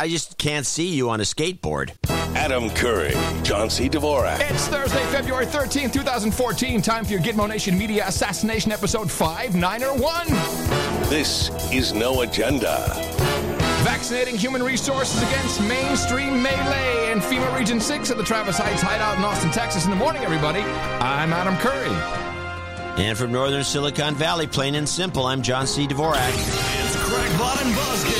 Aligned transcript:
I 0.00 0.08
just 0.08 0.38
can't 0.38 0.64
see 0.64 0.88
you 0.88 1.10
on 1.10 1.20
a 1.20 1.24
skateboard. 1.24 1.92
Adam 2.34 2.70
Curry, 2.70 3.12
John 3.42 3.68
C. 3.68 3.86
Dvorak. 3.86 4.40
It's 4.50 4.66
Thursday, 4.66 5.04
February 5.12 5.44
13th, 5.44 5.92
2014. 5.92 6.80
Time 6.80 7.04
for 7.04 7.12
your 7.12 7.20
Gitmo 7.20 7.46
Nation 7.46 7.76
Media 7.76 8.06
Assassination 8.08 8.72
Episode 8.72 9.10
five 9.10 9.54
nine 9.54 9.82
or 9.82 9.94
one. 9.94 10.26
This 11.10 11.50
is 11.70 11.92
No 11.92 12.22
Agenda. 12.22 12.82
Vaccinating 13.84 14.38
human 14.38 14.62
resources 14.62 15.22
against 15.22 15.60
mainstream 15.64 16.42
melee 16.42 17.12
in 17.12 17.18
FEMA 17.18 17.58
Region 17.58 17.78
6 17.78 18.10
at 18.10 18.16
the 18.16 18.24
Travis 18.24 18.56
Heights 18.56 18.80
Hideout 18.80 19.18
in 19.18 19.24
Austin, 19.24 19.50
Texas. 19.50 19.84
In 19.84 19.90
the 19.90 19.96
morning, 19.98 20.22
everybody. 20.22 20.60
I'm 20.60 21.30
Adam 21.34 21.58
Curry. 21.58 21.94
And 23.04 23.18
from 23.18 23.32
northern 23.32 23.64
Silicon 23.64 24.14
Valley, 24.14 24.46
plain 24.46 24.76
and 24.76 24.88
simple, 24.88 25.26
I'm 25.26 25.42
John 25.42 25.66
C. 25.66 25.86
Dvorak. 25.86 26.30
It's 26.32 26.96
Crackpot 26.96 27.62
and 27.66 27.74
Buzzkill. 27.74 28.19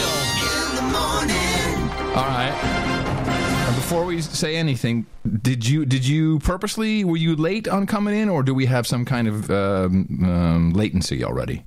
In 2.10 2.16
the 2.16 2.20
morning. 2.22 2.24
All 2.24 2.24
right. 2.24 3.66
And 3.68 3.76
before 3.76 4.04
we 4.04 4.20
say 4.20 4.56
anything, 4.56 5.06
did 5.42 5.66
you 5.66 5.84
did 5.84 6.06
you 6.06 6.38
purposely 6.40 7.04
were 7.04 7.16
you 7.16 7.36
late 7.36 7.68
on 7.68 7.86
coming 7.86 8.16
in, 8.16 8.28
or 8.28 8.42
do 8.42 8.52
we 8.54 8.66
have 8.66 8.86
some 8.86 9.04
kind 9.04 9.28
of 9.28 9.50
um, 9.50 10.20
um, 10.24 10.72
latency 10.72 11.22
already? 11.24 11.66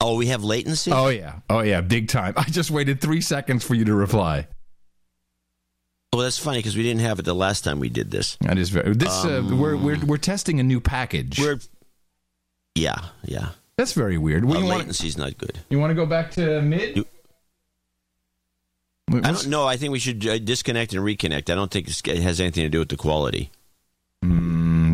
Oh, 0.00 0.16
we 0.16 0.26
have 0.26 0.42
latency? 0.44 0.92
Oh 0.92 1.08
yeah, 1.08 1.40
oh 1.50 1.60
yeah, 1.60 1.80
big 1.80 2.08
time. 2.08 2.34
I 2.36 2.44
just 2.44 2.70
waited 2.70 3.00
three 3.00 3.20
seconds 3.20 3.64
for 3.64 3.74
you 3.74 3.84
to 3.86 3.94
reply. 3.94 4.46
Well, 6.12 6.22
that's 6.22 6.38
funny 6.38 6.58
because 6.58 6.76
we 6.76 6.82
didn't 6.82 7.00
have 7.00 7.18
it 7.18 7.24
the 7.24 7.34
last 7.34 7.64
time 7.64 7.80
we 7.80 7.88
did 7.88 8.10
this. 8.10 8.36
That 8.42 8.58
is 8.58 8.68
very. 8.68 8.94
This 8.94 9.24
uh, 9.24 9.42
we're 9.50 9.76
we're 9.76 9.98
we're 10.04 10.16
testing 10.18 10.60
a 10.60 10.62
new 10.62 10.80
package. 10.80 11.38
We're, 11.40 11.58
yeah, 12.74 12.98
yeah. 13.24 13.50
That's 13.78 13.94
very 13.94 14.18
weird. 14.18 14.44
What 14.44 14.58
Uh, 14.62 14.66
want? 14.66 15.16
not 15.18 15.38
good. 15.38 15.58
You 15.70 15.78
want 15.78 15.90
to 15.90 15.94
go 15.94 16.04
back 16.06 16.30
to 16.32 16.60
mid? 16.62 16.96
You- 16.98 17.06
I 19.10 19.36
know. 19.46 19.66
I 19.66 19.76
think 19.76 19.92
we 19.92 19.98
should 19.98 20.26
uh, 20.26 20.38
disconnect 20.38 20.92
and 20.94 21.02
reconnect. 21.02 21.50
I 21.50 21.54
don't 21.54 21.70
think 21.70 21.88
it 22.08 22.22
has 22.22 22.40
anything 22.40 22.64
to 22.64 22.70
do 22.70 22.78
with 22.78 22.88
the 22.88 22.96
quality. 22.96 23.50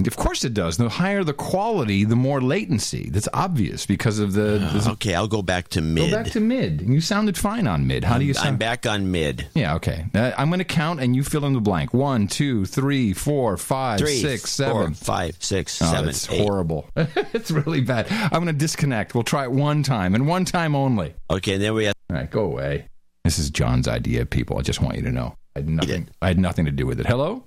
Of 0.06 0.16
course 0.16 0.44
it 0.44 0.54
does. 0.54 0.76
The 0.78 0.88
higher 0.88 1.22
the 1.22 1.34
quality, 1.34 2.04
the 2.04 2.16
more 2.16 2.40
latency. 2.40 3.10
That's 3.10 3.28
obvious 3.34 3.84
because 3.84 4.18
of 4.20 4.32
the. 4.32 4.58
the- 4.72 4.88
Okay, 4.92 5.14
I'll 5.14 5.28
go 5.28 5.42
back 5.42 5.68
to 5.70 5.82
mid. 5.82 6.10
go 6.10 6.16
back 6.16 6.32
to 6.32 6.40
mid. 6.40 6.80
You 6.80 7.00
sounded 7.00 7.36
fine 7.36 7.66
on 7.66 7.86
mid. 7.86 8.04
How 8.04 8.16
do 8.16 8.24
you 8.24 8.32
sound? 8.32 8.48
I'm 8.48 8.56
back 8.56 8.86
on 8.86 9.10
mid. 9.10 9.48
Yeah, 9.54 9.74
okay. 9.74 10.06
Uh, 10.14 10.32
I'm 10.38 10.48
going 10.48 10.60
to 10.60 10.64
count 10.64 11.00
and 11.00 11.14
you 11.14 11.22
fill 11.24 11.44
in 11.44 11.52
the 11.52 11.60
blank. 11.60 11.92
One, 11.92 12.26
two, 12.26 12.64
three, 12.64 13.12
four, 13.12 13.56
five, 13.58 13.98
Three, 13.98 14.16
six, 14.20 14.56
four, 14.56 14.66
seven. 14.82 14.94
five, 14.94 15.36
six, 15.40 15.82
Oh, 15.82 15.86
seven, 15.92 16.08
it's 16.08 16.30
eight. 16.30 16.40
horrible. 16.40 16.88
it's 16.96 17.50
really 17.50 17.82
bad. 17.82 18.06
I'm 18.10 18.30
going 18.30 18.46
to 18.46 18.52
disconnect. 18.54 19.14
We'll 19.14 19.24
try 19.24 19.44
it 19.44 19.52
one 19.52 19.82
time 19.82 20.14
and 20.14 20.26
one 20.26 20.44
time 20.46 20.74
only. 20.74 21.14
Okay, 21.30 21.54
and 21.54 21.62
then 21.62 21.74
we 21.74 21.84
have. 21.84 21.94
All 22.10 22.16
right, 22.16 22.30
go 22.30 22.44
away. 22.44 22.88
This 23.28 23.38
is 23.38 23.50
John's 23.50 23.86
idea, 23.86 24.24
people. 24.24 24.56
I 24.56 24.62
just 24.62 24.80
want 24.80 24.96
you 24.96 25.02
to 25.02 25.12
know. 25.12 25.36
I 25.54 25.58
had 25.58 25.68
nothing. 25.68 26.08
I 26.22 26.28
had 26.28 26.38
nothing 26.38 26.64
to 26.64 26.70
do 26.70 26.86
with 26.86 26.98
it. 26.98 27.04
Hello. 27.04 27.44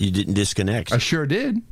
You 0.00 0.10
didn't 0.10 0.34
disconnect. 0.34 0.92
I 0.92 0.98
sure 0.98 1.24
did. 1.24 1.62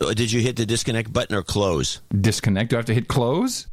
Uh, 0.00 0.12
Did 0.12 0.32
you 0.32 0.40
hit 0.40 0.56
the 0.56 0.66
disconnect 0.66 1.12
button 1.12 1.36
or 1.36 1.44
close? 1.44 2.00
Disconnect. 2.20 2.70
Do 2.70 2.76
I 2.76 2.78
have 2.78 2.86
to 2.86 2.94
hit 2.94 3.06
close? 3.06 3.68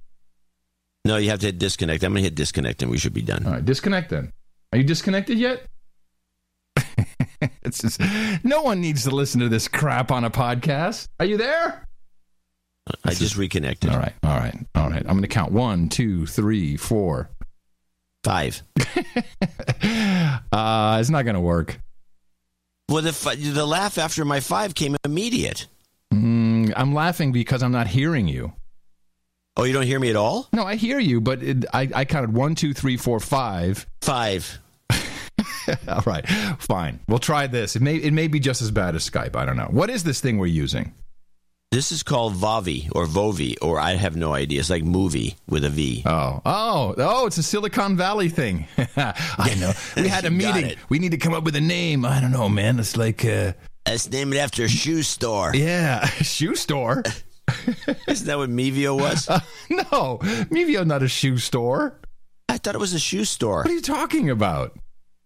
No, 1.04 1.18
you 1.18 1.32
have 1.32 1.40
to 1.40 1.48
hit 1.48 1.58
disconnect. 1.58 2.04
I'm 2.04 2.12
going 2.12 2.22
to 2.22 2.28
hit 2.28 2.36
disconnect 2.36 2.84
and 2.84 2.92
we 2.92 3.00
should 3.00 3.12
be 3.16 3.24
done. 3.24 3.44
All 3.44 3.54
right, 3.54 3.66
disconnect 3.66 4.12
then. 4.12 4.32
Are 4.72 4.78
you 4.78 4.84
disconnected 4.84 5.40
yet? 5.40 5.66
it's 7.64 7.82
just, 7.82 8.00
no 8.44 8.62
one 8.62 8.82
needs 8.82 9.04
to 9.06 9.10
listen 9.10 9.42
to 9.42 9.50
this 9.50 9.68
crap 9.68 10.12
on 10.12 10.24
a 10.24 10.30
podcast. 10.30 11.08
Are 11.20 11.26
you 11.26 11.38
there? 11.38 11.88
I 13.04 13.16
just 13.16 13.36
reconnected. 13.36 13.90
All 13.90 13.98
right, 13.98 14.14
all 14.22 14.38
right, 14.38 14.56
all 14.76 14.92
right. 14.92 15.00
I'm 15.00 15.14
going 15.14 15.24
to 15.24 15.28
count 15.28 15.52
one, 15.54 15.90
two, 15.90 16.28
three, 16.28 16.78
four. 16.78 17.32
Five. 18.24 18.64
Uh, 20.52 20.98
it's 21.00 21.10
not 21.10 21.24
going 21.24 21.34
to 21.34 21.42
work. 21.42 21.80
Well, 22.88 23.02
the, 23.02 23.52
the 23.54 23.66
laugh 23.66 23.98
after 23.98 24.24
my 24.24 24.40
five 24.40 24.76
came 24.76 24.96
immediate. 25.04 25.68
Mm, 26.14 26.72
I'm 26.76 26.94
laughing 26.94 27.32
because 27.32 27.64
I'm 27.64 27.72
not 27.72 27.88
hearing 27.88 28.28
you. 28.28 28.54
Oh, 29.58 29.64
you 29.64 29.74
don't 29.74 29.86
hear 29.86 30.00
me 30.00 30.10
at 30.10 30.16
all? 30.16 30.48
No, 30.54 30.64
I 30.64 30.76
hear 30.76 31.00
you, 31.00 31.22
but 31.22 31.42
it, 31.44 31.66
I, 31.74 31.90
I 31.94 32.06
counted 32.06 32.34
one, 32.34 32.56
two, 32.56 32.74
three, 32.74 32.98
four, 32.98 33.20
five. 33.20 33.88
Five. 34.02 34.60
all 35.88 36.04
right, 36.06 36.28
fine. 36.60 37.00
We'll 37.08 37.20
try 37.20 37.48
this. 37.48 37.76
It 37.76 37.82
may 37.82 37.96
it 37.96 38.14
may 38.14 38.28
be 38.28 38.40
just 38.40 38.62
as 38.62 38.72
bad 38.72 38.96
as 38.96 39.10
Skype. 39.10 39.36
I 39.36 39.46
don't 39.46 39.58
know. 39.58 39.70
What 39.70 39.90
is 39.90 40.04
this 40.04 40.22
thing 40.22 40.38
we're 40.38 40.48
using? 40.48 40.94
This 41.74 41.92
is 41.92 42.04
called 42.04 42.36
Vavi 42.36 42.88
or 42.96 43.08
Vovi, 43.08 43.56
or 43.60 43.80
I 43.80 43.96
have 43.96 44.16
no 44.16 44.32
idea. 44.32 44.60
It's 44.60 44.70
like 44.70 44.84
movie 44.84 45.38
with 45.50 45.66
a 45.66 45.72
V. 45.72 46.04
Oh, 46.06 46.40
oh, 46.46 46.94
oh! 47.00 47.26
It's 47.26 47.40
a 47.40 47.42
Silicon 47.42 47.98
Valley 47.98 48.30
thing. 48.30 48.68
I 48.96 49.56
know. 49.60 49.74
We 49.96 50.08
had 50.08 50.26
a 50.26 50.30
meeting. 50.30 50.76
We 50.90 51.00
need 51.00 51.14
to 51.14 51.18
come 51.18 51.34
up 51.34 51.44
with 51.44 51.56
a 51.56 51.62
name. 51.62 52.06
I 52.06 52.20
don't 52.22 52.30
know, 52.30 52.48
man. 52.48 52.78
It's 52.78 52.96
like, 52.96 53.26
uh, 53.26 53.54
Let's 53.88 54.08
name 54.08 54.34
it 54.34 54.38
after 54.38 54.66
a 54.66 54.68
shoe 54.68 55.02
store. 55.02 55.52
yeah, 55.56 56.06
shoe 56.06 56.54
store. 56.54 57.02
Isn't 58.08 58.28
that 58.28 58.38
what 58.38 58.52
Mevio 58.52 58.96
was? 58.96 59.28
no, 59.72 60.20
Mevio 60.52 60.86
not 60.86 61.02
a 61.02 61.08
shoe 61.08 61.40
store. 61.40 62.00
I 62.50 62.60
thought 62.60 62.76
it 62.76 62.82
was 62.82 62.94
a 62.94 63.00
shoe 63.00 63.26
store. 63.26 63.64
What 63.64 63.72
are 63.72 63.74
you 63.74 63.82
talking 63.82 64.30
about? 64.30 64.78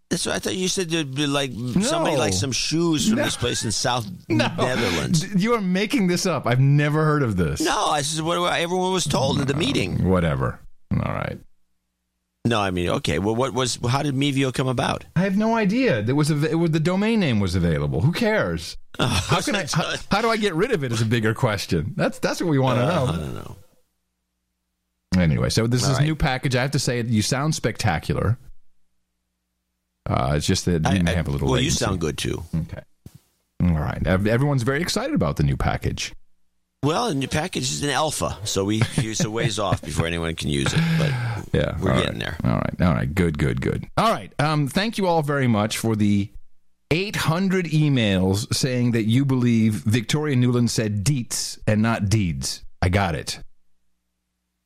That's 0.10 0.26
what 0.26 0.36
I 0.36 0.40
thought 0.40 0.56
you 0.56 0.70
said. 0.70 0.90
There'd 0.90 1.14
be 1.14 1.28
like 1.28 1.52
somebody 1.82 2.16
like 2.16 2.32
some 2.34 2.54
shoes 2.54 3.08
from 3.10 3.18
No. 3.18 3.26
this 3.26 3.36
place 3.36 3.66
in 3.66 3.72
South 3.74 4.08
No, 4.30 4.48
Netherlands. 4.58 5.26
You 5.36 5.54
are 5.56 5.62
making 5.62 6.08
this 6.08 6.26
up. 6.26 6.48
I've 6.48 6.62
never 6.62 7.04
heard 7.04 7.24
of 7.24 7.36
this. 7.36 7.60
No, 7.60 7.94
this 7.96 8.14
is 8.14 8.22
what 8.22 8.38
everyone 8.54 8.94
was 8.94 9.04
told 9.04 9.42
at 9.42 9.48
the 9.48 9.54
meeting. 9.54 10.08
Whatever. 10.08 10.60
All 10.94 11.12
right. 11.14 11.38
No, 12.46 12.62
I 12.62 12.72
mean, 12.72 12.88
okay. 12.90 13.20
Well, 13.20 13.36
what 13.36 13.54
was? 13.54 13.78
How 13.90 14.02
did 14.04 14.16
Mevio 14.16 14.54
come 14.54 14.70
about? 14.70 15.04
I 15.18 15.22
have 15.24 15.36
no 15.36 15.56
idea. 15.58 16.02
There 16.02 16.16
was 16.16 16.32
a, 16.32 16.50
it 16.50 16.56
was 16.56 16.72
the 16.72 16.80
domain 16.80 17.20
name 17.20 17.42
was 17.42 17.56
available. 17.56 18.00
Who 18.00 18.14
cares? 18.14 18.78
How 19.00 19.42
can 19.42 19.54
I? 19.58 19.66
How, 19.70 19.94
how 20.10 20.22
do 20.22 20.30
I 20.30 20.38
get 20.38 20.56
rid 20.56 20.72
of 20.72 20.82
it? 20.86 20.94
Is 20.94 21.02
a 21.02 21.06
bigger 21.06 21.34
question. 21.34 21.94
That's 21.98 22.20
that's 22.20 22.40
what 22.40 22.50
we 22.50 22.58
want 22.60 22.80
to 22.80 22.86
Uh, 22.86 22.88
I 22.88 23.06
know. 23.06 23.12
don't 23.12 23.36
know. 23.36 23.56
Anyway, 25.18 25.50
so 25.50 25.68
this 25.68 25.84
All 25.84 25.92
is 25.92 25.98
right. 25.98 26.06
new 26.06 26.16
package. 26.16 26.56
I 26.56 26.62
have 26.62 26.72
to 26.72 26.80
say, 26.80 27.02
you 27.02 27.22
sound 27.22 27.54
spectacular. 27.56 28.38
Uh, 30.08 30.34
it's 30.36 30.46
just 30.48 30.66
that 30.66 30.82
you 30.84 30.90
I- 30.90 31.00
may 31.02 31.12
I- 31.12 31.16
have 31.16 31.28
a 31.28 31.32
little. 31.32 31.50
well, 31.50 31.60
you 31.62 31.70
sound 31.72 32.00
good 32.00 32.18
too. 32.18 32.44
Okay. 32.56 32.82
All 33.64 33.72
right. 33.80 34.06
Everyone's 34.06 34.64
very 34.64 34.82
excited 34.82 35.14
about 35.16 35.36
the 35.38 35.44
new 35.44 35.58
package. 35.58 36.14
Well, 36.84 37.10
the 37.10 37.16
new 37.16 37.28
package 37.28 37.64
is 37.72 37.84
an 37.84 37.90
alpha, 37.90 38.38
so 38.44 38.64
we 38.64 38.84
use 38.98 39.20
a 39.22 39.32
ways 39.32 39.58
off 39.58 39.82
before 39.82 40.06
anyone 40.06 40.36
can 40.36 40.50
use 40.50 40.72
it. 40.72 40.80
But 41.00 41.12
Yeah, 41.54 41.76
We're 41.80 41.96
getting 41.96 42.20
right. 42.20 42.20
there. 42.20 42.38
All 42.44 42.58
right, 42.60 42.82
all 42.82 42.94
right, 42.94 43.14
good, 43.16 43.38
good, 43.40 43.62
good. 43.62 43.88
All 43.98 44.12
right, 44.12 44.32
um, 44.40 44.68
thank 44.68 44.98
you 45.00 45.08
all 45.08 45.24
very 45.24 45.48
much 45.48 45.78
for 45.80 45.96
the 45.96 46.30
800 46.92 47.66
emails 47.66 48.54
saying 48.54 48.92
that 48.92 49.04
you 49.06 49.26
believe 49.26 49.74
Victoria 49.86 50.36
Nuland 50.36 50.70
said 50.70 51.04
deets 51.04 51.58
and 51.68 51.82
not 51.82 52.10
deeds. 52.10 52.64
I 52.82 52.90
got 52.90 53.16
it, 53.16 53.40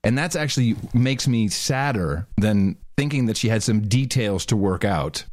and 0.03 0.17
that's 0.17 0.35
actually 0.35 0.75
makes 0.93 1.27
me 1.29 1.47
sadder 1.47 2.27
than 2.37 2.75
thinking 2.97 3.27
that 3.27 3.37
she 3.37 3.47
had 3.47 3.63
some 3.63 3.81
details 3.87 4.45
to 4.47 4.57
work 4.57 4.83
out 4.83 5.23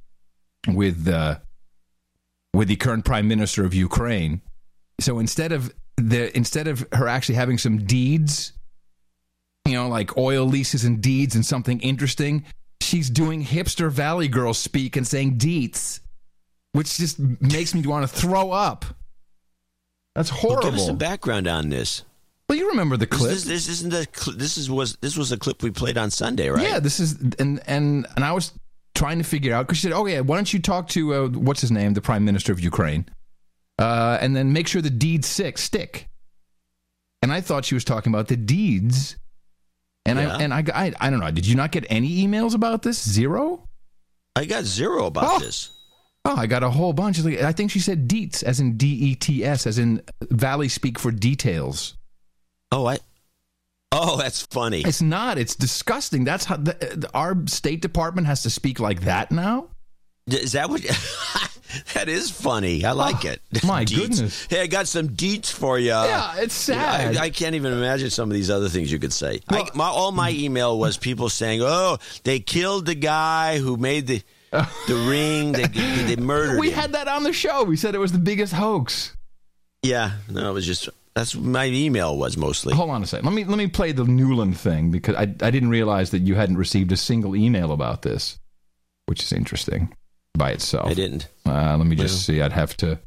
with 0.66 1.04
the 1.04 1.40
with 2.54 2.68
the 2.68 2.76
current 2.76 3.04
prime 3.04 3.28
minister 3.28 3.64
of 3.64 3.74
Ukraine. 3.74 4.40
So 5.00 5.18
instead 5.18 5.52
of 5.52 5.72
the 5.96 6.36
instead 6.36 6.66
of 6.68 6.86
her 6.92 7.08
actually 7.08 7.36
having 7.36 7.58
some 7.58 7.78
deeds 7.84 8.52
you 9.66 9.74
know, 9.74 9.86
like 9.88 10.16
oil 10.16 10.46
leases 10.46 10.84
and 10.84 11.02
deeds 11.02 11.34
and 11.34 11.44
something 11.44 11.78
interesting. 11.80 12.44
She's 12.80 13.10
doing 13.10 13.44
hipster 13.44 13.90
Valley 13.90 14.26
Girl 14.26 14.54
speak 14.54 14.96
and 14.96 15.06
saying 15.06 15.36
deets, 15.36 16.00
which 16.72 16.96
just 16.96 17.18
makes 17.18 17.74
me 17.74 17.86
want 17.86 18.08
to 18.08 18.16
throw 18.16 18.50
up. 18.50 18.86
That's 20.14 20.32
Well, 20.32 20.56
give 20.62 20.72
us 20.74 20.80
horrible. 20.80 20.86
some 20.86 20.96
background 20.96 21.46
on 21.46 21.68
this. 21.68 22.04
well, 22.48 22.56
you 22.56 22.70
remember 22.70 22.96
the 22.96 23.06
clip? 23.06 23.30
this, 23.30 23.44
this 23.44 23.68
isn't 23.68 23.90
the 23.90 24.06
this 24.38 24.56
is 24.56 24.70
was 24.70 24.96
this 25.02 25.18
was 25.18 25.32
a 25.32 25.36
clip 25.36 25.62
we 25.62 25.70
played 25.70 25.98
on 25.98 26.10
Sunday, 26.10 26.48
right? 26.48 26.66
Yeah, 26.66 26.80
this 26.80 26.98
is 26.98 27.18
and 27.38 27.60
and 27.66 28.06
and 28.16 28.24
I 28.24 28.32
was 28.32 28.52
trying 28.98 29.18
to 29.18 29.24
figure 29.24 29.54
out 29.54 29.66
because 29.66 29.78
she 29.78 29.82
said, 29.88 29.92
"Oh 29.92 30.06
yeah, 30.06 30.20
why 30.20 30.36
don't 30.36 30.52
you 30.52 30.60
talk 30.60 30.88
to 30.88 31.14
uh, 31.14 31.28
what's 31.28 31.60
his 31.60 31.70
name, 31.70 31.94
the 31.94 32.00
Prime 32.00 32.24
Minister 32.24 32.52
of 32.52 32.60
Ukraine, 32.60 33.06
uh, 33.78 34.18
and 34.20 34.34
then 34.36 34.52
make 34.52 34.66
sure 34.68 34.82
the 34.82 34.90
deeds 34.90 35.26
stick 35.28 35.56
stick." 35.58 36.08
And 37.22 37.32
I 37.32 37.40
thought 37.40 37.64
she 37.64 37.74
was 37.74 37.84
talking 37.84 38.12
about 38.12 38.28
the 38.28 38.36
deeds, 38.36 39.16
and 40.06 40.18
Yeah. 40.18 40.36
I 40.36 40.42
and 40.42 40.54
I, 40.54 40.64
I 40.74 40.92
I 41.00 41.10
don't 41.10 41.20
know. 41.20 41.30
Did 41.30 41.46
you 41.46 41.54
not 41.54 41.72
get 41.72 41.84
any 41.90 42.26
emails 42.26 42.54
about 42.54 42.82
this? 42.82 42.98
Zero. 43.18 43.68
I 44.36 44.44
got 44.44 44.64
zero 44.64 45.06
about 45.06 45.24
Oh. 45.26 45.38
this. 45.38 45.70
Oh, 46.24 46.36
I 46.36 46.46
got 46.46 46.62
a 46.62 46.70
whole 46.70 46.92
bunch. 46.92 47.18
I 47.24 47.52
think 47.52 47.70
she 47.70 47.80
said 47.80 48.08
deets, 48.08 48.42
as 48.42 48.60
in 48.60 48.76
D 48.76 48.86
E 48.86 49.14
T 49.14 49.44
S, 49.44 49.66
as 49.66 49.78
in 49.78 50.02
Valley 50.30 50.68
speak 50.68 50.98
for 50.98 51.10
details. 51.10 51.94
Oh, 52.70 52.86
I. 52.86 52.98
Oh, 53.92 54.16
that's 54.18 54.42
funny. 54.42 54.82
It's 54.82 55.00
not. 55.02 55.38
It's 55.38 55.56
disgusting. 55.56 56.24
That's 56.24 56.44
how 56.44 56.56
the, 56.56 57.06
uh, 57.06 57.18
our 57.18 57.36
State 57.46 57.80
Department 57.80 58.26
has 58.26 58.42
to 58.42 58.50
speak 58.50 58.80
like 58.80 59.02
that 59.02 59.30
now. 59.30 59.68
Is 60.26 60.52
that 60.52 60.68
what? 60.70 60.82
That 61.92 62.08
is 62.08 62.30
funny. 62.30 62.82
I 62.86 62.92
like 62.92 63.26
Oh, 63.26 63.28
it. 63.28 63.42
my 63.64 63.84
Deets. 63.84 63.94
goodness. 63.96 64.46
Hey, 64.48 64.62
I 64.62 64.66
got 64.68 64.88
some 64.88 65.10
deets 65.10 65.52
for 65.52 65.78
you. 65.78 65.88
Yeah, 65.90 66.36
it's 66.38 66.54
sad. 66.54 67.18
I, 67.18 67.24
I 67.24 67.30
can't 67.30 67.54
even 67.56 67.74
imagine 67.74 68.08
some 68.08 68.30
of 68.30 68.34
these 68.34 68.48
other 68.50 68.70
things 68.70 68.90
you 68.90 68.98
could 68.98 69.12
say. 69.12 69.40
I, 69.50 69.68
my, 69.74 69.84
all 69.84 70.10
my 70.10 70.32
mm. 70.32 70.38
email 70.38 70.78
was 70.78 70.96
people 70.96 71.28
saying, 71.28 71.60
"Oh, 71.62 71.98
they 72.24 72.40
killed 72.40 72.86
the 72.86 72.94
guy 72.94 73.58
who 73.58 73.76
made 73.76 74.06
the 74.06 74.22
the 74.50 74.94
ring. 75.10 75.52
They, 75.52 75.66
they 75.66 76.16
murdered 76.16 76.58
we 76.58 76.68
him." 76.70 76.74
had 76.78 76.92
that 76.92 77.06
on 77.06 77.22
the 77.22 77.34
show. 77.34 77.64
We 77.64 77.76
said 77.76 77.94
it 77.94 77.98
was 77.98 78.12
the 78.12 78.18
biggest 78.18 78.54
hoax. 78.54 79.14
yeah, 79.82 80.12
no, 80.30 80.48
it 80.48 80.54
was 80.54 80.64
just 80.64 80.88
that's 81.18 81.34
what 81.34 81.44
my 81.44 81.66
email 81.66 82.16
was 82.16 82.36
mostly. 82.36 82.74
Hold 82.74 82.90
on 82.90 83.02
a 83.02 83.06
second. 83.06 83.26
Let 83.26 83.34
me 83.34 83.44
let 83.44 83.58
me 83.58 83.66
play 83.66 83.92
the 83.92 84.04
Nuland 84.04 84.56
thing 84.56 84.90
because 84.90 85.16
I 85.16 85.22
I 85.22 85.50
didn't 85.50 85.70
realize 85.70 86.10
that 86.10 86.20
you 86.20 86.34
hadn't 86.34 86.56
received 86.56 86.92
a 86.92 86.96
single 86.96 87.34
email 87.34 87.72
about 87.72 88.02
this, 88.02 88.38
which 89.06 89.22
is 89.22 89.32
interesting 89.32 89.94
by 90.34 90.52
itself. 90.52 90.90
I 90.90 90.94
didn't. 90.94 91.28
Uh, 91.44 91.76
let 91.76 91.86
me 91.86 91.96
just 91.96 92.24
see. 92.24 92.40
I'd 92.40 92.52
have 92.52 92.76
to 92.78 92.98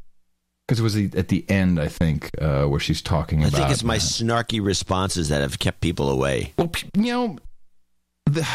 because 0.68 0.80
it 0.80 0.82
was 0.82 0.94
the, 0.94 1.10
at 1.16 1.28
the 1.28 1.44
end, 1.50 1.80
I 1.80 1.88
think, 1.88 2.30
uh, 2.40 2.64
where 2.64 2.80
she's 2.80 3.02
talking 3.02 3.44
I 3.44 3.48
about. 3.48 3.58
think 3.58 3.70
it's 3.72 3.84
my 3.84 3.96
uh, 3.96 3.98
snarky 3.98 4.64
responses 4.64 5.28
that 5.30 5.40
have 5.42 5.58
kept 5.58 5.80
people 5.80 6.08
away. 6.08 6.52
Well, 6.56 6.70
you 6.96 7.12
know, 7.12 7.38
the, 8.26 8.46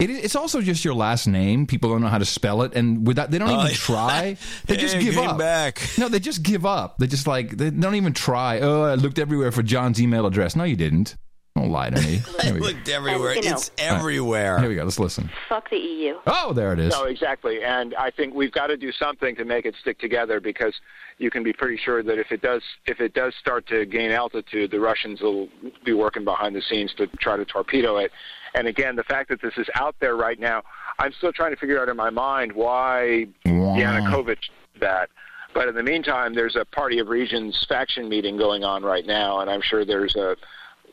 it, 0.00 0.10
it's 0.10 0.34
also 0.36 0.60
just 0.62 0.84
your 0.84 0.94
last 0.94 1.26
name. 1.26 1.66
People 1.66 1.90
don't 1.90 2.00
know 2.00 2.08
how 2.08 2.18
to 2.18 2.24
spell 2.24 2.62
it, 2.62 2.74
and 2.74 3.06
without 3.06 3.30
they 3.30 3.38
don't 3.38 3.50
even 3.50 3.60
Oh, 3.66 3.68
try. 3.68 4.36
They 4.66 4.76
just 4.76 4.98
give 4.98 5.18
up. 5.18 5.38
back. 5.38 5.80
No, 5.98 6.08
they 6.08 6.18
just 6.20 6.42
give 6.42 6.64
up. 6.66 6.98
They 6.98 7.06
just 7.06 7.26
like 7.26 7.56
they 7.56 7.70
don't 7.70 7.94
even 7.94 8.12
try. 8.12 8.60
Oh, 8.60 8.82
I 8.82 8.94
looked 8.94 9.18
everywhere 9.18 9.52
for 9.52 9.62
John's 9.62 10.00
email 10.00 10.26
address. 10.26 10.56
No, 10.56 10.64
you 10.64 10.76
didn't. 10.76 11.16
Don't 11.56 11.70
lie 11.70 11.90
to 11.90 12.00
me. 12.00 12.20
I 12.38 12.42
Here 12.44 12.52
go. 12.54 12.60
looked 12.60 12.88
everywhere. 12.88 13.32
And, 13.32 13.44
you 13.44 13.50
know- 13.50 13.56
it's 13.56 13.70
everywhere. 13.76 14.58
Here 14.60 14.68
we 14.68 14.76
go. 14.76 14.84
Let's 14.84 15.00
listen. 15.00 15.28
Fuck 15.48 15.68
the 15.70 15.76
EU. 15.78 16.14
Oh, 16.26 16.52
there 16.52 16.72
it 16.72 16.78
is. 16.78 16.92
No, 16.92 17.04
exactly. 17.04 17.62
And 17.62 17.94
I 17.96 18.10
think 18.12 18.34
we've 18.34 18.52
got 18.52 18.68
to 18.68 18.76
do 18.76 18.92
something 18.92 19.34
to 19.36 19.44
make 19.44 19.66
it 19.66 19.74
stick 19.80 19.98
together 19.98 20.40
because 20.40 20.74
you 21.18 21.28
can 21.30 21.42
be 21.42 21.52
pretty 21.52 21.76
sure 21.76 22.02
that 22.04 22.18
if 22.18 22.30
it 22.30 22.40
does 22.40 22.62
if 22.86 23.00
it 23.00 23.14
does 23.14 23.34
start 23.40 23.66
to 23.66 23.84
gain 23.84 24.10
altitude, 24.12 24.70
the 24.70 24.78
Russians 24.80 25.20
will 25.20 25.48
be 25.84 25.92
working 25.92 26.24
behind 26.24 26.54
the 26.54 26.62
scenes 26.62 26.94
to 26.94 27.08
try 27.18 27.36
to 27.36 27.44
torpedo 27.44 27.96
it. 27.98 28.12
And 28.54 28.66
again, 28.66 28.96
the 28.96 29.04
fact 29.04 29.28
that 29.30 29.40
this 29.40 29.54
is 29.56 29.68
out 29.74 29.94
there 30.00 30.16
right 30.16 30.38
now, 30.38 30.62
I'm 30.98 31.12
still 31.12 31.32
trying 31.32 31.52
to 31.52 31.56
figure 31.56 31.80
out 31.80 31.88
in 31.88 31.96
my 31.96 32.10
mind 32.10 32.52
why 32.52 33.26
Wow. 33.44 33.76
Yanukovych 33.76 34.26
did 34.26 34.80
that. 34.80 35.08
But 35.54 35.68
in 35.68 35.74
the 35.74 35.82
meantime, 35.82 36.34
there's 36.34 36.56
a 36.56 36.64
Party 36.64 36.98
of 36.98 37.08
Regions 37.08 37.64
faction 37.68 38.08
meeting 38.08 38.36
going 38.36 38.62
on 38.64 38.82
right 38.82 39.04
now, 39.06 39.40
and 39.40 39.50
I'm 39.50 39.60
sure 39.62 39.84
there's 39.84 40.14
a 40.14 40.36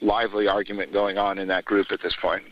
lively 0.01 0.47
argument 0.47 0.93
going 0.93 1.17
on 1.17 1.37
in 1.37 1.47
that 1.47 1.65
group 1.65 1.91
at 1.91 2.01
this 2.01 2.15
point. 2.21 2.43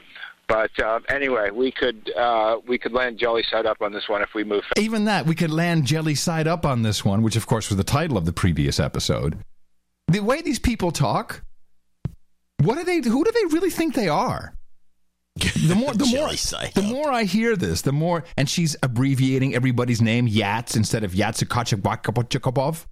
But 0.47 0.79
uh, 0.79 0.99
anyway, 1.09 1.49
we 1.49 1.71
could 1.71 2.11
uh, 2.15 2.57
we 2.67 2.77
could 2.77 2.93
land 2.93 3.17
jelly 3.17 3.43
side 3.49 3.65
up 3.65 3.81
on 3.81 3.91
this 3.91 4.07
one 4.07 4.21
if 4.21 4.29
we 4.35 4.43
move. 4.43 4.63
fast. 4.63 4.79
Even 4.79 5.05
that, 5.05 5.25
we 5.25 5.33
could 5.33 5.49
land 5.51 5.85
jelly 5.85 6.13
side 6.13 6.47
up 6.47 6.65
on 6.65 6.83
this 6.83 7.03
one, 7.03 7.23
which 7.23 7.35
of 7.35 7.47
course 7.47 7.69
was 7.69 7.77
the 7.77 7.83
title 7.83 8.17
of 8.17 8.25
the 8.25 8.33
previous 8.33 8.79
episode. 8.79 9.39
The 10.07 10.19
way 10.19 10.43
these 10.43 10.59
people 10.59 10.91
talk, 10.91 11.43
what 12.61 12.75
do 12.75 12.83
they? 12.83 12.97
Who 12.97 13.23
do 13.23 13.31
they 13.31 13.55
really 13.55 13.71
think 13.71 13.95
they 13.95 14.07
are? 14.07 14.54
The 15.37 15.75
more, 15.75 15.93
the 15.93 16.05
more, 16.15 16.29
Jelly 16.29 16.71
the 16.75 16.81
more 16.81 17.11
I 17.11 17.23
hear 17.23 17.55
this, 17.57 17.81
the 17.81 17.91
more, 17.91 18.23
and 18.37 18.49
she's 18.49 18.75
abbreviating 18.81 19.53
everybody's 19.53 20.01
name 20.01 20.27
Yats 20.29 20.75
instead 20.77 21.03
of 21.03 21.11
Yatsukachakopov. 21.11 22.85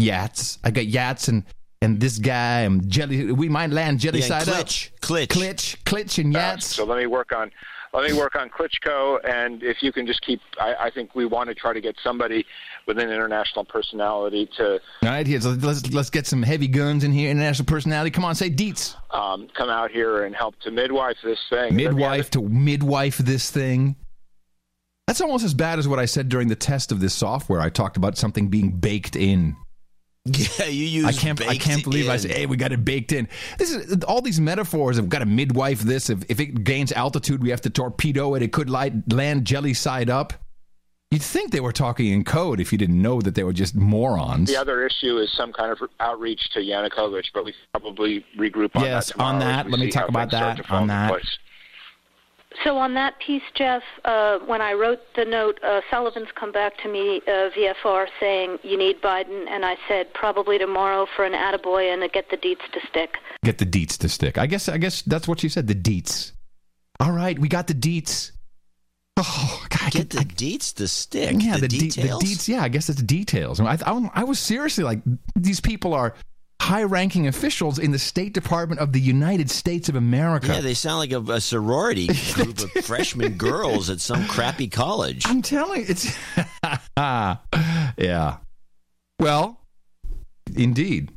Yats. 0.00 0.58
I 0.64 0.70
got 0.72 0.84
Yats 0.86 1.28
and 1.28 1.44
and 1.80 2.00
this 2.00 2.18
guy 2.18 2.60
and 2.62 2.88
Jelly. 2.88 3.30
We 3.30 3.48
might 3.48 3.70
land 3.70 4.00
Jelly 4.00 4.20
Yeah, 4.20 4.26
side 4.26 4.46
Klitsch, 4.48 4.88
up. 4.92 5.00
Klitsch. 5.00 5.28
Klitsch, 5.28 5.76
Klitsch, 5.84 6.24
and 6.24 6.34
fast. 6.34 6.58
Yats. 6.58 6.74
So 6.74 6.84
let 6.84 6.98
me 6.98 7.06
work 7.06 7.30
on 7.32 7.52
let 7.94 8.10
me 8.10 8.16
work 8.16 8.34
on 8.34 8.50
Klitschko, 8.50 9.18
and 9.28 9.62
if 9.62 9.82
you 9.82 9.92
can 9.92 10.06
just 10.06 10.20
keep, 10.22 10.40
I, 10.60 10.74
I 10.74 10.90
think 10.90 11.14
we 11.14 11.26
want 11.26 11.48
to 11.48 11.54
try 11.54 11.72
to 11.72 11.80
get 11.80 11.96
somebody 12.02 12.44
with 12.86 12.98
an 12.98 13.08
international 13.08 13.64
personality 13.64 14.48
to 14.56 14.72
All 14.72 14.80
right, 15.02 15.26
here, 15.26 15.40
so 15.40 15.50
let's 15.50 15.92
let's 15.92 16.10
get 16.10 16.26
some 16.26 16.42
heavy 16.42 16.68
guns 16.68 17.04
in 17.04 17.12
here. 17.12 17.30
International 17.30 17.66
personality. 17.66 18.10
Come 18.10 18.24
on, 18.24 18.34
say 18.34 18.50
Dietz. 18.50 18.96
um, 19.10 19.48
come 19.56 19.68
out 19.68 19.90
here 19.90 20.24
and 20.24 20.34
help 20.34 20.58
to 20.60 20.70
midwife 20.70 21.16
this 21.22 21.38
thing. 21.48 21.76
midwife 21.76 22.30
to 22.30 22.42
midwife 22.42 23.18
this 23.18 23.50
thing. 23.50 23.96
That's 25.06 25.20
almost 25.20 25.44
as 25.44 25.54
bad 25.54 25.78
as 25.78 25.86
what 25.86 25.98
I 25.98 26.06
said 26.06 26.28
during 26.28 26.48
the 26.48 26.56
test 26.56 26.90
of 26.90 26.98
this 26.98 27.14
software. 27.14 27.60
I 27.60 27.68
talked 27.68 27.96
about 27.96 28.16
something 28.16 28.48
being 28.48 28.70
baked 28.70 29.16
in. 29.16 29.54
Yeah, 30.58 30.66
you 30.66 30.86
use. 30.86 31.04
I 31.04 31.12
can't. 31.12 31.40
I 31.46 31.56
can't 31.58 31.84
believe 31.84 32.08
I 32.08 32.14
in. 32.14 32.18
said, 32.20 32.30
"Hey, 32.30 32.46
we 32.46 32.56
got 32.56 32.72
it 32.72 32.82
baked 32.84 33.12
in." 33.12 33.28
This 33.58 33.70
is 33.72 34.02
all 34.04 34.22
these 34.22 34.40
metaphors 34.40 34.96
have 34.96 35.10
got 35.10 35.18
to 35.18 35.26
midwife 35.26 35.80
this. 35.80 36.08
If, 36.08 36.24
if 36.30 36.40
it 36.40 36.64
gains 36.64 36.92
altitude, 36.92 37.42
we 37.42 37.50
have 37.50 37.60
to 37.62 37.70
torpedo 37.70 38.34
it. 38.34 38.42
It 38.42 38.50
could 38.52 38.70
light, 38.70 39.12
land 39.12 39.44
jelly 39.44 39.74
side 39.74 40.08
up. 40.08 40.32
You'd 41.10 41.22
think 41.22 41.52
they 41.52 41.60
were 41.60 41.72
talking 41.72 42.06
in 42.12 42.24
code 42.24 42.58
if 42.58 42.72
you 42.72 42.78
didn't 42.78 43.00
know 43.00 43.20
that 43.20 43.34
they 43.34 43.44
were 43.44 43.52
just 43.52 43.74
morons. 43.76 44.48
The 44.48 44.56
other 44.56 44.84
issue 44.86 45.18
is 45.18 45.30
some 45.36 45.52
kind 45.52 45.70
of 45.70 45.78
outreach 46.00 46.40
to 46.54 46.60
Yanukovych, 46.60 47.26
but 47.34 47.44
we 47.44 47.54
probably 47.72 48.24
regroup 48.38 48.74
on 48.74 48.82
Yes, 48.84 49.08
that 49.08 49.12
tomorrow 49.12 49.34
on 49.34 49.38
that. 49.40 49.70
Let 49.70 49.78
me 49.78 49.90
talk 49.90 50.08
about 50.08 50.30
that, 50.30 50.70
on 50.70 50.86
that. 50.88 51.10
place. 51.10 51.38
So 52.62 52.78
on 52.78 52.94
that 52.94 53.18
piece, 53.18 53.42
Jeff, 53.54 53.82
uh, 54.04 54.38
when 54.40 54.60
I 54.60 54.74
wrote 54.74 55.00
the 55.16 55.24
note, 55.24 55.58
uh, 55.64 55.80
Sullivan's 55.90 56.28
come 56.34 56.52
back 56.52 56.76
to 56.82 56.88
me, 56.88 57.20
uh, 57.26 57.50
VFR, 57.56 58.06
saying 58.20 58.58
you 58.62 58.78
need 58.78 59.02
Biden, 59.02 59.48
and 59.48 59.64
I 59.64 59.76
said 59.88 60.12
probably 60.14 60.58
tomorrow 60.58 61.06
for 61.16 61.24
an 61.24 61.32
attaboy 61.32 61.92
and 61.92 62.00
to 62.02 62.08
get 62.08 62.30
the 62.30 62.36
deets 62.36 62.70
to 62.72 62.80
stick. 62.88 63.16
Get 63.42 63.58
the 63.58 63.66
deets 63.66 63.98
to 63.98 64.08
stick. 64.08 64.38
I 64.38 64.46
guess. 64.46 64.68
I 64.68 64.78
guess 64.78 65.02
that's 65.02 65.26
what 65.26 65.40
she 65.40 65.48
said. 65.48 65.66
The 65.66 65.74
deets. 65.74 66.32
All 67.00 67.10
right, 67.12 67.36
we 67.38 67.48
got 67.48 67.66
the 67.66 67.74
deets. 67.74 68.30
Oh, 69.16 69.64
God, 69.68 69.80
I 69.82 69.90
Get 69.90 70.10
could- 70.10 70.20
the 70.20 70.24
deets 70.34 70.74
to 70.74 70.88
stick. 70.88 71.36
Yeah, 71.38 71.54
the, 71.56 71.68
the, 71.68 71.88
de- 71.88 72.02
the 72.02 72.08
deets. 72.08 72.48
Yeah, 72.48 72.62
I 72.62 72.68
guess 72.68 72.88
it's 72.88 73.02
details. 73.02 73.60
I, 73.60 73.78
I, 73.86 74.10
I 74.14 74.24
was 74.24 74.38
seriously 74.40 74.82
like, 74.84 75.00
these 75.36 75.60
people 75.60 75.94
are 75.94 76.14
high-ranking 76.60 77.26
officials 77.26 77.78
in 77.78 77.90
the 77.90 77.98
State 77.98 78.32
Department 78.32 78.80
of 78.80 78.92
the 78.92 79.00
United 79.00 79.50
States 79.50 79.88
of 79.88 79.96
America. 79.96 80.46
Yeah, 80.48 80.60
they 80.60 80.74
sound 80.74 80.98
like 80.98 81.12
a, 81.12 81.20
a 81.32 81.40
sorority 81.40 82.06
group 82.32 82.58
of 82.60 82.70
freshman 82.84 83.32
girls 83.34 83.90
at 83.90 84.00
some 84.00 84.24
crappy 84.26 84.68
college. 84.68 85.24
I'm 85.26 85.42
telling 85.42 85.80
you, 85.82 85.86
it's 85.88 86.16
yeah. 86.96 88.36
Well, 89.18 89.60
indeed, 90.56 91.12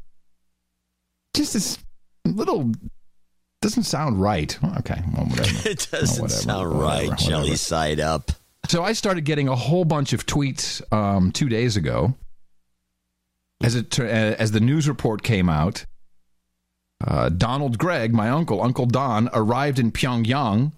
just 1.35 1.53
this 1.53 1.77
little 2.25 2.71
doesn't 3.61 3.83
sound 3.83 4.21
right. 4.21 4.57
Okay, 4.79 5.01
well, 5.15 5.25
whatever. 5.25 5.49
It 5.69 5.87
doesn't 5.91 6.19
Oh, 6.19 6.23
whatever, 6.23 6.29
sound 6.41 6.67
whatever, 6.69 6.83
right. 6.83 7.09
whatever. 7.09 7.29
Jelly 7.29 7.55
side 7.55 7.99
up. 7.99 8.31
So 8.67 8.83
I 8.83 8.93
started 8.93 9.21
getting 9.23 9.47
a 9.47 9.55
whole 9.55 9.85
bunch 9.85 10.11
of 10.13 10.25
tweets 10.25 10.81
um, 10.93 11.31
two 11.31 11.47
days 11.49 11.77
ago. 11.77 12.13
As 13.63 13.75
it 13.75 13.99
uh, 13.99 14.03
as 14.03 14.51
the 14.51 14.59
news 14.59 14.87
report 14.87 15.23
came 15.23 15.49
out, 15.49 15.85
uh, 17.05 17.29
Donald 17.29 17.77
Gregg, 17.77 18.13
my 18.13 18.29
uncle, 18.29 18.61
Uncle 18.61 18.85
Don, 18.85 19.29
arrived 19.33 19.79
in 19.79 19.91
Pyongyang 19.91 20.71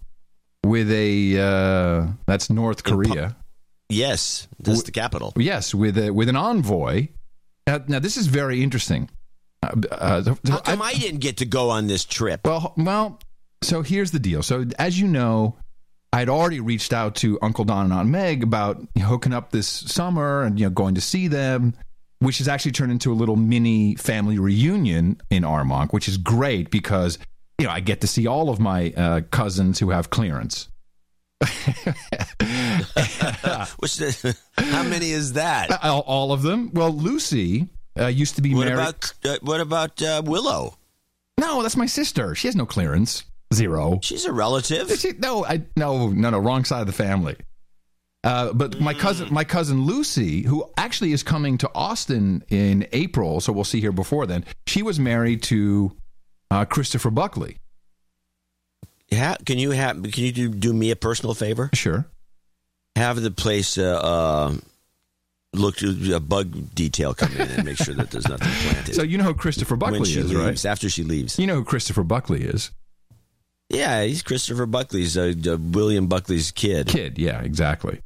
with 0.65 0.91
a 0.91 1.39
uh, 1.39 2.07
that's 2.25 2.49
North 2.49 2.83
Korea. 2.83 3.35
Yes, 3.89 4.47
that's 4.59 4.83
the 4.83 4.91
capital. 4.91 5.33
Yes, 5.35 5.73
with 5.73 5.97
a, 5.97 6.11
with 6.11 6.29
an 6.29 6.35
envoy. 6.35 7.07
Now, 7.65 7.81
now 7.87 7.99
this 7.99 8.17
is 8.17 8.27
very 8.27 8.61
interesting. 8.61 9.09
Uh, 9.63 9.81
uh, 9.91 10.35
How 10.47 10.59
come 10.59 10.81
I, 10.81 10.93
didn't 10.93 11.19
get 11.19 11.37
to 11.37 11.45
go 11.45 11.71
on 11.71 11.87
this 11.87 12.05
trip? 12.05 12.41
well, 12.45 12.73
well, 12.77 13.19
so 13.61 13.81
here's 13.81 14.11
the 14.11 14.19
deal. 14.19 14.43
So 14.43 14.65
as 14.77 14.99
you 14.99 15.07
know, 15.07 15.57
I'd 16.13 16.29
already 16.29 16.59
reached 16.59 16.93
out 16.93 17.15
to 17.17 17.39
Uncle 17.41 17.65
Don 17.65 17.85
and 17.85 17.93
Aunt 17.93 18.09
Meg 18.09 18.43
about 18.43 18.79
you 18.93 19.01
know, 19.01 19.07
hooking 19.07 19.33
up 19.33 19.51
this 19.51 19.67
summer 19.67 20.43
and 20.43 20.59
you 20.59 20.65
know 20.65 20.69
going 20.69 20.95
to 20.95 21.01
see 21.01 21.27
them, 21.27 21.73
which 22.19 22.37
has 22.39 22.47
actually 22.47 22.71
turned 22.73 22.91
into 22.91 23.11
a 23.11 23.15
little 23.15 23.35
mini 23.35 23.95
family 23.95 24.37
reunion 24.39 25.19
in 25.29 25.43
Armonk, 25.43 25.91
which 25.93 26.07
is 26.07 26.17
great 26.17 26.69
because 26.71 27.17
you 27.59 27.65
know 27.65 27.71
I 27.71 27.79
get 27.79 28.01
to 28.01 28.07
see 28.07 28.27
all 28.27 28.49
of 28.49 28.59
my 28.59 28.93
uh, 28.95 29.21
cousins 29.31 29.79
who 29.79 29.89
have 29.89 30.09
clearance. 30.09 30.69
The, 32.99 34.37
how 34.57 34.83
many 34.83 35.11
is 35.11 35.33
that? 35.33 35.71
All, 35.83 36.01
all 36.01 36.31
of 36.31 36.41
them. 36.41 36.71
Well, 36.73 36.91
Lucy 36.91 37.67
uh, 37.99 38.07
used 38.07 38.35
to 38.35 38.41
be 38.41 38.53
What 38.53 38.65
married. 38.67 38.79
about 38.79 39.13
uh, 39.25 39.37
what 39.41 39.61
about 39.61 40.01
uh, 40.01 40.21
Willow? 40.25 40.77
No, 41.39 41.61
that's 41.61 41.75
my 41.77 41.85
sister. 41.85 42.35
She 42.35 42.47
has 42.47 42.55
no 42.55 42.65
clearance. 42.65 43.23
Zero. 43.53 43.99
She's 44.03 44.25
a 44.25 44.31
relative. 44.33 44.91
She- 44.99 45.13
no, 45.19 45.45
I 45.45 45.61
no 45.75 46.09
no 46.09 46.29
no 46.29 46.39
wrong 46.39 46.65
side 46.65 46.81
of 46.81 46.87
the 46.87 46.93
family. 46.93 47.35
Uh, 48.23 48.51
but 48.51 48.79
my 48.81 48.93
cousin, 48.93 49.33
my 49.33 49.43
cousin 49.45 49.83
Lucy, 49.83 50.41
who 50.43 50.65
actually 50.77 51.13
is 51.13 51.23
coming 51.23 51.57
to 51.57 51.71
Austin 51.73 52.43
in 52.49 52.85
April, 52.91 53.39
so 53.39 53.53
we'll 53.53 53.63
see 53.63 53.79
her 53.81 53.93
before 53.93 54.25
then. 54.25 54.43
She 54.67 54.83
was 54.83 54.99
married 54.99 55.41
to 55.43 55.95
uh, 56.51 56.65
Christopher 56.65 57.11
Buckley. 57.11 57.57
Yeah, 59.09 59.35
can 59.45 59.57
you 59.57 59.71
have? 59.71 60.03
Can 60.03 60.23
you 60.23 60.31
do, 60.31 60.49
do 60.49 60.73
me 60.73 60.91
a 60.91 60.95
personal 60.95 61.33
favor? 61.33 61.69
Sure. 61.73 62.05
Have 62.95 63.21
the 63.21 63.31
place 63.31 63.77
uh, 63.77 63.99
uh, 64.03 64.55
look 65.53 65.77
to 65.77 66.13
a 66.13 66.19
bug 66.19 66.75
detail 66.75 67.13
come 67.13 67.31
in 67.33 67.49
and 67.49 67.65
make 67.65 67.77
sure 67.77 67.95
that 67.95 68.11
there's 68.11 68.27
nothing 68.27 68.51
planted. 68.69 68.95
So 68.95 69.03
you 69.03 69.17
know 69.17 69.23
who 69.23 69.33
Christopher 69.33 69.75
when 69.75 69.93
Buckley 69.93 70.09
she 70.11 70.19
is, 70.19 70.31
leaves, 70.33 70.65
right? 70.65 70.71
after 70.71 70.89
she 70.89 71.03
leaves. 71.03 71.39
You 71.39 71.47
know 71.47 71.55
who 71.55 71.63
Christopher 71.63 72.03
Buckley 72.03 72.43
is. 72.43 72.71
Yeah, 73.69 74.03
he's 74.03 74.23
Christopher 74.23 74.65
Buckley's 74.65 75.17
uh, 75.17 75.33
uh, 75.47 75.57
William 75.57 76.07
Buckley's 76.07 76.51
kid. 76.51 76.87
Kid, 76.87 77.17
yeah, 77.17 77.39
exactly. 77.41 78.01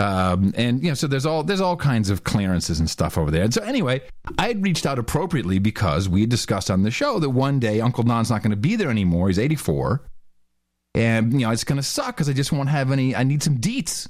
Um, 0.00 0.54
and 0.56 0.82
you 0.82 0.88
know, 0.88 0.94
so 0.94 1.06
there's 1.06 1.26
all 1.26 1.42
there's 1.42 1.60
all 1.60 1.76
kinds 1.76 2.08
of 2.08 2.24
clearances 2.24 2.80
and 2.80 2.88
stuff 2.88 3.18
over 3.18 3.30
there. 3.30 3.42
And 3.42 3.52
so 3.52 3.62
anyway, 3.62 4.00
I 4.38 4.48
had 4.48 4.62
reached 4.62 4.86
out 4.86 4.98
appropriately 4.98 5.58
because 5.58 6.08
we 6.08 6.22
had 6.22 6.30
discussed 6.30 6.70
on 6.70 6.82
the 6.84 6.90
show 6.90 7.18
that 7.18 7.28
one 7.28 7.60
day 7.60 7.82
Uncle 7.82 8.02
Don's 8.04 8.30
not 8.30 8.42
going 8.42 8.52
to 8.52 8.56
be 8.56 8.76
there 8.76 8.88
anymore. 8.88 9.28
He's 9.28 9.38
84, 9.38 10.02
and 10.94 11.34
you 11.34 11.40
know 11.40 11.50
it's 11.50 11.64
going 11.64 11.76
to 11.76 11.82
suck 11.82 12.16
because 12.16 12.30
I 12.30 12.32
just 12.32 12.50
won't 12.50 12.70
have 12.70 12.90
any. 12.90 13.14
I 13.14 13.24
need 13.24 13.42
some 13.42 13.58
deets. 13.58 14.08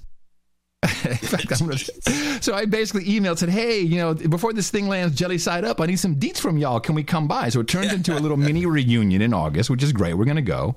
Fact, 0.87 1.49
gonna, 1.49 1.77
so 2.41 2.55
I 2.55 2.67
basically 2.67 3.07
emailed 3.07 3.39
said, 3.39 3.49
"Hey, 3.49 3.81
you 3.81 3.97
know, 3.97 4.15
before 4.15 4.53
this 4.53 4.71
thing 4.71 4.87
lands 4.87 5.19
jelly 5.19 5.39
side 5.39 5.65
up, 5.65 5.81
I 5.81 5.87
need 5.87 5.99
some 5.99 6.15
deets 6.15 6.39
from 6.39 6.57
y'all. 6.57 6.79
Can 6.79 6.95
we 6.95 7.03
come 7.03 7.27
by?" 7.27 7.49
So 7.49 7.61
it 7.61 7.69
turned 7.69 7.91
into 7.91 8.17
a 8.17 8.21
little 8.21 8.37
mini 8.39 8.65
reunion 8.65 9.23
in 9.23 9.35
August, 9.35 9.69
which 9.69 9.83
is 9.83 9.93
great. 9.93 10.15
We're 10.15 10.25
going 10.25 10.37
to 10.37 10.43
go. 10.43 10.77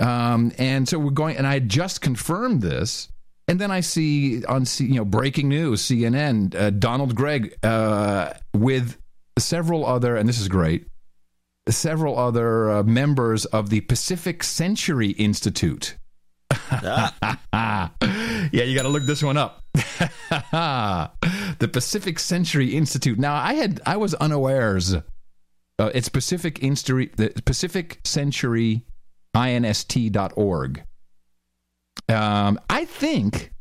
Um, 0.00 0.52
and 0.56 0.88
so 0.88 0.98
we're 0.98 1.10
going, 1.10 1.36
and 1.36 1.46
I 1.46 1.54
had 1.54 1.68
just 1.68 2.00
confirmed 2.00 2.62
this, 2.62 3.08
and 3.48 3.60
then 3.60 3.70
I 3.70 3.80
see 3.80 4.44
on 4.44 4.64
you 4.78 4.96
know 4.96 5.04
breaking 5.04 5.48
news, 5.48 5.82
CNN, 5.82 6.54
uh, 6.54 6.70
Donald 6.70 7.14
Gregg 7.14 7.56
uh, 7.62 8.32
with 8.54 8.98
several 9.38 9.86
other, 9.86 10.16
and 10.16 10.28
this 10.28 10.40
is 10.40 10.48
great, 10.48 10.86
several 11.68 12.18
other 12.18 12.70
uh, 12.70 12.82
members 12.82 13.44
of 13.46 13.70
the 13.70 13.82
Pacific 13.82 14.42
Century 14.42 15.10
Institute. 15.10 15.96
yeah, 16.72 17.90
you 18.50 18.74
got 18.74 18.82
to 18.82 18.88
look 18.88 19.04
this 19.04 19.22
one 19.22 19.36
up. 19.36 19.62
the 20.52 21.68
Pacific 21.72 22.18
Century 22.18 22.74
Institute. 22.74 23.18
Now, 23.18 23.34
I 23.34 23.54
had 23.54 23.80
I 23.86 23.96
was 23.96 24.14
unawares. 24.14 24.94
Uh, 25.78 25.90
it's 25.94 26.08
Pacific 26.08 26.56
Instri- 26.60 27.14
the 27.16 27.30
Pacific 27.42 28.00
Century 28.04 28.86
inst.org. 29.34 30.84
Um, 32.08 32.60
I 32.70 32.84
think 32.84 33.52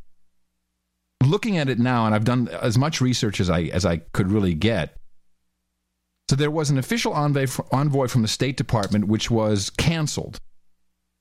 looking 1.23 1.57
at 1.57 1.69
it 1.69 1.79
now, 1.79 2.05
and 2.05 2.13
I've 2.13 2.25
done 2.25 2.47
as 2.47 2.77
much 2.77 3.01
research 3.01 3.39
as 3.39 3.49
I 3.49 3.63
as 3.63 3.85
I 3.85 3.97
could 3.97 4.31
really 4.31 4.53
get. 4.53 4.97
So 6.29 6.35
there 6.35 6.51
was 6.51 6.69
an 6.71 6.77
official 6.77 7.13
envoy, 7.13 7.47
envoy 7.71 8.07
from 8.07 8.23
the 8.23 8.27
State 8.27 8.57
Department, 8.57 9.07
which 9.07 9.29
was 9.29 9.69
canceled. 9.69 10.39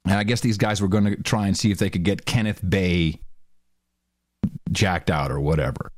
And 0.06 0.14
I 0.14 0.25
guess 0.25 0.40
these 0.40 0.59
guys 0.59 0.80
were 0.80 0.88
going 0.88 1.04
to 1.04 1.16
try 1.23 1.47
and 1.47 1.56
see 1.56 1.71
if 1.71 1.78
they 1.78 1.90
could 1.90 2.04
get 2.04 2.25
Kenneth 2.25 2.61
Bae 2.62 3.18
jacked 4.71 5.11
out 5.11 5.30
or 5.30 5.40
whatever. 5.40 5.92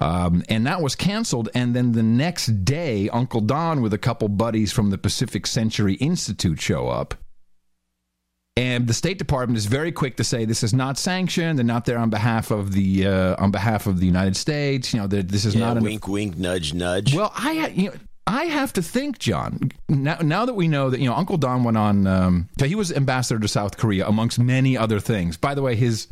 Um, 0.00 0.42
and 0.48 0.66
that 0.66 0.82
was 0.82 0.96
canceled. 0.96 1.48
And 1.54 1.76
then 1.76 1.92
the 1.92 2.02
next 2.02 2.64
day, 2.64 3.08
Uncle 3.10 3.40
Don 3.40 3.82
with 3.82 3.92
a 3.92 3.98
couple 3.98 4.28
buddies 4.28 4.72
from 4.72 4.90
the 4.90 4.98
Pacific 4.98 5.46
Century 5.46 5.94
Institute 5.94 6.60
show 6.60 6.88
up. 6.88 7.14
And 8.56 8.86
the 8.86 8.92
State 8.92 9.16
Department 9.18 9.56
is 9.56 9.64
very 9.64 9.90
quick 9.92 10.16
to 10.16 10.24
say 10.24 10.44
this 10.44 10.62
is 10.62 10.74
not 10.74 10.98
sanctioned. 10.98 11.58
They're 11.58 11.64
not 11.64 11.86
there 11.86 11.96
on 11.98 12.10
behalf 12.10 12.50
of 12.50 12.72
the 12.72 13.06
uh, 13.06 13.42
on 13.42 13.50
behalf 13.50 13.86
of 13.86 13.98
the 13.98 14.04
United 14.06 14.36
States. 14.36 14.92
You 14.92 15.00
know, 15.00 15.06
this 15.06 15.46
is 15.46 15.54
Yeah, 15.54 15.66
not 15.66 15.76
an 15.78 15.84
wink, 15.84 16.06
wink, 16.06 16.36
nudge, 16.36 16.74
nudge. 16.74 17.14
well, 17.14 17.32
I 17.34 17.68
you 17.68 17.88
know 17.88 17.94
I 18.26 18.44
have 18.44 18.72
to 18.74 18.82
think, 18.82 19.18
John. 19.18 19.72
Now, 19.88 20.18
now 20.22 20.44
that 20.44 20.52
we 20.54 20.68
know 20.68 20.90
that 20.90 21.00
you 21.00 21.08
know 21.08 21.14
Uncle 21.14 21.38
Don 21.38 21.64
went 21.64 21.78
on, 21.78 22.06
um, 22.06 22.48
so 22.58 22.66
he 22.66 22.74
was 22.74 22.92
ambassador 22.92 23.40
to 23.40 23.48
South 23.48 23.78
Korea 23.78 24.06
amongst 24.06 24.38
many 24.38 24.76
other 24.76 25.00
things. 25.00 25.38
By 25.38 25.54
the 25.54 25.62
way, 25.62 25.74
his 25.74 26.08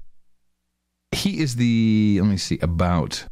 he 1.13 1.41
is 1.41 1.57
the 1.57 2.21
let 2.23 2.29
me 2.31 2.37
see 2.39 2.59
about. 2.63 3.23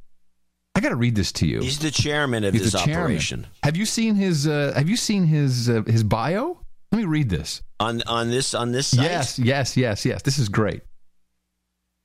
I 0.74 0.80
got 0.80 0.90
to 0.90 0.96
read 0.96 1.16
this 1.16 1.32
to 1.32 1.46
you. 1.46 1.60
He's 1.60 1.78
the 1.80 1.90
chairman 1.90 2.44
of 2.44 2.52
He's 2.54 2.70
this 2.72 2.82
chairman. 2.82 3.02
operation. 3.04 3.46
Have 3.64 3.76
you 3.76 3.86
seen 3.86 4.14
his? 4.16 4.46
Uh, 4.46 4.72
have 4.76 4.88
you 4.88 4.96
seen 4.96 5.24
his 5.24 5.68
uh, 5.70 5.82
his 5.86 6.04
bio? 6.04 6.60
Let 6.92 6.98
me 6.98 7.04
read 7.04 7.28
this. 7.28 7.62
On 7.80 8.02
on 8.06 8.30
this 8.30 8.54
on 8.54 8.72
this 8.72 8.88
site. 8.88 9.04
Yes, 9.04 9.38
yes, 9.38 9.76
yes, 9.76 10.04
yes. 10.04 10.22
This 10.22 10.38
is 10.38 10.48
great. 10.48 10.82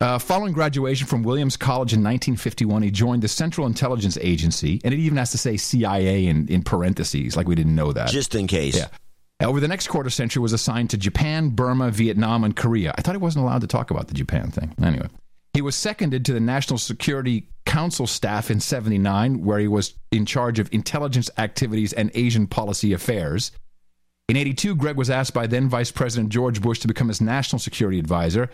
Uh, 0.02 0.20
following 0.20 0.52
graduation 0.52 1.08
from 1.08 1.24
Williams 1.24 1.56
College 1.56 1.94
in 1.94 2.00
1951, 2.00 2.82
he 2.82 2.92
joined 2.92 3.24
the 3.24 3.28
Central 3.30 3.66
Intelligence 3.66 4.18
Agency, 4.20 4.82
and 4.84 4.94
it 4.94 4.98
even 4.98 5.18
has 5.18 5.32
to 5.32 5.38
say 5.38 5.56
CIA 5.56 6.28
in, 6.28 6.46
in 6.50 6.62
parentheses, 6.62 7.38
like 7.38 7.48
we 7.48 7.56
didn't 7.56 7.74
know 7.74 7.94
that. 7.94 8.10
Just 8.10 8.36
in 8.36 8.46
case. 8.46 8.76
Yeah. 8.76 8.88
Over 9.40 9.62
the 9.62 9.68
next 9.70 9.88
quarter 9.88 10.10
century, 10.10 10.42
was 10.42 10.52
assigned 10.52 10.90
to 10.90 10.98
Japan, 10.98 11.50
Burma, 11.50 11.90
Vietnam, 11.90 12.44
and 12.44 12.54
Korea. 12.54 12.94
I 12.98 13.02
thought 13.02 13.14
he 13.14 13.20
wasn't 13.20 13.46
allowed 13.46 13.62
to 13.62 13.68
talk 13.68 13.92
about 13.92 14.10
the 14.10 14.14
Japan 14.14 14.52
thing. 14.52 14.74
Anyway, 14.84 15.08
he 15.54 15.62
was 15.62 15.76
seconded 15.76 16.26
to 16.26 16.34
the 16.34 16.40
National 16.42 16.78
Security 16.78 17.48
Council 17.66 18.06
staff 18.06 18.52
in 18.52 18.60
'79, 18.60 19.44
where 19.44 19.60
he 19.60 19.70
was 19.70 19.94
in 20.12 20.26
charge 20.26 20.60
of 20.60 20.68
intelligence 20.74 21.30
activities 21.38 21.94
and 21.94 22.12
Asian 22.14 22.46
policy 22.46 22.92
affairs. 22.92 23.52
In 24.30 24.38
82, 24.38 24.76
Gregg 24.76 24.96
was 24.96 25.10
asked 25.10 25.34
by 25.34 25.48
then 25.48 25.68
Vice 25.70 25.92
President 25.92 26.30
George 26.30 26.62
Bush 26.62 26.80
to 26.80 26.88
become 26.88 27.10
his 27.10 27.22
national 27.22 27.60
security 27.60 28.00
advisor. 28.00 28.50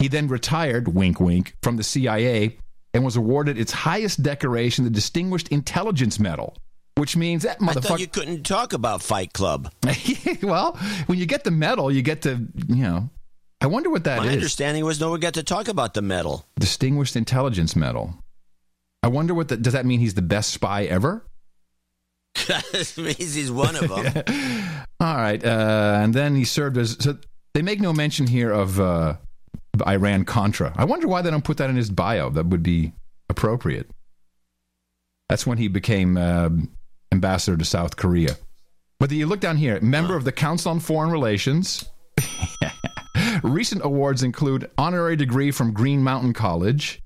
He 0.00 0.08
then 0.08 0.28
retired, 0.28 0.88
wink, 0.88 1.20
wink, 1.20 1.54
from 1.62 1.76
the 1.76 1.84
CIA 1.84 2.58
and 2.92 3.04
was 3.04 3.16
awarded 3.16 3.58
its 3.58 3.72
highest 3.72 4.22
decoration, 4.22 4.84
the 4.84 4.90
Distinguished 4.90 5.48
Intelligence 5.48 6.18
Medal, 6.18 6.56
which 6.96 7.16
means 7.16 7.42
that 7.42 7.58
motherfucker. 7.58 7.76
I 7.76 7.80
thought 7.80 8.00
you 8.00 8.06
couldn't 8.06 8.44
talk 8.44 8.72
about 8.72 9.02
Fight 9.02 9.32
Club. 9.32 9.72
well, 10.42 10.76
when 11.06 11.18
you 11.18 11.26
get 11.26 11.44
the 11.44 11.50
medal, 11.50 11.90
you 11.90 12.02
get 12.02 12.22
to, 12.22 12.46
you 12.68 12.82
know. 12.82 13.10
I 13.60 13.66
wonder 13.66 13.90
what 13.90 14.04
that 14.04 14.20
is. 14.20 14.26
My 14.26 14.32
understanding 14.32 14.84
was 14.84 15.00
no 15.00 15.10
one 15.10 15.20
got 15.20 15.34
to 15.34 15.42
talk 15.42 15.68
about 15.68 15.94
the 15.94 16.02
medal. 16.02 16.46
Distinguished 16.58 17.16
Intelligence 17.16 17.74
Medal. 17.74 18.14
I 19.02 19.08
wonder 19.08 19.34
what 19.34 19.48
that 19.48 19.62
does. 19.62 19.72
That 19.72 19.86
mean 19.86 20.00
he's 20.00 20.14
the 20.14 20.22
best 20.22 20.50
spy 20.50 20.84
ever? 20.84 21.24
That 22.48 22.94
means 22.98 23.34
he's 23.34 23.50
one 23.50 23.76
of 23.76 23.88
them. 23.88 24.24
All 25.00 25.14
right, 25.16 25.42
uh, 25.44 26.00
and 26.02 26.12
then 26.12 26.34
he 26.34 26.44
served 26.44 26.76
as. 26.78 26.96
So 27.00 27.16
they 27.54 27.62
make 27.62 27.80
no 27.80 27.92
mention 27.92 28.26
here 28.26 28.50
of 28.50 28.80
uh, 28.80 29.14
Iran 29.86 30.24
Contra. 30.24 30.72
I 30.76 30.84
wonder 30.84 31.06
why 31.08 31.22
they 31.22 31.30
don't 31.30 31.44
put 31.44 31.58
that 31.58 31.70
in 31.70 31.76
his 31.76 31.90
bio. 31.90 32.30
That 32.30 32.46
would 32.46 32.62
be 32.62 32.92
appropriate. 33.28 33.88
That's 35.28 35.46
when 35.46 35.58
he 35.58 35.68
became 35.68 36.16
um 36.16 36.70
ambassador 37.12 37.56
to 37.56 37.64
South 37.64 37.96
Korea. 37.96 38.36
But 39.00 39.10
you 39.10 39.26
look 39.26 39.40
down 39.40 39.56
here, 39.56 39.80
member 39.80 40.16
of 40.16 40.24
the 40.24 40.32
Council 40.32 40.70
on 40.72 40.80
Foreign 40.80 41.10
Relations. 41.10 41.84
Recent 43.42 43.84
awards 43.84 44.22
include 44.22 44.70
honorary 44.78 45.16
degree 45.16 45.50
from 45.50 45.72
Green 45.72 46.02
Mountain 46.02 46.32
College, 46.32 47.02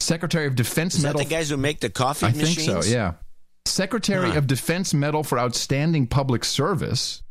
Secretary 0.00 0.46
of 0.46 0.54
Defense 0.54 0.94
Is 0.94 1.02
that 1.02 1.08
Medal. 1.10 1.24
the 1.24 1.30
guys 1.30 1.50
who 1.50 1.56
make 1.56 1.80
the 1.80 1.90
coffee 1.90 2.26
I 2.26 2.30
machines? 2.32 2.66
think 2.66 2.82
so. 2.84 2.90
Yeah. 2.90 3.14
Secretary 3.64 4.30
Huh. 4.30 4.38
of 4.38 4.46
Defense 4.46 4.92
Medal 4.94 5.22
for 5.22 5.38
Outstanding 5.38 6.06
Public 6.06 6.44
Service. 6.44 7.22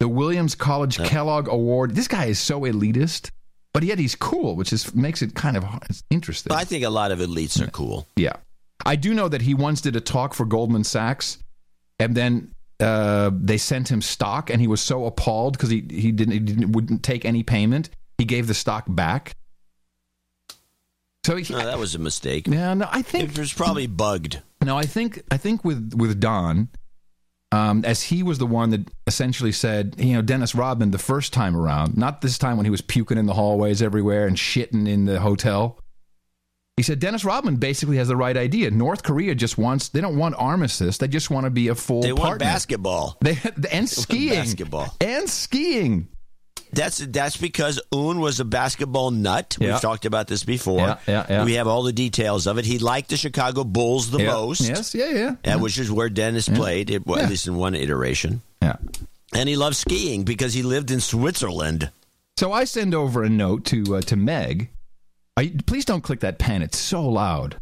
The 0.00 0.08
Williams 0.08 0.54
College 0.54 0.98
Kellogg 0.98 1.48
Award. 1.48 1.94
This 1.96 2.06
guy 2.08 2.26
is 2.26 2.38
so 2.38 2.60
elitist, 2.60 3.30
but 3.74 3.82
yet 3.82 3.98
he's 3.98 4.14
cool, 4.14 4.54
which 4.54 4.72
is 4.72 4.94
makes 4.94 5.22
it 5.22 5.34
kind 5.34 5.56
of 5.56 5.64
interesting. 6.08 6.52
I 6.52 6.64
think 6.64 6.84
a 6.84 6.90
lot 6.90 7.10
of 7.10 7.18
elites 7.18 7.60
are 7.60 7.66
cool. 7.70 8.06
Yeah. 8.16 8.34
I 8.86 8.94
do 8.94 9.12
know 9.12 9.28
that 9.28 9.42
he 9.42 9.54
once 9.54 9.80
did 9.80 9.96
a 9.96 10.00
talk 10.00 10.34
for 10.34 10.46
Goldman 10.46 10.84
Sachs, 10.84 11.38
and 11.98 12.16
then 12.16 12.52
uh, 12.78 13.30
they 13.34 13.58
sent 13.58 13.90
him 13.90 14.00
stock, 14.00 14.50
and 14.50 14.60
he 14.60 14.68
was 14.68 14.80
so 14.80 15.04
appalled 15.04 15.54
because 15.54 15.70
he, 15.70 15.84
he 15.90 16.12
didn't 16.12 16.32
he 16.32 16.38
didn't 16.38 16.70
wouldn't 16.72 17.02
take 17.02 17.24
any 17.24 17.42
payment. 17.42 17.90
He 18.18 18.24
gave 18.24 18.46
the 18.46 18.54
stock 18.54 18.84
back. 18.86 19.34
So 21.26 21.34
he, 21.36 21.52
No, 21.52 21.58
that 21.58 21.78
was 21.78 21.96
a 21.96 21.98
mistake. 21.98 22.46
yeah, 22.46 22.72
no, 22.74 22.88
I 22.90 23.02
think 23.02 23.30
It 23.30 23.38
was 23.38 23.52
probably 23.52 23.88
bugged. 23.88 24.40
No, 24.64 24.76
I 24.76 24.84
think 24.84 25.22
I 25.30 25.36
think 25.36 25.64
with 25.64 25.94
with 25.94 26.20
Don, 26.20 26.68
um, 27.52 27.84
as 27.84 28.02
he 28.02 28.22
was 28.22 28.38
the 28.38 28.46
one 28.46 28.70
that 28.70 28.88
essentially 29.06 29.52
said, 29.52 29.94
you 29.98 30.14
know, 30.14 30.22
Dennis 30.22 30.54
Rodman 30.54 30.90
the 30.90 30.98
first 30.98 31.32
time 31.32 31.56
around, 31.56 31.96
not 31.96 32.20
this 32.20 32.38
time 32.38 32.56
when 32.56 32.66
he 32.66 32.70
was 32.70 32.80
puking 32.80 33.18
in 33.18 33.26
the 33.26 33.34
hallways 33.34 33.82
everywhere 33.82 34.26
and 34.26 34.36
shitting 34.36 34.88
in 34.88 35.04
the 35.06 35.20
hotel. 35.20 35.80
He 36.76 36.82
said 36.84 37.00
Dennis 37.00 37.24
Rodman 37.24 37.56
basically 37.56 37.96
has 37.96 38.06
the 38.06 38.16
right 38.16 38.36
idea. 38.36 38.70
North 38.70 39.02
Korea 39.02 39.34
just 39.34 39.58
wants 39.58 39.88
they 39.88 40.00
don't 40.00 40.16
want 40.16 40.36
armistice; 40.38 40.98
they 40.98 41.08
just 41.08 41.28
want 41.30 41.44
to 41.44 41.50
be 41.50 41.68
a 41.68 41.74
full 41.74 42.02
They 42.02 42.12
want 42.12 42.38
basketball. 42.38 43.16
They, 43.20 43.36
and 43.72 43.88
skiing, 43.88 44.34
basketball. 44.34 44.94
and 45.00 45.28
skiing. 45.28 46.08
That's 46.72 46.98
that's 46.98 47.36
because 47.36 47.80
Un 47.92 48.20
was 48.20 48.40
a 48.40 48.44
basketball 48.44 49.10
nut. 49.10 49.56
Yeah. 49.60 49.72
We've 49.72 49.80
talked 49.80 50.04
about 50.04 50.26
this 50.28 50.44
before. 50.44 50.78
Yeah, 50.80 50.98
yeah, 51.06 51.26
yeah. 51.28 51.44
We 51.44 51.54
have 51.54 51.66
all 51.66 51.82
the 51.82 51.92
details 51.92 52.46
of 52.46 52.58
it. 52.58 52.64
He 52.64 52.78
liked 52.78 53.10
the 53.10 53.16
Chicago 53.16 53.64
Bulls 53.64 54.10
the 54.10 54.18
Yeah. 54.22 54.32
most. 54.32 54.60
Yes, 54.60 54.94
yeah, 54.94 55.34
yeah, 55.44 55.56
which 55.56 55.78
is 55.78 55.90
where 55.90 56.08
Dennis 56.08 56.48
played, 56.48 56.90
it, 56.90 57.06
well, 57.06 57.18
Yeah. 57.18 57.24
at 57.24 57.30
least 57.30 57.46
in 57.46 57.56
one 57.56 57.74
iteration. 57.74 58.42
yeah. 58.62 58.76
And 59.34 59.48
he 59.48 59.56
loved 59.56 59.76
skiing 59.76 60.24
because 60.24 60.54
he 60.54 60.62
lived 60.62 60.90
in 60.90 61.00
Switzerland. 61.00 61.90
So 62.38 62.52
I 62.52 62.64
send 62.64 62.94
over 62.94 63.22
a 63.24 63.28
note 63.28 63.64
to 63.66 63.96
uh, 63.96 64.00
to 64.02 64.16
Meg. 64.16 64.70
I, 65.36 65.52
please 65.66 65.84
don't 65.84 66.02
click 66.02 66.20
that 66.20 66.38
pen; 66.38 66.62
it's 66.62 66.78
so 66.78 67.02
loud. 67.06 67.60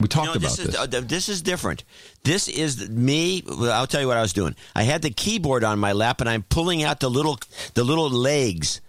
We 0.00 0.06
talked 0.06 0.26
No, 0.26 0.32
about 0.32 0.42
this 0.42 0.56
this. 0.58 0.68
is 0.68 0.76
uh, 0.76 0.86
this 0.86 1.28
is 1.28 1.42
different. 1.42 1.82
This 2.22 2.46
is 2.46 2.88
me. 2.88 3.42
I'll 3.62 3.88
tell 3.88 4.00
you 4.00 4.06
what 4.06 4.16
I 4.16 4.22
was 4.22 4.32
doing. 4.32 4.54
I 4.76 4.84
had 4.84 5.02
the 5.02 5.10
keyboard 5.10 5.64
on 5.64 5.80
my 5.80 5.90
lap, 5.92 6.20
and 6.20 6.30
I'm 6.30 6.44
pulling 6.44 6.84
out 6.84 7.00
the 7.00 7.10
little 7.10 7.36
the 7.74 7.82
little 7.82 8.08
legs, 8.08 8.80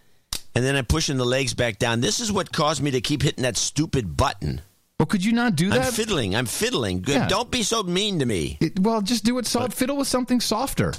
and 0.54 0.64
then 0.64 0.76
I'm 0.76 0.86
pushing 0.86 1.18
the 1.18 1.26
legs 1.26 1.56
back 1.56 1.80
down. 1.80 2.02
This 2.02 2.20
is 2.20 2.32
what 2.32 2.52
caused 2.52 2.84
me 2.84 2.92
to 2.92 3.02
keep 3.02 3.24
hitting 3.24 3.42
that 3.42 3.58
stupid 3.58 4.18
button. 4.18 4.62
well, 5.00 5.08
could 5.08 5.26
you 5.26 5.32
not 5.32 5.56
do 5.56 5.72
that? 5.72 5.88
I'm 5.88 5.92
fiddling. 5.94 6.36
I'm 6.36 6.46
fiddling. 6.46 7.02
Good. 7.02 7.16
Yeah. 7.16 7.28
Don't 7.28 7.50
be 7.50 7.64
so 7.64 7.82
mean 7.82 8.20
to 8.20 8.28
me. 8.28 8.60
It- 8.62 8.78
well, 8.80 9.02
just 9.02 9.24
do 9.26 9.40
it 9.40 9.48
soft. 9.48 9.74
Fiddle 9.74 9.98
with 9.98 10.08
something 10.08 10.40
softer. 10.40 10.94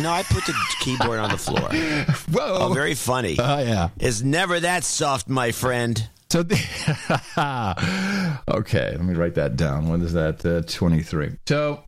No, 0.00 0.10
I 0.10 0.24
put 0.24 0.44
the 0.46 0.54
keyboard 0.80 1.20
on 1.20 1.30
the 1.30 1.38
floor. 1.38 1.60
Whoa. 2.32 2.58
Oh, 2.70 2.72
very 2.74 2.94
funny. 2.94 3.36
Oh 3.38 3.58
yeah. 3.60 3.90
It's 4.00 4.20
never 4.20 4.58
that 4.58 4.82
soft, 4.82 5.28
my 5.28 5.52
friend. 5.52 6.08
So, 6.30 6.42
the, 6.42 6.56
okay, 8.48 8.90
let 8.90 9.00
me 9.00 9.14
write 9.14 9.34
that 9.36 9.56
down. 9.56 9.88
When 9.88 10.02
is 10.02 10.12
that? 10.12 10.44
Uh, 10.44 10.60
Twenty-three. 10.60 11.36
So, 11.48 11.84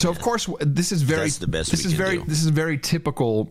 so 0.00 0.10
of 0.10 0.20
course, 0.20 0.48
this 0.60 0.92
is 0.92 1.02
very. 1.02 1.22
That's 1.22 1.38
the 1.38 1.48
best 1.48 1.70
This 1.72 1.84
we 1.84 1.90
is 1.90 1.96
can 1.96 2.04
very. 2.04 2.18
do. 2.18 2.24
This 2.24 2.40
is 2.40 2.46
a 2.46 2.52
very 2.52 2.78
typical 2.78 3.50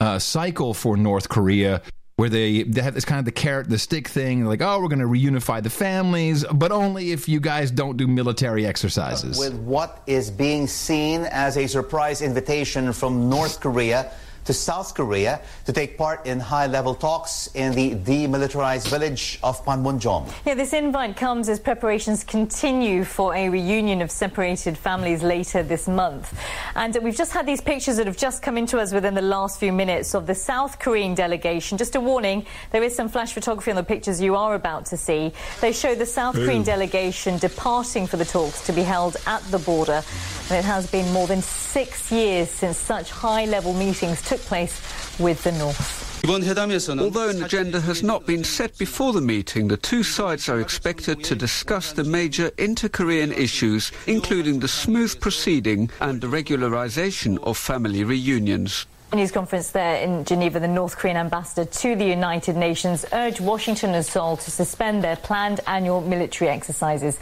uh, 0.00 0.18
cycle 0.18 0.74
for 0.74 0.96
North 0.96 1.28
Korea, 1.28 1.82
where 2.16 2.28
they 2.28 2.64
they 2.64 2.82
have 2.82 2.94
this 2.94 3.04
kind 3.04 3.20
of 3.20 3.24
the 3.24 3.30
carrot 3.30 3.68
the 3.68 3.78
stick 3.78 4.08
thing. 4.08 4.44
Like, 4.44 4.60
oh, 4.60 4.80
we're 4.80 4.88
going 4.88 4.98
to 4.98 5.06
reunify 5.06 5.62
the 5.62 5.70
families, 5.70 6.44
but 6.52 6.72
only 6.72 7.12
if 7.12 7.28
you 7.28 7.38
guys 7.38 7.70
don't 7.70 7.96
do 7.96 8.08
military 8.08 8.66
exercises. 8.66 9.38
with 9.38 9.54
what 9.54 10.02
is 10.08 10.32
being 10.32 10.66
seen 10.66 11.20
as 11.26 11.56
a 11.56 11.68
surprise 11.68 12.22
invitation 12.22 12.92
from 12.92 13.28
North 13.30 13.60
Korea 13.60 14.12
to 14.44 14.52
South 14.52 14.94
Korea 14.94 15.40
to 15.66 15.72
take 15.72 15.96
part 15.96 16.26
in 16.26 16.40
high 16.40 16.66
level 16.66 16.94
talks 16.94 17.48
in 17.54 17.72
the 17.74 17.94
demilitarized 17.94 18.88
village 18.88 19.38
of 19.42 19.64
Panmunjom. 19.64 20.32
Yeah, 20.44 20.54
this 20.54 20.72
invite 20.72 21.16
comes 21.16 21.48
as 21.48 21.60
preparations 21.60 22.24
continue 22.24 23.04
for 23.04 23.34
a 23.34 23.48
reunion 23.48 24.02
of 24.02 24.10
separated 24.10 24.76
families 24.76 25.22
later 25.22 25.62
this 25.62 25.86
month. 25.88 26.38
And 26.74 26.96
we've 27.02 27.16
just 27.16 27.32
had 27.32 27.46
these 27.46 27.60
pictures 27.60 27.96
that 27.96 28.06
have 28.06 28.16
just 28.16 28.42
come 28.42 28.58
into 28.58 28.78
us 28.78 28.92
within 28.92 29.14
the 29.14 29.22
last 29.22 29.60
few 29.60 29.72
minutes 29.72 30.14
of 30.14 30.26
the 30.26 30.34
South 30.34 30.78
Korean 30.78 31.14
delegation. 31.14 31.78
Just 31.78 31.94
a 31.94 32.00
warning, 32.00 32.46
there 32.70 32.82
is 32.82 32.94
some 32.94 33.08
flash 33.08 33.32
photography 33.32 33.70
on 33.70 33.76
the 33.76 33.82
pictures 33.82 34.20
you 34.20 34.36
are 34.36 34.54
about 34.54 34.86
to 34.86 34.96
see. 34.96 35.32
They 35.60 35.72
show 35.72 35.94
the 35.94 36.06
South 36.06 36.34
Korean 36.34 36.62
delegation 36.62 37.38
departing 37.38 38.06
for 38.06 38.16
the 38.16 38.24
talks 38.24 38.64
to 38.66 38.72
be 38.72 38.82
held 38.82 39.16
at 39.26 39.42
the 39.50 39.58
border. 39.58 40.02
And 40.48 40.58
it 40.58 40.64
has 40.64 40.90
been 40.90 41.10
more 41.12 41.26
than 41.26 41.42
six 41.42 42.10
years 42.10 42.50
since 42.50 42.76
such 42.76 43.10
high 43.10 43.46
level 43.46 43.72
meetings 43.72 44.20
took 44.32 44.40
place 44.46 44.80
with 45.18 45.44
the 45.44 45.52
North. 45.52 46.24
Although 46.24 47.28
an 47.28 47.42
agenda 47.42 47.80
has 47.82 48.02
not 48.02 48.24
been 48.24 48.44
set 48.44 48.78
before 48.78 49.12
the 49.12 49.20
meeting, 49.20 49.68
the 49.68 49.76
two 49.76 50.02
sides 50.02 50.48
are 50.48 50.58
expected 50.58 51.22
to 51.24 51.34
discuss 51.34 51.92
the 51.92 52.04
major 52.04 52.50
inter-Korean 52.56 53.32
issues, 53.32 53.92
including 54.06 54.60
the 54.60 54.68
smooth 54.68 55.20
proceeding 55.20 55.90
and 56.00 56.22
the 56.22 56.28
regularization 56.28 57.36
of 57.42 57.58
family 57.58 58.04
reunions. 58.04 58.86
news 59.12 59.32
conference 59.32 59.72
there 59.72 59.96
in 59.96 60.24
Geneva, 60.24 60.58
the 60.58 60.68
North 60.68 60.96
Korean 60.96 61.18
ambassador 61.18 61.66
to 61.66 61.94
the 61.94 62.06
United 62.06 62.56
Nations 62.56 63.04
urged 63.12 63.40
Washington 63.40 63.92
and 63.94 64.06
Seoul 64.06 64.38
to 64.38 64.50
suspend 64.50 65.04
their 65.04 65.16
planned 65.16 65.60
annual 65.66 66.00
military 66.00 66.48
exercises. 66.48 67.18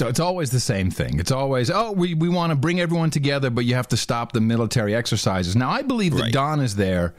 So 0.00 0.08
it's 0.08 0.18
always 0.18 0.48
the 0.48 0.60
same 0.60 0.90
thing. 0.90 1.20
It's 1.20 1.30
always, 1.30 1.70
oh, 1.70 1.92
we, 1.92 2.14
we 2.14 2.30
want 2.30 2.52
to 2.52 2.56
bring 2.56 2.80
everyone 2.80 3.10
together, 3.10 3.50
but 3.50 3.66
you 3.66 3.74
have 3.74 3.88
to 3.88 3.98
stop 3.98 4.32
the 4.32 4.40
military 4.40 4.94
exercises. 4.94 5.54
Now, 5.54 5.68
I 5.68 5.82
believe 5.82 6.14
that 6.14 6.22
Right. 6.22 6.32
Don 6.32 6.60
is 6.60 6.76
there 6.76 7.14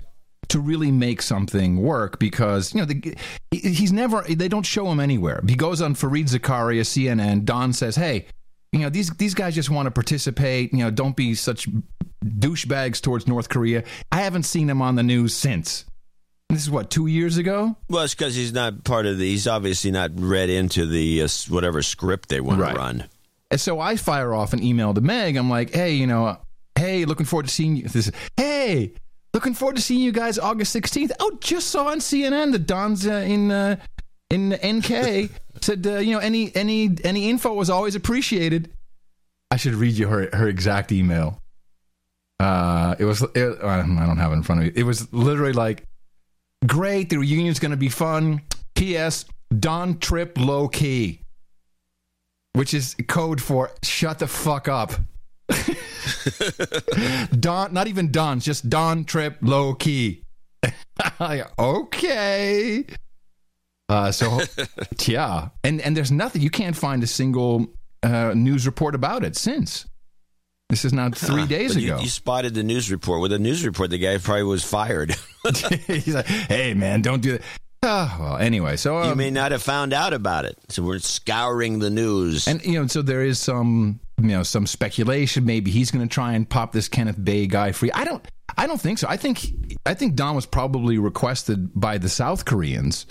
to 0.47 0.59
really 0.59 0.89
make 0.89 1.21
something 1.21 1.79
work 1.79 2.17
because, 2.17 2.73
you 2.73 2.79
know, 2.79 2.88
the, 2.88 3.15
he's 3.51 3.91
never, 3.91 4.23
they 4.23 4.47
don't 4.47 4.65
show 4.65 4.91
him 4.91 5.00
anywhere. 5.00 5.43
He 5.47 5.53
goes 5.53 5.79
on 5.79 5.93
Fareed 5.93 6.27
Zakaria, 6.35 6.81
CNN. 6.81 7.45
Don 7.45 7.71
says, 7.71 7.97
hey, 7.97 8.25
you 8.71 8.79
know, 8.79 8.89
these, 8.89 9.11
these 9.11 9.35
guys 9.35 9.53
just 9.53 9.69
want 9.69 9.85
to 9.85 9.91
participate. 9.91 10.73
You 10.73 10.79
know, 10.79 10.89
don't 10.89 11.15
be 11.15 11.35
such 11.35 11.69
douchebags 12.25 13.00
towards 13.00 13.27
North 13.27 13.50
Korea. 13.50 13.83
I 14.11 14.21
haven't 14.21 14.43
seen 14.43 14.67
him 14.67 14.81
on 14.81 14.95
the 14.95 15.03
news 15.03 15.35
since. 15.35 15.85
This 16.51 16.63
is 16.63 16.70
what, 16.70 16.89
two 16.89 17.08
years 17.08 17.38
ago? 17.38 17.77
Well, 17.89 18.03
it's 18.03 18.13
because 18.13 18.36
he's 18.36 18.51
not 18.53 18.84
part 18.84 19.05
of 19.05 19.17
the. 19.17 19.25
He's 19.29 19.48
obviously 19.48 19.89
not 19.91 20.12
read 20.15 20.50
into 20.50 20.86
the 20.86 21.24
uh, 21.24 21.27
whatever 21.50 21.81
script 21.81 22.29
they 22.29 22.41
want 22.41 22.60
Right. 22.60 22.74
to 22.74 22.77
run. 22.77 23.03
And 23.50 23.60
so 23.60 23.79
I 23.79 23.96
fire 23.96 24.34
off 24.34 24.53
an 24.53 24.62
email 24.63 24.93
to 24.93 25.01
Meg. 25.01 25.36
I'm 25.38 25.50
like, 25.50 25.74
hey, 25.74 25.93
you 25.93 26.08
know, 26.08 26.38
hey, 26.77 27.05
looking 27.05 27.25
forward 27.25 27.48
to 27.48 27.51
seeing 27.53 27.75
you. 27.77 27.84
This, 27.88 28.12
hey, 28.38 28.93
looking 29.34 29.53
forward 29.53 29.77
to 29.77 29.81
seeing 29.81 30.01
you 30.01 30.12
guys 30.12 30.38
August 30.38 30.75
16th. 30.75 31.12
Oh, 31.20 31.38
just 31.41 31.67
saw 31.70 31.88
on 31.88 32.00
CNN 32.00 32.51
that 32.51 32.67
Don's 32.67 33.08
uh, 33.08 33.12
in 33.13 33.51
uh, 33.51 33.77
in 34.29 34.50
NK 34.63 35.29
said, 35.62 35.86
uh, 35.88 35.98
you 36.00 36.12
know, 36.13 36.20
any 36.20 36.53
any 36.55 36.89
any 37.03 37.29
info 37.29 37.53
was 37.53 37.70
always 37.70 37.96
appreciated. 37.96 38.72
I 39.50 39.58
should 39.58 39.75
read 39.75 39.93
you 39.93 40.08
her 40.08 40.29
her 40.34 40.48
exact 40.48 40.91
email. 40.91 41.41
Uh, 42.39 42.96
it 43.00 43.05
was 43.05 43.22
it, 43.22 43.58
I 43.63 43.77
don't 43.77 44.17
have 44.17 44.31
it 44.31 44.36
in 44.36 44.43
front 44.43 44.62
of 44.62 44.67
me. 44.67 44.74
It 44.75 44.84
was 44.84 45.12
literally 45.13 45.53
like, 45.53 45.86
great, 46.65 47.09
the 47.09 47.17
reunion's 47.17 47.59
going 47.59 47.71
to 47.71 47.77
be 47.77 47.89
fun. 47.89 48.41
P.S. 48.75 49.25
Don 49.59 50.00
trip 50.00 50.37
low 50.37 50.67
key 50.67 51.21
which 52.53 52.74
is 52.74 52.95
code 53.07 53.41
for 53.41 53.71
shut 53.83 54.19
the 54.19 54.27
fuck 54.27 54.67
up. 54.67 54.93
Don, 57.39 57.74
not 57.74 57.87
even 57.87 58.11
Don, 58.11 58.39
just 58.39 58.69
Don 58.69 59.05
Trip 59.05 59.37
low 59.41 59.74
key. 59.74 60.24
Okay. 61.59 62.85
Uh, 63.89 64.11
so, 64.11 64.39
yeah, 65.05 65.50
and 65.63 65.81
and 65.81 65.97
there's 65.97 66.11
nothing. 66.11 66.41
You 66.41 66.50
can't 66.50 66.75
find 66.75 67.01
a 67.03 67.07
single 67.07 67.67
uh, 68.03 68.33
news 68.35 68.65
report 68.65 68.93
about 68.93 69.24
it 69.24 69.35
since. 69.35 69.87
This 70.72 70.84
is 70.86 70.94
now 70.94 71.10
three 71.12 71.46
days 71.57 71.75
But 71.75 71.84
you- 71.84 71.94
ago. 71.94 72.01
You, 72.01 72.10
spotted 72.10 72.55
the 72.55 72.64
news 72.64 72.90
report. 72.90 73.22
With 73.22 73.29
the 73.31 73.38
news 73.40 73.64
report, 73.64 73.92
the 73.92 74.00
guy 74.00 74.18
probably 74.18 74.44
was 74.44 74.64
fired. 74.64 75.16
He's 75.88 76.16
like, 76.16 76.25
"Hey, 76.25 76.74
man, 76.74 77.01
don't 77.03 77.22
do 77.22 77.34
that." 77.34 77.42
Ah, 77.84 78.16
well, 78.20 78.38
anyway, 78.38 78.77
so 78.77 79.03
you 79.03 79.12
um, 79.12 79.18
may 79.18 79.31
not 79.31 79.51
have 79.51 79.62
found 79.64 79.92
out 79.92 80.14
about 80.14 80.46
it. 80.46 80.55
So 80.70 80.84
we're 80.84 81.00
scouring 81.00 81.79
the 81.79 81.90
news. 81.90 82.48
And 82.48 82.64
you 82.66 82.79
know, 82.79 82.88
so 82.88 83.01
there 83.01 83.24
is 83.24 83.40
some 83.40 84.00
you 84.20 84.27
know 84.29 84.44
some 84.44 84.66
speculation. 84.68 85.46
Maybe 85.46 85.72
he's 85.72 85.92
going 85.92 86.07
to 86.07 86.14
try 86.14 86.34
and 86.34 86.48
pop 86.50 86.72
this 86.74 86.88
Kenneth 86.88 87.18
Bae 87.18 87.46
guy 87.46 87.72
free. 87.72 87.92
I 87.92 88.03
don't. 88.03 88.25
I 88.57 88.68
don't 88.68 88.79
think 88.81 89.00
so. 89.00 89.07
I 89.10 89.18
think 89.18 89.46
I 89.86 89.94
think 89.94 90.16
Don 90.16 90.36
was 90.36 90.46
probably 90.46 90.98
requested 90.98 91.72
by 91.79 91.98
the 91.98 92.10
South 92.10 92.46
Koreans 92.46 93.05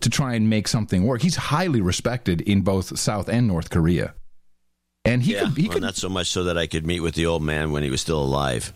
to 0.00 0.10
try 0.10 0.34
and 0.34 0.48
make 0.50 0.68
something 0.68 1.04
work. 1.04 1.22
He's 1.22 1.36
highly 1.36 1.80
respected 1.80 2.40
in 2.42 2.60
both 2.62 2.98
South 2.98 3.28
and 3.28 3.46
North 3.46 3.70
Korea, 3.70 4.14
and 5.04 5.22
he 5.22 5.34
yeah, 5.34 5.40
could. 5.40 5.56
He 5.56 5.62
well, 5.64 5.74
could. 5.74 5.82
not 5.82 5.96
so 5.96 6.08
much 6.08 6.28
so 6.28 6.44
that 6.44 6.58
I 6.58 6.66
could 6.66 6.86
meet 6.86 7.00
with 7.00 7.14
the 7.14 7.26
old 7.26 7.42
man 7.42 7.72
when 7.72 7.82
he 7.82 7.90
was 7.90 8.00
still 8.00 8.22
alive. 8.22 8.72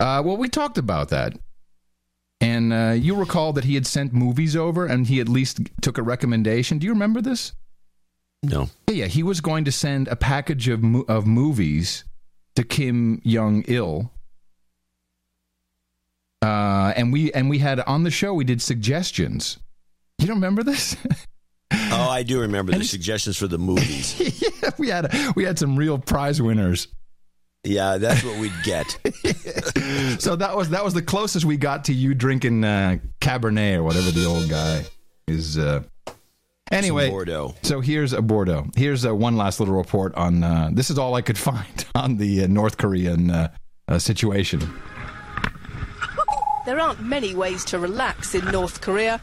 Uh, 0.00 0.22
well, 0.24 0.36
we 0.36 0.48
talked 0.48 0.78
about 0.78 1.08
that. 1.10 1.34
And 2.40 2.72
uh, 2.72 2.94
you 2.96 3.14
recall 3.14 3.54
that 3.54 3.64
he 3.64 3.74
had 3.74 3.86
sent 3.86 4.12
movies 4.12 4.54
over, 4.54 4.84
and 4.84 5.06
he 5.06 5.20
at 5.20 5.28
least 5.28 5.60
took 5.80 5.96
a 5.96 6.02
recommendation. 6.02 6.78
Do 6.78 6.86
you 6.86 6.92
remember 6.92 7.22
this? 7.22 7.52
No. 8.42 8.68
Yeah, 8.88 9.06
he 9.06 9.22
was 9.22 9.40
going 9.40 9.64
to 9.64 9.72
send 9.72 10.08
a 10.08 10.16
package 10.16 10.68
of 10.68 10.82
mo- 10.82 11.04
of 11.08 11.26
movies 11.26 12.04
to 12.54 12.62
Kim 12.62 13.22
Jong 13.24 13.64
Il. 13.68 14.12
Uh, 16.42 16.92
and 16.94 17.12
we 17.12 17.32
and 17.32 17.48
we 17.48 17.58
had 17.58 17.80
on 17.80 18.02
the 18.02 18.10
show 18.10 18.34
we 18.34 18.44
did 18.44 18.60
suggestions. 18.60 19.58
You 20.18 20.26
don't 20.26 20.36
remember 20.36 20.62
this? 20.62 20.96
Oh, 21.90 22.08
I 22.10 22.22
do 22.22 22.40
remember 22.40 22.72
the 22.72 22.84
suggestions 22.84 23.36
for 23.36 23.46
the 23.46 23.58
movies. 23.58 24.18
yeah, 24.62 24.70
we 24.78 24.88
had 24.88 25.12
we 25.36 25.44
had 25.44 25.58
some 25.58 25.76
real 25.76 25.98
prize 25.98 26.40
winners. 26.42 26.88
yeah, 27.64 27.96
that's 27.98 28.22
what 28.24 28.38
we'd 28.38 28.52
get. 28.64 28.98
So 30.18 30.34
that 30.36 30.56
was 30.56 30.70
that 30.70 30.84
was 30.84 30.94
the 30.94 31.02
closest 31.02 31.44
we 31.44 31.56
got 31.56 31.84
to 31.84 31.92
you 31.92 32.14
drinking 32.14 32.64
uh, 32.64 32.98
Cabernet 33.20 33.76
or 33.76 33.82
whatever 33.82 34.10
the 34.10 34.24
old 34.24 34.48
guy 34.48 34.84
is. 35.28 35.58
Uh, 35.58 35.82
anyway, 36.72 37.08
Bordeaux. 37.10 37.54
so 37.62 37.80
here's 37.80 38.12
a 38.12 38.22
Bordeaux. 38.22 38.66
Here's 38.74 39.04
uh 39.06 39.14
one 39.14 39.36
last 39.36 39.60
little 39.60 39.74
report 39.76 40.14
on. 40.16 40.42
Uh, 40.42 40.70
this 40.72 40.90
is 40.90 40.98
all 40.98 41.14
I 41.14 41.22
could 41.22 41.38
find 41.50 41.84
on 41.94 42.16
the 42.16 42.44
uh, 42.44 42.46
North 42.48 42.78
Korean 42.78 43.30
uh, 43.30 43.48
uh, 43.88 43.98
situation. 43.98 44.60
There 46.64 46.80
aren't 46.80 47.00
many 47.00 47.34
ways 47.34 47.64
to 47.66 47.78
relax 47.78 48.34
in 48.34 48.44
North 48.46 48.80
Korea. 48.80 49.20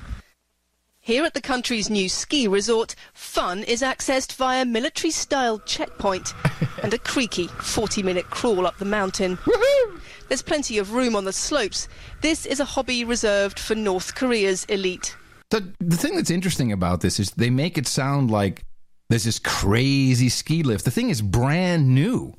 Here 1.05 1.25
at 1.25 1.33
the 1.33 1.41
country's 1.41 1.89
new 1.89 2.07
ski 2.07 2.47
resort, 2.47 2.95
fun 3.13 3.63
is 3.63 3.81
accessed 3.81 4.37
via 4.37 4.63
military 4.63 5.11
style 5.11 5.59
checkpoint 5.59 6.33
and 6.81 6.93
a 6.93 6.97
creaky 6.97 7.47
40 7.47 8.01
minute 8.03 8.29
crawl 8.29 8.65
up 8.65 8.77
the 8.77 8.85
mountain. 8.85 9.37
There's 10.29 10.41
plenty 10.41 10.77
of 10.77 10.93
room 10.93 11.17
on 11.17 11.25
the 11.25 11.33
slopes. 11.33 11.89
This 12.21 12.45
is 12.45 12.61
a 12.61 12.65
hobby 12.65 13.03
reserved 13.03 13.59
for 13.59 13.75
North 13.75 14.15
Korea's 14.15 14.63
elite. 14.69 15.17
The 15.49 15.73
the 15.81 15.97
thing 15.97 16.15
that's 16.15 16.31
interesting 16.31 16.71
about 16.71 17.01
this 17.01 17.19
is 17.19 17.31
they 17.31 17.49
make 17.49 17.77
it 17.77 17.85
sound 17.85 18.31
like 18.31 18.63
there's 19.09 19.25
this 19.25 19.39
crazy 19.39 20.29
ski 20.29 20.63
lift. 20.63 20.85
The 20.85 20.91
thing 20.91 21.09
is 21.09 21.21
brand 21.21 21.93
new, 21.93 22.33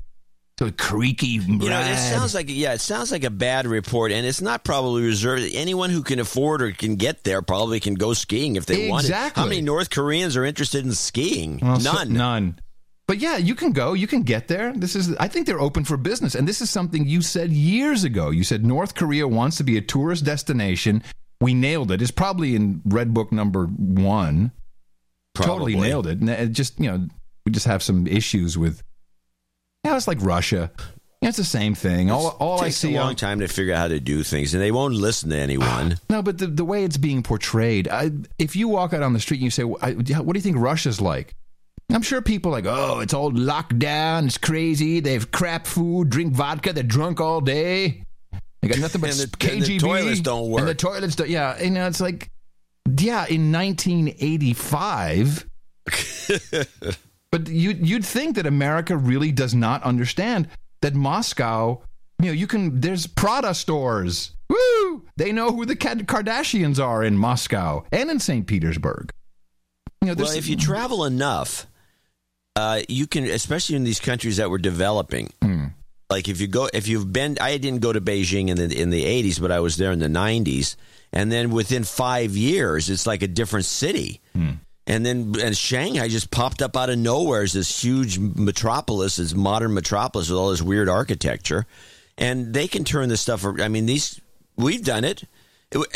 so 0.57 0.71
creaky. 0.71 1.27
You 1.27 1.57
know, 1.69 1.79
it 1.79 1.97
sounds 1.97 2.33
like 2.33 2.45
yeah, 2.49 2.73
it 2.73 2.81
sounds 2.81 3.11
like 3.11 3.23
a 3.23 3.29
bad 3.29 3.67
report, 3.67 4.11
and 4.11 4.25
it's 4.25 4.41
not 4.41 4.63
probably 4.63 5.03
reserved. 5.03 5.43
Anyone 5.53 5.89
who 5.89 6.01
can 6.03 6.19
afford 6.19 6.61
or 6.61 6.71
can 6.71 6.95
get 6.95 7.23
there 7.23 7.41
probably 7.41 7.79
can 7.79 7.95
go 7.95 8.13
skiing 8.13 8.55
if 8.55 8.65
they 8.65 8.87
want 8.89 9.03
it. 9.05 9.09
Exactly. 9.09 9.41
How 9.43 9.49
many 9.49 9.61
North 9.61 9.89
Koreans 9.89 10.37
are 10.37 10.45
interested 10.45 10.85
in 10.85 10.93
skiing? 10.93 11.59
Well, 11.61 11.79
so- 11.79 11.91
None. 11.93 12.13
none. 12.13 12.59
But 13.07 13.19
yeah, 13.19 13.37
you 13.37 13.53
can 13.53 13.71
go. 13.71 13.93
You 13.93 14.07
can 14.07 14.23
get 14.23 14.47
there. 14.47 14.73
This 14.73 14.95
is. 14.95 15.15
I 15.17 15.27
think 15.27 15.45
they're 15.45 15.59
open 15.61 15.83
for 15.85 15.95
business, 15.95 16.33
and 16.33 16.47
this 16.47 16.59
is 16.59 16.71
something 16.71 17.05
you 17.05 17.21
said 17.21 17.51
years 17.51 18.03
ago. 18.03 18.31
You 18.31 18.43
said 18.43 18.65
North 18.65 18.95
Korea 18.95 19.27
wants 19.27 19.57
to 19.57 19.63
be 19.63 19.77
a 19.77 19.81
tourist 19.81 20.25
destination. 20.25 21.03
We 21.39 21.53
nailed 21.53 21.91
it. 21.91 22.01
It's 22.01 22.09
probably 22.09 22.55
in 22.55 22.81
Red 22.83 23.13
Book 23.13 23.31
number 23.31 23.65
one. 23.67 24.51
Totally 25.35 25.75
nailed 25.75 26.07
it. 26.07 26.19
And 26.19 26.29
it 26.29 26.51
just 26.53 26.79
you 26.79 26.89
know, 26.89 27.07
we 27.45 27.51
just 27.51 27.67
have 27.67 27.83
some 27.83 28.07
issues 28.07 28.57
with. 28.57 28.81
Yeah, 29.85 29.95
it's 29.95 30.07
like 30.07 30.21
Russia. 30.21 30.71
It's 31.21 31.37
the 31.37 31.43
same 31.43 31.73
thing. 31.75 32.11
All, 32.11 32.35
all 32.39 32.59
I 32.61 32.65
takes 32.65 32.77
see 32.77 32.95
a 32.95 32.99
long 32.99 33.09
on- 33.09 33.15
time 33.15 33.39
to 33.39 33.47
figure 33.47 33.73
out 33.73 33.77
how 33.79 33.87
to 33.87 33.99
do 33.99 34.21
things, 34.23 34.53
and 34.53 34.61
they 34.61 34.71
won't 34.71 34.93
listen 34.93 35.29
to 35.29 35.37
anyone. 35.37 35.97
No, 36.09 36.21
but 36.21 36.37
the, 36.37 36.47
the 36.47 36.65
way 36.65 36.83
it's 36.83 36.97
being 36.97 37.23
portrayed, 37.23 37.87
I, 37.87 38.11
if 38.37 38.55
you 38.55 38.67
walk 38.67 38.93
out 38.93 39.01
on 39.01 39.13
the 39.13 39.19
street 39.19 39.37
and 39.37 39.43
you 39.45 39.49
say, 39.51 39.63
"What 39.63 40.03
do 40.05 40.13
you 40.13 40.41
think 40.41 40.57
Russia's 40.57 40.99
like?" 41.01 41.33
I'm 41.91 42.01
sure 42.01 42.21
people 42.21 42.51
are 42.51 42.61
like, 42.61 42.65
"Oh, 42.67 42.99
it's 42.99 43.13
all 43.13 43.31
locked 43.31 43.79
down. 43.79 44.25
It's 44.25 44.37
crazy. 44.37 44.99
They 44.99 45.13
have 45.13 45.31
crap 45.31 45.65
food, 45.67 46.09
drink 46.09 46.33
vodka. 46.33 46.73
They're 46.73 46.83
drunk 46.83 47.19
all 47.21 47.41
day. 47.41 48.03
They 48.61 48.67
got 48.67 48.79
nothing 48.79 49.01
but 49.01 49.09
And 49.19 49.19
the- 49.19 49.27
KGB. 49.37 49.53
and 49.53 49.63
the 49.65 49.77
toilets 49.79 50.19
don't 50.21 50.49
work. 50.49 50.59
And 50.61 50.67
the 50.69 50.75
toilets, 50.75 51.15
don't, 51.15 51.29
yeah. 51.29 51.61
You 51.61 51.69
know, 51.71 51.87
it's 51.87 52.01
like, 52.01 52.29
yeah, 52.99 53.25
in 53.27 53.51
1985." 53.51 55.45
But 57.35 57.49
you, 57.49 57.71
you'd 57.71 58.05
think 58.05 58.37
that 58.37 58.45
America 58.45 58.95
really 58.95 59.33
does 59.33 59.53
not 59.53 59.83
understand 59.83 60.47
that 60.79 60.95
Moscow, 60.95 61.81
you 62.21 62.27
know, 62.27 62.31
you 62.31 62.47
can, 62.47 62.79
there's 62.79 63.07
Prada 63.07 63.53
stores. 63.53 64.31
Woo! 64.47 65.05
They 65.17 65.33
know 65.33 65.51
who 65.51 65.65
the 65.65 65.75
Kardashians 65.75 66.81
are 66.81 67.03
in 67.03 67.17
Moscow 67.17 67.83
and 67.91 68.09
in 68.09 68.21
St. 68.21 68.47
Petersburg. 68.47 69.11
You 70.01 70.15
know, 70.15 70.23
Well, 70.23 70.31
if 70.31 70.47
you 70.47 70.55
travel 70.55 71.03
enough, 71.03 71.67
uh, 72.55 72.83
you 72.87 73.05
can, 73.05 73.25
especially 73.25 73.75
in 73.75 73.83
these 73.83 73.99
countries 73.99 74.37
that 74.37 74.49
were 74.49 74.57
developing. 74.57 75.33
Hmm. 75.41 75.65
Like 76.09 76.29
if 76.29 76.39
you 76.39 76.47
go, 76.47 76.69
if 76.73 76.87
you've 76.87 77.11
been, 77.11 77.37
I 77.41 77.57
didn't 77.57 77.81
go 77.81 77.91
to 77.91 77.99
Beijing 77.99 78.47
in 78.47 78.55
the 78.55 78.81
in 78.81 78.91
the 78.91 79.03
eighties, 79.03 79.39
but 79.39 79.51
I 79.51 79.59
was 79.59 79.75
there 79.75 79.91
in 79.91 79.99
the 79.99 80.07
nineties, 80.07 80.77
and 81.11 81.29
then 81.29 81.49
within 81.49 81.83
five 81.83 82.37
years, 82.37 82.89
it's 82.89 83.05
like 83.05 83.23
a 83.23 83.27
different 83.27 83.65
city. 83.65 84.21
Hmm. 84.33 84.51
And 84.87 85.03
then 85.05 85.33
and 85.41 85.57
Shanghai 85.57 86.07
just 86.07 86.29
popped 86.29 86.61
up 86.61 86.77
out 86.77 86.89
of 86.91 86.97
nowhere 86.99 87.41
as 87.41 87.53
this 87.53 87.83
huge 87.83 88.19
metropolis, 88.19 89.15
this 89.15 89.33
modern 89.33 89.73
metropolis 89.73 90.29
with 90.29 90.37
all 90.37 90.51
this 90.51 90.61
weird 90.61 90.87
architecture, 90.89 91.65
and 92.17 92.53
they 92.53 92.67
can 92.67 92.83
turn 92.83 93.09
this 93.09 93.21
stuff. 93.21 93.43
I 93.45 93.67
mean, 93.67 93.87
these 93.87 94.21
we've 94.57 94.83
done 94.83 95.03
it. 95.03 95.23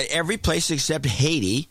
Every 0.10 0.38
place 0.38 0.72
except 0.72 1.06
Haiti, 1.06 1.70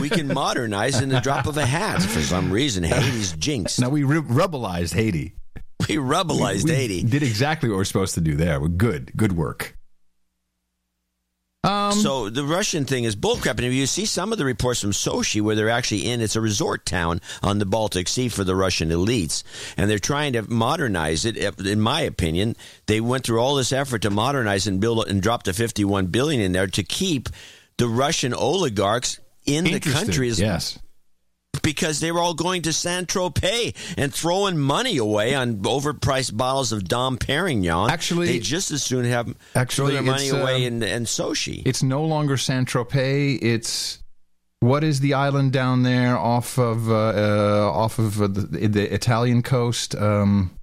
we 0.00 0.10
can 0.10 0.26
modernize 0.34 1.00
in 1.00 1.08
the 1.08 1.20
drop 1.20 1.46
of 1.46 1.56
a 1.56 1.64
hat. 1.64 2.02
For 2.02 2.20
some 2.20 2.50
reason, 2.50 2.82
Haiti's 2.82 3.32
jinxed. 3.34 3.80
now 3.80 3.88
we 3.88 4.02
re- 4.02 4.18
rebelized 4.18 4.92
Haiti. 4.92 5.34
We 5.88 5.96
rebelized 5.96 6.64
we 6.64 6.72
Haiti. 6.72 7.02
Did 7.04 7.22
exactly 7.22 7.68
what 7.68 7.76
we're 7.76 7.84
supposed 7.84 8.14
to 8.14 8.20
do 8.20 8.34
there. 8.34 8.60
We're 8.60 8.68
good. 8.68 9.12
Good 9.16 9.32
work. 9.32 9.75
Um, 11.66 11.92
so 11.98 12.30
the 12.30 12.44
Russian 12.44 12.84
thing 12.84 13.04
is 13.04 13.16
bullcrap. 13.16 13.50
And 13.52 13.64
if 13.64 13.72
you 13.72 13.86
see 13.86 14.06
some 14.06 14.32
of 14.32 14.38
the 14.38 14.44
reports 14.44 14.80
from 14.80 14.92
Sochi, 14.92 15.40
where 15.42 15.56
they're 15.56 15.68
actually 15.70 16.06
in, 16.10 16.20
it's 16.20 16.36
a 16.36 16.40
resort 16.40 16.86
town 16.86 17.20
on 17.42 17.58
the 17.58 17.66
Baltic 17.66 18.08
Sea 18.08 18.28
for 18.28 18.44
the 18.44 18.54
Russian 18.54 18.90
elites, 18.90 19.42
and 19.76 19.90
they're 19.90 19.98
trying 19.98 20.34
to 20.34 20.42
modernize 20.50 21.24
it. 21.24 21.36
In 21.60 21.80
my 21.80 22.02
opinion, 22.02 22.54
they 22.86 23.00
went 23.00 23.24
through 23.24 23.40
all 23.40 23.56
this 23.56 23.72
effort 23.72 24.02
to 24.02 24.10
modernize 24.10 24.66
and 24.66 24.80
build 24.80 25.08
and 25.08 25.20
drop 25.20 25.42
the 25.42 25.52
fifty-one 25.52 26.06
billion 26.06 26.40
in 26.40 26.52
there 26.52 26.66
to 26.68 26.82
keep 26.82 27.28
the 27.78 27.88
Russian 27.88 28.32
oligarchs 28.32 29.18
in 29.44 29.64
the 29.64 29.80
country. 29.80 30.28
as- 30.28 30.40
Yes. 30.40 30.78
Because 31.62 32.00
they 32.00 32.12
were 32.12 32.20
all 32.20 32.34
going 32.34 32.62
to 32.62 32.72
Saint 32.72 33.08
Tropez 33.08 33.74
and 33.96 34.12
throwing 34.12 34.58
money 34.58 34.96
away 34.96 35.34
on 35.34 35.56
overpriced 35.56 36.36
bottles 36.36 36.72
of 36.72 36.84
Dom 36.84 37.18
Perignon. 37.18 37.90
Actually- 37.90 38.26
they 38.26 38.38
just 38.38 38.70
as 38.70 38.82
soon 38.82 39.04
have 39.04 39.34
Actually, 39.54 39.94
their 39.94 40.02
money 40.02 40.28
away 40.28 40.66
um, 40.66 40.82
in, 40.82 40.82
in 40.82 41.04
Sochi. 41.04 41.62
It's 41.64 41.82
no 41.82 42.04
longer 42.04 42.36
Saint 42.36 42.68
Tropez. 42.68 43.38
It's 43.42 44.02
what 44.60 44.82
is 44.82 45.00
the 45.00 45.14
island 45.14 45.52
down 45.52 45.82
there 45.82 46.16
off 46.16 46.58
of 46.58 46.90
uh, 46.90 46.94
uh, 46.94 47.70
off 47.72 47.98
of 47.98 48.20
uh, 48.20 48.26
the, 48.26 48.68
the 48.68 48.94
Italian 48.94 49.42
coast? 49.42 49.94
Um, 49.94 50.55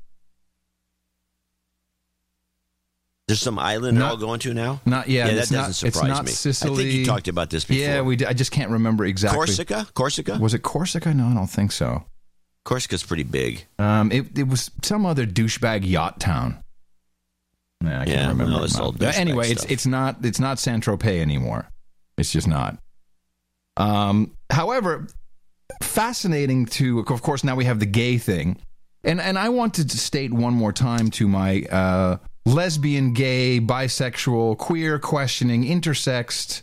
There's 3.27 3.39
some 3.39 3.57
island 3.57 3.97
they're 3.97 4.05
all 4.05 4.17
going 4.17 4.39
to 4.41 4.53
now. 4.53 4.81
not 4.86 5.07
yeah, 5.07 5.27
yeah, 5.27 5.33
that 5.33 5.39
doesn't 5.39 5.57
not, 5.57 5.69
it's 5.69 5.77
surprise 5.79 6.07
not 6.07 6.25
me. 6.25 6.31
Sicily. 6.31 6.73
I 6.73 6.75
think 6.75 6.93
you 6.99 7.05
talked 7.05 7.27
about 7.29 7.49
this 7.49 7.63
before. 7.63 7.81
Yeah, 7.81 8.01
we. 8.01 8.17
Did, 8.17 8.27
I 8.27 8.33
just 8.33 8.51
can't 8.51 8.69
remember 8.71 9.05
exactly. 9.05 9.38
Corsica, 9.38 9.88
Corsica, 9.93 10.38
Was 10.39 10.53
it 10.53 10.59
Corsica? 10.62 11.13
No, 11.13 11.27
I 11.27 11.33
don't 11.33 11.47
think 11.49 11.71
so. 11.71 12.03
Corsica's 12.65 13.03
pretty 13.03 13.23
big. 13.23 13.65
Um, 13.79 14.12
it, 14.12 14.38
it 14.38 14.47
was 14.47 14.71
some 14.83 15.05
other 15.05 15.25
douchebag 15.25 15.88
yacht 15.88 16.19
town. 16.19 16.62
Nah, 17.81 18.01
I 18.01 18.05
can't 18.05 18.09
Yeah, 18.09 18.27
remember. 18.29 18.51
no, 18.57 18.63
it's 18.63 18.77
all 18.77 18.91
But 18.91 19.17
anyway, 19.17 19.47
douchebag 19.47 19.51
it's 19.51 19.63
it's 19.65 19.86
not 19.86 20.17
it's 20.23 20.39
not 20.41 20.59
Saint 20.59 20.83
Tropez 20.83 21.21
anymore. 21.21 21.69
It's 22.17 22.31
just 22.31 22.47
not. 22.47 22.77
Um, 23.77 24.31
however, 24.49 25.07
fascinating 25.81 26.65
to 26.67 26.99
of 26.99 27.21
course 27.21 27.43
now 27.43 27.55
we 27.55 27.65
have 27.65 27.79
the 27.79 27.86
gay 27.86 28.17
thing, 28.17 28.57
and 29.03 29.21
and 29.21 29.38
I 29.39 29.47
want 29.49 29.75
to 29.75 29.89
state 29.89 30.33
one 30.33 30.53
more 30.53 30.73
time 30.73 31.09
to 31.12 31.27
my 31.27 31.63
uh, 31.63 32.17
lesbian, 32.45 33.13
gay, 33.13 33.60
bisexual, 33.60 34.58
queer, 34.58 34.99
questioning, 34.99 35.63
intersexed 35.63 36.62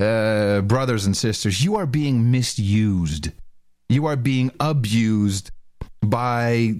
uh, 0.00 0.60
brothers 0.62 1.06
and 1.06 1.16
sisters, 1.16 1.64
you 1.64 1.76
are 1.76 1.86
being 1.86 2.30
misused. 2.30 3.30
You 3.88 4.06
are 4.06 4.16
being 4.16 4.50
abused 4.60 5.50
by 6.02 6.74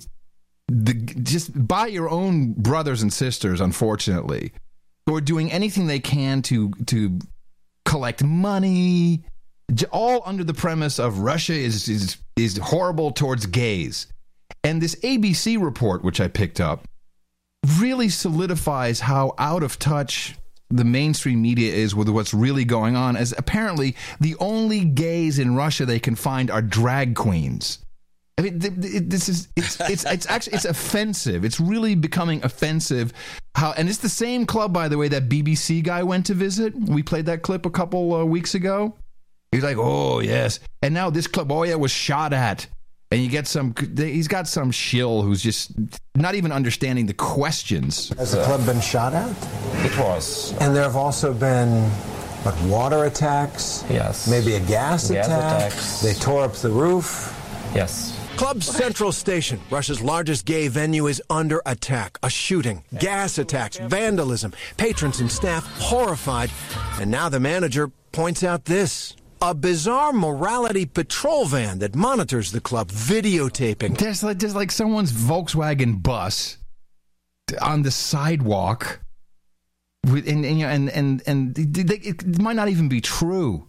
the 0.69 0.95
just 1.23 1.67
by 1.67 1.87
your 1.87 2.11
own 2.11 2.53
brothers 2.53 3.03
and 3.03 3.13
sisters, 3.13 3.61
unfortunately, 3.61 4.53
who 5.07 5.17
are 5.17 5.21
doing 5.21 5.51
anything 5.51 5.87
they 5.87 6.01
can 6.01 6.43
to 6.43 6.71
to 6.87 7.19
collect 7.87 8.23
money, 8.23 9.25
all 9.91 10.23
under 10.27 10.45
the 10.45 10.55
premise 10.55 10.99
of 10.99 11.21
Russia 11.21 11.55
is 11.55 11.89
is 11.89 12.19
is 12.37 12.59
horrible 12.59 13.11
towards 13.11 13.47
gays. 13.47 14.07
And 14.63 14.83
this 14.83 14.95
ABC 14.97 15.63
report, 15.63 16.05
which 16.05 16.21
I 16.21 16.29
picked 16.29 16.61
up, 16.61 16.87
really 17.81 18.09
solidifies 18.09 19.01
how 19.01 19.35
out 19.39 19.63
of 19.63 19.79
touch 19.79 20.37
the 20.71 20.85
mainstream 20.85 21.41
media 21.41 21.73
is 21.73 21.95
with 21.95 22.09
what's 22.09 22.35
really 22.35 22.65
going 22.65 22.97
on. 22.97 23.17
As 23.17 23.35
apparently 23.37 23.97
the 24.21 24.37
only 24.39 24.85
gays 24.85 25.39
in 25.39 25.57
Russia 25.57 25.87
they 25.87 25.99
can 25.99 26.15
find 26.15 26.51
are 26.51 26.63
drag 26.63 27.15
queens. 27.15 27.79
I 28.37 28.43
mean, 28.43 28.61
th- 28.61 28.81
th- 28.81 29.03
this 29.07 29.29
is 29.29 29.49
it's 29.57 29.81
it's 29.81 30.05
it's 30.05 30.27
actually 30.27 30.55
it's 30.55 30.65
offensive. 30.65 31.45
It's 31.45 31.59
really 31.59 31.95
becoming 31.97 32.45
offensive. 32.45 33.13
How 33.57 33.73
and 33.73 33.89
it's 33.89 33.99
the 33.99 34.09
same 34.09 34.47
club, 34.47 34.73
by 34.73 34.89
the 34.89 34.97
way, 34.97 35.09
that 35.09 35.29
BBC 35.29 35.83
guy 35.83 36.05
went 36.05 36.27
to 36.27 36.35
visit. 36.35 36.75
We 36.77 37.03
played 37.03 37.27
that 37.27 37.43
clip 37.43 37.67
a 37.67 37.71
couple 37.71 38.15
uh, 38.15 38.25
weeks 38.25 38.55
ago. 38.55 38.95
He's 39.51 39.65
like, 39.65 39.79
oh 39.79 40.21
yes, 40.21 40.61
and 40.83 40.95
now 40.95 41.11
this 41.11 41.27
club, 41.27 41.51
oh 41.51 41.65
yeah, 41.65 41.75
was 41.75 41.91
shot 41.91 42.33
at, 42.33 42.67
and 43.11 43.23
you 43.23 43.29
get 43.29 43.47
some. 43.47 43.75
He's 43.97 44.29
got 44.29 44.47
some 44.47 44.71
shill 44.71 45.23
who's 45.23 45.43
just 45.43 45.73
not 46.15 46.35
even 46.35 46.53
understanding 46.53 47.07
the 47.07 47.15
questions. 47.15 48.11
Has 48.19 48.33
the 48.33 48.43
club 48.45 48.67
been 48.67 48.81
shot 48.81 49.15
at? 49.15 49.31
It 49.85 49.97
was. 49.99 50.53
And 50.61 50.75
there 50.77 50.83
have 50.83 50.97
also 50.97 51.33
been, 51.33 51.85
what, 52.45 52.61
water 52.63 53.05
attacks? 53.05 53.85
Yes. 53.89 54.29
Maybe 54.29 54.55
a 54.55 54.61
gas, 54.61 55.11
Gas 55.11 55.27
attack? 55.27 55.73
attacks. 55.73 56.01
They 56.03 56.15
tore 56.15 56.45
up 56.45 56.53
the 56.55 56.71
roof? 56.71 57.35
Yes. 57.75 58.15
Club 58.37 58.63
Central 58.63 59.11
Station, 59.11 59.59
Russia's 59.69 60.01
largest 60.01 60.45
gay 60.45 60.69
venue, 60.69 61.09
is 61.09 61.21
under 61.29 61.61
attack. 61.67 62.19
A 62.23 62.31
shooting, 62.31 62.85
gas 63.01 63.37
attacks, 63.39 63.79
vandalism, 63.79 64.53
patrons 64.77 65.19
and 65.21 65.29
staff 65.31 65.67
horrified. 65.81 66.51
And 67.01 67.11
now 67.11 67.29
the 67.29 67.41
manager 67.41 67.91
points 68.13 68.45
out 68.45 68.65
this. 68.67 69.17
A 69.41 69.55
bizarre 69.55 70.13
morality 70.13 70.85
patrol 70.85 71.47
van 71.47 71.79
that 71.79 71.95
monitors 71.95 72.53
the 72.53 72.61
club, 72.61 72.91
videotaping. 72.91 73.97
There's 73.97 74.23
like 74.23 74.39
there's 74.39 74.55
like 74.55 74.73
someone's 74.73 75.13
Volkswagen 75.13 76.03
bus 76.03 76.59
on 77.61 77.83
the 77.83 77.91
sidewalk, 77.91 79.01
with, 80.05 80.29
and 80.29 80.45
and 80.45 80.59
you 80.59 80.67
know, 80.67 80.73
and 80.73 80.91
and, 80.91 81.23
and 81.27 81.55
they, 81.55 81.95
it 81.97 82.41
might 82.41 82.57
not 82.57 82.69
even 82.69 82.89
be 82.89 83.01
true. 83.01 83.69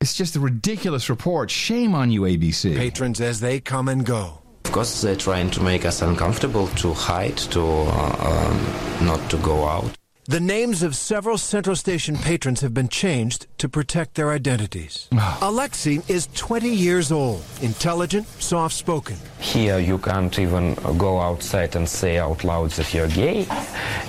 It's 0.00 0.14
just 0.14 0.36
a 0.36 0.40
ridiculous 0.40 1.10
report. 1.10 1.50
Shame 1.50 1.94
on 1.94 2.10
you, 2.10 2.22
ABC. 2.22 2.74
Patrons 2.74 3.20
as 3.20 3.40
they 3.40 3.60
come 3.60 3.88
and 3.88 4.06
go. 4.06 4.40
Of 4.64 4.72
course, 4.72 5.02
they're 5.02 5.16
trying 5.16 5.50
to 5.50 5.62
make 5.62 5.84
us 5.84 6.00
uncomfortable, 6.00 6.68
to 6.68 6.94
hide, 6.94 7.36
to 7.36 7.60
uh, 7.60 8.48
um, 8.48 9.06
not 9.06 9.28
to 9.30 9.36
go 9.38 9.66
out. 9.66 9.94
The 10.30 10.38
names 10.38 10.84
of 10.84 10.94
several 10.94 11.38
Central 11.38 11.74
Station 11.74 12.16
patrons 12.16 12.60
have 12.60 12.72
been 12.72 12.88
changed 12.88 13.48
to 13.58 13.68
protect 13.68 14.14
their 14.14 14.30
identities. 14.30 15.08
Alexei 15.42 16.02
is 16.06 16.28
20 16.36 16.68
years 16.68 17.10
old, 17.10 17.42
intelligent, 17.62 18.28
soft 18.40 18.76
spoken. 18.76 19.16
Here 19.40 19.80
you 19.80 19.98
can't 19.98 20.38
even 20.38 20.74
go 20.98 21.20
outside 21.20 21.74
and 21.74 21.88
say 21.88 22.18
out 22.18 22.44
loud 22.44 22.70
that 22.78 22.94
you're 22.94 23.08
gay, 23.08 23.44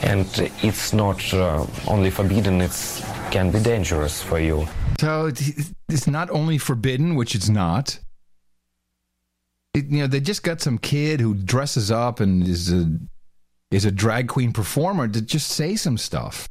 and 0.03 0.27
it's 0.61 0.93
not 0.93 1.33
uh, 1.33 1.65
only 1.87 2.11
forbidden; 2.11 2.61
it 2.61 3.03
can 3.31 3.49
be 3.49 3.59
dangerous 3.59 4.21
for 4.21 4.39
you. 4.39 4.67
So 4.99 5.31
it's 5.89 6.05
not 6.05 6.29
only 6.29 6.59
forbidden, 6.59 7.15
which 7.15 7.33
it's 7.33 7.49
not. 7.49 7.97
It, 9.73 9.85
you 9.85 10.01
know, 10.01 10.07
they 10.07 10.19
just 10.19 10.43
got 10.43 10.61
some 10.61 10.77
kid 10.77 11.19
who 11.19 11.33
dresses 11.33 11.89
up 11.89 12.19
and 12.19 12.47
is 12.47 12.71
a 12.71 12.99
is 13.71 13.85
a 13.85 13.91
drag 13.91 14.27
queen 14.27 14.51
performer 14.51 15.07
to 15.07 15.21
just 15.21 15.47
say 15.47 15.75
some 15.75 15.97
stuff, 15.97 16.49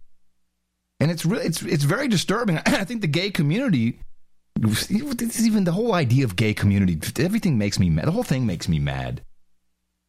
and 0.99 1.11
it's 1.11 1.25
really 1.25 1.45
it's 1.45 1.63
it's 1.63 1.85
very 1.85 2.09
disturbing. 2.09 2.59
I 2.67 2.85
think 2.85 3.03
the 3.03 3.07
gay 3.07 3.31
community, 3.31 4.01
even 4.59 5.65
the 5.65 5.73
whole 5.73 5.95
idea 5.95 6.25
of 6.25 6.35
gay 6.35 6.55
community, 6.55 6.99
everything 7.23 7.59
makes 7.59 7.79
me 7.79 7.91
mad. 7.91 8.07
The 8.07 8.13
whole 8.13 8.23
thing 8.23 8.47
makes 8.47 8.69
me 8.69 8.79
mad. 8.79 9.23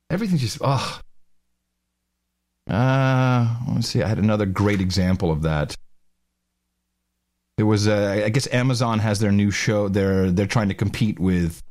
Everything's 0.09 0.41
just 0.41 0.59
ugh. 0.61 1.03
Uh, 2.69 3.57
let's 3.73 3.87
see. 3.87 4.01
I 4.01 4.07
had 4.07 4.19
another 4.19 4.45
great 4.45 4.79
example 4.79 5.31
of 5.31 5.41
that. 5.41 5.75
There 7.57 7.65
was, 7.65 7.87
uh, 7.87 8.23
I 8.25 8.29
guess, 8.29 8.47
Amazon 8.53 8.99
has 8.99 9.19
their 9.19 9.31
new 9.31 9.51
show. 9.51 9.89
They're 9.89 10.31
they're 10.31 10.47
trying 10.47 10.69
to 10.69 10.73
compete 10.73 11.19
with 11.19 11.61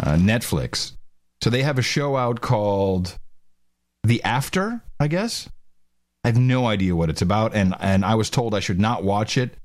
uh, 0.00 0.14
Netflix, 0.14 0.96
so 1.40 1.48
they 1.48 1.62
have 1.62 1.78
a 1.78 1.82
show 1.82 2.16
out 2.16 2.40
called 2.40 3.18
The 4.04 4.22
After. 4.22 4.82
I 5.00 5.08
guess 5.08 5.48
I 6.22 6.28
have 6.28 6.38
no 6.38 6.66
idea 6.66 6.94
what 6.94 7.10
it's 7.10 7.22
about, 7.22 7.54
and 7.54 7.74
and 7.80 8.04
I 8.04 8.14
was 8.14 8.30
told 8.30 8.54
I 8.54 8.60
should 8.60 8.80
not 8.80 9.02
watch 9.02 9.36
it. 9.36 9.56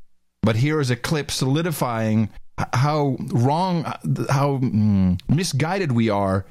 But 0.42 0.56
here 0.56 0.80
is 0.80 0.90
a 0.90 0.96
clip 0.96 1.32
solidifying 1.32 2.30
how 2.74 3.18
wrong, 3.32 3.84
how 4.30 4.58
mm, 4.58 5.20
misguided 5.30 5.92
we 5.92 6.10
are 6.10 6.46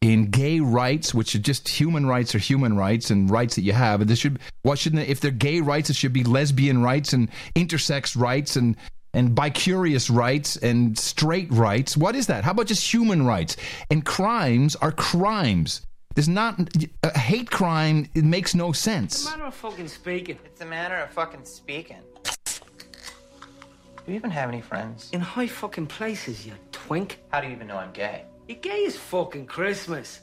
in 0.00 0.30
gay 0.30 0.60
rights, 0.60 1.12
which 1.12 1.34
are 1.34 1.40
just 1.40 1.68
human 1.68 2.06
rights 2.06 2.34
are 2.34 2.38
human 2.38 2.76
rights 2.76 3.10
and 3.10 3.30
rights 3.30 3.56
that 3.56 3.62
you 3.62 3.72
have. 3.72 4.00
And 4.00 4.08
this 4.08 4.18
should 4.18 4.38
what 4.62 4.78
shouldn't 4.78 5.08
if 5.08 5.20
they're 5.20 5.30
gay 5.30 5.60
rights, 5.60 5.90
it 5.90 5.96
should 5.96 6.12
be 6.12 6.24
lesbian 6.24 6.82
rights 6.82 7.12
and 7.12 7.28
intersex 7.54 8.16
rights 8.16 8.56
and 8.56 8.76
and 9.12 9.36
bicurious 9.36 10.14
rights 10.14 10.56
and 10.56 10.96
straight 10.98 11.50
rights. 11.52 11.96
What 11.96 12.14
is 12.14 12.28
that? 12.28 12.44
How 12.44 12.52
about 12.52 12.66
just 12.66 12.92
human 12.92 13.26
rights? 13.26 13.56
And 13.90 14.04
crimes 14.04 14.76
are 14.76 14.92
crimes. 14.92 15.82
There's 16.14 16.28
not 16.28 16.58
a 17.04 17.18
hate 17.18 17.50
crime. 17.50 18.08
It 18.14 18.24
makes 18.24 18.54
no 18.54 18.72
sense. 18.72 19.20
It's 19.20 19.26
a 19.26 19.30
matter 19.30 19.44
of 19.44 19.54
fucking 19.54 19.88
speaking? 19.88 20.38
It's 20.44 20.60
a 20.60 20.66
matter 20.66 20.96
of 20.96 21.10
fucking 21.10 21.44
speaking. 21.44 22.02
Do 22.44 24.12
you 24.12 24.14
even 24.14 24.30
have 24.30 24.48
any 24.48 24.60
friends? 24.60 25.10
In 25.12 25.20
high 25.20 25.46
fucking 25.46 25.86
places, 25.86 26.44
you 26.44 26.54
twink. 26.72 27.20
How 27.28 27.40
do 27.40 27.46
you 27.46 27.52
even 27.52 27.68
know 27.68 27.76
I'm 27.76 27.92
gay? 27.92 28.24
You're 28.48 28.58
gay 28.58 28.84
as 28.86 28.96
fucking 28.96 29.46
Christmas. 29.46 30.20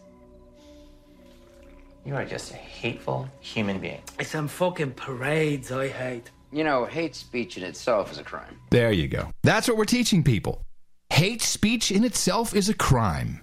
You 2.05 2.15
are 2.15 2.25
just 2.25 2.51
a 2.51 2.55
hateful 2.55 3.29
human 3.39 3.79
being. 3.79 4.01
It's 4.19 4.31
them 4.31 4.47
fucking 4.47 4.91
parades 4.93 5.71
I 5.71 5.87
hate. 5.87 6.31
You 6.51 6.63
know, 6.63 6.85
hate 6.85 7.15
speech 7.15 7.57
in 7.57 7.63
itself 7.63 8.11
is 8.11 8.17
a 8.17 8.23
crime. 8.23 8.59
There 8.71 8.91
you 8.91 9.07
go. 9.07 9.31
That's 9.43 9.67
what 9.67 9.77
we're 9.77 9.85
teaching 9.85 10.23
people. 10.23 10.61
Hate 11.09 11.41
speech 11.41 11.91
in 11.91 12.03
itself 12.03 12.55
is 12.55 12.69
a 12.69 12.73
crime. 12.73 13.41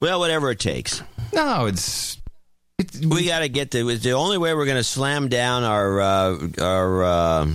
Well, 0.00 0.20
whatever 0.20 0.50
it 0.50 0.60
takes. 0.60 1.02
No, 1.32 1.66
it's. 1.66 2.18
we 3.04 3.26
got 3.26 3.40
to 3.40 3.48
get 3.48 3.70
the. 3.70 3.88
It's 3.88 4.04
the 4.04 4.12
only 4.12 4.38
way 4.38 4.54
we're 4.54 4.64
going 4.64 4.76
to 4.76 4.84
slam 4.84 5.28
down 5.28 5.64
our 5.64 6.00
uh, 6.00 6.48
our 6.60 7.04
uh, 7.04 7.50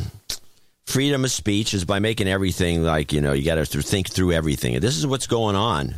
freedom 0.86 1.24
of 1.24 1.32
speech 1.32 1.74
is 1.74 1.86
by 1.86 2.00
making 2.00 2.28
everything 2.28 2.84
like 2.84 3.14
you 3.14 3.22
know 3.22 3.34
you 3.34 3.46
got 3.46 3.56
to 3.56 3.82
think 3.82 4.10
through 4.10 4.34
everything. 4.34 4.80
This 4.80 4.98
is 4.98 5.08
what's 5.08 5.28
going 5.28 5.56
on. 5.56 5.96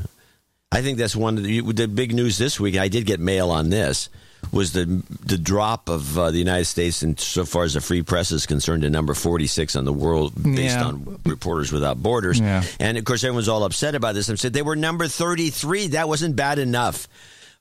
I 0.71 0.81
think 0.81 0.97
that's 0.97 1.15
one 1.15 1.37
of 1.37 1.43
the, 1.43 1.61
the 1.61 1.87
big 1.87 2.13
news 2.13 2.37
this 2.37 2.59
week. 2.59 2.77
I 2.77 2.89
did 2.89 3.05
get 3.05 3.19
mail 3.19 3.49
on 3.49 3.69
this. 3.69 4.09
Was 4.51 4.71
the 4.73 4.85
the 5.25 5.37
drop 5.37 5.89
of 5.89 6.17
uh, 6.17 6.31
the 6.31 6.37
United 6.37 6.65
States, 6.65 7.01
and 7.01 7.19
so 7.19 7.45
far 7.45 7.63
as 7.63 7.73
the 7.73 7.81
free 7.81 8.01
press 8.01 8.31
is 8.31 8.45
concerned, 8.45 8.83
to 8.83 8.89
number 8.89 9.13
forty 9.13 9.47
six 9.47 9.75
on 9.75 9.85
the 9.85 9.93
world 9.93 10.33
based 10.41 10.75
Yeah. 10.77 10.85
on 10.85 11.19
Reporters 11.25 11.71
Without 11.71 12.01
Borders, 12.01 12.39
Yeah. 12.39 12.63
and 12.79 12.97
of 12.97 13.03
course 13.05 13.23
everyone's 13.23 13.49
all 13.49 13.63
upset 13.63 13.95
about 13.95 14.15
this. 14.15 14.29
and 14.29 14.39
said 14.39 14.53
they 14.53 14.61
were 14.61 14.75
number 14.75 15.07
thirty 15.07 15.49
three. 15.49 15.87
That 15.87 16.07
wasn't 16.07 16.35
bad 16.35 16.59
enough. 16.59 17.07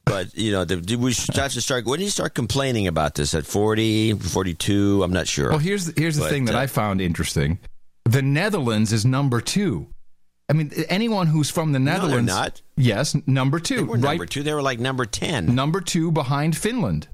But 0.05 0.37
you 0.37 0.53
know, 0.53 0.64
the, 0.66 0.97
we 0.97 1.12
should 1.12 1.35
have 1.37 1.53
to 1.55 1.61
start. 1.62 1.87
When 1.87 1.99
do 1.99 2.05
you 2.05 2.11
start 2.11 2.35
complaining 2.35 2.87
about 2.87 3.14
this? 3.14 3.33
At 3.33 3.47
40, 3.47 4.12
42? 4.12 5.03
I'm 5.03 5.12
not 5.14 5.27
sure. 5.27 5.49
Well, 5.49 5.59
here's 5.59 5.87
the, 5.87 5.94
here's 5.99 6.16
the 6.16 6.23
But, 6.25 6.31
thing 6.31 6.44
that 6.44 6.55
uh, 6.55 6.59
I 6.59 6.66
found 6.66 7.01
interesting. 7.01 7.59
The 8.05 8.20
Netherlands 8.20 8.92
is 8.92 9.07
number 9.07 9.40
two. 9.40 9.87
I 10.48 10.52
mean, 10.52 10.70
anyone 10.88 11.26
who's 11.28 11.50
from 11.50 11.72
the 11.72 11.78
Netherlands. 11.78 12.28
No, 12.28 12.38
not. 12.38 12.62
yes, 12.76 13.16
number 13.26 13.59
two, 13.59 13.76
They 13.76 13.83
were 13.83 13.94
right? 13.96 14.02
number 14.02 14.26
two. 14.26 14.42
They 14.42 14.52
were 14.52 14.62
like 14.62 14.78
number 14.78 15.07
ten. 15.07 15.54
Number 15.54 15.80
two 15.80 16.11
behind 16.12 16.57
Finland. 16.57 17.09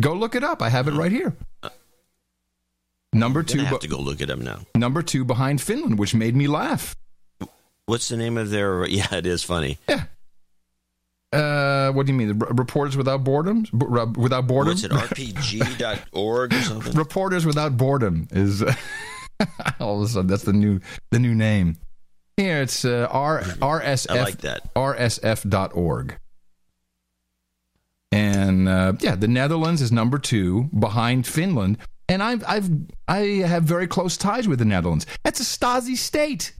Go 0.00 0.14
look 0.14 0.34
it 0.34 0.44
up. 0.44 0.62
I 0.62 0.68
have 0.68 0.86
it 0.88 0.92
right 0.92 1.10
here. 1.12 1.34
Number 3.12 3.42
two, 3.42 3.58
gonna 3.58 3.68
have 3.68 3.80
to 3.80 3.88
go 3.88 3.98
look 3.98 4.20
at 4.22 4.28
them 4.28 4.40
now. 4.42 4.60
number 4.74 5.02
two 5.02 5.24
behind 5.24 5.60
Finland, 5.60 5.98
which 5.98 6.14
made 6.14 6.34
me 6.34 6.46
laugh. 6.46 6.96
What's 7.86 8.08
the 8.08 8.16
name 8.16 8.38
of 8.38 8.50
their? 8.50 8.86
Yeah, 8.88 9.12
it 9.14 9.26
is 9.26 9.42
funny. 9.42 9.78
Yeah. 9.88 10.04
Uh, 11.32 11.90
what 11.92 12.06
do 12.06 12.12
you 12.12 12.18
mean? 12.18 12.40
R- 12.42 12.48
Reporters 12.52 12.96
Without 12.96 13.24
Boredom? 13.24 13.62
B- 13.62 13.86
without 14.20 14.46
boredom? 14.46 14.74
What's 14.74 14.84
it? 14.84 14.90
RPG.org 14.92 16.52
or 16.54 16.60
something? 16.60 16.92
Reporters 16.94 17.44
Without 17.46 17.76
Boredom 17.76 18.28
is 18.30 18.62
all 19.80 20.02
of 20.02 20.08
a 20.08 20.08
sudden 20.08 20.26
that's 20.28 20.44
the 20.44 20.52
new 20.52 20.80
the 21.10 21.18
new 21.18 21.34
name. 21.34 21.76
Here 22.36 22.62
it's 22.62 22.84
uh, 22.84 23.08
R 23.10 23.42
RSF 23.42 24.10
I 24.10 24.22
like 24.22 24.38
that. 24.38 24.72
RSF.org. 24.74 26.18
And 28.10 28.68
uh, 28.68 28.92
yeah, 29.00 29.14
the 29.14 29.28
Netherlands 29.28 29.80
is 29.80 29.90
number 29.90 30.18
two 30.18 30.64
behind 30.78 31.26
Finland, 31.26 31.78
and 32.08 32.22
I've 32.22 32.44
I've 32.46 32.68
I 33.08 33.18
have 33.46 33.64
very 33.64 33.86
close 33.86 34.16
ties 34.16 34.46
with 34.46 34.58
the 34.58 34.66
Netherlands. 34.66 35.06
That's 35.24 35.40
a 35.40 35.44
Stasi 35.44 35.96
state. 35.96 36.52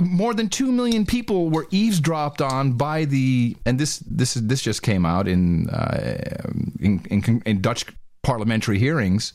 More 0.00 0.32
than 0.32 0.48
two 0.48 0.72
million 0.72 1.04
people 1.04 1.50
were 1.50 1.66
eavesdropped 1.70 2.40
on 2.40 2.72
by 2.72 3.04
the, 3.04 3.54
and 3.66 3.78
this 3.78 3.98
this 3.98 4.34
is 4.34 4.46
this 4.46 4.62
just 4.62 4.82
came 4.82 5.04
out 5.04 5.28
in 5.28 5.68
uh, 5.68 6.24
in, 6.80 7.04
in, 7.10 7.42
in 7.44 7.60
Dutch 7.60 7.84
parliamentary 8.22 8.78
hearings. 8.78 9.34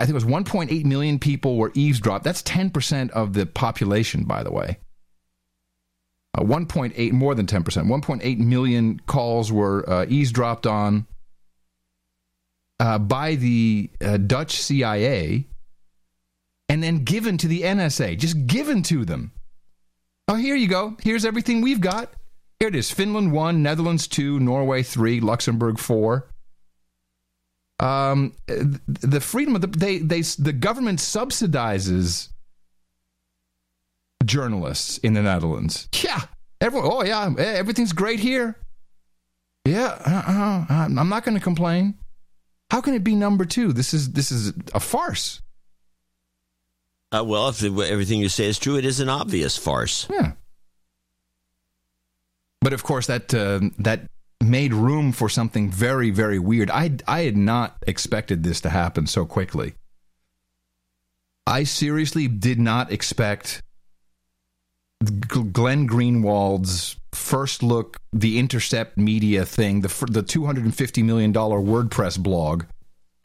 I 0.00 0.06
think 0.06 0.12
it 0.12 0.24
was 0.24 0.24
1.8 0.24 0.84
million 0.86 1.18
people 1.18 1.58
were 1.58 1.72
eavesdropped. 1.74 2.24
That's 2.24 2.40
10 2.40 2.70
percent 2.70 3.10
of 3.10 3.34
the 3.34 3.44
population, 3.44 4.24
by 4.24 4.42
the 4.42 4.50
way. 4.50 4.78
Uh, 6.36 6.42
1.8, 6.42 7.12
more 7.12 7.34
than 7.34 7.46
10 7.46 7.64
percent. 7.64 7.86
1.8 7.86 8.38
million 8.38 8.98
calls 9.00 9.52
were 9.52 9.88
uh, 9.88 10.06
eavesdropped 10.08 10.66
on 10.66 11.06
uh, 12.80 12.98
by 12.98 13.34
the 13.34 13.90
uh, 14.00 14.16
Dutch 14.16 14.52
CIA, 14.52 15.46
and 16.70 16.82
then 16.82 17.04
given 17.04 17.36
to 17.36 17.46
the 17.46 17.60
NSA, 17.60 18.16
just 18.16 18.46
given 18.46 18.82
to 18.84 19.04
them. 19.04 19.32
Oh, 20.28 20.36
here 20.36 20.56
you 20.56 20.68
go. 20.68 20.96
Here's 21.02 21.26
everything 21.26 21.60
we've 21.60 21.82
got. 21.82 22.10
Here 22.58 22.70
it 22.70 22.74
is: 22.74 22.90
Finland 22.90 23.32
one, 23.32 23.62
Netherlands 23.62 24.08
two, 24.08 24.40
Norway 24.40 24.82
three, 24.82 25.20
Luxembourg 25.20 25.78
four. 25.78 26.29
Um, 27.80 28.34
the 28.46 29.20
freedom 29.20 29.56
of 29.56 29.62
the 29.62 29.66
they 29.68 29.98
they 29.98 30.20
the 30.20 30.52
government 30.52 30.98
subsidizes 30.98 32.28
journalists 34.24 34.98
in 34.98 35.14
the 35.14 35.22
Netherlands. 35.22 35.88
Yeah, 36.02 36.20
everyone. 36.60 36.90
Oh 36.92 37.02
yeah, 37.02 37.32
eh, 37.38 37.42
everything's 37.42 37.94
great 37.94 38.20
here. 38.20 38.56
Yeah, 39.64 39.98
uh, 40.06 40.66
uh, 40.70 40.74
I'm 40.84 41.08
not 41.08 41.24
going 41.24 41.36
to 41.36 41.42
complain. 41.42 41.94
How 42.70 42.80
can 42.82 42.94
it 42.94 43.02
be 43.02 43.14
number 43.14 43.46
two? 43.46 43.72
This 43.72 43.94
is 43.94 44.12
this 44.12 44.30
is 44.30 44.52
a 44.74 44.80
farce. 44.80 45.40
Uh, 47.12 47.24
well, 47.24 47.48
if 47.48 47.62
everything 47.62 48.20
you 48.20 48.28
say 48.28 48.46
is 48.46 48.58
true, 48.58 48.76
it 48.76 48.84
is 48.84 49.00
an 49.00 49.08
obvious 49.08 49.56
farce. 49.56 50.06
Yeah. 50.10 50.32
But 52.60 52.72
of 52.72 52.82
course, 52.82 53.06
that 53.06 53.32
uh, 53.34 53.60
that 53.78 54.02
made 54.42 54.72
room 54.72 55.12
for 55.12 55.28
something 55.28 55.70
very, 55.70 56.10
very 56.10 56.38
weird. 56.38 56.70
I 56.70 56.92
I 57.06 57.22
had 57.22 57.36
not 57.36 57.76
expected 57.86 58.42
this 58.42 58.60
to 58.62 58.70
happen 58.70 59.06
so 59.06 59.24
quickly. 59.24 59.74
I 61.46 61.64
seriously 61.64 62.28
did 62.28 62.58
not 62.58 62.92
expect 62.92 63.62
Glenn 65.02 65.86
Greenwald's 65.86 66.96
first 67.12 67.62
look, 67.62 67.96
the 68.12 68.38
Intercept 68.38 68.96
Media 68.96 69.44
thing, 69.44 69.80
the 69.80 70.06
the 70.10 70.22
two 70.22 70.46
hundred 70.46 70.64
and 70.64 70.74
fifty 70.74 71.02
million 71.02 71.32
dollar 71.32 71.58
WordPress 71.58 72.18
blog. 72.18 72.64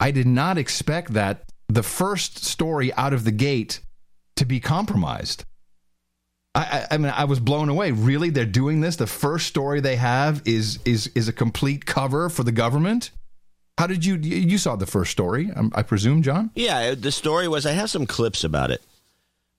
I 0.00 0.10
did 0.10 0.26
not 0.26 0.58
expect 0.58 1.14
that 1.14 1.44
the 1.68 1.82
first 1.82 2.44
story 2.44 2.92
out 2.94 3.12
of 3.12 3.24
the 3.24 3.32
gate 3.32 3.80
to 4.36 4.44
be 4.44 4.60
compromised. 4.60 5.44
I, 6.56 6.86
I, 6.92 6.96
mean, 6.96 7.12
I 7.14 7.24
was 7.24 7.38
blown 7.38 7.68
away. 7.68 7.90
Really, 7.90 8.30
they're 8.30 8.46
doing 8.46 8.80
this. 8.80 8.96
The 8.96 9.06
first 9.06 9.46
story 9.46 9.80
they 9.80 9.96
have 9.96 10.40
is 10.46 10.78
is 10.84 11.08
is 11.14 11.28
a 11.28 11.32
complete 11.32 11.84
cover 11.84 12.30
for 12.30 12.44
the 12.44 12.52
government. 12.52 13.10
How 13.78 13.86
did 13.86 14.06
you 14.06 14.16
you 14.16 14.56
saw 14.56 14.74
the 14.74 14.86
first 14.86 15.12
story? 15.12 15.50
um, 15.54 15.70
I, 15.74 15.82
presume, 15.82 16.22
John. 16.22 16.50
Yeah, 16.54 16.94
the 16.94 17.12
story 17.12 17.46
was. 17.46 17.66
I 17.66 17.72
have 17.72 17.90
some 17.90 18.06
clips 18.06 18.42
about 18.42 18.70
it. 18.70 18.82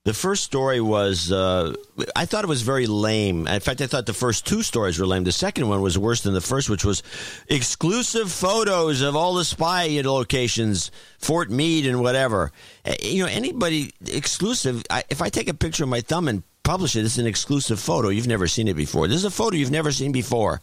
The 0.06 0.14
first 0.14 0.44
story 0.44 0.82
was. 0.82 1.32
Uh, 1.32 1.76
I 2.16 2.26
thought 2.26 2.44
it 2.44 2.48
was 2.48 2.64
very 2.64 2.88
lame. 2.88 3.46
In 3.46 3.60
fact, 3.60 3.80
I 3.82 3.86
thought 3.86 4.08
the 4.08 4.14
first 4.14 4.48
two 4.48 4.64
stories 4.64 4.98
were 4.98 5.06
lame. 5.06 5.24
The 5.24 5.32
second 5.32 5.70
one 5.70 5.82
was 5.84 6.00
worse 6.00 6.22
than 6.22 6.34
the 6.34 6.42
first, 6.42 6.68
which 6.68 6.84
was 6.86 7.04
exclusive 7.48 8.32
photos 8.32 9.02
of 9.02 9.16
all 9.16 9.36
the 9.36 9.46
spy 9.46 10.02
locations, 10.04 10.90
Fort 11.20 11.52
Meade 11.52 11.86
and 11.86 12.02
whatever. 12.02 12.52
Uh, 12.86 12.96
You 13.02 13.24
know, 13.24 13.30
anybody 13.30 13.92
exclusive. 14.08 14.82
I, 14.90 15.04
if 15.12 15.22
I 15.22 15.30
take 15.30 15.48
a 15.48 15.54
picture 15.54 15.84
of 15.84 15.90
my 15.90 16.02
thumb 16.02 16.28
and 16.28 16.42
publish 16.68 16.98
it, 16.98 17.06
it's 17.06 17.18
an 17.18 17.26
exclusive 17.26 17.80
photo. 17.80 18.10
You've 18.10 18.28
never 18.28 18.48
seen 18.48 18.68
it 18.68 18.76
before. 18.76 19.08
This 19.08 19.18
is 19.18 19.26
a 19.26 19.32
photo 19.32 19.56
you've 19.56 19.72
never 19.72 19.92
seen 19.92 20.12
before. 20.12 20.62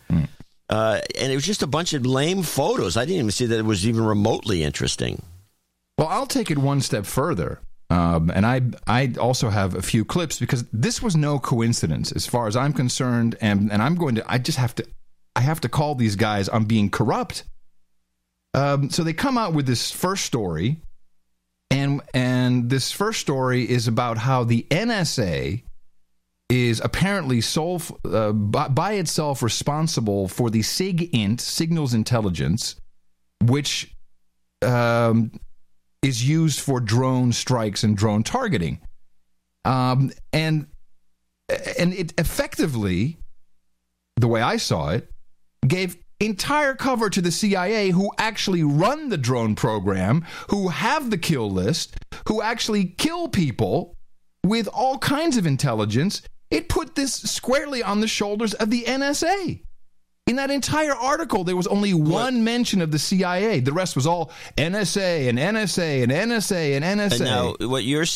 Uh, 0.68 1.00
and 1.18 1.32
it 1.32 1.34
was 1.34 1.46
just 1.46 1.62
a 1.62 1.66
bunch 1.66 1.94
of 1.94 2.04
lame 2.04 2.42
photos. 2.42 2.96
I 2.96 3.04
didn't 3.04 3.20
even 3.20 3.30
see 3.30 3.46
that 3.46 3.58
it 3.58 3.64
was 3.64 3.86
even 3.86 4.04
remotely 4.04 4.62
interesting. 4.62 5.22
Well, 5.98 6.08
I'll 6.08 6.26
take 6.26 6.50
it 6.50 6.58
one 6.58 6.80
step 6.82 7.06
further. 7.06 7.60
Um, 7.90 8.30
and 8.34 8.44
I 8.46 8.62
I 8.86 9.12
also 9.20 9.50
have 9.50 9.74
a 9.74 9.82
few 9.82 10.04
clips 10.04 10.38
because 10.38 10.64
this 10.72 11.02
was 11.02 11.16
no 11.16 11.38
coincidence 11.38 12.12
as 12.12 12.26
far 12.26 12.46
as 12.48 12.56
I'm 12.56 12.72
concerned, 12.72 13.36
and 13.40 13.70
and 13.70 13.82
I'm 13.82 13.94
going 13.94 14.14
to 14.16 14.24
I 14.26 14.38
just 14.38 14.58
have 14.58 14.74
to 14.76 14.86
I 15.36 15.40
have 15.42 15.60
to 15.60 15.68
call 15.68 15.94
these 15.94 16.16
guys 16.16 16.48
on 16.48 16.64
being 16.64 16.90
corrupt. 16.90 17.44
Um, 18.54 18.90
so 18.90 19.04
they 19.04 19.12
come 19.12 19.36
out 19.36 19.52
with 19.52 19.66
this 19.66 19.90
first 19.90 20.24
story, 20.24 20.80
and 21.70 22.00
and 22.14 22.70
this 22.70 22.90
first 22.90 23.20
story 23.20 23.68
is 23.68 23.86
about 23.86 24.18
how 24.18 24.44
the 24.44 24.66
NSA 24.70 25.62
is 26.50 26.80
apparently 26.85 27.40
sole, 27.40 27.80
uh, 28.04 28.33
by, 28.33 28.68
by 28.68 28.92
itself 28.94 29.42
responsible 29.42 30.28
for 30.28 30.50
the 30.50 30.61
SIGINT 30.61 31.40
signals 31.40 31.94
intelligence, 31.94 32.76
which 33.42 33.94
um, 34.62 35.33
is 36.02 36.26
used 36.26 36.61
for 36.61 36.80
drone 36.80 37.33
strikes 37.33 37.83
and 37.83 37.96
drone 37.96 38.22
targeting, 38.22 38.80
um, 39.64 40.12
and 40.33 40.66
and 41.78 41.92
it 41.94 42.12
effectively, 42.18 43.18
the 44.16 44.28
way 44.28 44.40
I 44.40 44.57
saw 44.57 44.90
it, 44.90 45.11
gave 45.66 45.96
entire 46.20 46.74
cover 46.74 47.11
to 47.11 47.20
the 47.20 47.30
CIA, 47.30 47.90
who 47.90 48.11
actually 48.18 48.62
run 48.62 49.09
the 49.09 49.18
drone 49.18 49.54
program, 49.54 50.24
who 50.50 50.68
have 50.68 51.11
the 51.11 51.18
kill 51.18 51.50
list, 51.50 51.96
who 52.28 52.40
actually 52.42 52.85
kill 52.85 53.28
people 53.28 53.96
with 54.44 54.68
all 54.68 54.98
kinds 54.98 55.37
of 55.37 55.46
intelligence. 55.46 56.22
It 56.54 56.68
put 56.68 56.94
this 56.94 57.14
squarely 57.14 57.82
on 57.82 58.00
the 58.00 58.08
shoulders 58.08 58.54
of 58.54 58.70
the 58.70 58.82
NSA. 58.84 59.60
In 60.26 60.36
that 60.36 60.50
entire 60.50 60.94
article, 60.94 61.44
there 61.44 61.56
was 61.56 61.66
only 61.66 61.92
one 61.92 62.44
mention 62.44 62.80
of 62.80 62.90
the 62.90 62.98
CIA. 62.98 63.60
The 63.60 63.72
rest 63.72 63.94
was 63.94 64.06
all 64.06 64.30
NSA 64.56 65.28
and 65.28 65.38
NSA 65.38 66.02
and 66.02 66.10
NSA 66.10 66.76
and 66.76 66.84
NSA. 66.84 67.12
And 67.20 67.24
now, 67.24 67.54
what 67.68 67.84
you're 67.84 68.06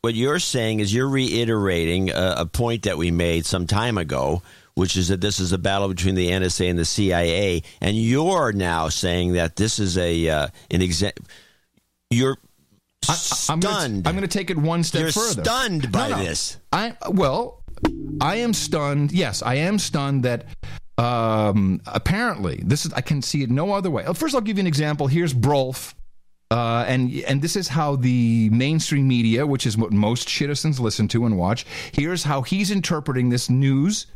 what 0.00 0.14
you're 0.14 0.38
saying 0.38 0.80
is 0.80 0.94
you're 0.94 1.08
reiterating 1.08 2.10
a, 2.10 2.36
a 2.38 2.46
point 2.46 2.84
that 2.84 2.96
we 2.96 3.10
made 3.10 3.44
some 3.44 3.66
time 3.66 3.98
ago, 3.98 4.42
which 4.74 4.96
is 4.96 5.08
that 5.08 5.20
this 5.20 5.40
is 5.40 5.52
a 5.52 5.58
battle 5.58 5.88
between 5.88 6.14
the 6.14 6.30
NSA 6.30 6.70
and 6.70 6.78
the 6.78 6.84
CIA, 6.86 7.62
and 7.82 7.96
you're 7.96 8.52
now 8.52 8.88
saying 8.88 9.34
that 9.34 9.56
this 9.56 9.78
is 9.78 9.98
a 9.98 10.28
uh, 10.28 10.48
an 10.70 10.80
example. 10.80 11.26
You're 12.10 12.38
I'm 13.48 13.60
Gonna, 13.60 13.84
I'm 13.84 14.02
going 14.02 14.20
to 14.22 14.26
take 14.26 14.50
it 14.50 14.56
one 14.58 14.82
step 14.84 15.02
You're 15.02 15.12
further. 15.12 15.42
stunned 15.44 15.92
by 15.92 16.08
No, 16.08 16.16
no. 16.16 16.24
this. 16.24 16.56
I 16.72 16.96
well, 17.10 17.57
I 18.20 18.36
am 18.36 18.52
stunned. 18.52 19.12
Yes, 19.12 19.42
I 19.42 19.56
am 19.56 19.78
stunned 19.78 20.24
that 20.24 20.46
um, 20.98 21.80
apparently 21.86 22.60
this 22.64 22.84
is. 22.84 22.92
I 22.92 23.00
can 23.00 23.22
see 23.22 23.42
it 23.42 23.50
no 23.50 23.72
other 23.72 23.90
way. 23.90 24.04
First, 24.14 24.34
I'll 24.34 24.40
give 24.40 24.58
you 24.58 24.62
an 24.62 24.66
example. 24.66 25.06
Here's 25.06 25.32
Brolf. 25.32 25.94
Uh, 26.50 26.84
and 26.88 27.12
and 27.26 27.42
this 27.42 27.56
is 27.56 27.68
how 27.68 27.96
the 27.96 28.48
mainstream 28.50 29.06
media, 29.06 29.46
which 29.46 29.66
is 29.66 29.76
what 29.76 29.92
most 29.92 30.28
citizens 30.30 30.80
listen 30.80 31.06
to 31.08 31.26
and 31.26 31.36
watch, 31.36 31.66
here's 31.92 32.24
how 32.24 32.40
he's 32.40 32.70
interpreting 32.70 33.28
this 33.28 33.50
news, 33.50 34.06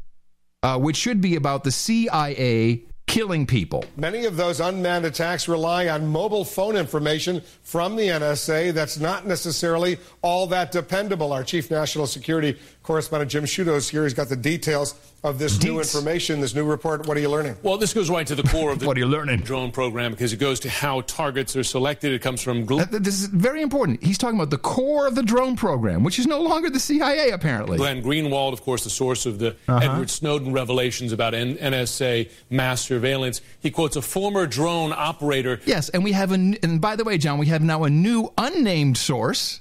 uh, 0.62 0.78
which 0.78 0.96
should 0.96 1.20
be 1.20 1.36
about 1.36 1.62
the 1.62 1.70
CIA 1.70 2.82
killing 3.06 3.44
people. 3.44 3.84
Many 3.96 4.24
of 4.24 4.36
those 4.36 4.58
unmanned 4.60 5.04
attacks 5.04 5.46
rely 5.46 5.88
on 5.88 6.06
mobile 6.06 6.46
phone 6.46 6.76
information 6.76 7.42
from 7.62 7.96
the 7.96 8.08
NSA 8.08 8.72
that's 8.72 8.98
not 8.98 9.26
necessarily 9.26 9.98
all 10.22 10.46
that 10.46 10.72
dependable. 10.72 11.32
Our 11.34 11.44
chief 11.44 11.70
national 11.70 12.06
security 12.06 12.58
correspondent 12.82 13.30
Jim 13.30 13.44
Sciutto 13.44 13.76
is 13.76 13.88
here. 13.88 14.02
He's 14.04 14.14
got 14.14 14.28
the 14.28 14.36
details 14.36 14.94
of 15.24 15.38
this 15.38 15.62
new 15.62 15.78
information, 15.78 16.40
this 16.40 16.52
new 16.54 16.64
report. 16.64 17.06
What 17.06 17.16
are 17.16 17.20
you 17.20 17.28
learning? 17.28 17.56
Well, 17.62 17.78
this 17.78 17.94
goes 17.94 18.10
right 18.10 18.26
to 18.26 18.34
the 18.34 18.42
core 18.42 18.72
of 18.72 18.80
the 18.80 18.86
What 18.88 18.96
are 18.96 19.00
you 19.00 19.06
learning? 19.06 19.40
drone 19.40 19.70
program 19.70 20.10
because 20.10 20.32
it 20.32 20.38
goes 20.38 20.58
to 20.60 20.68
how 20.70 21.02
targets 21.02 21.54
are 21.54 21.62
selected. 21.62 22.12
It 22.12 22.20
comes 22.22 22.42
from 22.42 22.66
Gl- 22.66 22.80
Uh, 22.82 22.98
This 22.98 23.20
is 23.20 23.26
very 23.26 23.62
important. 23.62 24.02
He's 24.02 24.18
talking 24.18 24.36
about 24.36 24.50
the 24.50 24.58
core 24.58 25.06
of 25.06 25.14
the 25.14 25.22
drone 25.22 25.54
program, 25.54 26.02
which 26.02 26.18
is 26.18 26.26
no 26.26 26.40
longer 26.40 26.70
the 26.70 26.80
CIA, 26.80 27.30
apparently. 27.30 27.76
Glenn 27.78 28.02
Greenwald, 28.02 28.52
of 28.52 28.62
course, 28.62 28.82
the 28.82 28.90
source 28.90 29.24
of 29.26 29.38
the 29.38 29.50
Uh-huh. 29.68 29.78
Edward 29.80 30.10
Snowden 30.10 30.52
revelations 30.52 31.12
about 31.12 31.34
N- 31.34 31.56
NSA 31.58 32.28
mass 32.50 32.80
surveillance. 32.82 33.40
He 33.60 33.70
quotes 33.70 33.94
a 33.94 34.02
former 34.02 34.46
drone 34.46 34.92
operator 34.92 35.60
Yes, 35.66 35.88
and 35.90 36.02
we 36.02 36.12
have 36.12 36.32
a, 36.32 36.34
n- 36.34 36.58
and 36.64 36.80
by 36.80 36.96
the 36.96 37.04
way, 37.04 37.16
John, 37.16 37.38
we 37.38 37.46
have 37.46 37.62
now 37.62 37.84
a 37.84 37.90
new 37.90 38.32
unnamed 38.36 38.96
source, 38.98 39.60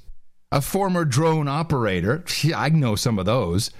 a 0.51 0.61
former 0.61 1.05
drone 1.05 1.47
operator. 1.47 2.23
I 2.55 2.69
know 2.69 2.95
some 2.95 3.19
of 3.19 3.25
those. 3.25 3.71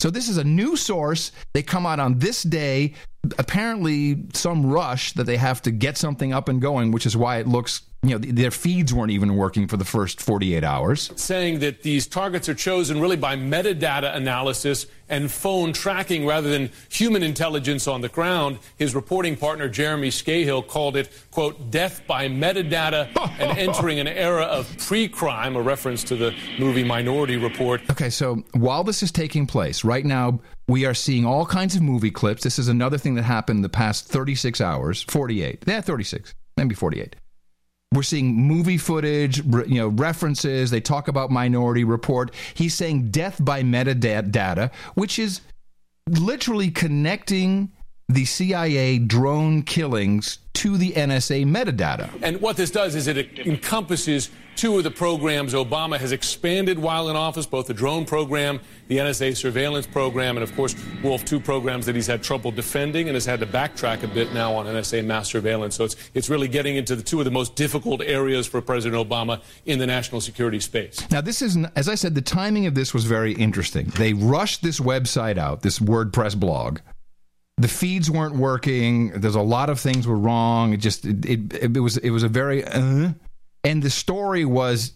So 0.00 0.10
this 0.10 0.28
is 0.28 0.36
a 0.36 0.44
new 0.44 0.76
source. 0.76 1.32
They 1.54 1.62
come 1.62 1.86
out 1.86 2.00
on 2.00 2.18
this 2.18 2.42
day. 2.42 2.94
Apparently, 3.38 4.26
some 4.34 4.66
rush 4.66 5.12
that 5.14 5.24
they 5.24 5.36
have 5.36 5.62
to 5.62 5.70
get 5.70 5.96
something 5.96 6.32
up 6.32 6.48
and 6.48 6.60
going, 6.60 6.90
which 6.90 7.06
is 7.06 7.16
why 7.16 7.38
it 7.38 7.48
looks, 7.48 7.82
you 8.04 8.10
know, 8.10 8.18
th- 8.18 8.34
their 8.34 8.50
feeds 8.50 8.92
weren't 8.92 9.10
even 9.10 9.36
working 9.36 9.66
for 9.66 9.76
the 9.76 9.84
first 9.84 10.20
48 10.20 10.62
hours. 10.62 11.10
saying 11.16 11.60
that 11.60 11.82
these 11.82 12.06
targets 12.06 12.48
are 12.48 12.54
chosen 12.54 13.00
really 13.00 13.16
by 13.16 13.36
metadata 13.36 14.14
analysis 14.14 14.86
and 15.08 15.30
phone 15.30 15.72
tracking 15.72 16.26
rather 16.26 16.48
than 16.50 16.70
human 16.88 17.22
intelligence 17.22 17.86
on 17.86 18.00
the 18.00 18.08
ground. 18.08 18.58
His 18.76 18.94
reporting 18.94 19.36
partner, 19.36 19.68
Jeremy 19.68 20.08
Scahill, 20.10 20.66
called 20.66 20.96
it, 20.96 21.10
quote, 21.30 21.70
death 21.70 22.06
by 22.06 22.28
metadata 22.28 23.08
and 23.38 23.58
entering 23.58 24.00
an 24.00 24.08
era 24.08 24.44
of 24.44 24.66
pre 24.78 25.08
crime, 25.08 25.56
a 25.56 25.62
reference 25.62 26.04
to 26.04 26.16
the 26.16 26.34
movie 26.58 26.84
Minority 26.84 27.36
Report. 27.36 27.80
Okay, 27.90 28.10
so 28.10 28.42
while 28.52 28.84
this 28.84 29.02
is 29.02 29.10
taking 29.12 29.46
place, 29.46 29.84
right 29.84 30.04
now 30.04 30.40
we 30.68 30.86
are 30.86 30.94
seeing 30.94 31.26
all 31.26 31.44
kinds 31.46 31.76
of 31.76 31.82
movie 31.82 32.10
clips. 32.10 32.42
This 32.42 32.58
is 32.58 32.68
another 32.68 32.98
thing 32.98 33.14
that 33.14 33.22
happened 33.22 33.62
the 33.64 33.68
past 33.68 34.06
36 34.08 34.60
hours, 34.60 35.02
48. 35.02 35.64
Yeah, 35.66 35.80
36, 35.80 36.34
maybe 36.56 36.74
48. 36.74 37.16
We're 37.94 38.02
seeing 38.02 38.34
movie 38.34 38.78
footage, 38.78 39.44
you 39.44 39.78
know, 39.78 39.88
references. 39.88 40.70
They 40.70 40.80
talk 40.80 41.08
about 41.08 41.30
Minority 41.30 41.84
Report. 41.84 42.34
He's 42.54 42.74
saying 42.74 43.10
death 43.10 43.42
by 43.42 43.62
metadata, 43.62 44.72
which 44.94 45.18
is 45.18 45.40
literally 46.08 46.70
connecting 46.70 47.70
the 48.08 48.24
CIA 48.24 48.98
drone 48.98 49.62
killings 49.62 50.38
to 50.54 50.76
the 50.76 50.92
NSA 50.92 51.46
metadata. 51.46 52.10
And 52.22 52.40
what 52.40 52.56
this 52.56 52.70
does 52.70 52.94
is 52.94 53.06
it 53.06 53.38
encompasses 53.38 54.30
two 54.56 54.78
of 54.78 54.84
the 54.84 54.90
programs 54.90 55.54
Obama 55.54 55.98
has 55.98 56.12
expanded 56.12 56.78
while 56.78 57.08
in 57.08 57.16
office, 57.16 57.46
both 57.46 57.66
the 57.66 57.74
drone 57.74 58.04
program, 58.04 58.60
the 58.88 58.98
NSA 58.98 59.36
surveillance 59.36 59.86
program, 59.86 60.36
and 60.36 60.44
of 60.44 60.54
course, 60.54 60.74
Wolf 61.02 61.24
2 61.24 61.40
programs 61.40 61.86
that 61.86 61.94
he's 61.94 62.06
had 62.06 62.22
trouble 62.22 62.50
defending 62.50 63.08
and 63.08 63.14
has 63.14 63.24
had 63.24 63.40
to 63.40 63.46
backtrack 63.46 64.02
a 64.02 64.08
bit 64.08 64.32
now 64.32 64.54
on 64.54 64.66
NSA 64.66 65.04
mass 65.04 65.28
surveillance. 65.28 65.74
So 65.74 65.84
it's, 65.84 65.96
it's 66.14 66.30
really 66.30 66.48
getting 66.48 66.76
into 66.76 66.96
the 66.96 67.02
two 67.02 67.18
of 67.20 67.24
the 67.24 67.30
most 67.30 67.54
difficult 67.56 68.02
areas 68.02 68.46
for 68.46 68.60
President 68.60 69.08
Obama 69.08 69.40
in 69.66 69.78
the 69.78 69.86
national 69.86 70.20
security 70.20 70.60
space. 70.60 71.08
Now, 71.10 71.20
this 71.20 71.42
is, 71.42 71.56
as 71.76 71.88
I 71.88 71.94
said, 71.94 72.14
the 72.14 72.22
timing 72.22 72.66
of 72.66 72.74
this 72.74 72.94
was 72.94 73.04
very 73.04 73.32
interesting. 73.32 73.86
They 73.86 74.12
rushed 74.12 74.62
this 74.62 74.80
website 74.80 75.38
out, 75.38 75.62
this 75.62 75.78
WordPress 75.78 76.38
blog. 76.38 76.78
The 77.56 77.68
feeds 77.68 78.10
weren't 78.10 78.34
working. 78.34 79.20
There's 79.20 79.36
a 79.36 79.40
lot 79.40 79.70
of 79.70 79.78
things 79.78 80.08
were 80.08 80.18
wrong. 80.18 80.72
It 80.72 80.78
just 80.78 81.04
it 81.04 81.24
it, 81.24 81.76
it 81.76 81.78
was 81.78 81.98
it 81.98 82.10
was 82.10 82.24
a 82.24 82.28
very 82.28 82.64
uh, 82.64 83.12
and 83.64 83.82
the 83.82 83.90
story 83.90 84.44
was 84.44 84.92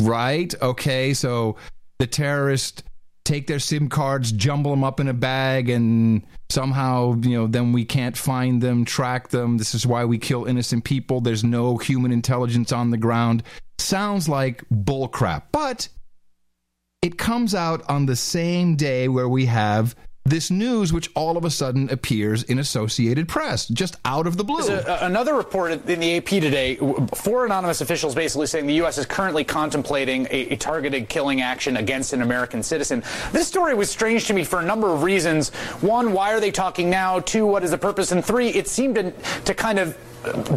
right. 0.00 0.52
Okay, 0.60 1.14
so 1.14 1.56
the 1.98 2.06
terrorists 2.06 2.82
take 3.24 3.46
their 3.46 3.60
SIM 3.60 3.88
cards, 3.88 4.32
jumble 4.32 4.72
them 4.72 4.84
up 4.84 4.98
in 4.98 5.08
a 5.08 5.14
bag, 5.14 5.68
and 5.70 6.22
somehow 6.50 7.14
you 7.22 7.38
know 7.38 7.46
then 7.46 7.72
we 7.72 7.84
can't 7.84 8.16
find 8.16 8.60
them, 8.60 8.84
track 8.84 9.28
them. 9.28 9.58
This 9.58 9.74
is 9.74 9.86
why 9.86 10.04
we 10.04 10.18
kill 10.18 10.44
innocent 10.44 10.84
people. 10.84 11.20
There's 11.20 11.44
no 11.44 11.76
human 11.76 12.12
intelligence 12.12 12.72
on 12.72 12.90
the 12.90 12.98
ground. 12.98 13.44
Sounds 13.78 14.28
like 14.28 14.64
bullcrap, 14.70 15.44
but 15.52 15.88
it 17.02 17.18
comes 17.18 17.54
out 17.54 17.82
on 17.88 18.06
the 18.06 18.16
same 18.16 18.76
day 18.76 19.08
where 19.08 19.28
we 19.28 19.46
have 19.46 19.94
this 20.24 20.50
news, 20.50 20.92
which 20.92 21.10
all 21.14 21.36
of 21.36 21.44
a 21.44 21.50
sudden 21.50 21.90
appears 21.90 22.44
in 22.44 22.58
Associated 22.58 23.28
Press, 23.28 23.66
just 23.66 23.96
out 24.04 24.26
of 24.26 24.36
the 24.36 24.44
blue. 24.44 24.66
A- 24.68 25.04
another 25.04 25.34
report 25.34 25.72
in 25.72 26.00
the 26.00 26.16
AP 26.16 26.26
today, 26.26 26.76
four 27.14 27.44
anonymous 27.44 27.80
officials 27.80 28.14
basically 28.14 28.46
saying 28.46 28.66
the 28.66 28.74
U.S. 28.74 28.98
is 28.98 29.06
currently 29.06 29.42
contemplating 29.42 30.26
a, 30.30 30.52
a 30.52 30.56
targeted 30.56 31.08
killing 31.08 31.40
action 31.40 31.76
against 31.76 32.12
an 32.12 32.22
American 32.22 32.62
citizen. 32.62 33.02
This 33.32 33.48
story 33.48 33.74
was 33.74 33.90
strange 33.90 34.26
to 34.26 34.34
me 34.34 34.44
for 34.44 34.60
a 34.60 34.64
number 34.64 34.92
of 34.92 35.02
reasons. 35.02 35.50
One, 35.80 36.12
why 36.12 36.32
are 36.32 36.40
they 36.40 36.52
talking 36.52 36.88
now? 36.88 37.20
Two, 37.20 37.44
what 37.44 37.64
is 37.64 37.72
the 37.72 37.78
purpose? 37.78 38.12
And 38.12 38.24
three, 38.24 38.48
it 38.50 38.68
seemed 38.68 38.94
to, 38.94 39.12
to 39.44 39.54
kind 39.54 39.78
of 39.78 39.98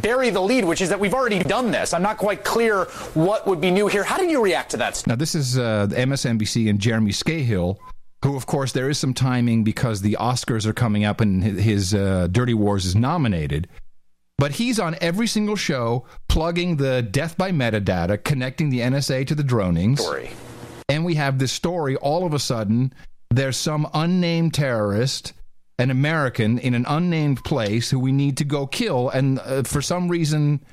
bury 0.02 0.30
the 0.30 0.42
lead, 0.42 0.64
which 0.64 0.82
is 0.82 0.90
that 0.90 1.00
we've 1.00 1.14
already 1.14 1.40
done 1.40 1.72
this. 1.72 1.94
I'm 1.94 2.04
not 2.04 2.18
quite 2.18 2.44
clear 2.44 2.86
what 3.16 3.48
would 3.48 3.60
be 3.60 3.72
new 3.72 3.88
here. 3.88 4.04
How 4.04 4.18
did 4.18 4.30
you 4.30 4.44
react 4.44 4.72
to 4.72 4.78
that? 4.78 5.06
Now, 5.08 5.16
this 5.16 5.34
is 5.34 5.58
uh, 5.58 5.88
the 5.88 5.96
MSNBC 5.96 6.70
and 6.70 6.80
Jeremy 6.80 7.12
Scahill, 7.12 7.78
who, 8.26 8.36
of 8.36 8.48
course, 8.48 8.72
there 8.72 8.90
is 8.90 8.98
some 8.98 9.14
timing 9.14 9.64
because 9.64 10.02
the 10.02 10.18
Oscars 10.20 10.66
are 10.66 10.74
coming 10.74 11.06
up 11.06 11.22
and 11.22 11.44
his 11.44 11.94
uh, 11.94 12.28
Dirty 12.32 12.56
Wars 12.56 12.86
is 12.86 12.96
nominated. 12.96 13.68
But 14.40 14.54
he's 14.54 14.80
on 14.80 14.96
every 15.00 15.28
single 15.28 15.56
show 15.56 16.06
plugging 16.28 16.78
the 16.78 17.04
death 17.04 17.38
by 17.38 17.52
metadata, 17.52 18.22
connecting 18.24 18.72
the 18.72 18.80
NSA 18.80 19.28
to 19.28 19.36
the 19.36 19.44
dronings. 19.44 20.00
Story. 20.00 20.32
And 20.90 21.06
we 21.06 21.14
have 21.16 21.38
this 21.38 21.52
story 21.52 21.96
all 21.98 22.26
of 22.26 22.34
a 22.34 22.40
sudden. 22.40 22.94
There's 23.30 23.58
some 23.58 23.88
unnamed 23.94 24.56
terrorist, 24.56 25.34
an 25.78 25.92
American 25.92 26.58
in 26.58 26.74
an 26.74 26.86
unnamed 26.88 27.44
place 27.44 27.92
who 27.92 28.00
we 28.00 28.12
need 28.12 28.38
to 28.38 28.44
go 28.44 28.66
kill. 28.66 29.10
And 29.10 29.38
uh, 29.40 29.62
for 29.64 29.84
some 29.84 30.10
reason, 30.10 30.66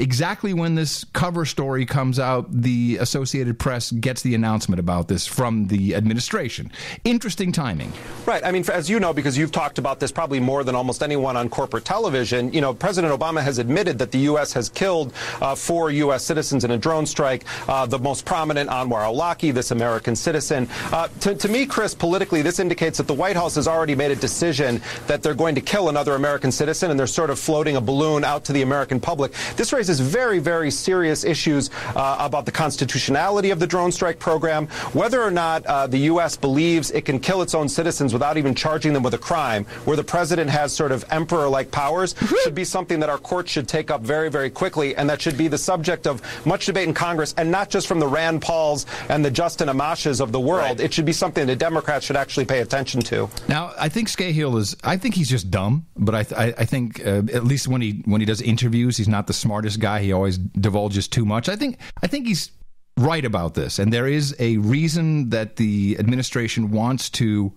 exactly 0.00 0.54
when 0.54 0.74
this 0.74 1.04
cover 1.12 1.44
story 1.44 1.84
comes 1.84 2.18
out, 2.18 2.46
the 2.50 2.96
Associated 3.00 3.58
Press 3.58 3.92
gets 3.92 4.22
the 4.22 4.34
announcement 4.34 4.80
about 4.80 5.08
this 5.08 5.26
from 5.26 5.66
the 5.66 5.94
administration. 5.94 6.72
Interesting 7.04 7.52
timing. 7.52 7.92
Right. 8.26 8.44
I 8.44 8.50
mean, 8.50 8.64
as 8.72 8.88
you 8.88 8.98
know, 8.98 9.12
because 9.12 9.36
you've 9.36 9.52
talked 9.52 9.78
about 9.78 10.00
this 10.00 10.10
probably 10.10 10.40
more 10.40 10.64
than 10.64 10.74
almost 10.74 11.02
anyone 11.02 11.36
on 11.36 11.48
corporate 11.48 11.84
television, 11.84 12.52
you 12.52 12.60
know, 12.60 12.72
President 12.72 13.12
Obama 13.18 13.42
has 13.42 13.58
admitted 13.58 13.98
that 13.98 14.10
the 14.10 14.18
U.S. 14.30 14.52
has 14.54 14.68
killed 14.68 15.12
uh, 15.40 15.54
four 15.54 15.90
U.S. 15.90 16.24
citizens 16.24 16.64
in 16.64 16.70
a 16.70 16.78
drone 16.78 17.06
strike. 17.06 17.44
Uh, 17.68 17.86
the 17.86 17.98
most 17.98 18.24
prominent, 18.24 18.70
Anwar 18.70 19.02
al-Awlaki, 19.02 19.52
this 19.52 19.70
American 19.70 20.16
citizen. 20.16 20.68
Uh, 20.92 21.08
to, 21.20 21.34
to 21.34 21.48
me, 21.48 21.66
Chris, 21.66 21.94
politically, 21.94 22.42
this 22.42 22.58
indicates 22.58 22.98
that 22.98 23.06
the 23.06 23.14
White 23.14 23.36
House 23.36 23.54
has 23.56 23.68
already 23.68 23.94
made 23.94 24.10
a 24.10 24.16
decision 24.16 24.80
that 25.06 25.22
they're 25.22 25.34
going 25.34 25.54
to 25.54 25.60
kill 25.60 25.88
another 25.88 26.14
American 26.14 26.50
citizen, 26.50 26.90
and 26.90 26.98
they're 26.98 27.06
sort 27.06 27.30
of 27.30 27.38
floating 27.38 27.76
a 27.76 27.80
balloon 27.80 28.24
out 28.24 28.44
to 28.44 28.52
the 28.52 28.62
American 28.62 28.98
public. 28.98 29.32
This 29.56 29.72
raises 29.72 29.89
very, 29.98 30.38
very 30.38 30.70
serious 30.70 31.24
issues 31.24 31.70
uh, 31.96 32.18
about 32.20 32.46
the 32.46 32.52
constitutionality 32.52 33.50
of 33.50 33.58
the 33.58 33.66
drone 33.66 33.90
strike 33.90 34.18
program, 34.18 34.66
whether 34.92 35.20
or 35.20 35.30
not 35.30 35.66
uh, 35.66 35.86
the 35.86 35.98
U.S. 36.12 36.36
believes 36.36 36.90
it 36.90 37.04
can 37.04 37.18
kill 37.18 37.42
its 37.42 37.54
own 37.54 37.68
citizens 37.68 38.12
without 38.12 38.36
even 38.36 38.54
charging 38.54 38.92
them 38.92 39.02
with 39.02 39.14
a 39.14 39.18
crime, 39.18 39.64
where 39.86 39.96
the 39.96 40.04
president 40.04 40.50
has 40.50 40.72
sort 40.72 40.92
of 40.92 41.04
emperor-like 41.10 41.70
powers, 41.70 42.14
should 42.42 42.54
be 42.54 42.64
something 42.64 43.00
that 43.00 43.08
our 43.08 43.18
courts 43.18 43.50
should 43.50 43.66
take 43.66 43.90
up 43.90 44.02
very, 44.02 44.30
very 44.30 44.50
quickly, 44.50 44.94
and 44.96 45.08
that 45.10 45.20
should 45.20 45.36
be 45.36 45.48
the 45.48 45.58
subject 45.58 46.06
of 46.06 46.20
much 46.46 46.66
debate 46.66 46.86
in 46.86 46.94
Congress, 46.94 47.34
and 47.36 47.50
not 47.50 47.70
just 47.70 47.86
from 47.86 47.98
the 47.98 48.06
Rand 48.06 48.42
Pauls 48.42 48.86
and 49.08 49.24
the 49.24 49.30
Justin 49.30 49.68
Amashes 49.68 50.20
of 50.20 50.32
the 50.32 50.40
world. 50.40 50.80
It 50.80 50.92
should 50.92 51.06
be 51.06 51.12
something 51.12 51.46
the 51.46 51.56
Democrats 51.56 52.06
should 52.06 52.16
actually 52.16 52.44
pay 52.44 52.60
attention 52.60 53.00
to. 53.02 53.28
Now, 53.48 53.72
I 53.78 53.88
think 53.88 54.08
Scahill 54.08 54.58
is. 54.58 54.76
I 54.84 54.96
think 54.96 55.14
he's 55.14 55.28
just 55.28 55.50
dumb, 55.50 55.86
but 55.96 56.14
I, 56.14 56.26
I, 56.36 56.54
I 56.58 56.64
think 56.64 57.00
uh, 57.00 57.22
at 57.32 57.44
least 57.44 57.68
when 57.68 57.80
he 57.80 58.02
when 58.04 58.20
he 58.20 58.26
does 58.26 58.42
interviews, 58.42 58.96
he's 58.96 59.08
not 59.08 59.26
the 59.26 59.32
smartest 59.32 59.79
guy. 59.80 60.02
He 60.02 60.12
always 60.12 60.38
divulges 60.38 61.08
too 61.08 61.24
much. 61.24 61.48
I 61.48 61.56
think 61.56 61.78
I 62.02 62.06
think 62.06 62.26
he's 62.26 62.52
right 62.96 63.24
about 63.24 63.54
this, 63.54 63.78
and 63.78 63.92
there 63.92 64.06
is 64.06 64.36
a 64.38 64.58
reason 64.58 65.30
that 65.30 65.56
the 65.56 65.96
administration 65.98 66.70
wants 66.70 67.10
to 67.10 67.52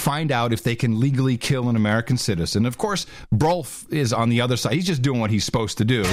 find 0.00 0.32
out 0.32 0.52
if 0.52 0.62
they 0.62 0.74
can 0.74 0.98
legally 0.98 1.36
kill 1.36 1.68
an 1.68 1.76
American 1.76 2.16
citizen. 2.16 2.66
Of 2.66 2.78
course, 2.78 3.06
Brolf 3.34 3.90
is 3.92 4.12
on 4.12 4.30
the 4.30 4.40
other 4.40 4.56
side. 4.56 4.72
He's 4.72 4.86
just 4.86 5.02
doing 5.02 5.20
what 5.20 5.30
he's 5.30 5.44
supposed 5.44 5.78
to 5.78 5.84
do. 5.84 6.04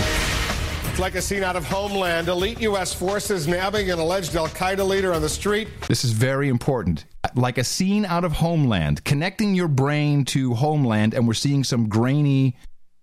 It's 0.98 1.00
like 1.00 1.16
a 1.16 1.22
scene 1.22 1.44
out 1.44 1.56
of 1.56 1.64
Homeland. 1.66 2.28
Elite 2.28 2.60
U.S. 2.62 2.94
forces 2.94 3.48
nabbing 3.48 3.92
an 3.92 4.00
alleged 4.00 4.36
Al 4.36 4.48
Qaeda 4.48 4.86
leader 4.86 5.14
on 5.14 5.22
the 5.22 5.30
street. 5.30 5.68
This 5.88 6.04
is 6.04 6.12
very 6.12 6.50
important. 6.50 7.06
Like 7.36 7.58
a 7.58 7.64
scene 7.64 8.04
out 8.04 8.24
of 8.24 8.32
Homeland, 8.32 9.04
connecting 9.04 9.54
your 9.54 9.68
brain 9.68 10.26
to 10.26 10.56
Homeland, 10.56 11.14
and 11.14 11.28
we're 11.28 11.36
seeing 11.36 11.64
some 11.64 11.88
grainy 11.88 12.58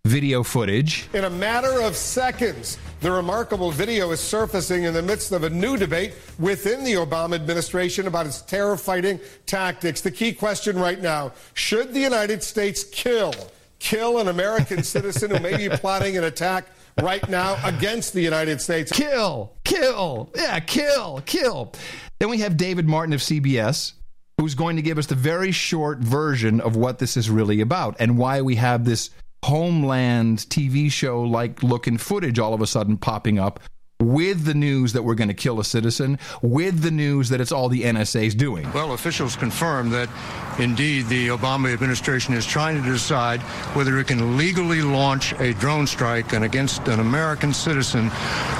video 0.07 0.43
footage. 0.43 1.09
In 1.15 1.25
a 1.25 1.31
matter 1.31 1.81
of 1.81 1.97
seconds, 1.97 2.77
the 3.01 3.11
remarkable 3.11 3.71
video 3.71 4.11
is 4.11 4.21
surfacing 4.21 4.85
in 4.85 4.93
the 4.93 5.03
midst 5.03 5.33
of 5.33 5.45
a 5.45 5.51
new 5.51 5.79
debate 5.79 6.13
within 6.39 6.85
the 6.85 6.93
Obama 6.93 7.35
administration 7.37 8.07
about 8.07 8.27
its 8.27 8.43
terror 8.43 8.77
fighting 8.77 9.19
tactics. 9.47 10.03
The 10.03 10.11
key 10.11 10.35
question 10.35 10.79
right 10.79 11.01
now 11.01 11.33
should 11.55 11.95
the 11.95 12.01
United 12.01 12.43
States 12.43 12.85
kill, 12.85 13.33
kill 13.79 14.19
an 14.19 14.29
American 14.29 14.83
citizen 14.95 15.31
who 15.31 15.41
may 15.41 15.57
be 15.57 15.75
plotting 15.75 16.19
an 16.19 16.25
attack 16.25 16.67
right 17.01 17.27
now 17.31 17.57
against 17.65 18.13
the 18.13 18.21
United 18.21 18.61
States? 18.61 18.93
Kill, 18.93 19.53
kill, 19.65 20.31
yeah, 20.37 20.61
kill, 20.61 21.23
kill. 21.25 21.73
Then 22.21 22.29
we 22.29 22.39
have 22.39 22.59
David 22.59 22.87
Martin 22.87 23.15
of 23.15 23.21
CBS, 23.21 23.95
who's 24.39 24.55
going 24.55 24.77
to 24.77 24.83
give 24.83 24.99
us 24.99 25.07
the 25.07 25.15
very 25.15 25.51
short 25.51 26.01
version 26.01 26.61
of 26.61 26.77
what 26.77 26.99
this 26.99 27.17
is 27.17 27.31
really 27.31 27.63
about 27.63 27.97
and 27.99 28.19
why 28.19 28.43
we 28.43 28.57
have 28.57 28.85
this 28.85 29.09
Homeland 29.45 30.39
TV 30.39 30.91
show 30.91 31.21
like 31.21 31.63
looking 31.63 31.99
footage 31.99 32.39
all 32.39 32.55
of 32.55 32.63
a 32.63 32.67
sudden 32.67 32.97
popping 32.97 33.39
up 33.39 33.61
with 34.01 34.45
the 34.45 34.55
news 34.55 34.95
that 34.95 35.03
we're 35.03 35.15
going 35.15 35.29
to 35.29 35.35
kill 35.35 35.61
a 35.61 35.65
citizen, 35.65 36.19
with 36.41 36.81
the 36.81 36.91
news 36.91 37.29
that 37.29 37.43
it's 37.43 37.53
all 37.53 37.69
the 37.69 37.83
NSA's 37.83 38.35
doing. 38.35 38.71
Well, 38.73 38.95
officials 38.95 39.37
confirm 39.37 39.91
that 39.91 40.09
indeed 40.59 41.09
the 41.09 41.29
Obama 41.29 41.73
administration 41.75 42.33
is 42.33 42.47
trying 42.47 42.83
to 42.83 42.91
decide 42.91 43.43
whether 43.75 43.99
it 43.99 44.07
can 44.07 44.39
legally 44.39 44.81
launch 44.81 45.33
a 45.35 45.53
drone 45.55 45.87
strike 45.87 46.33
and 46.33 46.45
against 46.45 46.89
an 46.89 47.01
American 47.01 47.53
citizen 47.53 48.09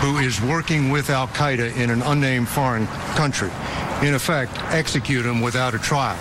who 0.01 0.19
is 0.19 0.39
working 0.43 0.91
with 0.91 1.09
Al 1.09 1.29
Qaeda 1.29 1.77
in 1.79 1.89
an 1.89 2.03
unnamed 2.03 2.49
foreign 2.49 2.87
country. 3.17 3.51
In 4.03 4.13
effect, 4.13 4.53
execute 4.65 5.25
him 5.25 5.41
without 5.41 5.75
a 5.75 5.79
trial. 5.79 6.19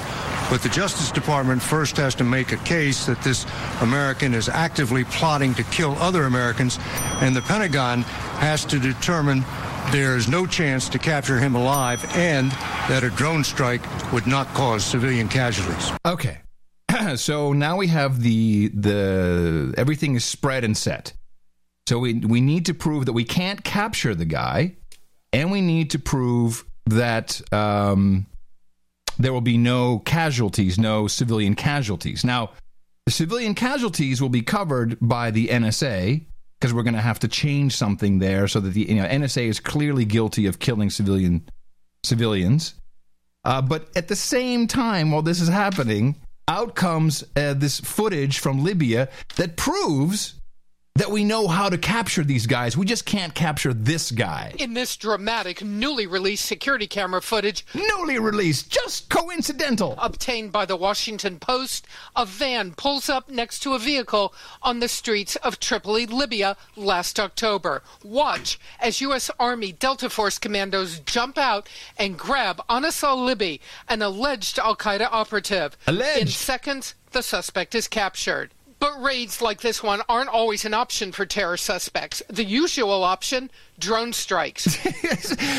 But 0.53 0.61
the 0.61 0.69
Justice 0.69 1.09
Department 1.09 1.63
first 1.63 1.97
has 1.97 2.13
to 2.13 2.23
make 2.23 2.51
a 2.51 2.57
case 2.57 3.07
that 3.07 3.19
this 3.23 3.43
American 3.81 4.35
is 4.35 4.47
actively 4.47 5.03
plotting 5.03 5.55
to 5.55 5.63
kill 5.63 5.93
other 5.93 6.25
Americans, 6.25 6.77
and 7.21 7.35
the 7.35 7.41
Pentagon 7.41 8.03
has 8.37 8.63
to 8.65 8.77
determine 8.77 9.43
there 9.91 10.15
is 10.15 10.27
no 10.27 10.45
chance 10.45 10.87
to 10.89 10.99
capture 10.99 11.39
him 11.39 11.55
alive 11.55 12.05
and 12.15 12.51
that 12.87 13.03
a 13.03 13.09
drone 13.09 13.43
strike 13.43 13.81
would 14.13 14.27
not 14.27 14.45
cause 14.49 14.85
civilian 14.85 15.27
casualties. 15.27 15.91
Okay. 16.05 16.37
so 17.15 17.51
now 17.51 17.75
we 17.75 17.87
have 17.87 18.21
the 18.21 18.67
the 18.67 19.73
everything 19.75 20.13
is 20.13 20.23
spread 20.23 20.63
and 20.63 20.77
set. 20.77 21.13
So 21.89 21.97
we 21.97 22.13
we 22.13 22.41
need 22.41 22.67
to 22.67 22.75
prove 22.75 23.07
that 23.07 23.13
we 23.13 23.23
can't 23.23 23.63
capture 23.63 24.13
the 24.13 24.25
guy, 24.25 24.75
and 25.31 25.51
we 25.51 25.61
need 25.61 25.89
to 25.89 25.97
prove 25.97 26.63
that 26.85 27.41
um, 27.51 28.27
there 29.17 29.33
will 29.33 29.41
be 29.41 29.57
no 29.57 29.99
casualties, 29.99 30.77
no 30.77 31.07
civilian 31.07 31.55
casualties. 31.55 32.23
Now, 32.23 32.51
the 33.05 33.11
civilian 33.11 33.55
casualties 33.55 34.21
will 34.21 34.29
be 34.29 34.41
covered 34.41 34.97
by 35.01 35.31
the 35.31 35.47
NSA 35.47 36.25
because 36.59 36.73
we're 36.73 36.83
going 36.83 36.93
to 36.93 37.01
have 37.01 37.19
to 37.19 37.27
change 37.27 37.75
something 37.75 38.19
there 38.19 38.47
so 38.47 38.59
that 38.61 38.69
the 38.69 38.81
you 38.81 38.95
know, 38.95 39.05
NSA 39.05 39.47
is 39.47 39.59
clearly 39.59 40.05
guilty 40.05 40.45
of 40.45 40.59
killing 40.59 40.89
civilian 40.89 41.45
civilians. 42.03 42.75
Uh, 43.43 43.61
but 43.61 43.89
at 43.97 44.07
the 44.07 44.15
same 44.15 44.67
time, 44.67 45.11
while 45.11 45.21
this 45.21 45.41
is 45.41 45.49
happening, 45.49 46.15
out 46.47 46.75
comes 46.75 47.23
uh, 47.35 47.53
this 47.53 47.79
footage 47.79 48.39
from 48.39 48.63
Libya 48.63 49.09
that 49.35 49.57
proves 49.57 50.35
that 50.95 51.09
we 51.09 51.23
know 51.23 51.47
how 51.47 51.69
to 51.69 51.77
capture 51.77 52.23
these 52.23 52.45
guys. 52.45 52.77
We 52.77 52.85
just 52.85 53.07
can't 53.07 53.33
capture 53.33 53.73
this 53.73 54.11
guy. 54.11 54.53
In 54.59 54.75
this 54.75 54.95
dramatic, 54.95 55.63
newly 55.63 56.05
released 56.05 56.45
security 56.45 56.85
camera 56.85 57.19
footage, 57.19 57.65
newly 57.73 58.19
released, 58.19 58.69
just 58.69 59.09
coincidental, 59.09 59.95
obtained 59.97 60.51
by 60.51 60.65
the 60.65 60.75
Washington 60.75 61.39
Post, 61.39 61.87
a 62.15 62.27
van 62.27 62.73
pulls 62.73 63.09
up 63.09 63.27
next 63.27 63.61
to 63.61 63.73
a 63.73 63.79
vehicle 63.79 64.35
on 64.61 64.81
the 64.81 64.87
streets 64.87 65.35
of 65.37 65.59
Tripoli, 65.59 66.05
Libya, 66.05 66.55
last 66.75 67.19
October. 67.19 67.81
Watch 68.03 68.59
as 68.79 69.01
U.S. 69.01 69.31
Army 69.39 69.71
Delta 69.71 70.11
Force 70.11 70.37
commandos 70.37 70.99
jump 70.99 71.39
out 71.39 71.67
and 71.97 72.19
grab 72.19 72.61
Anas 72.69 73.03
al 73.03 73.17
Libi, 73.17 73.59
an 73.89 74.03
alleged 74.03 74.59
Al 74.59 74.75
Qaeda 74.75 75.07
operative. 75.11 75.75
Alleged. 75.87 76.21
In 76.21 76.27
seconds, 76.27 76.93
the 77.13 77.23
suspect 77.23 77.73
is 77.73 77.87
captured. 77.87 78.51
But 78.83 79.01
raids 79.01 79.41
like 79.41 79.61
this 79.61 79.81
one 79.81 80.01
aren't 80.09 80.27
always 80.27 80.65
an 80.65 80.73
option 80.73 81.13
for 81.13 81.25
terror 81.25 81.55
suspects. 81.55 82.21
The 82.27 82.43
usual 82.43 83.05
option 83.05 83.49
drone 83.79 84.11
strikes. 84.11 84.77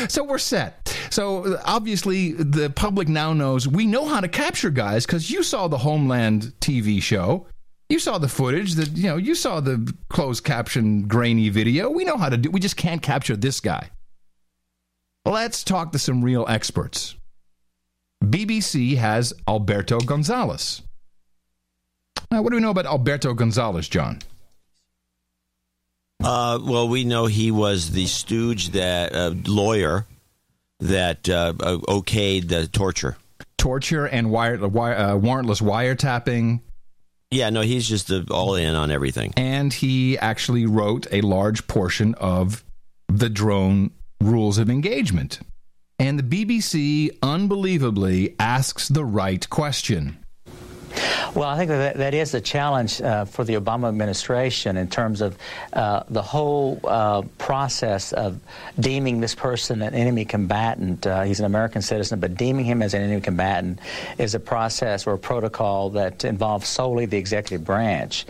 so 0.13 0.23
we're 0.23 0.37
set. 0.37 0.95
So 1.09 1.55
uh, 1.55 1.61
obviously, 1.65 2.33
the 2.33 2.69
public 2.69 3.07
now 3.07 3.33
knows 3.33 3.67
we 3.67 3.87
know 3.87 4.05
how 4.05 4.19
to 4.19 4.27
capture 4.27 4.69
guys 4.69 5.07
because 5.07 5.31
you 5.31 5.41
saw 5.41 5.67
the 5.67 5.79
Homeland 5.79 6.53
TV 6.61 7.01
show. 7.01 7.47
You 7.89 7.97
saw 7.97 8.19
the 8.19 8.27
footage 8.27 8.75
that, 8.75 8.95
you 8.95 9.07
know, 9.09 9.17
you 9.17 9.33
saw 9.33 9.59
the 9.59 9.91
closed 10.09 10.43
caption 10.43 11.07
grainy 11.07 11.49
video. 11.49 11.89
We 11.89 12.05
know 12.05 12.17
how 12.17 12.29
to 12.29 12.37
do 12.37 12.51
We 12.51 12.59
just 12.59 12.77
can't 12.77 13.01
capture 13.01 13.35
this 13.35 13.59
guy. 13.59 13.89
Let's 15.25 15.63
talk 15.63 15.93
to 15.93 15.97
some 15.97 16.23
real 16.23 16.45
experts. 16.47 17.15
BBC 18.23 18.97
has 18.97 19.33
Alberto 19.47 19.99
Gonzales. 19.99 20.83
Now, 22.31 22.41
what 22.41 22.49
do 22.49 22.57
we 22.57 22.61
know 22.61 22.71
about 22.71 22.85
Alberto 22.85 23.33
Gonzales, 23.33 23.87
John? 23.87 24.19
Uh, 26.23 26.59
well, 26.61 26.87
we 26.87 27.03
know 27.03 27.25
he 27.27 27.51
was 27.51 27.91
the 27.91 28.07
stooge 28.07 28.69
that 28.69 29.13
uh, 29.13 29.33
lawyer 29.45 30.05
that 30.79 31.29
uh, 31.29 31.53
okayed 31.53 32.47
the 32.49 32.67
torture, 32.67 33.17
torture 33.57 34.05
and 34.05 34.31
wire, 34.31 34.57
wire 34.67 34.95
uh, 34.95 35.11
warrantless 35.11 35.61
wiretapping. 35.61 36.61
Yeah, 37.31 37.49
no, 37.49 37.61
he's 37.61 37.87
just 37.87 38.11
all 38.31 38.55
in 38.55 38.75
on 38.75 38.91
everything. 38.91 39.33
And 39.35 39.73
he 39.73 40.17
actually 40.17 40.65
wrote 40.65 41.07
a 41.11 41.21
large 41.21 41.67
portion 41.67 42.15
of 42.15 42.63
the 43.07 43.29
drone 43.29 43.91
rules 44.21 44.57
of 44.57 44.69
engagement. 44.69 45.39
And 45.99 46.19
the 46.19 46.45
BBC 46.45 47.17
unbelievably 47.21 48.35
asks 48.39 48.87
the 48.87 49.05
right 49.05 49.47
question. 49.49 50.17
Well, 51.35 51.49
I 51.49 51.57
think 51.57 51.67
that 51.67 51.97
that 51.97 52.13
is 52.13 52.33
a 52.33 52.39
challenge 52.39 53.01
uh, 53.01 53.25
for 53.25 53.43
the 53.43 53.55
Obama 53.55 53.89
administration 53.89 54.77
in 54.77 54.87
terms 54.87 55.19
of 55.19 55.37
uh, 55.73 56.03
the 56.09 56.21
whole 56.21 56.79
uh, 56.85 57.23
process 57.37 58.13
of 58.13 58.39
deeming 58.79 59.19
this 59.19 59.35
person 59.35 59.81
an 59.81 59.93
enemy 59.93 60.23
combatant. 60.23 61.05
Uh, 61.05 61.23
he's 61.23 61.41
an 61.41 61.45
American 61.45 61.81
citizen, 61.81 62.21
but 62.21 62.35
deeming 62.35 62.63
him 62.63 62.81
as 62.81 62.93
an 62.93 63.01
enemy 63.01 63.19
combatant 63.19 63.79
is 64.17 64.33
a 64.33 64.39
process 64.39 65.05
or 65.05 65.15
a 65.15 65.17
protocol 65.17 65.89
that 65.89 66.23
involves 66.23 66.69
solely 66.69 67.05
the 67.05 67.17
executive 67.17 67.65
branch. 67.65 68.25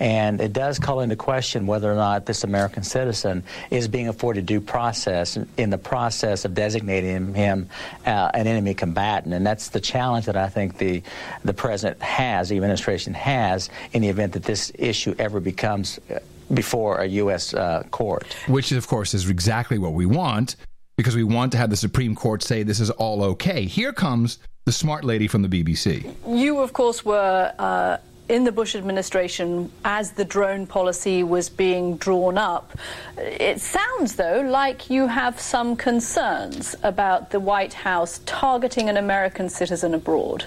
And 0.00 0.40
it 0.40 0.52
does 0.52 0.80
call 0.80 1.00
into 1.00 1.14
question 1.14 1.64
whether 1.64 1.90
or 1.90 1.96
not 1.96 2.26
this 2.26 2.42
American 2.42 2.82
citizen 2.82 3.44
is 3.70 3.86
being 3.86 4.08
afforded 4.08 4.46
due 4.46 4.60
process 4.60 5.38
in 5.56 5.70
the 5.70 5.78
process 5.78 6.44
of 6.44 6.54
designating 6.54 7.34
him 7.34 7.68
uh, 8.04 8.32
an 8.34 8.48
enemy 8.48 8.74
combatant. 8.74 9.32
And 9.32 9.46
that's 9.46 9.68
the 9.68 9.80
challenge 9.80 10.26
that 10.26 10.36
I 10.36 10.48
think 10.48 10.78
the, 10.78 11.04
the 11.44 11.54
president 11.54 12.02
has, 12.02 12.47
the 12.48 12.56
administration 12.56 13.14
has, 13.14 13.70
in 13.92 14.02
the 14.02 14.08
event 14.08 14.32
that 14.32 14.44
this 14.44 14.72
issue 14.78 15.14
ever 15.18 15.40
becomes 15.40 15.98
uh, 16.10 16.18
before 16.52 17.00
a 17.00 17.06
U.S. 17.06 17.54
Uh, 17.54 17.82
court. 17.90 18.32
Which, 18.46 18.72
of 18.72 18.86
course, 18.86 19.14
is 19.14 19.28
exactly 19.28 19.78
what 19.78 19.92
we 19.92 20.06
want 20.06 20.56
because 20.96 21.14
we 21.14 21.24
want 21.24 21.52
to 21.52 21.58
have 21.58 21.70
the 21.70 21.76
Supreme 21.76 22.14
Court 22.14 22.42
say 22.42 22.62
this 22.62 22.80
is 22.80 22.90
all 22.90 23.22
okay. 23.22 23.64
Here 23.64 23.92
comes 23.92 24.38
the 24.64 24.72
smart 24.72 25.04
lady 25.04 25.28
from 25.28 25.42
the 25.42 25.48
BBC. 25.48 26.12
You, 26.26 26.58
of 26.58 26.72
course, 26.72 27.04
were 27.04 27.54
uh, 27.58 27.98
in 28.28 28.44
the 28.44 28.52
Bush 28.52 28.74
administration 28.74 29.70
as 29.84 30.12
the 30.12 30.24
drone 30.24 30.66
policy 30.66 31.22
was 31.22 31.48
being 31.48 31.96
drawn 31.96 32.36
up. 32.36 32.76
It 33.16 33.60
sounds, 33.60 34.16
though, 34.16 34.40
like 34.40 34.90
you 34.90 35.06
have 35.06 35.40
some 35.40 35.76
concerns 35.76 36.74
about 36.82 37.30
the 37.30 37.40
White 37.40 37.74
House 37.74 38.20
targeting 38.26 38.88
an 38.88 38.96
American 38.96 39.48
citizen 39.48 39.94
abroad. 39.94 40.44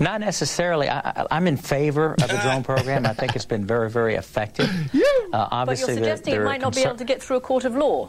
Not 0.00 0.20
necessarily. 0.20 0.88
I, 0.88 1.26
am 1.30 1.46
in 1.46 1.56
favor 1.56 2.12
of 2.14 2.28
the 2.28 2.38
drone 2.42 2.62
program. 2.62 3.06
I 3.06 3.14
think 3.14 3.36
it's 3.36 3.44
been 3.44 3.66
very, 3.66 3.90
very 3.90 4.14
effective. 4.14 4.70
Uh, 5.32 5.48
obviously, 5.50 5.86
but 5.86 5.88
you're 5.88 6.04
suggesting 6.04 6.30
there, 6.30 6.40
there 6.40 6.46
it 6.46 6.48
might 6.48 6.60
not 6.60 6.72
be 6.76 6.82
able 6.82 6.94
to 6.94 7.04
get 7.04 7.20
through 7.20 7.36
a 7.36 7.40
court 7.40 7.64
of 7.64 7.74
law. 7.74 8.08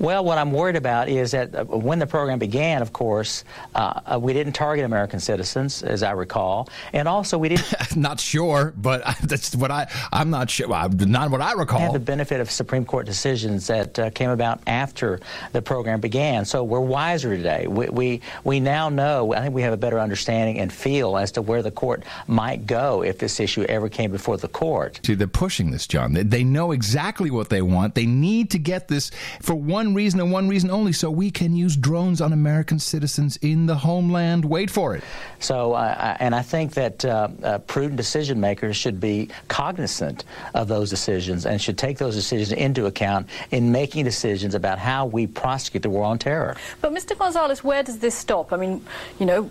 Well, 0.00 0.24
what 0.24 0.38
I'm 0.38 0.52
worried 0.52 0.76
about 0.76 1.08
is 1.08 1.32
that 1.32 1.54
uh, 1.54 1.64
when 1.64 1.98
the 1.98 2.06
program 2.06 2.38
began, 2.38 2.82
of 2.82 2.92
course, 2.92 3.44
uh, 3.74 4.00
uh, 4.06 4.18
we 4.20 4.32
didn't 4.32 4.52
target 4.52 4.84
American 4.84 5.18
citizens, 5.18 5.82
as 5.82 6.04
I 6.04 6.12
recall, 6.12 6.68
and 6.92 7.08
also 7.08 7.36
we 7.36 7.48
didn't. 7.48 7.66
not 7.96 8.20
sure, 8.20 8.72
but 8.76 9.02
that's 9.24 9.56
what 9.56 9.72
I. 9.72 9.90
I'm 10.12 10.30
not 10.30 10.50
sure. 10.50 10.68
Not 10.68 11.30
what 11.30 11.40
I 11.40 11.52
recall. 11.52 11.80
Have 11.80 11.92
the 11.92 11.98
benefit 11.98 12.40
of 12.40 12.48
Supreme 12.50 12.84
Court 12.84 13.06
decisions 13.06 13.66
that 13.66 13.98
uh, 13.98 14.10
came 14.10 14.30
about 14.30 14.60
after 14.68 15.18
the 15.52 15.62
program 15.62 16.00
began, 16.00 16.44
so 16.44 16.62
we're 16.62 16.80
wiser 16.80 17.36
today. 17.36 17.66
We, 17.66 17.88
we 17.88 18.20
we 18.44 18.60
now 18.60 18.88
know. 18.88 19.34
I 19.34 19.40
think 19.40 19.54
we 19.54 19.62
have 19.62 19.72
a 19.72 19.76
better 19.76 19.98
understanding 19.98 20.60
and 20.60 20.72
feel 20.72 21.16
as 21.16 21.32
to 21.32 21.42
where 21.42 21.62
the 21.62 21.72
court 21.72 22.04
might 22.28 22.66
go 22.66 23.02
if 23.02 23.18
this 23.18 23.40
issue 23.40 23.64
ever 23.64 23.88
came 23.88 24.12
before 24.12 24.36
the 24.36 24.48
court. 24.48 25.00
See, 25.04 25.14
they're 25.14 25.26
pushing 25.26 25.72
this, 25.72 25.88
John. 25.88 26.12
They, 26.12 26.22
they 26.22 26.44
know 26.44 26.70
exactly 26.70 27.30
what 27.30 27.48
they 27.48 27.62
want. 27.62 27.96
They 27.96 28.06
need 28.06 28.50
to 28.50 28.58
get 28.58 28.86
this 28.86 29.10
for 29.40 29.54
one 29.56 29.87
reason 29.94 30.20
and 30.20 30.32
one 30.32 30.48
reason 30.48 30.70
only, 30.70 30.92
so 30.92 31.10
we 31.10 31.30
can 31.30 31.54
use 31.54 31.76
drones 31.76 32.20
on 32.20 32.32
American 32.32 32.78
citizens 32.78 33.38
in 33.42 33.66
the 33.66 33.74
homeland. 33.74 34.44
Wait 34.44 34.70
for 34.70 34.94
it. 34.96 35.04
So, 35.38 35.72
uh, 35.74 36.16
and 36.20 36.34
I 36.34 36.42
think 36.42 36.74
that 36.74 37.04
uh, 37.04 37.28
uh, 37.42 37.58
prudent 37.58 37.96
decision 37.96 38.40
makers 38.40 38.76
should 38.76 39.00
be 39.00 39.28
cognizant 39.48 40.24
of 40.54 40.68
those 40.68 40.90
decisions 40.90 41.46
and 41.46 41.60
should 41.60 41.78
take 41.78 41.98
those 41.98 42.14
decisions 42.14 42.52
into 42.52 42.86
account 42.86 43.28
in 43.50 43.72
making 43.72 44.04
decisions 44.04 44.54
about 44.54 44.78
how 44.78 45.06
we 45.06 45.26
prosecute 45.26 45.82
the 45.82 45.90
war 45.90 46.04
on 46.04 46.18
terror. 46.18 46.56
But, 46.80 46.92
Mr. 46.92 47.16
Gonzales, 47.18 47.62
where 47.62 47.82
does 47.82 47.98
this 47.98 48.14
stop? 48.14 48.52
I 48.52 48.56
mean, 48.56 48.84
you 49.18 49.26
know, 49.26 49.44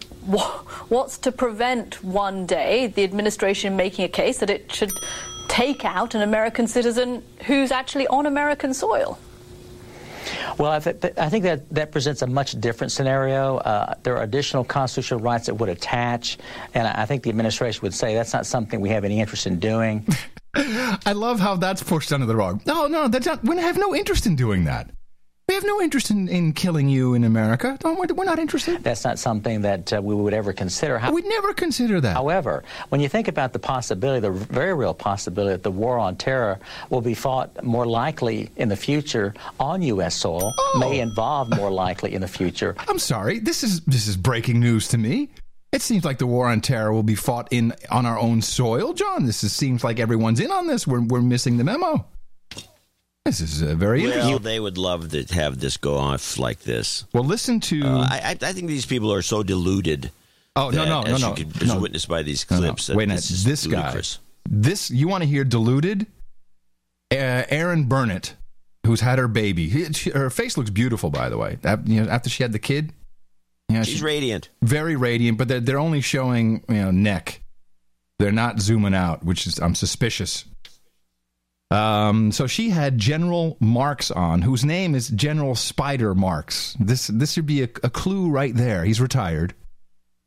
what's 0.89 1.17
to 1.19 1.31
prevent 1.31 2.03
one 2.03 2.45
day 2.45 2.87
the 2.87 3.03
administration 3.03 3.75
making 3.75 4.05
a 4.05 4.09
case 4.09 4.39
that 4.39 4.49
it 4.49 4.71
should 4.71 4.91
take 5.47 5.85
out 5.85 6.15
an 6.15 6.21
American 6.21 6.67
citizen 6.67 7.23
who's 7.45 7.71
actually 7.71 8.07
on 8.07 8.25
American 8.25 8.73
soil? 8.73 9.17
Well, 10.57 10.71
I, 10.71 10.79
th- 10.79 11.13
I, 11.17 11.29
think 11.29 11.43
that 11.43 11.69
that 11.69 11.91
presents 11.91 12.21
a 12.21 12.27
much 12.27 12.59
different 12.59 12.91
scenario. 12.91 13.57
Uh, 13.57 13.93
there 14.03 14.17
are 14.17 14.23
additional 14.23 14.63
constitutional 14.63 15.19
rights 15.19 15.45
that 15.47 15.55
would 15.55 15.69
attach, 15.69 16.37
and 16.73 16.87
I 16.87 17.05
think 17.05 17.23
the 17.23 17.29
administration 17.29 17.81
would 17.83 17.93
say 17.93 18.15
that's 18.15 18.33
not 18.33 18.45
something 18.45 18.81
we 18.81 18.89
have 18.89 19.03
any 19.03 19.19
interest 19.19 19.47
in 19.47 19.59
doing. 19.59 20.05
I 20.55 21.13
love 21.13 21.39
how 21.39 21.55
that's 21.55 21.83
pushed 21.83 22.11
under 22.11 22.25
the 22.25 22.35
rug. 22.35 22.65
No, 22.65 22.87
no, 22.87 23.07
that's 23.07 23.25
not. 23.25 23.43
We 23.43 23.57
have 23.57 23.77
no 23.77 23.95
interest 23.95 24.25
in 24.25 24.35
doing 24.35 24.65
that. 24.65 24.89
We 25.47 25.53
have 25.53 25.63
no 25.63 25.79
interest 25.79 26.11
in, 26.11 26.27
in 26.27 26.51
killing 26.51 26.89
you 26.89 27.13
in 27.13 27.23
America. 27.23 27.77
Don't, 27.79 27.97
we're, 27.97 28.13
we're 28.13 28.25
not 28.25 28.37
interested. 28.37 28.83
That's 28.83 29.05
not 29.05 29.17
something 29.17 29.61
that 29.61 29.93
uh, 29.93 30.01
we 30.01 30.13
would 30.13 30.33
ever 30.33 30.51
consider. 30.51 30.99
How, 30.99 31.13
We'd 31.13 31.23
never 31.23 31.53
consider 31.53 32.01
that. 32.01 32.15
However, 32.17 32.65
when 32.89 32.99
you 32.99 33.07
think 33.07 33.29
about 33.29 33.53
the 33.53 33.59
possibility, 33.59 34.19
the 34.19 34.31
very 34.31 34.73
real 34.73 34.93
possibility 34.93 35.53
that 35.53 35.63
the 35.63 35.71
war 35.71 35.99
on 35.99 36.17
terror 36.17 36.59
will 36.89 36.99
be 36.99 37.13
fought 37.13 37.63
more 37.63 37.85
likely 37.85 38.49
in 38.57 38.67
the 38.67 38.75
future 38.75 39.33
on 39.57 39.81
U.S. 39.83 40.15
soil, 40.15 40.53
oh. 40.57 40.77
may 40.81 40.99
involve 40.99 41.55
more 41.55 41.71
likely 41.71 42.13
in 42.13 42.19
the 42.19 42.27
future. 42.27 42.75
I'm 42.89 42.99
sorry. 42.99 43.39
This 43.39 43.63
is 43.63 43.79
this 43.85 44.05
is 44.05 44.17
breaking 44.17 44.59
news 44.59 44.89
to 44.89 44.97
me. 44.97 45.29
It 45.71 45.81
seems 45.81 46.03
like 46.03 46.17
the 46.17 46.27
war 46.27 46.47
on 46.47 46.59
terror 46.59 46.91
will 46.91 47.03
be 47.03 47.15
fought 47.15 47.47
in 47.51 47.73
on 47.89 48.05
our 48.05 48.19
own 48.19 48.41
soil, 48.41 48.91
John. 48.91 49.25
This 49.25 49.45
is, 49.45 49.53
seems 49.53 49.81
like 49.81 49.97
everyone's 49.97 50.41
in 50.41 50.51
on 50.51 50.67
this. 50.67 50.85
We're, 50.85 50.99
we're 50.99 51.21
missing 51.21 51.55
the 51.55 51.63
memo. 51.63 52.05
This 53.27 53.41
is 53.41 53.61
uh, 53.61 53.75
very 53.75 54.03
well, 54.03 54.11
interesting. 54.11 54.43
they 54.43 54.57
would 54.57 54.77
love 54.77 55.09
to 55.09 55.23
have 55.33 55.59
this 55.59 55.75
go 55.75 55.97
off 55.97 56.39
like 56.39 56.61
this. 56.61 57.03
Well, 57.11 57.25
listen 57.25 57.59
to. 57.59 57.83
Uh, 57.83 58.07
I, 58.09 58.37
I 58.41 58.53
think 58.53 58.67
these 58.67 58.85
people 58.85 59.11
are 59.11 59.21
so 59.21 59.43
deluded. 59.43 60.11
Oh 60.55 60.69
no 60.69 60.85
no 60.85 61.01
no 61.01 61.17
no! 61.17 61.33
Could, 61.33 61.61
as 61.61 61.67
no. 61.67 61.79
witnessed 61.79 62.07
by 62.07 62.23
these 62.23 62.45
clips. 62.45 62.87
No, 62.87 62.93
no. 62.93 62.97
Wait, 62.97 63.09
this, 63.09 63.43
this 63.43 63.67
guy. 63.67 64.01
This 64.49 64.89
you 64.89 65.09
want 65.09 65.23
to 65.23 65.29
hear 65.29 65.43
deluded? 65.43 66.07
Uh, 67.11 67.43
Erin 67.49 67.89
Burnett, 67.89 68.33
who's 68.85 69.01
had 69.01 69.19
her 69.19 69.27
baby. 69.27 69.69
She, 69.91 70.09
her 70.11 70.29
face 70.29 70.57
looks 70.57 70.69
beautiful, 70.69 71.09
by 71.09 71.27
the 71.27 71.37
way. 71.37 71.57
After, 71.65 71.91
you 71.91 72.03
know, 72.03 72.09
after 72.09 72.29
she 72.29 72.43
had 72.43 72.53
the 72.53 72.59
kid, 72.59 72.93
you 73.67 73.75
know, 73.75 73.83
she's 73.83 73.97
she, 73.97 74.05
radiant, 74.05 74.49
very 74.61 74.95
radiant. 74.95 75.37
But 75.37 75.49
they're, 75.49 75.59
they're 75.59 75.79
only 75.79 75.99
showing 75.99 76.63
you 76.69 76.75
know 76.75 76.91
neck. 76.91 77.41
They're 78.19 78.31
not 78.31 78.61
zooming 78.61 78.95
out, 78.95 79.25
which 79.25 79.45
is 79.47 79.59
I'm 79.59 79.75
suspicious. 79.75 80.45
Um, 81.69 82.31
so 82.31 82.47
she 82.47 82.69
had 82.69 82.97
General 82.97 83.57
Marks 83.59 84.09
on, 84.09 84.41
whose 84.41 84.63
name 84.63 84.95
is 84.95 85.09
General 85.09 85.55
Spider 85.55 86.15
Marks. 86.15 86.77
This 86.79 87.07
this 87.07 87.33
should 87.33 87.45
be 87.45 87.63
a, 87.63 87.69
a 87.83 87.89
clue 87.89 88.29
right 88.29 88.55
there. 88.55 88.85
He's 88.85 89.01
retired. 89.01 89.53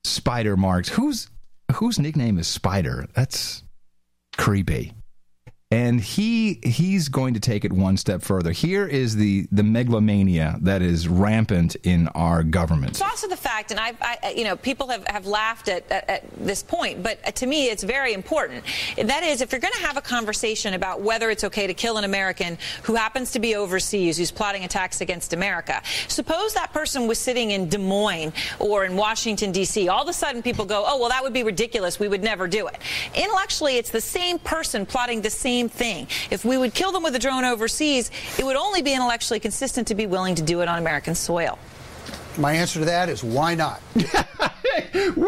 Spider 0.04 0.56
Marks. 0.56 0.90
Whose 0.90 1.28
whose 1.74 1.98
nickname 1.98 2.38
is 2.38 2.46
Spider? 2.46 3.06
That's 3.14 3.62
creepy 4.36 4.92
and 5.72 6.00
he 6.00 6.58
he's 6.64 7.08
going 7.08 7.34
to 7.34 7.38
take 7.38 7.64
it 7.64 7.72
one 7.72 7.96
step 7.96 8.22
further. 8.22 8.50
Here 8.50 8.86
is 8.88 9.14
the 9.14 9.46
the 9.52 9.62
megalomania 9.62 10.58
that 10.62 10.82
is 10.82 11.06
rampant 11.06 11.76
in 11.84 12.08
our 12.08 12.42
government. 12.42 12.90
It's 12.90 13.02
also 13.02 13.28
the 13.28 13.36
fact, 13.36 13.70
and 13.70 13.78
I, 13.78 13.94
I 14.00 14.34
you 14.36 14.42
know, 14.42 14.56
people 14.56 14.88
have, 14.88 15.06
have 15.06 15.26
laughed 15.26 15.68
at, 15.68 15.88
at, 15.90 16.10
at, 16.10 16.24
this 16.44 16.62
point, 16.62 17.02
but 17.04 17.36
to 17.36 17.46
me, 17.46 17.68
it's 17.68 17.84
very 17.84 18.14
important. 18.14 18.64
That 18.96 19.22
is, 19.22 19.42
if 19.42 19.52
you're 19.52 19.60
going 19.60 19.74
to 19.74 19.86
have 19.86 19.96
a 19.96 20.00
conversation 20.00 20.74
about 20.74 21.02
whether 21.02 21.30
it's 21.30 21.44
okay 21.44 21.68
to 21.68 21.74
kill 21.74 21.98
an 21.98 22.04
American 22.04 22.58
who 22.82 22.96
happens 22.96 23.30
to 23.32 23.38
be 23.38 23.54
overseas, 23.54 24.18
who's 24.18 24.32
plotting 24.32 24.64
attacks 24.64 25.00
against 25.00 25.32
America, 25.32 25.82
suppose 26.08 26.52
that 26.54 26.72
person 26.72 27.06
was 27.06 27.18
sitting 27.18 27.52
in 27.52 27.68
Des 27.68 27.78
Moines 27.78 28.32
or 28.58 28.84
in 28.84 28.96
Washington 28.96 29.52
D.C. 29.52 29.88
All 29.88 30.02
of 30.02 30.08
a 30.08 30.12
sudden, 30.12 30.42
people 30.42 30.64
go, 30.64 30.82
"Oh, 30.84 30.98
well, 30.98 31.10
that 31.10 31.22
would 31.22 31.32
be 31.32 31.44
ridiculous. 31.44 32.00
We 32.00 32.08
would 32.08 32.24
never 32.24 32.48
do 32.48 32.66
it." 32.66 32.78
Intellectually, 33.14 33.76
it's 33.76 33.90
the 33.90 34.00
same 34.00 34.40
person 34.40 34.84
plotting 34.84 35.20
the 35.20 35.30
same 35.30 35.59
same 35.60 35.68
thing. 35.68 36.06
If 36.30 36.44
we 36.44 36.56
would 36.56 36.74
kill 36.74 36.92
them 36.92 37.02
with 37.02 37.14
a 37.14 37.18
drone 37.18 37.44
overseas, 37.44 38.10
it 38.38 38.44
would 38.44 38.56
only 38.56 38.82
be 38.82 38.94
intellectually 38.94 39.40
consistent 39.40 39.88
to 39.88 39.94
be 39.94 40.06
willing 40.06 40.34
to 40.36 40.42
do 40.42 40.62
it 40.62 40.68
on 40.68 40.78
American 40.78 41.14
soil. 41.14 41.58
My 42.38 42.52
answer 42.52 42.78
to 42.78 42.84
that 42.86 43.08
is 43.08 43.22
why 43.22 43.54
not? 43.54 43.82
Woo! 44.94 45.26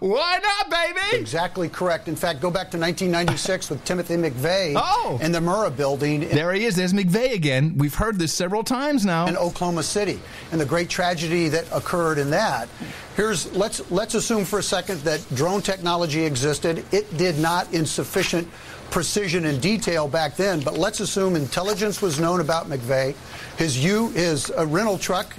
Why 0.00 0.40
not, 0.42 0.68
baby? 0.68 1.20
Exactly 1.20 1.68
correct. 1.68 2.08
In 2.08 2.16
fact, 2.16 2.40
go 2.40 2.50
back 2.50 2.72
to 2.72 2.78
1996 2.78 3.70
with 3.70 3.84
Timothy 3.84 4.16
McVeigh 4.16 4.72
oh. 4.76 5.16
and 5.22 5.32
the 5.32 5.38
Murrah 5.38 5.74
building. 5.74 6.24
In, 6.24 6.30
there 6.30 6.52
he 6.52 6.64
is. 6.64 6.74
There's 6.74 6.92
McVeigh 6.92 7.34
again. 7.34 7.78
We've 7.78 7.94
heard 7.94 8.18
this 8.18 8.32
several 8.32 8.64
times 8.64 9.06
now. 9.06 9.26
In 9.26 9.36
Oklahoma 9.36 9.84
City, 9.84 10.20
and 10.50 10.60
the 10.60 10.66
great 10.66 10.88
tragedy 10.88 11.48
that 11.48 11.66
occurred 11.72 12.18
in 12.18 12.30
that. 12.30 12.68
Here's 13.14 13.54
let's 13.54 13.88
let's 13.92 14.14
assume 14.14 14.44
for 14.44 14.58
a 14.58 14.62
second 14.62 15.00
that 15.02 15.24
drone 15.36 15.62
technology 15.62 16.24
existed. 16.24 16.84
It 16.90 17.16
did 17.16 17.38
not 17.38 17.72
in 17.72 17.86
sufficient 17.86 18.48
precision 18.92 19.46
and 19.46 19.60
detail 19.60 20.06
back 20.06 20.36
then, 20.36 20.60
but 20.60 20.74
let's 20.74 21.00
assume 21.00 21.34
intelligence 21.34 22.02
was 22.02 22.20
known 22.20 22.40
about 22.40 22.68
McVeigh. 22.68 23.16
His 23.56 23.82
U, 23.82 24.10
his 24.10 24.52
uh, 24.56 24.66
rental 24.66 24.98
truck 24.98 25.34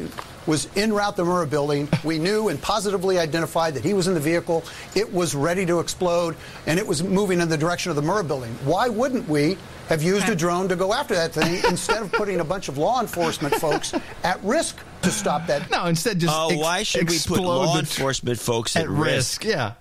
was 0.47 0.67
en 0.75 0.91
route 0.91 1.15
the 1.15 1.23
Murrah 1.23 1.49
building. 1.49 1.87
We 2.03 2.17
knew 2.17 2.49
and 2.49 2.61
positively 2.61 3.19
identified 3.19 3.75
that 3.75 3.83
he 3.83 3.93
was 3.93 4.07
in 4.07 4.15
the 4.15 4.19
vehicle. 4.19 4.63
It 4.95 5.11
was 5.13 5.35
ready 5.35 5.65
to 5.67 5.79
explode, 5.79 6.35
and 6.65 6.79
it 6.79 6.85
was 6.85 7.03
moving 7.03 7.39
in 7.39 7.47
the 7.47 7.57
direction 7.57 7.91
of 7.91 7.95
the 7.95 8.01
Murrah 8.01 8.27
building. 8.27 8.51
Why 8.65 8.89
wouldn't 8.89 9.29
we 9.29 9.57
have 9.87 10.01
used 10.01 10.27
a 10.29 10.35
drone 10.35 10.67
to 10.69 10.75
go 10.75 10.91
after 10.91 11.13
that 11.13 11.31
thing 11.31 11.61
instead 11.69 12.01
of 12.01 12.11
putting 12.11 12.39
a 12.39 12.43
bunch 12.43 12.69
of 12.69 12.77
law 12.79 13.01
enforcement 13.01 13.53
folks 13.55 13.93
at 14.23 14.43
risk 14.43 14.77
to 15.03 15.11
stop 15.11 15.45
that? 15.47 15.69
No, 15.69 15.85
instead 15.85 16.19
just 16.19 16.35
uh, 16.35 16.47
ex- 16.47 16.59
why 16.59 16.83
should 16.83 17.07
we 17.07 17.19
put 17.19 17.39
law 17.39 17.77
enforcement 17.77 18.39
folks 18.39 18.75
at, 18.75 18.83
at 18.83 18.89
risk? 18.89 19.43
risk? 19.43 19.45
Yeah. 19.45 19.73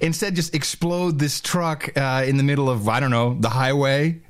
Instead 0.00 0.34
just 0.34 0.54
explode 0.54 1.18
this 1.18 1.40
truck 1.40 1.96
uh, 1.96 2.24
in 2.26 2.36
the 2.36 2.42
middle 2.42 2.68
of 2.70 2.88
I 2.88 3.00
don't 3.00 3.10
know 3.10 3.36
the 3.38 3.50
highway. 3.50 4.20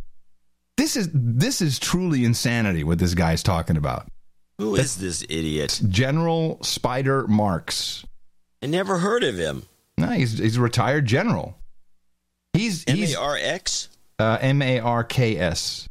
This 0.76 0.96
is 0.96 1.08
this 1.12 1.60
is 1.60 1.78
truly 1.78 2.24
insanity. 2.24 2.84
What 2.84 2.98
this 2.98 3.14
guy's 3.14 3.42
talking 3.42 3.76
about. 3.76 4.08
Who 4.58 4.74
is 4.76 4.96
this 4.96 5.22
idiot? 5.28 5.80
General 5.88 6.58
Spider 6.62 7.26
Marks. 7.26 8.04
I 8.62 8.66
never 8.66 8.98
heard 8.98 9.24
of 9.24 9.36
him. 9.36 9.64
No, 9.98 10.08
he's 10.08 10.38
he's 10.38 10.56
a 10.56 10.60
retired 10.60 11.06
general. 11.06 11.56
He's 12.52 12.84
M 12.86 13.02
A 13.02 13.14
R 13.14 13.36
X. 13.40 13.88
uh, 14.18 14.38
M 14.40 14.62
A 14.62 14.78
R 14.80 15.04
K 15.04 15.36
S. 15.38 15.88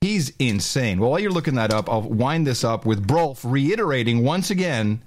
He's 0.00 0.30
insane. 0.38 0.98
Well, 0.98 1.10
while 1.10 1.20
you're 1.20 1.30
looking 1.30 1.54
that 1.54 1.72
up, 1.72 1.88
I'll 1.88 2.02
wind 2.02 2.46
this 2.46 2.64
up 2.64 2.84
with 2.84 3.06
Brolf 3.06 3.40
reiterating 3.44 4.24
once 4.24 4.50
again 4.50 5.02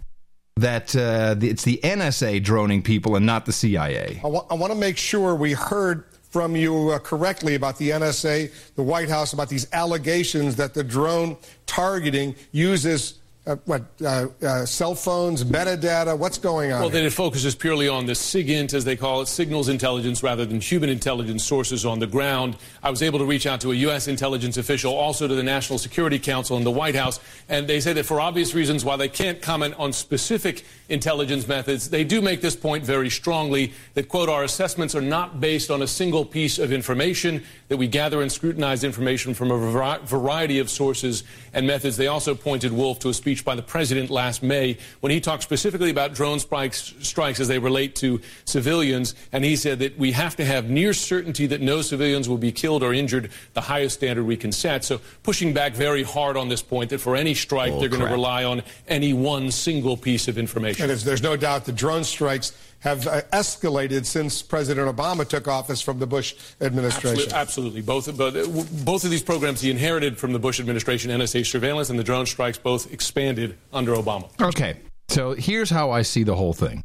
that 0.58 0.96
uh, 0.96 1.36
it's 1.42 1.64
the 1.64 1.82
NSA 1.84 2.42
droning 2.42 2.82
people 2.82 3.18
and 3.18 3.26
not 3.26 3.46
the 3.46 3.52
CIA. 3.52 4.22
I 4.24 4.28
want 4.28 4.72
to 4.72 4.76
make 4.76 4.98
sure 4.98 5.36
we 5.36 5.52
heard 5.52 6.06
from 6.30 6.56
you 6.56 6.92
uh, 6.92 7.00
correctly 7.00 7.56
about 7.56 7.78
the 7.78 7.90
NSA, 7.90 8.54
the 8.76 8.84
White 8.84 9.10
House, 9.10 9.34
about 9.34 9.50
these 9.50 9.68
allegations 9.74 10.56
that 10.56 10.74
the 10.74 10.84
drone 10.84 11.36
targeting 11.66 12.36
uses 12.54 13.16
uh, 13.48 13.56
what 13.66 13.84
uh, 14.04 14.28
uh, 14.42 14.66
cell 14.66 14.96
phones, 14.96 15.44
metadata. 15.44 16.18
What's 16.18 16.38
going 16.38 16.72
on? 16.72 16.82
Well, 16.82 16.90
then 16.90 17.06
it 17.06 17.14
focuses 17.14 17.54
purely 17.54 17.88
on 17.88 18.06
the 18.06 18.14
SIGINT, 18.14 18.74
as 18.74 18.86
they 18.86 18.96
call 18.96 19.22
it, 19.22 19.28
signals 19.28 19.70
intelligence, 19.70 20.24
rather 20.24 20.46
than 20.46 20.60
human 20.60 20.90
intelligence 20.90 21.44
sources 21.44 21.86
on 21.86 22.00
the 22.00 22.08
ground. 22.08 22.58
I 22.82 22.90
was 22.90 23.04
able 23.04 23.20
to 23.20 23.26
reach 23.26 23.46
out 23.46 23.62
to 23.62 23.72
a 23.72 23.76
U.S. 23.76 24.08
intelligence 24.08 24.58
official, 24.58 24.94
also 24.94 25.28
to 25.28 25.36
the 25.36 25.44
National 25.44 25.78
Security 25.78 26.18
Council 26.18 26.58
and 26.58 26.66
the 26.66 26.72
White 26.72 26.96
House, 26.96 27.20
and 27.48 27.68
they 27.68 27.80
say 27.80 27.94
that 27.94 28.06
for 28.06 28.20
obvious 28.20 28.54
reasons, 28.56 28.84
while 28.84 28.98
they 28.98 29.10
can't 29.10 29.42
comment 29.42 29.76
on 29.78 29.94
specific 29.94 30.66
intelligence 30.90 31.48
methods, 31.48 31.90
they 31.90 32.04
do 32.04 32.22
make 32.22 32.42
this 32.42 32.56
point 32.56 32.84
very 32.84 33.10
strongly 33.10 33.74
that, 33.94 34.08
quote, 34.10 34.30
our 34.30 34.44
assessments 34.44 34.96
are 34.96 35.02
not 35.02 35.40
based 35.40 35.72
on 35.72 35.82
a 35.82 35.88
single 35.88 36.26
piece 36.26 36.60
of 36.60 36.72
information, 36.72 37.44
that 37.68 37.78
we 37.78 37.88
gather 37.88 38.22
and 38.22 38.32
scrutinize 38.32 38.84
information 38.84 39.34
from 39.34 39.50
a 39.52 39.58
vari- 39.72 40.00
variety 40.06 40.60
of 40.60 40.70
sources 40.70 41.24
and 41.54 41.66
methods. 41.66 41.98
They 41.98 42.08
also 42.08 42.36
pointed 42.36 42.72
Wolf 42.72 43.00
to 43.00 43.10
a 43.10 43.14
speech 43.14 43.44
by 43.44 43.56
the 43.56 43.64
president 43.64 44.10
last 44.12 44.44
May 44.44 44.78
when 45.00 45.12
he 45.12 45.20
talked 45.20 45.42
specifically 45.44 45.90
about 45.90 46.14
drone 46.14 46.40
strikes, 46.40 46.94
strikes 47.02 47.40
as 47.40 47.48
they 47.48 47.58
relate 47.58 47.96
to 47.98 48.22
civilians, 48.46 49.16
and 49.32 49.44
he 49.44 49.56
said 49.56 49.80
that 49.80 49.98
we 49.98 50.12
have 50.12 50.36
to 50.36 50.46
have 50.46 50.70
near 50.70 50.94
certainty 50.94 51.48
that 51.48 51.62
no 51.62 51.82
civilians 51.82 52.30
will 52.30 52.38
be 52.38 52.52
killed 52.52 52.84
or 52.84 52.94
injured, 52.94 53.32
the 53.54 53.62
highest 53.62 53.96
standard 53.96 54.24
we 54.26 54.38
can 54.38 54.52
set. 54.52 54.84
So 54.84 55.02
pushing 55.24 55.54
back 55.54 55.74
very 55.74 56.04
hard 56.04 56.38
on 56.38 56.50
this 56.50 56.62
point 56.62 56.92
that 56.92 57.00
for 57.00 57.16
any 57.16 57.34
strike, 57.34 57.74
Oh, 57.74 57.80
they're 57.80 57.90
going 57.90 58.02
to 58.02 58.08
rely 58.12 58.44
on 58.44 58.62
any 58.88 59.14
one 59.14 59.50
single 59.50 59.98
piece 59.98 60.28
of 60.28 60.38
information. 60.38 60.75
And 60.80 60.90
there's, 60.90 61.04
there's 61.04 61.24
no 61.24 61.36
doubt 61.36 61.66
the 61.66 61.72
drone 61.72 62.04
strikes 62.04 62.54
have 62.80 63.08
uh, 63.08 63.22
escalated 63.34 64.06
since 64.06 64.42
President 64.42 64.96
Obama 64.96 65.28
took 65.28 65.48
office 65.48 65.82
from 65.82 65.98
the 66.00 66.06
Bush 66.06 66.36
administration. 66.62 67.34
Absolutely, 67.34 67.80
absolutely. 67.80 67.82
Both, 67.82 68.18
but, 68.18 68.36
uh, 68.36 68.46
both 68.84 69.04
of 69.04 69.10
these 69.10 69.24
programs 69.24 69.62
he 69.62 69.72
inherited 69.72 70.18
from 70.18 70.34
the 70.34 70.40
Bush 70.40 70.60
administration, 70.60 71.10
NSA 71.12 71.46
surveillance 71.46 71.90
and 71.90 71.98
the 71.98 72.04
drone 72.04 72.26
strikes, 72.26 72.58
both 72.58 72.94
expanded 72.94 73.58
under 73.74 73.94
Obama. 73.94 74.30
Okay, 74.40 74.78
so 75.08 75.34
here's 75.34 75.70
how 75.70 75.92
I 75.92 76.04
see 76.04 76.24
the 76.24 76.36
whole 76.36 76.54
thing. 76.54 76.84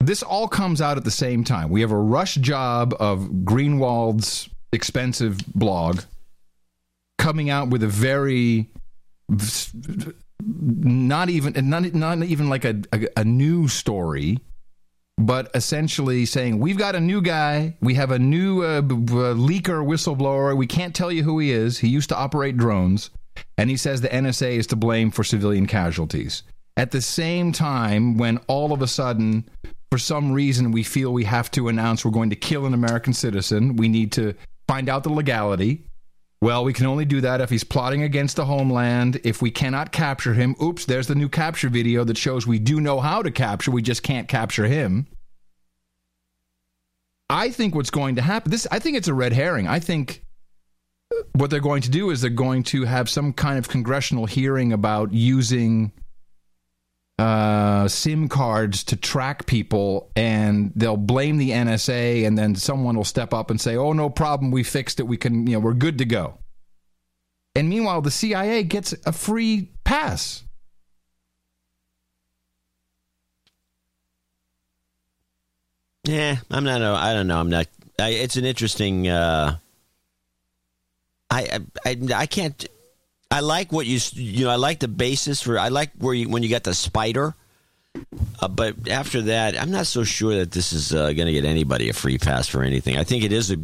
This 0.00 0.24
all 0.24 0.48
comes 0.48 0.80
out 0.80 0.96
at 0.96 1.04
the 1.04 1.12
same 1.12 1.44
time. 1.44 1.70
We 1.70 1.80
have 1.82 1.92
a 1.92 1.96
rush 1.96 2.34
job 2.34 2.92
of 2.98 3.44
Greenwald's 3.44 4.48
expensive 4.72 5.38
blog 5.54 6.00
coming 7.18 7.50
out 7.50 7.68
with 7.68 7.84
a 7.84 7.88
very 7.88 8.68
not 10.44 11.30
even 11.30 11.54
not, 11.68 11.94
not 11.94 12.22
even 12.22 12.48
like 12.48 12.64
a, 12.64 12.80
a, 12.92 13.06
a 13.18 13.24
new 13.24 13.68
story 13.68 14.38
but 15.18 15.50
essentially 15.54 16.24
saying 16.24 16.58
we've 16.58 16.78
got 16.78 16.96
a 16.96 17.00
new 17.00 17.20
guy. 17.20 17.76
We 17.80 17.94
have 17.94 18.10
a 18.10 18.18
new 18.18 18.62
uh, 18.62 18.80
b- 18.80 18.96
b- 18.96 19.12
leaker 19.12 19.86
whistleblower. 19.86 20.56
We 20.56 20.66
can't 20.66 20.94
tell 20.94 21.12
you 21.12 21.22
who 21.22 21.38
he 21.38 21.52
is. 21.52 21.78
He 21.78 21.88
used 21.88 22.08
to 22.08 22.16
operate 22.16 22.56
drones. 22.56 23.10
And 23.56 23.70
he 23.70 23.76
says 23.76 24.00
the 24.00 24.08
NSA 24.08 24.52
is 24.56 24.66
to 24.68 24.76
blame 24.76 25.10
for 25.10 25.22
civilian 25.22 25.66
casualties. 25.66 26.42
At 26.76 26.90
the 26.90 27.02
same 27.02 27.52
time 27.52 28.16
when 28.16 28.38
all 28.46 28.72
of 28.72 28.82
a 28.82 28.86
sudden 28.86 29.48
for 29.90 29.98
some 29.98 30.32
reason 30.32 30.72
we 30.72 30.82
feel 30.82 31.12
we 31.12 31.24
have 31.24 31.50
to 31.50 31.68
announce 31.68 32.04
we're 32.04 32.10
going 32.10 32.30
to 32.30 32.36
kill 32.36 32.64
an 32.64 32.72
American 32.72 33.12
citizen 33.12 33.76
we 33.76 33.88
need 33.88 34.10
to 34.12 34.34
find 34.66 34.88
out 34.88 35.02
the 35.02 35.12
legality 35.12 35.84
well, 36.42 36.64
we 36.64 36.72
can 36.72 36.86
only 36.86 37.04
do 37.04 37.20
that 37.20 37.40
if 37.40 37.50
he's 37.50 37.62
plotting 37.62 38.02
against 38.02 38.34
the 38.34 38.44
homeland. 38.44 39.20
If 39.22 39.40
we 39.40 39.52
cannot 39.52 39.92
capture 39.92 40.34
him, 40.34 40.56
oops, 40.60 40.84
there's 40.84 41.06
the 41.06 41.14
new 41.14 41.28
capture 41.28 41.68
video 41.68 42.02
that 42.02 42.18
shows 42.18 42.48
we 42.48 42.58
do 42.58 42.80
know 42.80 42.98
how 42.98 43.22
to 43.22 43.30
capture, 43.30 43.70
we 43.70 43.80
just 43.80 44.02
can't 44.02 44.26
capture 44.26 44.66
him. 44.66 45.06
I 47.30 47.50
think 47.50 47.76
what's 47.76 47.90
going 47.90 48.16
to 48.16 48.22
happen 48.22 48.50
this 48.50 48.66
I 48.72 48.80
think 48.80 48.96
it's 48.96 49.06
a 49.06 49.14
red 49.14 49.32
herring. 49.32 49.68
I 49.68 49.78
think 49.78 50.24
what 51.34 51.48
they're 51.48 51.60
going 51.60 51.82
to 51.82 51.90
do 51.90 52.10
is 52.10 52.20
they're 52.20 52.28
going 52.28 52.64
to 52.64 52.86
have 52.86 53.08
some 53.08 53.32
kind 53.32 53.56
of 53.56 53.68
congressional 53.68 54.26
hearing 54.26 54.72
about 54.72 55.12
using 55.12 55.92
uh, 57.18 57.88
SIM 57.88 58.28
cards 58.28 58.84
to 58.84 58.96
track 58.96 59.46
people, 59.46 60.10
and 60.16 60.72
they'll 60.74 60.96
blame 60.96 61.36
the 61.36 61.50
NSA, 61.50 62.26
and 62.26 62.36
then 62.36 62.54
someone 62.54 62.96
will 62.96 63.04
step 63.04 63.32
up 63.32 63.50
and 63.50 63.60
say, 63.60 63.76
"Oh, 63.76 63.92
no 63.92 64.10
problem, 64.10 64.50
we 64.50 64.62
fixed 64.62 64.98
it. 65.00 65.06
We 65.06 65.16
can, 65.16 65.46
you 65.46 65.54
know, 65.54 65.60
we're 65.60 65.74
good 65.74 65.98
to 65.98 66.04
go." 66.04 66.38
And 67.54 67.68
meanwhile, 67.68 68.00
the 68.00 68.10
CIA 68.10 68.62
gets 68.62 68.94
a 69.04 69.12
free 69.12 69.70
pass. 69.84 70.42
Yeah, 76.04 76.36
I'm 76.50 76.64
not. 76.64 76.82
I 76.82 77.12
don't 77.14 77.28
know. 77.28 77.38
I'm 77.38 77.50
not. 77.50 77.68
I, 78.00 78.10
it's 78.10 78.36
an 78.36 78.44
interesting. 78.44 79.08
Uh, 79.08 79.58
I, 81.30 81.60
I 81.84 81.90
I 81.90 81.96
I 82.14 82.26
can't. 82.26 82.66
I 83.32 83.40
like 83.40 83.72
what 83.72 83.86
you 83.86 83.98
you 84.12 84.44
know. 84.44 84.50
I 84.50 84.56
like 84.56 84.80
the 84.80 84.88
basis 84.88 85.42
for. 85.42 85.58
I 85.58 85.68
like 85.68 85.90
where 85.98 86.14
you 86.14 86.28
when 86.28 86.42
you 86.42 86.48
got 86.50 86.64
the 86.64 86.74
spider. 86.74 87.34
Uh, 88.40 88.48
but 88.48 88.88
after 88.88 89.22
that, 89.22 89.60
I'm 89.60 89.70
not 89.70 89.86
so 89.86 90.04
sure 90.04 90.34
that 90.36 90.50
this 90.50 90.72
is 90.72 90.92
uh, 90.94 91.12
going 91.12 91.26
to 91.26 91.32
get 91.32 91.44
anybody 91.44 91.88
a 91.88 91.92
free 91.92 92.18
pass 92.18 92.48
for 92.48 92.62
anything. 92.62 92.96
I 92.96 93.04
think 93.04 93.24
it 93.24 93.32
is 93.32 93.50
a 93.50 93.56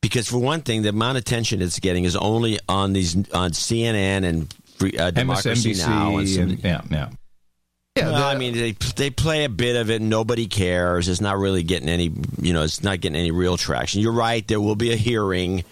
because 0.00 0.28
for 0.28 0.38
one 0.38 0.60
thing, 0.62 0.82
the 0.82 0.90
amount 0.90 1.18
of 1.18 1.22
attention 1.22 1.60
it's 1.62 1.78
getting 1.78 2.04
is 2.04 2.16
only 2.16 2.58
on 2.68 2.92
these 2.92 3.16
on 3.32 3.50
CNN 3.52 4.24
and 4.24 4.54
free, 4.76 4.96
uh, 4.96 5.10
Democracy 5.10 5.72
MSNBC 5.72 5.86
Now 5.88 6.16
and, 6.18 6.28
some, 6.28 6.42
and- 6.50 6.64
yeah, 6.64 6.80
yeah. 6.90 7.10
Yeah, 7.96 8.12
well, 8.12 8.28
I 8.28 8.36
mean, 8.36 8.54
they 8.54 8.72
they 8.94 9.10
play 9.10 9.42
a 9.42 9.48
bit 9.48 9.74
of 9.74 9.90
it. 9.90 10.00
and 10.00 10.08
Nobody 10.08 10.46
cares. 10.46 11.08
It's 11.08 11.20
not 11.20 11.36
really 11.36 11.64
getting 11.64 11.88
any. 11.88 12.12
You 12.40 12.52
know, 12.52 12.62
it's 12.62 12.80
not 12.82 13.00
getting 13.00 13.16
any 13.18 13.32
real 13.32 13.56
traction. 13.56 14.00
You're 14.00 14.12
right. 14.12 14.46
There 14.46 14.60
will 14.60 14.76
be 14.76 14.92
a 14.92 14.96
hearing, 14.96 15.64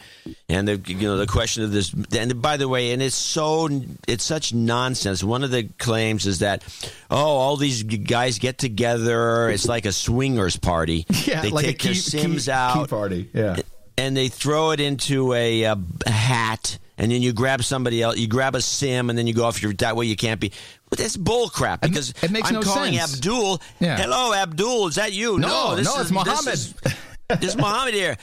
and 0.49 0.67
the 0.69 0.77
you 0.87 1.07
know 1.09 1.17
the 1.17 1.27
question 1.27 1.63
of 1.65 1.73
this. 1.73 1.95
And 2.17 2.41
by 2.41 2.57
the 2.57 2.69
way, 2.69 2.93
and 2.93 3.03
it's 3.03 3.15
so 3.15 3.69
it's 4.07 4.25
such 4.25 4.53
nonsense. 4.55 5.23
One 5.25 5.45
of 5.45 5.51
the 5.51 5.65
claims 5.79 6.27
is 6.27 6.41
that 6.41 6.63
oh, 7.11 7.17
all 7.17 7.57
these 7.57 7.83
guys 7.83 8.39
get 8.39 8.59
together. 8.59 9.49
It's 9.51 9.67
like 9.69 9.87
a 9.87 9.93
swingers 9.93 10.57
party. 10.57 11.07
Yeah, 11.27 11.43
they 11.43 11.51
like 11.51 11.65
a 11.65 11.69
take 11.69 11.83
their 11.83 11.93
key- 11.95 11.99
Sims 11.99 12.45
key- 12.47 12.53
out 12.53 12.75
key 12.75 12.87
party. 12.87 13.31
Yeah. 13.35 13.57
and 13.99 14.17
they 14.17 14.29
throw 14.29 14.71
it 14.71 14.79
into 14.81 15.33
a, 15.33 15.65
uh 15.65 15.77
hat, 16.07 16.79
and 16.99 17.11
then 17.11 17.21
you 17.23 17.33
grab 17.33 17.65
somebody 17.65 18.01
else. 18.03 18.17
You 18.17 18.29
grab 18.29 18.55
a 18.55 18.61
sim, 18.61 19.11
and 19.11 19.19
then 19.19 19.27
you 19.27 19.35
go 19.35 19.45
off 19.45 19.61
your. 19.63 19.73
That 19.75 19.97
way, 19.97 20.07
you 20.07 20.15
can't 20.17 20.41
be. 20.41 20.53
But 20.89 20.99
that's 21.01 21.17
bull 21.17 21.49
crap 21.49 21.81
because 21.81 22.15
it 22.23 22.31
makes 22.31 22.49
I'm 22.49 22.55
no 22.55 22.63
calling 22.63 22.95
sense. 22.95 23.17
Abdul. 23.17 23.61
Yeah. 23.81 23.97
Hello, 23.97 24.33
Abdul. 24.33 24.87
Is 24.89 24.95
that 24.95 25.13
you? 25.13 25.39
No, 25.39 25.75
this 25.75 25.87
no, 25.87 25.95
is, 25.97 26.01
it's 26.03 26.11
Mohammed. 26.13 26.97
This 27.29 27.39
is, 27.39 27.41
this 27.41 27.51
is 27.51 27.57
Mohammed 27.57 27.95
here. 27.95 28.17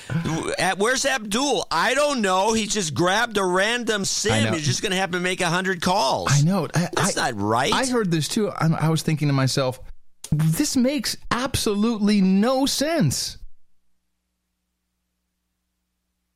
At- 0.58 0.78
Where's 0.78 1.06
Abdul? 1.06 1.66
I 1.70 1.94
don't 1.94 2.22
know. 2.22 2.54
He 2.54 2.66
just 2.68 2.94
grabbed 2.94 3.38
a 3.38 3.44
random 3.44 4.06
sim. 4.06 4.54
He's 4.54 4.66
just 4.66 4.82
going 4.82 4.92
to 4.92 4.98
have 4.98 5.12
to 5.12 5.20
make 5.20 5.42
a 5.42 5.50
hundred 5.50 5.82
calls. 5.82 6.30
I 6.32 6.42
know. 6.42 6.68
I, 6.74 6.90
That's 6.96 7.18
I- 7.18 7.32
not 7.32 7.42
right. 7.42 7.74
I 7.74 7.86
heard 7.86 8.12
this 8.12 8.28
too. 8.28 8.50
I, 8.50 8.68
I 8.80 8.90
was 8.90 9.02
thinking 9.02 9.28
to 9.28 9.34
myself, 9.34 9.80
this 10.32 10.76
makes 10.78 11.18
absolutely 11.32 12.22
no 12.22 12.66
sense. 12.66 13.38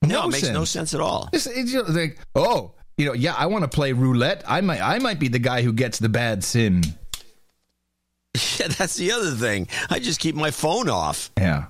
no, 0.03 0.26
it 0.28 0.32
makes 0.32 0.49
no 0.49 0.63
sense 0.65 0.93
at 0.93 1.01
all. 1.01 1.30
It's, 1.34 1.47
it's 1.47 1.72
just 1.72 1.89
like, 1.89 2.18
oh, 2.36 2.74
you 2.97 3.05
know, 3.05 3.13
yeah, 3.13 3.34
I 3.38 3.47
want 3.47 3.63
to 3.63 3.68
play 3.68 3.93
roulette. 3.93 4.43
I 4.47 4.61
might, 4.61 4.82
I 4.82 4.99
might 4.99 5.20
be 5.20 5.28
the 5.28 5.39
guy 5.39 5.61
who 5.61 5.74
gets 5.74 5.99
the 5.99 6.09
bad 6.09 6.43
sim. 6.43 6.82
Yeah, 8.59 8.68
that's 8.68 8.95
the 8.95 9.11
other 9.13 9.32
thing. 9.32 9.68
I 9.89 9.97
just 9.97 10.20
keep 10.20 10.36
my 10.36 10.51
phone 10.51 10.89
off. 10.89 11.32
Yeah. 11.39 11.65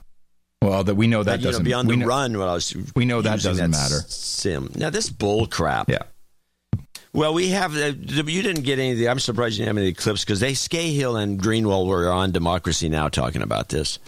Well, 0.62 0.84
that 0.84 0.96
we 0.96 1.08
know 1.08 1.24
that 1.24 1.40
you 1.40 1.46
doesn't 1.46 1.64
be 1.64 1.74
on 1.74 1.88
we 1.88 1.96
the 1.96 2.02
know, 2.02 2.08
run 2.08 2.38
when 2.38 2.48
I 2.48 2.54
was. 2.54 2.76
We 2.96 3.06
know 3.06 3.22
that 3.22 3.42
doesn't 3.42 3.72
that 3.72 3.78
matter. 3.78 4.04
Sim. 4.08 4.72
Now 4.76 4.90
this 4.90 5.10
bull 5.10 5.46
crap. 5.48 5.90
Yeah. 5.90 6.04
Well, 7.14 7.34
we 7.34 7.50
have. 7.50 7.76
Uh, 7.76 7.94
you 7.98 8.42
didn't 8.42 8.64
get 8.64 8.80
any 8.80 8.92
of 8.92 8.98
the. 8.98 9.10
I'm 9.10 9.20
surprised 9.20 9.58
you 9.58 9.66
didn't 9.66 9.76
have 9.76 9.82
any 9.82 9.90
of 9.90 9.96
the 9.96 10.02
clips 10.02 10.24
because 10.24 10.40
they 10.40 10.54
Scahill 10.54 11.22
and 11.22 11.40
Greenwald 11.42 11.88
were 11.88 12.12
on 12.12 12.32
Democracy 12.32 12.90
Now 12.90 13.08
talking 13.08 13.42
about 13.42 13.70
this, 13.70 14.00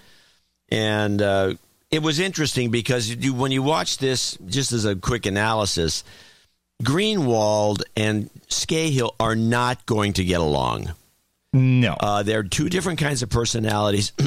and 0.69 1.21
uh, 1.21 1.53
it 1.91 2.03
was 2.03 2.19
interesting 2.19 2.71
because 2.71 3.09
you, 3.09 3.33
when 3.33 3.51
you 3.51 3.63
watch 3.63 3.97
this, 3.97 4.37
just 4.45 4.71
as 4.71 4.85
a 4.85 4.95
quick 4.95 5.25
analysis, 5.25 6.03
Greenwald 6.83 7.81
and 7.95 8.29
Scahill 8.47 9.15
are 9.19 9.35
not 9.35 9.85
going 9.85 10.13
to 10.13 10.23
get 10.23 10.39
along. 10.39 10.93
No. 11.51 11.95
Uh, 11.99 12.23
they're 12.23 12.43
two 12.43 12.69
different 12.69 12.99
kinds 12.99 13.23
of 13.23 13.29
personalities. 13.29 14.11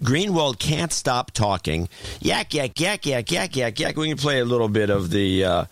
Greenwald 0.00 0.58
can't 0.58 0.92
stop 0.92 1.30
talking. 1.30 1.88
Yak, 2.20 2.52
yak, 2.52 2.78
yak, 2.78 3.06
yak, 3.06 3.30
yak, 3.30 3.56
yak, 3.56 3.80
yak. 3.80 3.96
We 3.96 4.08
can 4.08 4.18
play 4.18 4.40
a 4.40 4.44
little 4.44 4.68
bit 4.68 4.90
of 4.90 5.10
the. 5.10 5.44
Uh, 5.44 5.64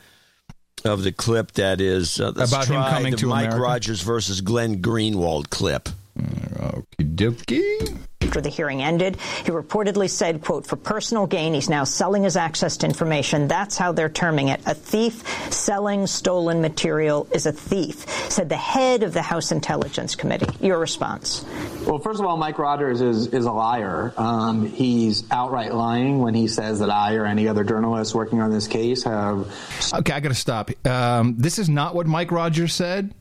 of 0.84 1.02
the 1.02 1.12
clip 1.12 1.52
that 1.52 1.80
is 1.80 2.20
uh, 2.20 2.28
About 2.36 2.66
him 2.66 2.82
coming 2.82 3.12
the 3.12 3.16
to 3.18 3.26
Mike 3.26 3.46
America? 3.46 3.62
Rogers 3.62 4.02
versus 4.02 4.42
Glenn 4.42 4.82
Greenwald 4.82 5.48
clip. 5.48 5.88
Okie 6.18 7.14
dokie. 7.14 7.98
After 8.22 8.40
the 8.40 8.48
hearing 8.48 8.82
ended, 8.82 9.16
he 9.44 9.50
reportedly 9.50 10.08
said, 10.08 10.42
quote, 10.42 10.66
for 10.66 10.76
personal 10.76 11.26
gain, 11.26 11.54
he's 11.54 11.68
now 11.68 11.84
selling 11.84 12.24
his 12.24 12.36
access 12.36 12.76
to 12.78 12.86
information. 12.86 13.46
That's 13.46 13.76
how 13.76 13.92
they're 13.92 14.08
terming 14.08 14.48
it. 14.48 14.60
A 14.66 14.74
thief 14.74 15.22
selling 15.52 16.06
stolen 16.06 16.60
material 16.60 17.28
is 17.32 17.46
a 17.46 17.52
thief, 17.52 18.08
said 18.30 18.48
the 18.48 18.56
head 18.56 19.02
of 19.02 19.12
the 19.12 19.22
House 19.22 19.52
Intelligence 19.52 20.16
Committee. 20.16 20.48
Your 20.64 20.78
response? 20.78 21.44
Well, 21.86 21.98
first 21.98 22.18
of 22.18 22.26
all, 22.26 22.36
Mike 22.36 22.58
Rogers 22.58 23.00
is, 23.00 23.28
is 23.28 23.44
a 23.44 23.52
liar. 23.52 24.12
Um, 24.16 24.66
he's 24.66 25.30
outright 25.30 25.74
lying 25.74 26.18
when 26.20 26.34
he 26.34 26.48
says 26.48 26.80
that 26.80 26.90
I 26.90 27.14
or 27.14 27.26
any 27.26 27.46
other 27.46 27.62
journalist 27.62 28.14
working 28.14 28.40
on 28.40 28.50
this 28.50 28.66
case 28.66 29.04
have. 29.04 29.46
Okay, 29.92 30.12
I 30.12 30.20
got 30.20 30.30
to 30.30 30.34
stop. 30.34 30.70
Um, 30.86 31.36
this 31.38 31.58
is 31.58 31.68
not 31.68 31.94
what 31.94 32.06
Mike 32.06 32.32
Rogers 32.32 32.72
said. 32.72 33.14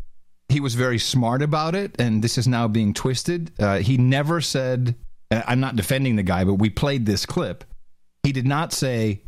He 0.50 0.60
was 0.60 0.76
very 0.76 1.00
smart 1.00 1.42
about 1.42 1.74
it, 1.76 1.96
and 2.00 2.24
this 2.24 2.38
is 2.38 2.48
now 2.48 2.68
being 2.68 2.94
twisted. 2.94 3.52
Uh, 3.60 3.80
he 3.80 3.98
never 3.98 4.42
said, 4.42 4.96
I'm 5.32 5.60
not 5.60 5.76
defending 5.76 6.16
the 6.16 6.24
guy, 6.24 6.44
but 6.44 6.56
we 6.56 6.70
played 6.70 7.06
this 7.06 7.26
clip. 7.26 7.64
He 8.24 8.32
did 8.32 8.46
not 8.46 8.72
say 8.72 9.24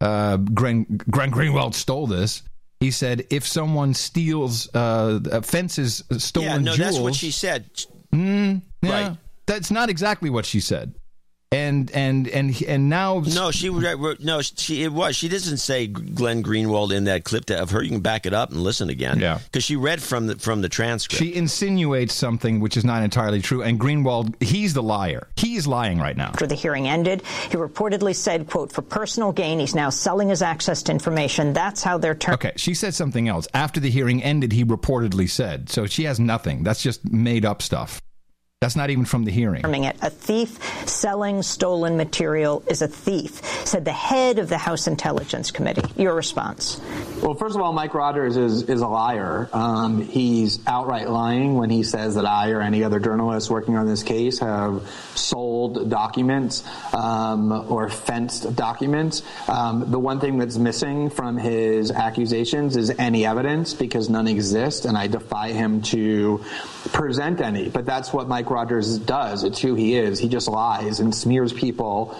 uh, 0.00 0.36
Glenn, 0.36 0.84
Glenn 1.10 1.30
Greenwald 1.30 1.74
stole 1.74 2.06
this. 2.06 2.42
He 2.80 2.90
said 2.90 3.26
if 3.30 3.46
someone 3.46 3.94
steals 3.94 4.68
uh, 4.74 5.40
fences, 5.42 6.04
stolen 6.18 6.48
yeah, 6.48 6.58
no, 6.58 6.74
jewels. 6.74 6.92
that's 6.92 7.02
what 7.02 7.14
she 7.14 7.30
said. 7.30 7.70
Mm, 8.14 8.62
yeah, 8.82 9.08
Right. 9.08 9.16
That's 9.46 9.70
not 9.70 9.88
exactly 9.88 10.28
what 10.28 10.44
she 10.44 10.60
said. 10.60 10.94
And 11.52 11.92
and 11.92 12.26
and 12.26 12.60
and 12.66 12.88
now 12.88 13.22
No, 13.24 13.52
she 13.52 13.70
no, 13.70 14.40
she 14.42 14.82
it 14.82 14.92
was. 14.92 15.14
She 15.14 15.28
doesn't 15.28 15.58
say 15.58 15.86
Glenn 15.86 16.42
Greenwald 16.42 16.92
in 16.92 17.04
that 17.04 17.22
clip 17.22 17.48
of 17.50 17.70
her. 17.70 17.82
You 17.84 17.90
can 17.90 18.00
back 18.00 18.26
it 18.26 18.32
up 18.34 18.50
and 18.50 18.62
listen 18.62 18.90
again. 18.90 19.20
Yeah. 19.20 19.38
because 19.44 19.62
she 19.62 19.76
read 19.76 20.02
from 20.02 20.26
the 20.26 20.34
from 20.36 20.60
the 20.60 20.68
transcript. 20.68 21.22
She 21.22 21.36
insinuates 21.36 22.14
something 22.14 22.58
which 22.58 22.76
is 22.76 22.84
not 22.84 23.04
entirely 23.04 23.40
true, 23.40 23.62
and 23.62 23.78
Greenwald, 23.78 24.42
he's 24.42 24.74
the 24.74 24.82
liar. 24.82 25.28
He's 25.36 25.68
lying 25.68 26.00
right 26.00 26.16
now. 26.16 26.30
After 26.30 26.48
the 26.48 26.56
hearing 26.56 26.88
ended, 26.88 27.22
he 27.48 27.56
reportedly 27.56 28.16
said, 28.16 28.48
quote, 28.48 28.72
for 28.72 28.82
personal 28.82 29.30
gain, 29.30 29.60
he's 29.60 29.74
now 29.74 29.90
selling 29.90 30.28
his 30.30 30.42
access 30.42 30.82
to 30.84 30.92
information. 30.92 31.52
That's 31.52 31.80
how 31.80 31.96
they're 31.96 32.16
terming 32.16 32.34
Okay, 32.34 32.52
she 32.56 32.74
said 32.74 32.92
something 32.92 33.28
else. 33.28 33.46
After 33.54 33.78
the 33.78 33.90
hearing 33.90 34.20
ended, 34.20 34.50
he 34.50 34.64
reportedly 34.64 35.30
said. 35.30 35.68
So 35.70 35.86
she 35.86 36.04
has 36.04 36.18
nothing. 36.18 36.64
That's 36.64 36.82
just 36.82 37.04
made 37.10 37.44
up 37.44 37.62
stuff. 37.62 38.00
That's 38.62 38.74
not 38.74 38.88
even 38.88 39.04
from 39.04 39.26
the 39.26 39.30
hearing. 39.30 39.62
it. 39.84 39.96
A 40.00 40.08
thief 40.08 40.58
selling 40.88 41.42
stolen 41.42 41.98
material 41.98 42.64
is 42.68 42.80
a 42.80 42.88
thief, 42.88 43.44
said 43.66 43.84
the 43.84 43.92
head 43.92 44.38
of 44.38 44.48
the 44.48 44.56
House 44.56 44.86
Intelligence 44.86 45.50
Committee. 45.50 45.82
Your 46.02 46.14
response? 46.14 46.80
Well, 47.22 47.34
first 47.34 47.54
of 47.54 47.60
all, 47.60 47.74
Mike 47.74 47.92
Rogers 47.92 48.38
is, 48.38 48.62
is 48.62 48.80
a 48.80 48.88
liar. 48.88 49.50
Um, 49.52 50.00
he's 50.00 50.58
outright 50.66 51.10
lying 51.10 51.56
when 51.56 51.68
he 51.68 51.82
says 51.82 52.14
that 52.14 52.24
I 52.24 52.52
or 52.52 52.62
any 52.62 52.82
other 52.82 52.98
journalist 52.98 53.50
working 53.50 53.76
on 53.76 53.86
this 53.86 54.02
case 54.02 54.38
have 54.38 54.88
sold 55.14 55.90
documents 55.90 56.64
um, 56.94 57.52
or 57.70 57.90
fenced 57.90 58.56
documents. 58.56 59.22
Um, 59.48 59.90
the 59.90 59.98
one 59.98 60.18
thing 60.18 60.38
that's 60.38 60.56
missing 60.56 61.10
from 61.10 61.36
his 61.36 61.90
accusations 61.90 62.76
is 62.78 62.88
any 62.98 63.26
evidence 63.26 63.74
because 63.74 64.08
none 64.08 64.26
exist, 64.28 64.86
and 64.86 64.96
I 64.96 65.08
defy 65.08 65.52
him 65.52 65.82
to 65.82 66.42
present 66.92 67.42
any. 67.42 67.68
But 67.68 67.84
that's 67.84 68.14
what 68.14 68.28
Mike 68.28 68.45
Rogers 68.50 68.98
does. 68.98 69.44
It's 69.44 69.60
who 69.60 69.74
he 69.74 69.96
is. 69.96 70.18
He 70.18 70.28
just 70.28 70.48
lies 70.48 71.00
and 71.00 71.14
smears 71.14 71.52
people 71.52 72.18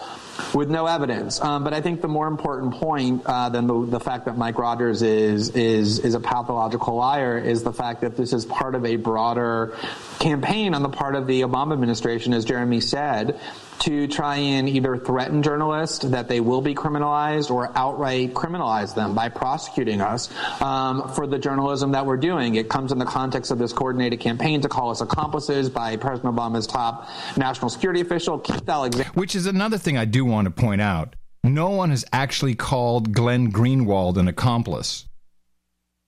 with 0.54 0.68
no 0.68 0.86
evidence. 0.86 1.40
Um, 1.40 1.64
but 1.64 1.72
I 1.72 1.80
think 1.80 2.00
the 2.00 2.08
more 2.08 2.26
important 2.26 2.74
point 2.74 3.22
uh, 3.26 3.48
than 3.48 3.66
the, 3.66 3.86
the 3.86 4.00
fact 4.00 4.26
that 4.26 4.36
Mike 4.36 4.58
Rogers 4.58 5.02
is 5.02 5.50
is 5.50 5.98
is 6.00 6.14
a 6.14 6.20
pathological 6.20 6.96
liar 6.96 7.38
is 7.38 7.62
the 7.62 7.72
fact 7.72 8.02
that 8.02 8.16
this 8.16 8.32
is 8.32 8.44
part 8.44 8.74
of 8.74 8.84
a 8.84 8.96
broader 8.96 9.76
campaign 10.18 10.74
on 10.74 10.82
the 10.82 10.88
part 10.88 11.14
of 11.14 11.26
the 11.26 11.42
Obama 11.42 11.72
administration, 11.72 12.32
as 12.32 12.44
Jeremy 12.44 12.80
said, 12.80 13.40
to 13.80 14.06
try 14.08 14.36
and 14.36 14.68
either 14.68 14.96
threaten 14.96 15.42
journalists 15.42 16.04
that 16.04 16.28
they 16.28 16.40
will 16.40 16.60
be 16.60 16.74
criminalized 16.74 17.50
or 17.50 17.70
outright 17.76 18.34
criminalize 18.34 18.94
them 18.94 19.14
by 19.14 19.28
prosecuting 19.28 20.00
us 20.00 20.30
um, 20.60 21.08
for 21.14 21.26
the 21.26 21.38
journalism 21.38 21.92
that 21.92 22.04
we're 22.04 22.16
doing. 22.16 22.54
It 22.54 22.68
comes 22.68 22.92
in 22.92 22.98
the 22.98 23.04
context 23.04 23.50
of 23.50 23.58
this 23.58 23.72
coordinated 23.72 24.20
campaign 24.20 24.60
to 24.62 24.68
call 24.68 24.90
us 24.90 25.00
accomplices 25.00 25.70
by 25.70 25.96
President 25.96 26.34
Obama's 26.34 26.66
top 26.66 27.08
national 27.36 27.70
security 27.70 28.00
official, 28.00 28.38
Keith 28.38 28.68
Alexander. 28.68 29.10
Which 29.14 29.34
is 29.34 29.46
another 29.46 29.78
thing 29.78 29.96
I 29.96 30.04
do 30.04 30.24
want 30.24 30.46
to 30.46 30.50
point 30.50 30.80
out. 30.80 31.16
No 31.44 31.70
one 31.70 31.90
has 31.90 32.04
actually 32.12 32.54
called 32.54 33.12
Glenn 33.12 33.52
Greenwald 33.52 34.16
an 34.16 34.26
accomplice. 34.28 35.06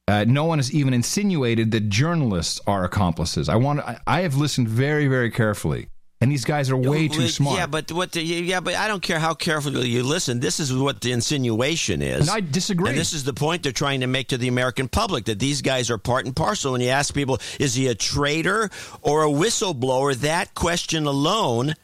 Uh, 0.09 0.25
no 0.27 0.45
one 0.45 0.59
has 0.59 0.73
even 0.73 0.95
insinuated 0.95 1.71
that 1.71 1.89
journalists 1.91 2.61
are 2.67 2.83
accomplices. 2.83 3.49
I 3.49 3.57
want. 3.57 3.81
I, 3.81 4.01
I 4.07 4.21
have 4.23 4.37
listened 4.37 4.67
very, 4.67 5.07
very 5.07 5.31
carefully, 5.31 5.89
and 6.21 6.33
these 6.33 6.45
guys 6.45 6.69
are 6.71 6.77
way 6.77 7.07
too 7.07 7.29
smart. 7.29 7.59
Yeah, 7.59 7.67
but 7.67 7.93
what? 7.93 8.13
The, 8.13 8.23
yeah, 8.23 8.59
but 8.61 8.75
I 8.75 8.89
don't 8.89 9.03
care 9.03 9.21
how 9.21 9.35
carefully 9.35 9.89
you 9.89 10.03
listen. 10.03 10.41
This 10.41 10.59
is 10.59 10.75
what 10.75 11.01
the 11.01 11.13
insinuation 11.13 12.03
is. 12.03 12.23
And 12.23 12.31
I 12.31 12.41
disagree. 12.41 12.91
And 12.91 12.99
this 12.99 13.13
is 13.13 13.23
the 13.23 13.35
point 13.35 13.63
they're 13.63 13.73
trying 13.73 14.01
to 14.01 14.09
make 14.09 14.29
to 14.29 14.39
the 14.39 14.49
American 14.49 14.89
public 14.89 15.27
that 15.27 15.39
these 15.39 15.63
guys 15.63 15.91
are 15.91 15.99
part 15.99 16.27
and 16.27 16.35
parcel. 16.35 16.73
When 16.73 16.81
you 16.81 16.89
ask 16.89 17.15
people, 17.15 17.39
is 17.61 17.75
he 17.75 17.87
a 17.87 17.95
traitor 17.95 18.69
or 19.03 19.25
a 19.25 19.29
whistleblower? 19.29 20.15
That 20.17 20.55
question 20.55 21.07
alone 21.07 21.75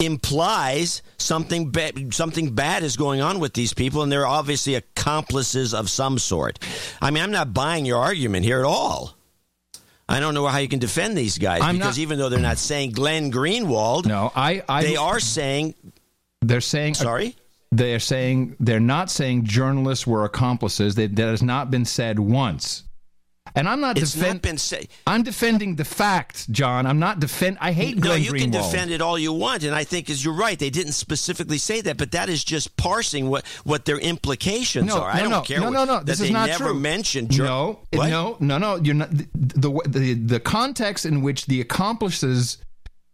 implies 0.00 1.02
something 1.16 1.70
bad, 1.70 2.14
something 2.14 2.54
bad 2.54 2.82
is 2.82 2.96
going 2.96 3.20
on 3.20 3.38
with 3.40 3.54
these 3.54 3.74
people, 3.74 4.02
and 4.02 4.10
they're 4.10 4.26
obviously 4.26 4.74
accomplices 4.74 5.74
of 5.74 5.90
some 5.90 6.18
sort. 6.18 6.58
I 7.00 7.10
mean, 7.10 7.22
I'm 7.22 7.32
not 7.32 7.54
buying 7.54 7.84
your 7.84 7.98
argument 7.98 8.44
here 8.44 8.58
at 8.58 8.64
all. 8.64 9.17
I 10.08 10.20
don't 10.20 10.32
know 10.34 10.46
how 10.46 10.58
you 10.58 10.68
can 10.68 10.78
defend 10.78 11.16
these 11.18 11.36
guys 11.38 11.60
I'm 11.62 11.76
because 11.76 11.98
not- 11.98 12.02
even 12.02 12.18
though 12.18 12.28
they're 12.28 12.40
not 12.40 12.58
saying 12.58 12.92
Glenn 12.92 13.30
Greenwald, 13.30 14.06
no, 14.06 14.32
I, 14.34 14.62
I 14.68 14.82
they 14.82 14.96
are 14.96 15.20
saying 15.20 15.74
They're 16.40 16.60
saying 16.60 16.94
sorry. 16.94 17.36
They're 17.70 18.00
saying 18.00 18.56
they're 18.58 18.80
not 18.80 19.10
saying 19.10 19.44
journalists 19.44 20.06
were 20.06 20.24
accomplices. 20.24 20.94
They, 20.94 21.06
that 21.06 21.28
has 21.28 21.42
not 21.42 21.70
been 21.70 21.84
said 21.84 22.18
once. 22.18 22.84
And 23.54 23.68
I'm 23.68 23.80
not 23.80 23.96
defending. 23.96 24.20
defend- 24.20 24.34
not 24.36 24.42
been 24.42 24.58
said. 24.58 24.88
I'm 25.06 25.22
defending 25.22 25.76
the 25.76 25.84
fact, 25.84 26.50
John. 26.50 26.86
I'm 26.86 26.98
not 26.98 27.20
defend. 27.20 27.58
I 27.60 27.72
hate 27.72 27.96
No, 27.96 28.02
Glenn 28.02 28.22
you 28.22 28.32
Greenwald. 28.32 28.38
can 28.40 28.50
defend 28.50 28.90
it 28.90 29.00
all 29.00 29.18
you 29.18 29.32
want, 29.32 29.62
and 29.64 29.74
I 29.74 29.84
think 29.84 30.08
is 30.10 30.24
you're 30.24 30.34
right. 30.34 30.58
They 30.58 30.70
didn't 30.70 30.92
specifically 30.92 31.58
say 31.58 31.80
that, 31.82 31.96
but 31.96 32.12
that 32.12 32.28
is 32.28 32.44
just 32.44 32.76
parsing 32.76 33.28
what 33.30 33.46
what 33.64 33.84
their 33.84 33.98
implications 33.98 34.86
No, 34.86 35.00
are. 35.00 35.12
no, 35.12 35.18
I 35.18 35.20
don't 35.20 35.30
no, 35.30 35.40
care. 35.42 35.58
no, 35.60 35.64
what- 35.66 35.72
no, 35.72 35.84
no. 35.84 36.02
This 36.04 36.18
they 36.18 36.26
is 36.26 36.30
not 36.30 36.48
never 36.48 36.64
true. 36.66 36.74
mentioned. 36.74 37.30
jur- 37.30 37.44
no, 37.44 37.78
What? 37.92 38.08
no, 38.10 38.36
no, 38.40 38.58
no. 38.58 38.76
You're 38.76 38.94
not 38.94 39.10
the 39.10 39.26
the 39.34 39.80
the, 39.88 40.14
the 40.14 40.40
context 40.40 41.04
in 41.06 41.22
which 41.22 41.46
the 41.46 41.60
accomplices 41.60 42.58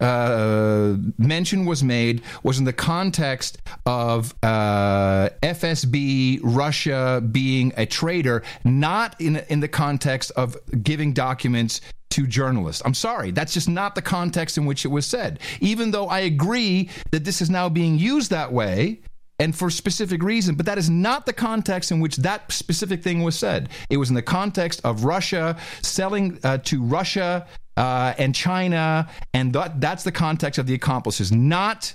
uh, 0.00 0.96
mention 1.18 1.64
was 1.64 1.82
made 1.82 2.22
was 2.42 2.58
in 2.58 2.64
the 2.64 2.72
context 2.72 3.58
of 3.86 4.34
uh, 4.42 5.28
FSB 5.42 6.40
Russia 6.42 7.22
being 7.30 7.72
a 7.76 7.86
traitor, 7.86 8.42
not 8.64 9.20
in 9.20 9.36
in 9.48 9.60
the 9.60 9.68
context 9.68 10.30
of 10.32 10.56
giving 10.82 11.12
documents 11.12 11.80
to 12.10 12.26
journalists. 12.26 12.80
I'm 12.84 12.94
sorry, 12.94 13.32
that's 13.32 13.52
just 13.52 13.68
not 13.68 13.94
the 13.94 14.02
context 14.02 14.56
in 14.56 14.66
which 14.66 14.84
it 14.84 14.88
was 14.88 15.04
said. 15.04 15.40
Even 15.60 15.90
though 15.90 16.06
I 16.06 16.20
agree 16.20 16.88
that 17.10 17.24
this 17.24 17.40
is 17.42 17.50
now 17.50 17.68
being 17.68 17.98
used 17.98 18.30
that 18.30 18.52
way 18.52 19.00
and 19.40 19.54
for 19.54 19.68
specific 19.68 20.22
reason, 20.22 20.54
but 20.54 20.64
that 20.66 20.78
is 20.78 20.88
not 20.88 21.26
the 21.26 21.32
context 21.32 21.90
in 21.90 21.98
which 21.98 22.16
that 22.18 22.52
specific 22.52 23.02
thing 23.02 23.24
was 23.24 23.36
said. 23.36 23.68
It 23.90 23.96
was 23.96 24.10
in 24.10 24.14
the 24.14 24.22
context 24.22 24.80
of 24.84 25.04
Russia 25.04 25.56
selling 25.82 26.38
uh, 26.44 26.58
to 26.58 26.82
Russia 26.84 27.46
uh, 27.76 28.14
and 28.18 28.34
China, 28.34 29.08
and 29.32 29.52
that, 29.52 29.80
that's 29.80 30.04
the 30.04 30.12
context 30.12 30.58
of 30.58 30.66
the 30.66 30.74
accomplices, 30.74 31.32
not 31.32 31.94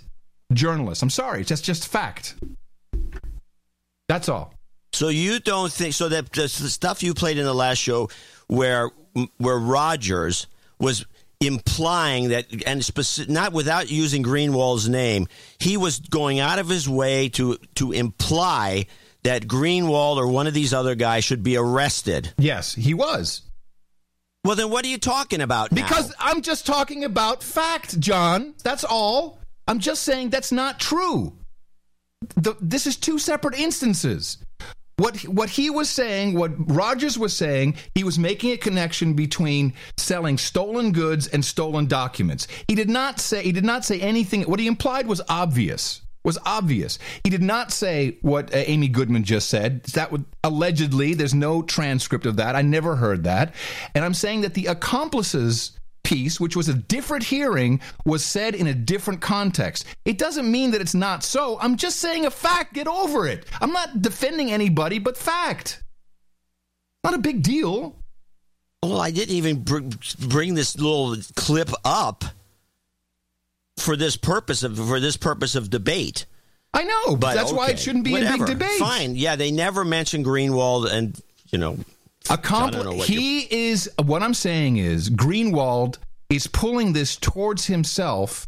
journalists. 0.54 1.02
I'm 1.02 1.10
sorry, 1.10 1.44
that's 1.44 1.62
just 1.62 1.88
fact. 1.88 2.36
That's 4.08 4.28
all. 4.28 4.54
So 4.92 5.10
you 5.10 5.40
don't 5.40 5.72
think 5.72 5.94
so 5.94 6.10
that 6.10 6.32
the 6.32 6.48
stuff 6.50 7.04
you 7.04 7.14
played 7.14 7.38
in 7.38 7.46
the 7.46 7.54
last 7.54 7.78
show, 7.78 8.10
where 8.48 8.90
where 9.38 9.58
Rogers 9.58 10.48
was 10.80 11.06
implying 11.40 12.30
that, 12.30 12.52
and 12.66 12.82
speci- 12.82 13.30
not 13.30 13.54
without 13.54 13.92
using 13.92 14.24
Greenwald's 14.24 14.90
name, 14.90 15.28
he 15.60 15.78
was 15.78 16.00
going 16.00 16.40
out 16.40 16.60
of 16.60 16.68
his 16.68 16.90
way 16.90 17.30
to 17.30 17.58
to 17.76 17.92
imply 17.92 18.88
that 19.24 19.44
Greenwald 19.44 20.18
or 20.18 20.28
one 20.28 20.48
of 20.48 20.54
these 20.54 20.74
other 20.74 20.96
guys 20.96 21.24
should 21.24 21.44
be 21.44 21.58
arrested. 21.58 22.34
Yes, 22.38 22.74
he 22.74 22.94
was. 22.94 23.44
Well, 24.46 24.56
then 24.56 24.70
what 24.70 24.86
are 24.86 24.88
you 24.88 24.98
talking 24.98 25.42
about? 25.42 25.72
now? 25.72 25.82
Because 25.82 26.14
I'm 26.20 26.42
just 26.42 26.66
talking 26.66 27.04
about 27.04 27.44
fact, 27.44 28.00
John. 28.00 28.54
That's 28.64 28.84
all. 28.84 29.40
I'm 29.68 29.80
just 29.80 30.04
saying 30.04 30.30
that's 30.30 30.52
not 30.52 30.80
true. 30.80 31.34
The, 32.36 32.56
this 32.60 32.88
is 32.88 32.98
two 32.98 33.20
separate 33.20 33.56
instances. 33.60 34.38
What 34.98 35.22
what 35.22 35.50
he 35.50 35.70
was 35.70 35.90
saying, 35.90 36.34
what 36.34 36.52
Rogers 36.70 37.18
was 37.18 37.36
saying, 37.36 37.76
he 37.96 38.04
was 38.04 38.20
making 38.20 38.52
a 38.52 38.58
connection 38.58 39.14
between 39.14 39.74
selling 39.98 40.38
stolen 40.38 40.92
goods 40.92 41.28
and 41.28 41.44
stolen 41.44 41.86
documents. 41.86 42.48
He 42.68 42.76
did 42.76 42.90
not 42.90 43.20
say 43.20 43.42
he 43.42 43.54
did 43.54 43.64
not 43.64 43.86
say 43.86 44.02
anything. 44.02 44.44
What 44.44 44.60
he 44.60 44.68
implied 44.68 45.08
was 45.08 45.22
obvious. 45.30 46.02
Was 46.30 46.38
obvious. 46.46 47.00
He 47.24 47.32
did 47.32 47.42
not 47.42 47.72
say 47.72 48.20
what 48.22 48.54
uh, 48.54 48.58
Amy 48.58 48.88
Goodman 48.88 49.24
just 49.24 49.50
said. 49.50 49.84
That 49.96 50.12
would 50.12 50.26
allegedly. 50.44 51.16
There's 51.16 51.34
no 51.34 51.64
transcript 51.64 52.28
of 52.28 52.36
that. 52.36 52.56
I 52.56 52.62
never 52.62 52.96
heard 52.96 53.24
that. 53.24 53.56
And 53.96 54.06
I'm 54.06 54.14
saying 54.14 54.42
that 54.42 54.54
the 54.54 54.68
accomplices 54.68 55.72
piece, 56.04 56.40
which 56.40 56.56
was 56.56 56.70
a 56.70 56.76
different 56.76 57.24
hearing, 57.24 57.82
was 58.06 58.24
said 58.24 58.54
in 58.54 58.68
a 58.68 58.76
different 58.76 59.22
context. 59.22 59.86
It 60.06 60.20
doesn't 60.20 60.52
mean 60.52 60.70
that 60.70 60.82
it's 60.82 60.94
not 60.94 61.24
so. 61.24 61.58
I'm 61.60 61.78
just 61.78 61.98
saying 61.98 62.28
a 62.28 62.30
fact. 62.30 62.76
Get 62.76 62.88
over 62.88 63.26
it. 63.26 63.48
I'm 63.60 63.72
not 63.72 64.04
defending 64.04 64.52
anybody, 64.52 65.00
but 65.00 65.18
fact. 65.18 65.82
Not 67.04 67.16
a 67.16 67.18
big 67.18 67.42
deal. 67.42 67.96
Well, 68.84 69.02
I 69.02 69.10
didn't 69.10 69.34
even 69.34 69.64
bring, 69.64 69.96
bring 70.20 70.54
this 70.54 70.78
little 70.78 71.16
clip 71.36 71.72
up 71.84 72.24
for 73.82 73.96
this 73.96 74.18
purpose 74.18 74.64
of 74.64 74.78
for 74.78 75.00
this 75.00 75.18
purpose 75.18 75.56
of 75.56 75.70
debate. 75.70 76.26
I 76.74 76.84
know, 76.84 77.16
but 77.16 77.34
that's 77.34 77.52
why 77.52 77.70
it 77.70 77.80
shouldn't 77.80 78.04
be 78.04 78.12
whatever. 78.12 78.44
a 78.44 78.48
big 78.48 78.60
debate. 78.60 78.80
Fine. 78.80 79.16
Yeah, 79.16 79.36
they 79.36 79.50
never 79.50 79.84
mention 79.84 80.24
Greenwald, 80.24 80.92
and 80.92 81.20
you 81.52 81.58
know, 81.58 81.78
Accompli- 82.30 83.00
he 83.00 83.72
is 83.72 83.90
what 84.04 84.22
I'm 84.22 84.34
saying 84.36 84.78
is 84.78 85.10
Greenwald 85.10 85.98
is 86.30 86.46
pulling 86.48 86.94
this 86.94 87.16
towards 87.16 87.66
himself 87.66 88.48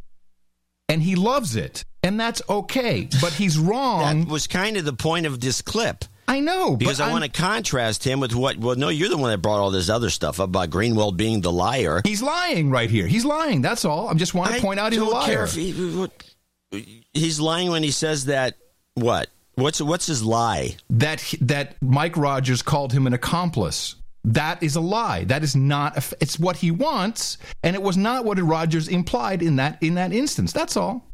and 0.88 1.01
he 1.01 1.15
loves 1.15 1.55
it 1.55 1.84
and 2.03 2.19
that's 2.19 2.41
okay 2.47 3.07
but 3.19 3.34
he's 3.34 3.57
wrong 3.57 4.21
that 4.21 4.32
was 4.32 4.45
kind 4.45 4.77
of 4.77 4.86
the 4.86 4.93
point 4.93 5.25
of 5.25 5.39
this 5.39 5.61
clip 5.61 6.05
I 6.32 6.39
know 6.39 6.75
because 6.75 6.99
I 6.99 7.11
want 7.11 7.23
to 7.23 7.29
contrast 7.29 8.03
him 8.03 8.19
with 8.19 8.34
what 8.34 8.57
well 8.57 8.75
no 8.75 8.89
you're 8.89 9.09
the 9.09 9.17
one 9.17 9.32
that 9.32 9.39
brought 9.39 9.59
all 9.59 9.71
this 9.71 9.89
other 9.89 10.09
stuff 10.09 10.39
about 10.39 10.69
Greenwald 10.69 11.17
being 11.17 11.41
the 11.41 11.51
liar 11.51 12.01
he's 12.05 12.21
lying 12.21 12.69
right 12.69 12.89
here 12.89 13.07
he's 13.07 13.25
lying 13.25 13.61
that's 13.61 13.86
all 13.86 14.07
I'm 14.07 14.17
just 14.17 14.34
want 14.34 14.53
to 14.53 14.61
point 14.61 14.79
out 14.79 14.91
he's 14.91 15.01
a 15.01 15.05
liar 15.05 15.45
he, 15.47 17.03
he's 17.13 17.39
lying 17.39 17.69
when 17.69 17.84
he 17.84 17.91
says 17.91 18.25
that 18.25 18.55
what 18.93 19.27
What's 19.55 19.82
what's 19.82 20.07
his 20.07 20.23
lie? 20.23 20.77
That 20.89 21.34
that 21.41 21.75
Mike 21.82 22.17
Rogers 22.17 22.61
called 22.61 22.93
him 22.93 23.05
an 23.05 23.13
accomplice. 23.13 23.95
That 24.23 24.61
is 24.63 24.75
a 24.75 24.82
lie. 24.82 25.25
That 25.25 25.43
is 25.43 25.55
not. 25.55 25.97
A, 25.97 26.15
it's 26.21 26.39
what 26.39 26.55
he 26.55 26.71
wants, 26.71 27.38
and 27.63 27.75
it 27.75 27.82
was 27.82 27.97
not 27.97 28.23
what 28.23 28.39
Rogers 28.39 28.88
implied 28.88 29.41
in 29.41 29.57
that 29.57 29.82
in 29.82 29.95
that 29.95 30.13
instance. 30.13 30.53
That's 30.53 30.77
all. 30.77 31.11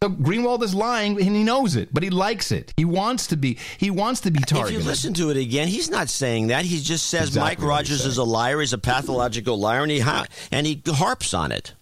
So 0.00 0.10
Greenwald 0.10 0.62
is 0.62 0.76
lying, 0.76 1.20
and 1.20 1.34
he 1.34 1.42
knows 1.42 1.74
it, 1.74 1.92
but 1.92 2.04
he 2.04 2.10
likes 2.10 2.52
it. 2.52 2.72
He 2.76 2.84
wants 2.84 3.26
to 3.28 3.36
be. 3.36 3.58
He 3.78 3.90
wants 3.90 4.20
to 4.20 4.30
be 4.30 4.38
targeted. 4.38 4.78
If 4.78 4.84
you 4.84 4.88
listen 4.88 5.12
to 5.14 5.30
it 5.30 5.36
again, 5.36 5.66
he's 5.66 5.90
not 5.90 6.08
saying 6.08 6.48
that. 6.48 6.64
He 6.64 6.80
just 6.80 7.08
says 7.08 7.30
exactly 7.30 7.64
Mike 7.64 7.68
Rogers 7.68 8.06
is 8.06 8.16
a 8.16 8.22
liar. 8.22 8.60
He's 8.60 8.72
a 8.72 8.78
pathological 8.78 9.58
liar, 9.58 9.82
and 9.82 9.90
he 9.90 10.00
and 10.52 10.66
he 10.68 10.80
harps 10.86 11.34
on 11.34 11.50
it. 11.50 11.74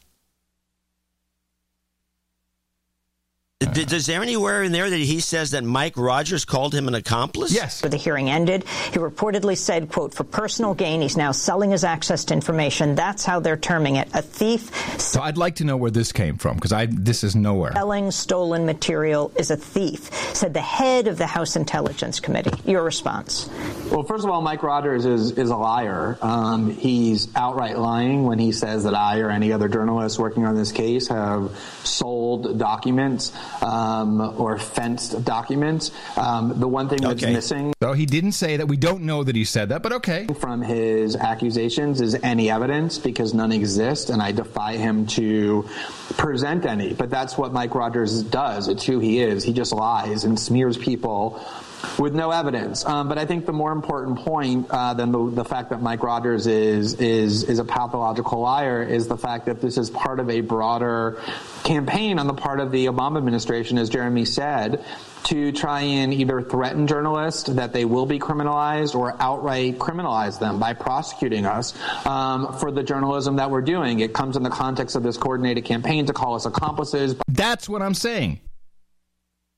Is 3.59 4.05
there 4.05 4.21
anywhere 4.21 4.63
in 4.65 4.73
there 4.73 4.91
that 4.91 4.99
he 4.99 5.19
says 5.21 5.53
that 5.53 5.65
Mike 5.65 5.97
Rogers 5.97 6.45
called 6.45 6.75
him 6.75 6.89
an 6.89 6.95
accomplice? 6.95 7.55
Yes. 7.55 7.83
When 7.83 7.91
the 7.91 7.97
hearing 7.97 8.29
ended, 8.29 8.65
he 8.65 8.99
reportedly 8.99 9.57
said, 9.57 9.89
quote, 9.89 10.13
for 10.13 10.25
personal 10.25 10.75
gain, 10.75 11.01
he's 11.01 11.17
now 11.17 11.33
selling 11.33 11.71
his 11.71 11.83
access 11.83 12.27
to 12.27 12.35
information. 12.35 12.95
That's 12.95 13.25
how 13.25 13.41
they're 13.41 13.57
terming 13.57 13.97
it. 13.97 14.09
A 14.13 14.21
thief. 14.21 15.01
So 15.01 15.23
I'd 15.23 15.39
like 15.39 15.55
to 15.57 15.65
know 15.65 15.79
where 15.79 15.91
this 15.91 16.13
came 16.13 16.37
from 16.37 16.57
because 16.57 16.73
I 16.75 16.85
this 16.85 17.25
is 17.25 17.35
nowhere. 17.35 17.73
Selling 17.73 18.11
stolen 18.11 18.67
material 18.67 19.33
is 19.37 19.51
a 19.51 19.57
thief, 19.57 20.13
said 20.35 20.53
the 20.53 20.61
head 20.61 21.09
of 21.09 21.17
the 21.17 21.27
House 21.27 21.57
Intelligence 21.57 22.21
Committee. 22.21 22.53
Your 22.71 22.85
response? 22.85 23.49
Well, 23.91 24.03
first 24.03 24.25
of 24.25 24.31
all, 24.31 24.43
Mike 24.43 24.63
Rogers 24.63 25.07
is, 25.07 25.31
is 25.33 25.49
a 25.49 25.57
liar. 25.57 26.19
Um, 26.21 26.71
he's 26.71 27.35
outright 27.35 27.79
lying 27.79 28.25
when 28.25 28.39
he 28.39 28.53
says 28.53 28.85
that 28.85 28.95
I 28.95 29.21
or 29.21 29.31
any 29.31 29.51
other 29.53 29.69
journalist 29.69 30.19
working 30.19 30.45
on 30.45 30.57
this 30.57 30.73
case 30.73 31.09
have 31.09 31.57
sold 31.85 32.59
documents 32.59 33.33
um, 33.63 34.21
or 34.39 34.59
fenced 34.59 35.25
documents. 35.25 35.91
Um, 36.17 36.59
the 36.59 36.69
one 36.69 36.89
thing 36.89 37.01
that's 37.01 37.23
Okay. 37.23 37.33
missing 37.33 37.73
So 37.83 37.93
he 37.93 38.07
didn't 38.07 38.33
say 38.33 38.57
that. 38.59 38.67
We 38.69 38.77
don't 38.77 39.03
know 39.03 39.25
that 39.25 39.35
he 39.37 39.45
said 39.45 39.69
that, 39.71 39.83
but 39.83 39.93
okay. 39.95 40.27
from 40.39 40.63
his 40.63 41.17
accusations 41.17 42.01
is 42.01 42.15
any 42.23 42.51
evidence 42.51 42.99
because 42.99 43.35
none 43.35 43.53
exist, 43.53 44.11
and 44.11 44.23
I 44.23 44.33
defy 44.33 44.77
him 44.77 45.07
to 45.09 45.69
present 46.17 46.65
any. 46.67 46.95
But 46.95 47.11
that's 47.11 47.37
what 47.37 47.53
Mike 47.53 47.75
Rogers 47.75 48.23
does. 48.23 48.69
It's 48.69 48.85
who 48.85 48.99
he 48.99 49.21
is. 49.21 49.45
He 49.45 49.53
just 49.53 49.73
lies 49.73 50.25
and 50.25 50.39
smears 50.39 50.77
people 50.77 51.41
with 51.99 52.15
no 52.15 52.31
evidence. 52.31 52.85
Um, 52.85 53.09
but 53.09 53.19
I 53.19 53.27
think 53.27 53.47
the 53.47 53.53
more 53.53 53.73
important 53.73 54.19
point 54.19 54.69
uh, 54.71 54.95
than 54.95 55.13
the, 55.13 55.31
the 55.31 55.45
fact 55.45 55.71
that 55.71 55.81
Mike 55.81 56.03
Rogers 56.03 56.47
is 56.47 56.95
is 56.95 57.45
is 57.45 57.59
a 57.59 57.65
pathological 57.65 58.41
liar 58.41 58.83
is 58.83 59.09
the 59.09 59.17
fact 59.17 59.47
that 59.47 59.61
this 59.61 59.79
is 59.79 59.91
part 59.91 60.21
of 60.21 60.31
a 60.31 60.41
broader 60.41 61.21
campaign 61.65 62.19
on 62.19 62.27
the 62.27 62.35
part 62.35 62.61
of 62.61 62.73
the 62.73 62.87
Obama 62.87 63.19
administration, 63.19 63.79
as 63.79 63.89
Jeremy 63.89 64.25
said, 64.25 64.85
to 65.25 65.51
try 65.53 65.81
and 65.81 66.15
either 66.15 66.41
threaten 66.41 66.87
journalists 66.87 67.45
that 67.45 67.73
they 67.73 67.85
will 67.85 68.07
be 68.07 68.19
criminalized 68.19 68.95
or 68.95 69.21
outright 69.21 69.79
criminalize 69.79 70.39
them 70.39 70.61
by 70.61 70.73
prosecuting 70.73 71.47
us 71.47 71.75
um, 72.07 72.57
for 72.59 72.71
the 72.71 72.83
journalism 72.83 73.37
that 73.37 73.51
we're 73.51 73.61
doing. 73.61 74.01
It 74.01 74.15
comes 74.15 74.37
in 74.37 74.43
the 74.43 74.51
context 74.51 74.95
of 74.95 75.03
this 75.03 75.17
coordinated 75.17 75.65
campaign 75.65 76.07
to 76.07 76.13
call 76.13 76.35
us 76.35 76.47
accomplices. 76.47 77.17
That's 77.27 77.69
what 77.69 77.83
I'm 77.83 77.95
saying. 77.95 78.41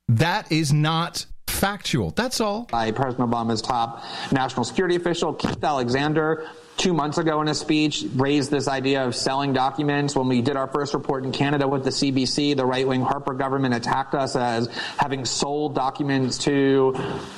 That 0.07 0.51
is 0.51 0.73
not 0.73 1.27
factual. 1.59 2.11
That's 2.11 2.39
all. 2.41 2.63
By 2.71 2.91
President 2.91 3.29
Obama's 3.29 3.61
top 3.61 4.03
national 4.31 4.63
security 4.63 4.95
official, 4.95 5.33
Keith 5.33 5.63
Alexander, 5.63 6.47
two 6.77 6.93
months 6.93 7.17
ago 7.17 7.41
in 7.41 7.49
a 7.49 7.53
speech, 7.53 8.05
raised 8.15 8.49
this 8.49 8.69
idea 8.69 9.05
of 9.05 9.13
selling 9.13 9.51
documents. 9.51 10.15
When 10.15 10.29
we 10.29 10.41
did 10.41 10.55
our 10.55 10.67
first 10.67 10.93
report 10.93 11.25
in 11.25 11.33
Canada 11.33 11.67
with 11.67 11.83
the 11.83 11.89
CBC, 11.89 12.55
the 12.55 12.65
right 12.65 12.87
wing 12.87 13.01
Harper 13.01 13.33
government 13.33 13.73
attacked 13.75 14.15
us 14.15 14.37
as 14.37 14.67
having 14.97 15.25
sold 15.25 15.75
documents 15.75 16.37
to 16.39 16.93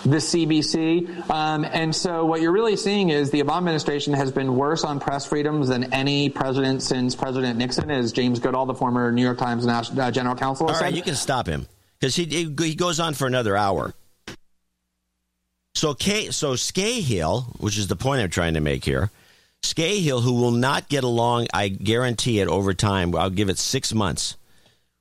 the 0.06 0.18
CBC. 0.18 1.30
Um, 1.32 1.66
and 1.66 1.96
so 1.96 2.24
what 2.26 2.42
you're 2.42 2.52
really 2.52 2.76
seeing 2.76 3.10
is 3.10 3.32
the 3.32 3.42
Obama 3.42 3.58
administration 3.58 4.14
has 4.14 4.32
been 4.32 4.56
worse 4.56 4.84
on 4.84 5.00
press 5.00 5.26
freedoms 5.26 5.70
than 5.70 5.92
any 5.92 6.30
president 6.30 6.84
since 6.84 7.16
President 7.16 7.58
Nixon, 7.58 7.90
as 7.90 8.12
James 8.12 8.40
Goodale, 8.40 8.68
the 8.68 8.76
former 8.76 9.12
New 9.12 9.24
York 9.24 9.40
Times 9.40 9.66
national, 9.66 10.02
uh, 10.02 10.12
general 10.12 10.36
counsel, 10.36 10.68
All 10.68 10.74
has 10.74 10.82
right, 10.82 10.90
said. 10.90 10.98
you 10.98 11.02
can 11.04 11.16
stop 11.16 11.48
him 11.48 11.68
because 12.00 12.16
he 12.16 12.26
he 12.26 12.76
goes 12.76 13.00
on 13.00 13.16
for 13.16 13.26
another 13.26 13.58
hour. 13.58 13.94
So 15.74 15.94
K, 15.94 16.32
so 16.32 16.54
Scahill, 16.54 17.60
which 17.60 17.78
is 17.78 17.88
the 17.88 17.96
point 17.96 18.22
I'm 18.22 18.30
trying 18.30 18.56
to 18.56 18.60
make 18.60 18.86
here, 18.86 19.10
Scahill, 19.64 20.22
who 20.22 20.34
will 20.34 20.52
not 20.52 20.90
get 20.90 21.04
along, 21.04 21.48
I 21.54 21.70
guarantee 21.70 22.40
it 22.40 22.48
over 22.48 22.74
time. 22.74 23.16
I'll 23.16 23.30
give 23.30 23.50
it 23.50 23.58
six 23.58 23.94
months. 23.94 24.36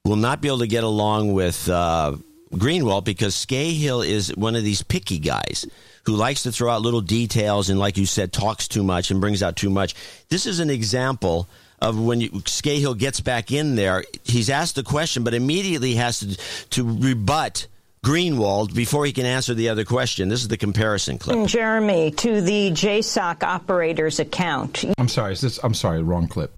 Will 0.04 0.16
not 0.16 0.40
be 0.40 0.48
able 0.48 0.60
to 0.60 0.66
get 0.66 0.84
along 0.84 1.32
with 1.32 1.68
uh, 1.68 2.16
Greenwald 2.52 3.04
because 3.04 3.34
Scahill 3.34 4.06
is 4.06 4.34
one 4.36 4.56
of 4.56 4.64
these 4.64 4.82
picky 4.82 5.18
guys 5.18 5.66
who 6.04 6.14
likes 6.14 6.44
to 6.44 6.52
throw 6.52 6.70
out 6.70 6.82
little 6.82 7.00
details 7.02 7.68
and, 7.68 7.78
like 7.78 7.96
you 7.96 8.06
said, 8.06 8.32
talks 8.32 8.68
too 8.68 8.82
much 8.82 9.10
and 9.10 9.20
brings 9.20 9.42
out 9.42 9.56
too 9.56 9.70
much. 9.70 9.94
This 10.28 10.46
is 10.46 10.60
an 10.60 10.70
example 10.70 11.48
of 11.80 11.98
when 11.98 12.20
you, 12.20 12.30
Scahill 12.30 12.96
gets 12.96 13.20
back 13.20 13.50
in 13.52 13.76
there. 13.76 14.04
He's 14.24 14.50
asked 14.50 14.76
the 14.76 14.82
question, 14.82 15.24
but 15.24 15.34
immediately 15.34 15.94
has 15.94 16.20
to 16.20 16.36
to 16.70 16.84
rebut 16.84 17.66
Greenwald 18.04 18.74
before 18.74 19.04
he 19.04 19.12
can 19.12 19.26
answer 19.26 19.52
the 19.52 19.68
other 19.68 19.84
question. 19.84 20.28
This 20.28 20.40
is 20.40 20.48
the 20.48 20.56
comparison 20.56 21.18
clip. 21.18 21.46
Jeremy, 21.46 22.10
to 22.12 22.40
the 22.40 22.70
JSOC 22.70 23.42
operator's 23.42 24.18
account. 24.18 24.84
I'm 24.96 25.08
sorry. 25.08 25.34
Is 25.34 25.42
this? 25.42 25.60
I'm 25.62 25.74
sorry. 25.74 26.02
Wrong 26.02 26.26
clip. 26.26 26.54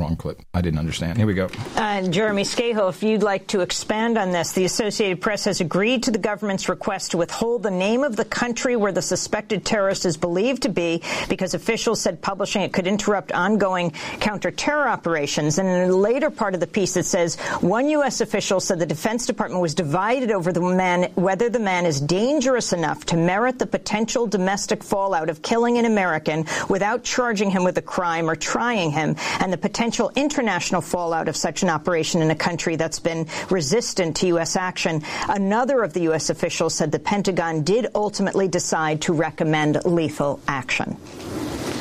Wrong 0.00 0.16
clip. 0.16 0.42
I 0.52 0.60
didn't 0.60 0.78
understand. 0.78 1.18
Here 1.18 1.26
we 1.26 1.34
go. 1.34 1.48
Uh, 1.76 2.06
Jeremy 2.08 2.42
Scahill, 2.42 2.90
if 2.90 3.02
you'd 3.02 3.22
like 3.22 3.46
to 3.48 3.60
expand 3.60 4.18
on 4.18 4.30
this, 4.30 4.52
the 4.52 4.64
Associated 4.64 5.20
Press 5.20 5.44
has 5.44 5.60
agreed 5.60 6.02
to 6.04 6.10
the 6.10 6.18
government's 6.18 6.68
request 6.68 7.12
to 7.12 7.16
withhold 7.16 7.62
the 7.62 7.70
name 7.70 8.04
of 8.04 8.16
the 8.16 8.24
country 8.24 8.76
where 8.76 8.92
the 8.92 9.02
suspected 9.02 9.64
terrorist 9.64 10.04
is 10.04 10.16
believed 10.16 10.62
to 10.62 10.68
be 10.68 11.02
because 11.28 11.54
officials 11.54 12.00
said 12.00 12.20
publishing 12.20 12.62
it 12.62 12.72
could 12.72 12.86
interrupt 12.86 13.32
ongoing 13.32 13.90
counter-terror 14.20 14.86
operations. 14.86 15.58
And 15.58 15.68
in 15.68 15.90
a 15.90 15.96
later 15.96 16.30
part 16.30 16.54
of 16.54 16.60
the 16.60 16.66
piece, 16.66 16.96
it 16.96 17.06
says 17.06 17.36
one 17.60 17.88
U.S. 17.90 18.20
official 18.20 18.60
said 18.60 18.78
the 18.78 18.86
Defense 18.86 19.26
Department 19.26 19.62
was 19.62 19.74
divided 19.74 20.30
over 20.30 20.52
the 20.52 20.60
man, 20.60 21.10
whether 21.14 21.48
the 21.48 21.58
man 21.58 21.86
is 21.86 22.00
dangerous 22.00 22.72
enough 22.72 23.06
to 23.06 23.16
merit 23.16 23.58
the 23.58 23.66
potential 23.66 24.26
domestic 24.26 24.82
fallout 24.82 25.30
of 25.30 25.42
killing 25.42 25.78
an 25.78 25.84
American 25.84 26.44
without 26.68 27.02
charging 27.02 27.50
him 27.50 27.64
with 27.64 27.78
a 27.78 27.82
crime 27.82 28.28
or 28.28 28.36
trying 28.36 28.90
him, 28.90 29.16
and 29.40 29.52
the 29.52 29.56
potential 29.56 29.85
international 30.14 30.80
fallout 30.80 31.28
of 31.28 31.36
such 31.36 31.62
an 31.62 31.70
operation 31.70 32.22
in 32.22 32.30
a 32.30 32.34
country 32.34 32.76
that's 32.76 33.00
been 33.00 33.26
resistant 33.50 34.16
to 34.16 34.26
U.S. 34.28 34.56
action. 34.56 35.02
Another 35.28 35.82
of 35.82 35.92
the 35.92 36.00
U.S. 36.02 36.30
officials 36.30 36.74
said 36.74 36.92
the 36.92 36.98
Pentagon 36.98 37.62
did 37.62 37.86
ultimately 37.94 38.48
decide 38.48 39.02
to 39.02 39.12
recommend 39.12 39.84
lethal 39.84 40.40
action. 40.48 40.96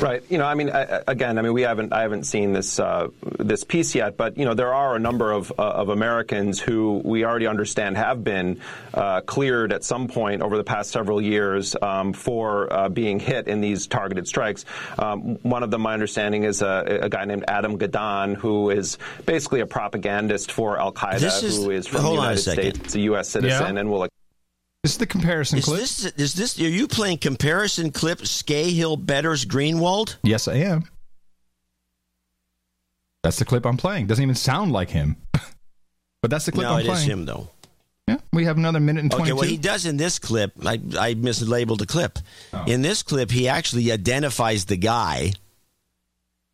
Right. 0.02 0.22
You 0.30 0.38
know, 0.38 0.46
I 0.46 0.56
mean, 0.56 0.70
I, 0.70 1.02
again, 1.08 1.38
I 1.38 1.42
mean, 1.42 1.54
we 1.54 1.62
haven't, 1.62 1.94
I 1.94 2.02
haven't 2.02 2.26
seen 2.26 2.52
this 2.52 2.80
uh, 2.80 3.08
this 3.40 3.64
piece 3.64 3.96
yet, 3.96 4.18
but 4.18 4.38
you 4.38 4.44
know, 4.44 4.54
there 4.54 4.74
are 4.74 4.94
a 4.94 5.00
number 5.00 5.32
of 5.32 5.54
uh, 5.58 5.62
of 5.64 5.88
Americans 5.88 6.60
who 6.60 7.02
we 7.06 7.24
already 7.24 7.48
understand 7.48 7.96
have 7.96 8.22
been 8.22 8.60
uh, 8.94 9.22
cleared 9.22 9.72
at 9.72 9.86
some 9.86 10.10
point 10.10 10.42
over 10.42 10.58
the 10.58 10.66
past 10.66 10.92
several 10.92 11.22
years 11.22 11.78
um, 11.82 12.12
for 12.12 12.72
uh, 12.72 12.90
being 12.90 13.20
hit 13.22 13.48
in 13.48 13.62
these 13.62 13.88
targeted 13.88 14.28
strikes. 14.28 14.66
Um, 15.00 15.36
one 15.44 15.64
of 15.64 15.72
them, 15.72 15.82
my 15.82 15.94
understanding, 15.94 16.44
is 16.44 16.62
a, 16.62 17.00
a 17.04 17.10
guy 17.10 17.24
named 17.24 17.46
Adam 17.48 17.80
Gadahn, 17.80 18.36
who 18.36 18.72
is 18.72 18.98
basically 19.26 19.62
a 19.62 19.66
propagandist 19.66 20.52
for 20.52 20.78
Al 20.78 20.92
Qaeda, 20.92 21.42
is- 21.42 21.56
who 21.64 21.72
is 21.72 21.88
from 21.88 22.04
the 22.04 22.12
United. 22.12 22.38
States, 22.42 22.96
a 22.96 23.00
U.S. 23.02 23.30
citizen, 23.30 23.76
Yeah. 23.76 23.80
and 23.80 23.90
will. 23.90 24.08
This 24.86 24.92
is 24.92 24.98
the 25.00 25.08
comparison 25.08 25.58
Is 25.58 25.66
clip. 25.66 25.80
this, 25.80 26.06
is 26.06 26.36
this, 26.36 26.60
are 26.60 26.70
you 26.70 26.88
playing 26.88 27.18
comparison 27.18 27.92
clip 27.92 28.20
Scahill 28.20 29.04
Betters 29.04 29.44
Greenwald? 29.44 30.18
Yes, 30.22 30.48
I 30.48 30.58
am. 30.58 30.88
That's 33.24 33.40
the 33.40 33.46
clip 33.46 33.66
I'm 33.66 33.78
playing. 33.78 34.06
Doesn't 34.06 34.22
even 34.22 34.36
sound 34.36 34.72
like 34.72 34.92
him. 34.92 35.16
but 36.22 36.30
that's 36.30 36.46
the 36.46 36.52
clip 36.52 36.68
no, 36.68 36.74
I'm 36.74 36.82
it 36.82 36.86
playing. 36.86 37.02
is 37.02 37.04
him, 37.04 37.26
though. 37.26 37.50
Yeah, 38.08 38.18
we 38.32 38.46
have 38.46 38.58
another 38.58 38.80
minute 38.80 39.02
and 39.02 39.12
Okay, 39.12 39.32
22. 39.32 39.36
what 39.36 39.48
he 39.48 39.58
does 39.58 39.88
in 39.88 39.98
this 39.98 40.20
clip, 40.20 40.52
I, 40.64 40.74
I 40.74 41.16
mislabeled 41.16 41.80
the 41.80 41.88
clip. 41.88 42.20
Oh. 42.54 42.66
In 42.68 42.84
this 42.84 43.02
clip, 43.02 43.32
he 43.32 43.48
actually 43.48 43.92
identifies 43.92 44.66
the 44.66 44.78
guy 44.78 45.32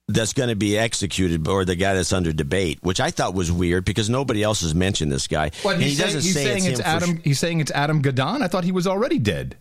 that's 0.08 0.34
going 0.34 0.50
to 0.50 0.56
be 0.56 0.78
executed 0.78 1.48
or 1.48 1.64
the 1.64 1.76
guy 1.76 1.94
that's 1.94 2.12
under 2.12 2.34
debate, 2.34 2.80
which 2.82 3.00
I 3.00 3.12
thought 3.12 3.34
was 3.34 3.52
weird 3.52 3.86
because 3.86 4.10
nobody 4.10 4.44
else 4.44 4.62
has 4.62 4.76
mentioned 4.76 5.12
this 5.12 5.28
guy. 5.28 5.52
What, 5.62 5.76
and 5.76 5.84
he's, 5.84 5.94
he 5.94 5.98
saying, 5.98 6.08
doesn't 6.08 6.22
he's 6.24 6.34
say 6.34 6.44
saying 6.44 6.66
it's, 6.66 6.80
it's, 6.80 6.88
Adam. 6.88 7.18
sh- 7.18 7.22
He's 7.24 7.40
saying 7.40 7.60
it's 7.62 7.72
Adam 7.72 8.02
Gadahn. 8.02 8.42
I 8.42 8.48
thought 8.48 8.64
he 8.64 8.72
was 8.72 8.88
already 8.88 9.20
dead. 9.20 9.58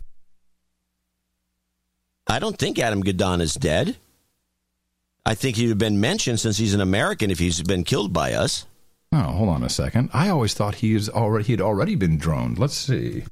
I 2.26 2.38
don't 2.38 2.58
think 2.58 2.78
Adam 2.78 3.02
Gadahn 3.02 3.40
is 3.40 3.54
dead. 3.54 3.96
I 5.26 5.34
think 5.34 5.56
he'd 5.56 5.68
have 5.68 5.78
been 5.78 6.00
mentioned 6.00 6.40
since 6.40 6.56
he's 6.56 6.74
an 6.74 6.80
American 6.80 7.30
if 7.30 7.38
he's 7.38 7.62
been 7.62 7.84
killed 7.84 8.12
by 8.12 8.32
us. 8.32 8.66
Oh, 9.12 9.18
hold 9.22 9.48
on 9.48 9.62
a 9.62 9.68
second. 9.68 10.10
I 10.12 10.28
always 10.28 10.54
thought 10.54 10.76
he 10.76 10.94
is 10.94 11.08
already 11.08 11.44
he 11.46 11.52
had 11.52 11.60
already 11.60 11.94
been 11.96 12.16
droned. 12.16 12.58
Let's 12.58 12.76
see. 12.76 13.24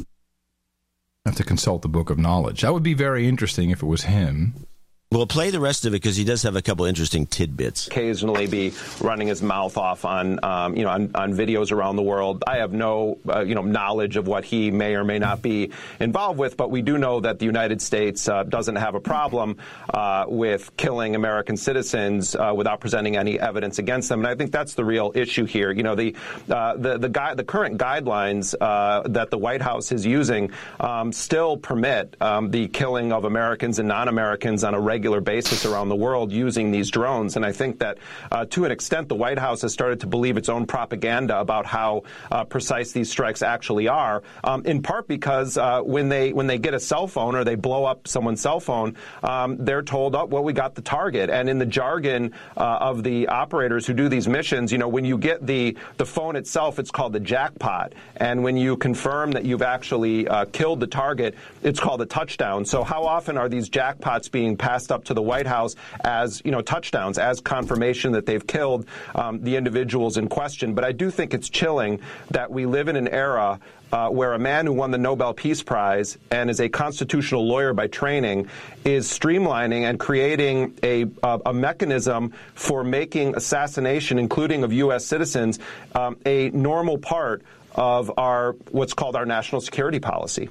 I 0.00 1.28
have 1.30 1.36
to 1.36 1.44
consult 1.44 1.82
the 1.82 1.88
book 1.88 2.10
of 2.10 2.18
knowledge. 2.18 2.62
That 2.62 2.72
would 2.72 2.82
be 2.82 2.94
very 2.94 3.28
interesting 3.28 3.70
if 3.70 3.82
it 3.82 3.86
was 3.86 4.02
him. 4.02 4.66
We'll 5.12 5.26
play 5.26 5.50
the 5.50 5.58
rest 5.58 5.86
of 5.86 5.92
it 5.92 5.96
because 5.96 6.14
he 6.14 6.22
does 6.22 6.44
have 6.44 6.54
a 6.54 6.62
couple 6.62 6.84
interesting 6.84 7.26
tidbits. 7.26 7.88
occasionally 7.88 8.46
be 8.46 8.72
running 9.00 9.26
his 9.26 9.42
mouth 9.42 9.76
off 9.76 10.04
on, 10.04 10.38
um, 10.44 10.76
you 10.76 10.84
know, 10.84 10.90
on, 10.90 11.10
on 11.16 11.32
videos 11.32 11.72
around 11.72 11.96
the 11.96 12.02
world. 12.02 12.44
I 12.46 12.58
have 12.58 12.72
no, 12.72 13.18
uh, 13.28 13.40
you 13.40 13.56
know, 13.56 13.62
knowledge 13.62 14.16
of 14.16 14.28
what 14.28 14.44
he 14.44 14.70
may 14.70 14.94
or 14.94 15.02
may 15.02 15.18
not 15.18 15.42
be 15.42 15.72
involved 15.98 16.38
with, 16.38 16.56
but 16.56 16.70
we 16.70 16.80
do 16.80 16.96
know 16.96 17.18
that 17.18 17.40
the 17.40 17.44
United 17.44 17.82
States 17.82 18.28
uh, 18.28 18.44
doesn't 18.44 18.76
have 18.76 18.94
a 18.94 19.00
problem 19.00 19.56
uh, 19.92 20.26
with 20.28 20.76
killing 20.76 21.16
American 21.16 21.56
citizens 21.56 22.36
uh, 22.36 22.52
without 22.56 22.78
presenting 22.78 23.16
any 23.16 23.36
evidence 23.40 23.80
against 23.80 24.08
them, 24.10 24.20
and 24.20 24.28
I 24.28 24.36
think 24.36 24.52
that's 24.52 24.74
the 24.74 24.84
real 24.84 25.10
issue 25.16 25.44
here. 25.44 25.72
You 25.72 25.82
know, 25.82 25.96
the 25.96 26.14
uh, 26.48 26.76
the 26.76 26.98
the, 26.98 27.08
gui- 27.08 27.34
the 27.34 27.42
current 27.42 27.78
guidelines 27.78 28.54
uh, 28.60 29.02
that 29.08 29.30
the 29.30 29.38
White 29.38 29.60
House 29.60 29.90
is 29.90 30.06
using 30.06 30.52
um, 30.78 31.10
still 31.12 31.56
permit 31.56 32.16
um, 32.20 32.52
the 32.52 32.68
killing 32.68 33.12
of 33.12 33.24
Americans 33.24 33.80
and 33.80 33.88
non-Americans 33.88 34.62
on 34.62 34.74
a 34.74 34.78
regular 34.80 34.99
basis 35.20 35.64
around 35.64 35.88
the 35.88 35.96
world 35.96 36.32
using 36.32 36.70
these 36.70 36.90
drones. 36.90 37.36
And 37.36 37.44
I 37.44 37.52
think 37.52 37.78
that 37.78 37.98
uh, 38.30 38.44
to 38.46 38.64
an 38.64 38.70
extent, 38.70 39.08
the 39.08 39.14
White 39.14 39.38
House 39.38 39.62
has 39.62 39.72
started 39.72 40.00
to 40.00 40.06
believe 40.06 40.36
its 40.36 40.48
own 40.48 40.66
propaganda 40.66 41.40
about 41.40 41.66
how 41.66 42.02
uh, 42.30 42.44
precise 42.44 42.92
these 42.92 43.10
strikes 43.10 43.42
actually 43.42 43.88
are. 43.88 44.22
Um, 44.44 44.66
in 44.66 44.82
part 44.82 45.08
because 45.08 45.56
uh, 45.56 45.80
when 45.80 46.08
they 46.08 46.32
when 46.32 46.46
they 46.46 46.58
get 46.58 46.74
a 46.74 46.80
cell 46.80 47.06
phone 47.06 47.34
or 47.34 47.44
they 47.44 47.54
blow 47.54 47.84
up 47.84 48.06
someone's 48.06 48.40
cell 48.40 48.60
phone, 48.60 48.96
um, 49.22 49.56
they're 49.64 49.82
told, 49.82 50.14
"Oh, 50.14 50.26
well, 50.26 50.44
we 50.44 50.52
got 50.52 50.74
the 50.74 50.82
target." 50.82 51.30
And 51.30 51.48
in 51.48 51.58
the 51.58 51.66
jargon 51.66 52.32
uh, 52.56 52.60
of 52.60 53.02
the 53.02 53.28
operators 53.28 53.86
who 53.86 53.94
do 53.94 54.08
these 54.08 54.28
missions, 54.28 54.72
you 54.72 54.78
know, 54.78 54.88
when 54.88 55.04
you 55.04 55.16
get 55.18 55.46
the 55.46 55.76
the 55.96 56.06
phone 56.06 56.36
itself, 56.36 56.78
it's 56.78 56.90
called 56.90 57.12
the 57.12 57.20
jackpot. 57.20 57.92
And 58.16 58.42
when 58.42 58.56
you 58.56 58.76
confirm 58.76 59.32
that 59.32 59.44
you've 59.44 59.62
actually 59.62 60.28
uh, 60.28 60.44
killed 60.46 60.80
the 60.80 60.86
target, 60.86 61.34
it's 61.62 61.80
called 61.80 62.02
a 62.02 62.06
touchdown. 62.06 62.64
So 62.64 62.84
how 62.84 63.04
often 63.04 63.36
are 63.38 63.48
these 63.48 63.70
jackpots 63.70 64.30
being 64.30 64.56
passed 64.56 64.89
up 64.90 65.04
to 65.04 65.14
the 65.14 65.22
White 65.22 65.46
House 65.46 65.76
as 66.04 66.42
you 66.44 66.50
know 66.50 66.62
touchdowns, 66.62 67.18
as 67.18 67.40
confirmation 67.40 68.12
that 68.12 68.26
they've 68.26 68.46
killed 68.46 68.86
um, 69.14 69.42
the 69.42 69.56
individuals 69.56 70.16
in 70.16 70.28
question? 70.28 70.74
But 70.74 70.84
I 70.84 70.92
do 70.92 71.10
think 71.10 71.34
it's 71.34 71.48
chilling 71.48 72.00
that 72.30 72.50
we 72.50 72.66
live 72.66 72.88
in 72.88 72.96
an 72.96 73.08
era 73.08 73.60
uh, 73.92 74.08
where 74.08 74.34
a 74.34 74.38
man 74.38 74.66
who 74.66 74.72
won 74.72 74.90
the 74.90 74.98
Nobel 74.98 75.34
Peace 75.34 75.62
Prize 75.62 76.16
and 76.30 76.48
is 76.48 76.60
a 76.60 76.68
constitutional 76.68 77.46
lawyer 77.46 77.72
by 77.72 77.86
training 77.88 78.48
is 78.84 79.08
streamlining 79.08 79.82
and 79.82 79.98
creating 79.98 80.78
a, 80.82 81.06
uh, 81.22 81.38
a 81.46 81.52
mechanism 81.52 82.32
for 82.54 82.84
making 82.84 83.36
assassination, 83.36 84.18
including 84.18 84.62
of 84.62 84.72
U.S. 84.72 85.04
citizens, 85.04 85.58
um, 85.94 86.16
a 86.24 86.50
normal 86.50 86.98
part 86.98 87.42
of 87.74 88.16
our 88.18 88.52
what's 88.70 88.94
called 88.94 89.16
our 89.16 89.26
national 89.26 89.60
security 89.60 90.00
policy. 90.00 90.48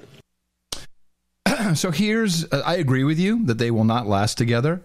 So 1.73 1.91
here's 1.91 2.45
uh, 2.51 2.61
I 2.65 2.75
agree 2.75 3.03
with 3.03 3.19
you 3.19 3.45
that 3.45 3.57
they 3.57 3.71
will 3.71 3.83
not 3.83 4.07
last 4.07 4.37
together, 4.37 4.81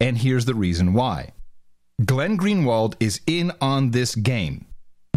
and 0.00 0.18
here's 0.18 0.44
the 0.44 0.54
reason 0.54 0.92
why. 0.92 1.32
Glenn 2.04 2.38
Greenwald 2.38 2.94
is 3.00 3.20
in 3.26 3.52
on 3.60 3.90
this 3.90 4.14
game. 4.14 4.66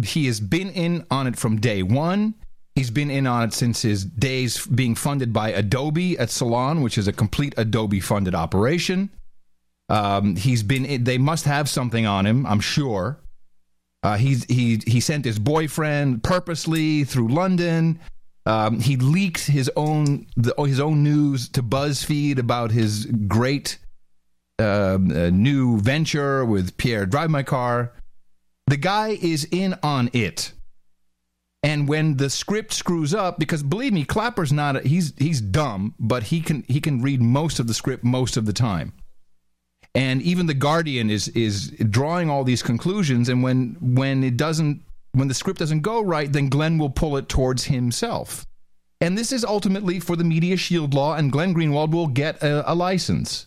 He 0.02 0.26
has 0.26 0.40
been 0.40 0.70
in 0.70 1.06
on 1.10 1.26
it 1.26 1.36
from 1.36 1.60
day 1.60 1.82
one. 1.82 2.34
He's 2.74 2.90
been 2.90 3.10
in 3.10 3.26
on 3.26 3.44
it 3.44 3.52
since 3.52 3.82
his 3.82 4.04
days 4.04 4.66
being 4.66 4.94
funded 4.94 5.32
by 5.32 5.50
Adobe 5.50 6.18
at 6.18 6.30
Salon, 6.30 6.82
which 6.82 6.98
is 6.98 7.06
a 7.06 7.12
complete 7.12 7.54
Adobe 7.56 8.00
funded 8.00 8.34
operation. 8.34 9.10
Um, 9.88 10.34
he's 10.36 10.62
been. 10.62 10.84
In, 10.84 11.04
they 11.04 11.18
must 11.18 11.44
have 11.44 11.68
something 11.68 12.04
on 12.06 12.26
him, 12.26 12.44
I'm 12.46 12.60
sure. 12.60 13.18
Uh, 14.02 14.16
he's 14.16 14.44
he 14.44 14.80
he 14.86 15.00
sent 15.00 15.24
his 15.24 15.38
boyfriend 15.38 16.22
purposely 16.22 17.04
through 17.04 17.28
London. 17.28 18.00
Um, 18.46 18.80
he 18.80 18.96
leaked 18.96 19.46
his 19.46 19.70
own 19.74 20.26
the, 20.36 20.54
his 20.64 20.80
own 20.80 21.02
news 21.02 21.48
to 21.50 21.62
BuzzFeed 21.62 22.38
about 22.38 22.72
his 22.72 23.06
great 23.06 23.78
um, 24.58 25.10
uh, 25.10 25.30
new 25.30 25.80
venture 25.80 26.44
with 26.44 26.76
Pierre 26.76 27.06
Drive 27.06 27.30
My 27.30 27.42
Car. 27.42 27.92
The 28.66 28.76
guy 28.76 29.18
is 29.20 29.46
in 29.50 29.76
on 29.82 30.10
it. 30.12 30.52
And 31.62 31.88
when 31.88 32.18
the 32.18 32.28
script 32.28 32.74
screws 32.74 33.14
up, 33.14 33.38
because 33.38 33.62
believe 33.62 33.94
me, 33.94 34.04
Clapper's 34.04 34.52
not 34.52 34.76
a, 34.76 34.80
he's 34.80 35.14
he's 35.16 35.40
dumb, 35.40 35.94
but 35.98 36.24
he 36.24 36.42
can 36.42 36.62
he 36.68 36.78
can 36.78 37.00
read 37.00 37.22
most 37.22 37.58
of 37.58 37.66
the 37.66 37.72
script 37.72 38.04
most 38.04 38.36
of 38.36 38.44
the 38.44 38.52
time. 38.52 38.92
And 39.94 40.20
even 40.20 40.44
the 40.44 40.52
Guardian 40.54 41.08
is 41.08 41.28
is 41.28 41.70
drawing 41.70 42.28
all 42.28 42.44
these 42.44 42.62
conclusions, 42.62 43.30
and 43.30 43.42
when 43.42 43.78
when 43.80 44.22
it 44.22 44.36
doesn't 44.36 44.82
when 45.14 45.28
the 45.28 45.34
script 45.34 45.58
doesn't 45.58 45.80
go 45.80 46.02
right, 46.02 46.32
then 46.32 46.48
Glenn 46.48 46.78
will 46.78 46.90
pull 46.90 47.16
it 47.16 47.28
towards 47.28 47.64
himself. 47.64 48.46
And 49.00 49.18
this 49.18 49.32
is 49.32 49.44
ultimately 49.44 50.00
for 50.00 50.16
the 50.16 50.24
media 50.24 50.56
shield 50.56 50.94
law, 50.94 51.14
and 51.14 51.32
Glenn 51.32 51.54
Greenwald 51.54 51.92
will 51.92 52.06
get 52.06 52.42
a, 52.42 52.70
a 52.70 52.74
license. 52.74 53.46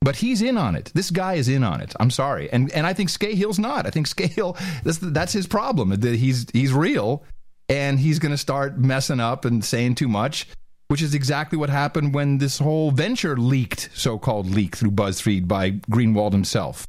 But 0.00 0.16
he's 0.16 0.42
in 0.42 0.58
on 0.58 0.76
it. 0.76 0.92
This 0.94 1.10
guy 1.10 1.34
is 1.34 1.48
in 1.48 1.64
on 1.64 1.80
it. 1.80 1.94
I'm 1.98 2.10
sorry, 2.10 2.52
and 2.52 2.70
and 2.72 2.86
I 2.86 2.92
think 2.92 3.08
Scahill's 3.08 3.58
not. 3.58 3.86
I 3.86 3.90
think 3.90 4.06
Scahill 4.06 4.58
that's 4.82 4.98
that's 4.98 5.32
his 5.32 5.46
problem. 5.46 5.88
That 5.88 6.16
he's 6.16 6.46
he's 6.52 6.74
real, 6.74 7.24
and 7.70 7.98
he's 7.98 8.18
going 8.18 8.32
to 8.32 8.38
start 8.38 8.78
messing 8.78 9.20
up 9.20 9.46
and 9.46 9.64
saying 9.64 9.94
too 9.94 10.08
much, 10.08 10.46
which 10.88 11.00
is 11.00 11.14
exactly 11.14 11.56
what 11.56 11.70
happened 11.70 12.12
when 12.12 12.36
this 12.36 12.58
whole 12.58 12.90
venture 12.90 13.36
leaked, 13.36 13.88
so-called 13.94 14.46
leak 14.50 14.76
through 14.76 14.90
BuzzFeed 14.90 15.48
by 15.48 15.70
Greenwald 15.90 16.32
himself. 16.32 16.86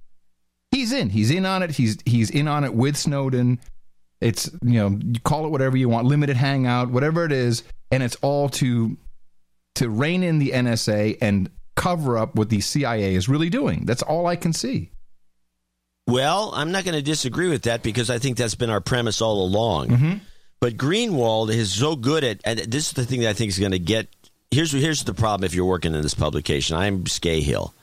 He's 0.72 0.92
in. 0.92 1.10
He's 1.12 1.32
in 1.32 1.46
on 1.46 1.64
it. 1.64 1.72
He's 1.72 1.98
he's 2.06 2.30
in 2.30 2.50
on 2.50 2.66
it 2.66 2.74
with 2.74 2.98
Snowden. 2.98 3.62
It's 4.22 4.50
you 4.64 4.80
know 4.80 5.00
you 5.04 5.20
call 5.22 5.46
it 5.46 5.50
whatever 5.50 5.78
you 5.78 5.90
want, 5.90 6.08
limited 6.08 6.38
hangout, 6.38 6.90
whatever 6.90 7.26
it 7.26 7.32
is, 7.32 7.64
and 7.92 8.02
it's 8.02 8.16
all 8.22 8.50
to 8.50 8.98
to 9.76 9.90
rein 9.90 10.24
in 10.24 10.40
the 10.40 10.52
NSA 10.52 11.18
and 11.22 11.50
cover 11.76 12.18
up 12.18 12.36
what 12.36 12.50
the 12.50 12.62
CIA 12.62 13.16
is 13.16 13.28
really 13.28 13.50
doing. 13.50 13.86
That's 13.86 14.02
all 14.02 14.26
I 14.26 14.36
can 14.36 14.54
see. 14.54 14.92
Well, 16.08 16.52
I'm 16.54 16.72
not 16.72 16.86
going 16.86 16.96
to 16.96 17.02
disagree 17.02 17.50
with 17.50 17.64
that 17.64 17.84
because 17.84 18.10
I 18.10 18.20
think 18.20 18.38
that's 18.38 18.56
been 18.56 18.70
our 18.70 18.82
premise 18.82 19.22
all 19.22 19.44
along. 19.44 19.88
Mm-hmm. 19.90 20.14
But 20.60 20.78
Greenwald 20.78 21.50
is 21.50 21.74
so 21.74 21.96
good 21.96 22.24
at, 22.24 22.42
and 22.46 22.60
this 22.60 22.88
is 22.88 22.94
the 22.94 23.06
thing 23.06 23.22
that 23.22 23.30
I 23.30 23.34
think 23.34 23.50
is 23.50 23.60
going 23.60 23.72
to 23.72 23.80
get. 23.80 24.08
Here's 24.52 24.72
here's 24.72 25.04
the 25.04 25.14
problem 25.14 25.46
if 25.46 25.54
you're 25.54 25.66
working 25.66 25.94
in 25.94 26.02
this 26.02 26.14
publication. 26.14 26.78
I'm 26.78 27.04
Scahill. 27.06 27.74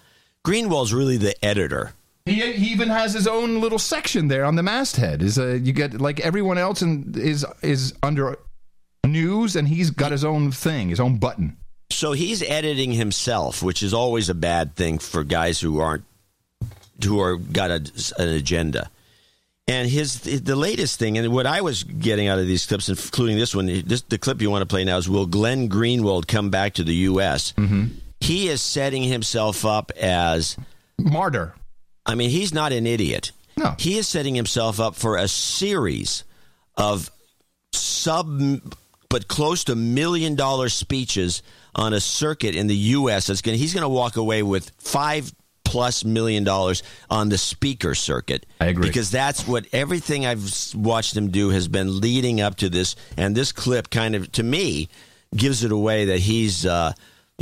Greenwald's 0.45 0.95
really 0.95 1.17
the 1.17 1.45
editor. 1.45 1.93
He, 2.25 2.53
he 2.53 2.73
even 2.73 2.89
has 2.89 3.15
his 3.15 3.27
own 3.27 3.61
little 3.61 3.79
section 3.79 4.29
there 4.29 4.45
on 4.45 4.55
the 4.55 4.63
masthead. 4.63 5.23
Is 5.23 5.39
uh, 5.39 5.59
you 5.63 5.73
get 5.73 6.01
like 6.01 6.21
everyone 6.21 6.59
else 6.59 6.83
in, 6.83 7.15
is 7.17 7.45
is 7.63 7.95
under 8.03 8.39
news, 9.05 9.57
and 9.57 9.67
he's 9.67 9.91
got 9.91 10.13
his 10.13 10.25
own 10.25 10.53
thing, 10.53 10.89
his 10.89 11.01
own 11.01 11.19
button. 11.19 11.57
So 11.91 12.13
he's 12.13 12.43
editing 12.43 12.93
himself, 12.93 13.63
which 13.63 13.83
is 13.83 13.93
always 13.93 14.29
a 14.29 14.35
bad 14.35 14.77
thing 14.77 14.99
for 14.99 15.25
guys 15.25 15.61
who 15.61 15.81
aren't 15.81 16.05
who 17.05 17.21
are 17.21 17.37
got 17.37 17.71
a, 17.71 18.13
an 18.19 18.29
agenda. 18.29 18.91
And 19.69 19.89
his 19.89 20.21
the 20.21 20.57
latest 20.57 20.99
thing, 20.99 21.19
and 21.19 21.33
what 21.33 21.47
I 21.47 21.61
was 21.61 21.85
getting 21.85 22.29
out 22.29 22.39
of 22.39 22.47
these 22.47 22.67
clips, 22.67 22.89
including 22.89 23.39
this 23.39 23.55
one, 23.55 23.67
this, 23.67 24.03
the 24.03 24.19
clip 24.19 24.43
you 24.43 24.51
want 24.51 24.63
to 24.63 24.67
play 24.67 24.85
now 24.85 24.97
is: 24.97 25.09
Will 25.09 25.27
Glenn 25.27 25.69
Greenwald 25.69 26.27
come 26.27 26.51
back 26.51 26.75
to 26.75 26.85
the 26.85 26.95
U.S.? 26.95 27.53
Mm-hmm. 27.53 27.87
He 28.21 28.49
is 28.49 28.61
setting 28.61 29.03
himself 29.03 29.65
up 29.65 29.91
as 29.97 30.57
martyr. 30.99 31.55
I 32.07 32.15
mean, 32.15 32.31
he's 32.31 32.53
not 32.53 32.73
an 32.73 32.87
idiot. 32.87 33.33
No. 33.57 33.75
He 33.79 33.99
is 33.99 34.09
setting 34.09 34.35
himself 34.35 34.81
up 34.81 34.95
for 34.95 35.17
a 35.17 35.29
series 35.29 36.25
of 36.77 37.11
sub 37.73 38.41
but 39.09 39.29
close 39.29 39.65
to 39.65 39.75
million 39.77 40.35
dollar 40.35 40.71
speeches 40.71 41.43
on 41.75 41.93
a 41.93 42.01
circuit 42.01 42.55
in 42.55 42.67
the 42.67 42.77
US 42.77 43.27
that's 43.27 43.43
going 43.43 43.59
he's 43.59 43.75
going 43.75 43.83
to 43.83 43.89
walk 43.89 44.17
away 44.17 44.43
with 44.43 44.71
5 44.79 45.33
plus 45.65 46.05
million 46.05 46.45
dollars 46.45 46.83
on 47.09 47.29
the 47.29 47.39
speaker 47.39 47.95
circuit. 47.95 48.47
I 48.61 48.67
agree. 48.67 48.89
Because 48.89 49.11
that's 49.11 49.47
what 49.47 49.67
everything 49.73 50.27
I've 50.27 50.51
watched 50.75 51.17
him 51.17 51.31
do 51.31 51.51
has 51.51 51.69
been 51.69 52.01
leading 52.01 52.41
up 52.41 52.57
to 52.57 52.69
this 52.69 52.97
and 53.17 53.35
this 53.35 53.53
clip 53.53 53.91
kind 53.91 54.15
of 54.15 54.31
to 54.33 54.43
me 54.43 54.89
gives 55.35 55.65
it 55.65 55.73
away 55.73 56.07
that 56.07 56.19
he's 56.19 56.67
uh 56.67 56.93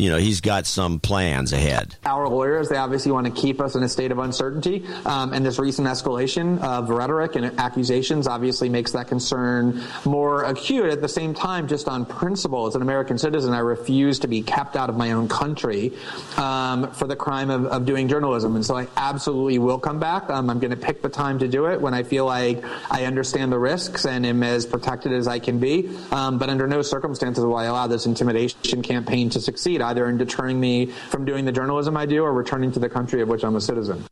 you 0.01 0.09
know, 0.09 0.16
he's 0.16 0.40
got 0.40 0.66
some 0.66 0.98
plans 0.98 1.53
ahead. 1.53 1.94
Our 2.05 2.28
lawyers, 2.28 2.68
they 2.68 2.76
obviously 2.76 3.12
want 3.12 3.26
to 3.26 3.32
keep 3.32 3.61
us 3.61 3.74
in 3.74 3.82
a 3.82 3.88
state 3.88 4.12
of 4.12 4.18
uncertainty. 4.18 4.86
Um, 5.05 5.34
and 5.34 5.44
this 5.44 5.59
recent 5.59 5.86
escalation 5.86 6.59
of 6.61 6.88
rhetoric 6.88 7.36
and 7.36 7.59
accusations 7.61 8.26
obviously 8.26 8.68
makes 8.68 8.92
that 8.92 9.09
concern 9.09 9.82
more 10.05 10.44
acute. 10.44 10.86
At 10.86 11.03
the 11.03 11.09
same 11.09 11.34
time, 11.34 11.68
just 11.68 11.86
on 11.86 12.07
principle, 12.07 12.66
as 12.66 12.74
an 12.74 12.82
American 12.82 13.18
citizen, 13.18 13.53
I 13.53 13.59
refuse 13.59 14.18
to 14.20 14.28
be 14.28 14.42
kept 14.42 14.74
out 14.74 14.88
of 14.88 14.96
my 14.96 15.12
own 15.12 15.28
country 15.28 15.92
um, 16.38 16.90
for 16.92 17.07
the 17.07 17.16
crime 17.16 17.51
of, 17.51 17.66
of 17.66 17.84
doing 17.84 18.09
journalism. 18.09 18.57
And 18.57 18.64
so 18.64 18.76
I 18.76 18.88
absolutely 18.96 19.59
will 19.59 19.78
come 19.78 20.01
back. 20.01 20.30
Um, 20.30 20.48
I'm 20.48 20.61
going 20.61 20.70
to 20.70 20.76
pick 20.76 21.03
the 21.03 21.11
time 21.11 21.38
to 21.40 21.48
do 21.48 21.66
it 21.66 21.80
when 21.80 21.92
I 21.92 22.05
feel 22.05 22.24
like 22.24 22.64
I 22.90 23.05
understand 23.05 23.53
the 23.53 23.59
risks 23.59 24.07
and 24.07 24.24
am 24.24 24.42
as 24.42 24.64
protected 24.64 25.12
as 25.12 25.28
I 25.28 25.40
can 25.40 25.59
be. 25.59 25.90
Um, 26.11 26.38
but 26.38 26.48
under 26.48 26.66
no 26.66 26.80
circumstances 26.80 27.44
will 27.44 27.57
I 27.57 27.66
allow 27.66 27.86
this 27.86 28.07
intimidation 28.07 28.82
campaign 28.82 29.28
to 29.30 29.40
succeed, 29.40 29.82
either 29.91 30.09
in 30.09 30.16
deterring 30.16 30.59
me 30.61 30.86
from 31.11 31.24
doing 31.24 31.45
the 31.45 31.53
journalism 31.53 31.97
I 31.97 32.07
do 32.07 32.22
or 32.22 32.32
returning 32.32 32.70
to 32.72 32.78
the 32.78 32.88
country 32.88 33.20
of 33.20 33.28
which 33.28 33.43
I'm 33.45 33.57
a 33.57 33.61
citizen. 33.61 34.05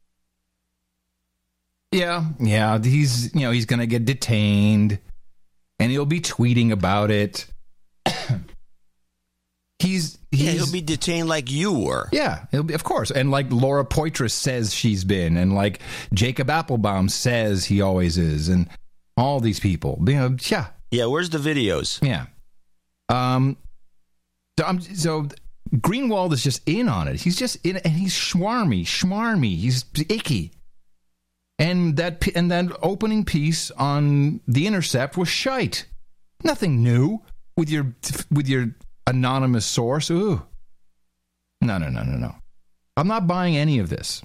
Yeah, 1.92 2.24
yeah. 2.38 2.78
He's 2.82 3.34
you 3.34 3.40
know 3.42 3.50
he's 3.50 3.64
going 3.64 3.80
to 3.80 3.86
get 3.86 4.04
detained, 4.04 4.98
and 5.78 5.90
he'll 5.90 6.04
be 6.04 6.20
tweeting 6.20 6.70
about 6.70 7.10
it. 7.10 7.46
he's 9.78 10.18
he's 10.30 10.42
Yeah, 10.44 10.50
he'll 10.52 10.72
be 10.72 10.82
detained 10.82 11.28
like 11.28 11.50
you 11.50 11.72
were. 11.72 12.08
Yeah, 12.12 12.44
he'll 12.50 12.62
be, 12.64 12.74
of 12.74 12.84
course. 12.84 13.10
And 13.10 13.30
like 13.30 13.46
Laura 13.50 13.84
Poitras 13.86 14.32
says 14.32 14.74
she's 14.74 15.04
been, 15.04 15.36
and 15.38 15.54
like 15.54 15.80
Jacob 16.12 16.48
Appelbaum 16.48 17.10
says 17.10 17.64
he 17.64 17.80
always 17.80 18.18
is, 18.18 18.48
and 18.48 18.68
all 19.16 19.40
these 19.40 19.58
people. 19.60 19.98
You 20.06 20.14
know, 20.14 20.36
yeah, 20.50 20.66
Yeah, 20.90 21.06
where's 21.06 21.30
the 21.30 21.38
videos? 21.38 22.04
yeah. 22.06 22.26
Um, 23.08 23.56
so, 24.58 24.66
I'm, 24.66 24.80
so 24.82 25.28
Greenwald 25.76 26.32
is 26.32 26.42
just 26.42 26.66
in 26.66 26.88
on 26.88 27.08
it. 27.08 27.20
He's 27.20 27.36
just 27.36 27.64
in, 27.64 27.76
and 27.78 27.92
he's 27.92 28.14
schwarmy, 28.14 28.82
schmarmy. 28.82 29.56
He's 29.56 29.84
icky. 30.08 30.52
And 31.58 31.96
that 31.96 32.26
and 32.36 32.50
that 32.50 32.66
opening 32.82 33.24
piece 33.24 33.70
on 33.72 34.40
the 34.46 34.66
Intercept 34.66 35.16
was 35.16 35.28
shite. 35.28 35.86
Nothing 36.44 36.82
new 36.82 37.20
with 37.56 37.68
your 37.68 37.94
with 38.30 38.48
your 38.48 38.74
anonymous 39.06 39.66
source. 39.66 40.10
Ooh, 40.10 40.42
no, 41.60 41.78
no, 41.78 41.88
no, 41.88 42.02
no, 42.02 42.16
no. 42.16 42.34
I'm 42.96 43.08
not 43.08 43.26
buying 43.26 43.56
any 43.56 43.78
of 43.78 43.88
this. 43.88 44.22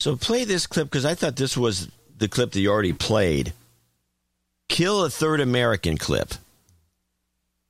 So 0.00 0.16
play 0.16 0.44
this 0.44 0.66
clip 0.66 0.88
because 0.88 1.04
I 1.04 1.14
thought 1.14 1.36
this 1.36 1.56
was 1.56 1.88
the 2.18 2.26
clip 2.26 2.50
that 2.52 2.60
you 2.60 2.70
already 2.70 2.92
played. 2.92 3.52
Kill 4.68 5.04
a 5.04 5.10
third 5.10 5.40
American 5.40 5.96
clip. 5.96 6.34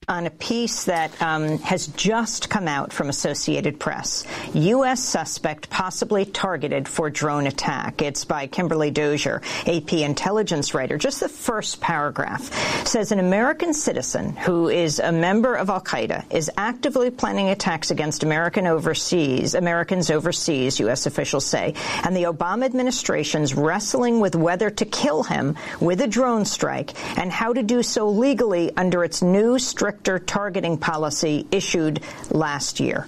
On 0.09 0.27
a 0.27 0.31
piece 0.31 0.85
that 0.85 1.21
um, 1.23 1.59
has 1.59 1.87
just 1.89 2.51
come 2.51 2.67
out 2.67 2.93
from 2.93 3.09
Associated 3.09 3.79
Press. 3.79 4.25
U.S. 4.53 5.03
suspect 5.03 5.71
possibly 5.71 6.25
targeted 6.25 6.89
for 6.89 7.09
drone 7.09 7.47
attack. 7.47 8.03
It's 8.03 8.25
by 8.25 8.49
Kimberly 8.49 8.91
Dozier, 8.91 9.41
AP 9.67 9.93
intelligence 9.93 10.75
writer. 10.75 10.99
Just 10.99 11.21
the 11.21 11.29
first 11.29 11.81
paragraph 11.81 12.43
says 12.87 13.13
an 13.13 13.21
American 13.21 13.73
citizen 13.73 14.35
who 14.37 14.69
is 14.69 14.99
a 14.99 15.13
member 15.13 15.55
of 15.55 15.71
Al 15.71 15.81
Qaeda 15.81 16.33
is 16.33 16.51
actively 16.57 17.11
planning 17.11 17.51
attacks 17.51 17.91
against 17.91 18.25
American 18.25 18.67
overseas, 18.67 19.55
Americans 19.55 20.11
overseas, 20.11 20.81
U.S. 20.81 21.07
officials 21.07 21.47
say, 21.47 21.75
and 22.03 22.17
the 22.17 22.25
Obama 22.25 22.65
administration's 22.65 23.55
wrestling 23.55 24.19
with 24.19 24.35
whether 24.35 24.69
to 24.69 24.85
kill 24.85 25.23
him 25.23 25.57
with 25.81 26.01
a 26.01 26.09
drone 26.09 26.45
strike 26.45 26.93
and 27.19 27.31
how 27.31 27.53
to 27.53 27.63
do 27.63 27.83
so 27.83 28.09
legally 28.09 28.77
under 28.77 29.05
its 29.05 29.23
new 29.23 29.59
stricter 29.93 30.19
targeting 30.19 30.79
policy 30.79 31.47
issued 31.51 32.01
last 32.31 32.81
year. 32.81 33.07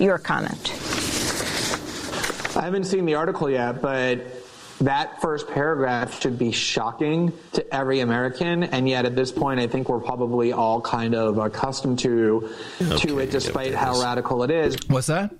Your 0.00 0.16
comment. 0.16 0.70
I 2.56 2.62
haven't 2.62 2.84
seen 2.84 3.04
the 3.04 3.16
article 3.16 3.50
yet, 3.50 3.82
but 3.82 4.20
that 4.80 5.20
first 5.20 5.48
paragraph 5.48 6.20
should 6.22 6.38
be 6.38 6.52
shocking 6.52 7.32
to 7.54 7.74
every 7.74 7.98
American, 7.98 8.62
and 8.62 8.88
yet 8.88 9.06
at 9.06 9.16
this 9.16 9.32
point, 9.32 9.58
I 9.58 9.66
think 9.66 9.88
we're 9.88 9.98
probably 9.98 10.52
all 10.52 10.80
kind 10.80 11.16
of 11.16 11.38
accustomed 11.38 11.98
to 12.00 12.48
to 12.98 13.18
it, 13.18 13.32
despite 13.32 13.74
how 13.74 14.00
radical 14.00 14.44
it 14.44 14.52
is. 14.52 14.76
What's 14.86 15.08
that? 15.08 15.34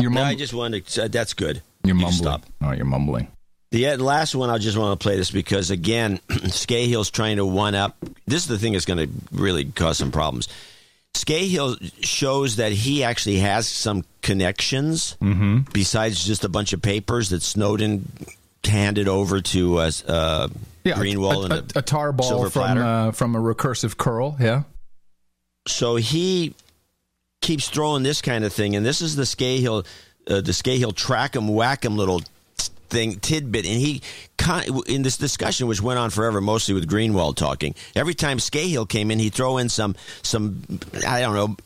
You're 0.00 0.10
No, 0.10 0.22
I 0.22 0.34
just 0.34 0.52
wanted 0.52 0.86
to. 0.86 1.04
Uh, 1.04 1.08
that's 1.08 1.32
good. 1.32 1.62
You're 1.82 1.94
You 1.96 2.02
can 2.04 2.10
mumbling. 2.10 2.12
Stop. 2.12 2.42
Oh, 2.62 2.72
you're 2.72 2.84
mumbling. 2.84 3.28
The 3.74 3.88
uh, 3.88 3.96
last 3.96 4.36
one, 4.36 4.50
I 4.50 4.58
just 4.58 4.76
want 4.78 5.00
to 5.00 5.02
play 5.02 5.16
this 5.16 5.32
because 5.32 5.72
again, 5.72 6.18
Scahill's 6.28 7.10
trying 7.10 7.38
to 7.38 7.44
one 7.44 7.74
up. 7.74 7.96
This 8.24 8.42
is 8.42 8.46
the 8.46 8.56
thing 8.56 8.74
that's 8.74 8.84
going 8.84 9.08
to 9.08 9.12
really 9.32 9.64
cause 9.64 9.98
some 9.98 10.12
problems. 10.12 10.46
Scahill 11.12 11.76
shows 12.04 12.54
that 12.56 12.70
he 12.70 13.02
actually 13.02 13.38
has 13.38 13.66
some 13.66 14.04
connections 14.22 15.16
Mm-hmm. 15.20 15.72
besides 15.72 16.24
just 16.24 16.44
a 16.44 16.48
bunch 16.48 16.72
of 16.72 16.82
papers 16.82 17.30
that 17.30 17.42
Snowden 17.42 18.06
handed 18.62 19.08
over 19.08 19.40
to 19.40 19.78
uh, 19.78 19.90
uh, 20.06 20.48
Yeah, 20.84 20.94
Greenwald 20.94 21.50
a, 21.50 21.54
and 21.56 21.72
a, 21.74 21.80
a 21.80 21.82
tar 21.82 22.12
ball 22.12 22.48
from 22.50 22.78
uh, 22.78 23.10
from 23.10 23.34
a 23.34 23.40
recursive 23.40 23.96
curl. 23.96 24.36
Yeah. 24.38 24.62
so 25.66 25.96
he 25.96 26.54
keeps 27.40 27.68
throwing 27.68 28.04
this 28.04 28.22
kind 28.22 28.44
of 28.44 28.52
thing, 28.52 28.76
and 28.76 28.86
this 28.86 29.00
is 29.00 29.16
the 29.16 29.24
Scahill, 29.24 29.84
uh, 30.28 30.40
the 30.42 30.52
Scahill 30.52 30.94
track 30.94 31.34
'em 31.34 31.48
whack 31.48 31.84
'em 31.84 31.96
little 31.96 32.22
thing 32.88 33.16
tidbit, 33.16 33.66
and 33.66 33.80
he 33.80 34.02
in 34.86 35.02
this 35.02 35.16
discussion, 35.16 35.66
which 35.66 35.80
went 35.80 35.98
on 35.98 36.10
forever, 36.10 36.40
mostly 36.40 36.74
with 36.74 36.88
Greenwald 36.88 37.36
talking. 37.36 37.74
Every 37.94 38.14
time 38.14 38.38
Scahill 38.38 38.88
came 38.88 39.10
in, 39.10 39.18
he'd 39.18 39.34
throw 39.34 39.58
in 39.58 39.68
some 39.68 39.96
some 40.22 40.62
I 41.06 41.20
don't 41.20 41.34
know 41.34 41.56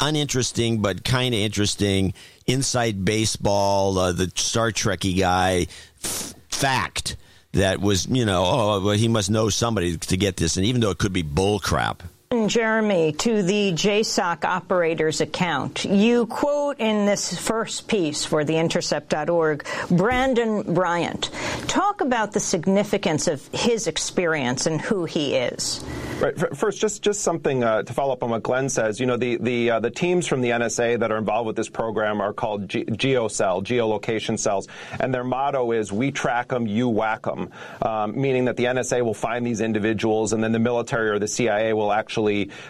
uninteresting 0.00 0.82
but 0.82 1.04
kind 1.04 1.34
of 1.34 1.40
interesting 1.40 2.14
inside 2.46 3.04
baseball, 3.04 3.96
uh, 3.98 4.12
the 4.12 4.30
Star 4.34 4.70
Trekky 4.70 5.18
guy 5.18 5.66
f- 6.02 6.34
fact 6.48 7.16
that 7.52 7.80
was 7.80 8.06
you 8.06 8.24
know 8.24 8.44
oh 8.44 8.80
well 8.80 8.96
he 8.96 9.08
must 9.08 9.30
know 9.30 9.48
somebody 9.48 9.96
to 9.96 10.16
get 10.16 10.36
this, 10.36 10.56
and 10.56 10.66
even 10.66 10.80
though 10.80 10.90
it 10.90 10.98
could 10.98 11.12
be 11.12 11.22
bull 11.22 11.58
crap. 11.58 12.02
Jeremy, 12.30 13.12
to 13.12 13.42
the 13.42 13.72
JSOC 13.72 14.44
operator's 14.44 15.20
account, 15.20 15.84
you 15.84 16.26
quote 16.26 16.80
in 16.80 17.06
this 17.06 17.38
first 17.38 17.86
piece 17.86 18.24
for 18.24 18.44
theintercept.org 18.44 19.64
Brandon 19.90 20.74
Bryant. 20.74 21.30
Talk 21.68 22.00
about 22.00 22.32
the 22.32 22.40
significance 22.40 23.28
of 23.28 23.46
his 23.52 23.86
experience 23.86 24.66
and 24.66 24.80
who 24.80 25.04
he 25.04 25.36
is. 25.36 25.84
Right. 26.20 26.56
First, 26.56 26.80
just 26.80 27.02
just 27.02 27.22
something 27.22 27.64
uh, 27.64 27.82
to 27.82 27.92
follow 27.92 28.12
up 28.12 28.22
on 28.22 28.30
what 28.30 28.42
Glenn 28.42 28.68
says. 28.68 29.00
You 29.00 29.06
know, 29.06 29.16
the 29.16 29.36
the 29.36 29.70
uh, 29.70 29.80
the 29.80 29.90
teams 29.90 30.26
from 30.26 30.40
the 30.40 30.50
NSA 30.50 31.00
that 31.00 31.10
are 31.10 31.18
involved 31.18 31.46
with 31.46 31.56
this 31.56 31.68
program 31.68 32.20
are 32.20 32.32
called 32.32 32.68
G- 32.68 32.84
GeoCell, 32.84 33.64
geolocation 33.64 34.38
cells, 34.38 34.68
and 35.00 35.12
their 35.12 35.24
motto 35.24 35.72
is 35.72 35.92
"We 35.92 36.12
track 36.12 36.48
them, 36.48 36.66
you 36.66 36.88
whack 36.88 37.22
them," 37.22 37.50
um, 37.82 38.20
meaning 38.20 38.44
that 38.44 38.56
the 38.56 38.64
NSA 38.64 39.04
will 39.04 39.14
find 39.14 39.44
these 39.44 39.60
individuals, 39.60 40.32
and 40.32 40.42
then 40.42 40.52
the 40.52 40.60
military 40.60 41.10
or 41.10 41.18
the 41.18 41.28
CIA 41.28 41.72
will 41.72 41.92
actually 41.92 42.23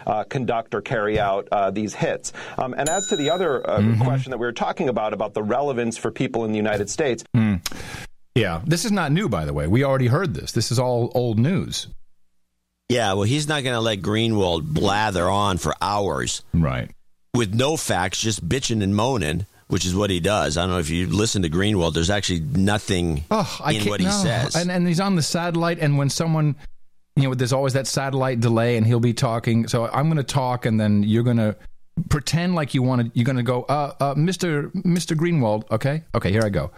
uh, 0.06 0.24
conduct 0.24 0.74
or 0.74 0.80
carry 0.82 1.18
out 1.18 1.48
uh, 1.52 1.70
these 1.70 1.94
hits. 1.94 2.32
Um, 2.58 2.74
and 2.76 2.88
as 2.88 3.06
to 3.08 3.16
the 3.16 3.30
other 3.30 3.68
uh, 3.68 3.80
question 4.02 4.30
that 4.30 4.38
we 4.38 4.46
were 4.46 4.52
talking 4.52 4.88
about 4.88 5.12
about 5.12 5.34
the 5.34 5.42
relevance 5.42 5.96
for 5.96 6.10
people 6.10 6.44
in 6.44 6.50
the 6.52 6.58
United 6.58 6.90
States, 6.90 7.24
Hmm. 7.34 7.56
Yeah. 8.34 8.62
This 8.66 8.84
is 8.84 8.90
not 8.90 9.12
new, 9.12 9.28
by 9.28 9.44
the 9.44 9.52
way. 9.52 9.66
We 9.68 9.84
already 9.84 10.08
heard 10.08 10.34
this. 10.34 10.50
This 10.52 10.72
is 10.72 10.78
all 10.80 11.12
old 11.14 11.38
news. 11.38 11.86
Yeah, 12.88 13.12
well, 13.14 13.22
he's 13.22 13.48
not 13.48 13.62
going 13.62 13.74
to 13.74 13.80
let 13.80 14.00
Greenwald 14.02 14.64
blather 14.64 15.28
on 15.30 15.56
for 15.58 15.72
hours. 15.80 16.42
Right. 16.52 16.90
With 17.32 17.54
no 17.54 17.76
facts, 17.76 18.20
just 18.20 18.46
bitching 18.46 18.82
and 18.82 18.94
moaning, 18.94 19.46
which 19.68 19.86
is 19.86 19.94
what 19.94 20.10
he 20.10 20.20
does. 20.20 20.56
I 20.56 20.62
don't 20.62 20.70
know 20.70 20.78
if 20.78 20.90
you 20.90 21.06
listen 21.06 21.42
to 21.42 21.48
Greenwald, 21.48 21.94
there's 21.94 22.10
actually 22.10 22.40
nothing 22.40 23.24
Oh, 23.30 23.58
I 23.62 23.72
in 23.72 23.78
can't, 23.78 23.90
what 23.90 24.00
he 24.00 24.06
no. 24.06 24.12
says. 24.12 24.54
And, 24.56 24.70
and 24.70 24.86
he's 24.86 25.00
on 25.00 25.16
the 25.16 25.22
satellite, 25.22 25.78
and 25.78 25.96
when 25.96 26.10
someone, 26.10 26.56
you 27.16 27.24
know, 27.24 27.34
there's 27.34 27.52
always 27.52 27.72
that 27.74 27.86
satellite 27.86 28.40
delay, 28.40 28.76
and 28.76 28.86
he'll 28.86 29.00
be 29.00 29.14
talking. 29.14 29.68
So 29.68 29.86
I'm 29.86 30.06
going 30.06 30.16
to 30.16 30.22
talk, 30.24 30.66
and 30.66 30.80
then 30.80 31.02
you're 31.02 31.22
going 31.22 31.36
to 31.36 31.56
pretend 32.08 32.54
like 32.54 32.74
you 32.74 32.82
want 32.82 33.02
to. 33.02 33.10
You're 33.14 33.24
going 33.24 33.36
to 33.36 33.42
go, 33.42 33.62
uh, 33.64 33.92
uh, 34.00 34.14
Mr. 34.14 34.70
Mr. 34.82 35.16
Greenwald. 35.16 35.70
Okay, 35.70 36.02
okay, 36.14 36.32
here 36.32 36.42
I 36.44 36.48
go. 36.48 36.70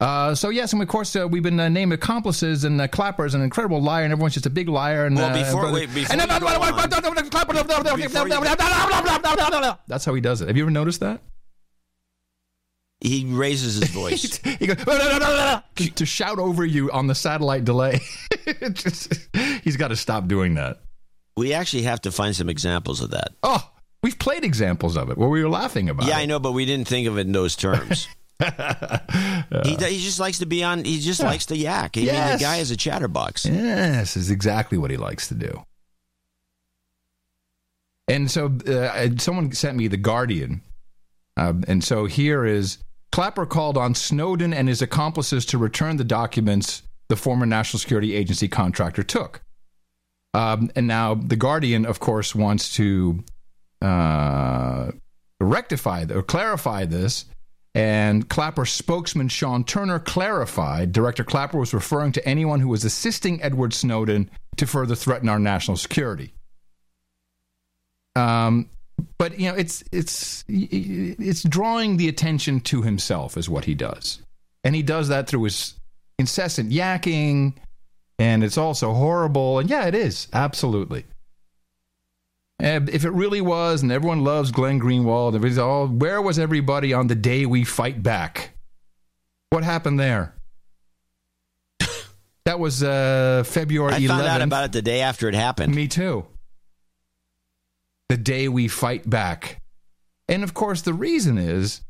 Uh, 0.00 0.34
so 0.34 0.48
yes, 0.48 0.72
and 0.72 0.82
of 0.82 0.88
course 0.88 1.14
uh, 1.14 1.28
we've 1.28 1.44
been 1.44 1.60
uh, 1.60 1.68
named 1.68 1.92
accomplices, 1.92 2.64
and 2.64 2.80
uh, 2.80 2.88
Clapper 2.88 3.24
is 3.24 3.34
an 3.34 3.40
incredible 3.42 3.80
liar, 3.80 4.02
and 4.02 4.12
everyone's 4.12 4.34
just 4.34 4.46
a 4.46 4.50
big 4.50 4.68
liar. 4.68 5.06
And 5.06 5.14
Well, 5.16 5.30
uh, 5.30 5.32
before- 5.32 5.60
brother- 5.62 5.74
wait, 5.74 5.94
before 5.94 6.12
and 6.12 6.20
you 6.20 6.26
go 6.26 6.40
that's 9.86 10.04
how 10.04 10.14
he 10.14 10.20
does 10.20 10.40
it. 10.40 10.48
Have 10.48 10.56
you 10.56 10.64
ever 10.64 10.72
noticed 10.72 10.98
that? 11.00 11.20
He 13.04 13.24
raises 13.26 13.80
his 13.80 13.90
voice. 13.90 14.36
he 14.58 14.66
goes 14.68 14.76
to, 14.76 15.62
to 15.96 16.06
shout 16.06 16.38
over 16.38 16.64
you 16.64 16.90
on 16.92 17.08
the 17.08 17.14
satellite 17.14 17.64
delay. 17.64 18.00
Just- 18.72 19.28
he's 19.64 19.76
got 19.76 19.88
to 19.88 19.96
stop 19.96 20.28
doing 20.28 20.54
that. 20.54 20.80
we 21.36 21.52
actually 21.52 21.82
have 21.82 22.00
to 22.02 22.12
find 22.12 22.36
some 22.36 22.48
examples 22.48 23.00
of 23.00 23.10
that. 23.10 23.30
Oh, 23.42 23.68
we've 24.02 24.18
played 24.18 24.44
examples 24.44 24.96
of 24.96 25.10
it 25.10 25.18
where 25.18 25.28
we 25.28 25.42
were 25.42 25.48
laughing 25.50 25.88
about 25.88 26.06
Yeah, 26.06 26.18
it. 26.18 26.22
I 26.22 26.26
know, 26.26 26.38
but 26.38 26.52
we 26.52 26.64
didn't 26.64 26.86
think 26.86 27.08
of 27.08 27.18
it 27.18 27.22
in 27.26 27.32
those 27.32 27.56
terms. 27.56 28.06
he, 28.40 29.70
he 29.76 29.98
just 30.00 30.20
likes 30.20 30.38
to 30.38 30.46
be 30.46 30.62
on. 30.64 30.84
He 30.84 31.00
just 31.00 31.20
Yeah. 31.20 31.26
likes 31.26 31.46
to 31.46 31.56
yak. 31.56 31.96
I 31.96 32.00
mean, 32.00 32.06
Yes. 32.06 32.38
the 32.38 32.44
guy 32.44 32.56
is 32.58 32.70
a 32.70 32.76
chatterbox. 32.76 33.46
Yes, 33.46 34.16
is 34.16 34.30
exactly 34.30 34.78
what 34.78 34.90
he 34.90 34.96
likes 34.96 35.28
to 35.28 35.34
do. 35.34 35.64
And 38.08 38.30
so 38.30 38.52
uh, 38.68 39.10
someone 39.18 39.52
sent 39.52 39.76
me 39.76 39.88
The 39.88 39.96
Guardian. 39.96 40.62
Um, 41.36 41.64
and 41.66 41.82
so 41.82 42.04
here 42.06 42.44
is 42.44 42.78
Clapper 43.12 43.46
called 43.46 43.76
on 43.76 43.94
Snowden 43.94 44.52
and 44.52 44.68
his 44.68 44.82
accomplices 44.82 45.46
to 45.46 45.58
return 45.58 45.98
the 45.98 46.04
documents 46.04 46.82
the 47.08 47.16
former 47.16 47.44
National 47.44 47.78
Security 47.78 48.14
Agency 48.14 48.48
contractor 48.48 49.02
took. 49.02 49.42
Um, 50.34 50.70
and 50.74 50.86
now 50.86 51.14
The 51.14 51.36
Guardian, 51.36 51.84
of 51.84 52.00
course, 52.00 52.34
wants 52.34 52.74
to 52.76 53.22
uh, 53.82 54.92
rectify 55.38 56.06
or 56.10 56.22
clarify 56.22 56.86
this. 56.86 57.26
And 57.74 58.28
Clapper 58.28 58.66
spokesman 58.66 59.28
Sean 59.28 59.64
Turner 59.64 59.98
clarified 59.98 60.92
Director 60.92 61.24
Clapper 61.24 61.58
was 61.58 61.72
referring 61.72 62.12
to 62.12 62.26
anyone 62.26 62.60
who 62.60 62.68
was 62.68 62.84
assisting 62.84 63.42
Edward 63.42 63.72
Snowden 63.74 64.30
to 64.56 64.66
further 64.66 64.94
threaten 64.94 65.28
our 65.28 65.38
national 65.38 65.76
security. 65.76 66.32
Um, 68.14 68.68
but 69.18 69.38
you 69.38 69.50
know, 69.50 69.56
it's 69.56 69.82
it's 69.92 70.44
it's 70.48 71.42
drawing 71.42 71.96
the 71.96 72.08
attention 72.08 72.60
to 72.60 72.82
himself 72.82 73.36
is 73.36 73.48
what 73.48 73.64
he 73.64 73.74
does, 73.74 74.20
and 74.64 74.74
he 74.74 74.82
does 74.82 75.08
that 75.08 75.26
through 75.28 75.44
his 75.44 75.74
incessant 76.18 76.70
yakking, 76.70 77.54
and 78.18 78.44
it's 78.44 78.58
also 78.58 78.92
horrible. 78.92 79.58
And 79.58 79.68
yeah, 79.70 79.86
it 79.86 79.94
is 79.94 80.28
absolutely. 80.32 81.04
And 82.58 82.88
if 82.90 83.04
it 83.04 83.10
really 83.10 83.40
was, 83.40 83.82
and 83.82 83.90
everyone 83.90 84.22
loves 84.22 84.52
Glenn 84.52 84.80
Greenwald, 84.80 85.28
everybody's 85.34 85.58
all, 85.58 85.88
where 85.88 86.22
was 86.22 86.38
everybody 86.38 86.92
on 86.92 87.08
the 87.08 87.16
day 87.16 87.44
we 87.44 87.64
fight 87.64 88.02
back? 88.04 88.56
What 89.50 89.64
happened 89.64 89.98
there? 89.98 90.34
That 92.44 92.58
was 92.58 92.82
uh, 92.82 93.44
February 93.46 93.94
I 93.94 94.00
11th. 94.00 94.08
found 94.08 94.26
out 94.26 94.42
about 94.42 94.64
it 94.64 94.72
the 94.72 94.82
day 94.82 95.00
after 95.00 95.28
it 95.28 95.34
happened. 95.34 95.74
Me 95.76 95.86
too. 95.86 96.26
The 98.12 98.18
day 98.18 98.46
we 98.46 98.68
fight 98.68 99.08
back. 99.08 99.62
And 100.28 100.44
of 100.44 100.52
course, 100.52 100.82
the 100.82 100.92
reason 100.92 101.38
is 101.38 101.80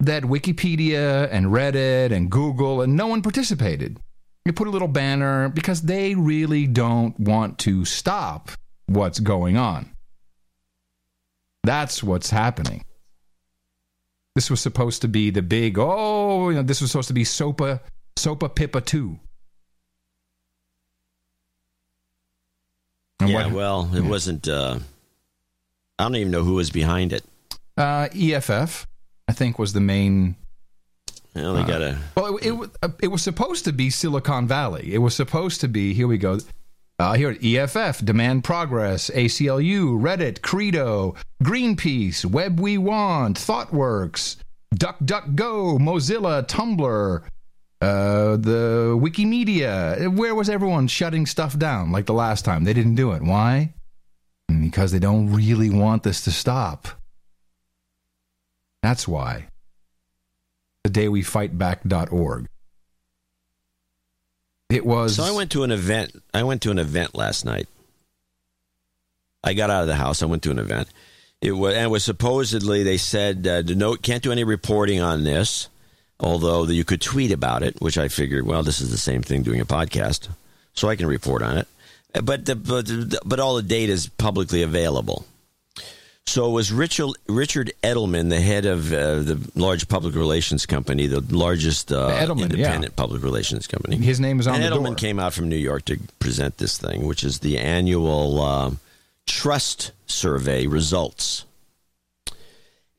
that 0.00 0.24
Wikipedia 0.24 1.26
and 1.32 1.46
Reddit 1.46 2.12
and 2.12 2.30
Google 2.30 2.82
and 2.82 2.96
no 2.96 3.06
one 3.06 3.22
participated. 3.22 3.98
You 4.44 4.52
put 4.52 4.68
a 4.68 4.70
little 4.70 4.88
banner 4.88 5.48
because 5.48 5.80
they 5.80 6.14
really 6.14 6.66
don't 6.66 7.18
want 7.18 7.58
to 7.60 7.86
stop 7.86 8.50
what's 8.88 9.20
going 9.20 9.56
on. 9.56 9.88
That's 11.64 12.02
what's 12.02 12.28
happening. 12.28 12.84
This 14.34 14.50
was 14.50 14.60
supposed 14.60 15.00
to 15.00 15.08
be 15.08 15.30
the 15.30 15.40
big, 15.40 15.78
oh, 15.78 16.50
you 16.50 16.56
know, 16.56 16.62
this 16.62 16.82
was 16.82 16.90
supposed 16.90 17.08
to 17.08 17.14
be 17.14 17.24
Sopa, 17.24 17.80
Sopa 18.18 18.54
PIPA 18.54 18.84
2. 18.84 19.18
And 23.20 23.30
yeah, 23.30 23.46
what- 23.46 23.54
well, 23.54 23.90
it 23.94 24.02
wasn't. 24.02 24.46
Uh, 24.46 24.80
I 26.00 26.04
don't 26.04 26.16
even 26.16 26.30
know 26.30 26.42
who 26.42 26.54
was 26.54 26.70
behind 26.70 27.12
it. 27.12 27.22
Uh, 27.76 28.08
EFF, 28.14 28.86
I 29.28 29.32
think, 29.32 29.58
was 29.58 29.74
the 29.74 29.80
main. 29.80 30.34
Well, 31.34 31.52
they 31.52 31.60
uh, 31.60 31.66
got 31.66 31.82
a. 31.82 31.98
Well, 32.16 32.36
it, 32.38 32.52
it, 32.52 32.70
uh, 32.82 32.88
it 33.02 33.08
was 33.08 33.22
supposed 33.22 33.66
to 33.66 33.72
be 33.72 33.90
Silicon 33.90 34.48
Valley. 34.48 34.94
It 34.94 34.98
was 34.98 35.14
supposed 35.14 35.60
to 35.60 35.68
be. 35.68 35.92
Here 35.92 36.08
we 36.08 36.16
go. 36.16 36.38
Uh, 36.98 37.12
here, 37.14 37.36
EFF, 37.42 38.02
Demand 38.02 38.44
Progress, 38.44 39.10
ACLU, 39.10 40.00
Reddit, 40.00 40.40
Credo, 40.40 41.14
Greenpeace, 41.42 42.24
Web 42.24 42.60
We 42.60 42.78
Want, 42.78 43.38
ThoughtWorks, 43.38 44.36
DuckDuckGo, 44.74 45.78
Mozilla, 45.78 46.46
Tumblr, 46.46 47.22
uh, 47.82 48.36
the 48.36 48.98
Wikimedia. 48.98 50.14
Where 50.14 50.34
was 50.34 50.48
everyone 50.48 50.88
shutting 50.88 51.26
stuff 51.26 51.58
down 51.58 51.92
like 51.92 52.06
the 52.06 52.14
last 52.14 52.44
time? 52.44 52.64
They 52.64 52.74
didn't 52.74 52.94
do 52.94 53.12
it. 53.12 53.22
Why? 53.22 53.74
Because 54.70 54.92
they 54.92 55.00
don't 55.00 55.32
really 55.32 55.68
want 55.68 56.04
this 56.04 56.22
to 56.22 56.30
stop. 56.30 56.86
That's 58.82 59.08
why. 59.08 59.48
The 60.84 60.90
day 60.90 61.08
we 61.08 61.22
fight 61.22 61.58
back.org. 61.58 62.46
It 64.70 64.86
was. 64.86 65.16
So 65.16 65.24
I 65.24 65.32
went 65.32 65.50
to 65.52 65.64
an 65.64 65.72
event. 65.72 66.22
I 66.32 66.44
went 66.44 66.62
to 66.62 66.70
an 66.70 66.78
event 66.78 67.16
last 67.16 67.44
night. 67.44 67.66
I 69.42 69.54
got 69.54 69.70
out 69.70 69.82
of 69.82 69.88
the 69.88 69.96
house. 69.96 70.22
I 70.22 70.26
went 70.26 70.44
to 70.44 70.52
an 70.52 70.60
event. 70.60 70.88
It 71.40 71.52
was, 71.52 71.74
and 71.74 71.84
it 71.84 71.90
was 71.90 72.04
supposedly 72.04 72.84
they 72.84 72.96
said 72.96 73.46
uh, 73.46 73.62
no, 73.62 73.96
can't 73.96 74.22
do 74.22 74.30
any 74.30 74.44
reporting 74.44 75.00
on 75.00 75.24
this. 75.24 75.68
Although 76.20 76.64
you 76.64 76.84
could 76.84 77.00
tweet 77.00 77.32
about 77.32 77.62
it, 77.62 77.80
which 77.80 77.98
I 77.98 78.08
figured, 78.08 78.46
well, 78.46 78.62
this 78.62 78.80
is 78.80 78.90
the 78.90 78.98
same 78.98 79.22
thing 79.22 79.42
doing 79.42 79.60
a 79.60 79.64
podcast, 79.64 80.28
so 80.74 80.88
I 80.88 80.96
can 80.96 81.06
report 81.06 81.42
on 81.42 81.58
it. 81.58 81.66
But 82.12 82.44
the, 82.46 82.56
but 82.56 82.86
the, 82.86 83.20
but 83.24 83.40
all 83.40 83.56
the 83.56 83.62
data 83.62 83.92
is 83.92 84.08
publicly 84.08 84.62
available. 84.62 85.26
So 86.26 86.46
it 86.48 86.52
was 86.52 86.70
Richard 86.70 87.10
Richard 87.26 87.72
Edelman, 87.82 88.30
the 88.30 88.40
head 88.40 88.64
of 88.64 88.92
uh, 88.92 89.20
the 89.20 89.50
large 89.56 89.88
public 89.88 90.14
relations 90.14 90.64
company, 90.64 91.08
the 91.08 91.20
largest 91.20 91.90
uh, 91.90 92.10
Edelman, 92.10 92.42
independent 92.42 92.94
public 92.94 93.22
relations 93.22 93.66
company. 93.66 93.96
His 93.96 94.20
name 94.20 94.38
is 94.38 94.46
on 94.46 94.54
and 94.54 94.62
the 94.62 94.68
Edelman 94.68 94.84
door. 94.86 94.94
came 94.94 95.18
out 95.18 95.32
from 95.32 95.48
New 95.48 95.56
York 95.56 95.86
to 95.86 95.98
present 96.20 96.58
this 96.58 96.78
thing, 96.78 97.04
which 97.04 97.24
is 97.24 97.40
the 97.40 97.58
annual 97.58 98.40
uh, 98.40 98.70
trust 99.26 99.90
survey 100.06 100.66
results. 100.68 101.44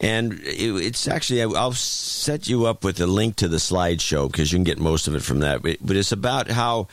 And 0.01 0.33
it, 0.33 0.75
it's 0.83 1.07
actually, 1.07 1.41
I'll 1.41 1.73
set 1.73 2.49
you 2.49 2.65
up 2.65 2.83
with 2.83 2.99
a 2.99 3.07
link 3.07 3.37
to 3.37 3.47
the 3.47 3.57
slideshow 3.57 4.29
because 4.29 4.51
you 4.51 4.57
can 4.57 4.65
get 4.65 4.79
most 4.79 5.07
of 5.07 5.15
it 5.15 5.21
from 5.21 5.39
that. 5.39 5.61
But 5.61 5.77
but 5.79 5.95
it's 5.95 6.11
about 6.11 6.49
how 6.49 6.87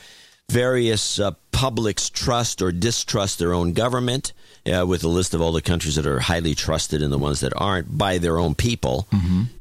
various 0.49 1.19
uh, 1.19 1.31
publics 1.59 2.09
trust 2.09 2.61
or 2.61 2.71
distrust 2.71 3.37
their 3.37 3.53
own 3.53 3.73
government, 3.73 4.31
uh, 4.65 4.85
with 4.87 5.03
a 5.03 5.09
list 5.09 5.33
of 5.33 5.41
all 5.41 5.51
the 5.51 5.61
countries 5.61 5.95
that 5.95 6.05
are 6.05 6.21
highly 6.21 6.55
trusted 6.55 7.01
and 7.01 7.11
the 7.11 7.17
ones 7.17 7.41
that 7.41 7.51
aren't 7.57 7.97
by 7.97 8.17
their 8.17 8.37
own 8.39 8.55
people. 8.55 9.09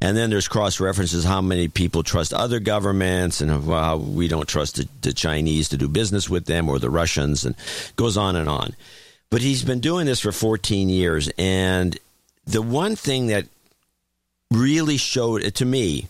And 0.01 0.17
then 0.17 0.31
there's 0.31 0.47
cross 0.47 0.79
references 0.79 1.25
how 1.25 1.41
many 1.41 1.67
people 1.67 2.05
trust 2.05 2.33
other 2.33 2.61
governments 2.61 3.41
and 3.41 3.51
how 3.51 3.97
we 3.97 4.29
don't 4.29 4.49
trust 4.49 4.77
the, 4.77 4.87
the 5.03 5.13
Chinese 5.13 5.69
to 5.71 5.77
do 5.77 5.89
business 5.89 6.31
with 6.31 6.45
them 6.45 6.69
or 6.69 6.79
the 6.79 6.89
Russians, 6.89 7.45
and 7.45 7.57
goes 7.97 8.17
on 8.17 8.37
and 8.37 8.49
on. 8.49 8.77
But 9.29 9.43
he's 9.43 9.65
been 9.65 9.81
doing 9.81 10.07
this 10.07 10.21
for 10.21 10.31
14 10.31 10.89
years. 10.89 11.29
And 11.37 11.99
the 12.47 12.63
one 12.63 12.95
thing 12.95 13.27
that 13.27 13.47
really 14.53 14.99
showed 14.99 15.43
it 15.43 15.57
to 15.57 15.65
me 15.65 16.07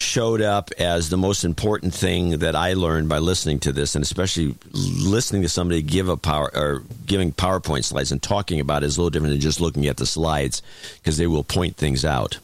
showed 0.00 0.40
up 0.40 0.70
as 0.78 1.10
the 1.10 1.16
most 1.16 1.44
important 1.44 1.94
thing 1.94 2.38
that 2.38 2.56
I 2.56 2.72
learned 2.72 3.08
by 3.08 3.18
listening 3.18 3.60
to 3.60 3.72
this, 3.72 3.94
and 3.94 4.02
especially 4.02 4.54
listening 4.72 5.42
to 5.42 5.48
somebody 5.48 5.82
give 5.82 6.08
a 6.08 6.16
power 6.16 6.50
or 6.54 6.82
giving 7.06 7.32
PowerPoint 7.32 7.84
slides 7.84 8.10
and 8.10 8.22
talking 8.22 8.60
about 8.60 8.82
it 8.82 8.86
is 8.86 8.96
a 8.96 9.00
little 9.00 9.10
different 9.10 9.32
than 9.34 9.40
just 9.40 9.60
looking 9.60 9.86
at 9.86 9.98
the 9.98 10.06
slides 10.06 10.62
because 10.96 11.16
they 11.16 11.26
will 11.26 11.44
point 11.44 11.76
things 11.76 12.04
out. 12.04 12.38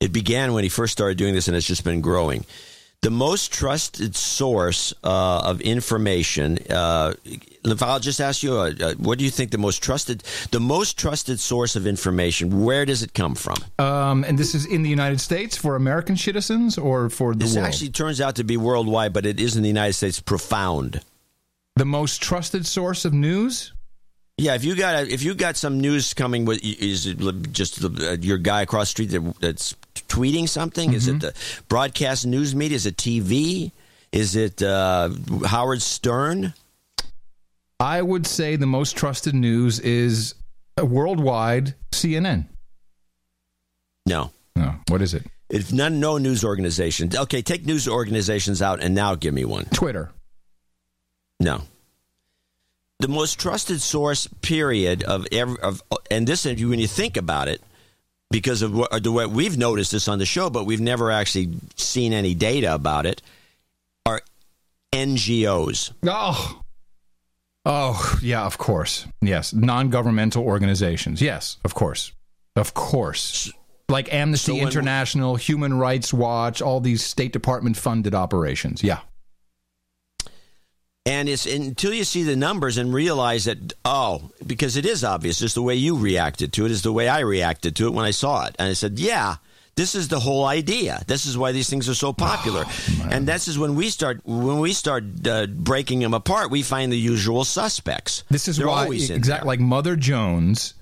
It 0.00 0.12
began 0.12 0.52
when 0.52 0.64
he 0.64 0.70
first 0.70 0.92
started 0.92 1.18
doing 1.18 1.34
this, 1.34 1.48
and 1.48 1.56
it's 1.56 1.66
just 1.66 1.84
been 1.84 2.00
growing. 2.00 2.44
The 3.02 3.10
most 3.10 3.52
trusted 3.52 4.16
source 4.16 4.92
uh, 5.04 5.40
of 5.44 5.60
information. 5.60 6.58
Uh, 6.68 7.14
if 7.64 7.80
I'll 7.80 8.00
just 8.00 8.20
ask 8.20 8.42
you, 8.42 8.54
uh, 8.54 8.72
uh, 8.80 8.94
what 8.94 9.18
do 9.18 9.24
you 9.24 9.30
think 9.30 9.52
the 9.52 9.58
most 9.58 9.80
trusted, 9.84 10.24
the 10.50 10.58
most 10.58 10.98
trusted 10.98 11.38
source 11.38 11.76
of 11.76 11.86
information? 11.86 12.64
Where 12.64 12.84
does 12.84 13.04
it 13.04 13.14
come 13.14 13.36
from? 13.36 13.58
Um, 13.78 14.24
and 14.24 14.36
this 14.36 14.52
is 14.52 14.66
in 14.66 14.82
the 14.82 14.90
United 14.90 15.20
States 15.20 15.56
for 15.56 15.76
American 15.76 16.16
citizens 16.16 16.76
or 16.76 17.08
for 17.08 17.34
the 17.34 17.44
This 17.44 17.54
world? 17.54 17.68
actually 17.68 17.90
turns 17.90 18.20
out 18.20 18.34
to 18.34 18.42
be 18.44 18.56
worldwide, 18.56 19.12
but 19.12 19.24
it 19.26 19.38
is 19.38 19.54
in 19.54 19.62
the 19.62 19.68
United 19.68 19.92
States 19.92 20.18
profound. 20.18 21.00
the 21.76 21.84
most 21.84 22.20
trusted 22.20 22.66
source 22.66 23.04
of 23.04 23.12
news? 23.12 23.72
Yeah, 24.40 24.54
if 24.54 24.62
you 24.64 24.76
got 24.76 24.94
a, 24.94 25.12
if 25.12 25.22
you 25.24 25.34
got 25.34 25.56
some 25.56 25.80
news 25.80 26.14
coming, 26.14 26.44
with 26.44 26.62
is 26.62 27.06
it 27.06 27.18
just 27.52 27.84
uh, 27.84 28.16
your 28.20 28.38
guy 28.38 28.62
across 28.62 28.86
the 28.86 28.90
street 28.90 29.10
that, 29.10 29.34
that's 29.40 29.74
tweeting 30.08 30.48
something? 30.48 30.92
Is 30.92 31.08
it 31.08 31.20
the 31.20 31.34
broadcast 31.68 32.24
news 32.24 32.54
media? 32.54 32.76
Is 32.76 32.86
it 32.86 32.96
TV? 32.96 33.72
Is 34.12 34.36
it 34.36 34.62
uh, 34.62 35.10
Howard 35.44 35.82
Stern? 35.82 36.54
I 37.80 38.00
would 38.00 38.26
say 38.28 38.54
the 38.54 38.66
most 38.66 38.96
trusted 38.96 39.34
news 39.34 39.80
is 39.80 40.34
uh, 40.80 40.86
worldwide 40.86 41.74
CNN. 41.90 42.46
No. 44.06 44.30
No. 44.54 44.76
What 44.88 45.02
is 45.02 45.14
it? 45.14 45.24
If 45.48 45.72
none, 45.72 45.98
no 45.98 46.16
news 46.18 46.44
organization. 46.44 47.10
Okay, 47.14 47.42
take 47.42 47.66
news 47.66 47.88
organizations 47.88 48.62
out 48.62 48.80
and 48.80 48.94
now 48.94 49.16
give 49.16 49.34
me 49.34 49.44
one. 49.44 49.64
Twitter. 49.66 50.10
No. 51.40 51.62
The 53.00 53.08
most 53.08 53.38
trusted 53.38 53.80
source, 53.80 54.26
period, 54.42 55.04
of 55.04 55.26
every, 55.30 55.58
of, 55.60 55.82
and 56.10 56.26
this, 56.26 56.44
when 56.44 56.58
you 56.58 56.88
think 56.88 57.16
about 57.16 57.46
it, 57.48 57.62
because 58.30 58.62
of 58.62 58.74
what, 58.74 59.02
the 59.02 59.12
way 59.12 59.26
we've 59.26 59.56
noticed 59.56 59.92
this 59.92 60.08
on 60.08 60.18
the 60.18 60.26
show, 60.26 60.50
but 60.50 60.64
we've 60.64 60.80
never 60.80 61.10
actually 61.10 61.50
seen 61.76 62.12
any 62.12 62.34
data 62.34 62.74
about 62.74 63.06
it, 63.06 63.22
are 64.04 64.20
NGOs. 64.92 65.92
Oh. 66.06 66.62
Oh, 67.64 68.18
yeah, 68.22 68.44
of 68.44 68.58
course. 68.58 69.06
Yes. 69.20 69.52
Non 69.52 69.90
governmental 69.90 70.42
organizations. 70.44 71.20
Yes, 71.20 71.58
of 71.64 71.74
course. 71.74 72.12
Of 72.56 72.74
course. 72.74 73.52
Like 73.88 74.12
Amnesty 74.12 74.58
So 74.58 74.66
International, 74.66 75.36
Human 75.36 75.74
Rights 75.74 76.12
Watch, 76.12 76.60
all 76.60 76.80
these 76.80 77.04
State 77.04 77.32
Department 77.32 77.76
funded 77.76 78.14
operations. 78.14 78.82
Yeah. 78.82 79.00
And 81.08 81.26
it's 81.28 81.46
until 81.46 81.94
you 81.94 82.04
see 82.04 82.22
the 82.22 82.36
numbers 82.36 82.76
and 82.76 82.92
realize 82.92 83.46
that, 83.46 83.72
oh, 83.84 84.30
because 84.46 84.76
it 84.76 84.84
is 84.84 85.02
obvious, 85.02 85.38
just 85.38 85.54
the 85.54 85.62
way 85.62 85.74
you 85.74 85.96
reacted 85.96 86.52
to 86.54 86.66
it 86.66 86.70
is 86.70 86.82
the 86.82 86.92
way 86.92 87.08
I 87.08 87.20
reacted 87.20 87.76
to 87.76 87.86
it 87.86 87.94
when 87.94 88.04
I 88.04 88.10
saw 88.10 88.44
it. 88.44 88.54
And 88.58 88.68
I 88.68 88.74
said, 88.74 88.98
yeah, 88.98 89.36
this 89.74 89.94
is 89.94 90.08
the 90.08 90.20
whole 90.20 90.44
idea. 90.44 91.02
This 91.06 91.24
is 91.24 91.38
why 91.38 91.52
these 91.52 91.70
things 91.70 91.88
are 91.88 91.94
so 91.94 92.12
popular. 92.12 92.66
and 93.10 93.26
this 93.26 93.48
is 93.48 93.58
when 93.58 93.74
we 93.74 93.88
start 93.88 94.20
when 94.26 94.58
we 94.58 94.74
start 94.74 95.04
uh, 95.26 95.46
breaking 95.46 96.00
them 96.00 96.12
apart, 96.12 96.50
we 96.50 96.62
find 96.62 96.92
the 96.92 96.98
usual 96.98 97.44
suspects. 97.44 98.24
This 98.28 98.46
is 98.46 98.58
They're 98.58 98.66
why, 98.66 98.88
exactly 98.88 99.46
like 99.46 99.60
Mother 99.60 99.96
Jones 99.96 100.74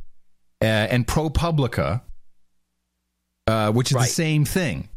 uh, 0.60 0.64
and 0.64 1.06
ProPublica, 1.06 2.00
uh, 3.46 3.70
which 3.70 3.92
is 3.92 3.96
the 3.96 4.04
same 4.04 4.44
thing. 4.44 4.88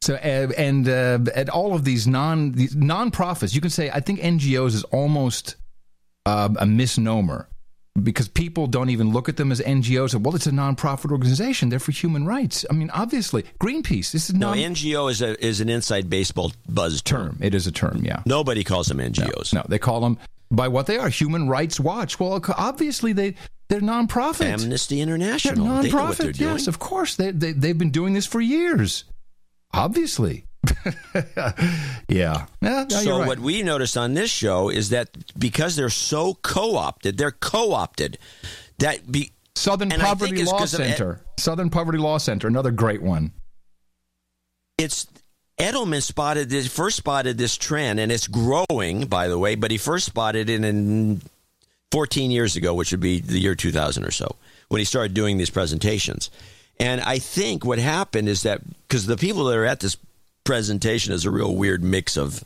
So 0.00 0.14
uh, 0.14 0.18
and 0.56 0.88
uh, 0.88 1.18
and 1.34 1.50
all 1.50 1.74
of 1.74 1.84
these 1.84 2.06
non 2.06 2.52
these 2.52 2.74
nonprofits, 2.74 3.54
you 3.54 3.60
can 3.60 3.70
say 3.70 3.90
I 3.90 4.00
think 4.00 4.20
NGOs 4.20 4.74
is 4.74 4.84
almost 4.84 5.56
uh, 6.24 6.48
a 6.58 6.66
misnomer 6.66 7.48
because 8.02 8.28
people 8.28 8.68
don't 8.68 8.90
even 8.90 9.12
look 9.12 9.28
at 9.28 9.36
them 9.36 9.50
as 9.50 9.60
NGOs. 9.60 10.14
Well, 10.14 10.36
it's 10.36 10.46
a 10.46 10.52
nonprofit 10.52 11.10
organization; 11.10 11.68
they're 11.68 11.80
for 11.80 11.90
human 11.92 12.26
rights. 12.26 12.64
I 12.70 12.74
mean, 12.74 12.90
obviously, 12.90 13.44
Greenpeace. 13.60 14.12
This 14.12 14.30
is 14.30 14.34
No, 14.34 14.52
NGO 14.52 15.10
is 15.10 15.20
a 15.20 15.44
is 15.44 15.60
an 15.60 15.68
inside 15.68 16.08
baseball 16.08 16.52
buzz 16.68 17.02
term. 17.02 17.38
It 17.40 17.54
is 17.54 17.66
a 17.66 17.72
term, 17.72 18.02
yeah. 18.04 18.22
Nobody 18.24 18.62
calls 18.62 18.86
them 18.86 18.98
NGOs. 18.98 19.52
No, 19.52 19.64
they 19.68 19.78
call 19.78 20.00
them 20.00 20.18
by 20.50 20.68
what 20.68 20.86
they 20.86 20.96
are: 20.98 21.08
Human 21.08 21.48
Rights 21.48 21.80
Watch. 21.80 22.20
Well, 22.20 22.40
obviously 22.56 23.12
they 23.12 23.34
they're 23.68 23.80
nonprofit. 23.80 24.46
Amnesty 24.46 24.96
They're 25.04 25.14
International. 25.14 25.66
nonprofit. 25.66 25.82
They 25.82 25.90
know 25.90 26.04
what 26.04 26.18
they're 26.18 26.32
doing. 26.32 26.50
Yes, 26.52 26.66
of 26.68 26.78
course. 26.78 27.16
They, 27.16 27.32
they 27.32 27.52
they've 27.52 27.76
been 27.76 27.90
doing 27.90 28.14
this 28.14 28.26
for 28.26 28.40
years. 28.40 29.04
Obviously. 29.72 30.44
yeah. 31.14 31.52
Yeah, 32.08 32.46
no, 32.60 32.86
so 32.88 33.18
right. 33.20 33.26
what 33.28 33.38
we 33.38 33.62
noticed 33.62 33.96
on 33.96 34.14
this 34.14 34.30
show 34.30 34.68
is 34.68 34.90
that 34.90 35.08
because 35.38 35.76
they're 35.76 35.88
so 35.90 36.34
co-opted, 36.42 37.16
they're 37.18 37.30
co-opted. 37.32 38.18
That 38.78 39.10
be 39.10 39.32
Southern 39.54 39.90
Poverty 39.90 40.36
Law 40.36 40.42
it's 40.42 40.52
Law 40.52 40.58
'cause 40.58 40.74
of 40.74 40.80
Ed- 40.80 40.96
Center. 40.96 41.20
Southern 41.38 41.70
Poverty 41.70 41.98
Law 41.98 42.18
Center, 42.18 42.46
another 42.48 42.70
great 42.70 43.02
one. 43.02 43.32
it's 44.78 45.06
Edelman 45.58 46.02
spotted 46.02 46.50
this 46.50 46.68
first 46.68 46.96
spotted 46.96 47.36
this 47.36 47.56
trend, 47.56 47.98
and 47.98 48.12
it's 48.12 48.28
growing, 48.28 49.06
by 49.08 49.26
the 49.26 49.38
way. 49.38 49.56
But 49.56 49.72
he 49.72 49.76
first 49.78 50.06
spotted 50.06 50.48
it 50.48 50.62
in 50.64 51.20
14 51.90 52.30
years 52.30 52.54
ago, 52.54 52.74
which 52.74 52.92
would 52.92 53.00
be 53.00 53.18
the 53.18 53.40
year 53.40 53.56
2000 53.56 54.04
or 54.04 54.12
so, 54.12 54.36
when 54.68 54.78
he 54.78 54.84
started 54.84 55.14
doing 55.14 55.36
these 55.36 55.50
presentations. 55.50 56.30
And 56.80 57.00
I 57.00 57.18
think 57.18 57.64
what 57.64 57.78
happened 57.78 58.28
is 58.28 58.42
that 58.44 58.60
because 58.86 59.06
the 59.06 59.16
people 59.16 59.44
that 59.46 59.56
are 59.56 59.64
at 59.64 59.80
this 59.80 59.96
presentation 60.44 61.12
is 61.12 61.24
a 61.24 61.30
real 61.30 61.54
weird 61.54 61.82
mix 61.82 62.16
of 62.16 62.42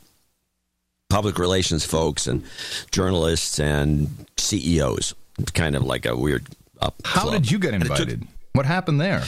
public 1.09 1.37
relations 1.37 1.85
folks 1.85 2.25
and 2.27 2.43
journalists 2.91 3.59
and 3.59 4.25
CEOs. 4.37 5.13
It's 5.39 5.51
kind 5.51 5.75
of 5.75 5.83
like 5.83 6.05
a 6.05 6.15
weird 6.17 6.45
up. 6.81 6.95
How 7.05 7.21
club. 7.21 7.33
did 7.33 7.51
you 7.51 7.59
get 7.59 7.73
it 7.75 7.79
took- 7.81 7.91
invited? 7.91 8.27
what 8.53 8.65
happened 8.65 8.99
there? 9.01 9.23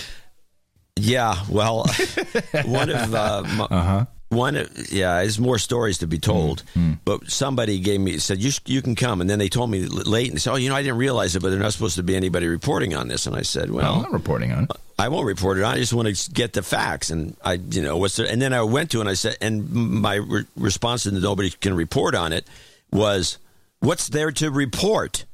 yeah, 0.97 1.43
well, 1.49 1.85
one 2.65 2.89
of 2.89 3.13
uh, 3.13 3.43
m- 3.45 3.61
Uh-huh. 3.61 4.05
One 4.35 4.55
yeah, 4.91 5.21
there's 5.21 5.39
more 5.39 5.57
stories 5.57 5.97
to 5.99 6.07
be 6.07 6.19
told. 6.19 6.61
Hmm. 6.73 6.93
But 7.03 7.31
somebody 7.31 7.79
gave 7.79 7.99
me 7.99 8.17
said 8.19 8.39
you 8.39 8.51
you 8.65 8.81
can 8.81 8.95
come, 8.95 9.21
and 9.21 9.29
then 9.29 9.39
they 9.39 9.49
told 9.49 9.71
me 9.71 9.85
late 9.87 10.29
and 10.29 10.41
said, 10.41 10.53
oh, 10.53 10.55
you 10.55 10.69
know, 10.69 10.75
I 10.75 10.83
didn't 10.83 10.97
realize 10.97 11.35
it, 11.35 11.41
but 11.41 11.49
there's 11.49 11.61
not 11.61 11.73
supposed 11.73 11.95
to 11.95 12.03
be 12.03 12.15
anybody 12.15 12.47
reporting 12.47 12.93
on 12.93 13.07
this. 13.07 13.25
And 13.25 13.35
I 13.35 13.41
said, 13.41 13.71
Well, 13.71 13.95
I'm 13.95 14.01
not 14.03 14.11
reporting 14.11 14.51
on 14.51 14.65
it. 14.65 14.71
I 14.97 15.09
won't 15.09 15.25
report 15.25 15.57
it. 15.57 15.65
I 15.65 15.75
just 15.75 15.93
want 15.93 16.15
to 16.15 16.31
get 16.31 16.53
the 16.53 16.63
facts, 16.63 17.09
and 17.09 17.35
I, 17.43 17.53
you 17.53 17.81
know, 17.81 17.97
what's 17.97 18.15
there? 18.15 18.27
And 18.29 18.41
then 18.41 18.53
I 18.53 18.61
went 18.61 18.91
to, 18.91 19.01
and 19.01 19.09
I 19.09 19.13
said, 19.13 19.37
and 19.41 19.69
my 19.69 20.15
re- 20.15 20.45
response 20.55 21.03
to 21.03 21.11
the 21.11 21.19
nobody 21.19 21.49
can 21.49 21.73
report 21.73 22.15
on 22.15 22.31
it 22.31 22.47
was, 22.91 23.37
what's 23.79 24.07
there 24.07 24.31
to 24.31 24.49
report? 24.49 25.25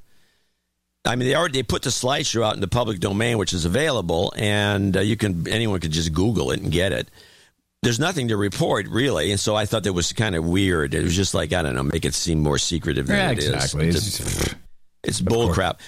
I 1.06 1.16
mean, 1.16 1.28
they 1.28 1.36
already 1.36 1.60
they 1.60 1.64
put 1.64 1.84
the 1.84 1.90
slideshow 1.90 2.44
out 2.44 2.56
in 2.56 2.62
the 2.62 2.68
public 2.68 3.00
domain, 3.00 3.38
which 3.38 3.54
is 3.54 3.66
available, 3.66 4.34
and 4.36 4.98
uh, 4.98 5.02
you 5.02 5.18
can 5.18 5.48
anyone 5.48 5.80
can 5.80 5.92
just 5.92 6.14
Google 6.14 6.52
it 6.52 6.60
and 6.60 6.72
get 6.72 6.92
it. 6.92 7.10
There's 7.84 8.00
nothing 8.00 8.28
to 8.28 8.38
report 8.38 8.88
really, 8.88 9.32
and 9.32 9.40
so 9.40 9.56
I 9.56 9.66
thought 9.66 9.84
that 9.86 9.94
was 9.94 10.14
kind 10.14 10.36
of 10.36 10.46
weird. 10.46 10.94
It 10.94 11.04
was 11.04 11.16
just 11.16 11.34
like 11.34 11.52
I 11.52 11.64
don't 11.64 11.74
know, 11.74 11.82
make 11.82 12.06
it 12.06 12.14
seem 12.14 12.40
more 12.40 12.60
secretive 12.60 13.08
than 13.08 13.16
Yeah, 13.18 13.32
it 13.32 13.40
is. 13.40 13.50
exactly. 13.50 13.88
It's, 13.88 14.20
It's- 14.20 14.56
it's 15.04 15.20
bull 15.20 15.52
crap. 15.52 15.80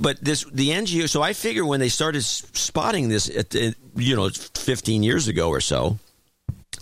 But 0.00 0.18
this 0.20 0.44
the 0.52 0.70
NGO. 0.70 1.08
So 1.08 1.22
I 1.22 1.32
figure 1.32 1.64
when 1.64 1.78
they 1.78 1.88
started 1.88 2.22
spotting 2.24 3.08
this, 3.08 3.28
at 3.30 3.54
uh, 3.54 3.70
you 3.94 4.16
know, 4.16 4.28
15 4.30 5.04
years 5.04 5.28
ago 5.28 5.48
or 5.48 5.60
so, 5.60 6.00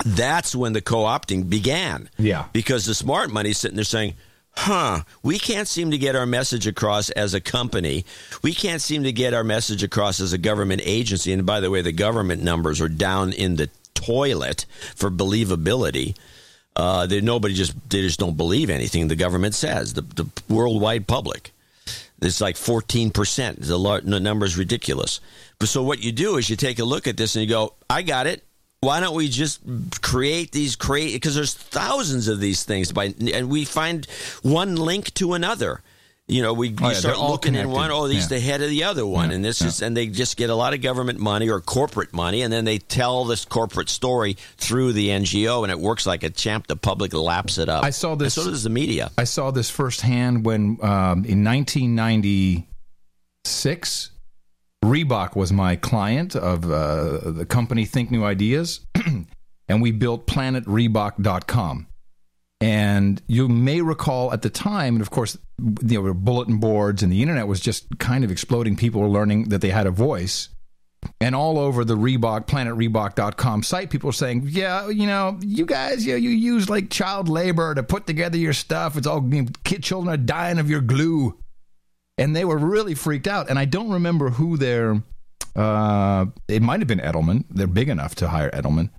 that's 0.07 0.57
when 0.57 0.73
the 0.73 0.81
co-opting 0.81 1.51
began. 1.51 2.09
Yeah. 2.17 2.47
Because 2.55 2.87
the 2.87 2.95
smart 2.95 3.31
money's 3.31 3.59
sitting 3.59 3.77
there 3.77 3.85
saying, 3.85 4.15
huh, 4.53 5.01
we 5.23 5.39
can't 5.39 5.69
seem 5.69 5.91
to 5.91 5.99
get 5.99 6.17
our 6.17 6.25
message 6.25 6.67
across 6.67 7.11
as 7.11 7.35
a 7.35 7.43
company. 7.43 8.07
We 8.43 8.55
can't 8.55 8.81
seem 8.81 9.03
to 9.03 9.13
get 9.13 9.35
our 9.35 9.45
message 9.45 9.83
across 9.83 10.19
as 10.19 10.33
a 10.33 10.39
government 10.39 10.81
agency. 10.83 11.31
And 11.35 11.45
by 11.45 11.61
the 11.61 11.71
way, 11.71 11.83
the 11.83 11.93
government 11.93 12.43
numbers 12.43 12.81
are 12.81 12.89
down 12.89 13.35
in 13.35 13.57
the 13.57 13.69
toilet 13.97 14.67
for 14.95 15.11
believability. 15.11 16.17
Uh, 16.77 17.07
they, 17.07 17.21
nobody 17.21 17.55
just 17.55 17.73
they 17.91 18.03
just 18.03 18.21
don't 18.21 18.37
believe 18.37 18.71
anything 18.71 19.09
the 19.09 19.17
government 19.17 19.55
says. 19.55 19.95
The, 19.95 20.03
the 20.03 20.27
worldwide 20.49 21.07
public, 21.07 21.53
it's 22.21 22.41
like 22.41 22.57
fourteen 22.57 23.11
percent. 23.11 23.63
The, 23.63 24.01
the 24.05 24.21
number 24.21 24.47
is 24.47 24.57
ridiculous. 24.59 25.21
But 25.59 25.69
so 25.69 25.83
what 25.83 26.05
you 26.05 26.13
do 26.13 26.37
is 26.37 26.51
you 26.51 26.57
take 26.57 26.79
a 26.79 26.85
look 26.85 27.07
at 27.07 27.17
this 27.17 27.35
and 27.35 27.43
you 27.43 27.49
go, 27.49 27.75
I 27.89 28.03
got 28.03 28.27
it. 28.27 28.45
Why 28.81 29.01
don't 29.01 29.17
we 29.17 29.29
just 29.29 29.61
create 30.03 30.53
these 30.53 30.77
create 30.77 31.15
because 31.15 31.35
there's 31.35 31.55
thousands 31.55 32.29
of 32.29 32.41
these 32.41 32.63
things 32.63 32.93
by 32.93 33.15
and 33.33 33.49
we 33.49 33.65
find 33.65 34.07
one 34.43 34.77
link 34.77 35.15
to 35.15 35.33
another. 35.33 35.81
You 36.29 36.43
know, 36.43 36.55
we 36.55 36.71
Oh, 36.71 36.73
you 36.73 36.77
yeah, 36.89 36.93
start 36.95 37.03
they're 37.03 37.15
all 37.15 37.31
looking 37.31 37.55
in 37.55 37.69
one. 37.71 37.85
connected. 37.89 37.95
Oh, 37.95 38.09
these 38.09 38.23
Yeah. 38.25 38.39
the 38.39 38.41
head 38.41 38.61
of 38.61 38.69
the 38.69 38.83
other 38.83 39.07
one, 39.07 39.29
Yeah, 39.31 39.37
and 39.37 39.45
this 39.45 39.61
yeah. 39.61 39.69
is 39.69 39.81
and 39.81 39.97
they 39.97 40.09
just 40.09 40.37
get 40.37 40.51
a 40.51 40.57
lot 40.57 40.75
of 40.75 40.81
government 40.81 41.21
money 41.21 41.49
or 41.49 41.61
corporate 41.61 42.13
money, 42.13 42.43
and 42.43 42.53
then 42.53 42.65
they 42.65 42.79
tell 42.79 43.25
this 43.25 43.45
corporate 43.45 43.89
story 43.89 44.37
through 44.57 44.93
the 44.95 45.11
NGO, 45.11 45.63
and 45.63 45.71
it 45.71 45.79
works 45.79 46.05
like 46.05 46.25
a 46.25 46.31
champ. 46.31 46.67
The 46.67 46.75
public 46.75 47.15
laps 47.15 47.59
it 47.59 47.69
up. 47.69 47.85
I 47.85 47.91
saw 47.91 48.17
this. 48.17 48.37
And 48.37 48.45
so 48.47 48.51
does 48.51 48.65
the 48.65 48.71
media. 48.71 49.13
I 49.17 49.23
saw 49.23 49.53
this 49.53 49.71
firsthand 49.71 50.45
when 50.45 50.79
um, 50.83 51.25
in 51.27 51.45
1996, 51.45 54.11
Reebok 54.85 55.37
was 55.37 55.53
my 55.53 55.77
client 55.77 56.35
of 56.35 56.65
uh, 56.71 57.31
the 57.31 57.47
company 57.47 57.85
Think 57.85 58.11
New 58.11 58.25
Ideas, 58.25 58.81
and 59.69 59.81
we 59.81 59.93
built 59.93 60.27
PlanetReebok.com. 60.27 61.87
And 62.61 63.23
you 63.29 63.47
may 63.49 63.81
recall 63.83 64.33
at 64.33 64.43
the 64.43 64.51
time, 64.51 64.97
and 64.97 65.03
of 65.03 65.11
course, 65.11 65.37
you 65.59 66.03
know, 66.03 66.15
bulletin 66.15 66.59
boards 66.59 67.03
and 67.03 67.13
the 67.13 67.23
internet 67.23 67.47
was 67.47 67.61
just 67.61 67.99
kind 67.99 68.25
of 68.25 68.31
exploding. 68.31 68.77
People 68.77 69.01
were 69.01 69.09
learning 69.09 69.49
that 69.49 69.61
they 69.61 69.71
had 69.71 69.87
a 69.87 69.91
voice. 69.91 70.49
And 71.21 71.35
all 71.35 71.59
over 71.59 71.85
the 71.85 71.97
Reebok, 71.97 72.47
planetreebok.com 72.47 73.63
site, 73.63 73.91
people 73.91 74.09
were 74.09 74.13
saying, 74.13 74.47
yeah, 74.49 74.89
you 74.89 75.07
know, 75.07 75.39
you 75.41 75.65
guys, 75.65 76.05
you, 76.05 76.13
know, 76.15 76.19
you 76.19 76.31
use 76.31 76.69
like 76.69 76.91
child 76.91 77.29
labor 77.29 77.75
to 77.75 77.83
put 77.83 78.07
together 78.07 78.37
your 78.37 78.53
stuff. 78.53 78.97
It's 78.97 79.07
all, 79.07 79.23
you 79.33 79.43
know, 79.43 79.49
kid 79.65 79.83
children 79.83 80.13
are 80.13 80.17
dying 80.17 80.59
of 80.59 80.69
your 80.69 80.81
glue. 80.81 81.39
And 82.19 82.35
they 82.35 82.45
were 82.45 82.59
really 82.59 82.95
freaked 82.95 83.29
out. 83.29 83.51
And 83.51 83.59
I 83.59 83.67
don't 83.67 83.91
remember 83.91 84.31
who 84.31 84.57
their, 84.57 85.03
uh, 85.55 86.27
it 86.49 86.63
might 86.63 86.81
have 86.81 86.89
been 86.89 86.99
Edelman. 86.99 87.45
They're 87.51 87.67
big 87.67 87.89
enough 87.89 88.15
to 88.17 88.29
hire 88.29 88.51
Edelman. 88.51 88.91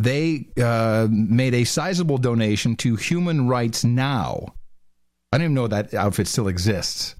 They 0.00 0.46
uh, 0.60 1.08
made 1.10 1.54
a 1.54 1.64
sizable 1.64 2.18
donation 2.18 2.76
to 2.76 2.96
Human 2.96 3.48
Rights 3.48 3.84
Now. 3.84 4.54
I 5.32 5.38
don't 5.38 5.44
even 5.44 5.54
know 5.54 5.68
that 5.68 5.94
outfit 5.94 6.26
still 6.26 6.48
exists. 6.48 7.14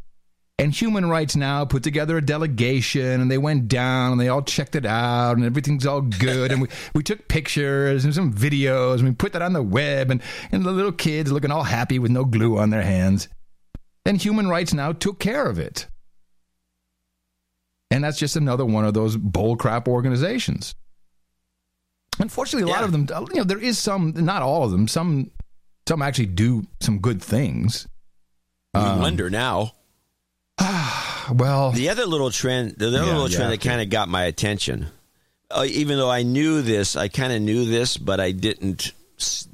And 0.59 0.75
Human 0.75 1.09
Rights 1.09 1.37
Now 1.37 1.65
put 1.65 1.83
together 1.83 2.19
a 2.19 2.25
delegation 2.25 3.23
and 3.23 3.31
they 3.31 3.39
went 3.39 3.67
down 3.67 4.13
and 4.13 4.21
they 4.21 4.29
all 4.29 4.43
checked 4.43 4.77
it 4.77 4.85
out 4.85 5.39
and 5.39 5.47
everything's 5.47 5.87
all 5.87 6.03
good. 6.03 6.53
and 6.53 6.61
we, 6.61 6.69
we 6.95 7.03
took 7.03 7.29
pictures 7.29 8.05
and 8.05 8.15
some 8.15 8.35
videos 8.35 8.99
and 8.99 9.09
we 9.09 9.15
put 9.15 9.33
that 9.33 9.41
on 9.41 9.55
the 9.55 9.63
web 9.63 10.11
and, 10.11 10.21
and 10.53 10.65
the 10.65 10.71
little 10.71 10.93
kids 10.93 11.33
looking 11.33 11.51
all 11.51 11.63
happy 11.63 11.99
with 11.99 12.11
no 12.11 12.27
glue 12.27 12.59
on 12.59 12.69
their 12.69 12.83
hands. 12.83 13.29
And 14.05 14.21
Human 14.21 14.49
Rights 14.49 14.75
Now 14.75 14.93
took 14.93 15.19
care 15.19 15.47
of 15.47 15.59
it. 15.59 15.87
And 17.91 18.05
that's 18.05 18.19
just 18.19 18.37
another 18.37 18.67
one 18.67 18.85
of 18.85 18.93
those 18.93 19.17
bullcrap 19.17 19.89
organizations. 19.89 20.75
Unfortunately, 22.19 22.71
a 22.71 22.75
lot 22.75 22.85
of 22.85 22.93
them, 22.93 23.07
you 23.31 23.37
know, 23.37 23.45
there 23.45 23.59
is 23.59 23.79
some, 23.79 24.13
not 24.15 24.43
all 24.43 24.65
of 24.65 24.73
them. 24.73 24.89
Some, 24.89 25.31
some 25.89 26.03
actually 26.03 26.27
do 26.27 26.65
some 26.81 26.99
good 26.99 27.23
things. 27.23 27.89
We 28.75 28.81
Um, 28.81 29.01
wonder 29.01 29.31
now. 29.31 29.73
well, 31.33 31.73
the 31.73 31.89
other 31.89 32.07
little 32.07 32.31
trend, 32.31 32.77
the 32.77 32.89
other 32.89 32.99
Yeah, 32.99 33.05
little 33.07 33.31
yeah, 33.31 33.37
trend 33.37 33.53
that 33.53 33.61
kind 33.61 33.81
of 33.81 33.89
got 33.91 34.09
my 34.09 34.25
attention, 34.25 34.87
uh, 35.51 35.65
even 35.69 35.97
though 35.99 36.11
I 36.11 36.23
knew 36.23 36.63
this, 36.63 36.97
I 36.97 37.09
kind 37.09 37.33
of 37.33 37.41
knew 37.43 37.65
this, 37.65 37.97
but 37.97 38.21
I 38.21 38.31
didn't 38.33 38.93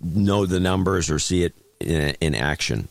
know 0.03 0.47
the 0.47 0.61
numbers 0.61 1.11
or 1.11 1.19
see 1.19 1.45
it 1.45 1.55
in, 1.81 2.15
in 2.21 2.35
action. 2.35 2.89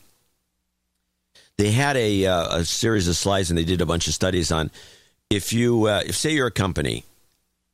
They 1.57 1.72
had 1.72 1.95
a, 1.95 2.26
uh, 2.26 2.57
a 2.57 2.65
series 2.65 3.07
of 3.07 3.15
slides 3.15 3.49
and 3.49 3.57
they 3.57 3.64
did 3.64 3.81
a 3.81 3.85
bunch 3.85 4.07
of 4.07 4.14
studies 4.14 4.52
on 4.52 4.72
if 5.30 5.53
you, 5.53 5.85
uh, 5.85 6.02
if 6.06 6.15
say 6.15 6.31
you're 6.34 6.47
a 6.47 6.52
company 6.52 7.06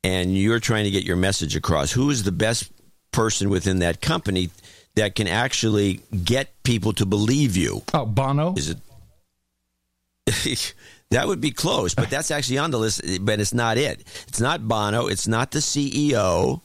and 0.04 0.36
you're 0.38 0.60
trying 0.60 0.84
to 0.86 0.92
get 0.92 1.04
your 1.04 1.16
message 1.16 1.56
across, 1.56 1.92
who 1.92 2.10
is 2.10 2.24
the 2.24 2.32
best 2.32 2.72
person 3.12 3.50
within 3.50 3.80
that 3.80 4.02
company 4.02 4.50
that 4.96 5.16
can 5.16 5.28
actually 5.28 6.02
get 6.24 6.64
people 6.64 6.94
to 6.94 7.06
believe 7.06 7.56
you? 7.58 7.82
Oh, 7.94 8.06
Bono. 8.06 8.54
Is 8.56 8.70
it? 8.70 8.78
that 11.12 11.28
would 11.28 11.42
be 11.42 11.52
close, 11.52 11.96
but 11.96 12.10
that's 12.10 12.32
actually 12.32 12.58
on 12.58 12.72
the 12.72 12.80
list. 12.80 13.02
But 13.22 13.40
it's 13.40 13.54
not 13.54 13.78
it. 13.78 14.02
It's 14.28 14.40
not 14.40 14.68
Bono. 14.68 15.08
It's 15.08 15.28
not 15.28 15.52
the 15.52 15.60
CEO. 15.60 16.62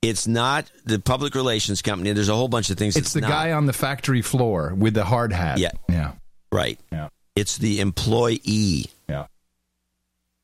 It's 0.00 0.26
not 0.26 0.70
the 0.84 0.98
public 1.00 1.34
relations 1.34 1.82
company. 1.82 2.12
There's 2.12 2.28
a 2.28 2.34
whole 2.34 2.48
bunch 2.48 2.70
of 2.70 2.78
things. 2.78 2.96
It's 2.96 3.12
the 3.12 3.20
guy 3.20 3.52
on 3.52 3.66
the 3.66 3.72
factory 3.72 4.22
floor 4.22 4.72
with 4.76 4.94
the 4.94 5.04
hard 5.04 5.32
hat. 5.32 5.58
Yeah. 5.58 5.72
Yeah. 5.88 6.12
Right. 6.52 6.78
Yeah. 6.92 7.08
It's 7.34 7.58
the 7.58 7.80
employee. 7.80 8.90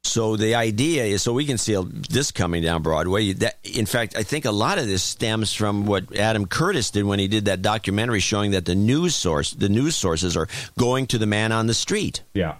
So 0.07 0.37
the 0.37 0.55
idea 0.55 1.05
is, 1.05 1.23
so 1.23 1.33
we 1.33 1.47
can 1.47 1.57
see 1.57 1.77
this 2.11 2.31
coming 2.31 2.63
down 2.63 2.83
Broadway. 2.83 3.33
That, 3.33 3.57
in 3.65 3.87
fact, 3.87 4.15
I 4.17 4.23
think 4.23 4.45
a 4.45 4.51
lot 4.51 4.79
of 4.79 4.87
this 4.87 5.03
stems 5.03 5.55
from 5.55 5.87
what 5.87 6.15
Adam 6.17 6.47
Curtis 6.47 6.91
did 6.91 7.05
when 7.05 7.19
he 7.19 7.27
did 7.27 7.47
that 7.47 7.63
documentary 7.63 8.21
showing 8.21 8.51
that 8.51 8.67
the 8.67 8.75
news 8.75 9.15
source, 9.17 9.53
the 9.53 9.71
news 9.71 9.97
sources, 9.97 10.37
are 10.37 10.47
going 10.79 11.07
to 11.09 11.19
the 11.19 11.27
man 11.27 11.53
on 11.53 11.67
the 11.67 11.75
street. 11.75 12.23
Yeah. 12.35 12.57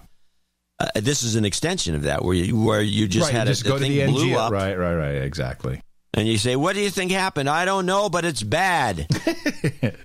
Uh, 0.79 0.87
this 0.95 1.21
is 1.23 1.35
an 1.35 1.45
extension 1.45 1.93
of 1.95 2.01
that, 2.03 2.25
where 2.25 2.33
you 2.35 2.59
where 2.59 2.81
you 2.81 3.07
just 3.07 3.27
right, 3.31 3.37
had 3.37 3.47
you 3.47 3.51
just 3.53 3.63
the 3.63 3.69
go 3.69 3.75
to 3.77 3.81
thing 3.81 3.91
the 3.95 4.05
blew 4.11 4.31
NGO. 4.31 4.37
up, 4.37 4.51
Right, 4.51 4.75
right, 4.75 4.95
right. 4.95 5.15
Exactly. 5.21 5.79
and 6.13 6.27
you 6.27 6.37
say, 6.37 6.55
"What 6.57 6.75
do 6.75 6.81
you 6.81 6.89
think 6.89 7.11
happened?" 7.11 7.47
I 7.47 7.63
don't 7.63 7.85
know, 7.85 8.09
but 8.09 8.25
it's 8.25 8.43
bad. 8.43 9.07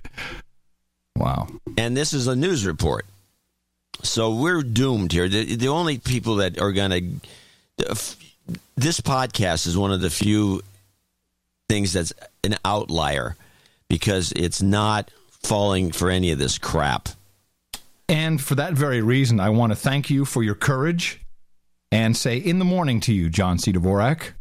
wow. 1.17 1.47
And 1.77 1.97
this 1.97 2.13
is 2.13 2.27
a 2.27 2.35
news 2.35 2.65
report, 2.65 3.05
so 4.03 4.33
we're 4.35 4.63
doomed 4.63 5.11
here. 5.11 5.29
The, 5.29 5.55
the 5.55 5.67
only 5.67 5.97
people 5.97 6.37
that 6.37 6.59
are 6.59 6.71
going 6.71 7.21
to 7.77 7.97
this 8.75 9.01
podcast 9.01 9.67
is 9.67 9.77
one 9.77 9.91
of 9.91 10.01
the 10.01 10.09
few 10.09 10.61
things 11.69 11.93
that's 11.93 12.13
an 12.43 12.55
outlier 12.65 13.35
because 13.89 14.31
it's 14.33 14.61
not 14.61 15.11
falling 15.43 15.91
for 15.91 16.09
any 16.09 16.31
of 16.31 16.39
this 16.39 16.57
crap. 16.57 17.09
And 18.09 18.41
for 18.41 18.55
that 18.55 18.73
very 18.73 19.01
reason, 19.01 19.39
I 19.39 19.49
want 19.49 19.71
to 19.71 19.75
thank 19.75 20.09
you 20.09 20.25
for 20.25 20.43
your 20.43 20.55
courage 20.55 21.21
and 21.91 22.15
say 22.15 22.37
in 22.37 22.59
the 22.59 22.65
morning 22.65 22.99
to 23.01 23.13
you, 23.13 23.29
John 23.29 23.57
C. 23.57 23.71
Dvorak. 23.71 24.33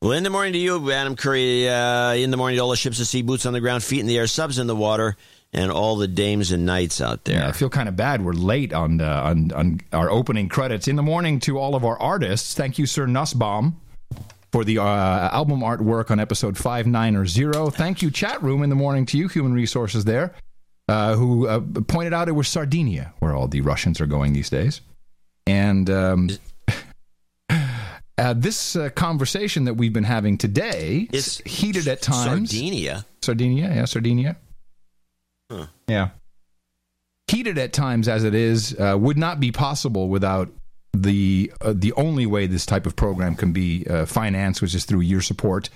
Well, 0.00 0.12
in 0.12 0.22
the 0.22 0.30
morning 0.30 0.52
to 0.52 0.58
you, 0.58 0.92
Adam 0.92 1.16
Curry. 1.16 1.68
Uh, 1.68 2.12
in 2.12 2.30
the 2.30 2.36
morning 2.36 2.56
to 2.56 2.62
all 2.62 2.70
the 2.70 2.76
ships 2.76 3.00
at 3.00 3.06
sea, 3.06 3.22
boots 3.22 3.46
on 3.46 3.52
the 3.52 3.60
ground, 3.60 3.82
feet 3.82 4.00
in 4.00 4.06
the 4.06 4.16
air, 4.16 4.26
subs 4.26 4.58
in 4.58 4.66
the 4.66 4.76
water, 4.76 5.16
and 5.52 5.70
all 5.70 5.96
the 5.96 6.08
dames 6.08 6.52
and 6.52 6.66
knights 6.66 7.00
out 7.00 7.24
there. 7.24 7.40
Yeah, 7.40 7.48
I 7.48 7.52
feel 7.52 7.70
kind 7.70 7.88
of 7.88 7.96
bad. 7.96 8.24
We're 8.24 8.32
late 8.32 8.72
on, 8.72 9.00
uh, 9.00 9.22
on 9.24 9.52
on 9.52 9.80
our 9.92 10.10
opening 10.10 10.48
credits. 10.48 10.88
In 10.88 10.96
the 10.96 11.02
morning 11.02 11.40
to 11.40 11.58
all 11.58 11.74
of 11.74 11.84
our 11.84 11.98
artists. 12.00 12.54
Thank 12.54 12.78
you, 12.78 12.86
Sir 12.86 13.06
Nussbaum, 13.06 13.80
for 14.52 14.64
the 14.64 14.78
uh, 14.78 14.84
album 14.84 15.60
artwork 15.60 16.10
on 16.10 16.20
episode 16.20 16.58
five 16.58 16.86
nine 16.86 17.16
or 17.16 17.26
zero. 17.26 17.70
Thank 17.70 18.02
you, 18.02 18.10
chat 18.10 18.42
room. 18.42 18.62
In 18.62 18.70
the 18.70 18.76
morning 18.76 19.06
to 19.06 19.18
you, 19.18 19.28
human 19.28 19.54
resources 19.54 20.04
there, 20.04 20.34
uh, 20.88 21.14
who 21.14 21.46
uh, 21.46 21.60
pointed 21.86 22.12
out 22.12 22.28
it 22.28 22.32
was 22.32 22.48
Sardinia 22.48 23.14
where 23.20 23.34
all 23.34 23.48
the 23.48 23.62
Russians 23.62 24.00
are 24.00 24.06
going 24.06 24.32
these 24.32 24.50
days, 24.50 24.80
and. 25.46 25.88
Um, 25.90 26.30
Uh, 28.18 28.34
this 28.34 28.74
uh, 28.74 28.90
conversation 28.90 29.66
that 29.66 29.74
we've 29.74 29.92
been 29.92 30.02
having 30.02 30.36
today 30.36 31.08
is 31.12 31.38
heated 31.46 31.86
at 31.86 32.02
times. 32.02 32.50
Sardinia. 32.50 33.06
Sardinia, 33.22 33.72
yeah, 33.72 33.84
Sardinia. 33.84 34.36
Huh. 35.50 35.66
Yeah. 35.86 36.10
Heated 37.30 37.58
at 37.58 37.72
times 37.72 38.08
as 38.08 38.24
it 38.24 38.34
is, 38.34 38.78
uh, 38.78 38.96
would 38.98 39.18
not 39.18 39.40
be 39.40 39.52
possible 39.52 40.08
without 40.08 40.50
the 40.94 41.52
uh, 41.60 41.74
the 41.76 41.92
only 41.92 42.26
way 42.26 42.46
this 42.46 42.66
type 42.66 42.86
of 42.86 42.96
program 42.96 43.34
can 43.34 43.52
be 43.52 43.86
uh, 43.88 44.06
financed, 44.06 44.62
which 44.62 44.74
is 44.74 44.84
through 44.84 45.00
your 45.00 45.20
support. 45.20 45.70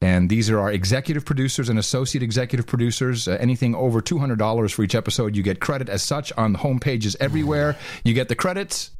And 0.00 0.28
these 0.28 0.50
are 0.50 0.58
our 0.58 0.72
executive 0.72 1.24
producers 1.24 1.68
and 1.68 1.78
associate 1.78 2.22
executive 2.22 2.66
producers. 2.66 3.28
Uh, 3.28 3.36
anything 3.40 3.74
over 3.74 4.00
two 4.00 4.18
hundred 4.18 4.38
dollars 4.38 4.72
for 4.72 4.82
each 4.82 4.94
episode, 4.94 5.36
you 5.36 5.42
get 5.42 5.60
credit 5.60 5.88
as 5.88 6.02
such 6.02 6.32
on 6.36 6.52
the 6.52 6.58
home 6.58 6.80
pages 6.80 7.16
everywhere. 7.20 7.76
You 8.04 8.14
get 8.14 8.28
the 8.28 8.34
credits. 8.34 8.90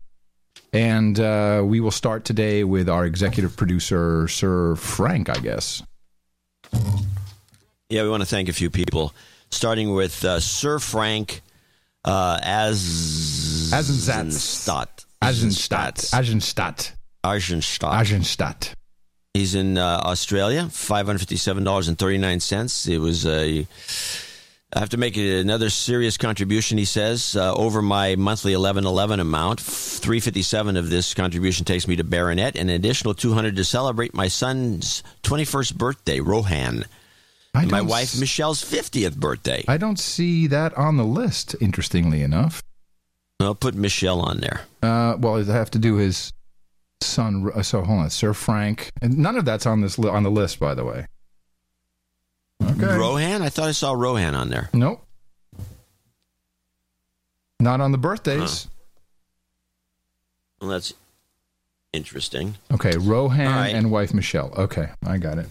And 0.73 1.19
uh, 1.21 1.63
we 1.65 1.81
will 1.81 1.93
start 1.93 2.25
today 2.25 2.65
with 2.65 2.89
our 2.89 3.05
executive 3.05 3.57
producer, 3.57 4.27
Sir 4.27 4.75
Frank, 4.77 5.29
I 5.29 5.39
guess. 5.39 5.83
Yeah, 7.89 8.03
we 8.03 8.09
want 8.09 8.23
to 8.23 8.29
thank 8.29 8.49
a 8.49 8.53
few 8.53 8.71
people, 8.71 9.15
starting 9.55 9.95
with 9.95 10.25
uh, 10.25 10.41
Sir 10.41 10.79
Frank 10.79 11.41
uh, 12.05 12.39
Az 12.43 13.71
Azenstadt. 13.73 15.07
Azenstadt. 15.23 16.11
Azenstadt. 16.13 16.93
Argenstadt. 17.25 17.91
Argenstadt. 17.91 18.75
He's 19.33 19.55
in 19.55 19.79
uh, 19.79 20.01
Australia, 20.05 20.69
five 20.69 21.07
hundred 21.07 21.21
fifty-seven 21.21 21.65
dollars 21.65 21.89
and 21.89 21.99
thirty-nine 21.99 22.41
cents. 22.41 22.87
It 22.87 22.99
was 22.99 23.27
a. 23.27 23.67
I 24.73 24.79
have 24.81 24.91
to 24.91 24.97
make 24.97 25.17
another 25.17 25.71
serious 25.71 26.17
contribution. 26.17 26.79
He 26.79 26.85
says 26.85 27.37
uh, 27.37 27.55
over 27.55 27.81
my 27.81 28.17
monthly 28.17 28.53
eleven 28.53 28.85
eleven 28.85 29.21
amount, 29.21 29.61
three 29.61 30.21
fifty-seven 30.21 30.77
of 30.77 30.91
this 30.91 31.15
contribution 31.15 31.65
takes 31.65 31.89
me 31.89 31.97
to 31.97 32.05
Baronet, 32.05 32.57
and 32.57 32.69
an 32.69 32.77
additional 32.77 33.15
two 33.15 33.33
hundred 33.33 33.57
to 33.57 33.65
celebrate 33.65 34.15
my 34.15 34.29
son's 34.29 35.03
twenty-first 35.23 35.79
birthday, 35.79 36.21
Rohan, 36.21 36.85
my 37.55 37.81
wife 37.81 38.19
Michelle's 38.19 38.63
fiftieth 38.63 39.17
birthday. 39.17 39.65
I 39.69 39.77
don't 39.77 39.99
see 39.99 40.47
that 40.49 40.75
on 40.77 40.97
the 40.97 41.05
list, 41.05 41.55
interestingly 41.61 42.23
enough. 42.23 42.63
I'll 43.41 43.55
put 43.55 43.75
Michelle 43.75 44.21
on 44.21 44.39
there. 44.41 44.63
Uh, 44.83 45.17
well, 45.19 45.37
I 45.39 45.45
have 45.53 45.71
to 45.73 45.79
do 45.79 45.97
his 45.97 46.33
son. 47.01 47.51
uh, 47.55 47.63
So 47.63 47.83
hold 47.83 48.01
on, 48.01 48.11
Sir 48.11 48.33
Frank. 48.33 48.91
And 49.03 49.19
none 49.19 49.37
of 49.37 49.45
that's 49.45 49.67
on 49.67 49.81
this 49.81 49.99
li- 49.99 50.09
on 50.11 50.23
the 50.23 50.31
list, 50.31 50.59
by 50.61 50.75
the 50.75 50.85
way. 50.85 51.07
Okay. 52.63 52.87
Rohan, 52.97 53.43
I 53.43 53.49
thought 53.51 53.69
I 53.69 53.73
saw 53.73 53.93
Rohan 53.93 54.35
on 54.35 54.49
there. 54.49 54.71
Nope. 54.73 55.05
Not 57.61 57.81
on 57.81 57.93
the 57.93 57.99
birthdays. 57.99 58.69
Well, 60.61 60.71
that's 60.71 60.95
interesting. 61.93 62.57
Okay, 62.73 62.97
Rohan 62.97 63.47
right. 63.47 63.75
and 63.75 63.91
wife 63.91 64.15
Michelle. 64.15 64.53
Okay, 64.57 64.89
I 65.05 65.19
got 65.19 65.39
it. 65.39 65.47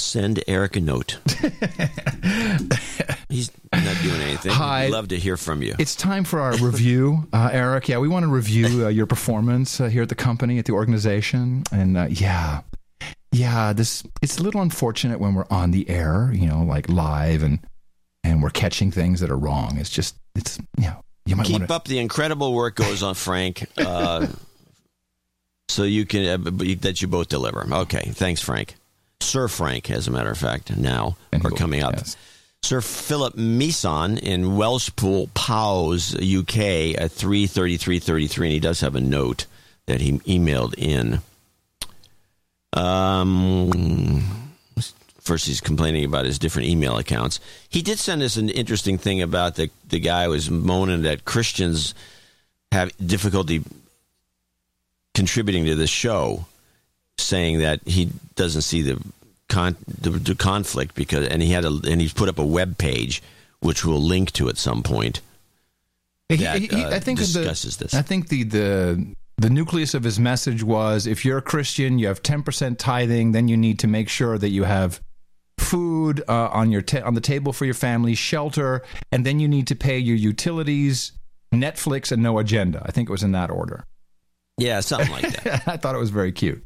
Send 0.00 0.42
Eric 0.46 0.76
a 0.76 0.80
note. 0.80 1.18
He's 3.28 3.50
not 3.72 3.96
doing 4.02 4.20
anything. 4.22 4.52
Hi. 4.52 4.86
We'd 4.86 4.92
love 4.92 5.08
to 5.08 5.18
hear 5.18 5.36
from 5.36 5.62
you. 5.62 5.74
It's 5.78 5.94
time 5.96 6.24
for 6.24 6.40
our 6.40 6.56
review, 6.56 7.26
uh, 7.32 7.50
Eric. 7.52 7.88
Yeah, 7.88 7.98
we 7.98 8.08
want 8.08 8.24
to 8.24 8.28
review 8.28 8.86
uh, 8.86 8.88
your 8.88 9.06
performance 9.06 9.80
uh, 9.80 9.88
here 9.88 10.02
at 10.02 10.08
the 10.08 10.14
company, 10.14 10.58
at 10.58 10.64
the 10.64 10.72
organization, 10.72 11.64
and 11.72 11.96
uh, 11.98 12.06
yeah, 12.08 12.60
yeah. 13.32 13.72
This 13.72 14.02
it's 14.22 14.38
a 14.38 14.42
little 14.42 14.62
unfortunate 14.62 15.20
when 15.20 15.34
we're 15.34 15.46
on 15.50 15.72
the 15.72 15.88
air, 15.90 16.30
you 16.34 16.46
know, 16.46 16.62
like 16.62 16.88
live, 16.88 17.42
and 17.42 17.58
and 18.24 18.42
we're 18.42 18.50
catching 18.50 18.90
things 18.90 19.20
that 19.20 19.30
are 19.30 19.36
wrong. 19.36 19.76
It's 19.78 19.90
just 19.90 20.16
it's 20.34 20.58
you 20.78 20.84
know 20.84 21.00
you 21.26 21.36
might 21.36 21.46
Keep 21.46 21.54
want 21.54 21.68
to. 21.68 21.74
up 21.74 21.84
the 21.86 21.98
incredible 21.98 22.54
work 22.54 22.76
goes 22.76 23.02
on, 23.02 23.14
Frank. 23.14 23.66
Uh, 23.78 24.26
so 25.70 25.82
you 25.82 26.06
can 26.06 26.24
uh, 26.24 26.50
that 26.80 27.02
you 27.02 27.08
both 27.08 27.28
deliver. 27.28 27.66
Okay, 27.82 28.10
thanks, 28.14 28.40
Frank. 28.40 28.74
Sir 29.20 29.48
Frank, 29.48 29.90
as 29.90 30.08
a 30.08 30.10
matter 30.10 30.30
of 30.30 30.38
fact, 30.38 30.76
now 30.76 31.16
are 31.32 31.50
coming 31.50 31.82
up. 31.82 31.96
Sir 32.62 32.80
Philip 32.80 33.36
Meeson 33.36 34.18
in 34.18 34.44
Welshpool, 34.56 35.32
Powys, 35.34 36.14
UK, 36.14 36.98
at 37.00 37.12
three 37.12 37.46
thirty 37.46 37.76
three 37.76 37.98
thirty 37.98 38.26
three, 38.26 38.48
and 38.48 38.52
he 38.52 38.60
does 38.60 38.80
have 38.80 38.94
a 38.96 39.00
note 39.00 39.46
that 39.86 40.00
he 40.00 40.12
emailed 40.20 40.74
in. 40.76 41.20
Um, 42.72 44.52
first, 45.20 45.46
he's 45.46 45.60
complaining 45.60 46.04
about 46.04 46.24
his 46.26 46.38
different 46.38 46.68
email 46.68 46.98
accounts. 46.98 47.40
He 47.68 47.82
did 47.82 47.98
send 47.98 48.22
us 48.22 48.36
an 48.36 48.48
interesting 48.48 48.98
thing 48.98 49.22
about 49.22 49.54
the 49.56 49.70
the 49.88 50.00
guy 50.00 50.24
who 50.24 50.30
was 50.30 50.50
moaning 50.50 51.02
that 51.02 51.24
Christians 51.24 51.94
have 52.72 52.92
difficulty 53.04 53.62
contributing 55.14 55.64
to 55.66 55.74
the 55.74 55.86
show, 55.86 56.44
saying 57.18 57.58
that 57.58 57.80
he 57.86 58.10
doesn't 58.36 58.62
see 58.62 58.82
the 58.82 59.00
con 59.48 59.76
the, 60.00 60.10
the 60.10 60.34
conflict 60.34 60.94
because, 60.94 61.26
and 61.28 61.42
he 61.42 61.50
had 61.52 61.64
a 61.64 61.68
and 61.88 62.00
he's 62.00 62.12
put 62.12 62.28
up 62.28 62.38
a 62.38 62.44
web 62.46 62.78
page 62.78 63.22
which 63.60 63.84
we'll 63.84 64.00
link 64.00 64.30
to 64.32 64.48
at 64.48 64.56
some 64.56 64.82
point. 64.82 65.20
That, 66.28 66.60
he- 66.60 66.66
he- 66.68 66.84
uh, 66.84 66.90
I 66.94 67.00
think 67.00 67.18
the- 67.18 67.24
discusses 67.24 67.76
this. 67.78 67.94
I 67.94 68.02
think 68.02 68.28
the 68.28 68.44
the 68.44 69.06
the 69.38 69.50
nucleus 69.50 69.94
of 69.94 70.04
his 70.04 70.18
message 70.18 70.62
was 70.62 71.06
if 71.06 71.24
you're 71.24 71.38
a 71.38 71.42
Christian, 71.42 71.98
you 72.00 72.08
have 72.08 72.22
10% 72.24 72.76
tithing, 72.76 73.30
then 73.32 73.46
you 73.46 73.56
need 73.56 73.78
to 73.78 73.86
make 73.86 74.08
sure 74.08 74.36
that 74.36 74.48
you 74.48 74.64
have 74.64 75.00
food 75.58 76.22
uh, 76.28 76.48
on 76.48 76.70
your 76.72 76.82
ta- 76.82 77.04
on 77.04 77.14
the 77.14 77.20
table 77.20 77.52
for 77.52 77.64
your 77.64 77.74
family, 77.74 78.14
shelter, 78.16 78.82
and 79.12 79.24
then 79.24 79.38
you 79.40 79.46
need 79.48 79.66
to 79.68 79.76
pay 79.76 79.96
your 79.98 80.16
utilities, 80.16 81.12
Netflix, 81.54 82.10
and 82.12 82.20
no 82.22 82.38
agenda. 82.38 82.82
I 82.84 82.90
think 82.92 83.08
it 83.08 83.12
was 83.12 83.22
in 83.22 83.32
that 83.32 83.48
order. 83.50 83.84
Yeah, 84.58 84.80
something 84.80 85.10
like 85.12 85.42
that. 85.44 85.62
I 85.68 85.76
thought 85.76 85.94
it 85.94 85.98
was 85.98 86.10
very 86.10 86.32
cute. 86.32 86.64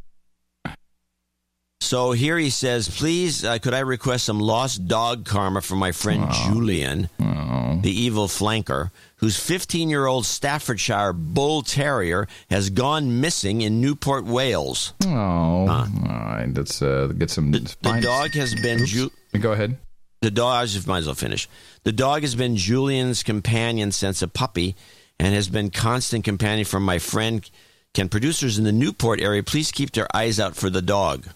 So 1.93 2.12
here 2.12 2.39
he 2.39 2.48
says, 2.48 2.89
please, 2.89 3.44
uh, 3.44 3.59
could 3.59 3.74
I 3.74 3.81
request 3.81 4.24
some 4.24 4.40
lost 4.40 4.89
dog 4.89 5.27
karma 5.27 5.60
from 5.60 5.78
my 5.78 5.93
friend 5.93 6.27
Julian, 6.32 7.10
the 7.19 7.90
evil 7.93 8.28
flanker, 8.28 8.90
whose 9.16 9.39
15 9.39 9.90
year 9.90 10.06
old 10.06 10.24
Staffordshire 10.24 11.12
Bull 11.12 11.60
Terrier 11.60 12.28
has 12.48 12.70
gone 12.70 13.20
missing 13.20 13.60
in 13.60 13.82
Newport, 13.82 14.24
Wales. 14.24 14.94
Oh, 15.05 15.10
all 15.10 15.66
right. 15.66 16.47
Let's 16.55 16.81
uh, 16.81 17.09
get 17.09 17.28
some. 17.28 17.51
The 17.51 17.98
dog 18.01 18.31
has 18.31 18.55
been. 18.55 18.86
Ju- 18.86 19.10
Go 19.39 19.52
ahead. 19.52 19.77
The 20.23 20.31
dog, 20.31 20.62
I 20.62 20.64
just 20.64 20.86
might 20.86 21.01
as 21.01 21.06
well 21.06 21.14
finish. 21.14 21.47
The 21.85 21.93
dog 21.93 22.23
has 22.23 22.35
been 22.35 22.56
Julian's 22.56 23.23
companion 23.23 23.93
since 23.93 24.23
a 24.23 24.28
puppy 24.28 24.77
and 25.20 25.35
has 25.35 25.51
been 25.51 25.69
constant 25.69 26.24
companion 26.24 26.64
from 26.64 26.86
my 26.86 26.98
friend. 26.98 27.47
Can 27.93 28.09
producers 28.09 28.56
in 28.56 28.64
the 28.64 28.73
Newport 28.73 29.20
area 29.20 29.43
please 29.43 29.70
keep 29.70 29.93
their 29.93 30.09
eyes 30.16 30.40
out 30.40 30.56
for 30.56 30.70
the 30.70 30.81
dog? 30.81 31.27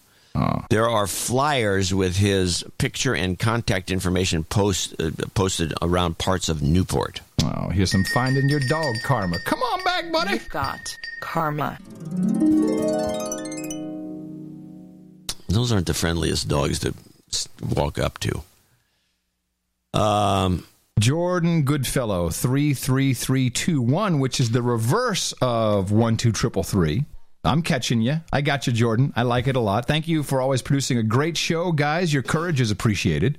There 0.68 0.88
are 0.88 1.06
flyers 1.06 1.94
with 1.94 2.16
his 2.16 2.64
picture 2.78 3.14
and 3.14 3.38
contact 3.38 3.90
information 3.90 4.44
post, 4.44 4.94
uh, 5.00 5.10
posted 5.34 5.72
around 5.80 6.18
parts 6.18 6.48
of 6.48 6.62
Newport. 6.62 7.20
Oh, 7.42 7.68
here's 7.70 7.92
some 7.92 8.04
finding 8.04 8.48
your 8.48 8.60
dog 8.68 8.94
karma. 9.04 9.38
Come 9.44 9.60
on 9.60 9.84
back, 9.84 10.12
buddy. 10.12 10.32
You've 10.34 10.48
got 10.48 10.80
karma. 11.20 11.78
Those 15.48 15.72
aren't 15.72 15.86
the 15.86 15.94
friendliest 15.94 16.48
dogs 16.48 16.80
to 16.80 16.94
walk 17.62 17.98
up 17.98 18.18
to. 18.18 18.42
Um, 19.98 20.66
Jordan 20.98 21.62
Goodfellow, 21.62 22.30
33321, 22.30 24.18
which 24.18 24.40
is 24.40 24.50
the 24.50 24.62
reverse 24.62 25.32
of 25.40 25.88
12333. 25.90 27.04
I'm 27.44 27.62
catching 27.62 28.00
you. 28.00 28.20
I 28.32 28.40
got 28.40 28.66
you, 28.66 28.72
Jordan. 28.72 29.12
I 29.14 29.22
like 29.22 29.46
it 29.46 29.56
a 29.56 29.60
lot. 29.60 29.86
Thank 29.86 30.08
you 30.08 30.22
for 30.22 30.40
always 30.40 30.62
producing 30.62 30.98
a 30.98 31.02
great 31.02 31.36
show, 31.36 31.72
guys. 31.72 32.12
Your 32.12 32.22
courage 32.22 32.60
is 32.60 32.70
appreciated. 32.70 33.38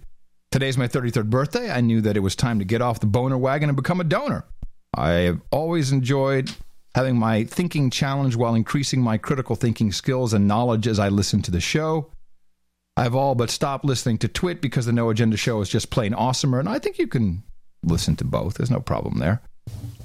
Today's 0.52 0.78
my 0.78 0.88
33rd 0.88 1.30
birthday. 1.30 1.70
I 1.70 1.82
knew 1.82 2.00
that 2.02 2.16
it 2.16 2.22
was 2.22 2.36
time 2.36 2.60
to 2.60 2.66
get 2.66 2.82
off 2.82 3.02
the 3.02 3.06
boner 3.06 3.38
wagon 3.38 3.70
and 3.70 3.76
become 3.76 4.00
a 4.00 4.06
donor. 4.06 4.46
I 4.94 5.10
have 5.10 5.42
always 5.52 5.92
enjoyed 5.92 6.52
having 6.96 7.18
my 7.18 7.44
thinking 7.44 7.90
challenged 7.90 8.38
while 8.38 8.56
increasing 8.56 9.02
my 9.02 9.18
critical 9.18 9.56
thinking 9.56 9.92
skills 9.92 10.34
and 10.34 10.48
knowledge 10.48 10.88
as 10.88 11.00
I 11.00 11.10
listen 11.10 11.42
to 11.44 11.52
the 11.52 11.60
show. 11.60 12.10
I've 12.96 13.14
all 13.14 13.36
but 13.36 13.52
stopped 13.52 13.86
listening 13.86 14.18
to 14.20 14.28
Twit 14.28 14.62
because 14.62 14.88
the 14.88 14.94
No 14.94 15.10
Agenda 15.10 15.38
show 15.38 15.62
is 15.62 15.70
just 15.70 15.92
plain 15.92 16.14
awesomer, 16.14 16.60
and 16.60 16.68
I 16.68 16.80
think 16.80 16.98
you 16.98 17.08
can 17.08 17.44
listen 17.84 18.16
to 18.16 18.24
both. 18.24 18.56
There's 18.56 18.72
no 18.72 18.80
problem 18.80 19.20
there. 19.20 19.42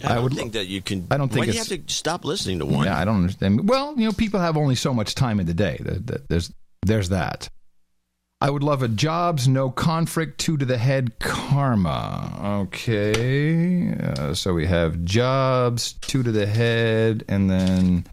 I, 0.05 0.15
don't 0.17 0.35
think 0.35 0.53
that 0.55 0.67
you 0.67 0.83
can. 0.83 1.07
I 1.11 1.17
don't 1.17 1.29
think 1.29 1.41
Why 1.43 1.47
do 1.47 1.53
you 1.53 1.59
have 1.59 1.69
to 1.69 1.81
stop 1.93 2.25
listening 2.25 2.59
to 2.59 2.67
one? 2.67 2.87
Yeah, 2.87 2.99
I 2.99 3.05
don't 3.05 3.17
understand. 3.17 3.69
Well, 3.69 3.95
you 3.97 4.05
know, 4.07 4.13
people 4.13 4.41
have 4.41 4.57
only 4.57 4.75
so 4.75 4.93
much 4.93 5.15
time 5.15 5.39
in 5.41 5.47
the 5.47 5.55
day. 5.55 5.79
There- 5.81 5.99
there- 5.99 6.23
There's 6.29 6.53
there's 6.85 7.09
that. 7.11 7.49
I 8.41 8.51
would 8.51 8.65
love 8.65 8.83
a 8.83 8.89
jobs, 8.89 9.47
no 9.47 9.71
conflict, 9.71 10.39
two 10.41 10.57
to 10.57 10.65
the 10.65 10.77
head 10.77 11.21
karma. 11.21 12.65
Okay, 12.65 13.95
uh, 13.95 14.35
so 14.35 14.53
we 14.53 14.67
have 14.67 15.05
jobs, 15.05 15.93
two 16.01 16.25
to 16.25 16.33
the 16.33 16.47
head, 16.47 17.25
and 17.29 17.49
then 17.49 18.05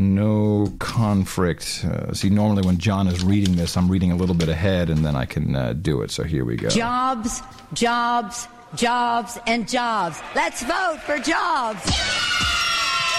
no 0.00 0.66
conflict. 0.80 1.84
Uh, 1.84 2.12
see, 2.12 2.30
normally 2.30 2.62
when 2.66 2.78
John 2.78 3.06
is 3.06 3.22
reading 3.22 3.54
this, 3.54 3.76
I'm 3.76 3.88
reading 3.88 4.10
a 4.10 4.16
little 4.16 4.34
bit 4.34 4.48
ahead, 4.48 4.90
and 4.90 5.04
then 5.04 5.14
I 5.14 5.24
can 5.26 5.54
uh, 5.54 5.72
do 5.74 6.02
it. 6.02 6.10
So 6.10 6.24
here 6.24 6.44
we 6.44 6.56
go. 6.56 6.68
Jobs, 6.68 7.40
jobs, 7.72 8.48
jobs, 8.74 9.38
and 9.46 9.68
jobs. 9.68 10.20
Let's 10.34 10.62
vote 10.62 10.98
for 11.04 11.18
jobs. 11.18 11.84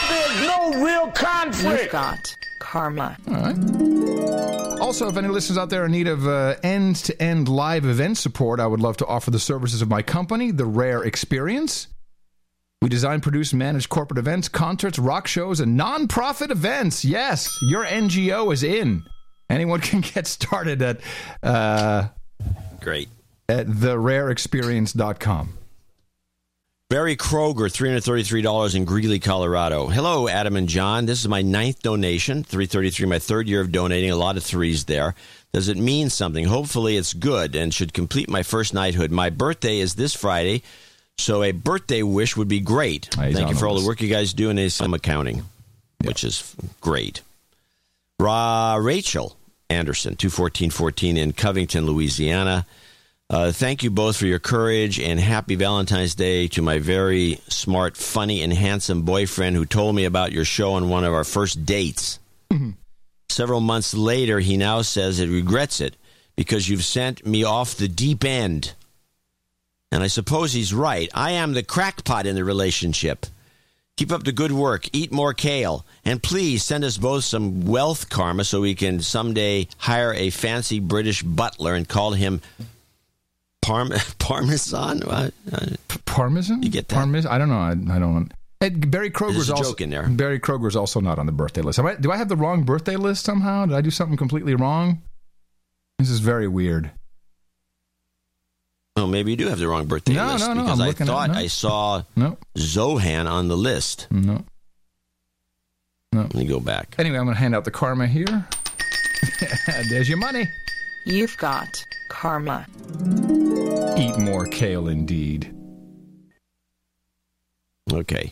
There's 0.10 0.42
no 0.48 0.84
real 0.84 1.12
conflict. 1.12 1.84
You've 1.84 1.92
got 1.92 2.36
karma. 2.60 3.18
All 3.28 3.34
right. 3.34 4.80
Also, 4.82 5.08
if 5.08 5.16
any 5.16 5.28
listeners 5.28 5.58
out 5.58 5.70
there 5.70 5.86
in 5.86 5.92
need 5.92 6.08
of 6.08 6.28
uh, 6.28 6.56
end-to-end 6.64 7.48
live 7.48 7.86
event 7.86 8.18
support, 8.18 8.60
I 8.60 8.68
would 8.68 8.80
love 8.80 8.98
to 8.98 9.06
offer 9.06 9.30
the 9.32 9.40
services 9.40 9.82
of 9.82 9.90
my 9.90 10.02
company, 10.02 10.52
The 10.52 10.66
Rare 10.66 11.04
Experience. 11.04 11.88
We 12.82 12.90
design, 12.90 13.22
produce, 13.22 13.52
and 13.52 13.60
manage 13.60 13.90
corporate 13.90 14.18
events, 14.18 14.50
concerts, 14.50 14.98
rock 14.98 15.28
shows, 15.28 15.60
and 15.60 15.78
non-profit 15.78 16.50
events. 16.50 17.06
Yes, 17.06 17.56
your 17.62 17.86
NGO 17.86 18.52
is 18.52 18.64
in. 18.64 19.04
Anyone 19.50 19.80
can 19.82 20.02
get 20.02 20.26
started 20.26 20.82
at 20.82 21.00
uh, 21.44 22.08
Great. 22.82 23.10
At 23.52 23.68
therareexperience.com. 23.68 25.58
Barry 26.90 27.16
Kroger, 27.16 27.72
$333 27.72 28.76
in 28.76 28.84
Greeley, 28.84 29.20
Colorado. 29.20 29.88
Hello, 29.88 30.28
Adam 30.28 30.58
and 30.58 30.68
John. 30.68 31.06
This 31.06 31.22
is 31.22 31.28
my 31.28 31.42
ninth 31.42 31.82
donation, 31.82 32.44
333, 32.44 33.08
my 33.08 33.20
third 33.20 33.48
year 33.48 33.62
of 33.62 33.72
donating. 33.72 34.12
A 34.12 34.16
lot 34.18 34.36
of 34.36 34.44
threes 34.44 34.86
there. 34.86 35.16
Does 35.54 35.70
it 35.70 35.78
mean 35.78 36.10
something? 36.10 36.46
Hopefully 36.46 36.98
it's 36.98 37.14
good 37.14 37.56
and 37.56 37.74
should 37.74 37.94
complete 37.94 38.30
my 38.30 38.44
first 38.44 38.74
knighthood. 38.74 39.10
My 39.10 39.30
birthday 39.30 39.80
is 39.80 39.96
this 39.96 40.14
Friday, 40.14 40.64
so 41.18 41.44
a 41.44 41.54
birthday 41.54 42.04
wish 42.04 42.36
would 42.36 42.50
be 42.50 42.60
great. 42.60 43.10
Ah, 43.18 43.24
he's 43.24 43.36
Thank 43.36 43.50
you 43.50 43.56
for 43.56 43.68
all 43.68 43.80
the 43.80 43.88
work 43.88 44.02
you 44.02 44.10
guys 44.10 44.34
do 44.34 44.50
in 44.50 44.70
some 44.70 44.94
accounting, 44.94 45.44
which 46.04 46.26
is 46.26 46.56
great. 46.82 47.22
Ra- 48.20 48.76
Rachel 48.76 49.38
Anderson, 49.70 50.18
21414 50.18 51.16
in 51.16 51.32
Covington, 51.32 51.86
Louisiana. 51.86 52.66
Uh, 53.32 53.50
thank 53.50 53.82
you 53.82 53.90
both 53.90 54.18
for 54.18 54.26
your 54.26 54.40
courage 54.40 55.00
and 55.00 55.18
happy 55.18 55.56
Valentine's 55.56 56.16
Day 56.16 56.50
to 56.50 56.62
my 56.62 56.80
very 56.80 57.40
smart, 57.48 57.96
funny, 57.96 58.42
and 58.42 58.52
handsome 58.52 59.04
boyfriend 59.04 59.56
who 59.56 59.66
told 59.66 59.96
me 59.96 60.04
about 60.04 60.34
your 60.34 60.44
show 60.44 60.74
on 60.74 60.90
one 60.90 61.06
of 61.06 61.14
our 61.14 61.24
first 61.24 61.66
dates. 61.66 62.20
Several 63.30 63.62
months 63.62 63.94
later, 63.94 64.42
he 64.42 64.58
now 64.58 64.82
says 64.82 65.18
he 65.18 65.28
regrets 65.28 65.80
it 65.80 65.96
because 66.36 66.68
you've 66.68 66.84
sent 66.84 67.26
me 67.26 67.46
off 67.46 67.76
the 67.76 67.88
deep 67.88 68.26
end. 68.26 68.74
And 69.94 70.04
I 70.04 70.08
suppose 70.08 70.52
he's 70.52 70.74
right. 70.74 71.10
I 71.14 71.32
am 71.32 71.54
the 71.54 71.64
crackpot 71.64 72.26
in 72.26 72.36
the 72.36 72.44
relationship. 72.44 73.26
Keep 73.96 74.12
up 74.12 74.26
the 74.26 74.34
good 74.34 74.52
work. 74.52 74.90
Eat 74.92 75.14
more 75.14 75.34
kale. 75.34 75.86
And 76.04 76.22
please 76.22 76.66
send 76.66 76.84
us 76.84 76.98
both 76.98 77.24
some 77.24 77.66
wealth 77.66 78.10
karma 78.10 78.44
so 78.44 78.60
we 78.60 78.76
can 78.76 79.00
someday 79.00 79.70
hire 79.78 80.14
a 80.14 80.32
fancy 80.32 80.82
British 80.82 81.24
butler 81.24 81.76
and 81.76 81.88
call 81.88 82.12
him 82.12 82.42
Parm- 83.66 84.18
Parmesan. 84.20 85.04
Uh, 85.04 85.30
Parmesan? 86.06 86.64
You 86.64 86.70
get 86.70 86.88
that? 86.90 86.96
Parmesan? 86.96 87.32
I 87.32 87.38
don't 87.38 87.50
know. 87.50 87.58
I, 87.60 87.72
I 87.96 88.00
don't. 88.00 88.32
Ed, 88.60 88.92
Barry 88.92 89.10
Kroger's 89.10 89.34
There's 89.36 89.50
a 89.50 89.56
also 89.56 89.72
joke 89.72 89.82
in 89.82 89.90
there. 89.90 90.08
Barry 90.08 90.40
Kroger's 90.40 90.76
also 90.76 91.00
not 91.00 91.18
on 91.20 91.26
the 91.26 91.32
birthday 91.32 91.62
list. 91.62 91.80
I, 91.80 91.96
do 91.96 92.12
I 92.12 92.18
have 92.18 92.30
the 92.30 92.36
wrong 92.36 92.64
birthday 92.64 92.96
list 92.96 93.26
somehow? 93.26 93.66
Did 93.66 93.76
I 93.76 93.82
do 93.82 93.90
something 93.92 94.18
completely 94.18 94.54
wrong? 94.56 95.02
This 96.00 96.10
is 96.10 96.20
very 96.20 96.48
weird. 96.48 96.92
oh, 98.98 99.08
maybe 99.08 99.32
you 99.32 99.38
do 99.38 99.48
have 99.48 99.58
the 99.60 99.68
wrong 99.68 99.86
birthday 99.88 100.14
No, 100.14 100.34
list 100.34 100.48
no, 100.48 100.54
no, 100.54 100.62
because 100.64 100.80
I'm 100.80 100.84
I 100.84 100.88
looking 100.88 101.08
at- 101.08 101.10
thought 101.12 101.30
no. 101.32 101.38
I 101.40 101.48
saw 101.48 102.04
No, 102.16 102.38
Zohan 102.58 103.30
on 103.30 103.48
the 103.48 103.58
list. 103.58 104.08
no. 104.12 104.44
Let 106.14 106.34
me 106.34 106.46
go 106.46 106.60
back. 106.60 106.96
Anyway, 107.00 107.18
I'm 107.18 107.24
going 107.26 107.36
to 107.36 107.40
hand 107.40 107.56
out 107.56 107.64
the 107.64 107.72
karma 107.72 108.06
here. 108.06 108.46
There's 109.90 110.10
your 110.10 110.18
money. 110.18 110.46
You've 111.06 111.38
got 111.38 111.84
karma. 112.10 112.68
Eat 113.98 114.18
more 114.18 114.46
kale, 114.48 114.88
indeed. 114.88 115.54
Okay. 117.92 118.32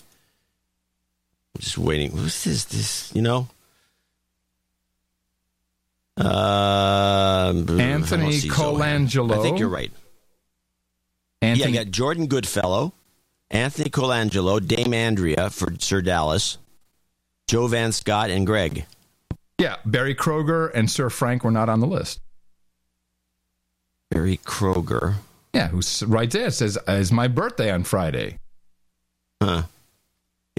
I'm 1.55 1.61
just 1.61 1.77
waiting. 1.77 2.11
What's 2.15 2.43
this? 2.43 2.63
This, 2.65 3.11
you 3.13 3.21
know? 3.21 3.47
Uh, 6.17 7.53
Anthony 7.79 8.39
Colangelo. 8.41 9.37
I 9.37 9.41
think 9.41 9.59
you're 9.59 9.69
right. 9.69 9.91
Anthony, 11.41 11.73
Yeah, 11.73 11.81
I 11.81 11.83
got 11.83 11.91
Jordan 11.91 12.27
Goodfellow, 12.27 12.93
Anthony 13.51 13.89
Colangelo, 13.89 14.65
Dame 14.65 14.93
Andrea 14.93 15.49
for 15.49 15.73
Sir 15.79 16.01
Dallas, 16.01 16.57
Joe 17.47 17.67
Van 17.67 17.91
Scott, 17.91 18.29
and 18.29 18.45
Greg. 18.45 18.85
yeah, 19.57 19.77
Barry 19.85 20.15
Kroger 20.15 20.69
and 20.73 20.89
Sir 20.91 21.09
Frank 21.09 21.43
were 21.43 21.51
not 21.51 21.69
on 21.69 21.79
the 21.79 21.87
list. 21.87 22.19
Barry 24.11 24.37
Kroger. 24.43 25.15
Yeah, 25.53 25.69
who's 25.69 26.03
right 26.03 26.29
there? 26.29 26.47
It 26.47 26.51
says, 26.51 26.77
"Is 26.87 27.11
my 27.11 27.27
birthday 27.27 27.71
on 27.71 27.83
Friday?" 27.83 28.37
Huh. 29.41 29.63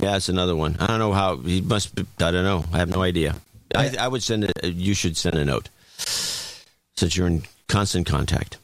Yeah, 0.00 0.16
it's 0.16 0.28
another 0.28 0.56
one. 0.56 0.76
I 0.80 0.86
don't 0.86 0.98
know 0.98 1.12
how 1.12 1.36
he 1.36 1.60
must. 1.60 1.94
Be, 1.94 2.02
I 2.20 2.30
don't 2.30 2.44
know. 2.44 2.64
I 2.72 2.78
have 2.78 2.88
no 2.88 3.02
idea. 3.02 3.36
I, 3.74 3.94
I 4.00 4.08
would 4.08 4.22
send 4.22 4.50
a. 4.62 4.68
You 4.68 4.94
should 4.94 5.16
send 5.16 5.36
a 5.36 5.44
note 5.44 5.68
since 5.96 7.16
you're 7.16 7.26
in 7.26 7.42
constant 7.68 8.06
contact. 8.06 8.56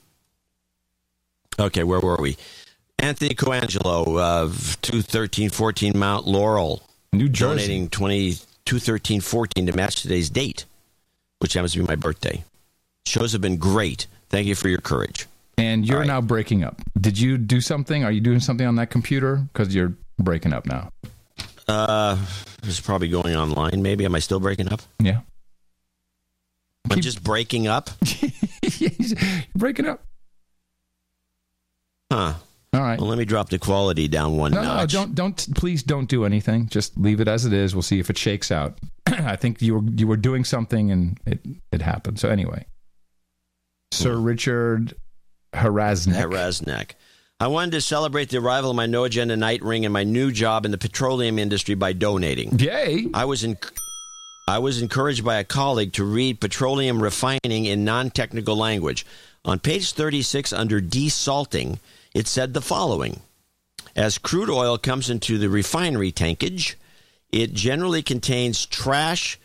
Okay, 1.58 1.84
where 1.84 2.00
were 2.00 2.16
we? 2.20 2.36
Anthony 2.98 3.34
Colangelo 3.34 4.18
of 4.20 4.80
21314 4.82 5.92
Mount 5.96 6.26
Laurel 6.26 6.82
New 7.12 7.28
Jersey. 7.28 7.62
donating 7.66 7.88
221314 7.90 9.66
to 9.66 9.76
match 9.76 10.02
today's 10.02 10.30
date, 10.30 10.64
which 11.38 11.52
happens 11.54 11.72
to 11.74 11.80
be 11.80 11.86
my 11.86 11.94
birthday. 11.94 12.42
Shows 13.06 13.32
have 13.32 13.40
been 13.40 13.58
great. 13.58 14.06
Thank 14.28 14.46
you 14.46 14.54
for 14.54 14.68
your 14.68 14.80
courage. 14.80 15.26
And 15.58 15.86
you're 15.86 16.04
now 16.04 16.20
breaking 16.20 16.64
up. 16.64 16.82
Did 17.00 17.18
you 17.18 17.38
do 17.38 17.60
something? 17.60 18.04
Are 18.04 18.12
you 18.12 18.20
doing 18.20 18.40
something 18.40 18.66
on 18.66 18.76
that 18.76 18.90
computer? 18.90 19.36
Because 19.52 19.74
you're 19.74 19.94
breaking 20.18 20.52
up 20.52 20.66
now. 20.66 20.90
Uh, 21.66 22.18
it's 22.62 22.80
probably 22.80 23.08
going 23.08 23.34
online. 23.34 23.82
Maybe 23.82 24.04
am 24.04 24.14
I 24.14 24.18
still 24.18 24.38
breaking 24.38 24.72
up? 24.72 24.82
Yeah, 24.98 25.20
I'm 26.90 27.00
just 27.00 27.22
breaking 27.24 27.66
up. 27.66 27.90
you're 28.78 28.90
breaking 29.54 29.86
up. 29.86 30.04
Huh. 32.12 32.34
All 32.72 32.82
right. 32.82 33.00
Well, 33.00 33.08
let 33.08 33.18
me 33.18 33.24
drop 33.24 33.48
the 33.48 33.58
quality 33.58 34.06
down 34.06 34.36
one 34.36 34.52
No, 34.52 34.62
no, 34.62 34.86
don't, 34.86 35.14
don't, 35.14 35.54
please 35.54 35.82
don't 35.82 36.08
do 36.08 36.24
anything. 36.24 36.68
Just 36.68 36.96
leave 36.98 37.20
it 37.20 37.28
as 37.28 37.46
it 37.46 37.52
is. 37.52 37.74
We'll 37.74 37.82
see 37.82 37.98
if 37.98 38.10
it 38.10 38.18
shakes 38.18 38.50
out. 38.50 38.78
I 39.06 39.36
think 39.36 39.62
you 39.62 39.76
were, 39.76 39.90
you 39.90 40.06
were 40.06 40.16
doing 40.16 40.44
something 40.44 40.90
and 40.90 41.18
it, 41.26 41.40
it 41.72 41.80
happened. 41.80 42.20
So 42.20 42.28
anyway, 42.28 42.66
Sir 43.92 44.16
Richard 44.16 44.94
Harasnek. 45.52 46.92
I 47.38 47.48
wanted 47.48 47.72
to 47.72 47.80
celebrate 47.80 48.30
the 48.30 48.38
arrival 48.38 48.70
of 48.70 48.76
my 48.76 48.86
No 48.86 49.04
Agenda 49.04 49.36
night 49.36 49.62
ring 49.62 49.84
and 49.84 49.92
my 49.92 50.04
new 50.04 50.32
job 50.32 50.64
in 50.64 50.70
the 50.70 50.78
petroleum 50.78 51.38
industry 51.38 51.74
by 51.74 51.92
donating. 51.92 52.58
Yay! 52.58 53.08
I 53.12 53.24
was 53.26 53.44
in. 53.44 53.58
I 54.48 54.58
was 54.58 54.80
encouraged 54.80 55.24
by 55.24 55.36
a 55.36 55.44
colleague 55.44 55.92
to 55.94 56.04
read 56.04 56.40
petroleum 56.40 57.02
refining 57.02 57.66
in 57.66 57.84
non-technical 57.84 58.56
language. 58.56 59.04
On 59.44 59.58
page 59.58 59.92
36 59.92 60.52
under 60.52 60.80
desalting, 60.80 61.78
it 62.14 62.26
said 62.26 62.54
the 62.54 62.62
following: 62.62 63.20
As 63.94 64.18
crude 64.18 64.48
oil 64.48 64.78
comes 64.78 65.10
into 65.10 65.36
the 65.36 65.50
refinery 65.50 66.12
tankage, 66.12 66.76
it 67.32 67.52
generally 67.52 68.02
contains 68.02 68.64
trash 68.64 69.38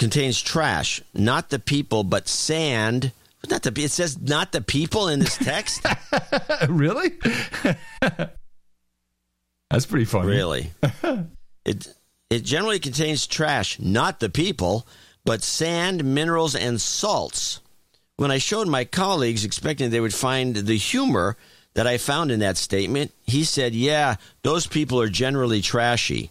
contains 0.00 0.40
trash, 0.40 1.02
not 1.14 1.50
the 1.50 1.58
people, 1.58 2.02
but 2.02 2.26
sand. 2.26 3.12
Not 3.48 3.62
the. 3.62 3.72
It 3.82 3.90
says 3.90 4.20
not 4.20 4.52
the 4.52 4.60
people 4.60 5.08
in 5.08 5.20
this 5.20 5.36
text. 5.38 5.86
really? 6.68 7.12
That's 9.70 9.86
pretty 9.86 10.04
funny. 10.04 10.26
Really? 10.26 10.70
it 11.64 11.88
it 12.28 12.44
generally 12.44 12.80
contains 12.80 13.26
trash, 13.26 13.80
not 13.80 14.20
the 14.20 14.28
people, 14.28 14.86
but 15.24 15.42
sand, 15.42 16.04
minerals, 16.04 16.54
and 16.54 16.80
salts. 16.80 17.60
When 18.16 18.30
I 18.30 18.38
showed 18.38 18.68
my 18.68 18.84
colleagues, 18.84 19.44
expecting 19.44 19.88
they 19.90 20.00
would 20.00 20.14
find 20.14 20.54
the 20.54 20.76
humor 20.76 21.38
that 21.74 21.86
I 21.86 21.96
found 21.96 22.30
in 22.30 22.40
that 22.40 22.58
statement, 22.58 23.12
he 23.26 23.44
said, 23.44 23.74
"Yeah, 23.74 24.16
those 24.42 24.66
people 24.66 25.00
are 25.00 25.08
generally 25.08 25.62
trashy." 25.62 26.30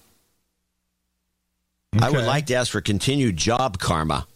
I 2.00 2.12
would 2.12 2.26
like 2.26 2.46
to 2.48 2.56
ask 2.56 2.72
for 2.72 2.82
continued 2.82 3.36
job 3.36 3.80
karma. 3.80 4.28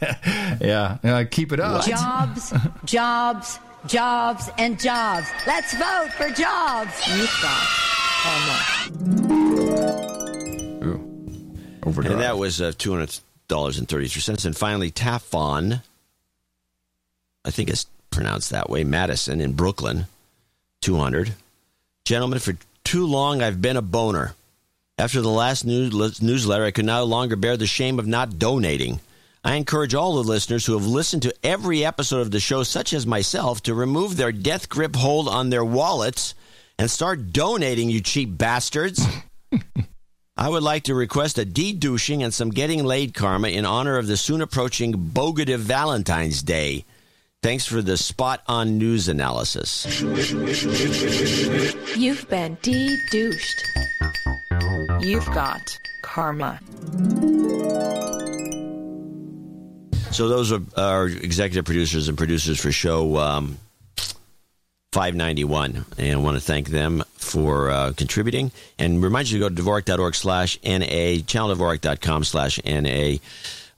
yeah, 0.60 0.98
uh, 1.02 1.24
keep 1.30 1.52
it 1.52 1.60
up. 1.60 1.84
Jobs, 1.84 2.54
jobs, 2.84 3.58
jobs, 3.86 4.50
and 4.58 4.78
jobs. 4.78 5.26
Let's 5.46 5.74
vote 5.74 6.10
for 6.16 6.30
jobs. 6.30 6.92
You've 7.08 7.30
Overdrive. 11.84 12.12
And 12.12 12.20
that 12.20 12.38
was 12.38 12.60
uh, 12.60 12.72
two 12.76 12.92
hundred 12.92 13.18
dollars 13.48 13.78
and 13.78 13.88
thirty 13.88 14.08
three 14.08 14.20
cents. 14.20 14.44
And 14.44 14.56
finally, 14.56 14.90
Tafon, 14.90 15.82
I 17.44 17.50
think 17.50 17.70
it's 17.70 17.86
pronounced 18.10 18.50
that 18.50 18.68
way, 18.68 18.84
Madison 18.84 19.40
in 19.40 19.52
Brooklyn, 19.52 20.06
two 20.80 20.96
hundred. 20.96 21.34
Gentlemen, 22.04 22.38
for 22.38 22.56
too 22.84 23.06
long 23.06 23.42
I've 23.42 23.60
been 23.60 23.76
a 23.76 23.82
boner. 23.82 24.34
After 24.98 25.20
the 25.20 25.28
last 25.28 25.64
news, 25.64 26.20
newsletter, 26.20 26.64
I 26.64 26.72
could 26.72 26.84
no 26.84 27.04
longer 27.04 27.36
bear 27.36 27.56
the 27.56 27.66
shame 27.66 27.98
of 27.98 28.06
not 28.06 28.38
donating. 28.38 29.00
I 29.48 29.54
encourage 29.54 29.94
all 29.94 30.14
the 30.16 30.28
listeners 30.28 30.66
who 30.66 30.74
have 30.74 30.86
listened 30.86 31.22
to 31.22 31.34
every 31.42 31.82
episode 31.82 32.20
of 32.20 32.30
the 32.30 32.38
show, 32.38 32.64
such 32.64 32.92
as 32.92 33.06
myself, 33.06 33.62
to 33.62 33.72
remove 33.72 34.18
their 34.18 34.30
death 34.30 34.68
grip 34.68 34.94
hold 34.94 35.26
on 35.26 35.48
their 35.48 35.64
wallets 35.64 36.34
and 36.78 36.90
start 36.90 37.32
donating, 37.32 37.88
you 37.88 38.02
cheap 38.02 38.36
bastards. 38.36 39.02
I 40.36 40.50
would 40.50 40.62
like 40.62 40.82
to 40.82 40.94
request 40.94 41.38
a 41.38 41.46
de-douching 41.46 42.22
and 42.22 42.34
some 42.34 42.50
getting 42.50 42.84
laid 42.84 43.14
karma 43.14 43.48
in 43.48 43.64
honor 43.64 43.96
of 43.96 44.06
the 44.06 44.18
soon 44.18 44.42
approaching 44.42 44.92
Bogative 44.92 45.60
Valentine's 45.60 46.42
Day. 46.42 46.84
Thanks 47.42 47.64
for 47.64 47.80
the 47.80 47.96
spot 47.96 48.42
on 48.48 48.76
news 48.76 49.08
analysis. 49.08 50.02
You've 51.96 52.28
been 52.28 52.58
de-douched. 52.60 53.64
You've 55.00 55.26
got 55.32 55.62
karma. 56.02 56.60
So 60.10 60.28
those 60.28 60.52
are 60.52 60.60
our 60.76 61.06
executive 61.06 61.64
producers 61.64 62.08
and 62.08 62.16
producers 62.16 62.58
for 62.60 62.72
show 62.72 63.16
um, 63.18 63.58
591. 64.92 65.84
And 65.98 66.12
I 66.12 66.16
want 66.16 66.36
to 66.36 66.40
thank 66.40 66.68
them 66.68 67.04
for 67.14 67.70
uh, 67.70 67.92
contributing. 67.96 68.50
And 68.78 69.02
remind 69.02 69.30
you 69.30 69.38
to 69.38 69.48
go 69.48 69.54
to 69.54 69.62
Dvorak.org 69.62 70.14
slash 70.14 70.58
NA, 70.64 71.20
channeldvorak.com 71.22 72.24
slash 72.24 72.58
NA. 72.64 73.16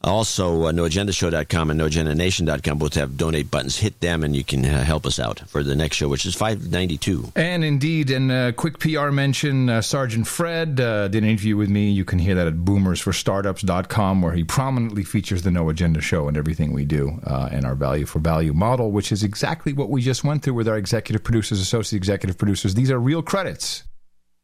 Also, 0.03 0.63
uh, 0.63 0.73
noagendashow.com 0.73 1.71
and 1.71 1.81
noagendanation.com 1.81 2.79
both 2.79 2.95
have 2.95 3.19
donate 3.19 3.51
buttons. 3.51 3.77
Hit 3.79 4.01
them 4.01 4.25
and 4.25 4.35
you 4.35 4.43
can 4.43 4.65
uh, 4.65 4.83
help 4.83 5.05
us 5.05 5.21
out 5.21 5.41
for 5.41 5.63
the 5.63 5.77
next 5.77 5.97
show, 5.97 6.09
which 6.09 6.25
is 6.25 6.35
592. 6.35 7.33
And 7.37 7.63
indeed, 7.63 8.11
in 8.11 8.31
a 8.31 8.53
quick 8.55 8.79
PR 8.79 9.11
mention, 9.11 9.69
uh, 9.69 9.83
Sergeant 9.83 10.27
Fred 10.27 10.81
uh, 10.81 11.09
did 11.09 11.23
an 11.23 11.29
interview 11.29 11.59
with 11.59 11.69
me. 11.69 11.91
You 11.91 12.07
can 12.07 12.19
hear 12.19 12.35
that 12.35 12.47
at 12.47 12.55
boomersforstartups.com, 12.55 14.23
where 14.23 14.33
he 14.33 14.43
prominently 14.43 15.05
features 15.05 15.43
the 15.43 15.51
No 15.51 15.69
Agenda 15.69 16.01
show 16.01 16.29
and 16.29 16.37
everything 16.37 16.73
we 16.73 16.87
do 16.87 17.21
uh, 17.27 17.51
and 17.53 17.67
our 17.67 17.75
value 17.75 18.07
for 18.07 18.21
value 18.21 18.55
model, 18.55 18.91
which 18.93 19.13
is 19.13 19.23
exactly 19.23 19.75
what 19.75 19.91
we 19.91 20.01
just 20.01 20.25
went 20.25 20.43
through 20.43 20.55
with 20.55 20.69
our 20.69 20.79
executive 20.79 21.23
producers, 21.23 21.61
associate 21.61 21.99
executive 21.99 22.39
producers. 22.39 22.75
These 22.75 22.91
are 22.91 22.99
real 22.99 23.23
credits. 23.23 23.85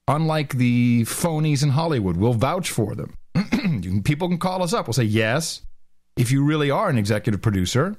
Unlike 0.08 0.54
the 0.58 1.02
phonies 1.02 1.62
in 1.64 1.70
Hollywood, 1.70 2.16
we'll 2.16 2.34
vouch 2.34 2.70
for 2.70 2.94
them. 2.94 3.16
You 3.52 3.90
can- 3.90 4.02
People 4.02 4.28
can 4.28 4.38
call 4.38 4.62
us 4.62 4.72
up. 4.72 4.86
We'll 4.86 4.94
say, 4.94 5.04
yes, 5.04 5.62
if 6.16 6.30
you 6.30 6.44
really 6.44 6.70
are 6.70 6.88
an 6.88 6.98
executive 6.98 7.42
producer, 7.42 7.94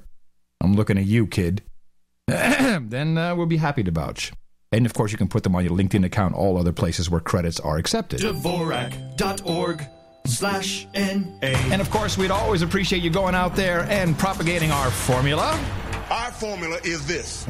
I'm 0.60 0.74
looking 0.74 0.98
at 0.98 1.04
you, 1.04 1.26
kid 1.26 1.62
then 2.26 3.16
uh, 3.16 3.34
we'll 3.36 3.46
be 3.46 3.56
happy 3.56 3.82
to 3.84 3.90
vouch. 3.90 4.32
And 4.72 4.84
of 4.84 4.92
course, 4.92 5.12
you 5.12 5.18
can 5.18 5.28
put 5.28 5.44
them 5.44 5.56
on 5.56 5.64
your 5.64 5.72
LinkedIn 5.74 6.04
account, 6.04 6.34
all 6.34 6.58
other 6.58 6.72
places 6.72 7.08
where 7.08 7.20
credits 7.20 7.58
are 7.60 7.78
accepted. 7.78 8.20
Dvorak.org 8.20 9.82
slash 10.26 10.86
NA. 10.94 11.30
And 11.42 11.80
of 11.80 11.88
course, 11.90 12.18
we'd 12.18 12.30
always 12.30 12.60
appreciate 12.60 13.02
you 13.02 13.08
going 13.08 13.34
out 13.34 13.56
there 13.56 13.82
and 13.84 14.18
propagating 14.18 14.70
our 14.70 14.90
formula. 14.90 15.58
Our 16.10 16.30
formula 16.32 16.78
is 16.84 17.06
this. 17.06 17.46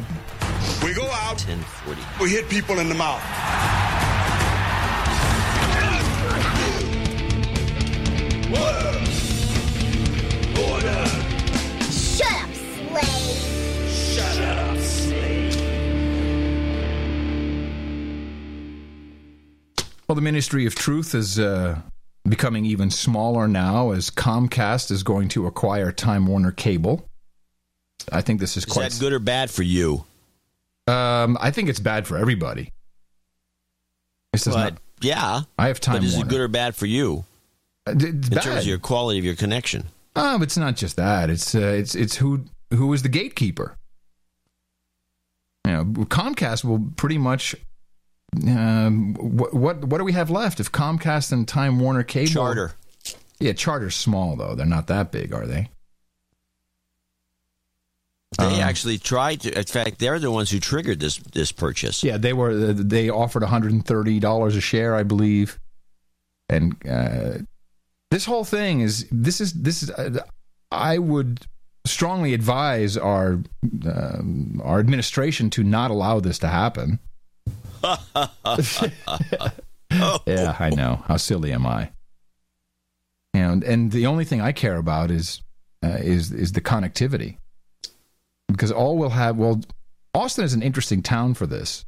We 0.84 0.94
go 0.94 1.06
out, 1.10 1.42
1040. 1.48 2.00
we 2.22 2.30
hit 2.30 2.48
people 2.48 2.78
in 2.78 2.88
the 2.88 2.94
mouth. 2.94 3.22
Well, 20.08 20.14
the 20.14 20.22
Ministry 20.22 20.64
of 20.64 20.74
Truth 20.74 21.14
is 21.14 21.38
uh, 21.38 21.78
becoming 22.26 22.64
even 22.64 22.90
smaller 22.90 23.46
now 23.46 23.90
as 23.90 24.08
Comcast 24.10 24.90
is 24.90 25.02
going 25.02 25.28
to 25.30 25.46
acquire 25.46 25.92
Time 25.92 26.26
Warner 26.26 26.50
Cable. 26.52 27.06
I 28.10 28.22
think 28.22 28.40
this 28.40 28.56
is 28.56 28.64
Is 28.64 28.72
quite. 28.72 28.90
that 28.92 29.00
good 29.00 29.12
or 29.12 29.18
bad 29.18 29.50
for 29.50 29.62
you? 29.62 30.04
Um, 30.86 31.36
I 31.40 31.50
think 31.50 31.68
it's 31.68 31.80
bad 31.80 32.06
for 32.06 32.16
everybody. 32.16 32.72
This 34.32 34.44
But, 34.46 34.54
not. 34.56 34.78
yeah. 35.02 35.42
I 35.58 35.68
have 35.68 35.78
Time 35.80 35.96
But 35.96 36.04
is 36.04 36.14
Warner. 36.14 36.26
it 36.26 36.30
good 36.30 36.40
or 36.40 36.48
bad 36.48 36.74
for 36.74 36.86
you? 36.86 37.24
It's 37.94 38.04
in 38.04 38.20
bad. 38.20 38.42
terms 38.42 38.60
of 38.62 38.66
your 38.66 38.78
quality 38.78 39.18
of 39.18 39.24
your 39.24 39.36
connection. 39.36 39.84
Oh, 40.16 40.38
but 40.38 40.44
it's 40.44 40.56
not 40.56 40.76
just 40.76 40.96
that. 40.96 41.30
It's 41.30 41.54
uh, 41.54 41.58
it's 41.60 41.94
it's 41.94 42.16
who 42.16 42.44
who 42.72 42.92
is 42.92 43.02
the 43.02 43.08
gatekeeper. 43.08 43.76
You 45.66 45.72
know, 45.72 45.84
Comcast 45.84 46.64
will 46.64 46.90
pretty 46.96 47.18
much. 47.18 47.54
Um, 48.46 49.14
what 49.14 49.54
what 49.54 49.84
what 49.84 49.98
do 49.98 50.04
we 50.04 50.12
have 50.12 50.28
left 50.30 50.60
if 50.60 50.70
Comcast 50.72 51.32
and 51.32 51.46
Time 51.48 51.78
Warner 51.80 52.02
Cable? 52.02 52.30
Charter. 52.30 52.72
Yeah, 53.40 53.52
Charter's 53.52 53.94
small 53.94 54.36
though. 54.36 54.54
They're 54.54 54.66
not 54.66 54.86
that 54.88 55.12
big, 55.12 55.32
are 55.32 55.46
they? 55.46 55.70
They 58.38 58.44
Um, 58.44 58.60
actually 58.60 58.98
tried 58.98 59.40
to. 59.42 59.56
In 59.58 59.64
fact, 59.64 59.98
they're 59.98 60.18
the 60.18 60.30
ones 60.30 60.50
who 60.50 60.60
triggered 60.60 61.00
this 61.00 61.16
this 61.18 61.52
purchase. 61.52 62.04
Yeah, 62.04 62.18
they 62.18 62.32
were. 62.32 62.72
They 62.74 63.08
offered 63.08 63.42
one 63.42 63.50
hundred 63.50 63.72
and 63.72 63.84
thirty 63.86 64.20
dollars 64.20 64.56
a 64.56 64.60
share, 64.60 64.94
I 64.94 65.02
believe. 65.02 65.58
And 66.50 66.76
uh, 66.88 67.38
this 68.10 68.24
whole 68.24 68.44
thing 68.44 68.80
is 68.80 69.06
this 69.10 69.40
is 69.40 69.52
this 69.52 69.82
is. 69.82 69.90
Uh, 69.90 70.20
I 70.70 70.98
would 70.98 71.46
strongly 71.86 72.34
advise 72.34 72.96
our 72.96 73.40
um, 73.86 74.60
our 74.62 74.78
administration 74.78 75.50
to 75.50 75.64
not 75.64 75.90
allow 75.90 76.20
this 76.20 76.38
to 76.40 76.48
happen. 76.48 76.98
Yeah, 80.26 80.54
I 80.58 80.70
know. 80.70 81.02
How 81.06 81.16
silly 81.16 81.52
am 81.52 81.66
I? 81.66 81.90
And 83.32 83.64
and 83.64 83.90
the 83.90 84.06
only 84.06 84.24
thing 84.24 84.40
I 84.40 84.52
care 84.52 84.76
about 84.76 85.10
is 85.10 85.42
uh, 85.82 85.98
is 86.00 86.32
is 86.32 86.52
the 86.52 86.60
connectivity, 86.60 87.38
because 88.48 88.70
all 88.70 88.98
we'll 88.98 89.10
have. 89.10 89.36
Well, 89.36 89.62
Austin 90.14 90.44
is 90.44 90.54
an 90.54 90.62
interesting 90.62 91.02
town 91.02 91.34
for 91.34 91.46
this. 91.46 91.84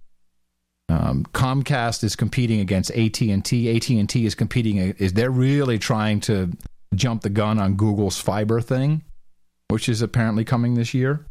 Um, 0.90 1.24
Comcast 1.32 2.02
is 2.02 2.16
competing 2.16 2.60
against 2.60 2.90
AT 2.90 3.20
and 3.20 3.44
T. 3.44 3.76
AT 3.76 3.88
and 3.90 4.08
T 4.08 4.26
is 4.26 4.34
competing. 4.34 4.78
Is 4.78 5.12
they're 5.12 5.30
really 5.30 5.78
trying 5.78 6.20
to 6.22 6.50
jump 6.94 7.22
the 7.22 7.30
gun 7.30 7.60
on 7.60 7.76
Google's 7.76 8.18
fiber 8.18 8.60
thing, 8.60 9.02
which 9.68 9.88
is 9.88 10.02
apparently 10.02 10.44
coming 10.44 10.74
this 10.74 10.92
year. 10.92 11.24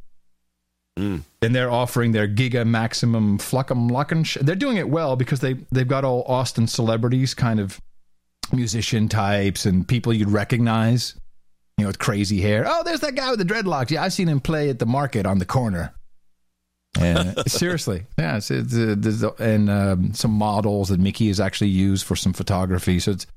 Mm. 0.98 1.24
And 1.42 1.56
they're 1.56 1.72
offering 1.72 2.14
their 2.14 2.28
Giga 2.28 2.66
Maximum 2.66 3.38
Fluckum 3.38 3.90
Luckin. 3.92 4.26
Sh- 4.26 4.38
they're 4.42 4.56
doing 4.56 4.78
it 4.78 4.90
well 4.90 5.18
because 5.18 5.42
they 5.42 5.56
they've 5.72 5.88
got 5.88 6.06
all 6.06 6.24
Austin 6.24 6.68
celebrities, 6.68 7.34
kind 7.34 7.60
of 7.60 7.82
musician 8.54 9.10
types, 9.10 9.66
and 9.66 9.86
people 9.86 10.14
you'd 10.14 10.30
recognize. 10.30 11.16
You 11.78 11.84
know, 11.84 11.90
with 11.90 12.00
crazy 12.00 12.42
hair. 12.42 12.66
Oh, 12.68 12.84
there's 12.84 13.00
that 13.00 13.16
guy 13.16 13.30
with 13.30 13.40
the 13.40 13.46
dreadlocks. 13.46 13.90
Yeah, 13.90 14.04
I've 14.04 14.12
seen 14.12 14.28
him 14.28 14.42
play 14.42 14.70
at 14.70 14.80
the 14.80 14.86
market 14.86 15.26
on 15.26 15.40
the 15.40 15.46
corner. 15.46 15.94
And 16.98 17.36
seriously, 17.52 18.06
yeah, 18.18 18.38
it's, 18.38 18.50
it's, 18.50 18.74
uh, 18.74 18.96
there's, 18.98 19.22
and 19.24 19.70
um, 19.70 20.14
some 20.14 20.32
models 20.32 20.90
that 20.90 21.00
Mickey 21.00 21.28
has 21.28 21.40
actually 21.40 21.70
used 21.70 22.06
for 22.06 22.16
some 22.16 22.34
photography. 22.34 23.00
So 23.00 23.12
it's 23.12 23.28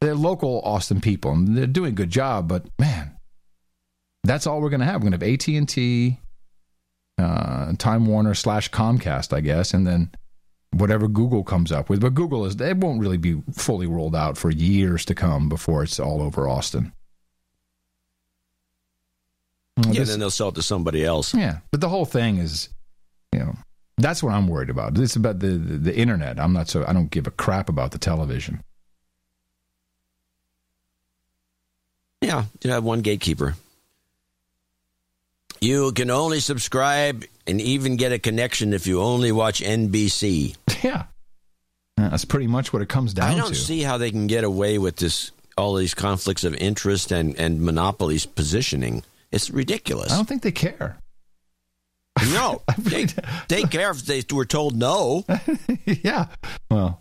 they're 0.00 0.14
local 0.14 0.60
Austin 0.64 1.00
people, 1.00 1.32
and 1.32 1.56
they're 1.56 1.66
doing 1.66 1.92
a 1.92 1.94
good 1.96 2.10
job. 2.10 2.48
But 2.48 2.66
man, 2.78 3.16
that's 4.24 4.46
all 4.46 4.60
we're 4.60 4.70
going 4.70 4.80
to 4.80 4.86
have. 4.86 4.96
We're 5.02 5.10
going 5.10 5.18
to 5.18 5.26
have 5.26 5.32
AT 5.34 5.48
and 5.48 5.68
T, 5.68 6.18
uh, 7.18 7.72
Time 7.78 8.06
Warner 8.06 8.34
slash 8.34 8.70
Comcast, 8.70 9.32
I 9.32 9.40
guess, 9.40 9.72
and 9.74 9.86
then 9.86 10.10
whatever 10.72 11.08
Google 11.08 11.42
comes 11.42 11.72
up 11.72 11.88
with. 11.88 12.00
But 12.00 12.14
Google 12.14 12.44
is 12.44 12.60
it 12.60 12.76
won't 12.76 13.00
really 13.00 13.16
be 13.16 13.42
fully 13.54 13.86
rolled 13.86 14.14
out 14.14 14.36
for 14.36 14.50
years 14.50 15.04
to 15.06 15.14
come 15.14 15.48
before 15.48 15.82
it's 15.82 15.98
all 15.98 16.20
over 16.22 16.46
Austin. 16.46 16.92
Well, 19.78 19.94
Yeah, 19.94 20.00
this- 20.00 20.10
then 20.10 20.20
they'll 20.20 20.30
sell 20.30 20.48
it 20.48 20.54
to 20.56 20.62
somebody 20.62 21.04
else. 21.04 21.34
yeah, 21.34 21.58
but 21.70 21.80
the 21.80 21.88
whole 21.88 22.04
thing 22.04 22.36
is, 22.38 22.68
you 23.32 23.40
know, 23.40 23.54
that's 23.96 24.22
what 24.22 24.32
I'm 24.32 24.48
worried 24.48 24.70
about. 24.70 24.96
It's 24.98 25.16
about 25.16 25.40
the, 25.40 25.48
the 25.48 25.76
the 25.78 25.96
internet. 25.96 26.38
I'm 26.38 26.52
not 26.52 26.68
so 26.68 26.84
I 26.86 26.92
don't 26.92 27.10
give 27.10 27.26
a 27.26 27.30
crap 27.32 27.68
about 27.68 27.90
the 27.90 27.98
television. 27.98 28.62
Yeah, 32.20 32.44
you 32.62 32.70
have 32.70 32.84
one 32.84 33.00
gatekeeper. 33.00 33.54
You 35.60 35.92
can 35.92 36.10
only 36.10 36.40
subscribe 36.40 37.24
and 37.46 37.60
even 37.60 37.96
get 37.96 38.12
a 38.12 38.18
connection 38.18 38.72
if 38.72 38.86
you 38.86 39.00
only 39.00 39.32
watch 39.32 39.60
NBC. 39.60 40.56
Yeah, 40.80 41.06
that's 41.96 42.24
pretty 42.24 42.46
much 42.46 42.72
what 42.72 42.80
it 42.80 42.88
comes 42.88 43.12
down 43.12 43.26
to. 43.26 43.34
I 43.34 43.36
don't 43.36 43.48
to. 43.48 43.54
see 43.56 43.82
how 43.82 43.98
they 43.98 44.12
can 44.12 44.28
get 44.28 44.44
away 44.44 44.78
with 44.78 44.94
this 44.94 45.32
all 45.56 45.74
these 45.74 45.92
conflicts 45.92 46.44
of 46.44 46.54
interest 46.54 47.10
and, 47.10 47.36
and 47.36 47.60
monopolies 47.60 48.24
positioning. 48.24 49.02
It's 49.32 49.50
ridiculous. 49.50 50.12
I 50.12 50.16
don't 50.16 50.28
think 50.28 50.42
they 50.42 50.52
care. 50.52 50.98
No, 52.32 52.62
they, 52.78 53.06
they 53.48 53.62
care 53.62 53.90
if 53.90 54.04
they 54.04 54.22
were 54.32 54.44
told 54.44 54.76
no. 54.76 55.24
yeah. 55.84 56.26
Well, 56.70 57.00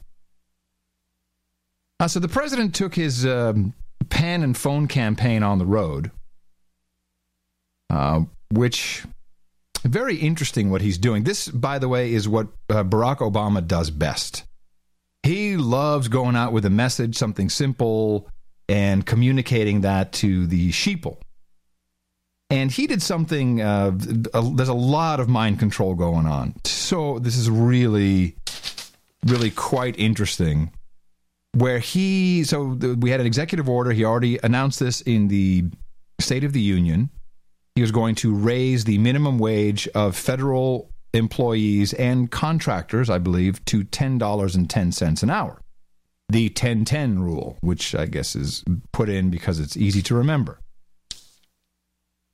uh, 2.00 2.08
so 2.08 2.20
the 2.20 2.28
president 2.28 2.76
took 2.76 2.96
his 2.96 3.26
um, 3.26 3.74
pen 4.10 4.44
and 4.44 4.56
phone 4.56 4.88
campaign 4.88 5.44
on 5.44 5.58
the 5.58 5.66
road, 5.66 6.12
uh, 7.90 8.22
which 8.52 9.06
very 9.84 10.16
interesting 10.18 10.70
what 10.70 10.82
he's 10.82 10.98
doing. 10.98 11.24
This, 11.24 11.48
by 11.48 11.80
the 11.80 11.88
way, 11.88 12.14
is 12.14 12.28
what 12.28 12.48
uh, 12.70 12.84
Barack 12.84 13.18
Obama 13.18 13.66
does 13.66 13.90
best. 13.90 14.44
He 15.24 15.58
loves 15.58 16.08
going 16.08 16.36
out 16.36 16.54
with 16.54 16.66
a 16.66 16.70
message, 16.70 17.16
something 17.18 17.50
simple, 17.50 18.30
and 18.70 19.06
communicating 19.06 19.82
that 19.82 20.12
to 20.14 20.48
the 20.48 20.72
sheeple. 20.72 21.18
And 22.50 22.72
he 22.72 22.88
did 22.88 23.02
something. 23.02 23.62
Uh, 23.62 23.92
there's 23.94 24.70
a 24.70 24.74
lot 24.74 25.20
of 25.20 25.28
mind 25.28 25.60
control 25.60 25.96
going 25.96 26.26
on. 26.26 26.56
So 26.64 27.20
this 27.20 27.36
is 27.36 27.50
really, 27.50 28.36
really 29.26 29.52
quite 29.52 30.00
interesting. 30.00 30.72
Where 31.54 31.80
he, 31.80 32.44
so 32.44 32.78
we 33.00 33.10
had 33.10 33.20
an 33.20 33.26
executive 33.26 33.68
order. 33.68 33.92
He 33.92 34.06
already 34.06 34.40
announced 34.44 34.80
this 34.80 35.02
in 35.02 35.28
the 35.28 35.66
State 36.20 36.44
of 36.44 36.54
the 36.54 36.62
Union. 36.62 37.10
He 37.76 37.82
was 37.82 37.92
going 37.92 38.16
to 38.16 38.34
raise 38.34 38.86
the 38.86 38.98
minimum 38.98 39.40
wage 39.40 39.88
of 39.90 40.16
federal 40.16 40.90
employees 41.14 41.94
and 41.94 42.32
contractors, 42.32 43.10
I 43.10 43.18
believe, 43.18 43.64
to 43.66 43.84
ten 43.84 44.18
dollars 44.18 44.56
and 44.56 44.70
ten 44.70 44.92
cents 44.92 45.22
an 45.22 45.30
hour. 45.30 45.62
The 46.30 46.50
10-10 46.50 47.20
rule, 47.20 47.58
which 47.62 47.96
I 47.96 48.06
guess 48.06 48.36
is 48.36 48.62
put 48.92 49.08
in 49.08 49.30
because 49.30 49.62
it's 49.62 49.78
easy 49.78 50.02
to 50.04 50.16
remember. 50.16 50.60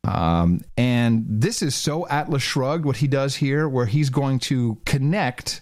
Um, 0.05 0.61
and 0.75 1.25
this 1.27 1.61
is 1.61 1.75
so 1.75 2.07
Atlas 2.07 2.43
Shrugged 2.43 2.85
what 2.85 2.97
he 2.97 3.07
does 3.07 3.35
here, 3.35 3.67
where 3.69 3.85
he's 3.85 4.09
going 4.09 4.39
to 4.39 4.79
connect 4.85 5.61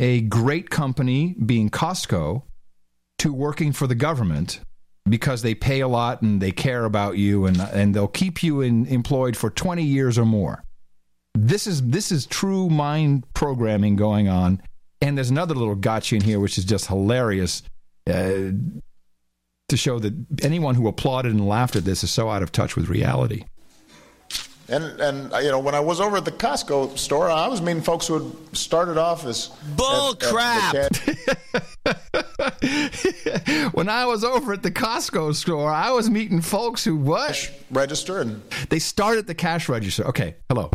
a 0.00 0.22
great 0.22 0.70
company, 0.70 1.34
being 1.44 1.70
Costco, 1.70 2.42
to 3.18 3.32
working 3.32 3.72
for 3.72 3.86
the 3.86 3.94
government 3.94 4.60
because 5.08 5.42
they 5.42 5.54
pay 5.54 5.80
a 5.80 5.88
lot 5.88 6.22
and 6.22 6.40
they 6.40 6.50
care 6.50 6.84
about 6.84 7.16
you 7.16 7.46
and 7.46 7.60
and 7.60 7.94
they'll 7.94 8.08
keep 8.08 8.42
you 8.42 8.60
in, 8.60 8.86
employed 8.86 9.36
for 9.36 9.50
20 9.50 9.82
years 9.82 10.18
or 10.18 10.24
more. 10.24 10.64
This 11.34 11.66
is 11.66 11.82
this 11.88 12.12
is 12.12 12.26
true 12.26 12.68
mind 12.68 13.24
programming 13.34 13.96
going 13.96 14.28
on. 14.28 14.62
And 15.00 15.16
there's 15.18 15.30
another 15.30 15.54
little 15.54 15.74
gotcha 15.74 16.14
in 16.14 16.22
here 16.22 16.40
which 16.40 16.56
is 16.58 16.64
just 16.64 16.86
hilarious. 16.86 17.62
Uh, 18.08 18.52
to 19.68 19.76
show 19.76 19.98
that 19.98 20.12
anyone 20.42 20.74
who 20.74 20.88
applauded 20.88 21.32
and 21.32 21.46
laughed 21.48 21.76
at 21.76 21.84
this 21.84 22.04
is 22.04 22.10
so 22.10 22.28
out 22.28 22.42
of 22.42 22.52
touch 22.52 22.76
with 22.76 22.88
reality. 22.88 23.44
And 24.66 24.84
and 24.98 25.30
you 25.44 25.50
know 25.50 25.58
when 25.58 25.74
I 25.74 25.80
was 25.80 26.00
over 26.00 26.16
at 26.16 26.24
the 26.24 26.32
Costco 26.32 26.96
store, 26.96 27.28
I 27.28 27.48
was 27.48 27.60
meeting 27.60 27.82
folks 27.82 28.06
who 28.06 28.14
had 28.14 28.56
started 28.56 28.96
off 28.96 29.26
as 29.26 29.48
Bull 29.76 30.12
at- 30.14 30.22
at 30.22 30.32
crap. 30.32 30.72
cash 31.84 33.70
when 33.72 33.90
I 33.90 34.06
was 34.06 34.24
over 34.24 34.54
at 34.54 34.62
the 34.62 34.70
Costco 34.70 35.34
store, 35.34 35.70
I 35.70 35.90
was 35.90 36.08
meeting 36.08 36.40
folks 36.40 36.82
who 36.82 36.96
what 36.96 37.50
register 37.70 38.20
and 38.22 38.40
they 38.70 38.78
start 38.78 39.18
at 39.18 39.26
the 39.26 39.34
cash 39.34 39.68
register. 39.68 40.06
Okay, 40.08 40.36
hello, 40.48 40.70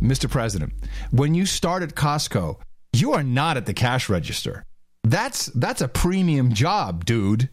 Mr. 0.00 0.30
President. 0.30 0.72
When 1.10 1.34
you 1.34 1.46
start 1.46 1.82
at 1.82 1.96
Costco, 1.96 2.60
you 2.92 3.12
are 3.12 3.24
not 3.24 3.56
at 3.56 3.66
the 3.66 3.74
cash 3.74 4.08
register. 4.08 4.64
That's 5.02 5.46
that's 5.46 5.80
a 5.80 5.88
premium 5.88 6.52
job, 6.52 7.04
dude. 7.04 7.48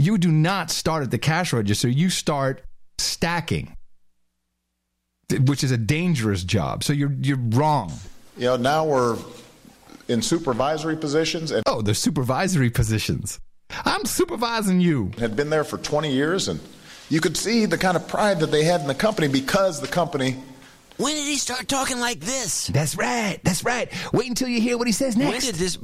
You 0.00 0.16
do 0.16 0.32
not 0.32 0.70
start 0.70 1.02
at 1.02 1.10
the 1.10 1.18
cash 1.18 1.52
register. 1.52 1.88
You 1.88 2.08
start 2.08 2.62
stacking, 2.98 3.76
which 5.44 5.62
is 5.62 5.70
a 5.70 5.76
dangerous 5.76 6.42
job. 6.42 6.82
So 6.84 6.92
you're 6.92 7.12
you're 7.20 7.38
wrong. 7.38 7.92
You 8.36 8.46
know 8.46 8.56
now 8.56 8.86
we're 8.86 9.18
in 10.08 10.22
supervisory 10.22 10.96
positions 10.96 11.50
and 11.50 11.62
oh, 11.66 11.82
the 11.82 11.94
supervisory 11.94 12.70
positions. 12.70 13.38
I'm 13.84 14.04
supervising 14.04 14.80
you. 14.80 15.12
Had 15.18 15.36
been 15.36 15.50
there 15.50 15.64
for 15.64 15.78
20 15.78 16.10
years, 16.10 16.48
and 16.48 16.60
you 17.08 17.20
could 17.20 17.36
see 17.36 17.66
the 17.66 17.78
kind 17.78 17.96
of 17.96 18.08
pride 18.08 18.40
that 18.40 18.50
they 18.50 18.64
had 18.64 18.80
in 18.80 18.86
the 18.86 18.94
company 18.94 19.28
because 19.28 19.80
the 19.80 19.88
company. 19.88 20.36
When 20.96 21.14
did 21.14 21.26
he 21.26 21.36
start 21.36 21.68
talking 21.68 21.98
like 21.98 22.20
this? 22.20 22.66
That's 22.66 22.96
right. 22.96 23.38
That's 23.42 23.64
right. 23.64 23.90
Wait 24.12 24.28
until 24.28 24.48
you 24.48 24.60
hear 24.60 24.76
what 24.76 24.86
he 24.86 24.92
says 24.92 25.16
next. 25.16 25.30
When 25.30 25.40
did 25.40 25.54
this? 25.54 25.78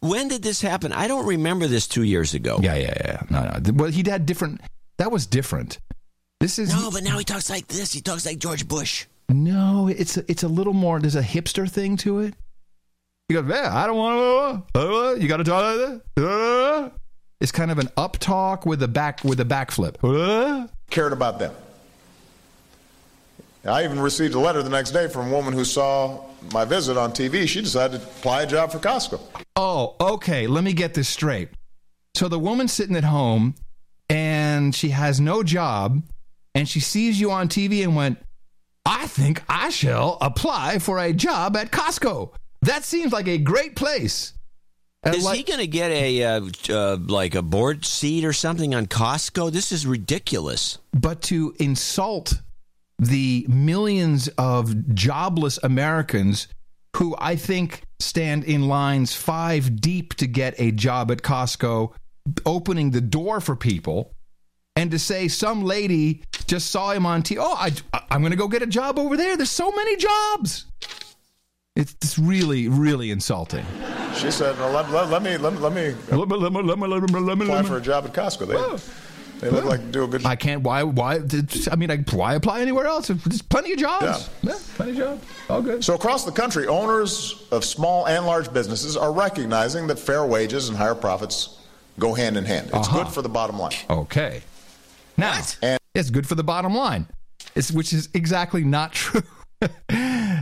When 0.00 0.28
did 0.28 0.42
this 0.42 0.60
happen? 0.60 0.92
I 0.92 1.08
don't 1.08 1.26
remember 1.26 1.66
this 1.66 1.88
two 1.88 2.04
years 2.04 2.34
ago. 2.34 2.58
Yeah, 2.62 2.76
yeah, 2.76 2.94
yeah. 3.04 3.22
No, 3.30 3.42
no. 3.42 3.72
Well, 3.74 3.90
he 3.90 4.08
had 4.08 4.26
different. 4.26 4.60
That 4.98 5.10
was 5.10 5.26
different. 5.26 5.78
This 6.40 6.58
is 6.58 6.72
no, 6.72 6.90
but 6.90 7.02
now 7.02 7.18
he 7.18 7.24
talks 7.24 7.50
like 7.50 7.66
this. 7.66 7.92
He 7.92 8.00
talks 8.00 8.24
like 8.24 8.38
George 8.38 8.68
Bush. 8.68 9.06
no. 9.28 9.88
It's 9.88 10.16
a, 10.16 10.24
it's 10.30 10.44
a 10.44 10.48
little 10.48 10.72
more. 10.72 11.00
There's 11.00 11.16
a 11.16 11.22
hipster 11.22 11.68
thing 11.68 11.96
to 11.98 12.20
it. 12.20 12.34
He 13.28 13.34
goes, 13.34 13.44
yeah, 13.48 13.76
I 13.76 13.86
don't 13.86 13.96
want 13.96 14.72
to. 14.74 15.16
You 15.20 15.28
got 15.28 15.38
to 15.38 15.44
talk 15.44 15.62
like 15.62 16.00
that. 16.14 16.92
It's 17.40 17.52
kind 17.52 17.70
of 17.70 17.78
an 17.78 17.88
up 17.96 18.18
talk 18.18 18.66
with 18.66 18.82
a 18.82 18.88
back 18.88 19.22
with 19.24 19.40
a 19.40 19.44
backflip. 19.44 20.68
cared 20.90 21.12
about 21.12 21.38
them. 21.38 21.52
I 23.64 23.84
even 23.84 24.00
received 24.00 24.34
a 24.34 24.38
letter 24.38 24.62
the 24.62 24.70
next 24.70 24.92
day 24.92 25.08
from 25.08 25.28
a 25.28 25.30
woman 25.30 25.52
who 25.52 25.64
saw 25.64 26.24
my 26.52 26.64
visit 26.64 26.96
on 26.96 27.12
TV. 27.12 27.46
She 27.46 27.60
decided 27.60 28.00
to 28.00 28.06
apply 28.06 28.42
a 28.42 28.46
job 28.46 28.70
for 28.72 28.78
Costco. 28.78 29.20
Oh, 29.56 29.96
okay. 30.00 30.46
Let 30.46 30.64
me 30.64 30.72
get 30.72 30.94
this 30.94 31.08
straight. 31.08 31.50
So 32.14 32.28
the 32.28 32.38
woman's 32.38 32.72
sitting 32.72 32.96
at 32.96 33.04
home 33.04 33.54
and 34.08 34.74
she 34.74 34.90
has 34.90 35.20
no 35.20 35.42
job 35.42 36.02
and 36.54 36.68
she 36.68 36.80
sees 36.80 37.20
you 37.20 37.30
on 37.30 37.48
TV 37.48 37.82
and 37.82 37.94
went, 37.94 38.18
I 38.86 39.06
think 39.06 39.42
I 39.48 39.68
shall 39.70 40.16
apply 40.20 40.78
for 40.78 40.98
a 40.98 41.12
job 41.12 41.56
at 41.56 41.70
Costco. 41.70 42.32
That 42.62 42.84
seems 42.84 43.12
like 43.12 43.28
a 43.28 43.38
great 43.38 43.76
place. 43.76 44.32
And 45.02 45.14
Is 45.14 45.24
like- 45.24 45.36
he 45.36 45.42
going 45.44 45.60
to 45.60 45.66
get 45.66 45.90
a 45.90 46.24
uh, 46.24 46.40
uh, 46.70 46.96
like 47.06 47.34
a 47.34 47.42
board 47.42 47.84
seat 47.84 48.24
or 48.24 48.32
something 48.32 48.74
on 48.74 48.86
Costco? 48.86 49.52
This 49.52 49.70
is 49.72 49.86
ridiculous. 49.86 50.78
but 50.92 51.22
to 51.22 51.54
insult 51.60 52.32
the 52.98 53.46
millions 53.48 54.28
of 54.38 54.94
jobless 54.94 55.58
Americans 55.62 56.48
who 56.96 57.14
I 57.18 57.36
think 57.36 57.82
stand 58.00 58.44
in 58.44 58.66
lines 58.68 59.14
five 59.14 59.80
deep 59.80 60.14
to 60.14 60.26
get 60.26 60.54
a 60.58 60.72
job 60.72 61.10
at 61.10 61.18
Costco, 61.22 61.92
opening 62.44 62.90
the 62.90 63.00
door 63.00 63.40
for 63.40 63.54
people. 63.56 64.14
And 64.74 64.90
to 64.92 64.98
say 64.98 65.26
some 65.28 65.64
lady 65.64 66.22
just 66.46 66.70
saw 66.70 66.92
him 66.92 67.04
on 67.04 67.22
TV, 67.22 67.38
oh, 67.40 67.54
I, 67.58 67.72
I'm 68.10 68.20
going 68.20 68.30
to 68.30 68.36
go 68.36 68.46
get 68.46 68.62
a 68.62 68.66
job 68.66 68.96
over 68.98 69.16
there. 69.16 69.36
There's 69.36 69.50
so 69.50 69.72
many 69.72 69.96
jobs. 69.96 70.66
It's 71.74 71.94
it's 72.02 72.18
really, 72.18 72.68
really 72.68 73.10
insulting. 73.10 73.64
She 74.16 74.30
said, 74.32 74.56
well, 74.58 74.72
let, 74.72 74.90
let, 74.90 75.10
let 75.10 75.22
me 75.22 75.36
let, 75.36 75.52
me- 75.52 75.58
let 75.60 75.72
me 75.72 75.94
Let 76.16 76.28
me, 76.28 76.36
let 76.36 76.52
me, 76.52 76.62
let 76.62 76.78
me, 76.78 76.86
let 76.88 77.02
me, 77.02 77.20
let 77.20 77.38
me, 77.38 77.44
apply 77.44 77.54
let 77.56 77.64
me. 77.64 77.68
for 77.70 77.76
a 77.76 77.80
job 77.80 78.04
at 78.04 78.12
Costco. 78.12 78.46
They, 78.48 78.54
they 79.40 79.50
look 79.50 79.64
like 79.64 79.90
do 79.92 80.04
a 80.04 80.08
good 80.08 80.24
I 80.26 80.36
can't. 80.36 80.62
Why? 80.62 80.82
Why? 80.82 81.20
I 81.70 81.76
mean, 81.76 81.90
I, 81.90 81.98
why 81.98 82.34
apply 82.34 82.60
anywhere 82.60 82.86
else? 82.86 83.08
There's 83.08 83.42
plenty 83.42 83.72
of 83.72 83.78
jobs. 83.78 84.28
Yeah, 84.42 84.54
plenty 84.76 84.92
of 84.92 84.96
jobs. 84.98 85.26
All 85.48 85.62
good. 85.62 85.84
So 85.84 85.94
across 85.94 86.24
the 86.24 86.32
country, 86.32 86.66
owners 86.66 87.46
of 87.50 87.64
small 87.64 88.06
and 88.06 88.26
large 88.26 88.52
businesses 88.52 88.96
are 88.96 89.12
recognizing 89.12 89.86
that 89.88 89.98
fair 89.98 90.24
wages 90.26 90.68
and 90.68 90.76
higher 90.78 90.94
profits 90.94 91.58
go 91.98 92.14
hand 92.14 92.36
in 92.36 92.44
hand. 92.44 92.68
It's 92.74 92.88
Uh-huh. 92.88 93.04
good 93.04 93.12
for 93.12 93.22
the 93.22 93.28
bottom 93.28 93.58
line. 93.58 93.72
Okay. 93.88 94.42
Now, 95.16 95.40
And 95.62 95.78
it's 95.94 96.10
good 96.10 96.26
for 96.26 96.34
the 96.36 96.44
bottom 96.44 96.74
line. 96.74 97.06
It's 97.54 97.72
which 97.72 97.92
is 97.92 98.08
exactly 98.14 98.62
not 98.64 98.92
true. 99.00 99.22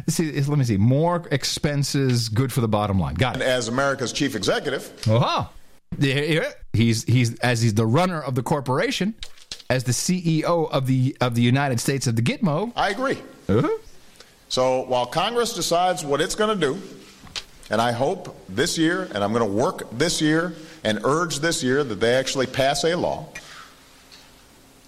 see, 0.08 0.32
let 0.32 0.58
me 0.58 0.64
see. 0.64 0.76
More 0.76 1.24
expenses, 1.30 2.28
good 2.28 2.52
for 2.52 2.60
the 2.60 2.68
bottom 2.68 2.98
line. 3.00 3.14
Got 3.14 3.34
and 3.34 3.42
it. 3.42 3.46
as 3.46 3.68
America's 3.68 4.12
chief 4.12 4.34
executive, 4.36 4.90
Uh-huh. 5.08 5.46
He's 6.72 7.04
he's 7.04 7.38
as 7.40 7.62
he's 7.62 7.74
the 7.74 7.86
runner 7.86 8.20
of 8.20 8.34
the 8.34 8.42
corporation, 8.42 9.14
as 9.70 9.84
the 9.84 9.92
CEO 9.92 10.70
of 10.70 10.86
the 10.86 11.16
of 11.20 11.34
the 11.34 11.42
United 11.42 11.80
States 11.80 12.06
of 12.06 12.16
the 12.16 12.22
Gitmo. 12.22 12.72
I 12.76 12.90
agree. 12.90 13.18
Uh-huh. 13.48 13.68
So 14.48 14.82
while 14.82 15.06
Congress 15.06 15.54
decides 15.54 16.04
what 16.04 16.20
it's 16.20 16.34
going 16.34 16.58
to 16.58 16.66
do, 16.74 16.80
and 17.70 17.80
I 17.80 17.92
hope 17.92 18.36
this 18.48 18.78
year, 18.78 19.08
and 19.14 19.24
I'm 19.24 19.32
going 19.32 19.46
to 19.46 19.52
work 19.52 19.90
this 19.90 20.20
year 20.20 20.54
and 20.84 21.00
urge 21.04 21.40
this 21.40 21.62
year 21.62 21.82
that 21.82 21.96
they 21.96 22.14
actually 22.14 22.46
pass 22.46 22.84
a 22.84 22.96
law, 22.96 23.26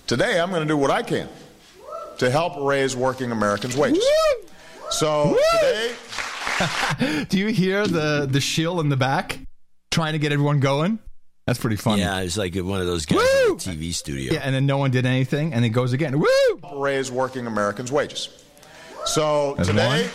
today 0.07 0.41
I'm 0.41 0.51
going 0.51 0.63
to 0.63 0.69
do 0.69 0.77
what 0.77 0.91
I 0.91 1.03
can 1.03 1.29
to 2.19 2.31
help 2.31 2.55
raise 2.61 2.95
working 2.95 3.33
Americans' 3.33 3.77
wages. 3.77 4.05
So 4.91 5.37
today, 5.55 5.95
Do 7.29 7.39
you 7.39 7.49
hear 7.49 7.87
the 7.87 8.27
the 8.31 8.41
shill 8.41 8.81
in 8.81 8.89
the 8.89 8.97
back 8.97 9.39
trying 9.99 10.13
to 10.13 10.19
get 10.21 10.31
everyone 10.31 10.61
going? 10.61 11.01
That's 11.45 11.59
pretty 11.59 11.75
funny. 11.75 12.03
Yeah, 12.03 12.21
it's 12.21 12.37
like 12.37 12.55
one 12.55 12.81
of 12.81 12.87
those 12.87 13.05
guys 13.05 13.19
in 13.19 13.57
the 13.57 13.89
TV 13.89 13.93
studio. 13.93 14.33
Yeah, 14.33 14.43
and 14.45 14.55
then 14.55 14.65
no 14.65 14.79
one 14.79 14.93
did 14.93 15.07
anything, 15.07 15.53
and 15.53 15.65
it 15.65 15.71
goes 15.71 15.93
again. 15.93 16.21
Woo! 16.21 16.29
raise 16.77 17.11
working 17.11 17.49
Americans' 17.49 17.91
wages. 17.91 18.29
So 19.07 19.55
That's 19.57 19.69
today. 19.69 20.09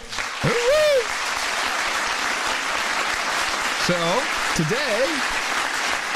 So 3.85 4.23
today, 4.55 5.19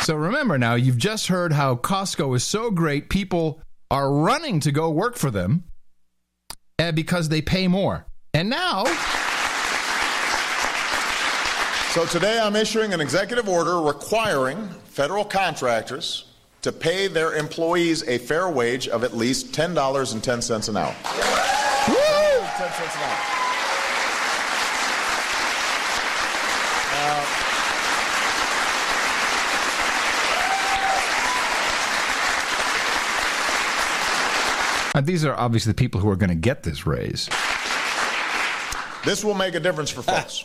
so 0.04 0.16
remember 0.16 0.58
now, 0.58 0.76
you've 0.76 0.98
just 0.98 1.28
heard 1.28 1.52
how 1.52 1.76
Costco 1.76 2.38
is 2.38 2.46
so 2.46 2.72
great. 2.72 3.10
People 3.10 3.62
are 3.92 4.10
running 4.10 4.62
to 4.62 4.72
go 4.72 4.90
work 4.90 5.18
for 5.18 5.30
them, 5.30 5.66
and 6.80 6.96
because 6.96 7.28
they 7.28 7.42
pay 7.42 7.68
more. 7.68 8.06
And 8.34 8.50
now, 8.50 8.86
So 11.92 12.06
today 12.06 12.40
I'm 12.40 12.56
issuing 12.56 12.94
an 12.94 13.02
executive 13.02 13.50
order 13.50 13.82
requiring 13.82 14.68
federal 14.86 15.26
contractors 15.26 16.26
to 16.62 16.72
pay 16.72 17.08
their 17.08 17.34
employees 17.36 18.04
a 18.08 18.18
fair 18.18 18.50
wage 18.50 18.88
of 18.88 19.04
at 19.04 19.16
least 19.16 19.52
$10.10 19.54 20.70
an 20.70 20.78
hour. 20.78 20.94
$10 22.58 22.74
cents 22.74 22.96
an 22.96 23.02
hour. 23.02 23.18
uh, 34.96 35.02
these 35.02 35.24
are 35.24 35.36
obviously 35.36 35.72
the 35.72 35.76
people 35.76 36.02
who 36.02 36.10
are 36.10 36.16
going 36.16 36.30
to 36.30 36.36
get 36.36 36.64
this 36.64 36.86
raise. 36.86 37.30
This 39.06 39.24
will 39.24 39.36
make 39.36 39.54
a 39.56 39.60
difference 39.60 39.90
for 39.90 40.02
folks. 40.02 40.44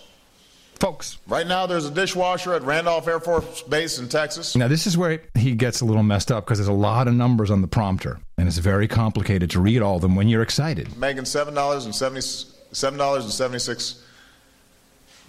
Folks. 0.82 1.18
Right 1.28 1.46
now, 1.46 1.66
there's 1.66 1.86
a 1.86 1.92
dishwasher 1.92 2.54
at 2.54 2.62
Randolph 2.62 3.06
Air 3.06 3.20
Force 3.20 3.62
Base 3.62 4.00
in 4.00 4.08
Texas. 4.08 4.56
Now, 4.56 4.66
this 4.66 4.84
is 4.84 4.98
where 4.98 5.22
he 5.36 5.54
gets 5.54 5.80
a 5.80 5.84
little 5.84 6.02
messed 6.02 6.32
up 6.32 6.44
because 6.44 6.58
there's 6.58 6.66
a 6.66 6.72
lot 6.72 7.06
of 7.06 7.14
numbers 7.14 7.52
on 7.52 7.60
the 7.60 7.68
prompter, 7.68 8.18
and 8.36 8.48
it's 8.48 8.58
very 8.58 8.88
complicated 8.88 9.48
to 9.50 9.60
read 9.60 9.80
all 9.80 9.94
of 9.94 10.02
them 10.02 10.16
when 10.16 10.26
you're 10.26 10.42
excited. 10.42 10.98
Making 10.98 11.24
seven 11.24 11.54
dollars 11.54 11.84
and 11.84 11.94
seventy 11.94 12.20
seven 12.20 12.98
dollars 12.98 13.22
and 13.22 13.32
seventy 13.32 13.60
six 13.60 14.04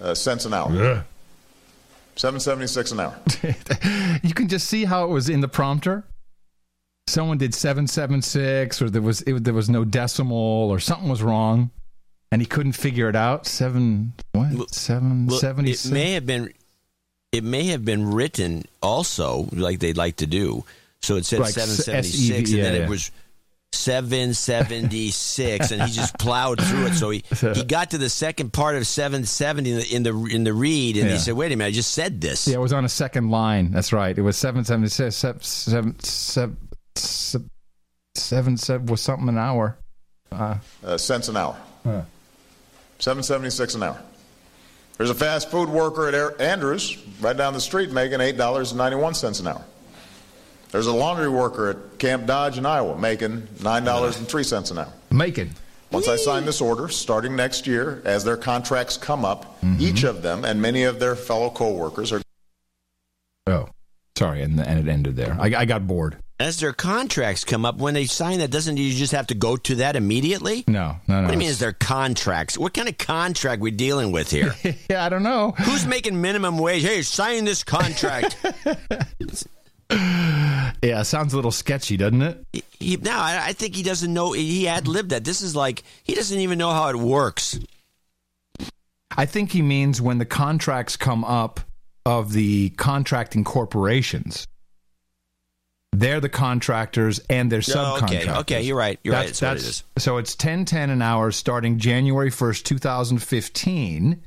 uh, 0.01 0.15
cents 0.15 0.45
an 0.45 0.55
hour. 0.55 0.73
Yeah. 0.73 1.03
Seven 2.15 2.39
seventy 2.39 2.65
six 2.65 2.91
an 2.91 3.01
hour. 3.01 3.15
you 4.23 4.34
can 4.34 4.47
just 4.47 4.67
see 4.67 4.85
how 4.85 5.03
it 5.03 5.09
was 5.09 5.30
in 5.30 5.41
the 5.41 5.47
prompter. 5.47 6.03
Someone 7.05 7.38
did 7.38 7.53
seven 7.53 7.85
seven 7.85 8.23
six, 8.23 8.81
or 8.81 8.89
there 8.89 9.03
was 9.03 9.21
it, 9.21 9.43
there 9.43 9.53
was 9.53 9.69
no 9.69 9.85
decimal, 9.85 10.71
or 10.71 10.80
something 10.80 11.09
was 11.09 11.21
wrong, 11.21 11.69
and 12.34 12.41
he 12.41 12.47
couldn't 12.47 12.72
figure 12.73 13.07
it 13.10 13.15
out. 13.15 13.45
Seven 13.45 14.14
what? 14.31 14.73
Seven 14.73 15.27
Well, 15.27 15.38
seventy 15.38 15.72
it 15.72 15.85
may 15.91 16.14
have 16.14 16.26
been 16.26 16.51
it 17.31 17.43
may 17.43 17.65
have 17.68 17.85
been 17.85 18.11
written 18.11 18.64
also 18.81 19.47
like 19.51 19.80
they'd 19.80 19.97
like 19.97 20.15
to 20.18 20.26
do. 20.27 20.65
So 21.03 21.15
it 21.18 21.26
said 21.26 21.39
Like 21.39 21.53
seven 21.53 21.76
seventy 21.76 22.07
six, 22.10 22.49
SEV, 22.49 22.55
and 22.60 22.65
then 22.65 22.73
yeah, 22.73 22.80
yeah. 22.80 22.85
it 22.85 22.89
was 22.89 23.11
seven 23.72 24.34
seventy 24.34 25.11
six, 25.11 25.72
and 25.72 25.81
he 25.84 25.91
just 25.91 26.18
plowed 26.18 26.60
through 26.60 26.88
it. 26.88 26.93
So 26.95 27.11
he, 27.11 27.23
he 27.53 27.64
got 27.64 27.91
to 27.91 27.97
the 27.99 28.10
second 28.10 28.51
part 28.51 28.77
of 28.77 28.88
seven 28.88 29.26
seventy 29.26 29.72
in 29.93 30.03
the 30.03 30.27
in 30.31 30.43
the, 30.43 30.53
read, 30.53 30.97
and 30.97 31.07
Yeah. 31.07 31.14
he 31.14 31.19
said, 31.19 31.35
"Wait 31.35 31.51
a 31.51 31.55
minute, 31.55 31.68
I 31.68 31.72
just 31.72 31.91
said 31.91 32.19
this." 32.19 32.47
Yeah, 32.47 32.55
it 32.55 32.61
was 32.61 32.73
on 32.73 32.84
a 32.85 32.89
second 32.89 33.30
line. 33.30 33.72
That's 33.72 33.93
right. 33.93 34.18
It 34.18 34.22
was 34.22 34.38
seven 34.38 34.64
seventy 34.65 34.89
six. 34.89 35.15
Seven 35.15 35.41
seven 35.41 35.99
seven 35.99 36.57
seven, 36.95 37.49
seven, 38.15 38.57
seven 38.57 38.85
was 38.88 39.01
something 39.01 39.30
an 39.30 39.38
hour. 39.38 39.77
Uh, 40.31 40.57
uh, 40.84 40.97
cents 40.97 41.27
an 41.27 41.38
hour. 41.38 41.55
Huh. 41.84 42.01
Seven 43.03 43.21
seventy 43.21 43.49
six 43.49 43.75
an 43.75 43.84
hour. 43.84 44.01
There's 44.95 45.09
a 45.09 45.13
fast 45.13 45.51
food 45.51 45.67
worker 45.67 46.07
at 46.07 46.13
Air- 46.13 46.41
Andrews 46.41 46.97
right 47.19 47.35
down 47.35 47.51
the 47.51 47.59
street 47.59 47.91
making 47.91 48.21
eight 48.21 48.38
dollars 48.38 48.71
and 48.71 48.77
ninety 48.77 48.95
one 48.95 49.13
cents 49.13 49.41
an 49.41 49.47
hour. 49.47 49.61
There's 50.71 50.88
a 50.88 50.93
laundry 50.93 51.27
worker 51.27 51.71
at 51.71 51.99
Camp 51.99 52.25
Dodge 52.25 52.57
in 52.57 52.65
Iowa 52.65 52.97
making 52.97 53.45
nine 53.61 53.84
dollars 53.84 54.17
and 54.17 54.25
three 54.25 54.45
cents 54.45 54.71
an 54.71 54.77
hour. 54.77 54.93
Macon. 55.11 55.49
Once 55.91 56.07
I 56.07 56.15
sign 56.15 56.45
this 56.45 56.61
order, 56.61 56.88
starting 56.88 57.35
next 57.35 57.67
year, 57.67 58.01
as 58.05 58.23
their 58.23 58.38
contracts 58.38 58.95
come 58.95 59.25
up, 59.25 59.59
mm-hmm. 59.59 59.81
each 59.81 60.03
of 60.05 60.21
them 60.21 60.45
and 60.45 60.61
many 60.61 60.84
of 60.84 61.01
their 61.01 61.17
fellow 61.17 61.49
co-workers 61.49 62.13
are 62.13 62.21
Oh, 63.47 63.67
sorry, 64.17 64.43
and, 64.43 64.57
and 64.61 64.80
it 64.80 64.89
ended 64.89 65.17
there. 65.17 65.35
I, 65.38 65.53
I 65.53 65.65
got 65.65 65.85
bored. 65.85 66.15
As 66.44 66.60
their 66.60 66.74
contracts 66.74 67.45
come 67.45 67.64
up, 67.64 67.78
when 67.78 67.94
they 67.94 68.03
sign 68.03 68.40
that, 68.40 68.52
doesn't 68.52 68.76
you 68.76 68.91
just 68.94 69.14
have 69.14 69.28
to 69.28 69.34
go 69.34 69.56
to 69.56 69.76
that 69.76 69.95
immediately? 69.95 70.65
No, 70.68 70.98
no, 71.07 71.15
no. 71.15 71.22
What 71.22 71.28
do 71.28 71.34
you 71.36 71.40
mean? 71.40 71.48
Is 71.48 71.60
their 71.60 71.72
contracts? 71.72 72.57
What 72.57 72.74
kind 72.74 72.90
of 72.90 72.98
contract 72.98 73.61
we 73.61 73.72
dealing 73.72 74.11
with 74.11 74.30
here? 74.30 74.53
yeah, 74.90 75.06
I 75.06 75.07
don't 75.07 75.24
know. 75.24 75.52
Who's 75.52 75.86
making 75.86 76.20
minimum 76.20 76.57
wage? 76.57 76.84
Hey, 76.84 77.02
sign 77.02 77.45
this 77.45 77.64
contract. 77.64 78.36
Yeah, 80.82 81.03
sounds 81.03 81.34
a 81.34 81.36
little 81.36 81.52
sketchy, 81.52 81.98
doesn't 81.98 82.22
it? 82.22 82.65
he, 82.80 82.98
no, 82.98 83.11
I, 83.11 83.41
I 83.49 83.53
think 83.53 83.76
he 83.76 83.84
doesn't 83.84 84.11
know. 84.11 84.32
He 84.32 84.64
had 84.65 84.88
lived 84.88 85.11
that. 85.11 85.24
This 85.24 85.41
is 85.41 85.56
like 85.56 85.84
he 86.03 86.15
doesn't 86.15 86.40
even 86.40 86.57
know 86.57 86.72
how 86.72 86.90
it 86.90 86.95
works. 86.95 87.60
I 89.15 89.26
think 89.28 89.52
he 89.52 89.61
means 89.61 90.02
when 90.02 90.18
the 90.18 90.26
contracts 90.26 90.98
come 90.98 91.24
up 91.24 91.60
of 92.07 92.34
the 92.34 92.72
contracting 92.72 93.44
corporations. 93.44 94.48
They're 95.94 96.20
the 96.20 96.30
contractors 96.30 97.20
and 97.30 97.52
they're 97.52 97.61
Oh, 97.76 97.98
okay. 98.03 98.26
subcontractors. 98.26 98.40
Okay, 98.41 98.61
you're 98.64 98.76
right. 98.78 98.99
You're 99.03 99.14
right. 99.14 99.28
That's 99.28 99.41
what 99.41 99.57
it 99.57 99.64
is. 99.64 99.84
So 99.99 100.18
it's 100.18 100.36
ten 100.36 100.65
ten 100.65 100.90
an 100.90 101.02
hour 101.02 101.32
starting 101.32 101.78
January 101.78 102.30
first, 102.32 102.65
two 102.65 102.80
thousand 102.80 103.20
fifteen, 103.20 104.24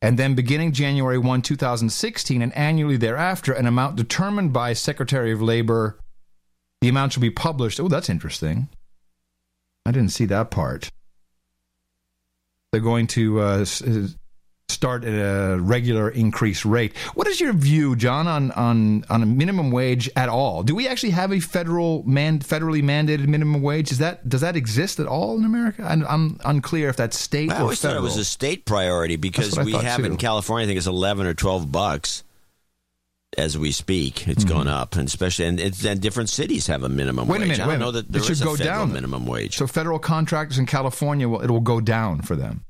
and 0.00 0.18
then 0.18 0.34
beginning 0.34 0.72
January 0.72 1.18
one, 1.18 1.42
two 1.42 1.56
thousand 1.56 1.90
sixteen, 1.90 2.40
and 2.42 2.52
annually 2.56 2.96
thereafter, 2.96 3.52
an 3.52 3.66
amount 3.66 3.96
determined 3.96 4.52
by 4.54 4.72
Secretary 4.72 5.32
of 5.32 5.42
Labor. 5.42 5.98
The 6.80 6.88
amount 6.88 7.12
shall 7.12 7.20
be 7.22 7.30
published. 7.30 7.78
Oh, 7.78 7.88
that's 7.88 8.08
interesting. 8.10 8.68
I 9.84 9.92
didn't 9.92 10.12
see 10.12 10.24
that 10.26 10.50
part. 10.50 10.88
They're 12.72 12.80
going 12.80 13.06
to 13.08 13.40
uh, 13.40 13.58
s- 13.60 13.82
uh, 13.82 14.08
start 14.76 15.04
at 15.04 15.12
a 15.14 15.58
regular 15.60 16.08
increase 16.10 16.64
rate. 16.64 16.96
What 17.14 17.26
is 17.26 17.40
your 17.40 17.52
view, 17.52 17.96
John, 17.96 18.28
on 18.28 18.52
on 18.52 19.04
on 19.10 19.22
a 19.22 19.26
minimum 19.26 19.70
wage 19.72 20.08
at 20.14 20.28
all? 20.28 20.62
Do 20.62 20.74
we 20.76 20.86
actually 20.86 21.10
have 21.10 21.32
a 21.32 21.40
federal 21.40 22.02
man 22.04 22.38
federally 22.38 22.82
mandated 22.82 23.26
minimum 23.26 23.62
wage? 23.62 23.90
Is 23.90 23.98
that 23.98 24.28
does 24.28 24.42
that 24.42 24.54
exist 24.54 25.00
at 25.00 25.06
all 25.06 25.36
in 25.38 25.44
America? 25.44 25.82
I'm, 25.82 26.06
I'm 26.06 26.38
unclear 26.44 26.88
if 26.90 26.96
that's 26.96 27.18
state 27.18 27.50
I 27.50 27.56
or 27.56 27.62
always 27.62 27.80
federal. 27.80 28.02
thought 28.02 28.06
it 28.06 28.08
was 28.10 28.16
a 28.18 28.24
state 28.24 28.64
priority 28.64 29.16
because 29.16 29.58
we 29.58 29.72
have 29.72 30.00
it 30.00 30.06
in. 30.06 30.16
California. 30.18 30.64
I 30.64 30.66
think 30.68 30.76
it's 30.78 30.86
eleven 30.86 31.26
or 31.26 31.34
twelve 31.34 31.72
bucks 31.72 32.22
as 33.38 33.58
we 33.58 33.72
speak. 33.72 34.28
It's 34.28 34.44
Mm-hmm. 34.44 34.54
gone 34.54 34.68
up, 34.68 34.94
and 34.96 35.08
especially 35.08 35.46
and, 35.46 35.58
it's, 35.60 35.84
and 35.84 36.00
different 36.00 36.28
cities 36.30 36.66
have 36.68 36.82
a 36.84 36.88
minimum 36.88 37.26
Wait 37.28 37.38
a 37.38 37.40
wage. 37.40 37.48
minute. 37.50 37.64
I 37.64 37.68
wait 37.68 37.78
know 37.78 37.90
that 37.90 38.10
there 38.10 38.20
it 38.22 38.24
should 38.24 38.32
is 38.32 38.42
a 38.42 38.44
go 38.44 38.56
federal 38.56 38.86
down. 38.86 38.92
minimum 38.92 39.26
wage. 39.26 39.56
So 39.56 39.66
federal 39.66 39.98
contractors 39.98 40.58
in 40.58 40.66
California 40.66 41.28
will 41.28 41.40
it 41.40 41.50
will 41.50 41.60
go 41.60 41.80
down 41.80 42.20
for 42.22 42.36
them. 42.36 42.64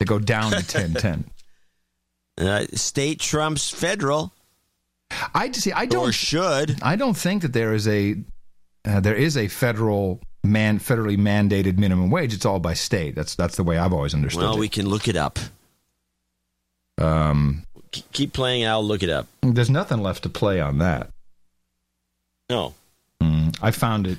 They 0.00 0.06
go 0.06 0.18
down 0.18 0.50
to 0.50 0.56
1010. 0.78 1.30
Uh, 2.36 2.66
state 2.74 3.20
trumps 3.20 3.70
federal. 3.70 4.32
I 5.34 5.50
see. 5.52 5.70
I 5.72 5.86
don't 5.86 6.08
or 6.08 6.12
should. 6.12 6.82
I 6.82 6.96
don't 6.96 7.16
think 7.16 7.42
that 7.42 7.52
there 7.52 7.72
is 7.74 7.86
a 7.86 8.16
uh, 8.84 9.00
there 9.00 9.14
is 9.14 9.36
a 9.36 9.48
federal 9.48 10.20
man 10.42 10.78
federally 10.78 11.16
mandated 11.16 11.78
minimum 11.78 12.10
wage. 12.10 12.34
It's 12.34 12.44
all 12.44 12.58
by 12.58 12.74
state. 12.74 13.14
That's 13.14 13.34
that's 13.36 13.56
the 13.56 13.62
way 13.62 13.78
I've 13.78 13.92
always 13.92 14.14
understood 14.14 14.42
Well, 14.42 14.56
it. 14.56 14.60
we 14.60 14.68
can 14.68 14.86
look 14.88 15.06
it 15.06 15.16
up. 15.16 15.38
Um, 16.98 17.64
Keep 18.12 18.32
playing, 18.32 18.66
I'll 18.66 18.84
look 18.84 19.02
it 19.04 19.10
up. 19.10 19.26
there's 19.42 19.70
nothing 19.70 20.02
left 20.02 20.24
to 20.24 20.28
play 20.28 20.60
on 20.60 20.78
that. 20.78 21.10
No. 22.50 22.74
Mm, 23.22 23.56
I 23.62 23.70
found 23.70 24.06
it. 24.08 24.18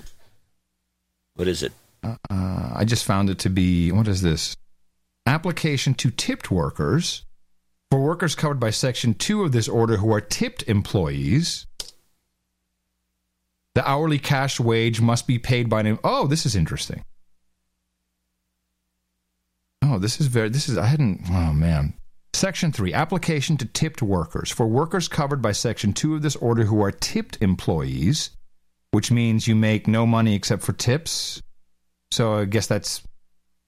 What 1.36 1.48
is 1.50 1.62
it? 1.64 1.74
Uh, 2.04 2.16
I 2.30 2.84
just 2.86 3.04
found 3.04 3.30
it 3.30 3.40
to 3.40 3.50
be 3.50 3.92
what 3.92 4.08
is 4.08 4.22
this? 4.22 4.56
Application 5.26 5.94
to 5.96 6.10
tipped 6.12 6.50
workers 6.52 7.24
for 7.92 8.00
workers 8.00 8.36
covered 8.36 8.60
by 8.60 8.70
Section 8.70 9.14
Two 9.14 9.44
of 9.44 9.52
this 9.52 9.68
order 9.68 9.98
who 9.98 10.14
are 10.14 10.22
tipped 10.22 10.64
employees. 10.64 11.68
The 13.74 13.88
hourly 13.90 14.20
cash 14.20 14.60
wage 14.60 15.02
must 15.02 15.28
be 15.28 15.38
paid 15.38 15.70
by 15.70 15.82
an. 15.82 16.00
Oh, 16.04 16.28
this 16.28 16.46
is 16.46 16.56
interesting. 16.56 17.04
Oh, 19.82 20.00
this 20.00 20.20
is 20.20 20.28
very. 20.28 20.50
This 20.50 20.70
is. 20.70 20.78
I 20.78 20.86
hadn't. 20.86 21.22
Oh 21.30 21.54
man. 21.54 21.94
Section 22.34 22.74
3 22.74 22.94
Application 22.94 23.56
to 23.58 23.66
tipped 23.66 24.02
workers. 24.02 24.52
For 24.52 24.68
workers 24.68 25.08
covered 25.08 25.42
by 25.42 25.54
Section 25.54 25.94
2 25.94 26.16
of 26.16 26.22
this 26.22 26.36
order 26.36 26.66
who 26.66 26.84
are 26.84 26.92
tipped 26.92 27.38
employees, 27.42 28.32
which 28.92 29.10
means 29.10 29.48
you 29.48 29.56
make 29.56 29.88
no 29.88 30.06
money 30.06 30.36
except 30.36 30.62
for 30.62 30.74
tips. 30.74 31.42
So 32.12 32.34
I 32.34 32.46
guess 32.46 32.68
that's 32.68 33.04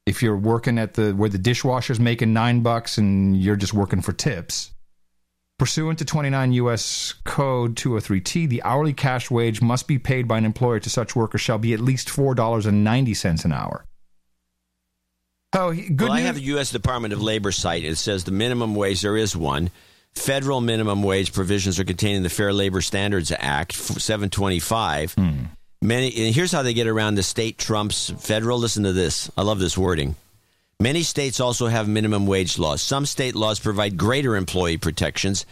if 0.08 0.24
you're 0.24 0.38
working 0.38 0.80
at 0.80 0.94
the 0.94 1.12
where 1.12 1.30
the 1.30 1.38
dishwasher's 1.38 2.00
making 2.00 2.34
9 2.34 2.62
bucks 2.62 2.98
and 2.98 3.36
you're 3.38 3.58
just 3.58 3.74
working 3.74 4.02
for 4.02 4.14
tips. 4.14 4.72
Pursuant 5.60 6.00
to 6.00 6.06
29 6.06 6.54
U.S. 6.54 7.16
Code 7.26 7.76
203T, 7.76 8.48
the 8.48 8.64
hourly 8.64 8.94
cash 8.94 9.30
wage 9.30 9.62
must 9.62 9.88
be 9.88 9.98
paid 10.00 10.28
by 10.28 10.38
an 10.38 10.46
employer 10.46 10.80
to 10.80 10.90
such 10.90 11.16
workers 11.16 11.42
shall 11.42 11.58
be 11.58 11.74
at 11.74 11.80
least 11.80 12.08
$4.90 12.08 13.46
an 13.46 13.52
hour. 13.52 13.86
Oh, 15.54 15.74
good 15.74 16.02
well, 16.02 16.12
I 16.12 16.22
have 16.22 16.36
the 16.36 16.42
U.S. 16.42 16.72
Department 16.72 17.14
of 17.14 17.22
Labor 17.22 17.52
site. 17.52 17.84
It 17.84 17.96
says 17.98 18.24
the 18.24 18.32
minimum 18.32 18.76
wage, 18.76 19.02
there 19.02 19.18
is 19.18 19.36
one. 19.36 19.72
Federal 20.14 20.62
minimum 20.62 21.04
wage 21.04 21.34
provisions 21.34 21.80
are 21.80 21.86
contained 21.86 22.18
in 22.18 22.24
the 22.24 22.30
Fair 22.30 22.54
Labor 22.54 22.82
Standards 22.82 23.32
Act, 23.32 23.74
725. 23.74 25.14
Hmm. 25.14 25.44
Many, 25.82 26.08
and 26.08 26.34
here's 26.34 26.52
how 26.52 26.64
they 26.64 26.74
get 26.74 26.88
around 26.88 27.16
the 27.16 27.24
state 27.24 27.58
trumps 27.58 28.10
federal. 28.20 28.58
Listen 28.58 28.84
to 28.84 28.94
this. 28.94 29.30
I 29.38 29.44
love 29.44 29.60
this 29.60 29.78
wording. 29.78 30.16
Many 30.80 31.04
states 31.04 31.40
also 31.40 31.68
have 31.68 31.88
minimum 31.88 32.28
wage 32.28 32.60
laws. 32.60 32.82
Some 32.82 33.06
state 33.06 33.36
laws 33.36 33.60
provide 33.60 33.98
greater 33.98 34.36
employee 34.36 34.78
protections, 34.78 35.46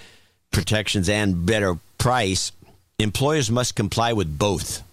protections 0.51 1.09
and 1.09 1.45
better 1.45 1.77
price. 1.97 2.51
Employers 2.99 3.49
must 3.49 3.75
comply 3.75 4.13
with 4.13 4.37
both. 4.37 4.83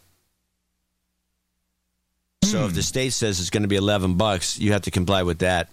So 2.45 2.67
if 2.67 2.75
the 2.75 2.83
state 2.83 3.13
says 3.13 3.41
it's 3.41 3.51
going 3.51 3.63
to 3.63 3.69
be 3.69 3.77
11 3.77 4.15
bucks, 4.15 4.59
you 4.59 4.73
have 4.73 4.83
to 4.83 4.91
comply 4.91 5.23
with 5.23 5.39
that. 5.39 5.69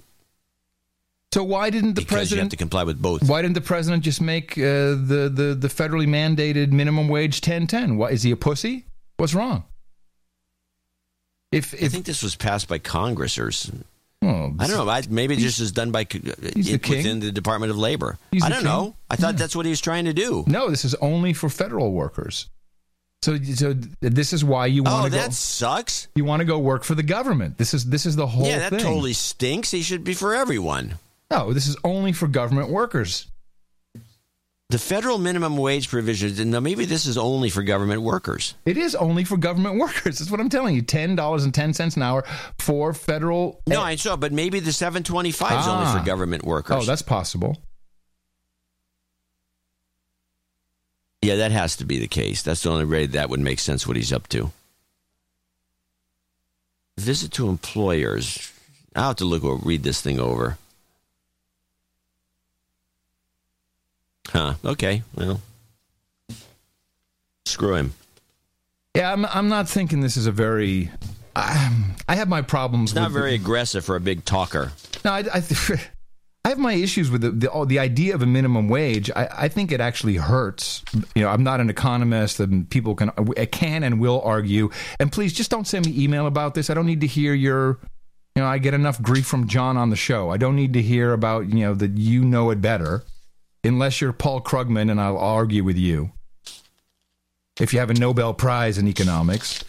So 1.34 1.44
why 1.44 1.70
didn't 1.70 1.94
the 1.94 2.02
because 2.02 2.12
you 2.12 2.18
have 2.18 2.20
president 2.20 2.52
to 2.52 2.58
comply 2.58 2.84
with 2.84 3.02
both. 3.02 3.28
Why 3.28 3.42
didn't 3.42 3.56
the 3.56 3.62
president 3.62 4.04
just 4.04 4.22
make 4.22 4.58
uh, 4.58 4.62
the, 4.62 5.32
the 5.34 5.56
the 5.60 5.68
federally 5.68 6.08
mandated 6.08 6.72
minimum 6.72 7.08
wage 7.08 7.42
10 7.42 7.68
10? 7.68 7.98
Why 7.98 8.10
is 8.10 8.24
he 8.24 8.32
a 8.32 8.36
pussy? 8.36 8.86
What's 9.20 9.34
wrong? 9.34 9.64
If, 11.52 11.74
I 11.74 11.88
think 11.88 12.06
this 12.06 12.22
was 12.22 12.36
passed 12.36 12.68
by 12.68 12.78
Congress 12.78 13.38
or 13.40 13.52
Oh, 14.22 14.54
I 14.60 14.68
don't 14.68 14.86
know. 14.86 14.90
I, 14.90 15.02
maybe 15.10 15.36
it 15.36 15.40
just 15.40 15.60
is 15.62 15.72
done 15.72 15.92
by 15.92 16.04
c- 16.04 16.22
He's 16.54 16.68
the 16.68 16.78
within 16.90 17.22
the 17.22 17.32
Department 17.32 17.72
of 17.72 17.78
Labor. 17.78 18.18
He's 18.32 18.44
I 18.44 18.50
don't 18.50 18.66
know. 18.66 18.96
I 19.10 19.16
thought 19.16 19.38
that's 19.38 19.56
what 19.56 19.66
he 19.66 19.70
was 19.70 19.80
trying 19.82 20.06
to 20.06 20.14
do. 20.14 20.44
No, 20.46 20.70
this 20.70 20.84
is 20.84 20.94
only 20.96 21.32
for 21.34 21.48
federal 21.50 21.94
workers. 21.94 22.50
So, 23.22 23.38
so 23.38 23.74
this 24.02 24.34
is 24.34 24.44
why 24.46 24.66
you 24.68 24.84
want 24.84 25.02
Oh, 25.02 25.04
to 25.06 25.10
go. 25.10 25.18
that 25.18 25.34
sucks. 25.34 26.08
You 26.16 26.26
want 26.26 26.42
to 26.42 26.46
go 26.46 26.60
work 26.60 26.84
for 26.84 26.96
the 26.96 27.04
government. 27.04 27.58
This 27.58 27.74
is 27.74 27.86
this 27.86 28.06
is 28.06 28.16
the 28.18 28.28
whole 28.28 28.46
yeah, 28.46 28.60
that 28.60 28.70
thing. 28.72 28.80
totally 28.80 29.14
stinks. 29.14 29.72
He 29.72 29.82
should 29.82 30.04
be 30.04 30.14
for 30.14 30.36
everyone. 30.36 30.96
No, 31.32 31.52
this 31.54 31.68
is 31.68 31.78
only 31.84 32.12
for 32.12 32.28
government 32.28 32.70
workers. 32.70 33.26
The 34.70 34.78
federal 34.78 35.18
minimum 35.18 35.58
wage 35.58 35.90
provisions, 35.90 36.40
and 36.40 36.52
now 36.52 36.60
maybe 36.60 36.86
this 36.86 37.08
is 37.08 37.18
only 37.18 37.50
for 37.50 37.64
government 37.64 38.04
workers. 38.04 38.54
It 38.68 38.78
is 38.78 38.94
only 38.94 39.24
for 39.24 39.36
government 39.36 39.80
workers. 39.80 40.20
That's 40.20 40.30
what 40.30 40.40
I'm 40.40 40.50
telling 40.50 40.76
you. 40.76 40.84
Ten 40.84 41.16
dollars 41.16 41.44
and 41.44 41.52
ten 41.52 41.74
cents 41.74 41.96
an 41.96 42.04
hour 42.04 42.24
for 42.60 42.94
federal. 42.94 43.62
No, 43.66 43.82
I 43.82 43.96
saw, 43.96 44.16
but 44.16 44.32
maybe 44.32 44.60
the 44.60 44.72
725 44.72 45.60
is 45.62 45.68
only 45.68 45.86
Ah. 45.86 45.98
for 45.98 46.06
government 46.06 46.44
workers. 46.44 46.84
Oh, 46.84 46.86
that's 46.86 47.02
possible. 47.02 47.58
Yeah, 51.24 51.38
that 51.38 51.52
has 51.52 51.76
to 51.78 51.86
be 51.86 51.98
the 51.98 52.08
case. 52.08 52.44
That's 52.44 52.62
the 52.62 52.70
only 52.70 52.86
way 52.86 53.08
that 53.08 53.32
would 53.32 53.40
make 53.40 53.58
sense 53.60 53.88
what 53.88 53.98
he's 53.98 54.14
up 54.14 54.28
to. 54.30 54.52
Visit 57.00 57.32
to 57.34 57.50
employers. 57.50 58.52
I'll 58.96 59.08
have 59.08 59.16
to 59.18 59.26
look 59.26 59.44
or 59.44 59.56
read 59.58 59.82
this 59.82 60.00
thing 60.00 60.20
over. 60.20 60.60
Huh. 64.40 64.54
Okay. 64.64 65.04
Well, 65.16 65.42
screw 67.46 67.76
him. 67.76 67.94
Yeah, 68.96 69.12
I'm. 69.12 69.26
I'm 69.26 69.50
not 69.50 69.68
thinking 69.68 70.00
this 70.00 70.16
is 70.16 70.28
a 70.28 70.32
very. 70.32 70.90
I, 71.36 71.94
I 72.08 72.16
have 72.16 72.30
my 72.30 72.42
problems. 72.42 72.92
It's 72.92 72.96
not 72.96 73.12
very 73.12 73.36
aggressive 73.36 73.84
for 73.84 73.98
a 73.98 74.00
big 74.00 74.24
talker. 74.24 74.72
No, 75.04 75.12
I, 75.12 75.26
I, 75.34 75.44
I 76.46 76.50
have 76.50 76.58
my 76.58 76.72
issues 76.72 77.12
with 77.12 77.20
the 77.20 77.32
the, 77.32 77.52
oh, 77.52 77.66
the 77.66 77.80
idea 77.80 78.16
of 78.16 78.22
a 78.22 78.26
minimum 78.26 78.70
wage. 78.70 79.12
I, 79.14 79.28
I 79.30 79.48
think 79.50 79.74
it 79.74 79.82
actually 79.82 80.16
hurts. 80.16 80.86
You 81.16 81.24
know, 81.24 81.28
I'm 81.28 81.44
not 81.44 81.60
an 81.60 81.70
economist, 81.70 82.40
and 82.40 82.70
people 82.70 82.96
can 82.96 83.10
uh, 83.10 83.46
can 83.52 83.84
and 83.84 84.00
will 84.00 84.22
argue. 84.22 84.70
And 85.02 85.12
please, 85.12 85.34
just 85.34 85.52
don't 85.52 85.68
send 85.68 85.86
me 85.86 86.02
email 86.02 86.28
about 86.28 86.54
this. 86.54 86.70
I 86.70 86.76
don't 86.76 86.86
need 86.86 87.02
to 87.02 87.08
hear 87.08 87.34
your. 87.34 87.78
You 88.38 88.44
know, 88.44 88.48
I 88.48 88.58
get 88.58 88.74
enough 88.74 89.02
grief 89.02 89.26
from 89.26 89.50
John 89.50 89.76
on 89.76 89.90
the 89.90 89.98
show. 89.98 90.30
I 90.30 90.38
don't 90.38 90.56
need 90.56 90.72
to 90.74 90.82
hear 90.82 91.12
about 91.12 91.50
you 91.50 91.66
know 91.66 91.74
that 91.74 91.98
you 91.98 92.24
know 92.24 92.52
it 92.52 92.62
better, 92.62 93.04
unless 93.64 94.02
you're 94.02 94.14
Paul 94.14 94.42
Krugman, 94.42 94.90
and 94.92 95.00
I'll 95.00 95.18
argue 95.18 95.64
with 95.64 95.78
you. 95.78 96.12
If 97.60 97.74
you 97.74 97.80
have 97.80 97.90
a 97.90 97.94
Nobel 97.94 98.34
Prize 98.34 98.78
in 98.78 98.88
economics, 98.88 99.64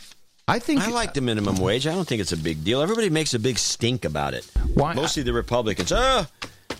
I 0.46 0.58
think 0.58 0.80
I 0.80 0.90
like 0.90 1.14
the 1.14 1.20
minimum 1.20 1.56
wage. 1.56 1.86
I 1.86 1.94
don't 1.94 2.06
think 2.06 2.20
it's 2.20 2.32
a 2.32 2.36
big 2.36 2.64
deal. 2.64 2.82
Everybody 2.82 3.10
makes 3.10 3.34
a 3.34 3.38
big 3.38 3.58
stink 3.58 4.04
about 4.04 4.34
it. 4.34 4.44
Why? 4.74 4.94
Mostly 4.94 5.22
the 5.22 5.32
Republicans. 5.32 5.92
Oh, 5.92 6.26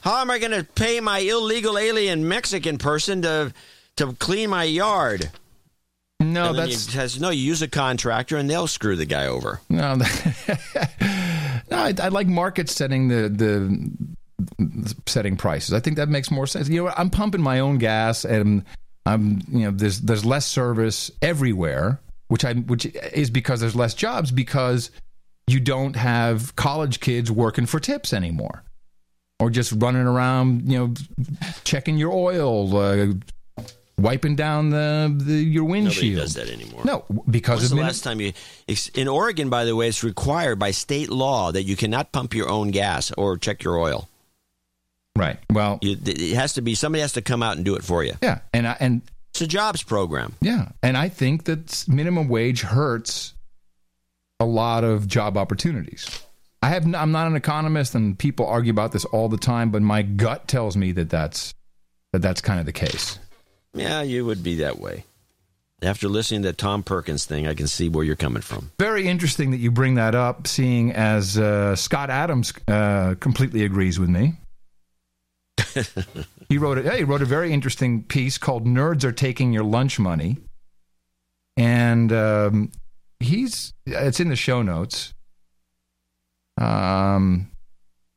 how 0.01 0.21
am 0.21 0.31
I 0.31 0.39
going 0.39 0.53
to 0.53 0.65
pay 0.65 1.01
my 1.01 1.19
illegal 1.19 1.79
alien 1.79 2.27
Mexican 2.27 2.79
person 2.79 3.23
to 3.23 3.53
to 3.97 4.13
clean 4.15 4.51
my 4.51 4.65
yard? 4.65 5.31
No, 6.21 6.53
that's 6.53 6.93
has, 6.93 7.21
no. 7.21 7.31
You 7.31 7.43
use 7.43 7.63
a 7.63 7.69
contractor, 7.69 8.37
and 8.37 8.49
they'll 8.49 8.67
screw 8.67 8.95
the 8.95 9.07
guy 9.07 9.27
over. 9.27 9.61
No, 9.69 9.95
no, 9.97 10.05
I, 11.71 11.95
I 11.99 12.09
like 12.09 12.27
market 12.27 12.69
setting 12.69 13.09
the 13.09 13.29
the 13.29 13.91
setting 15.07 15.37
prices. 15.37 15.73
I 15.73 15.81
think 15.81 15.97
that 15.97 16.09
makes 16.09 16.31
more 16.31 16.47
sense. 16.47 16.69
You 16.69 16.85
know. 16.85 16.95
I'm 16.97 17.11
pumping 17.11 17.43
my 17.43 17.61
own 17.61 17.79
gas, 17.79 18.25
and 18.25 18.65
I'm 19.07 19.43
you 19.49 19.61
know 19.61 19.71
there's 19.71 20.01
there's 20.01 20.25
less 20.25 20.47
service 20.47 21.11
everywhere, 21.23 22.01
which 22.29 22.45
I 22.45 22.55
which 22.55 22.87
is 22.87 23.31
because 23.31 23.61
there's 23.61 23.77
less 23.77 23.95
jobs 23.95 24.31
because 24.31 24.91
you 25.47 25.61
don't 25.61 25.97
have 25.97 26.55
college 26.57 27.01
kids 27.01 27.31
working 27.31 27.67
for 27.67 27.81
tips 27.81 28.13
anymore, 28.13 28.63
or 29.39 29.51
just 29.51 29.73
running 29.73 30.07
around 30.07 30.71
you 30.71 30.79
know 30.79 30.95
checking 31.65 31.97
your 31.97 32.13
oil. 32.13 32.77
Uh, 32.77 33.15
Wiping 34.01 34.35
down 34.35 34.71
the, 34.71 35.15
the 35.15 35.35
your 35.35 35.65
windshield. 35.65 35.95
Nobody 35.97 36.15
does 36.15 36.35
that 36.35 36.49
anymore. 36.49 36.85
No, 36.85 37.05
because 37.29 37.59
When's 37.59 37.73
of 37.73 37.77
the 37.77 37.85
last 37.85 38.03
time 38.03 38.19
you? 38.19 38.33
In 38.95 39.09
Oregon, 39.09 39.51
by 39.51 39.67
the 39.67 39.77
way, 39.77 39.89
it's 39.89 40.03
required 40.03 40.59
by 40.59 40.71
state 40.71 41.11
law 41.11 41.53
that 41.53 41.65
you 41.65 41.77
cannot 41.77 42.11
pump 42.11 42.35
your 42.35 42.49
own 42.49 42.71
gas 42.71 43.13
or 43.19 43.37
check 43.37 43.63
your 43.63 43.79
oil. 43.79 44.09
Right. 45.21 45.39
Well, 45.53 45.79
You, 45.83 45.97
it 46.05 46.35
has 46.35 46.55
to 46.55 46.63
be 46.63 46.75
somebody 46.75 47.03
has 47.03 47.13
to 47.13 47.23
come 47.23 47.43
out 47.43 47.57
and 47.57 47.65
do 47.65 47.75
it 47.77 47.85
for 47.85 48.03
you. 48.03 48.15
Yeah, 48.23 48.41
and 48.55 48.67
I, 48.67 48.77
and 48.81 49.03
It's 49.31 49.43
a 49.43 49.47
jobs 49.47 49.83
program. 49.83 50.35
Yeah, 50.41 50.69
and 50.83 50.97
I 50.97 51.09
think 51.11 51.45
that 51.45 51.85
minimum 51.87 52.29
wage 52.29 52.63
hurts 52.63 53.35
a 54.41 54.45
lot 54.47 54.85
of 54.85 55.07
job 55.07 55.37
opportunities. 55.37 56.09
I 56.63 56.71
have 56.71 56.85
n- 56.85 56.95
I'm 56.95 57.13
not 57.13 57.27
an 57.27 57.37
economist, 57.37 57.95
and 57.95 58.19
people 58.19 58.47
argue 58.47 58.71
about 58.73 58.93
this 58.93 59.05
all 59.07 59.29
the 59.29 59.37
time, 59.39 59.71
but 59.71 59.83
my 59.83 60.03
gut 60.03 60.49
tells 60.49 60.77
me 60.77 60.93
that 60.93 61.11
that's 61.11 61.55
that 62.13 62.23
that's 62.23 62.41
kind 62.41 62.59
of 62.61 62.67
the 62.67 62.73
case. 62.73 63.19
Yeah, 63.75 64.03
you 64.03 64.25
would 64.27 64.43
be 64.43 64.57
that 64.57 64.79
way. 64.81 65.05
After 65.83 66.09
listening 66.09 66.43
to 66.43 66.49
that 66.49 66.59
Tom 66.59 66.83
Perkins 66.83 67.25
thing, 67.25 67.47
I 67.47 67.55
can 67.55 67.67
see 67.67 67.89
where 67.89 68.05
you're 68.05 68.17
coming 68.17 68.43
from. 68.43 68.71
Very 68.79 69.09
interesting 69.09 69.53
that 69.53 69.59
you 69.59 69.71
bring 69.71 69.95
that 69.95 70.15
up, 70.15 70.47
seeing 70.47 70.93
as 70.93 71.39
uh, 71.39 71.75
Scott 71.77 72.11
Adams 72.11 72.53
uh, 72.69 73.15
completely 73.21 73.65
agrees 73.65 73.99
with 73.99 74.11
me. 74.11 74.35
He 76.49 76.59
wrote 76.59 76.79
it. 76.79 76.93
He 76.93 77.05
wrote 77.05 77.23
a 77.23 77.27
very 77.27 77.53
interesting 77.53 78.03
piece 78.05 78.39
called 78.39 78.67
"Nerds 78.67 79.05
Are 79.05 79.13
Taking 79.13 79.53
Your 79.53 79.65
Lunch 79.65 79.99
Money," 79.99 80.39
and 81.57 82.13
um, 82.13 82.73
he's 83.19 83.73
it's 83.87 84.21
in 84.21 84.29
the 84.29 84.37
show 84.37 84.63
notes. 84.63 85.15
Um, 86.59 87.51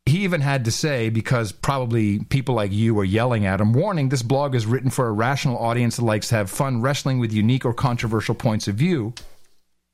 he 0.06 0.24
even 0.26 0.42
had 0.42 0.66
to 0.66 0.72
say, 0.72 1.10
because 1.10 1.54
probably 1.54 2.20
people 2.26 2.56
like 2.56 2.74
you 2.74 2.98
are 3.00 3.06
yelling 3.06 3.46
at 3.46 3.62
him, 3.62 3.72
warning 3.72 4.10
this 4.10 4.22
blog 4.22 4.54
is 4.54 4.66
written 4.66 4.90
for 4.90 5.08
a 5.08 5.14
rational 5.14 5.58
audience 5.58 5.96
that 5.96 6.04
likes 6.04 6.28
to 6.30 6.36
have 6.36 6.50
fun 6.50 6.82
wrestling 6.82 7.20
with 7.20 7.32
unique 7.32 7.66
or 7.66 7.74
controversial 7.74 8.36
points 8.36 8.68
of 8.68 8.76
view. 8.76 9.14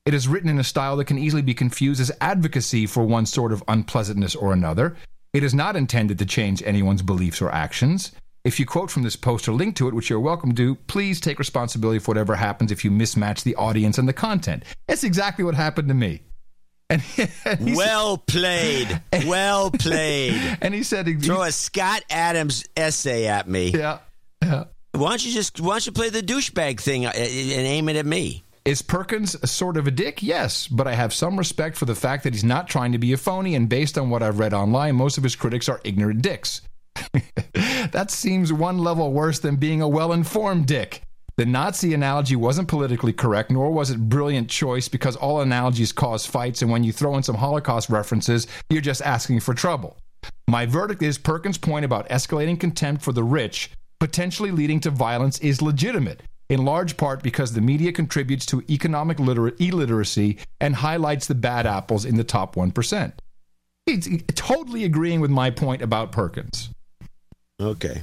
It 0.06 0.14
is 0.14 0.26
written 0.26 0.50
in 0.50 0.58
a 0.58 0.64
style 0.64 0.96
that 0.96 1.04
can 1.04 1.18
easily 1.18 1.42
be 1.42 1.54
confused 1.54 2.00
as 2.00 2.10
advocacy 2.20 2.86
for 2.86 3.04
one 3.04 3.26
sort 3.26 3.52
of 3.52 3.62
unpleasantness 3.68 4.34
or 4.34 4.52
another. 4.52 4.96
It 5.32 5.44
is 5.44 5.54
not 5.54 5.76
intended 5.76 6.18
to 6.18 6.26
change 6.26 6.60
anyone's 6.64 7.02
beliefs 7.02 7.40
or 7.40 7.52
actions. 7.52 8.10
If 8.42 8.58
you 8.58 8.66
quote 8.66 8.90
from 8.90 9.04
this 9.04 9.14
post 9.14 9.48
or 9.48 9.52
link 9.52 9.76
to 9.76 9.86
it, 9.86 9.94
which 9.94 10.10
you're 10.10 10.18
welcome 10.18 10.54
to, 10.56 10.74
please 10.74 11.20
take 11.20 11.38
responsibility 11.38 12.00
for 12.00 12.10
whatever 12.10 12.34
happens 12.34 12.72
if 12.72 12.84
you 12.84 12.90
mismatch 12.90 13.44
the 13.44 13.54
audience 13.54 13.98
and 13.98 14.08
the 14.08 14.12
content. 14.12 14.64
That's 14.88 15.04
exactly 15.04 15.44
what 15.44 15.54
happened 15.54 15.88
to 15.88 15.94
me. 15.94 16.22
And, 16.88 17.02
and 17.44 17.76
well 17.76 18.18
played. 18.18 19.00
Well 19.26 19.70
played. 19.70 20.58
and 20.62 20.74
he 20.74 20.82
said, 20.82 21.06
he, 21.06 21.14
"Throw 21.14 21.42
a 21.42 21.52
Scott 21.52 22.02
Adams 22.10 22.64
essay 22.76 23.28
at 23.28 23.46
me." 23.46 23.70
Yeah. 23.70 23.98
yeah. 24.42 24.64
Why 24.92 25.10
don't 25.10 25.24
you 25.24 25.32
just 25.32 25.60
why 25.60 25.74
don't 25.74 25.86
you 25.86 25.92
play 25.92 26.10
the 26.10 26.22
douchebag 26.22 26.80
thing 26.80 27.06
uh, 27.06 27.12
and 27.14 27.26
aim 27.26 27.88
it 27.88 27.96
at 27.96 28.06
me? 28.06 28.42
Is 28.70 28.82
Perkins 28.82 29.34
a 29.42 29.48
sort 29.48 29.76
of 29.76 29.88
a 29.88 29.90
dick? 29.90 30.22
Yes, 30.22 30.68
but 30.68 30.86
I 30.86 30.94
have 30.94 31.12
some 31.12 31.36
respect 31.36 31.76
for 31.76 31.86
the 31.86 31.94
fact 31.96 32.22
that 32.22 32.34
he's 32.34 32.44
not 32.44 32.68
trying 32.68 32.92
to 32.92 32.98
be 32.98 33.12
a 33.12 33.16
phony, 33.16 33.56
and 33.56 33.68
based 33.68 33.98
on 33.98 34.10
what 34.10 34.22
I've 34.22 34.38
read 34.38 34.54
online, 34.54 34.94
most 34.94 35.18
of 35.18 35.24
his 35.24 35.34
critics 35.34 35.68
are 35.68 35.80
ignorant 35.82 36.22
dicks. 36.22 36.60
that 37.90 38.12
seems 38.12 38.52
one 38.52 38.78
level 38.78 39.12
worse 39.12 39.40
than 39.40 39.56
being 39.56 39.82
a 39.82 39.88
well 39.88 40.12
informed 40.12 40.66
dick. 40.66 41.02
The 41.36 41.46
Nazi 41.46 41.94
analogy 41.94 42.36
wasn't 42.36 42.68
politically 42.68 43.12
correct, 43.12 43.50
nor 43.50 43.72
was 43.72 43.90
it 43.90 44.08
brilliant 44.08 44.48
choice 44.48 44.86
because 44.86 45.16
all 45.16 45.40
analogies 45.40 45.90
cause 45.90 46.24
fights, 46.24 46.62
and 46.62 46.70
when 46.70 46.84
you 46.84 46.92
throw 46.92 47.16
in 47.16 47.24
some 47.24 47.38
Holocaust 47.38 47.90
references, 47.90 48.46
you're 48.68 48.80
just 48.80 49.02
asking 49.02 49.40
for 49.40 49.52
trouble. 49.52 49.96
My 50.46 50.64
verdict 50.64 51.02
is 51.02 51.18
Perkins' 51.18 51.58
point 51.58 51.84
about 51.84 52.08
escalating 52.08 52.60
contempt 52.60 53.02
for 53.02 53.10
the 53.10 53.24
rich, 53.24 53.72
potentially 53.98 54.52
leading 54.52 54.78
to 54.78 54.90
violence, 54.90 55.40
is 55.40 55.60
legitimate, 55.60 56.22
in 56.50 56.64
large 56.64 56.96
part 56.96 57.22
because 57.22 57.54
the 57.54 57.60
media 57.60 57.92
contributes 57.92 58.44
to 58.44 58.62
economic 58.68 59.18
liter- 59.20 59.54
illiteracy 59.58 60.36
and 60.60 60.74
highlights 60.74 61.28
the 61.28 61.34
bad 61.34 61.64
apples 61.64 62.04
in 62.04 62.16
the 62.16 62.24
top 62.24 62.56
1%. 62.56 63.12
He's 63.86 64.22
totally 64.34 64.84
agreeing 64.84 65.20
with 65.20 65.30
my 65.30 65.50
point 65.50 65.80
about 65.80 66.12
Perkins. 66.12 66.70
Okay. 67.60 68.02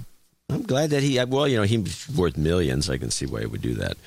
I'm 0.49 0.64
glad 0.64 0.91
that 0.91 1.03
he, 1.03 1.22
well, 1.26 1.45
you 1.48 1.57
know, 1.57 1.64
he's 1.64 2.07
worth 2.10 2.38
millions. 2.38 2.90
I 2.90 2.98
can 2.98 3.11
see 3.11 3.26
why 3.26 3.41
he 3.41 3.45
would 3.48 3.61
do 3.61 3.74
that. 3.76 3.98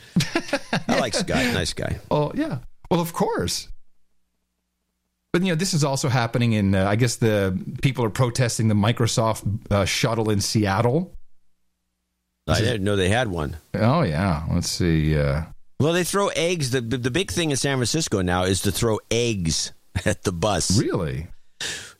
I 0.88 0.98
like 0.98 1.12
Scott. 1.14 1.44
Nice 1.52 1.74
guy. 1.74 2.00
Oh, 2.10 2.32
yeah. 2.34 2.58
Well, 2.90 3.00
of 3.00 3.12
course. 3.12 3.68
But, 5.34 5.42
you 5.42 5.48
know, 5.48 5.54
this 5.54 5.74
is 5.74 5.84
also 5.84 6.08
happening 6.08 6.54
in, 6.54 6.74
uh, 6.74 6.86
I 6.88 6.96
guess 6.96 7.16
the 7.16 7.56
people 7.82 8.04
are 8.06 8.10
protesting 8.10 8.68
the 8.68 8.74
Microsoft 8.74 9.70
uh, 9.70 9.84
shuttle 9.84 10.30
in 10.30 10.40
Seattle. 10.40 11.12
I 12.50 12.60
didn't 12.60 12.84
know 12.84 12.96
they 12.96 13.08
had 13.08 13.28
one. 13.28 13.56
Oh, 13.74 14.02
yeah. 14.02 14.44
Let's 14.50 14.70
see. 14.70 15.18
Uh... 15.18 15.42
Well, 15.78 15.92
they 15.92 16.04
throw 16.04 16.28
eggs. 16.28 16.70
The, 16.70 16.80
the 16.80 17.10
big 17.10 17.30
thing 17.30 17.50
in 17.50 17.56
San 17.56 17.78
Francisco 17.78 18.22
now 18.22 18.44
is 18.44 18.62
to 18.62 18.72
throw 18.72 18.98
eggs 19.10 19.72
at 20.04 20.22
the 20.22 20.32
bus. 20.32 20.78
Really? 20.78 21.28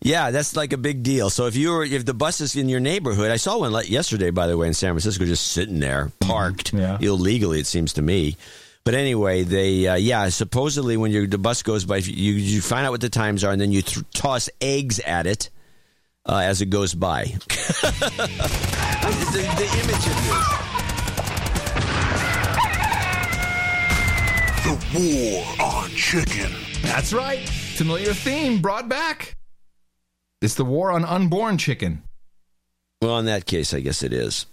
Yeah, 0.02 0.30
that's 0.30 0.56
like 0.56 0.72
a 0.72 0.78
big 0.78 1.02
deal. 1.02 1.28
So 1.28 1.46
if 1.46 1.56
you 1.56 1.70
were, 1.70 1.84
if 1.84 2.06
the 2.06 2.14
bus 2.14 2.40
is 2.40 2.56
in 2.56 2.68
your 2.68 2.80
neighborhood, 2.80 3.30
I 3.30 3.36
saw 3.36 3.58
one 3.58 3.72
yesterday, 3.86 4.30
by 4.30 4.46
the 4.46 4.56
way, 4.56 4.66
in 4.66 4.74
San 4.74 4.92
Francisco, 4.92 5.26
just 5.26 5.48
sitting 5.48 5.78
there, 5.78 6.10
parked 6.20 6.72
yeah. 6.72 6.96
illegally. 7.00 7.60
It 7.60 7.66
seems 7.66 7.92
to 7.94 8.02
me. 8.02 8.36
But 8.84 8.94
anyway, 8.94 9.42
they 9.42 9.86
uh, 9.86 9.96
yeah, 9.96 10.30
supposedly 10.30 10.96
when 10.96 11.10
your 11.12 11.26
the 11.26 11.36
bus 11.36 11.62
goes 11.62 11.84
by, 11.84 11.98
you 11.98 12.32
you 12.32 12.62
find 12.62 12.86
out 12.86 12.92
what 12.92 13.02
the 13.02 13.10
times 13.10 13.44
are, 13.44 13.52
and 13.52 13.60
then 13.60 13.72
you 13.72 13.82
th- 13.82 14.06
toss 14.14 14.48
eggs 14.62 15.00
at 15.00 15.26
it 15.26 15.50
uh, 16.26 16.38
as 16.38 16.60
it 16.60 16.70
goes 16.70 16.94
by. 16.94 17.24
the, 17.24 17.34
the 19.32 19.68
image 19.82 20.06
of 20.06 20.16
this. 20.26 20.60
The 24.64 24.74
war 24.98 25.44
on 25.60 25.90
chicken. 25.90 26.52
That's 26.82 27.12
right. 27.12 27.48
Familiar 27.48 28.12
theme 28.12 28.60
brought 28.60 28.88
back. 28.88 29.36
It's 30.42 30.54
the 30.54 30.64
war 30.64 30.90
on 30.90 31.04
unborn 31.04 31.58
chicken. 31.58 32.02
Well, 33.02 33.18
in 33.18 33.26
that 33.26 33.46
case, 33.46 33.72
I 33.72 33.80
guess 33.80 34.02
it 34.02 34.12
is. 34.12 34.46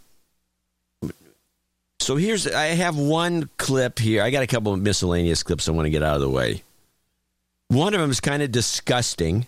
So 1.99 2.15
here's 2.15 2.47
I 2.47 2.67
have 2.67 2.97
one 2.97 3.49
clip 3.57 3.99
here. 3.99 4.23
I 4.23 4.29
got 4.29 4.43
a 4.43 4.47
couple 4.47 4.73
of 4.73 4.81
miscellaneous 4.81 5.43
clips 5.43 5.67
I 5.67 5.71
want 5.71 5.87
to 5.87 5.89
get 5.89 6.03
out 6.03 6.15
of 6.15 6.21
the 6.21 6.29
way. 6.29 6.63
One 7.69 7.93
of 7.93 7.99
them 7.99 8.11
is 8.11 8.21
kind 8.21 8.41
of 8.41 8.51
disgusting, 8.51 9.45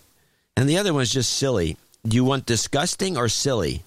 and 0.58 0.68
the 0.68 0.78
other 0.78 0.94
one's 0.94 1.12
just 1.12 1.34
silly. 1.34 1.78
Do 2.07 2.15
you 2.15 2.23
want 2.23 2.45
disgusting 2.45 3.17
or 3.17 3.30
silly? 3.30 3.84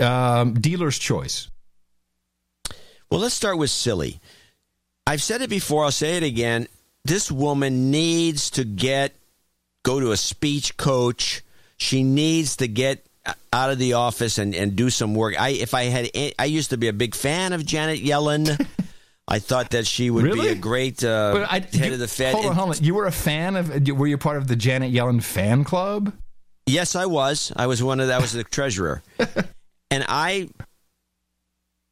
Um, 0.00 0.54
dealer's 0.54 0.98
choice. 0.98 1.48
Well, 3.10 3.20
let's 3.20 3.34
start 3.34 3.58
with 3.58 3.70
silly. 3.70 4.20
I've 5.06 5.22
said 5.22 5.42
it 5.42 5.50
before. 5.50 5.84
I'll 5.84 5.90
say 5.90 6.16
it 6.16 6.22
again. 6.22 6.68
This 7.04 7.30
woman 7.30 7.90
needs 7.90 8.50
to 8.50 8.64
get 8.64 9.14
go 9.82 9.98
to 9.98 10.12
a 10.12 10.16
speech 10.16 10.76
coach 10.76 11.42
she 11.82 12.04
needs 12.04 12.56
to 12.56 12.68
get 12.68 13.04
out 13.52 13.70
of 13.70 13.78
the 13.78 13.94
office 13.94 14.38
and, 14.38 14.54
and 14.54 14.76
do 14.76 14.88
some 14.88 15.14
work. 15.14 15.40
I 15.40 15.50
if 15.50 15.74
I 15.74 15.84
had 15.84 16.10
I 16.38 16.44
used 16.44 16.70
to 16.70 16.76
be 16.76 16.88
a 16.88 16.92
big 16.92 17.14
fan 17.14 17.52
of 17.52 17.66
Janet 17.66 18.00
Yellen. 18.00 18.66
I 19.28 19.38
thought 19.38 19.70
that 19.70 19.86
she 19.86 20.10
would 20.10 20.24
really? 20.24 20.40
be 20.40 20.48
a 20.48 20.54
great 20.54 21.04
uh, 21.04 21.46
I, 21.48 21.60
head 21.60 21.74
you, 21.74 21.92
of 21.92 21.98
the 22.00 22.08
Fed. 22.08 22.34
Hold 22.34 22.46
on, 22.46 22.54
hold 22.54 22.76
on. 22.76 22.84
You 22.84 22.94
were 22.94 23.06
a 23.06 23.12
fan 23.12 23.56
of? 23.56 23.88
Were 23.88 24.06
you 24.06 24.18
part 24.18 24.36
of 24.36 24.48
the 24.48 24.56
Janet 24.56 24.92
Yellen 24.92 25.22
fan 25.22 25.64
club? 25.64 26.12
Yes, 26.72 26.96
I 26.96 27.06
was. 27.06 27.52
I 27.54 27.66
was 27.66 27.82
one 27.82 28.00
of. 28.00 28.08
that 28.08 28.20
was 28.20 28.32
the 28.32 28.44
treasurer, 28.44 29.02
and 29.90 30.04
I 30.08 30.48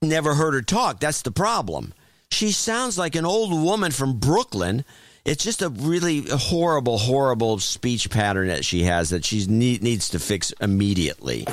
never 0.02 0.34
heard 0.34 0.54
her 0.54 0.62
talk. 0.62 1.00
That's 1.00 1.22
the 1.22 1.30
problem. 1.30 1.92
She 2.30 2.52
sounds 2.52 2.96
like 2.96 3.14
an 3.14 3.26
old 3.26 3.52
woman 3.52 3.92
from 3.92 4.18
Brooklyn 4.18 4.84
it's 5.24 5.44
just 5.44 5.60
a 5.60 5.68
really 5.68 6.24
horrible, 6.30 6.96
horrible 6.96 7.58
speech 7.58 8.08
pattern 8.08 8.48
that 8.48 8.64
she 8.64 8.84
has 8.84 9.10
that 9.10 9.24
she 9.24 9.44
need, 9.46 9.82
needs 9.82 10.08
to 10.10 10.18
fix 10.18 10.52
immediately. 10.60 11.44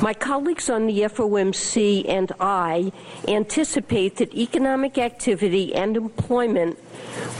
My 0.00 0.14
colleagues 0.14 0.70
on 0.70 0.86
the 0.86 1.00
FOMC 1.00 2.08
and 2.08 2.30
I 2.38 2.92
anticipate 3.26 4.16
that 4.16 4.32
economic 4.34 4.98
activity 4.98 5.74
and 5.74 5.96
employment 5.96 6.78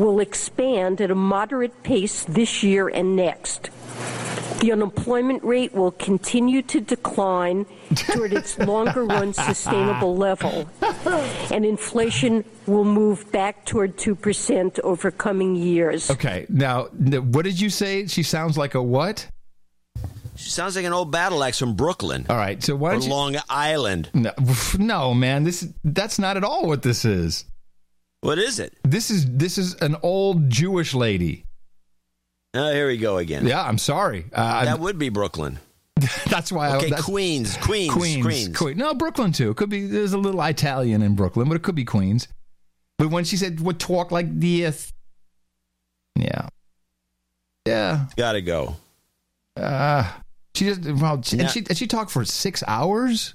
will 0.00 0.18
expand 0.18 1.00
at 1.00 1.12
a 1.12 1.14
moderate 1.14 1.84
pace 1.84 2.24
this 2.24 2.64
year 2.64 2.88
and 2.88 3.14
next. 3.14 3.70
The 4.60 4.72
unemployment 4.72 5.44
rate 5.44 5.72
will 5.72 5.92
continue 5.92 6.62
to 6.62 6.80
decline 6.80 7.66
toward 7.94 8.32
its 8.32 8.58
longer 8.72 9.04
run 9.04 9.32
sustainable 9.32 10.16
level, 10.16 10.68
and 11.52 11.64
inflation 11.64 12.44
will 12.66 12.84
move 12.84 13.30
back 13.30 13.64
toward 13.64 13.96
2% 13.96 14.80
over 14.80 15.10
coming 15.10 15.54
years. 15.54 16.10
Okay, 16.10 16.46
now, 16.48 16.86
what 16.86 17.44
did 17.44 17.60
you 17.60 17.70
say? 17.70 18.06
She 18.06 18.22
sounds 18.24 18.58
like 18.58 18.74
a 18.74 18.82
what? 18.82 19.28
She 20.38 20.50
sounds 20.50 20.76
like 20.76 20.84
an 20.84 20.92
old 20.92 21.10
battle 21.10 21.42
axe 21.42 21.58
from 21.58 21.74
Brooklyn. 21.74 22.26
All 22.28 22.36
right, 22.36 22.62
so 22.62 22.76
why 22.76 22.90
or 22.90 22.92
don't 22.94 23.02
you... 23.02 23.10
Long 23.10 23.36
Island? 23.48 24.10
No, 24.14 24.32
no, 24.78 25.14
man, 25.14 25.44
this 25.44 25.66
that's 25.82 26.18
not 26.18 26.36
at 26.36 26.44
all 26.44 26.66
what 26.66 26.82
this 26.82 27.04
is. 27.04 27.44
What 28.20 28.38
is 28.38 28.58
it? 28.58 28.76
This 28.84 29.10
is 29.10 29.26
this 29.30 29.58
is 29.58 29.74
an 29.76 29.96
old 30.02 30.50
Jewish 30.50 30.94
lady. 30.94 31.44
Oh, 32.54 32.72
here 32.72 32.86
we 32.86 32.96
go 32.96 33.18
again. 33.18 33.46
Yeah, 33.46 33.62
I'm 33.62 33.78
sorry. 33.78 34.26
Uh, 34.32 34.64
that 34.64 34.74
I'm, 34.74 34.80
would 34.80 34.98
be 34.98 35.10
Brooklyn. 35.10 35.58
that's 36.28 36.50
why. 36.50 36.76
Okay, 36.76 36.86
I, 36.86 36.90
that's, 36.90 37.02
Queens, 37.02 37.56
Queens, 37.58 37.92
Queens, 37.92 38.24
Queens, 38.24 38.56
Queens. 38.56 38.76
No, 38.76 38.94
Brooklyn 38.94 39.32
too. 39.32 39.54
Could 39.54 39.68
be. 39.68 39.86
There's 39.86 40.12
a 40.12 40.18
little 40.18 40.40
Italian 40.42 41.02
in 41.02 41.14
Brooklyn, 41.14 41.48
but 41.48 41.56
it 41.56 41.62
could 41.62 41.74
be 41.74 41.84
Queens. 41.84 42.28
But 42.98 43.10
when 43.10 43.24
she 43.24 43.36
said 43.36 43.60
would 43.60 43.78
talk 43.78 44.10
like 44.10 44.40
this, 44.40 44.92
yeah, 46.16 46.48
yeah, 47.66 48.06
got 48.16 48.32
to 48.32 48.42
go. 48.42 48.76
Uh, 49.56 50.10
she 50.54 50.66
just 50.66 50.84
well, 50.84 51.22
she, 51.22 51.38
and 51.38 51.50
she 51.50 51.60
and 51.68 51.76
she 51.76 51.86
talked 51.86 52.10
for 52.10 52.24
six 52.24 52.62
hours. 52.66 53.34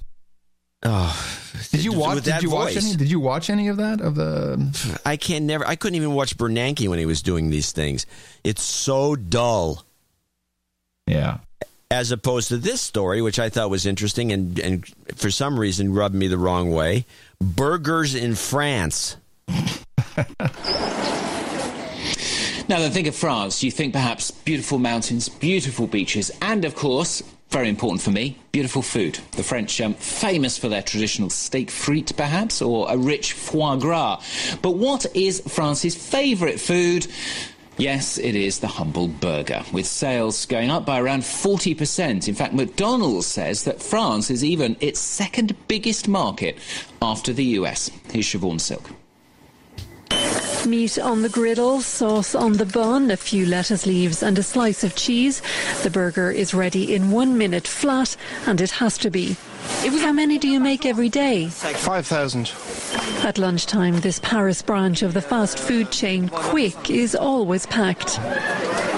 Oh, 0.84 1.40
did 1.70 1.84
you 1.84 1.92
watch? 1.92 2.22
Did 2.22 2.42
you 2.42 2.50
voice. 2.50 2.74
watch 2.74 2.84
any? 2.84 2.96
Did 2.96 3.10
you 3.10 3.20
watch 3.20 3.48
any 3.48 3.68
of 3.68 3.78
that? 3.78 4.00
Of 4.00 4.14
the? 4.16 4.98
I 5.04 5.16
can't 5.16 5.44
never. 5.46 5.66
I 5.66 5.76
couldn't 5.76 5.96
even 5.96 6.12
watch 6.12 6.36
Bernanke 6.36 6.88
when 6.88 6.98
he 6.98 7.06
was 7.06 7.22
doing 7.22 7.50
these 7.50 7.72
things. 7.72 8.06
It's 8.42 8.62
so 8.62 9.16
dull. 9.16 9.84
Yeah. 11.06 11.38
As 11.90 12.10
opposed 12.10 12.48
to 12.48 12.56
this 12.56 12.80
story, 12.80 13.22
which 13.22 13.38
I 13.38 13.48
thought 13.48 13.70
was 13.70 13.86
interesting 13.86 14.32
and 14.32 14.58
and 14.58 14.86
for 15.14 15.30
some 15.30 15.58
reason 15.58 15.94
rubbed 15.94 16.14
me 16.14 16.26
the 16.26 16.38
wrong 16.38 16.70
way. 16.70 17.06
Burgers 17.40 18.14
in 18.14 18.34
France. 18.34 19.16
Now 22.66 22.78
then, 22.78 22.92
think 22.92 23.06
of 23.06 23.14
France. 23.14 23.62
You 23.62 23.70
think 23.70 23.92
perhaps 23.92 24.30
beautiful 24.30 24.78
mountains, 24.78 25.28
beautiful 25.28 25.86
beaches, 25.86 26.30
and 26.40 26.64
of 26.64 26.74
course, 26.74 27.22
very 27.54 27.68
important 27.68 28.02
for 28.02 28.10
me, 28.10 28.36
beautiful 28.50 28.82
food. 28.82 29.16
The 29.36 29.44
French 29.44 29.80
um, 29.80 29.94
famous 29.94 30.58
for 30.58 30.68
their 30.68 30.82
traditional 30.82 31.30
steak 31.30 31.70
frite, 31.70 32.16
perhaps, 32.16 32.60
or 32.60 32.90
a 32.90 32.96
rich 32.96 33.32
foie 33.32 33.76
gras. 33.76 34.20
But 34.60 34.72
what 34.72 35.06
is 35.14 35.40
France's 35.46 35.94
favourite 35.94 36.58
food? 36.58 37.06
Yes, 37.76 38.18
it 38.18 38.34
is 38.34 38.58
the 38.58 38.66
humble 38.66 39.06
burger, 39.06 39.62
with 39.72 39.86
sales 39.86 40.46
going 40.46 40.68
up 40.68 40.84
by 40.84 40.98
around 40.98 41.20
40%. 41.20 42.26
In 42.26 42.34
fact, 42.34 42.54
McDonald's 42.54 43.28
says 43.28 43.62
that 43.62 43.80
France 43.80 44.32
is 44.32 44.42
even 44.42 44.76
its 44.80 44.98
second 44.98 45.54
biggest 45.68 46.08
market 46.08 46.58
after 47.00 47.32
the 47.32 47.44
US. 47.60 47.88
Here's 48.10 48.26
Siobhan 48.26 48.60
Silk. 48.60 48.90
Meat 50.66 50.98
on 50.98 51.22
the 51.22 51.28
griddle, 51.28 51.80
sauce 51.80 52.34
on 52.34 52.54
the 52.54 52.64
bun, 52.64 53.10
a 53.10 53.16
few 53.16 53.44
lettuce 53.44 53.86
leaves 53.86 54.22
and 54.22 54.38
a 54.38 54.42
slice 54.42 54.82
of 54.82 54.94
cheese. 54.94 55.42
The 55.82 55.90
burger 55.90 56.30
is 56.30 56.54
ready 56.54 56.94
in 56.94 57.10
one 57.10 57.36
minute 57.36 57.66
flat, 57.66 58.16
and 58.46 58.60
it 58.60 58.70
has 58.72 58.96
to 58.98 59.10
be. 59.10 59.36
How 60.04 60.12
many 60.12 60.38
do 60.38 60.48
you 60.48 60.60
make 60.60 60.84
every 60.84 61.08
day? 61.08 61.48
5,000. 61.48 62.52
At 63.24 63.38
lunchtime, 63.38 64.00
this 64.00 64.18
Paris 64.20 64.60
branch 64.62 65.02
of 65.02 65.14
the 65.14 65.22
fast 65.22 65.58
food 65.58 65.90
chain 65.90 66.28
Quick 66.28 66.90
is 66.90 67.14
always 67.14 67.66
packed. 67.66 68.20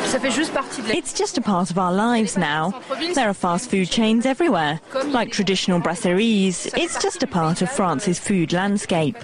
It's 0.09 1.13
just 1.13 1.37
a 1.37 1.41
part 1.41 1.71
of 1.71 1.79
our 1.79 1.93
lives 1.93 2.37
now. 2.37 2.81
There 3.15 3.29
are 3.29 3.35
fast 3.35 3.71
food 3.71 3.91
chains 3.91 4.25
everywhere, 4.25 4.81
like 5.07 5.33
traditional 5.33 5.81
brasseries. 5.81 6.73
It's 6.77 7.01
just 7.01 7.23
a 7.23 7.27
part 7.27 7.61
of 7.61 7.71
France's 7.71 8.19
food 8.19 8.53
landscape. 8.53 9.19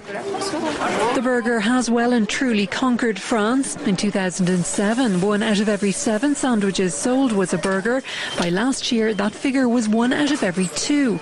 The 1.15 1.21
burger 1.23 1.59
has 1.59 1.89
well 1.89 2.11
and 2.13 2.27
truly 2.27 2.67
conquered 2.67 3.19
France. 3.19 3.75
In 3.87 3.95
2007, 3.95 5.21
one 5.21 5.41
out 5.41 5.59
of 5.59 5.69
every 5.69 5.91
seven 5.91 6.35
sandwiches 6.35 6.93
sold 6.93 7.31
was 7.31 7.53
a 7.53 7.57
burger. 7.57 8.03
By 8.37 8.49
last 8.49 8.91
year, 8.91 9.13
that 9.13 9.33
figure 9.33 9.69
was 9.69 9.87
one 9.87 10.11
out 10.11 10.31
of 10.31 10.43
every 10.43 10.67
two. 10.75 11.19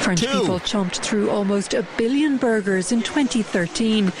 French 0.00 0.20
Two. 0.20 0.40
people 0.40 0.60
chomped 0.60 0.96
through 0.96 1.30
almost 1.30 1.72
a 1.72 1.82
billion 1.96 2.36
burgers 2.36 2.92
in 2.92 3.02
2013. 3.02 4.12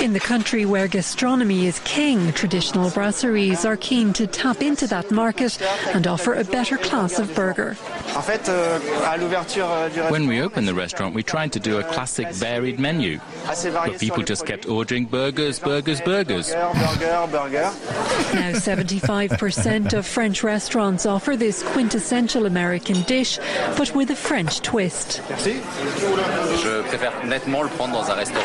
In 0.00 0.12
the 0.14 0.20
country 0.20 0.64
where 0.64 0.88
gastronomy 0.88 1.66
is 1.66 1.78
king, 1.80 2.32
traditional 2.32 2.90
brasseries 2.90 3.64
are 3.64 3.76
keen 3.76 4.12
to 4.14 4.26
tap 4.26 4.62
into 4.62 4.88
that 4.88 5.12
market 5.12 5.60
and 5.94 6.06
offer 6.08 6.34
a 6.34 6.42
better 6.42 6.76
class 6.76 7.18
of 7.20 7.32
burger. 7.34 7.74
When 10.10 10.26
we 10.26 10.40
opened 10.40 10.66
the 10.66 10.74
restaurant, 10.74 11.14
we 11.14 11.22
tried 11.22 11.52
to 11.52 11.60
do 11.60 11.78
a 11.78 11.84
classic 11.84 12.30
varied 12.30 12.80
menu. 12.80 13.20
But 13.46 13.98
people 14.00 14.24
just 14.24 14.44
kept 14.44 14.66
ordering 14.68 15.04
burgers, 15.06 15.60
burgers, 15.60 16.00
burgers. 16.00 16.52
Now 16.52 16.72
75% 18.52 19.92
of 19.92 20.06
French 20.06 20.42
restaurants 20.42 21.06
offer 21.06 21.36
this 21.36 21.62
quintessential 21.62 22.46
American 22.46 23.02
dish, 23.02 23.38
but 23.76 23.94
with 23.94 24.10
a 24.10 24.16
French 24.16 24.61
twist. 24.62 25.20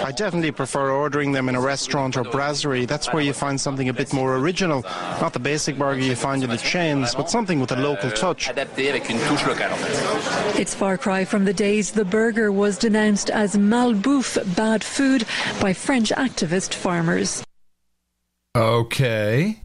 I 0.04 0.12
definitely 0.12 0.52
prefer 0.52 0.92
ordering 0.92 1.32
them 1.32 1.50
in 1.50 1.56
a 1.56 1.62
restaurant 1.62 2.18
or 2.18 2.24
brasserie. 2.24 2.86
That's 2.86 3.12
where 3.14 3.22
you 3.22 3.34
find 3.34 3.60
something 3.60 3.90
a 3.90 3.94
bit 3.94 4.14
more 4.14 4.38
original. 4.38 4.82
Not 5.22 5.34
the 5.34 5.40
basic 5.40 5.78
burger 5.78 6.02
you 6.02 6.16
find 6.16 6.44
in 6.44 6.50
the 6.50 6.58
chains, 6.58 7.14
but 7.16 7.30
something 7.30 7.60
with 7.60 7.72
a 7.72 7.76
local 7.76 8.12
touch. 8.12 8.50
It's 10.60 10.74
far 10.74 10.98
cry 10.98 11.26
from 11.26 11.46
the 11.46 11.54
days 11.54 11.92
the 11.92 12.06
burger 12.06 12.52
was 12.52 12.78
denounced 12.78 13.30
as 13.30 13.56
malbouffe, 13.56 14.56
bad 14.56 14.84
food, 14.84 15.26
by 15.62 15.74
French 15.74 16.10
activist 16.12 16.74
farmers. 16.74 17.44
Okay. 18.56 19.62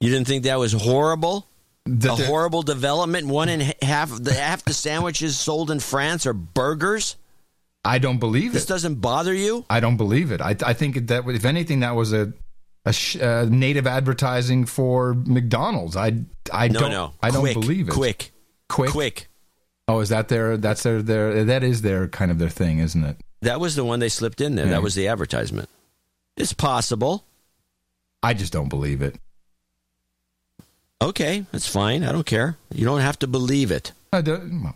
You 0.00 0.10
didn't 0.10 0.26
think 0.26 0.44
that 0.44 0.58
was 0.58 0.72
horrible? 0.72 1.46
A 1.86 2.16
horrible 2.16 2.62
development. 2.62 3.26
One 3.28 3.48
and 3.48 3.62
half 3.82 4.10
the 4.22 4.34
half 4.34 4.64
the 4.64 4.74
sandwiches 4.74 5.38
sold 5.38 5.70
in 5.70 5.80
France 5.80 6.26
are 6.26 6.32
burgers. 6.32 7.16
I 7.84 7.98
don't 7.98 8.18
believe 8.18 8.52
This 8.52 8.64
it. 8.64 8.68
doesn't 8.68 8.96
bother 8.96 9.32
you? 9.32 9.64
I 9.70 9.78
don't 9.80 9.96
believe 9.96 10.32
it. 10.32 10.40
I, 10.40 10.56
I 10.64 10.72
think 10.72 11.06
that 11.06 11.24
if 11.28 11.44
anything, 11.44 11.80
that 11.80 11.94
was 11.94 12.12
a, 12.12 12.32
a 12.84 12.92
sh- 12.92 13.16
uh, 13.20 13.46
native 13.48 13.86
advertising 13.86 14.66
for 14.66 15.14
McDonald's. 15.14 15.96
I 15.96 16.24
I 16.52 16.66
No, 16.68 16.80
don't 16.80 16.90
no. 16.90 17.12
I 17.22 17.30
don't 17.30 17.42
Quick, 17.42 17.54
believe 17.54 17.88
it. 17.88 17.92
quick. 17.92 18.32
quick, 18.68 18.90
Quick. 18.90 19.28
Oh, 19.86 20.00
is 20.00 20.08
that 20.08 20.26
their? 20.26 20.56
That's 20.56 20.82
their 20.82 21.00
their. 21.00 21.44
That 21.44 21.62
is 21.62 21.82
their 21.82 22.08
kind 22.08 22.32
of 22.32 22.40
their 22.40 22.48
thing, 22.48 22.80
isn't 22.80 23.04
it? 23.04 23.16
That 23.42 23.60
was 23.60 23.76
the 23.76 23.84
one 23.84 24.00
they 24.00 24.08
slipped 24.08 24.40
in 24.40 24.56
there. 24.56 24.64
Yeah. 24.66 24.72
That 24.72 24.82
was 24.82 24.96
the 24.96 25.06
advertisement. 25.06 25.68
It's 26.36 26.52
possible. 26.52 27.24
I 28.22 28.34
just 28.34 28.52
don't 28.52 28.68
believe 28.68 29.00
it. 29.02 29.14
Okay, 31.02 31.44
that's 31.52 31.68
fine. 31.68 32.02
I 32.04 32.12
don't 32.12 32.26
care. 32.26 32.56
You 32.74 32.84
don't 32.84 33.00
have 33.00 33.18
to 33.20 33.26
believe 33.26 33.70
it. 33.70 33.92
I 34.12 34.22
don't, 34.22 34.72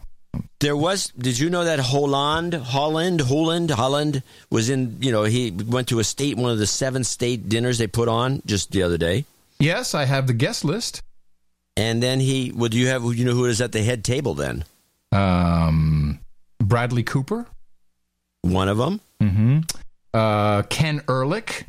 There 0.61 0.77
was. 0.77 1.09
Did 1.19 1.39
you 1.39 1.49
know 1.49 1.65
that 1.65 1.79
Hollande, 1.81 2.55
Hollande, 2.55 3.23
Hollande, 3.23 3.71
Hollande 3.71 4.23
was 4.51 4.69
in? 4.69 4.99
You 5.01 5.13
know, 5.13 5.25
he 5.25 5.51
went 5.51 5.89
to 5.89 5.99
a 5.99 6.05
state, 6.05 6.37
one 6.37 6.51
of 6.53 6.59
the 6.59 6.67
seven 6.67 7.05
state 7.05 7.49
dinners 7.49 7.79
they 7.79 7.87
put 7.87 8.09
on 8.09 8.43
just 8.45 8.71
the 8.71 8.83
other 8.83 8.99
day, 8.99 9.25
yes, 9.59 9.95
I 9.95 10.05
have 10.05 10.27
the 10.27 10.35
guest 10.35 10.65
list. 10.65 11.03
and 11.77 12.03
then 12.03 12.21
he. 12.21 12.53
Would 12.53 12.75
you 12.75 12.89
have? 12.89 13.03
You 13.03 13.25
know 13.25 13.33
who 13.35 13.47
is 13.47 13.61
at 13.63 13.73
the 13.73 13.83
head 13.83 14.05
table 14.05 14.35
then? 14.35 14.65
Um, 15.13 16.21
Bradley 16.59 17.03
Cooper. 17.03 17.47
One 18.43 18.69
of 18.69 18.77
them. 18.79 19.01
Mm-hmm. 19.23 19.59
Uh, 20.13 20.63
Ken 20.65 21.03
Ehrlich. 21.09 21.65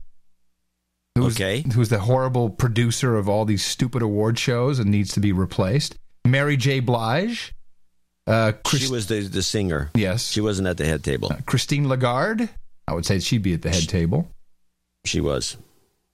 Who's, 1.21 1.35
Okay. 1.35 1.63
Who's 1.73 1.89
the 1.89 1.99
horrible 1.99 2.49
producer 2.49 3.15
of 3.15 3.27
all 3.29 3.45
these 3.45 3.63
stupid 3.63 4.01
award 4.01 4.37
shows 4.39 4.79
and 4.79 4.89
needs 4.91 5.13
to 5.13 5.19
be 5.19 5.31
replaced. 5.31 5.97
Mary 6.25 6.57
J. 6.57 6.79
Blige. 6.79 7.53
Uh, 8.27 8.51
Chris- 8.63 8.83
she 8.83 8.91
was 8.91 9.07
the 9.07 9.21
the 9.21 9.41
singer. 9.41 9.89
yes. 9.95 10.27
She 10.29 10.41
wasn't 10.41 10.67
at 10.67 10.77
the 10.77 10.85
head 10.85 11.03
table. 11.03 11.31
Christine 11.45 11.87
Lagarde. 11.87 12.49
I 12.87 12.93
would 12.93 13.05
say 13.05 13.19
she'd 13.19 13.41
be 13.41 13.53
at 13.53 13.61
the 13.61 13.69
head 13.69 13.87
table. 13.89 14.29
She 15.05 15.19
was. 15.21 15.57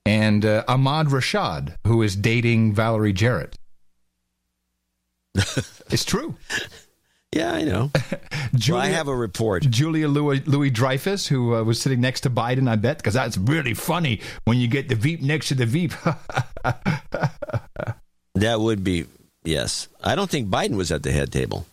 And 0.06 0.46
uh, 0.46 0.64
Ahmad 0.68 1.08
Rashad, 1.08 1.76
who 1.86 2.02
is 2.02 2.16
dating 2.16 2.74
Valerie 2.74 3.12
Jarrett. 3.14 3.58
it's 5.36 6.06
true. 6.06 6.36
Yeah, 7.38 7.54
I 7.54 7.64
know. 7.64 7.92
Julia, 8.56 8.80
Well, 8.80 8.82
I 8.82 8.88
have 8.88 9.08
a 9.08 9.16
report. 9.16 9.64
Julia 9.70 10.08
Louis, 10.08 10.42
Louis 10.48 10.72
Dreyfus, 10.72 11.28
who 11.28 11.54
uh, 11.56 11.64
was 11.64 11.80
sitting 11.80 12.02
next 12.02 12.22
to 12.22 12.32
Biden, 12.32 12.68
I 12.68 12.76
bet, 12.78 12.98
because 12.98 13.14
that's 13.14 13.38
really 13.38 13.76
funny 13.76 14.22
when 14.46 14.58
you 14.58 14.68
get 14.68 14.90
the 14.90 14.96
Veep 14.96 15.22
next 15.22 15.50
to 15.50 15.56
the 15.56 15.66
Veep. 15.66 15.94
That 18.36 18.60
would 18.60 18.84
be 18.84 19.06
yes. 19.44 19.88
I 20.04 20.14
don't 20.14 20.30
think 20.30 20.48
Biden 20.48 20.76
was 20.76 20.92
at 20.92 21.02
the 21.02 21.12
head 21.12 21.32
table. 21.32 21.66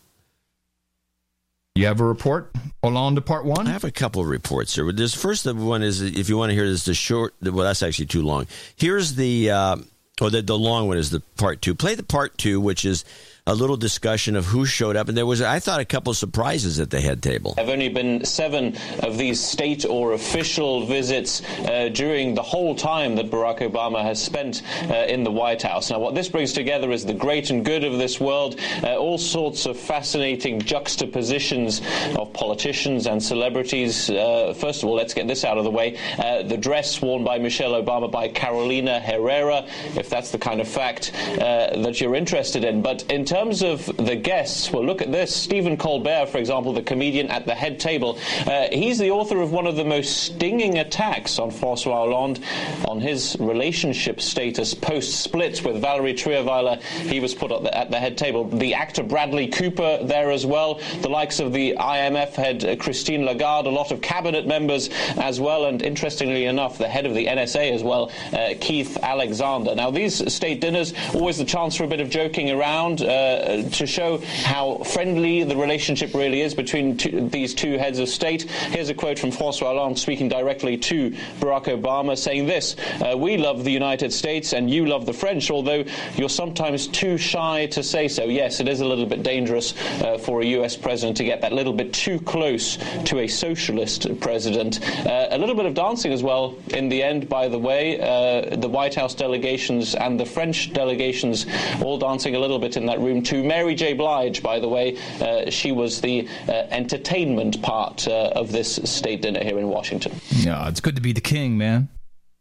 you 1.74 1.84
have 1.84 2.00
a 2.00 2.04
report? 2.04 2.50
Hollande 2.82 3.24
part 3.26 3.44
one? 3.44 3.66
I 3.66 3.72
have 3.72 3.84
a 3.84 3.90
couple 3.90 4.22
of 4.22 4.28
reports 4.28 4.74
here. 4.74 4.90
This 4.90 5.14
first 5.14 5.44
one 5.44 5.82
is 5.82 6.00
if 6.00 6.30
you 6.30 6.38
want 6.38 6.48
to 6.50 6.54
hear 6.54 6.66
this, 6.66 6.86
the 6.86 6.94
short. 6.94 7.34
Well, 7.42 7.56
that's 7.66 7.82
actually 7.82 8.06
too 8.06 8.22
long. 8.22 8.46
Here's 8.76 9.14
the. 9.14 9.50
Uh, 9.50 9.76
or 10.20 10.30
the, 10.30 10.40
the 10.42 10.56
long 10.56 10.88
one 10.88 10.96
is 10.96 11.10
the 11.10 11.20
part 11.36 11.60
two. 11.60 11.74
Play 11.74 11.96
the 11.96 12.02
part 12.02 12.38
two, 12.38 12.60
which 12.60 12.84
is 12.84 13.04
a 13.46 13.54
little 13.54 13.76
discussion 13.76 14.36
of 14.36 14.46
who 14.46 14.64
showed 14.64 14.96
up, 14.96 15.08
and 15.08 15.18
there 15.18 15.26
was, 15.26 15.42
I 15.42 15.60
thought, 15.60 15.78
a 15.78 15.84
couple 15.84 16.10
of 16.10 16.16
surprises 16.16 16.80
at 16.80 16.88
the 16.88 16.98
head 16.98 17.22
table. 17.22 17.52
There 17.54 17.64
have 17.66 17.72
only 17.72 17.90
been 17.90 18.24
seven 18.24 18.74
of 19.00 19.18
these 19.18 19.38
state 19.38 19.84
or 19.84 20.14
official 20.14 20.86
visits 20.86 21.42
uh, 21.42 21.90
during 21.92 22.34
the 22.34 22.42
whole 22.42 22.74
time 22.74 23.16
that 23.16 23.30
Barack 23.30 23.58
Obama 23.58 24.02
has 24.02 24.22
spent 24.22 24.62
uh, 24.88 24.94
in 24.94 25.24
the 25.24 25.30
White 25.30 25.60
House. 25.60 25.90
Now, 25.90 25.98
what 25.98 26.14
this 26.14 26.26
brings 26.26 26.54
together 26.54 26.90
is 26.90 27.04
the 27.04 27.12
great 27.12 27.50
and 27.50 27.66
good 27.66 27.84
of 27.84 27.98
this 27.98 28.18
world, 28.18 28.58
uh, 28.82 28.96
all 28.96 29.18
sorts 29.18 29.66
of 29.66 29.78
fascinating 29.78 30.62
juxtapositions 30.62 31.82
of 32.16 32.32
politicians 32.32 33.06
and 33.06 33.22
celebrities. 33.22 34.08
Uh, 34.08 34.54
first 34.56 34.82
of 34.82 34.88
all, 34.88 34.94
let's 34.94 35.12
get 35.12 35.28
this 35.28 35.44
out 35.44 35.58
of 35.58 35.64
the 35.64 35.70
way. 35.70 35.98
Uh, 36.18 36.44
the 36.44 36.56
dress 36.56 37.02
worn 37.02 37.24
by 37.24 37.38
Michelle 37.38 37.72
Obama 37.72 38.10
by 38.10 38.26
Carolina 38.26 39.00
Herrera, 39.00 39.66
if 39.96 40.08
that's 40.08 40.30
the 40.30 40.38
kind 40.38 40.62
of 40.62 40.68
fact 40.68 41.12
uh, 41.14 41.82
that 41.82 42.00
you're 42.00 42.14
interested 42.14 42.64
in. 42.64 42.80
But 42.80 43.02
in 43.10 43.26
terms 43.34 43.64
of 43.64 43.84
the 43.96 44.14
guests, 44.14 44.70
well, 44.70 44.84
look 44.84 45.02
at 45.02 45.10
this. 45.10 45.34
Stephen 45.34 45.76
Colbert, 45.76 46.26
for 46.26 46.38
example, 46.38 46.72
the 46.72 46.82
comedian 46.82 47.28
at 47.30 47.44
the 47.46 47.54
head 47.54 47.80
table, 47.80 48.16
uh, 48.46 48.68
he's 48.70 48.96
the 48.96 49.10
author 49.10 49.40
of 49.40 49.50
one 49.50 49.66
of 49.66 49.74
the 49.74 49.84
most 49.84 50.22
stinging 50.22 50.78
attacks 50.78 51.40
on 51.40 51.50
Francois 51.50 51.96
Hollande 51.96 52.38
on 52.86 53.00
his 53.00 53.36
relationship 53.40 54.20
status 54.20 54.72
post 54.72 55.20
split 55.20 55.64
with 55.64 55.80
Valerie 55.80 56.14
Trierweiler. 56.14 56.80
He 57.10 57.18
was 57.18 57.34
put 57.34 57.50
at 57.50 57.64
the, 57.64 57.76
at 57.76 57.90
the 57.90 57.98
head 57.98 58.16
table. 58.16 58.44
The 58.44 58.72
actor 58.72 59.02
Bradley 59.02 59.48
Cooper 59.48 59.98
there 60.04 60.30
as 60.30 60.46
well, 60.46 60.80
the 61.00 61.08
likes 61.08 61.40
of 61.40 61.52
the 61.52 61.74
IMF 61.76 62.34
head 62.34 62.64
uh, 62.64 62.76
Christine 62.76 63.24
Lagarde, 63.24 63.66
a 63.66 63.70
lot 63.70 63.90
of 63.90 64.00
cabinet 64.00 64.46
members 64.46 64.90
as 65.16 65.40
well, 65.40 65.64
and 65.64 65.82
interestingly 65.82 66.44
enough, 66.44 66.78
the 66.78 66.86
head 66.86 67.04
of 67.04 67.14
the 67.14 67.26
NSA 67.26 67.72
as 67.72 67.82
well, 67.82 68.12
uh, 68.32 68.54
Keith 68.60 68.96
Alexander. 69.02 69.74
Now, 69.74 69.90
these 69.90 70.32
state 70.32 70.60
dinners, 70.60 70.94
always 71.12 71.38
the 71.38 71.44
chance 71.44 71.74
for 71.74 71.82
a 71.82 71.88
bit 71.88 72.00
of 72.00 72.10
joking 72.10 72.52
around. 72.52 73.02
Uh, 73.02 73.23
uh, 73.24 73.68
to 73.70 73.86
show 73.86 74.18
how 74.44 74.78
friendly 74.78 75.44
the 75.44 75.56
relationship 75.56 76.14
really 76.14 76.40
is 76.40 76.54
between 76.54 76.96
two, 76.96 77.28
these 77.28 77.54
two 77.54 77.78
heads 77.78 77.98
of 77.98 78.08
state. 78.08 78.42
Here's 78.42 78.88
a 78.88 78.94
quote 78.94 79.18
from 79.18 79.30
Francois 79.30 79.68
Hollande 79.68 79.98
speaking 79.98 80.28
directly 80.28 80.76
to 80.78 81.10
Barack 81.40 81.64
Obama, 81.64 82.16
saying 82.16 82.46
this: 82.46 82.76
uh, 83.00 83.16
"We 83.16 83.36
love 83.36 83.64
the 83.64 83.72
United 83.72 84.12
States, 84.12 84.52
and 84.52 84.70
you 84.70 84.86
love 84.86 85.06
the 85.06 85.12
French, 85.12 85.50
although 85.50 85.84
you're 86.16 86.28
sometimes 86.28 86.86
too 86.88 87.16
shy 87.16 87.66
to 87.66 87.82
say 87.82 88.08
so." 88.08 88.24
Yes, 88.24 88.60
it 88.60 88.68
is 88.68 88.80
a 88.80 88.86
little 88.86 89.06
bit 89.06 89.22
dangerous 89.22 89.74
uh, 90.02 90.18
for 90.18 90.40
a 90.40 90.46
U.S. 90.58 90.76
president 90.76 91.16
to 91.18 91.24
get 91.24 91.40
that 91.40 91.52
little 91.52 91.72
bit 91.72 91.92
too 91.92 92.18
close 92.20 92.78
to 93.04 93.20
a 93.20 93.26
socialist 93.26 94.20
president. 94.20 94.80
Uh, 95.06 95.28
a 95.30 95.38
little 95.38 95.54
bit 95.54 95.66
of 95.66 95.74
dancing 95.74 96.12
as 96.12 96.22
well 96.22 96.56
in 96.68 96.88
the 96.88 97.02
end, 97.02 97.28
by 97.28 97.48
the 97.48 97.58
way. 97.58 98.00
Uh, 98.00 98.56
the 98.56 98.68
White 98.68 98.94
House 98.94 99.14
delegations 99.14 99.94
and 99.94 100.18
the 100.18 100.26
French 100.26 100.72
delegations 100.72 101.46
all 101.82 101.98
dancing 101.98 102.34
a 102.34 102.38
little 102.38 102.58
bit 102.58 102.76
in 102.76 102.86
that 102.86 103.00
room 103.00 103.13
too. 103.22 103.44
Mary 103.44 103.74
J. 103.74 103.94
Blige, 103.94 104.42
by 104.42 104.58
the 104.58 104.68
way, 104.68 104.96
uh, 105.20 105.50
she 105.50 105.72
was 105.72 106.00
the 106.00 106.28
uh, 106.48 106.52
entertainment 106.70 107.62
part 107.62 108.06
uh, 108.08 108.32
of 108.34 108.52
this 108.52 108.76
state 108.84 109.22
dinner 109.22 109.42
here 109.42 109.58
in 109.58 109.68
Washington. 109.68 110.12
Yeah, 110.30 110.68
it's 110.68 110.80
good 110.80 110.96
to 110.96 111.02
be 111.02 111.12
the 111.12 111.20
king, 111.20 111.56
man. 111.58 111.88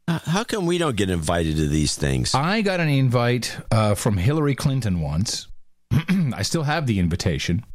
Uh, 0.07 0.19
How 0.25 0.43
come 0.43 0.65
we 0.65 0.77
don't 0.77 0.97
get 0.97 1.09
invited 1.09 1.55
to 1.57 1.67
these 1.67 1.95
things? 1.95 2.35
I 2.35 2.61
got 2.61 2.79
an 2.79 2.89
invite 2.89 3.57
uh, 3.71 3.95
from 3.95 4.17
Hillary 4.17 4.55
Clinton 4.55 4.99
once. 4.99 5.47
I 5.91 6.41
still 6.41 6.63
have 6.63 6.87
the 6.87 6.99
invitation. 6.99 7.65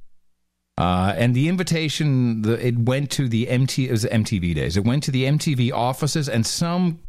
Uh, 0.77 1.13
and 1.17 1.35
the 1.35 1.49
invitation, 1.49 2.43
the, 2.43 2.65
it 2.65 2.79
went 2.79 3.11
to 3.11 3.29
the 3.29 3.49
MT, 3.49 3.89
it 3.89 3.91
was 3.91 4.05
MTV 4.05 4.55
days. 4.55 4.77
It 4.77 4.85
went 4.85 5.03
to 5.05 5.11
the 5.11 5.25
MTV 5.25 5.73
offices, 5.73 6.29
and 6.29 6.47
some 6.47 7.01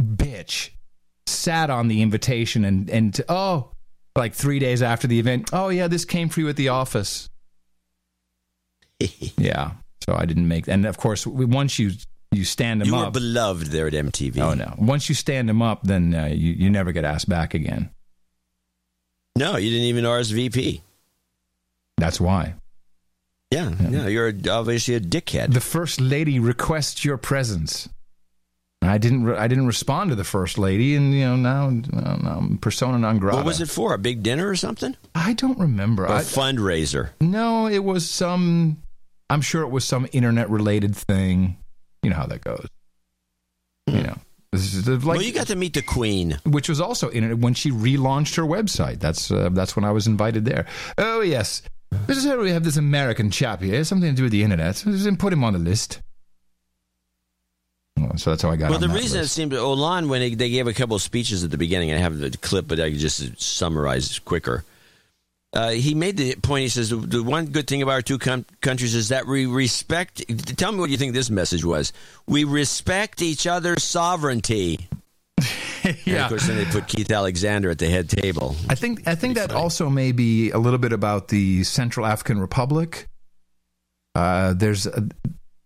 bitch 0.00 0.70
sat 1.26 1.70
on 1.70 1.88
the 1.88 2.02
invitation 2.02 2.64
and, 2.64 2.88
and 2.88 3.20
oh, 3.28 3.72
like 4.16 4.34
three 4.34 4.58
days 4.58 4.82
after 4.82 5.06
the 5.06 5.18
event, 5.18 5.50
oh, 5.52 5.68
yeah, 5.68 5.88
this 5.88 6.04
came 6.04 6.28
for 6.28 6.40
you 6.40 6.48
at 6.48 6.56
the 6.56 6.68
office. 6.68 7.28
yeah. 9.36 9.72
So 10.06 10.14
I 10.14 10.24
didn't 10.24 10.46
make, 10.48 10.68
and 10.68 10.86
of 10.86 10.96
course, 10.96 11.26
once 11.26 11.78
you 11.78 11.90
you 12.30 12.44
stand 12.44 12.80
them 12.80 12.88
You 12.88 12.96
up. 12.96 13.06
were 13.06 13.20
beloved 13.20 13.68
there 13.68 13.86
at 13.88 13.92
MTV. 13.92 14.38
Oh 14.38 14.54
no! 14.54 14.74
Once 14.78 15.08
you 15.08 15.14
stand 15.14 15.48
them 15.48 15.62
up, 15.62 15.82
then 15.82 16.14
uh, 16.14 16.26
you 16.26 16.52
you 16.52 16.70
never 16.70 16.92
get 16.92 17.04
asked 17.04 17.28
back 17.28 17.54
again. 17.54 17.90
No, 19.36 19.56
you 19.56 19.68
didn't 19.70 19.86
even 19.86 20.04
RSVP. 20.04 20.80
That's 21.98 22.20
why. 22.20 22.54
Yeah, 23.50 23.74
yeah, 23.80 24.06
you're 24.06 24.32
obviously 24.50 24.94
a 24.94 25.00
dickhead. 25.00 25.52
The 25.54 25.60
first 25.60 26.00
lady 26.00 26.38
requests 26.38 27.04
your 27.04 27.16
presence. 27.16 27.88
I 28.86 28.98
didn't. 28.98 29.24
Re- 29.24 29.36
I 29.36 29.48
didn't 29.48 29.66
respond 29.66 30.10
to 30.10 30.16
the 30.16 30.24
first 30.24 30.58
lady, 30.58 30.94
and 30.96 31.12
you 31.14 31.20
know 31.24 31.36
now, 31.36 31.70
now 31.70 32.36
I'm 32.38 32.58
persona 32.58 32.98
non 32.98 33.18
grata. 33.18 33.36
What 33.36 33.46
was 33.46 33.60
it 33.60 33.68
for? 33.70 33.94
A 33.94 33.98
big 33.98 34.22
dinner 34.22 34.48
or 34.48 34.56
something? 34.56 34.96
I 35.14 35.32
don't 35.34 35.58
remember. 35.58 36.04
A 36.06 36.20
fundraiser? 36.20 37.10
No, 37.20 37.66
it 37.68 37.84
was 37.84 38.08
some. 38.08 38.82
I'm 39.30 39.40
sure 39.40 39.62
it 39.62 39.68
was 39.70 39.84
some 39.84 40.06
internet 40.12 40.48
related 40.50 40.94
thing. 40.96 41.56
You 42.02 42.10
know 42.10 42.16
how 42.16 42.26
that 42.26 42.42
goes. 42.44 42.66
You 43.88 44.02
know, 44.02 44.16
this 44.52 44.74
is 44.74 44.84
the- 44.84 44.92
like, 44.96 45.04
well, 45.18 45.22
you 45.22 45.32
got 45.32 45.46
to 45.48 45.56
meet 45.56 45.74
the 45.74 45.82
Queen. 45.82 46.38
which 46.44 46.68
was 46.68 46.80
also 46.80 47.10
internet 47.10 47.38
when 47.38 47.54
she 47.54 47.70
relaunched 47.70 48.36
her 48.36 48.42
website. 48.42 49.00
That's 49.00 49.30
uh, 49.30 49.48
that's 49.52 49.74
when 49.76 49.84
I 49.84 49.90
was 49.92 50.06
invited 50.06 50.44
there. 50.44 50.66
Oh 50.98 51.20
yes, 51.20 51.62
this 52.06 52.16
is 52.18 52.24
how 52.24 52.38
we 52.38 52.50
have 52.50 52.64
this 52.64 52.76
American 52.76 53.30
chap 53.30 53.62
here, 53.62 53.82
something 53.84 54.10
to 54.10 54.16
do 54.16 54.22
with 54.24 54.32
the 54.32 54.42
internet. 54.42 54.76
Just 54.84 55.18
put 55.18 55.32
him 55.32 55.44
on 55.44 55.52
the 55.52 55.58
list. 55.58 56.00
Well, 57.98 58.16
So 58.18 58.30
that's 58.30 58.42
how 58.42 58.50
I 58.50 58.56
got. 58.56 58.66
Well, 58.70 58.74
on 58.76 58.80
the 58.80 58.88
that 58.88 58.94
reason 58.94 59.18
it 59.18 59.22
list. 59.22 59.34
seemed 59.34 59.52
Hollande 59.52 60.08
when 60.10 60.20
they, 60.20 60.34
they 60.34 60.50
gave 60.50 60.66
a 60.66 60.72
couple 60.74 60.96
of 60.96 61.02
speeches 61.02 61.44
at 61.44 61.50
the 61.50 61.58
beginning, 61.58 61.92
I 61.92 61.96
have 61.98 62.18
the 62.18 62.30
clip, 62.30 62.68
but 62.68 62.78
I 62.80 62.90
can 62.90 62.98
just 62.98 63.40
summarize 63.40 64.18
quicker. 64.18 64.64
Uh, 65.52 65.70
he 65.70 65.94
made 65.94 66.18
the 66.18 66.34
point. 66.36 66.62
He 66.64 66.68
says 66.68 66.90
the, 66.90 66.96
the 66.96 67.22
one 67.22 67.46
good 67.46 67.66
thing 67.66 67.80
about 67.80 67.92
our 67.92 68.02
two 68.02 68.18
com- 68.18 68.44
countries 68.60 68.94
is 68.94 69.08
that 69.08 69.26
we 69.26 69.46
respect. 69.46 70.22
Tell 70.58 70.72
me 70.72 70.78
what 70.80 70.90
you 70.90 70.98
think 70.98 71.14
this 71.14 71.30
message 71.30 71.64
was. 71.64 71.94
We 72.26 72.44
respect 72.44 73.22
each 73.22 73.46
other's 73.46 73.82
sovereignty. 73.82 74.88
And 75.84 76.16
of 76.16 76.28
course, 76.30 76.48
then 76.48 76.56
they 76.56 76.64
put 76.64 76.88
Keith 76.88 77.12
Alexander 77.12 77.70
at 77.70 77.78
the 77.78 77.88
head 77.88 78.10
table. 78.10 78.56
I 78.68 78.74
think 78.74 79.06
I 79.06 79.14
think 79.14 79.36
that 79.36 79.52
also 79.52 79.88
may 79.88 80.10
be 80.10 80.50
a 80.50 80.58
little 80.58 80.80
bit 80.80 80.92
about 80.92 81.28
the 81.28 81.62
Central 81.62 82.04
African 82.04 82.40
Republic. 82.40 83.06
Uh, 84.16 84.52
there's 84.54 84.86
a, 84.86 85.08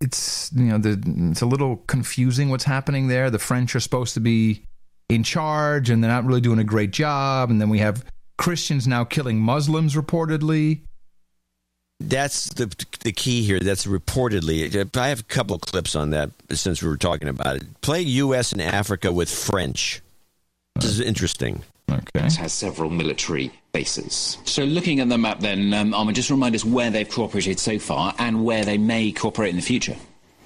it's 0.00 0.50
you 0.54 0.64
know 0.64 0.78
the, 0.78 1.02
it's 1.30 1.42
a 1.42 1.46
little 1.46 1.76
confusing 1.86 2.48
what's 2.48 2.64
happening 2.64 3.08
there. 3.08 3.30
The 3.30 3.38
French 3.38 3.74
are 3.74 3.80
supposed 3.80 4.14
to 4.14 4.20
be 4.20 4.64
in 5.08 5.22
charge, 5.22 5.90
and 5.90 6.02
they're 6.02 6.10
not 6.10 6.24
really 6.24 6.40
doing 6.40 6.58
a 6.58 6.64
great 6.64 6.90
job. 6.90 7.50
And 7.50 7.60
then 7.60 7.68
we 7.68 7.78
have 7.78 8.04
Christians 8.38 8.86
now 8.86 9.04
killing 9.04 9.38
Muslims 9.38 9.94
reportedly. 9.94 10.82
That's 12.00 12.48
the 12.54 12.74
the 13.00 13.12
key 13.12 13.42
here. 13.42 13.60
That's 13.60 13.86
reportedly. 13.86 14.96
I 14.96 15.08
have 15.08 15.20
a 15.20 15.24
couple 15.24 15.56
of 15.56 15.60
clips 15.60 15.94
on 15.94 16.10
that 16.10 16.30
since 16.50 16.82
we 16.82 16.88
were 16.88 16.96
talking 16.96 17.28
about 17.28 17.56
it. 17.56 17.80
Play 17.82 18.00
U.S. 18.00 18.52
and 18.52 18.62
Africa 18.62 19.12
with 19.12 19.30
French. 19.30 20.00
This 20.76 20.86
is 20.86 21.00
interesting. 21.00 21.62
Okay. 21.90 22.24
It 22.26 22.36
has 22.36 22.54
several 22.54 22.88
military 22.88 23.52
bases. 23.72 24.38
So, 24.44 24.64
looking 24.64 25.00
at 25.00 25.08
the 25.08 25.18
map, 25.18 25.40
then, 25.40 25.72
um, 25.74 25.94
Armin, 25.94 26.14
just 26.14 26.30
remind 26.30 26.54
us 26.54 26.64
where 26.64 26.90
they've 26.90 27.08
cooperated 27.08 27.58
so 27.58 27.78
far 27.78 28.14
and 28.18 28.44
where 28.44 28.64
they 28.64 28.78
may 28.78 29.12
cooperate 29.12 29.50
in 29.50 29.56
the 29.56 29.62
future. 29.62 29.96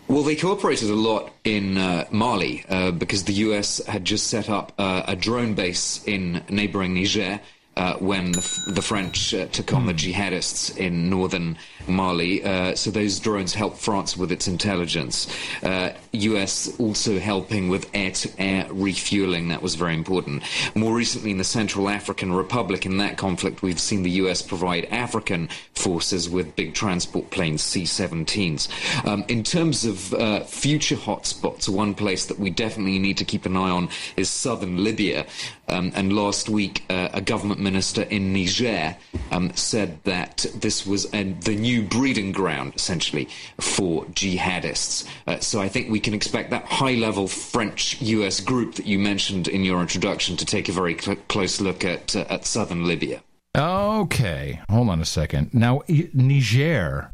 Well, 0.06 0.22
they 0.22 0.36
cooperated 0.36 0.90
a 0.90 0.94
lot 0.94 1.32
in 1.44 1.78
uh, 1.78 2.04
Mali 2.10 2.64
uh, 2.68 2.90
because 2.90 3.24
the 3.24 3.32
US 3.34 3.84
had 3.86 4.04
just 4.04 4.26
set 4.26 4.50
up 4.50 4.72
uh, 4.78 5.02
a 5.08 5.16
drone 5.16 5.54
base 5.54 6.04
in 6.04 6.42
neighboring 6.50 6.92
Niger. 6.94 7.40
Uh, 7.76 7.94
when 7.94 8.30
the, 8.32 8.62
the 8.68 8.82
French 8.82 9.34
uh, 9.34 9.46
took 9.46 9.72
on 9.72 9.86
the 9.86 9.92
jihadists 9.92 10.76
in 10.76 11.10
northern 11.10 11.58
Mali, 11.88 12.42
uh, 12.44 12.74
so 12.76 12.90
those 12.90 13.18
drones 13.18 13.52
helped 13.52 13.78
France 13.78 14.16
with 14.16 14.30
its 14.30 14.46
intelligence. 14.46 15.26
Uh, 15.62 15.92
U.S. 16.12 16.78
also 16.78 17.18
helping 17.18 17.68
with 17.68 17.90
air-to-air 17.92 18.68
refueling. 18.70 19.48
That 19.48 19.60
was 19.60 19.74
very 19.74 19.94
important. 19.94 20.44
More 20.74 20.94
recently, 20.94 21.32
in 21.32 21.38
the 21.38 21.44
Central 21.44 21.88
African 21.88 22.32
Republic, 22.32 22.86
in 22.86 22.98
that 22.98 23.18
conflict, 23.18 23.62
we've 23.62 23.80
seen 23.80 24.02
the 24.02 24.10
U.S. 24.22 24.40
provide 24.40 24.84
African 24.86 25.48
forces 25.74 26.30
with 26.30 26.54
big 26.54 26.74
transport 26.74 27.30
planes, 27.30 27.62
C-17s. 27.62 28.68
Um, 29.06 29.24
in 29.28 29.42
terms 29.42 29.84
of 29.84 30.14
uh, 30.14 30.40
future 30.44 30.96
hotspots, 30.96 31.68
one 31.68 31.94
place 31.94 32.26
that 32.26 32.38
we 32.38 32.50
definitely 32.50 32.98
need 32.98 33.18
to 33.18 33.24
keep 33.24 33.46
an 33.46 33.56
eye 33.56 33.70
on 33.70 33.88
is 34.16 34.30
southern 34.30 34.82
Libya. 34.84 35.26
Um, 35.68 35.92
and 35.94 36.12
last 36.12 36.48
week, 36.48 36.84
uh, 36.90 37.08
a 37.12 37.20
government 37.20 37.60
minister 37.60 38.02
in 38.02 38.32
Niger 38.32 38.96
um, 39.30 39.52
said 39.54 39.98
that 40.04 40.46
this 40.54 40.86
was 40.86 41.06
uh, 41.14 41.24
the 41.40 41.56
new 41.56 41.82
breeding 41.82 42.32
ground, 42.32 42.74
essentially, 42.76 43.28
for 43.60 44.04
jihadists. 44.06 45.06
Uh, 45.26 45.38
so 45.40 45.60
I 45.60 45.68
think 45.68 45.90
we 45.90 46.00
can 46.00 46.14
expect 46.14 46.50
that 46.50 46.64
high 46.66 46.94
level 46.94 47.28
French 47.28 48.00
US 48.02 48.40
group 48.40 48.74
that 48.74 48.86
you 48.86 48.98
mentioned 48.98 49.48
in 49.48 49.64
your 49.64 49.80
introduction 49.80 50.36
to 50.36 50.44
take 50.44 50.68
a 50.68 50.72
very 50.72 50.98
cl- 50.98 51.16
close 51.28 51.60
look 51.60 51.84
at, 51.84 52.14
uh, 52.14 52.26
at 52.28 52.44
southern 52.44 52.86
Libya. 52.86 53.22
Okay, 53.56 54.60
hold 54.68 54.88
on 54.88 55.00
a 55.00 55.04
second. 55.04 55.54
Now 55.54 55.82
Niger, 55.88 57.12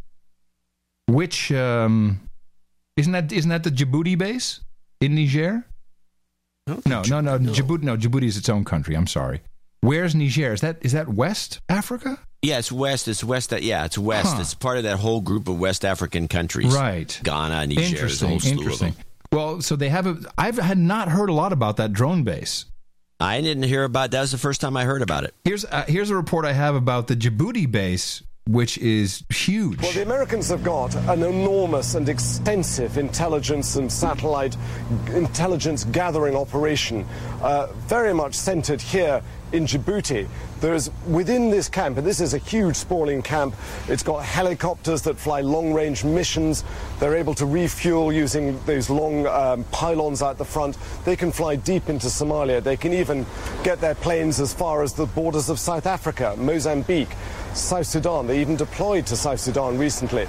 which 1.06 1.52
um, 1.52 2.20
isn't 2.96 3.12
that 3.12 3.30
isn't 3.30 3.50
that 3.50 3.62
the 3.62 3.70
Djibouti 3.70 4.16
base 4.16 4.60
in 5.00 5.14
Niger? 5.14 5.64
No, 6.86 7.02
no, 7.08 7.20
no, 7.20 7.38
Djibouti. 7.38 7.82
No, 7.82 7.96
Djibouti 7.96 8.24
is 8.24 8.36
its 8.36 8.48
own 8.48 8.64
country. 8.64 8.94
I'm 8.94 9.06
sorry. 9.06 9.40
Where's 9.80 10.14
Niger? 10.14 10.52
Is 10.52 10.60
that 10.60 10.78
is 10.82 10.92
that 10.92 11.08
West 11.08 11.60
Africa? 11.68 12.18
Yeah, 12.42 12.58
it's 12.58 12.72
west. 12.72 13.06
It's 13.06 13.22
west. 13.22 13.52
Yeah, 13.52 13.84
it's 13.84 13.98
west. 13.98 14.34
Huh. 14.34 14.40
It's 14.40 14.54
part 14.54 14.78
of 14.78 14.84
that 14.84 14.98
whole 14.98 15.20
group 15.20 15.48
of 15.48 15.58
West 15.58 15.84
African 15.84 16.26
countries. 16.26 16.74
Right. 16.74 17.18
Ghana, 17.22 17.66
Niger, 17.66 17.82
interesting. 17.82 18.28
whole 18.28 18.40
slew 18.40 18.52
of 18.52 18.58
Interesting. 18.58 18.94
Well, 19.32 19.60
so 19.60 19.76
they 19.76 19.90
have 19.90 20.06
a. 20.06 20.18
I've 20.38 20.56
had 20.56 20.78
not 20.78 21.08
heard 21.08 21.28
a 21.28 21.32
lot 21.32 21.52
about 21.52 21.76
that 21.76 21.92
drone 21.92 22.24
base. 22.24 22.64
I 23.20 23.40
didn't 23.42 23.64
hear 23.64 23.84
about. 23.84 24.10
That 24.10 24.22
was 24.22 24.32
the 24.32 24.38
first 24.38 24.60
time 24.60 24.76
I 24.76 24.84
heard 24.84 25.02
about 25.02 25.24
it. 25.24 25.34
Here's 25.44 25.64
uh, 25.64 25.84
here's 25.86 26.10
a 26.10 26.16
report 26.16 26.46
I 26.46 26.52
have 26.52 26.74
about 26.74 27.06
the 27.06 27.14
Djibouti 27.14 27.70
base, 27.70 28.22
which 28.50 28.78
is 28.78 29.22
huge. 29.30 29.80
Well, 29.80 29.92
the 29.92 30.02
Americans 30.02 30.48
have 30.48 30.64
got 30.64 30.94
an 30.96 31.22
enormous 31.22 31.94
and 31.94 32.08
extensive 32.08 32.98
intelligence 32.98 33.76
and 33.76 33.90
satellite 33.90 34.56
intelligence 35.14 35.84
gathering 35.84 36.34
operation, 36.34 37.06
uh, 37.42 37.68
very 37.86 38.12
much 38.12 38.34
centered 38.34 38.80
here 38.80 39.22
in 39.52 39.66
Djibouti. 39.66 40.28
There's 40.60 40.90
within 41.08 41.50
this 41.50 41.68
camp, 41.68 41.96
and 41.96 42.06
this 42.06 42.20
is 42.20 42.34
a 42.34 42.38
huge 42.38 42.76
sprawling 42.76 43.22
camp, 43.22 43.54
it's 43.88 44.02
got 44.02 44.24
helicopters 44.24 45.02
that 45.02 45.16
fly 45.16 45.40
long 45.40 45.72
range 45.72 46.04
missions. 46.04 46.64
They're 46.98 47.16
able 47.16 47.34
to 47.34 47.46
refuel 47.46 48.12
using 48.12 48.62
those 48.64 48.90
long 48.90 49.26
um, 49.26 49.64
pylons 49.72 50.22
out 50.22 50.38
the 50.38 50.44
front. 50.44 50.76
They 51.04 51.16
can 51.16 51.32
fly 51.32 51.56
deep 51.56 51.88
into 51.88 52.08
Somalia. 52.08 52.62
They 52.62 52.76
can 52.76 52.92
even 52.92 53.26
get 53.64 53.80
their 53.80 53.94
planes 53.94 54.40
as 54.40 54.52
far 54.52 54.82
as 54.82 54.92
the 54.92 55.06
borders 55.06 55.48
of 55.48 55.58
South 55.58 55.86
Africa, 55.86 56.34
Mozambique. 56.36 57.16
South 57.54 57.86
Sudan. 57.86 58.26
They 58.26 58.40
even 58.40 58.56
deployed 58.56 59.06
to 59.06 59.16
South 59.16 59.40
Sudan 59.40 59.78
recently. 59.78 60.26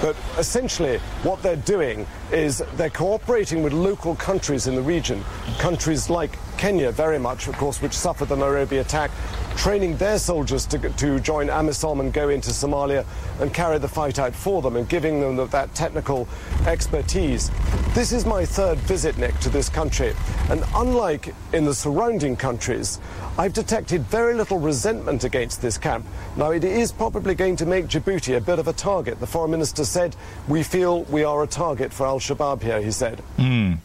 But 0.00 0.16
essentially, 0.38 0.98
what 1.22 1.42
they're 1.42 1.56
doing 1.56 2.06
is 2.32 2.62
they're 2.76 2.90
cooperating 2.90 3.62
with 3.62 3.72
local 3.72 4.14
countries 4.16 4.66
in 4.66 4.74
the 4.74 4.82
region. 4.82 5.22
Countries 5.58 6.08
like 6.08 6.38
Kenya, 6.56 6.90
very 6.90 7.18
much, 7.18 7.48
of 7.48 7.56
course, 7.56 7.82
which 7.82 7.92
suffered 7.92 8.28
the 8.28 8.36
Nairobi 8.36 8.78
attack, 8.78 9.10
training 9.56 9.96
their 9.96 10.18
soldiers 10.18 10.66
to, 10.66 10.78
to 10.78 11.20
join 11.20 11.48
AMISOM 11.48 12.00
and 12.00 12.12
go 12.12 12.28
into 12.28 12.50
Somalia 12.50 13.04
and 13.40 13.52
carry 13.52 13.78
the 13.78 13.88
fight 13.88 14.18
out 14.18 14.34
for 14.34 14.62
them 14.62 14.76
and 14.76 14.88
giving 14.88 15.20
them 15.20 15.36
that 15.50 15.74
technical 15.74 16.28
expertise. 16.66 17.50
This 17.94 18.12
is 18.12 18.24
my 18.24 18.44
third 18.44 18.78
visit, 18.78 19.18
Nick, 19.18 19.38
to 19.40 19.50
this 19.50 19.68
country. 19.68 20.14
And 20.48 20.64
unlike 20.74 21.34
in 21.52 21.64
the 21.64 21.74
surrounding 21.74 22.36
countries, 22.36 23.00
I've 23.38 23.52
detected 23.52 24.02
very 24.02 24.34
little 24.34 24.58
resentment 24.58 25.24
against 25.24 25.62
this 25.62 25.78
camp. 25.78 26.06
Now, 26.36 26.50
it 26.50 26.64
is 26.64 26.92
probably 26.92 27.34
going 27.34 27.56
to 27.56 27.66
make 27.66 27.86
Djibouti 27.86 28.36
a 28.36 28.40
bit 28.40 28.58
of 28.58 28.68
a 28.68 28.72
target. 28.72 29.20
The 29.20 29.26
foreign 29.26 29.50
minister 29.50 29.84
said, 29.84 30.16
We 30.48 30.62
feel 30.62 31.04
we 31.04 31.24
are 31.24 31.42
a 31.42 31.46
target 31.46 31.92
for 31.92 32.06
Al 32.06 32.20
Shabaab 32.20 32.62
here, 32.62 32.80
he 32.80 32.90
said. 32.90 33.22
Mm. 33.38 33.78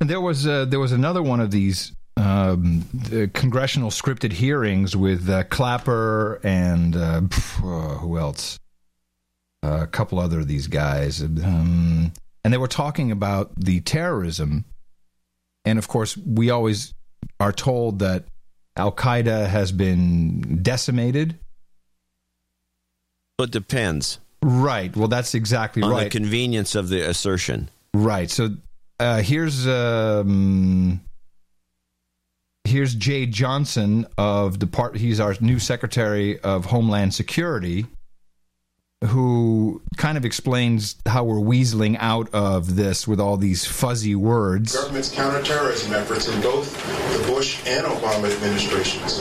And 0.00 0.08
there 0.08 0.20
was 0.20 0.46
uh, 0.46 0.64
there 0.64 0.80
was 0.80 0.92
another 0.92 1.22
one 1.22 1.40
of 1.40 1.50
these 1.50 1.92
um, 2.18 3.30
congressional 3.32 3.90
scripted 3.90 4.32
hearings 4.32 4.96
with 4.96 5.28
uh, 5.28 5.44
Clapper 5.44 6.40
and 6.42 6.96
uh, 6.96 7.20
who 7.20 8.18
else? 8.18 8.58
a 9.62 9.86
couple 9.86 10.18
other 10.18 10.40
of 10.40 10.48
these 10.48 10.66
guys, 10.66 11.22
um, 11.22 12.12
and 12.44 12.52
they 12.52 12.58
were 12.58 12.68
talking 12.68 13.10
about 13.10 13.54
the 13.56 13.80
terrorism. 13.80 14.64
And 15.64 15.78
of 15.78 15.88
course, 15.88 16.16
we 16.16 16.50
always 16.50 16.94
are 17.40 17.52
told 17.52 17.98
that 17.98 18.24
Al 18.76 18.92
Qaeda 18.92 19.48
has 19.48 19.72
been 19.72 20.62
decimated. 20.62 21.38
It 23.38 23.50
depends. 23.50 24.18
Right. 24.42 24.94
Well, 24.96 25.08
that's 25.08 25.34
exactly 25.34 25.82
On 25.82 25.90
right. 25.90 26.04
the 26.04 26.10
convenience 26.10 26.74
of 26.74 26.88
the 26.88 27.02
assertion. 27.02 27.70
Right. 27.92 28.30
So 28.30 28.50
uh, 29.00 29.22
here's 29.22 29.66
um, 29.66 31.00
here's 32.68 32.94
Jeh 32.94 33.30
Johnson 33.30 34.06
of 34.16 34.58
Depart. 34.58 34.96
He's 34.96 35.20
our 35.20 35.34
new 35.40 35.58
Secretary 35.58 36.38
of 36.40 36.66
Homeland 36.66 37.14
Security, 37.14 37.86
who 39.04 39.80
kind 39.96 40.18
of 40.18 40.24
explains 40.24 40.96
how 41.06 41.24
we're 41.24 41.36
weaseling 41.36 41.96
out 41.98 42.32
of 42.34 42.76
this 42.76 43.08
with 43.08 43.20
all 43.20 43.36
these 43.36 43.64
fuzzy 43.64 44.14
words. 44.14 44.74
Government's 44.74 45.14
counterterrorism 45.14 45.94
efforts 45.94 46.28
in 46.28 46.40
both 46.42 46.76
the 47.16 47.32
Bush 47.32 47.60
and 47.66 47.86
Obama 47.86 48.30
administrations. 48.30 49.20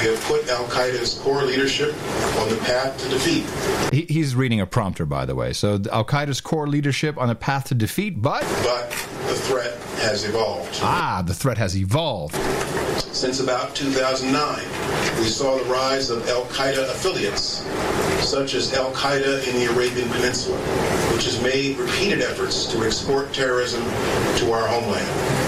We 0.00 0.10
have 0.10 0.22
put 0.24 0.48
Al 0.48 0.64
Qaeda's 0.66 1.14
core 1.18 1.42
leadership 1.42 1.94
on 2.38 2.48
the 2.48 2.56
path 2.64 2.98
to 3.02 3.08
defeat. 3.08 3.44
He, 3.92 4.02
he's 4.12 4.34
reading 4.34 4.60
a 4.60 4.66
prompter, 4.66 5.04
by 5.06 5.26
the 5.26 5.34
way. 5.34 5.52
So 5.52 5.80
Al 5.92 6.04
Qaeda's 6.04 6.40
core 6.40 6.66
leadership 6.66 7.18
on 7.18 7.28
a 7.30 7.34
path 7.34 7.68
to 7.68 7.74
defeat, 7.74 8.22
but 8.22 8.42
But 8.62 9.08
the 9.28 9.34
threat 9.34 9.74
has 10.00 10.24
evolved. 10.24 10.78
ah, 10.82 11.22
the 11.26 11.34
threat 11.34 11.58
has 11.58 11.76
evolved. 11.76 12.34
Since 13.14 13.40
about 13.40 13.74
2009, 13.74 15.18
we 15.18 15.24
saw 15.24 15.56
the 15.56 15.64
rise 15.64 16.10
of 16.10 16.28
Al 16.28 16.44
Qaeda 16.46 16.84
affiliates, 16.90 17.64
such 18.26 18.54
as 18.54 18.74
Al 18.74 18.92
Qaeda 18.92 19.46
in 19.48 19.56
the 19.56 19.72
Arabian 19.72 20.08
Peninsula, 20.10 20.56
which 21.14 21.24
has 21.24 21.42
made 21.42 21.76
repeated 21.78 22.20
efforts 22.20 22.66
to 22.72 22.84
export 22.84 23.32
terrorism 23.32 23.82
to 24.38 24.52
our 24.52 24.66
homeland. 24.68 25.45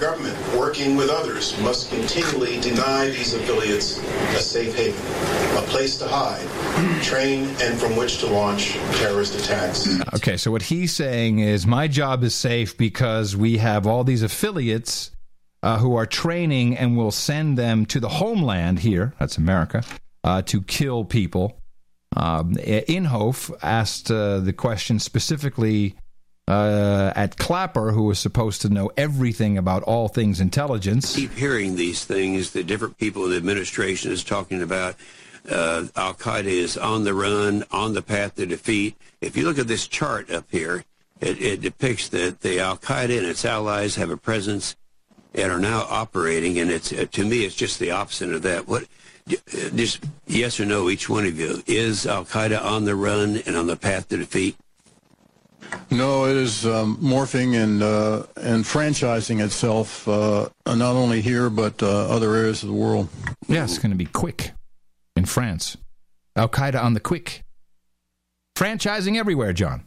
Government, 0.00 0.38
working 0.56 0.96
with 0.96 1.10
others, 1.10 1.60
must 1.60 1.90
continually 1.90 2.58
deny 2.60 3.10
these 3.10 3.34
affiliates 3.34 3.98
a 4.34 4.40
safe 4.40 4.74
haven, 4.74 4.98
a 5.62 5.66
place 5.68 5.98
to 5.98 6.08
hide, 6.08 7.02
train, 7.02 7.44
and 7.60 7.78
from 7.78 7.96
which 7.96 8.16
to 8.20 8.26
launch 8.26 8.72
terrorist 8.94 9.38
attacks. 9.38 10.00
Okay, 10.14 10.38
so 10.38 10.50
what 10.50 10.62
he's 10.62 10.96
saying 10.96 11.40
is 11.40 11.66
my 11.66 11.86
job 11.86 12.24
is 12.24 12.34
safe 12.34 12.78
because 12.78 13.36
we 13.36 13.58
have 13.58 13.86
all 13.86 14.02
these 14.02 14.22
affiliates 14.22 15.10
uh, 15.62 15.76
who 15.76 15.94
are 15.96 16.06
training 16.06 16.78
and 16.78 16.96
will 16.96 17.10
send 17.10 17.58
them 17.58 17.84
to 17.84 18.00
the 18.00 18.08
homeland 18.08 18.78
here, 18.78 19.12
that's 19.18 19.36
America, 19.36 19.82
uh, 20.24 20.40
to 20.40 20.62
kill 20.62 21.04
people. 21.04 21.60
Um, 22.16 22.54
Inhofe 22.54 23.54
asked 23.62 24.10
uh, 24.10 24.40
the 24.40 24.54
question 24.54 24.98
specifically 24.98 25.94
uh, 26.50 27.12
at 27.14 27.36
Clapper, 27.36 27.92
who 27.92 28.02
was 28.02 28.18
supposed 28.18 28.60
to 28.62 28.68
know 28.68 28.90
everything 28.96 29.56
about 29.56 29.82
all 29.84 30.08
things 30.08 30.40
intelligence. 30.40 31.14
keep 31.14 31.32
hearing 31.34 31.76
these 31.76 32.04
things 32.04 32.50
that 32.50 32.66
different 32.66 32.98
people 32.98 33.24
in 33.24 33.30
the 33.30 33.36
administration 33.36 34.10
is 34.10 34.24
talking 34.24 34.60
about. 34.60 34.96
Uh, 35.48 35.86
Al 35.96 36.14
Qaeda 36.14 36.44
is 36.44 36.76
on 36.76 37.04
the 37.04 37.14
run, 37.14 37.64
on 37.70 37.94
the 37.94 38.02
path 38.02 38.34
to 38.36 38.46
defeat. 38.46 38.96
If 39.20 39.36
you 39.36 39.44
look 39.44 39.58
at 39.58 39.68
this 39.68 39.86
chart 39.86 40.30
up 40.30 40.46
here, 40.50 40.84
it, 41.20 41.40
it 41.40 41.60
depicts 41.60 42.08
that 42.10 42.40
the 42.40 42.60
Al 42.60 42.76
Qaeda 42.76 43.16
and 43.16 43.26
its 43.26 43.44
allies 43.44 43.94
have 43.94 44.10
a 44.10 44.16
presence 44.16 44.76
and 45.34 45.52
are 45.52 45.58
now 45.60 45.86
operating. 45.88 46.58
And 46.58 46.70
it's 46.70 46.92
uh, 46.92 47.06
to 47.12 47.24
me, 47.24 47.44
it's 47.44 47.54
just 47.54 47.78
the 47.78 47.92
opposite 47.92 48.32
of 48.32 48.42
that. 48.42 48.66
What? 48.66 48.82
uh, 49.30 49.36
Just 49.74 50.04
yes 50.26 50.58
or 50.58 50.66
no, 50.66 50.90
each 50.90 51.08
one 51.08 51.26
of 51.26 51.38
you 51.38 51.62
is 51.66 52.06
Al 52.06 52.24
Qaeda 52.24 52.60
on 52.62 52.84
the 52.84 52.96
run 52.96 53.36
and 53.46 53.56
on 53.56 53.66
the 53.66 53.76
path 53.76 54.08
to 54.08 54.16
defeat. 54.16 54.56
No, 55.90 56.26
it 56.26 56.36
is 56.36 56.66
um, 56.66 56.96
morphing 56.98 57.60
and 57.60 57.82
uh, 57.82 58.24
and 58.36 58.64
franchising 58.64 59.44
itself 59.44 60.06
uh, 60.06 60.48
not 60.66 60.94
only 60.94 61.20
here 61.20 61.50
but 61.50 61.82
uh, 61.82 62.08
other 62.08 62.34
areas 62.34 62.62
of 62.62 62.68
the 62.68 62.74
world. 62.74 63.08
Yeah, 63.48 63.64
it's 63.64 63.78
going 63.78 63.90
to 63.90 63.96
be 63.96 64.06
quick 64.06 64.52
in 65.16 65.24
France. 65.24 65.76
Al 66.36 66.48
Qaeda 66.48 66.82
on 66.82 66.94
the 66.94 67.00
quick. 67.00 67.42
Franchising 68.56 69.16
everywhere, 69.16 69.52
John. 69.52 69.84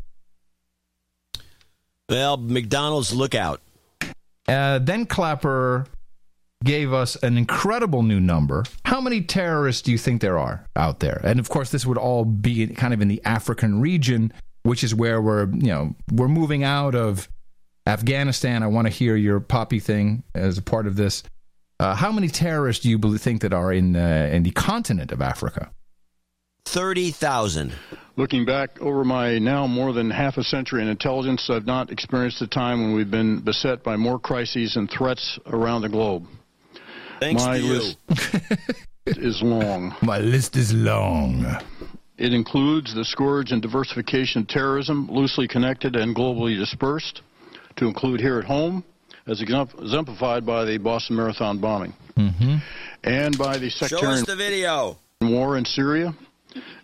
Well, 2.09 2.37
McDonald's 2.37 3.13
lookout. 3.13 3.61
Uh, 4.47 4.79
then 4.79 5.05
Clapper 5.05 5.87
gave 6.63 6.93
us 6.93 7.15
an 7.17 7.37
incredible 7.37 8.03
new 8.03 8.19
number. 8.19 8.63
How 8.85 9.01
many 9.01 9.21
terrorists 9.21 9.81
do 9.81 9.91
you 9.91 9.97
think 9.97 10.21
there 10.21 10.37
are 10.37 10.65
out 10.75 10.99
there? 10.99 11.21
And 11.23 11.39
of 11.39 11.49
course, 11.49 11.71
this 11.71 11.85
would 11.85 11.97
all 11.97 12.25
be 12.25 12.67
kind 12.67 12.93
of 12.93 13.01
in 13.01 13.07
the 13.07 13.21
African 13.25 13.81
region, 13.81 14.33
which 14.63 14.83
is 14.83 14.95
where 14.95 15.21
we're, 15.21 15.47
you 15.49 15.67
know, 15.67 15.95
we're 16.11 16.27
moving 16.27 16.63
out 16.63 16.95
of 16.95 17.29
Afghanistan. 17.85 18.63
I 18.63 18.67
want 18.67 18.87
to 18.87 18.93
hear 18.93 19.15
your 19.15 19.39
poppy 19.39 19.79
thing 19.79 20.23
as 20.33 20.57
a 20.57 20.61
part 20.61 20.87
of 20.87 20.95
this. 20.95 21.23
Uh, 21.79 21.95
how 21.95 22.11
many 22.11 22.27
terrorists 22.27 22.83
do 22.83 22.89
you 22.89 22.97
believe, 22.97 23.21
think 23.21 23.41
that 23.41 23.53
are 23.53 23.73
in 23.73 23.95
uh, 23.95 24.29
in 24.31 24.43
the 24.43 24.51
continent 24.51 25.11
of 25.11 25.21
Africa? 25.21 25.71
Thirty 26.65 27.11
thousand. 27.11 27.73
Looking 28.15 28.45
back 28.45 28.79
over 28.79 29.03
my 29.03 29.39
now 29.39 29.67
more 29.67 29.91
than 29.91 30.09
half 30.11 30.37
a 30.37 30.43
century 30.43 30.81
in 30.81 30.87
intelligence, 30.87 31.49
I've 31.49 31.65
not 31.65 31.91
experienced 31.91 32.41
a 32.41 32.47
time 32.47 32.81
when 32.81 32.93
we've 32.93 33.09
been 33.09 33.41
beset 33.41 33.83
by 33.83 33.97
more 33.97 34.19
crises 34.19 34.75
and 34.77 34.89
threats 34.89 35.39
around 35.47 35.81
the 35.81 35.89
globe. 35.89 36.25
Thanks 37.19 37.43
my 37.43 37.57
to 37.57 37.63
you. 37.63 37.73
list 37.73 37.97
is 39.05 39.41
long. 39.41 39.95
My 40.01 40.19
list 40.19 40.55
is 40.55 40.73
long. 40.73 41.57
It 42.17 42.33
includes 42.33 42.93
the 42.93 43.05
scourge 43.05 43.51
and 43.51 43.61
diversification 43.61 44.41
of 44.43 44.47
terrorism, 44.47 45.07
loosely 45.09 45.47
connected 45.47 45.95
and 45.95 46.15
globally 46.15 46.57
dispersed, 46.57 47.21
to 47.77 47.87
include 47.87 48.19
here 48.19 48.37
at 48.37 48.45
home, 48.45 48.83
as 49.25 49.41
exemplified 49.41 50.45
by 50.45 50.65
the 50.65 50.77
Boston 50.77 51.15
Marathon 51.15 51.59
bombing, 51.59 51.93
mm-hmm. 52.15 52.57
and 53.03 53.37
by 53.37 53.57
the 53.57 53.69
Show 53.69 53.87
sectarian 53.87 54.19
us 54.19 54.25
the 54.25 54.35
video. 54.35 54.97
war 55.21 55.57
in 55.57 55.65
Syria, 55.65 56.13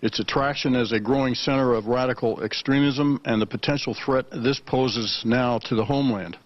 its 0.02 0.20
attraction 0.20 0.76
as 0.76 0.92
a 0.94 1.00
growing 1.00 1.36
center 1.36 1.74
of 1.74 1.86
radical 1.86 2.42
extremism, 2.44 3.22
and 3.26 3.42
the 3.42 3.46
potential 3.46 3.94
threat 3.94 4.26
this 4.32 4.60
poses 4.66 5.22
now 5.26 5.60
to 5.60 5.76
the 5.76 5.86
homeland. 5.86 6.38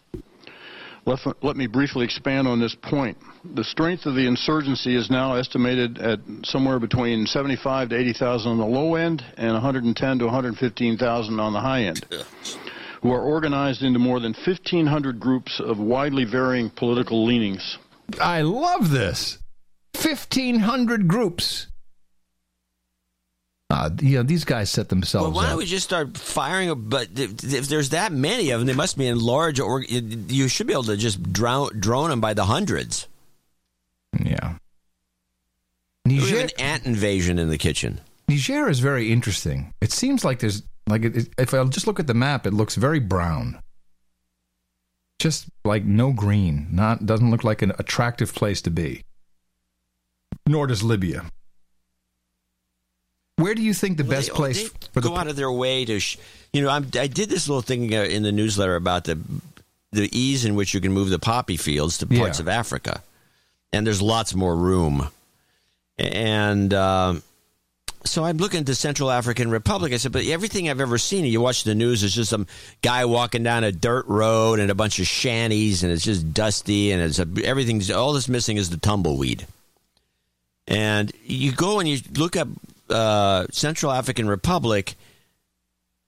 Let, 1.06 1.20
let 1.42 1.56
me 1.56 1.68
briefly 1.68 2.06
expand 2.06 2.48
on 2.48 2.60
this 2.60 2.76
point. 2.82 3.18
The 3.46 3.64
strength 3.64 4.06
of 4.06 4.16
the 4.16 4.26
insurgency 4.26 4.96
is 4.96 5.10
now 5.10 5.36
estimated 5.36 5.98
at 5.98 6.20
somewhere 6.46 6.80
between 6.80 7.26
75 7.26 7.90
to 7.90 7.98
80,000 7.98 8.52
on 8.52 8.58
the 8.58 8.66
low 8.66 8.96
end 8.96 9.24
and 9.38 9.52
110 9.54 10.20
to 10.20 10.26
115,000 10.26 11.40
on 11.40 11.54
the 11.54 11.60
high 11.60 11.84
end, 11.84 12.06
who 13.02 13.12
are 13.12 13.22
organized 13.22 13.84
into 13.84 14.00
more 14.00 14.22
than 14.22 14.34
1,500 14.34 15.20
groups 15.20 15.60
of 15.60 15.78
widely 15.78 16.24
varying 16.24 16.70
political 16.70 17.26
leanings. 17.26 17.78
I 18.22 18.44
love 18.44 18.92
this. 18.92 19.40
1,500 20.02 21.08
groups. 21.08 21.68
Uh, 23.70 23.90
you 24.02 24.18
know, 24.18 24.24
these 24.24 24.46
guys 24.46 24.70
set 24.70 24.88
themselves 24.90 25.34
Well, 25.34 25.36
why 25.36 25.50
don't 25.50 25.58
we 25.58 25.66
just 25.66 25.86
start 25.86 26.18
firing? 26.18 26.90
But 26.90 27.08
if, 27.16 27.44
if 27.44 27.68
there's 27.68 27.90
that 27.90 28.12
many 28.12 28.52
of 28.52 28.60
them, 28.60 28.68
they 28.68 28.74
must 28.74 28.98
be 28.98 29.08
in 29.08 29.20
large. 29.20 29.60
Or 29.60 29.82
you 29.82 30.48
should 30.48 30.68
be 30.68 30.74
able 30.74 30.84
to 30.84 30.96
just 30.96 31.34
drown, 31.34 31.80
drone 31.80 32.10
them 32.10 32.22
by 32.22 32.34
the 32.34 32.46
hundreds. 32.46 33.08
Yeah. 34.20 34.56
Niger, 36.06 36.40
an 36.40 36.50
ant 36.60 36.86
invasion 36.86 37.40
in 37.40 37.50
the 37.50 37.58
kitchen. 37.58 38.02
Niger 38.28 38.68
is 38.70 38.80
very 38.80 39.12
interesting. 39.12 39.74
It 39.82 39.92
seems 39.92 40.26
like 40.26 40.40
there's 40.40 40.64
like 40.88 41.04
it, 41.06 41.30
if 41.38 41.54
I 41.54 41.64
just 41.66 41.88
look 41.88 42.00
at 42.00 42.08
the 42.08 42.14
map, 42.14 42.46
it 42.46 42.54
looks 42.54 42.76
very 42.76 43.00
brown. 43.00 43.60
Just 45.20 45.48
like 45.64 45.86
no 45.86 46.12
green. 46.12 46.68
Not 46.72 47.06
doesn't 47.06 47.32
look 47.32 47.44
like 47.44 47.62
an 47.62 47.72
attractive 47.80 48.34
place 48.36 48.62
to 48.64 48.70
be. 48.70 49.04
Nor 50.46 50.68
does 50.68 50.84
Libya. 50.84 51.26
Where 53.38 53.56
do 53.56 53.62
you 53.62 53.74
think 53.74 53.98
the 53.98 54.04
Well, 54.04 54.12
best 54.12 54.30
they- 54.30 54.36
place 54.36 54.70
they 54.70 54.78
for 54.92 55.02
the 55.02 55.10
go 55.10 55.18
out 55.18 55.28
of 55.28 55.36
their 55.36 55.52
way 55.52 55.86
to, 55.86 56.00
sh- 56.00 56.18
you 56.52 56.62
know, 56.62 56.70
I'm, 56.70 56.88
I 57.00 57.08
did 57.08 57.30
this 57.30 57.48
little 57.48 57.62
thing 57.62 57.94
uh, 57.94 58.02
in 58.04 58.24
the 58.24 58.32
newsletter 58.32 58.76
about 58.76 59.06
the 59.06 59.18
the 59.92 60.10
ease 60.18 60.44
in 60.44 60.56
which 60.56 60.74
you 60.74 60.82
can 60.82 60.92
move 60.92 61.10
the 61.10 61.20
poppy 61.20 61.56
fields 61.56 62.00
to 62.00 62.08
parts 62.08 62.40
Yeah. 62.40 62.44
of 62.44 62.48
Africa, 62.50 63.04
and 63.74 63.86
there's 63.86 64.02
lots 64.02 64.34
more 64.34 64.56
room. 64.56 65.10
and. 65.98 66.74
Uh, 66.74 67.16
so 68.06 68.26
I'm 68.26 68.38
looking 68.38 68.60
at 68.60 68.66
the 68.66 68.76
Central 68.76 69.10
African 69.10 69.50
Republic. 69.50 69.94
I 69.94 69.98
said, 69.98 70.12
but 70.12 70.26
everything 70.26 70.70
I've 70.70 70.82
ever 70.82 70.98
seen, 70.98 71.24
you 71.26 71.40
watch 71.40 71.64
the 71.64 71.74
news, 71.74 72.04
is 72.04 72.14
just 72.14 72.30
some 72.30 72.48
guy 72.82 73.06
walking 73.06 73.44
down 73.44 73.64
a 73.64 73.72
dirt 73.72 74.06
road 74.08 74.60
and 74.60 74.70
a 74.70 74.76
bunch 74.76 75.00
of 75.00 75.08
shanties, 75.08 75.84
and 75.84 75.92
it's 75.92 76.04
just 76.04 76.34
dusty, 76.34 76.92
and 76.92 77.02
it's 77.02 77.20
a, 77.20 77.28
everything's 77.46 77.90
all 77.90 78.14
that's 78.14 78.28
missing 78.28 78.58
is 78.58 78.70
the 78.70 78.78
tumbleweed. 78.78 79.48
And 80.68 81.12
you 81.24 81.52
go 81.54 81.80
and 81.80 81.88
you 81.88 82.00
look 82.16 82.36
up 82.36 82.48
uh, 82.90 83.48
Central 83.52 83.92
African 83.92 84.28
Republic 84.28 84.96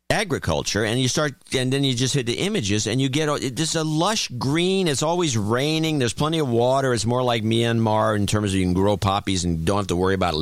agriculture, 0.09 0.83
and 0.83 0.99
you 0.99 1.07
start, 1.07 1.33
and 1.53 1.71
then 1.71 1.83
you 1.83 1.93
just 1.93 2.13
hit 2.13 2.25
the 2.25 2.39
images, 2.39 2.87
and 2.87 3.01
you 3.01 3.09
get 3.09 3.29
it's 3.41 3.75
a 3.75 3.83
lush 3.83 4.27
green. 4.29 4.87
It's 4.87 5.03
always 5.03 5.37
raining. 5.37 5.99
There's 5.99 6.13
plenty 6.13 6.39
of 6.39 6.49
water. 6.49 6.93
It's 6.93 7.05
more 7.05 7.23
like 7.23 7.43
Myanmar 7.43 8.15
in 8.15 8.27
terms 8.27 8.51
of 8.51 8.59
you 8.59 8.65
can 8.65 8.73
grow 8.73 8.97
poppies 8.97 9.43
and 9.43 9.65
don't 9.65 9.77
have 9.77 9.87
to 9.87 9.95
worry 9.95 10.15
about 10.15 10.35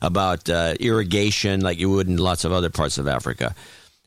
about 0.00 0.48
uh, 0.48 0.74
irrigation 0.80 1.60
like 1.60 1.78
you 1.78 1.90
would 1.90 2.08
in 2.08 2.16
lots 2.16 2.44
of 2.44 2.52
other 2.52 2.70
parts 2.70 2.98
of 2.98 3.06
Africa. 3.06 3.54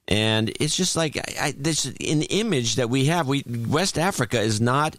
And 0.07 0.51
it's 0.59 0.75
just 0.75 0.95
like 0.95 1.17
I, 1.17 1.47
I, 1.47 1.53
this 1.57 1.85
an 1.85 2.21
image 2.23 2.75
that 2.75 2.89
we 2.89 3.05
have. 3.05 3.27
We 3.27 3.43
West 3.67 3.97
Africa 3.97 4.39
is 4.39 4.61
not 4.61 4.95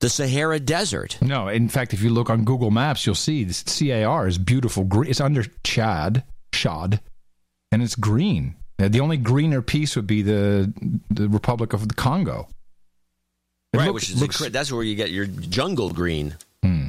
the 0.00 0.08
Sahara 0.08 0.60
Desert. 0.60 1.18
No, 1.22 1.48
in 1.48 1.68
fact, 1.68 1.94
if 1.94 2.02
you 2.02 2.10
look 2.10 2.30
on 2.30 2.44
Google 2.44 2.70
Maps, 2.70 3.06
you'll 3.06 3.14
see 3.14 3.44
this 3.44 3.62
CAR 3.62 4.26
is 4.26 4.38
beautiful. 4.38 4.86
It's 5.02 5.20
under 5.20 5.44
Chad, 5.64 6.24
Chad, 6.52 7.00
and 7.72 7.82
it's 7.82 7.94
green. 7.94 8.56
The 8.78 9.00
only 9.00 9.16
greener 9.16 9.62
piece 9.62 9.96
would 9.96 10.06
be 10.06 10.22
the 10.22 10.72
the 11.10 11.28
Republic 11.28 11.72
of 11.72 11.88
the 11.88 11.94
Congo. 11.94 12.48
It 13.72 13.78
right, 13.78 13.92
which 13.92 14.10
is 14.10 14.20
looks, 14.20 14.38
that's 14.38 14.70
where 14.70 14.82
you 14.82 14.94
get 14.94 15.10
your 15.10 15.26
jungle 15.26 15.90
green. 15.90 16.36
Hmm. 16.62 16.88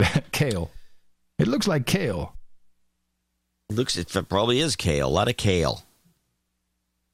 kale. 0.32 0.70
It 1.38 1.48
looks 1.48 1.66
like 1.66 1.86
kale. 1.86 2.34
It 3.70 3.76
looks 3.76 3.96
it 3.96 4.08
probably 4.28 4.60
is 4.60 4.76
kale. 4.76 5.08
A 5.08 5.08
lot 5.08 5.28
of 5.28 5.36
kale. 5.36 5.82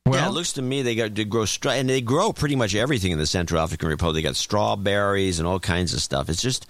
Well, 0.04 0.20
yeah, 0.20 0.28
it 0.28 0.32
looks 0.32 0.52
to 0.54 0.62
me 0.62 0.82
they 0.82 0.94
got 0.94 1.14
to 1.16 1.24
grow 1.24 1.44
stra- 1.44 1.74
and 1.74 1.90
they 1.90 2.00
grow 2.00 2.32
pretty 2.32 2.54
much 2.54 2.74
everything 2.76 3.10
in 3.10 3.18
the 3.18 3.26
Central 3.26 3.60
African 3.60 3.88
Republic. 3.88 4.14
They 4.14 4.22
got 4.22 4.36
strawberries 4.36 5.40
and 5.40 5.48
all 5.48 5.58
kinds 5.58 5.94
of 5.94 6.00
stuff. 6.00 6.28
It's 6.28 6.42
just 6.42 6.66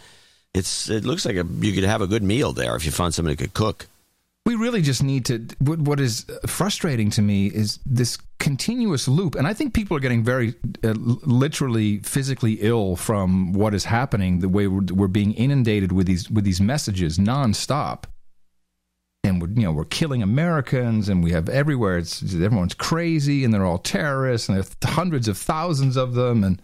it's 0.55 0.89
it 0.89 1.05
looks 1.05 1.25
like 1.27 1.37
a, 1.37 1.47
you 1.61 1.73
could 1.73 1.85
have 1.85 2.01
a 2.01 2.07
good 2.07 2.23
meal 2.23 2.53
there 2.53 2.77
if 2.77 2.85
you 2.85 2.91
found 2.91 3.15
somebody 3.15 3.35
who 3.35 3.45
could 3.45 3.55
cook 3.55 3.89
we 4.47 4.55
really 4.55 4.81
just 4.81 5.03
need 5.03 5.25
to 5.27 5.45
what, 5.59 5.99
is 5.99 6.25
frustrating 6.47 7.11
to 7.11 7.21
me 7.21 7.49
is 7.49 7.81
this 7.85 8.17
continuous 8.39 9.09
loop. 9.09 9.35
And 9.35 9.47
i 9.47 9.53
think 9.53 9.75
people 9.75 9.97
are 9.97 10.01
getting 10.01 10.23
very 10.23 10.55
uh, 10.85 10.95
literally 10.97 11.99
physically 11.99 12.55
ill 12.61 12.97
from 12.97 13.53
what 13.53 13.75
is 13.75 13.85
happening 13.85 14.39
the 14.39 14.49
way 14.49 14.69
we're, 14.69 14.87
we're, 14.93 15.09
being 15.09 15.33
inundated 15.35 15.93
with 15.93 16.07
these 16.07 16.31
with 16.31 16.45
these 16.45 16.61
messages 16.61 17.19
nonstop. 17.19 18.05
And 19.25 19.43
we're 19.43 19.49
you 19.49 19.63
know 19.63 19.73
we're 19.73 19.85
killing 19.85 20.23
americans 20.23 21.09
and 21.09 21.25
we 21.25 21.33
have 21.33 21.49
everywhere 21.49 21.99
it's 21.99 22.23
everyone's 22.23 22.75
crazy 22.75 23.45
and 23.45 23.53
they're 23.53 23.67
all 23.67 23.79
terrorists 23.79 24.49
and 24.49 24.57
there's 24.57 24.71
hundreds 24.85 25.27
of 25.27 25.37
thousands 25.37 25.97
of 25.97 26.15
them. 26.15 26.45
And 26.45 26.63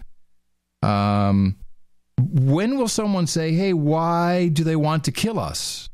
um 0.89 1.57
when 2.19 2.79
will 2.79 2.89
someone 2.89 3.27
say 3.27 3.53
hey 3.53 3.73
why 3.73 4.49
do 4.49 4.63
they 4.63 4.77
want 4.77 5.03
to 5.05 5.11
kill 5.11 5.41
us 5.41 5.89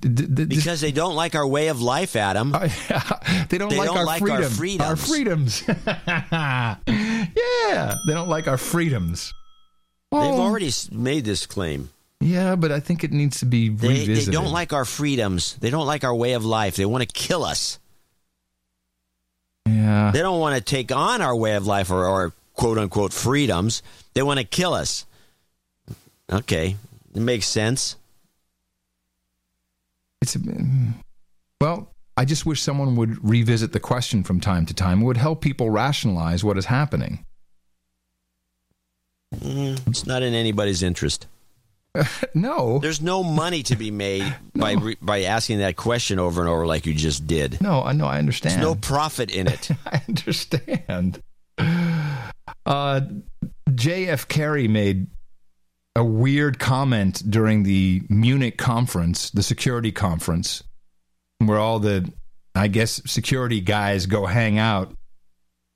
because 0.00 0.80
they 0.80 0.92
don't 0.92 1.14
like 1.14 1.34
our 1.34 1.46
way 1.46 1.68
of 1.68 1.80
life, 1.80 2.16
Adam. 2.16 2.54
Uh, 2.54 2.60
they 3.48 3.58
don't, 3.58 3.70
they 3.70 3.78
like, 3.78 3.88
don't 3.88 3.98
our, 3.98 4.04
like 4.04 4.20
freedom, 4.20 4.42
our 4.42 4.48
freedoms. 4.50 4.82
Our 4.88 4.96
freedoms. 4.96 5.64
yeah, 6.86 7.94
they 8.06 8.12
don't 8.12 8.28
like 8.28 8.48
our 8.48 8.58
freedoms. 8.58 9.32
They've 10.10 10.20
oh. 10.20 10.40
already 10.40 10.70
made 10.90 11.24
this 11.24 11.46
claim. 11.46 11.90
Yeah, 12.20 12.54
but 12.54 12.70
I 12.70 12.80
think 12.80 13.02
it 13.02 13.12
needs 13.12 13.40
to 13.40 13.46
be 13.46 13.68
they, 13.68 13.88
revisited. 13.88 14.28
They 14.28 14.32
don't 14.32 14.52
like 14.52 14.72
our 14.72 14.84
freedoms. 14.84 15.56
They 15.56 15.70
don't 15.70 15.86
like 15.86 16.04
our 16.04 16.14
way 16.14 16.34
of 16.34 16.44
life. 16.44 16.76
They 16.76 16.86
want 16.86 17.02
to 17.02 17.12
kill 17.12 17.44
us. 17.44 17.78
Yeah. 19.66 20.10
They 20.12 20.20
don't 20.20 20.38
want 20.38 20.56
to 20.56 20.62
take 20.62 20.92
on 20.92 21.20
our 21.22 21.34
way 21.34 21.54
of 21.54 21.66
life 21.66 21.90
or, 21.90 22.04
our 22.04 22.32
quote 22.54 22.78
unquote 22.78 23.12
freedoms. 23.12 23.82
They 24.14 24.22
want 24.22 24.38
to 24.38 24.44
kill 24.44 24.74
us. 24.74 25.06
Okay, 26.30 26.76
it 27.14 27.20
makes 27.20 27.46
sense. 27.46 27.96
It's 30.22 30.36
well, 31.60 31.92
I 32.16 32.24
just 32.24 32.46
wish 32.46 32.62
someone 32.62 32.94
would 32.94 33.28
revisit 33.28 33.72
the 33.72 33.80
question 33.80 34.22
from 34.22 34.38
time 34.38 34.66
to 34.66 34.74
time. 34.74 35.02
It 35.02 35.04
would 35.04 35.16
help 35.16 35.40
people 35.40 35.68
rationalize 35.68 36.44
what 36.44 36.56
is 36.56 36.66
happening. 36.66 37.24
Mm, 39.34 39.80
it's 39.88 40.06
not 40.06 40.22
in 40.22 40.32
anybody's 40.32 40.82
interest. 40.82 41.26
no, 42.34 42.78
there's 42.78 43.02
no 43.02 43.24
money 43.24 43.64
to 43.64 43.74
be 43.74 43.90
made 43.90 44.22
no. 44.54 44.60
by 44.60 44.72
re- 44.74 44.96
by 45.02 45.22
asking 45.22 45.58
that 45.58 45.76
question 45.76 46.20
over 46.20 46.40
and 46.40 46.48
over 46.48 46.66
like 46.66 46.86
you 46.86 46.94
just 46.94 47.26
did. 47.26 47.60
No, 47.60 47.82
I 47.82 47.92
know, 47.92 48.06
I 48.06 48.18
understand. 48.18 48.54
There's 48.54 48.64
no 48.64 48.76
profit 48.76 49.34
in 49.34 49.48
it. 49.48 49.70
I 49.86 50.02
understand. 50.08 51.20
Uh, 52.66 53.00
J.F. 53.74 54.28
Kerry 54.28 54.68
made 54.68 55.08
a 55.94 56.04
weird 56.04 56.58
comment 56.58 57.22
during 57.28 57.64
the 57.64 58.02
Munich 58.08 58.56
conference, 58.56 59.30
the 59.30 59.42
security 59.42 59.92
conference, 59.92 60.62
where 61.38 61.58
all 61.58 61.78
the, 61.78 62.10
I 62.54 62.68
guess, 62.68 63.02
security 63.06 63.60
guys 63.60 64.06
go 64.06 64.26
hang 64.26 64.58
out. 64.58 64.96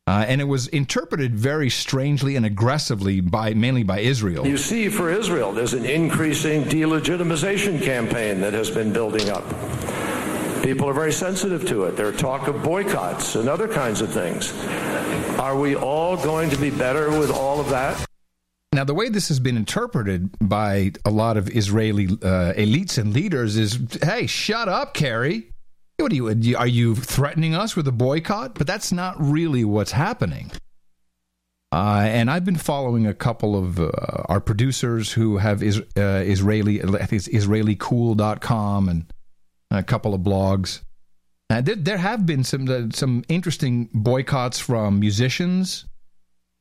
Uh, 0.09 0.25
and 0.29 0.41
it 0.41 0.45
was 0.45 0.69
interpreted 0.69 1.35
very 1.35 1.69
strangely 1.69 2.37
and 2.37 2.47
aggressively 2.47 3.21
by 3.21 3.53
mainly 3.55 3.83
by 3.83 3.99
Israel. 3.99 4.47
You 4.47 4.57
see, 4.57 4.89
for 4.89 5.11
Israel, 5.11 5.53
there's 5.53 5.75
an 5.75 5.85
increasing 5.85 6.63
delegitimization 6.63 7.83
campaign 7.83 8.41
that 8.41 8.53
has 8.53 8.71
been 8.71 8.93
building 8.93 9.29
up. 9.31 9.45
People 10.63 10.89
are 10.89 10.93
very 10.93 11.13
sensitive 11.13 11.67
to 11.67 11.85
it. 11.85 11.97
There 11.97 12.07
are 12.07 12.13
talk 12.13 12.47
of 12.47 12.63
boycotts 12.63 13.35
and 13.35 13.49
other 13.49 13.67
kinds 13.67 14.01
of 14.01 14.13
things. 14.13 14.53
Are 15.41 15.57
we 15.57 15.75
all 15.75 16.17
going 16.17 16.51
to 16.51 16.57
be 16.57 16.71
better 16.71 17.11
with 17.11 17.33
all 17.33 17.59
of 17.59 17.69
that? 17.71 18.06
Now, 18.77 18.85
the 18.85 18.93
way 18.93 19.09
this 19.09 19.29
has 19.29 19.41
been 19.41 19.57
interpreted 19.57 20.37
by 20.39 20.93
a 21.07 21.11
lot 21.11 21.39
of 21.39 21.49
Israeli 21.49 22.09
uh, 22.09 22.53
elites 22.53 22.99
and 22.99 23.15
leaders 23.15 23.57
is, 23.57 23.79
"Hey, 24.03 24.27
shut 24.27 24.69
up, 24.69 24.93
Kerry. 24.93 25.51
What 25.97 26.13
are 26.13 26.15
you? 26.15 26.29
Are 26.59 26.67
you 26.67 26.95
threatening 26.95 27.55
us 27.55 27.75
with 27.75 27.89
a 27.89 27.93
boycott?" 27.93 28.55
But 28.55 28.67
that's 28.67 28.93
not 28.93 29.17
really 29.19 29.65
what's 29.65 29.93
happening. 29.93 30.53
Uh, 31.73 32.05
and 32.07 32.31
I've 32.31 32.45
been 32.45 32.59
following 32.59 33.07
a 33.07 33.15
couple 33.15 33.57
of 33.57 33.81
uh, 33.81 33.91
our 34.29 34.43
producers 34.43 35.11
who 35.11 35.39
have 35.39 35.63
is, 35.63 35.81
uh, 35.97 36.23
Israeli, 36.27 36.83
I 36.83 37.07
think 37.07 37.13
it's 37.13 37.29
Israellycool.com 37.29 38.91
and 38.91 39.11
a 39.71 39.83
couple 39.83 40.13
of 40.13 40.21
blogs. 40.21 40.83
Uh, 41.49 41.63
there, 41.63 41.77
there, 41.77 41.97
have 41.97 42.27
been 42.27 42.45
some 42.45 42.69
uh, 42.69 42.95
some 42.95 43.25
interesting 43.31 43.89
boycotts 43.95 44.59
from 44.61 45.01
musicians 45.01 45.87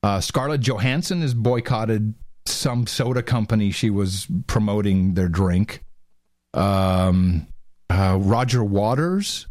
uh, 0.06 0.22
Scarlett 0.22 0.62
Johansson 0.62 1.22
has 1.22 1.34
boycotted 1.34 2.14
some 2.46 2.86
soda 2.86 3.24
company 3.24 3.72
she 3.72 3.90
was 3.90 4.28
promoting 4.46 5.16
their 5.16 5.28
drink. 5.28 5.84
Um, 6.54 7.48
uh, 7.90 8.20
Roger 8.22 8.64
Waters, 8.64 9.48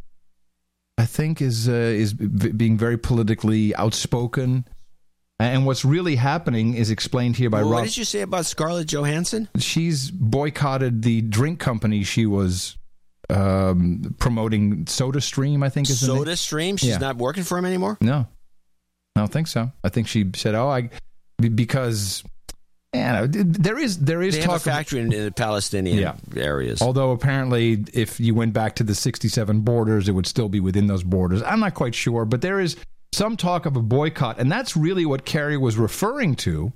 I 0.96 1.06
think, 1.06 1.42
is 1.42 1.68
uh, 1.68 1.72
is 1.72 2.12
v- 2.12 2.52
being 2.52 2.78
very 2.78 2.96
politically 2.96 3.74
outspoken. 3.74 4.64
And 5.40 5.66
what's 5.66 5.84
really 5.84 6.14
happening 6.14 6.74
is 6.74 6.92
explained 6.92 7.34
here 7.34 7.50
by 7.50 7.62
well, 7.62 7.70
Rob. 7.70 7.80
What 7.80 7.86
did 7.86 7.96
you 7.96 8.04
say 8.04 8.20
about 8.20 8.46
Scarlett 8.46 8.86
Johansson? 8.86 9.48
She's 9.58 10.08
boycotted 10.08 11.02
the 11.02 11.22
drink 11.22 11.58
company 11.58 12.04
she 12.04 12.26
was 12.26 12.78
um, 13.28 14.14
promoting. 14.20 14.86
Soda 14.86 15.20
Stream, 15.20 15.64
I 15.64 15.68
think 15.68 15.90
is 15.90 15.98
Soda 15.98 16.36
Stream. 16.36 16.76
She's 16.76 16.90
yeah. 16.90 16.98
not 16.98 17.16
working 17.16 17.42
for 17.42 17.58
him 17.58 17.64
anymore. 17.64 17.98
No, 18.00 18.28
I 19.16 19.20
don't 19.20 19.32
think 19.32 19.46
so. 19.46 19.70
I 19.82 19.88
think 19.88 20.08
she 20.08 20.30
said, 20.34 20.54
"Oh, 20.54 20.68
I," 20.68 20.90
because 21.38 22.24
yeah, 22.94 23.26
there 23.28 23.78
is 23.78 23.98
there 23.98 24.22
is 24.22 24.36
they 24.36 24.42
talk 24.42 24.62
factory 24.62 25.00
in, 25.00 25.12
in 25.12 25.24
the 25.24 25.32
Palestinian 25.32 25.98
yeah. 25.98 26.14
areas. 26.36 26.80
Although 26.80 27.10
apparently, 27.10 27.84
if 27.92 28.20
you 28.20 28.34
went 28.34 28.52
back 28.52 28.76
to 28.76 28.84
the 28.84 28.94
'67 28.94 29.60
borders, 29.60 30.08
it 30.08 30.12
would 30.12 30.26
still 30.26 30.48
be 30.48 30.60
within 30.60 30.86
those 30.86 31.02
borders. 31.02 31.42
I'm 31.42 31.60
not 31.60 31.74
quite 31.74 31.94
sure, 31.94 32.24
but 32.24 32.40
there 32.40 32.60
is 32.60 32.76
some 33.12 33.36
talk 33.36 33.66
of 33.66 33.76
a 33.76 33.82
boycott, 33.82 34.38
and 34.38 34.50
that's 34.50 34.76
really 34.76 35.06
what 35.06 35.24
Kerry 35.24 35.56
was 35.56 35.76
referring 35.76 36.34
to 36.36 36.72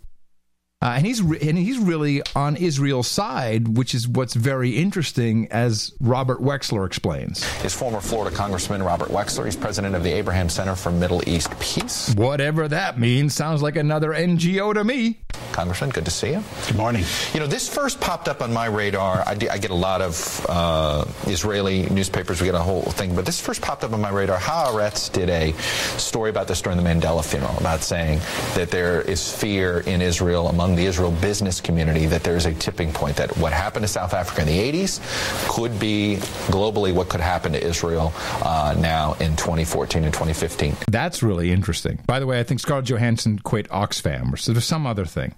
uh, 0.81 0.93
and 0.97 1.05
he's 1.05 1.21
re- 1.21 1.39
and 1.41 1.59
he's 1.59 1.79
really 1.79 2.23
on 2.37 2.55
Israel's 2.55 3.09
side, 3.09 3.77
which 3.77 3.95
is 3.95 4.07
what's 4.07 4.35
very 4.35 4.77
interesting, 4.77 5.49
as 5.51 5.93
Robert 6.01 6.41
Wexler 6.41 6.87
explains. 6.87 7.45
Is 7.65 7.75
former 7.75 8.01
Florida 8.01 8.35
Congressman 8.35 8.83
Robert 8.83 9.09
Wexler. 9.09 9.45
He's 9.45 9.57
president 9.57 9.97
of 9.97 10.05
the 10.05 10.13
Abraham 10.13 10.49
Center 10.49 10.77
for 10.77 10.93
Middle 10.93 11.29
East 11.29 11.51
Peace. 11.59 12.15
Whatever 12.15 12.69
that 12.69 12.99
means, 12.99 13.35
sounds 13.35 13.61
like 13.61 13.75
another 13.75 14.11
NGO 14.11 14.73
to 14.75 14.85
me. 14.85 15.19
Congressman, 15.51 15.91
good 15.91 16.05
to 16.05 16.11
see 16.11 16.31
you. 16.31 16.43
Good 16.69 16.77
morning. 16.77 17.05
You 17.35 17.41
know, 17.41 17.49
this 17.49 17.69
first 17.69 18.01
popped 18.01 18.29
up 18.29 18.43
on 18.43 18.53
my 18.53 18.67
radar. 18.67 19.25
I, 19.27 19.33
I 19.51 19.59
get 19.59 19.71
a 19.71 19.75
lot 19.75 20.01
of 20.01 20.47
uh, 20.49 21.05
Israeli 21.27 21.89
newspapers. 21.91 22.41
We 22.41 22.47
get 22.47 22.55
a 22.55 22.61
whole 22.61 22.83
thing, 22.83 23.17
but 23.17 23.27
this 23.27 23.41
first 23.41 23.61
popped 23.63 23.83
up 23.83 23.93
on 23.93 24.01
my 24.01 24.11
radar. 24.11 24.39
Haaretz 24.39 25.11
did 25.11 25.29
a 25.29 25.53
story 25.99 26.31
about 26.31 26.47
this 26.47 26.63
during 26.63 26.79
the 26.79 26.89
Mandela 26.89 27.25
funeral, 27.25 27.57
about 27.59 27.83
saying 27.83 28.21
that 28.55 28.71
there 28.71 29.01
is 29.01 29.33
fear 29.33 29.81
in 29.81 30.01
Israel 30.01 30.47
among 30.47 30.68
the 30.77 30.87
Israel 30.87 31.11
business 31.11 31.61
community 31.61 32.07
that 32.07 32.23
there 32.23 32.37
is 32.37 32.47
a 32.47 32.55
tipping 32.55 32.93
point. 32.93 33.17
That 33.17 33.37
what 33.39 33.53
happened 33.53 33.85
to 33.85 33.89
South 33.89 34.15
Africa 34.15 34.43
in 34.43 34.49
the 34.49 34.59
80s 34.59 35.01
could 35.49 35.79
be 35.79 36.17
globally 36.49 36.93
what 36.93 37.09
could 37.09 37.21
happen 37.21 37.53
to 37.53 37.63
Israel 37.63 38.13
uh, 38.43 38.75
now 38.79 39.15
in 39.15 39.37
2014 39.37 40.05
and 40.05 40.13
2015. 40.13 40.77
That's 40.89 41.23
really 41.23 41.51
interesting. 41.53 42.01
By 42.07 42.21
the 42.21 42.27
way, 42.27 42.41
I 42.41 42.43
think 42.43 42.61
Scarlett 42.61 42.87
Johansson 42.87 43.39
quit 43.39 43.69
Oxfam, 43.69 44.33
or 44.33 44.37
so 44.37 44.53
there's 44.53 44.65
some 44.65 44.87
other 44.87 45.05
thing. 45.05 45.35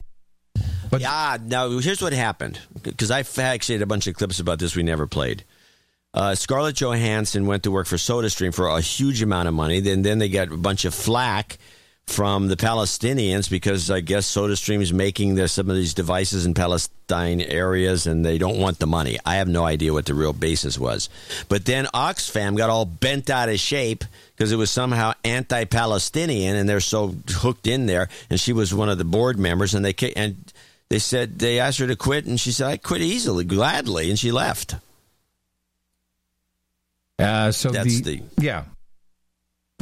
But 0.90 1.00
yeah, 1.00 1.38
now 1.44 1.68
here's 1.78 2.02
what 2.02 2.12
happened 2.12 2.58
because 2.82 3.10
I 3.10 3.20
actually 3.20 3.76
had 3.76 3.82
a 3.82 3.86
bunch 3.86 4.06
of 4.06 4.14
clips 4.14 4.40
about 4.40 4.58
this 4.58 4.74
we 4.74 4.82
never 4.82 5.06
played. 5.06 5.44
Uh, 6.12 6.34
Scarlett 6.34 6.76
Johansson 6.76 7.46
went 7.46 7.62
to 7.62 7.70
work 7.70 7.86
for 7.86 7.96
SodaStream 7.96 8.52
for 8.52 8.66
a 8.66 8.80
huge 8.80 9.22
amount 9.22 9.46
of 9.46 9.54
money. 9.54 9.78
Then, 9.78 10.02
then 10.02 10.18
they 10.18 10.28
got 10.28 10.48
a 10.48 10.56
bunch 10.56 10.84
of 10.84 10.92
flack 10.92 11.58
from 12.10 12.48
the 12.48 12.56
Palestinians 12.56 13.48
because 13.48 13.88
I 13.88 14.00
guess 14.00 14.28
SodaStream 14.28 14.80
is 14.80 14.92
making 14.92 15.46
some 15.46 15.70
of 15.70 15.76
these 15.76 15.94
devices 15.94 16.44
in 16.44 16.54
Palestine 16.54 17.40
areas 17.40 18.08
and 18.08 18.26
they 18.26 18.36
don't 18.36 18.58
want 18.58 18.80
the 18.80 18.86
money. 18.88 19.16
I 19.24 19.36
have 19.36 19.46
no 19.46 19.64
idea 19.64 19.92
what 19.92 20.06
the 20.06 20.14
real 20.14 20.32
basis 20.32 20.76
was. 20.76 21.08
But 21.48 21.66
then 21.66 21.86
Oxfam 21.94 22.56
got 22.56 22.68
all 22.68 22.84
bent 22.84 23.30
out 23.30 23.48
of 23.48 23.60
shape 23.60 24.04
because 24.34 24.50
it 24.50 24.56
was 24.56 24.72
somehow 24.72 25.12
anti-Palestinian 25.24 26.56
and 26.56 26.68
they're 26.68 26.80
so 26.80 27.14
hooked 27.28 27.68
in 27.68 27.86
there. 27.86 28.08
And 28.28 28.40
she 28.40 28.52
was 28.52 28.74
one 28.74 28.88
of 28.88 28.98
the 28.98 29.04
board 29.04 29.38
members 29.38 29.74
and 29.74 29.84
they 29.84 29.94
and 30.16 30.52
they 30.88 30.98
said 30.98 31.38
they 31.38 31.60
asked 31.60 31.78
her 31.78 31.86
to 31.86 31.96
quit 31.96 32.26
and 32.26 32.40
she 32.40 32.50
said 32.50 32.66
I 32.66 32.76
quit 32.76 33.02
easily, 33.02 33.44
gladly, 33.44 34.10
and 34.10 34.18
she 34.18 34.32
left. 34.32 34.74
Uh, 37.20 37.52
so 37.52 37.70
that's 37.70 38.00
the, 38.00 38.16
the 38.16 38.22
yeah. 38.42 38.64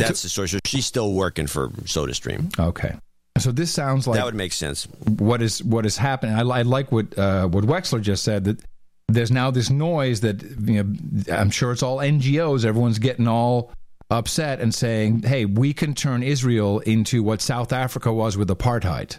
That's 0.06 0.22
the 0.22 0.28
story. 0.28 0.48
So 0.48 0.58
she's 0.64 0.86
still 0.86 1.12
working 1.12 1.46
for 1.46 1.68
SodaStream. 1.68 2.58
Okay. 2.58 2.94
So 3.38 3.52
this 3.52 3.70
sounds 3.70 4.06
like 4.06 4.16
that 4.16 4.24
would 4.24 4.34
make 4.34 4.52
sense. 4.52 4.84
What 5.18 5.42
is 5.42 5.62
what 5.62 5.86
is 5.86 5.96
happening? 5.96 6.34
I, 6.34 6.40
I 6.40 6.62
like 6.62 6.90
what 6.90 7.16
uh, 7.18 7.46
what 7.46 7.64
Wexler 7.64 8.00
just 8.00 8.24
said 8.24 8.44
that 8.44 8.60
there's 9.06 9.30
now 9.30 9.50
this 9.50 9.70
noise 9.70 10.20
that 10.20 10.42
you 10.42 10.82
know 10.82 11.32
I'm 11.32 11.50
sure 11.50 11.72
it's 11.72 11.82
all 11.82 11.98
NGOs. 11.98 12.64
Everyone's 12.64 12.98
getting 12.98 13.28
all 13.28 13.72
upset 14.10 14.60
and 14.60 14.74
saying, 14.74 15.22
"Hey, 15.22 15.44
we 15.44 15.72
can 15.72 15.94
turn 15.94 16.22
Israel 16.22 16.80
into 16.80 17.22
what 17.22 17.40
South 17.40 17.72
Africa 17.72 18.12
was 18.12 18.36
with 18.36 18.48
apartheid." 18.48 19.18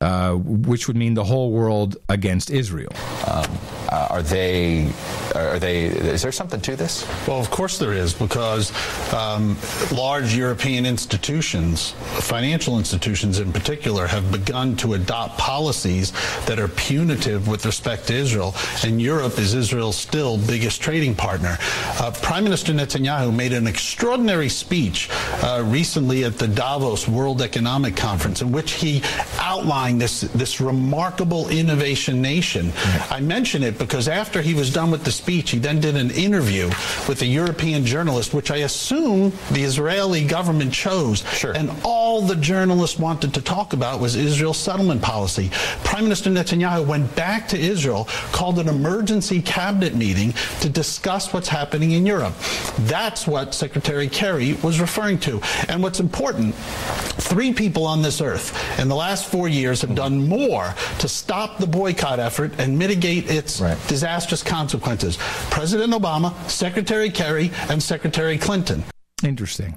Uh, 0.00 0.34
which 0.34 0.86
would 0.86 0.96
mean 0.96 1.14
the 1.14 1.24
whole 1.24 1.50
world 1.50 1.96
against 2.10 2.50
Israel. 2.50 2.92
Um, 3.26 3.46
uh, 3.88 4.08
are 4.10 4.22
they? 4.22 4.90
Are 5.34 5.58
they? 5.58 5.86
Is 5.86 6.22
there 6.22 6.32
something 6.32 6.60
to 6.62 6.76
this? 6.76 7.06
Well, 7.26 7.38
of 7.38 7.50
course 7.50 7.78
there 7.78 7.92
is, 7.92 8.14
because 8.14 8.72
um, 9.12 9.56
large 9.92 10.34
European 10.34 10.86
institutions, 10.86 11.90
financial 12.20 12.78
institutions 12.78 13.38
in 13.38 13.52
particular, 13.52 14.06
have 14.06 14.30
begun 14.30 14.76
to 14.76 14.94
adopt 14.94 15.38
policies 15.38 16.12
that 16.46 16.58
are 16.58 16.68
punitive 16.68 17.48
with 17.48 17.66
respect 17.66 18.06
to 18.08 18.14
Israel, 18.14 18.54
and 18.84 19.00
Europe 19.00 19.38
is 19.38 19.54
Israel's 19.54 19.96
still 19.96 20.38
biggest 20.38 20.80
trading 20.80 21.14
partner. 21.14 21.58
Uh, 21.98 22.10
Prime 22.22 22.44
Minister 22.44 22.72
Netanyahu 22.72 23.34
made 23.34 23.52
an 23.52 23.66
extraordinary 23.66 24.48
speech 24.48 25.08
uh, 25.42 25.62
recently 25.66 26.24
at 26.24 26.38
the 26.38 26.48
Davos 26.48 27.06
World 27.08 27.42
Economic 27.42 27.96
Conference, 27.96 28.42
in 28.42 28.52
which 28.52 28.72
he 28.72 29.02
outlined 29.38 30.00
this 30.00 30.22
this 30.22 30.60
remarkable 30.60 31.48
innovation 31.48 32.22
nation. 32.22 32.72
I 33.10 33.20
mention 33.20 33.62
it 33.62 33.73
because 33.78 34.08
after 34.08 34.42
he 34.42 34.54
was 34.54 34.72
done 34.72 34.90
with 34.90 35.04
the 35.04 35.12
speech, 35.12 35.50
he 35.50 35.58
then 35.58 35.80
did 35.80 35.96
an 35.96 36.10
interview 36.10 36.68
with 37.08 37.22
a 37.22 37.26
European 37.26 37.84
journalist, 37.84 38.34
which 38.34 38.50
I 38.50 38.58
assume 38.58 39.32
the 39.52 39.62
Israeli 39.62 40.24
government 40.24 40.72
chose. 40.72 41.24
Sure. 41.32 41.52
And 41.52 41.70
all 41.84 42.22
the 42.22 42.36
journalist 42.36 42.98
wanted 42.98 43.34
to 43.34 43.42
talk 43.42 43.72
about 43.72 44.00
was 44.00 44.16
Israel's 44.16 44.58
settlement 44.58 45.02
policy. 45.02 45.50
Prime 45.84 46.04
Minister 46.04 46.30
Netanyahu 46.30 46.86
went 46.86 47.14
back 47.16 47.48
to 47.48 47.58
Israel, 47.58 48.06
called 48.32 48.58
an 48.58 48.68
emergency 48.68 49.40
cabinet 49.40 49.94
meeting 49.94 50.32
to 50.60 50.68
discuss 50.68 51.32
what's 51.32 51.48
happening 51.48 51.92
in 51.92 52.06
Europe. 52.06 52.34
That's 52.80 53.26
what 53.26 53.54
Secretary 53.54 54.08
Kerry 54.08 54.54
was 54.62 54.80
referring 54.80 55.18
to. 55.20 55.40
And 55.68 55.82
what's 55.82 56.00
important, 56.00 56.54
three 56.54 57.52
people 57.52 57.86
on 57.86 58.02
this 58.02 58.20
earth 58.20 58.78
in 58.78 58.88
the 58.88 58.96
last 58.96 59.26
four 59.26 59.48
years 59.48 59.80
have 59.80 59.90
mm-hmm. 59.90 59.96
done 59.96 60.28
more 60.28 60.74
to 60.98 61.08
stop 61.08 61.58
the 61.58 61.66
boycott 61.66 62.18
effort 62.18 62.52
and 62.58 62.78
mitigate 62.78 63.30
its 63.30 63.60
right. 63.64 63.88
disastrous 63.88 64.42
consequences. 64.42 65.16
President 65.50 65.92
Obama, 65.92 66.34
Secretary 66.48 67.10
Kerry, 67.10 67.50
and 67.68 67.82
Secretary 67.82 68.38
Clinton. 68.38 68.84
Interesting. 69.22 69.76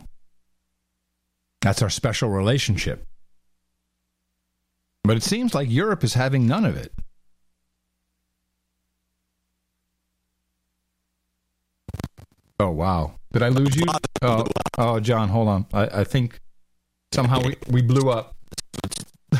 That's 1.61 1.81
our 1.81 1.89
special 1.89 2.29
relationship. 2.29 3.05
But 5.03 5.17
it 5.17 5.23
seems 5.23 5.55
like 5.55 5.69
Europe 5.69 6.03
is 6.03 6.13
having 6.15 6.47
none 6.47 6.65
of 6.65 6.75
it. 6.75 6.91
Oh 12.59 12.71
wow! 12.71 13.13
Did 13.31 13.43
I 13.43 13.49
lose 13.49 13.75
you? 13.75 13.85
Oh, 14.21 14.45
oh, 14.79 14.99
John, 14.99 15.29
hold 15.29 15.47
on. 15.47 15.65
I, 15.73 15.99
I 15.99 16.03
think 16.03 16.39
somehow 17.13 17.41
we, 17.41 17.55
we 17.69 17.81
blew 17.83 18.09
up. 18.09 18.35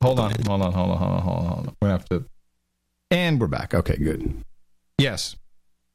hold 0.00 0.20
on, 0.20 0.32
hold 0.46 0.62
on, 0.62 0.72
hold 0.72 0.72
on, 0.72 0.72
hold 0.72 0.90
on, 0.90 0.98
hold 0.98 1.12
on, 1.12 1.20
hold 1.22 1.46
on. 1.46 1.64
We're 1.80 1.88
gonna 1.88 1.92
have 1.92 2.08
to. 2.10 2.24
And 3.10 3.40
we're 3.40 3.46
back. 3.46 3.74
Okay, 3.74 3.96
good. 3.96 4.42
Yes, 4.98 5.36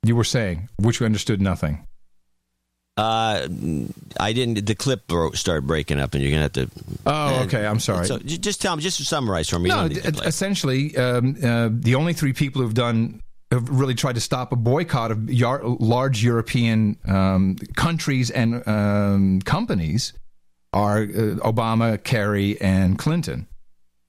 you 0.03 0.15
were 0.15 0.23
saying 0.23 0.69
which 0.77 0.99
we 0.99 1.05
understood 1.05 1.41
nothing. 1.41 1.85
Uh, 2.97 3.47
I 4.19 4.33
didn't. 4.33 4.65
The 4.65 4.75
clip 4.75 5.07
broke, 5.07 5.37
started 5.37 5.65
breaking 5.65 5.99
up, 5.99 6.13
and 6.13 6.21
you're 6.21 6.31
gonna 6.31 6.43
have 6.43 6.51
to. 6.53 6.69
Oh, 7.05 7.43
okay. 7.43 7.65
I'm 7.65 7.79
sorry. 7.79 8.05
So 8.05 8.19
just 8.19 8.61
tell 8.61 8.75
me, 8.75 8.81
just 8.81 9.01
summarize 9.05 9.47
for 9.47 9.57
me. 9.57 9.69
No, 9.69 9.85
essentially, 9.85 10.97
um, 10.97 11.37
uh, 11.41 11.69
the 11.71 11.95
only 11.95 12.11
three 12.13 12.33
people 12.33 12.61
who've 12.61 12.73
done 12.73 13.21
have 13.51 13.69
really 13.69 13.95
tried 13.95 14.15
to 14.15 14.21
stop 14.21 14.51
a 14.51 14.55
boycott 14.57 15.11
of 15.11 15.31
yar- 15.31 15.63
large 15.63 16.21
European 16.23 16.97
um, 17.07 17.55
countries 17.75 18.29
and 18.31 18.67
um, 18.67 19.39
companies 19.41 20.13
are 20.73 20.99
uh, 21.03 21.39
Obama, 21.41 22.03
Kerry, 22.03 22.59
and 22.61 22.99
Clinton, 22.99 23.47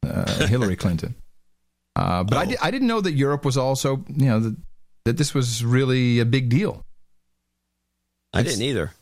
uh, 0.04 0.46
Hillary 0.46 0.76
Clinton. 0.84 1.14
Uh, 1.96 2.22
but 2.24 2.36
oh. 2.36 2.40
I, 2.40 2.44
di- 2.46 2.58
I 2.62 2.70
didn't 2.70 2.88
know 2.88 3.00
that 3.00 3.12
Europe 3.12 3.44
was 3.44 3.56
also, 3.56 4.04
you 4.08 4.26
know, 4.26 4.40
that, 4.40 4.56
that 5.04 5.16
this 5.16 5.34
was 5.34 5.64
really 5.64 6.20
a 6.20 6.24
big 6.24 6.48
deal. 6.48 6.84
I 8.32 8.40
it's, 8.40 8.50
didn't 8.50 8.62
either. 8.62 8.92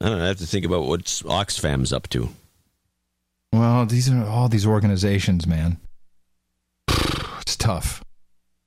I 0.00 0.08
don't 0.08 0.18
know. 0.18 0.24
I 0.24 0.28
have 0.28 0.38
to 0.38 0.46
think 0.46 0.66
about 0.66 0.84
what 0.84 1.00
Oxfam's 1.00 1.92
up 1.92 2.08
to. 2.10 2.28
Well, 3.52 3.86
these 3.86 4.10
are 4.10 4.26
all 4.26 4.48
these 4.48 4.66
organizations, 4.66 5.46
man. 5.46 5.78
It's 7.40 7.56
tough. 7.56 8.04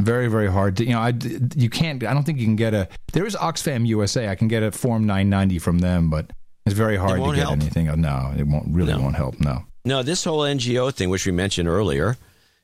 Very, 0.02 0.27
very 0.27 0.52
hard 0.52 0.77
to, 0.77 0.86
you 0.86 0.94
know, 0.94 0.99
I, 0.99 1.14
you 1.56 1.69
can't, 1.69 2.03
I 2.03 2.14
don't 2.14 2.23
think 2.23 2.40
you 2.40 2.45
can 2.45 2.56
get 2.56 2.73
a, 2.73 2.88
there 3.11 3.26
is 3.26 3.36
Oxfam 3.36 3.86
USA. 3.86 4.30
I 4.30 4.36
can 4.36 4.48
get 4.48 4.64
a 4.64 4.72
Form 4.72 5.06
990 5.06 5.60
from 5.60 5.80
them, 5.80 6.10
but 6.10 6.31
it's 6.65 6.76
very 6.76 6.95
hard 6.95 7.22
to 7.22 7.36
get 7.36 7.44
help. 7.44 7.53
anything. 7.53 7.86
No, 8.02 8.34
it 8.38 8.48
won't, 8.48 8.73
really 8.73 8.94
no. 8.94 9.02
won't 9.02 9.15
help. 9.15 9.40
No. 9.40 9.65
No, 9.89 10.03
this 10.03 10.23
whole 10.23 10.41
NGO 10.41 10.93
thing, 10.93 11.09
which 11.09 11.26
we 11.26 11.31
mentioned 11.31 11.68
earlier, 11.68 12.15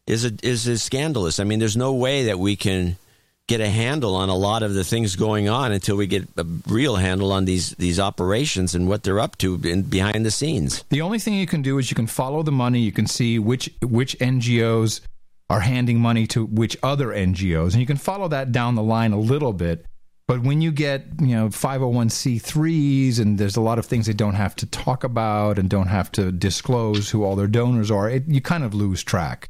is 0.06 0.26
a, 0.26 0.32
is, 0.44 0.84
scandalous. 0.84 1.40
I 1.40 1.44
mean, 1.44 1.58
there's 1.58 1.76
no 1.76 1.92
way 1.92 2.26
that 2.26 2.38
we 2.38 2.56
can 2.56 2.98
get 3.48 3.62
a 3.62 3.68
handle 3.68 4.16
on 4.16 4.30
a 4.30 4.36
lot 4.36 4.62
of 4.62 4.76
the 4.76 4.84
things 4.84 5.16
going 5.16 5.50
on 5.50 5.72
until 5.72 5.96
we 5.96 6.06
get 6.06 6.28
a 6.38 6.46
real 6.68 6.98
handle 6.98 7.32
on 7.32 7.46
these 7.46 7.72
these 7.72 8.00
operations 8.00 8.76
and 8.76 8.88
what 8.88 9.02
they're 9.02 9.20
up 9.20 9.40
to 9.40 9.60
in, 9.64 9.82
behind 9.82 10.24
the 10.24 10.30
scenes. 10.30 10.84
The 10.90 11.02
only 11.02 11.18
thing 11.18 11.34
you 11.34 11.48
can 11.48 11.64
do 11.64 11.80
is 11.80 11.90
you 11.90 11.96
can 11.96 12.06
follow 12.06 12.44
the 12.44 12.52
money. 12.52 12.82
You 12.82 12.92
can 12.92 13.08
see 13.08 13.40
which 13.40 13.72
which 13.82 14.16
NGOs 14.20 15.02
are 15.50 15.62
handing 15.62 16.00
money 16.00 16.28
to 16.28 16.46
which 16.46 16.78
other 16.84 17.08
NGOs, 17.08 17.72
and 17.72 17.82
you 17.82 17.88
can 17.88 17.98
follow 17.98 18.28
that 18.28 18.52
down 18.52 18.76
the 18.76 18.84
line 18.84 19.14
a 19.14 19.20
little 19.20 19.52
bit. 19.52 19.88
But 20.28 20.42
when 20.42 20.62
you 20.62 20.72
get, 20.72 21.06
you 21.20 21.36
know, 21.36 21.50
501c3s 21.50 23.20
and 23.20 23.38
there's 23.38 23.56
a 23.56 23.62
lot 23.62 23.78
of 23.78 23.86
things 23.86 24.08
they 24.08 24.14
don't 24.14 24.34
have 24.34 24.56
to 24.58 24.66
talk 24.66 25.04
about 25.04 25.60
and 25.60 25.70
don't 25.70 25.88
have 25.88 26.12
to 26.14 26.32
disclose 26.32 27.12
who 27.12 27.24
all 27.24 27.36
their 27.36 27.48
donors 27.48 27.92
are, 27.92 28.10
it, 28.10 28.28
you 28.28 28.42
kind 28.42 28.64
of 28.64 28.74
lose 28.74 29.04
track. 29.04 29.50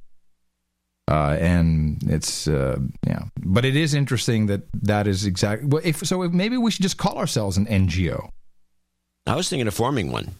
Uh, 1.09 1.37
and 1.39 2.01
it's 2.07 2.47
uh, 2.47 2.79
yeah, 3.05 3.25
but 3.37 3.63
it 3.63 3.75
is 3.75 3.93
interesting 3.93 4.47
that 4.47 4.63
that 4.73 5.05
is 5.05 5.25
exactly. 5.25 5.67
Well, 5.67 5.81
if 5.85 5.97
so, 5.99 6.23
if 6.23 6.31
maybe 6.31 6.57
we 6.57 6.71
should 6.71 6.81
just 6.81 6.97
call 6.97 7.19
ourselves 7.19 7.57
an 7.57 7.67
NGO. 7.67 8.29
I 9.27 9.35
was 9.35 9.47
thinking 9.47 9.67
of 9.67 9.73
forming 9.73 10.11
one. 10.11 10.31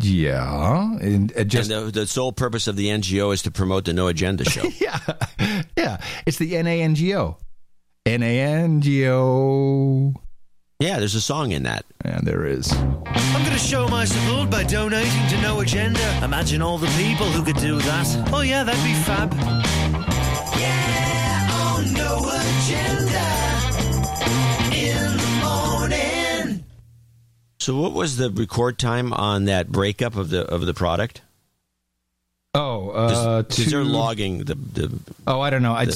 Yeah, 0.00 0.96
and, 1.00 1.32
uh, 1.36 1.44
just, 1.44 1.70
and 1.70 1.86
the, 1.86 2.00
the, 2.00 2.06
sole 2.08 2.32
purpose 2.32 2.66
of 2.66 2.74
the 2.74 2.88
NGO 2.88 3.32
is 3.32 3.42
to 3.42 3.52
promote 3.52 3.84
the 3.84 3.92
No 3.92 4.08
Agenda 4.08 4.44
show. 4.50 4.68
yeah, 4.80 4.98
yeah, 5.76 6.00
it's 6.26 6.38
the 6.38 6.54
NANGO, 6.54 7.36
NANGO. 8.06 9.22
Yeah, 10.80 10.98
there's 10.98 11.14
a 11.14 11.20
song 11.20 11.52
in 11.52 11.62
that. 11.62 11.84
Yeah, 12.04 12.18
there 12.22 12.44
is. 12.44 12.72
I'm 12.72 13.04
going 13.44 13.52
to 13.52 13.58
show 13.58 13.86
my 13.86 14.04
support 14.04 14.50
by 14.50 14.64
donating 14.64 15.28
to 15.28 15.40
No 15.40 15.60
Agenda. 15.60 16.20
Imagine 16.24 16.60
all 16.60 16.78
the 16.78 16.88
people 16.88 17.26
who 17.26 17.44
could 17.44 17.60
do 17.60 17.78
that. 17.78 18.30
Oh, 18.32 18.40
yeah, 18.40 18.64
that'd 18.64 18.82
be 18.82 18.94
fab. 19.04 19.32
Yeah, 20.58 21.48
on 21.52 21.92
No 21.94 22.18
Agenda. 22.26 23.22
In 24.74 25.16
the 25.16 25.40
morning. 25.44 26.64
So, 27.60 27.76
what 27.76 27.92
was 27.92 28.16
the 28.16 28.30
record 28.30 28.80
time 28.80 29.12
on 29.12 29.44
that 29.44 29.70
breakup 29.70 30.16
of 30.16 30.30
the 30.30 30.44
of 30.44 30.66
the 30.66 30.74
product? 30.74 31.22
Oh, 32.54 32.90
uh, 32.90 33.42
Because 33.42 33.66
they're 33.70 33.84
logging 33.84 34.44
the 34.44 34.54
the. 34.54 34.98
Oh, 35.26 35.40
I 35.40 35.48
don't 35.50 35.62
know. 35.62 35.72
I'd, 35.72 35.88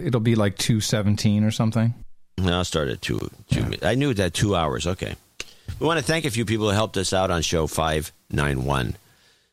it'll 0.00 0.20
be 0.20 0.36
like 0.36 0.56
two 0.56 0.80
seventeen 0.80 1.42
or 1.44 1.50
something. 1.50 1.92
No, 2.38 2.58
I'll 2.58 2.64
start 2.64 2.88
at 2.88 3.02
two. 3.02 3.30
two 3.50 3.72
I 3.82 3.96
knew 3.96 4.14
that 4.14 4.32
two 4.32 4.54
hours. 4.54 4.86
Okay. 4.86 5.16
We 5.80 5.86
want 5.86 5.98
to 5.98 6.04
thank 6.04 6.24
a 6.24 6.30
few 6.30 6.44
people 6.44 6.66
who 6.68 6.72
helped 6.74 6.96
us 6.96 7.12
out 7.12 7.30
on 7.32 7.42
show 7.42 7.66
five 7.66 8.12
nine 8.30 8.64
one, 8.64 8.94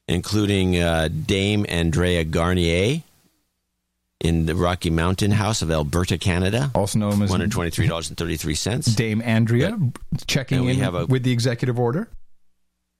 including 0.07 0.77
uh, 0.80 1.09
Dame 1.09 1.65
Andrea 1.67 2.24
Garnier 2.24 3.01
in 4.22 4.45
the 4.45 4.56
Rocky 4.56 4.91
Mountain 4.91 5.32
House 5.32 5.61
of 5.64 5.72
Alberta, 5.72 6.17
Canada, 6.19 6.69
also 6.75 6.99
known 6.99 7.14
as 7.24 7.30
one 7.32 7.40
hundred 7.40 7.51
twenty 7.51 7.72
three 7.72 7.88
dollars 7.88 8.09
and 8.09 8.17
thirty 8.17 8.38
three 8.38 8.56
cents. 8.56 8.85
Dame 8.93 9.22
Andrea 9.24 9.77
checking 10.27 10.64
we 10.64 10.74
in 10.74 10.80
have 10.80 10.93
a- 10.93 11.07
with 11.07 11.24
the 11.24 11.32
executive 11.32 11.80
order. 11.80 12.07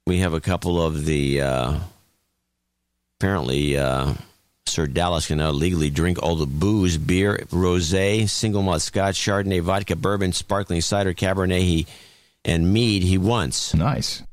We 0.08 0.18
have 0.20 0.34
a 0.34 0.42
couple 0.42 0.82
of 0.84 1.06
the 1.06 1.42
uh, 1.42 1.80
apparently 3.20 3.78
uh, 3.78 4.14
Sir 4.66 4.88
Dallas 4.88 5.28
can 5.28 5.38
now 5.38 5.52
legally 5.52 5.90
drink 5.90 6.22
all 6.22 6.36
the 6.36 6.46
booze, 6.46 6.98
beer, 6.98 7.46
rosé, 7.50 8.28
single 8.28 8.62
malt 8.62 8.82
Scotch, 8.82 9.16
Chardonnay, 9.16 9.62
vodka, 9.62 9.96
bourbon, 9.96 10.34
sparkling 10.34 10.82
cider, 10.82 11.14
Cabernet, 11.14 11.62
he, 11.62 11.88
and 12.44 12.74
mead 12.74 13.04
he 13.04 13.18
wants. 13.18 13.74
Nice. 13.74 14.24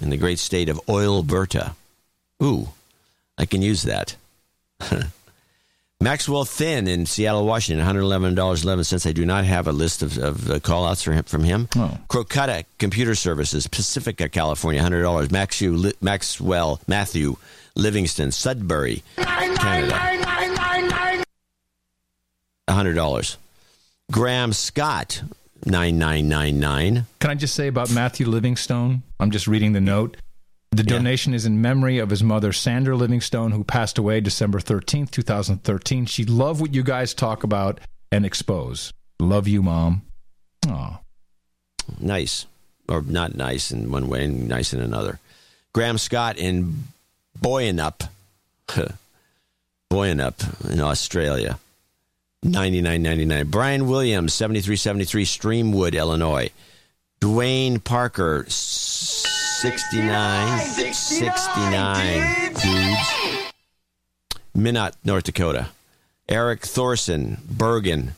In 0.00 0.10
the 0.10 0.16
great 0.16 0.38
state 0.38 0.68
of 0.68 0.80
Alberta. 0.88 1.74
Ooh, 2.42 2.68
I 3.36 3.46
can 3.46 3.62
use 3.62 3.82
that. 3.82 4.16
Maxwell 6.00 6.44
Thin 6.44 6.86
in 6.86 7.06
Seattle, 7.06 7.44
Washington, 7.44 7.84
$111.11. 7.84 9.06
I 9.06 9.12
do 9.12 9.26
not 9.26 9.44
have 9.44 9.66
a 9.66 9.72
list 9.72 10.02
of, 10.02 10.16
of 10.16 10.48
uh, 10.48 10.60
call 10.60 10.86
outs 10.86 11.04
him, 11.04 11.20
from 11.24 11.42
him. 11.42 11.68
Oh. 11.74 11.98
Crocutta 12.08 12.64
Computer 12.78 13.16
Services, 13.16 13.66
Pacifica, 13.66 14.28
California, 14.28 14.80
$100. 14.80 15.28
Maxu, 15.28 15.76
Li- 15.76 15.94
Maxwell 16.00 16.80
Matthew 16.86 17.36
Livingston, 17.78 18.32
Sudbury, 18.32 19.02
Canada, 19.16 19.94
$100. 22.68 23.36
Graham 24.10 24.52
Scott, 24.52 25.22
9999 25.64 27.06
Can 27.20 27.30
I 27.30 27.34
just 27.34 27.54
say 27.54 27.68
about 27.68 27.90
Matthew 27.90 28.26
Livingstone? 28.26 29.02
I'm 29.20 29.30
just 29.30 29.46
reading 29.46 29.72
the 29.72 29.80
note. 29.80 30.16
The 30.70 30.82
donation 30.82 31.32
is 31.34 31.46
in 31.46 31.62
memory 31.62 31.98
of 31.98 32.10
his 32.10 32.22
mother, 32.22 32.52
Sandra 32.52 32.94
Livingstone, 32.94 33.52
who 33.52 33.64
passed 33.64 33.96
away 33.96 34.20
December 34.20 34.58
13th, 34.58 35.10
2013. 35.10 36.06
She 36.06 36.24
loved 36.24 36.60
what 36.60 36.74
you 36.74 36.82
guys 36.82 37.14
talk 37.14 37.42
about 37.42 37.80
and 38.12 38.26
expose. 38.26 38.92
Love 39.18 39.48
you, 39.48 39.62
Mom. 39.62 40.02
Aw. 40.68 41.00
nice 42.00 42.46
or 42.88 43.02
not 43.02 43.34
nice 43.34 43.70
in 43.70 43.90
one 43.90 44.08
way 44.08 44.24
and 44.24 44.48
nice 44.48 44.74
in 44.74 44.80
another. 44.80 45.20
Graham 45.72 45.96
Scott 45.96 46.36
in 46.36 46.84
Boyanup, 47.40 48.08
Boyanup 49.90 50.70
in 50.70 50.80
Australia, 50.80 51.58
ninety 52.42 52.80
nine 52.80 53.02
ninety 53.02 53.24
nine. 53.24 53.46
Brian 53.46 53.88
Williams 53.88 54.34
seventy 54.34 54.60
three 54.60 54.76
seventy 54.76 55.04
three 55.04 55.24
Streamwood, 55.24 55.94
Illinois. 55.94 56.50
Dwayne 57.20 57.82
Parker 57.82 58.44
sixty 58.48 60.00
nine 60.00 60.60
sixty 60.92 61.60
nine 61.60 62.52
dudes. 62.54 63.52
Minot, 64.54 64.94
North 65.04 65.24
Dakota. 65.24 65.68
Eric 66.28 66.60
Thorson, 66.66 67.38
Bergen, 67.48 68.14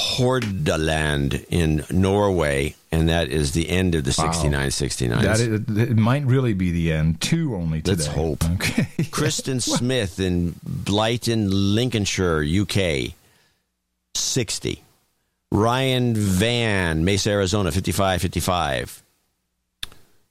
Hordaland 0.00 1.44
in 1.50 1.84
Norway, 1.90 2.74
and 2.90 3.08
that 3.08 3.28
is 3.28 3.52
the 3.52 3.68
end 3.68 3.94
of 3.94 4.04
the 4.04 4.14
Wow. 4.16 4.30
69 4.32 4.70
69. 4.70 5.22
That 5.22 5.40
is, 5.40 5.48
it 5.90 5.96
might 5.96 6.24
really 6.24 6.54
be 6.54 6.72
the 6.72 6.92
end. 6.92 7.20
Two 7.20 7.54
only 7.54 7.82
today. 7.82 7.96
Let's 7.96 8.06
hope. 8.06 8.42
Okay. 8.54 8.88
Kristen 9.10 9.60
Smith 9.60 10.18
in 10.18 10.54
Blyton, 10.64 11.48
Lincolnshire, 11.50 12.42
UK, 12.42 13.12
60. 14.14 14.82
Ryan 15.52 16.14
Van, 16.14 17.04
Mesa, 17.04 17.30
Arizona, 17.30 17.70
55 17.72 18.22
55. 18.22 19.02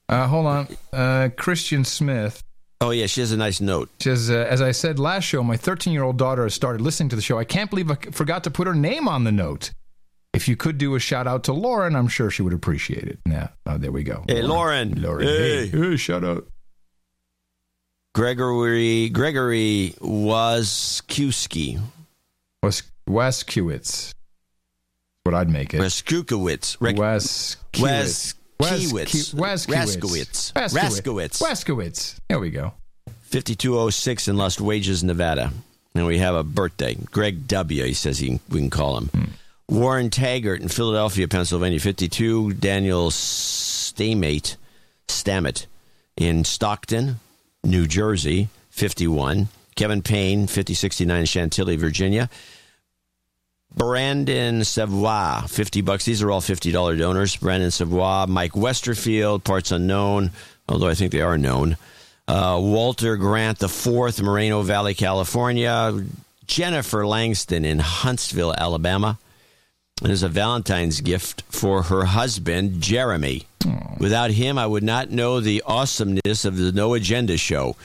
Uh, 0.08 0.26
hold 0.26 0.46
on. 0.46 0.68
Uh, 0.92 1.28
Christian 1.36 1.84
Smith 1.84 2.42
Oh, 2.82 2.90
yeah, 2.90 3.06
she 3.06 3.20
has 3.20 3.30
a 3.30 3.36
nice 3.36 3.60
note. 3.60 3.90
She 4.00 4.08
says, 4.08 4.30
uh, 4.30 4.46
as 4.48 4.62
I 4.62 4.70
said 4.72 4.98
last 4.98 5.24
show, 5.24 5.42
my 5.42 5.56
13 5.56 5.92
year 5.92 6.02
old 6.02 6.16
daughter 6.16 6.44
has 6.44 6.54
started 6.54 6.80
listening 6.80 7.10
to 7.10 7.16
the 7.16 7.22
show. 7.22 7.38
I 7.38 7.44
can't 7.44 7.68
believe 7.68 7.90
I 7.90 7.96
forgot 7.96 8.44
to 8.44 8.50
put 8.50 8.66
her 8.66 8.74
name 8.74 9.06
on 9.06 9.24
the 9.24 9.32
note. 9.32 9.72
If 10.32 10.48
you 10.48 10.56
could 10.56 10.78
do 10.78 10.94
a 10.94 11.00
shout 11.00 11.26
out 11.26 11.44
to 11.44 11.52
Lauren, 11.52 11.94
I'm 11.96 12.08
sure 12.08 12.30
she 12.30 12.42
would 12.42 12.52
appreciate 12.52 13.04
it. 13.04 13.18
Yeah, 13.28 13.48
oh, 13.66 13.76
there 13.78 13.92
we 13.92 14.04
go. 14.04 14.24
Hey, 14.28 14.42
Lauren. 14.42 15.02
Lauren. 15.02 15.26
Hey. 15.26 15.66
Hey, 15.66 15.78
hey, 15.78 15.96
shout 15.96 16.24
out. 16.24 16.46
Gregory 18.14 19.08
Gregory 19.10 19.94
Waskiewski. 20.00 21.80
Was 22.62 22.82
Waskiewicz. 23.08 24.14
What 25.24 25.34
I'd 25.34 25.50
make 25.50 25.74
it. 25.74 25.80
Waskiewicz. 25.80 26.78
Waskiewicz. 26.78 28.34
Waskiewicz. 28.60 29.34
Raskowitz. 29.34 30.52
Raskowitz. 30.52 31.40
Waskowitz. 31.40 32.20
There 32.28 32.38
we 32.38 32.50
go. 32.50 32.72
5206 33.30 34.28
in 34.28 34.36
Lost 34.36 34.60
Wages, 34.60 35.04
Nevada. 35.04 35.52
And 35.94 36.06
we 36.06 36.18
have 36.18 36.34
a 36.34 36.42
birthday. 36.42 36.96
Greg 37.10 37.46
W. 37.48 37.84
He 37.84 37.94
says 37.94 38.18
he, 38.18 38.40
we 38.48 38.60
can 38.60 38.70
call 38.70 38.96
him. 38.96 39.06
Hmm. 39.08 39.24
Warren 39.68 40.10
Taggart 40.10 40.60
in 40.60 40.68
Philadelphia, 40.68 41.28
Pennsylvania, 41.28 41.78
52. 41.78 42.54
Daniel 42.54 43.10
Stamate, 43.10 44.56
Stammet 45.08 45.66
in 46.16 46.44
Stockton, 46.44 47.20
New 47.62 47.86
Jersey, 47.86 48.48
51. 48.70 49.48
Kevin 49.76 50.02
Payne, 50.02 50.46
5069 50.46 51.24
Chantilly, 51.24 51.76
Virginia. 51.76 52.28
Brandon 53.74 54.64
Savoy, 54.64 55.46
50 55.46 55.80
bucks. 55.82 56.04
These 56.04 56.22
are 56.22 56.30
all 56.30 56.40
$50 56.40 56.98
donors. 56.98 57.36
Brandon 57.36 57.70
Savoy, 57.70 58.26
Mike 58.26 58.52
Westerfield, 58.52 59.44
parts 59.44 59.70
unknown, 59.70 60.32
although 60.68 60.88
I 60.88 60.94
think 60.94 61.12
they 61.12 61.20
are 61.20 61.38
known. 61.38 61.76
Uh, 62.26 62.58
Walter 62.60 63.16
Grant 63.16 63.62
IV, 63.62 64.22
Moreno 64.22 64.62
Valley, 64.62 64.94
California. 64.94 66.04
Jennifer 66.46 67.06
Langston 67.06 67.64
in 67.64 67.78
Huntsville, 67.78 68.52
Alabama. 68.52 69.18
And 70.02 70.10
as 70.10 70.22
a 70.22 70.28
Valentine's 70.28 71.00
gift 71.00 71.42
for 71.48 71.82
her 71.84 72.06
husband, 72.06 72.80
Jeremy. 72.80 73.46
Without 73.98 74.30
him, 74.30 74.58
I 74.58 74.66
would 74.66 74.82
not 74.82 75.10
know 75.10 75.40
the 75.40 75.62
awesomeness 75.66 76.44
of 76.44 76.56
the 76.56 76.72
No 76.72 76.94
Agenda 76.94 77.36
show. 77.36 77.76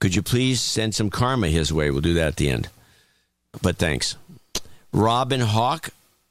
Could 0.00 0.14
you 0.14 0.22
please 0.22 0.60
send 0.60 0.94
some 0.94 1.10
karma 1.10 1.48
his 1.48 1.72
way? 1.72 1.90
We'll 1.90 2.00
do 2.00 2.14
that 2.14 2.28
at 2.28 2.36
the 2.36 2.48
end. 2.48 2.68
But 3.62 3.76
thanks. 3.76 4.16
Robin 4.92 5.40
Hawk, 5.40 5.90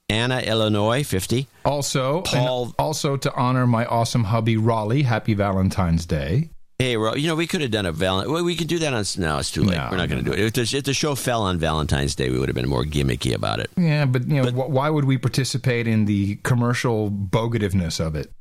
Anna, 0.10 0.40
Illinois, 0.40 1.04
50. 1.04 1.48
Also, 1.66 2.22
Paul- 2.22 2.74
also 2.80 3.18
to 3.18 3.34
honor 3.36 3.68
my 3.68 3.86
awesome 3.86 4.26
hubby 4.26 4.58
Raleigh, 4.58 5.04
happy 5.04 5.34
Valentine's 5.34 6.06
Day. 6.06 6.50
Hey, 6.80 6.96
Ro, 6.96 7.16
you 7.16 7.28
know, 7.28 7.36
we 7.36 7.48
could 7.48 7.62
have 7.62 7.72
done 7.72 7.88
a 7.88 7.92
Valentine. 7.92 8.32
Well, 8.32 8.44
we 8.44 8.56
could 8.56 8.68
do 8.68 8.78
that 8.80 8.94
on. 8.94 9.04
No, 9.18 9.40
it's 9.40 9.50
too 9.52 9.64
late. 9.64 9.78
No, 9.78 9.88
We're 9.90 9.98
not 9.98 10.10
going 10.10 10.24
to 10.24 10.30
do 10.30 10.38
it. 10.38 10.40
If 10.40 10.54
the, 10.54 10.78
if 10.78 10.84
the 10.84 10.94
show 10.94 11.16
fell 11.16 11.42
on 11.42 11.58
Valentine's 11.58 12.14
Day, 12.14 12.30
we 12.30 12.38
would 12.38 12.50
have 12.50 12.56
been 12.56 12.70
more 12.70 12.84
gimmicky 12.84 13.34
about 13.34 13.60
it. 13.60 13.72
Yeah, 13.76 14.06
but 14.06 14.28
you 14.28 14.44
know, 14.44 14.52
wh- 14.52 14.70
why 14.70 14.90
would 14.92 15.06
we 15.06 15.18
participate 15.18 15.88
in 15.88 16.06
the 16.06 16.36
commercial 16.44 17.10
bogativeness 17.10 18.00
of 18.00 18.16
it? 18.16 18.32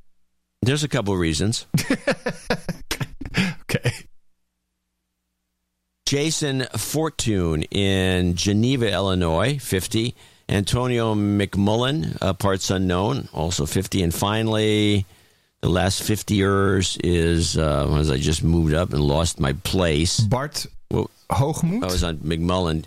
There's 0.61 0.85
a 0.85 0.89
couple 0.89 1.15
of 1.15 1.21
reasons. 1.21 1.67
Okay. 3.69 3.93
Jason 6.07 6.67
Fortune 6.77 7.65
in 7.65 8.35
Geneva, 8.37 8.91
Illinois, 8.91 9.59
50. 9.59 10.15
Antonio 10.49 11.15
McMullen, 11.17 12.17
uh, 12.23 12.33
parts 12.33 12.71
unknown, 12.71 13.29
also 13.33 13.67
50. 13.67 14.05
And 14.05 14.15
finally, 14.15 15.05
the 15.61 15.69
last 15.69 16.05
50 16.05 16.35
years 16.37 16.97
is, 17.03 17.59
uh, 17.59 17.93
as 17.99 18.13
I 18.13 18.19
just 18.19 18.45
moved 18.45 18.73
up 18.73 18.93
and 18.93 19.03
lost 19.03 19.41
my 19.41 19.53
place. 19.53 20.21
Bart 20.21 20.67
Well, 20.93 21.11
Hoogmoed? 21.31 21.83
I 21.83 21.87
was 21.87 22.05
on 22.05 22.19
McMullen. 22.19 22.85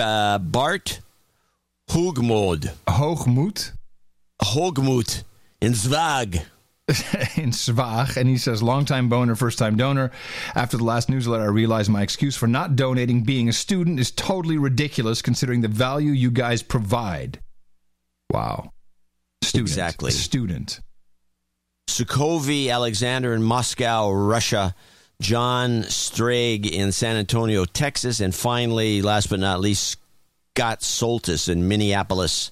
Uh, 0.00 0.38
Bart 0.38 0.98
Hoogmoed. 1.90 2.72
Hoogmoed 2.88 3.70
Hoogmoed 4.42 5.22
in 5.60 5.72
Zwag. 5.72 6.42
in 7.36 7.50
Svag, 7.50 8.16
and 8.16 8.28
he 8.28 8.38
says, 8.38 8.62
longtime 8.62 9.10
boner, 9.10 9.34
first 9.34 9.58
time 9.58 9.76
donor. 9.76 10.10
After 10.54 10.78
the 10.78 10.84
last 10.84 11.10
newsletter, 11.10 11.44
I 11.44 11.48
realized 11.48 11.90
my 11.90 12.02
excuse 12.02 12.34
for 12.34 12.46
not 12.46 12.76
donating 12.76 13.24
being 13.24 13.48
a 13.50 13.52
student 13.52 14.00
is 14.00 14.10
totally 14.10 14.56
ridiculous 14.56 15.20
considering 15.20 15.60
the 15.60 15.68
value 15.68 16.12
you 16.12 16.30
guys 16.30 16.62
provide. 16.62 17.40
Wow. 18.30 18.72
Student. 19.42 19.68
Exactly. 19.68 20.10
Student. 20.12 20.80
Sukovi, 21.90 22.70
Alexander 22.70 23.34
in 23.34 23.42
Moscow, 23.42 24.10
Russia. 24.10 24.74
John 25.20 25.82
Strag 25.82 26.70
in 26.70 26.92
San 26.92 27.16
Antonio, 27.16 27.64
Texas. 27.64 28.20
And 28.20 28.34
finally, 28.34 29.02
last 29.02 29.28
but 29.28 29.40
not 29.40 29.60
least, 29.60 29.98
Scott 30.56 30.80
Soltis 30.80 31.48
in 31.48 31.68
Minneapolis, 31.68 32.50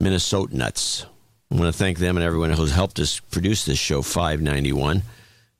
Minnesota 0.00 0.56
nuts. 0.56 1.06
I 1.50 1.56
want 1.56 1.66
to 1.66 1.76
thank 1.76 1.98
them 1.98 2.16
and 2.16 2.24
everyone 2.24 2.50
who's 2.50 2.72
helped 2.72 3.00
us 3.00 3.18
produce 3.18 3.64
this 3.64 3.78
show, 3.78 4.02
591. 4.02 5.02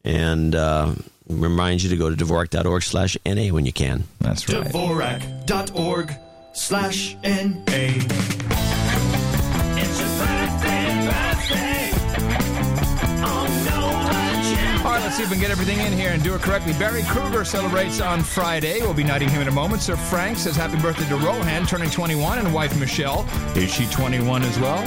And 0.05 0.55
uh, 0.55 0.95
remind 1.29 1.83
you 1.83 1.91
to 1.91 1.97
go 1.97 2.15
to 2.15 2.17
Dvorak.org 2.17 2.83
slash 2.83 3.17
NA 3.27 3.53
when 3.53 3.67
you 3.67 3.73
can. 3.73 4.05
That's 4.21 4.49
right. 4.49 4.67
Dvorak.org 4.67 6.15
slash 6.53 7.17
NA. 7.23 8.60
See 15.21 15.25
if 15.25 15.31
we 15.31 15.37
can 15.37 15.43
get 15.43 15.51
everything 15.51 15.79
in 15.81 15.93
here 15.93 16.11
and 16.11 16.23
do 16.23 16.35
it 16.35 16.41
correctly. 16.41 16.73
Barry 16.75 17.03
Kruger 17.03 17.45
celebrates 17.45 18.01
on 18.01 18.23
Friday. 18.23 18.81
We'll 18.81 18.95
be 18.95 19.05
knighting 19.05 19.29
him 19.29 19.43
in 19.43 19.49
a 19.49 19.53
moment. 19.53 19.83
Sir 19.83 19.97
Frank 19.97 20.39
says 20.39 20.57
happy 20.57 20.81
birthday 20.81 21.07
to 21.09 21.17
Rohan, 21.17 21.67
turning 21.67 21.91
21, 21.91 22.39
and 22.39 22.55
wife 22.55 22.79
Michelle. 22.79 23.27
Is 23.55 23.73
she 23.73 23.87
21 23.87 24.43
as 24.43 24.59
well? 24.59 24.81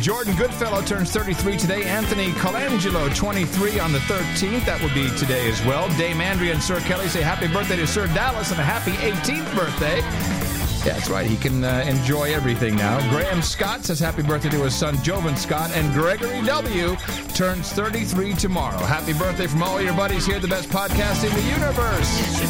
Jordan 0.00 0.36
Goodfellow 0.36 0.82
turns 0.82 1.10
33 1.10 1.56
today. 1.56 1.84
Anthony 1.84 2.32
Colangelo, 2.32 3.14
23 3.14 3.80
on 3.80 3.92
the 3.92 4.00
13th. 4.00 4.66
That 4.66 4.82
would 4.82 4.92
be 4.92 5.08
today 5.16 5.48
as 5.48 5.64
well. 5.64 5.88
Dame 5.96 6.20
Andrea 6.20 6.52
and 6.52 6.62
Sir 6.62 6.80
Kelly 6.80 7.08
say 7.08 7.22
happy 7.22 7.48
birthday 7.48 7.76
to 7.76 7.86
Sir 7.86 8.06
Dallas 8.08 8.50
and 8.50 8.60
a 8.60 8.64
happy 8.64 8.92
18th 8.92 9.54
birthday. 9.56 10.39
Yeah, 10.84 10.94
that's 10.94 11.10
right. 11.10 11.26
He 11.26 11.36
can 11.36 11.62
uh, 11.62 11.84
enjoy 11.86 12.32
everything 12.32 12.74
now. 12.74 12.98
Graham 13.10 13.42
Scott 13.42 13.84
says 13.84 14.00
happy 14.00 14.22
birthday 14.22 14.48
to 14.48 14.62
his 14.62 14.74
son 14.74 14.96
Jovan 15.02 15.36
Scott, 15.36 15.70
and 15.74 15.92
Gregory 15.92 16.40
W. 16.46 16.96
turns 17.34 17.70
33 17.72 18.32
tomorrow. 18.32 18.78
Happy 18.78 19.12
birthday 19.12 19.46
from 19.46 19.62
all 19.62 19.78
your 19.82 19.92
buddies 19.92 20.24
here, 20.24 20.36
at 20.36 20.42
the 20.42 20.48
best 20.48 20.70
podcast 20.70 21.22
in 21.28 21.34
the 21.34 21.42
universe. 21.52 22.40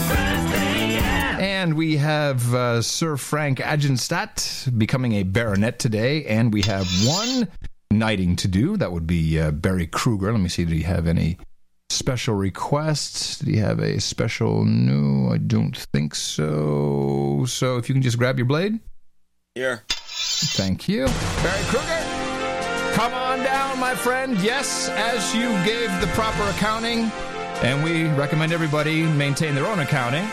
And 1.41 1.75
we 1.75 1.97
have 1.97 2.55
uh, 2.55 2.83
Sir 2.83 3.17
Frank 3.17 3.59
Agenstadt 3.59 4.79
becoming 4.79 5.15
a 5.15 5.25
baronet 5.25 5.81
today, 5.81 6.25
and 6.27 6.53
we 6.53 6.63
have 6.63 6.87
one 7.05 7.49
knighting 7.91 8.37
to 8.37 8.47
do. 8.47 8.77
That 8.77 8.93
would 8.93 9.09
be 9.09 9.41
uh, 9.41 9.51
Barry 9.51 9.89
Kruger. 9.89 10.31
Let 10.31 10.41
me 10.41 10.49
see. 10.49 10.65
Did 10.65 10.75
he 10.75 10.83
have 10.85 11.09
any 11.09 11.37
special 11.91 12.35
requests? 12.35 13.39
Did 13.39 13.49
he 13.49 13.57
have 13.57 13.81
a 13.81 14.01
special? 14.01 14.65
No, 14.65 15.33
I 15.33 15.39
don't 15.39 15.77
think 15.77 16.15
so. 16.15 17.45
So 17.47 17.77
if 17.77 17.89
you 17.89 17.95
can 17.95 18.03
just 18.03 18.19
grab 18.19 18.39
your 18.39 18.47
blade. 18.47 18.81
Here. 19.55 19.83
Thank 19.89 20.89
you. 20.89 21.07
Barry 21.07 21.65
Kruger, 21.65 22.95
come 22.95 23.13
on 23.13 23.41
down, 23.41 23.79
my 23.79 23.95
friend. 23.95 24.39
Yes, 24.41 24.89
as 24.91 25.35
you 25.35 25.49
gave 25.65 25.91
the 26.01 26.07
proper 26.15 26.43
accounting, 26.45 27.11
and 27.63 27.83
we 27.85 28.05
recommend 28.19 28.53
everybody 28.53 29.03
maintain 29.03 29.55
their 29.55 29.67
own 29.67 29.81
accounting. 29.81 30.25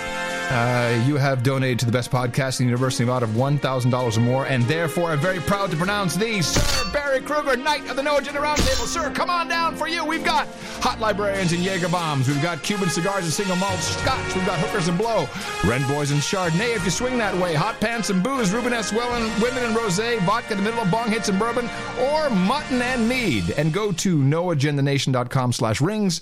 Uh, 0.49 1.03
you 1.05 1.17
have 1.17 1.43
donated 1.43 1.77
to 1.77 1.85
the 1.85 1.91
best 1.91 2.09
podcast 2.09 2.61
in 2.61 2.65
the 2.65 2.69
universe 2.69 2.99
in 2.99 3.05
the 3.05 3.11
amount 3.11 3.23
of 3.23 3.31
$1,000 3.31 4.17
or 4.17 4.21
more, 4.21 4.45
and 4.45 4.63
therefore 4.63 5.11
I'm 5.11 5.19
very 5.19 5.39
proud 5.41 5.71
to 5.71 5.77
pronounce 5.77 6.15
the 6.15 6.41
Sir 6.41 6.89
Barry 6.93 7.19
Kruger, 7.19 7.57
Knight 7.57 7.89
of 7.89 7.97
the 7.97 8.03
No 8.03 8.17
Agenda 8.17 8.39
Roundtable. 8.39 8.87
Sir, 8.87 9.11
come 9.11 9.29
on 9.29 9.49
down 9.49 9.75
for 9.75 9.89
you. 9.89 10.05
We've 10.05 10.23
got 10.23 10.47
hot 10.79 11.01
librarians 11.01 11.51
and 11.51 11.61
Jaeger 11.61 11.89
bombs. 11.89 12.29
We've 12.29 12.41
got 12.41 12.63
Cuban 12.63 12.89
cigars 12.89 13.25
and 13.25 13.33
single 13.33 13.57
malt 13.57 13.77
scotch. 13.79 14.35
We've 14.35 14.45
got 14.45 14.57
hookers 14.59 14.87
and 14.87 14.97
blow. 14.97 15.27
Ren 15.65 15.85
Boys 15.87 16.11
and 16.11 16.21
Chardonnay 16.21 16.77
if 16.77 16.85
you 16.85 16.91
swing 16.91 17.17
that 17.17 17.35
way. 17.35 17.53
Hot 17.53 17.77
pants 17.81 18.09
and 18.09 18.23
booze. 18.23 18.51
Rubenesque 18.53 18.93
Wellen, 18.93 19.41
women 19.41 19.65
and 19.65 19.75
rosé. 19.75 20.17
Vodka 20.19 20.53
in 20.53 20.59
the 20.59 20.63
middle 20.63 20.79
of 20.81 20.89
bong 20.89 21.11
hits 21.11 21.27
and 21.27 21.37
bourbon. 21.37 21.69
Or 21.99 22.29
mutton 22.29 22.81
and 22.81 23.07
mead. 23.09 23.51
And 23.57 23.73
go 23.73 23.91
to 23.91 24.17
noagendanation.com 24.17 25.51
slash 25.51 25.81
rings 25.81 26.21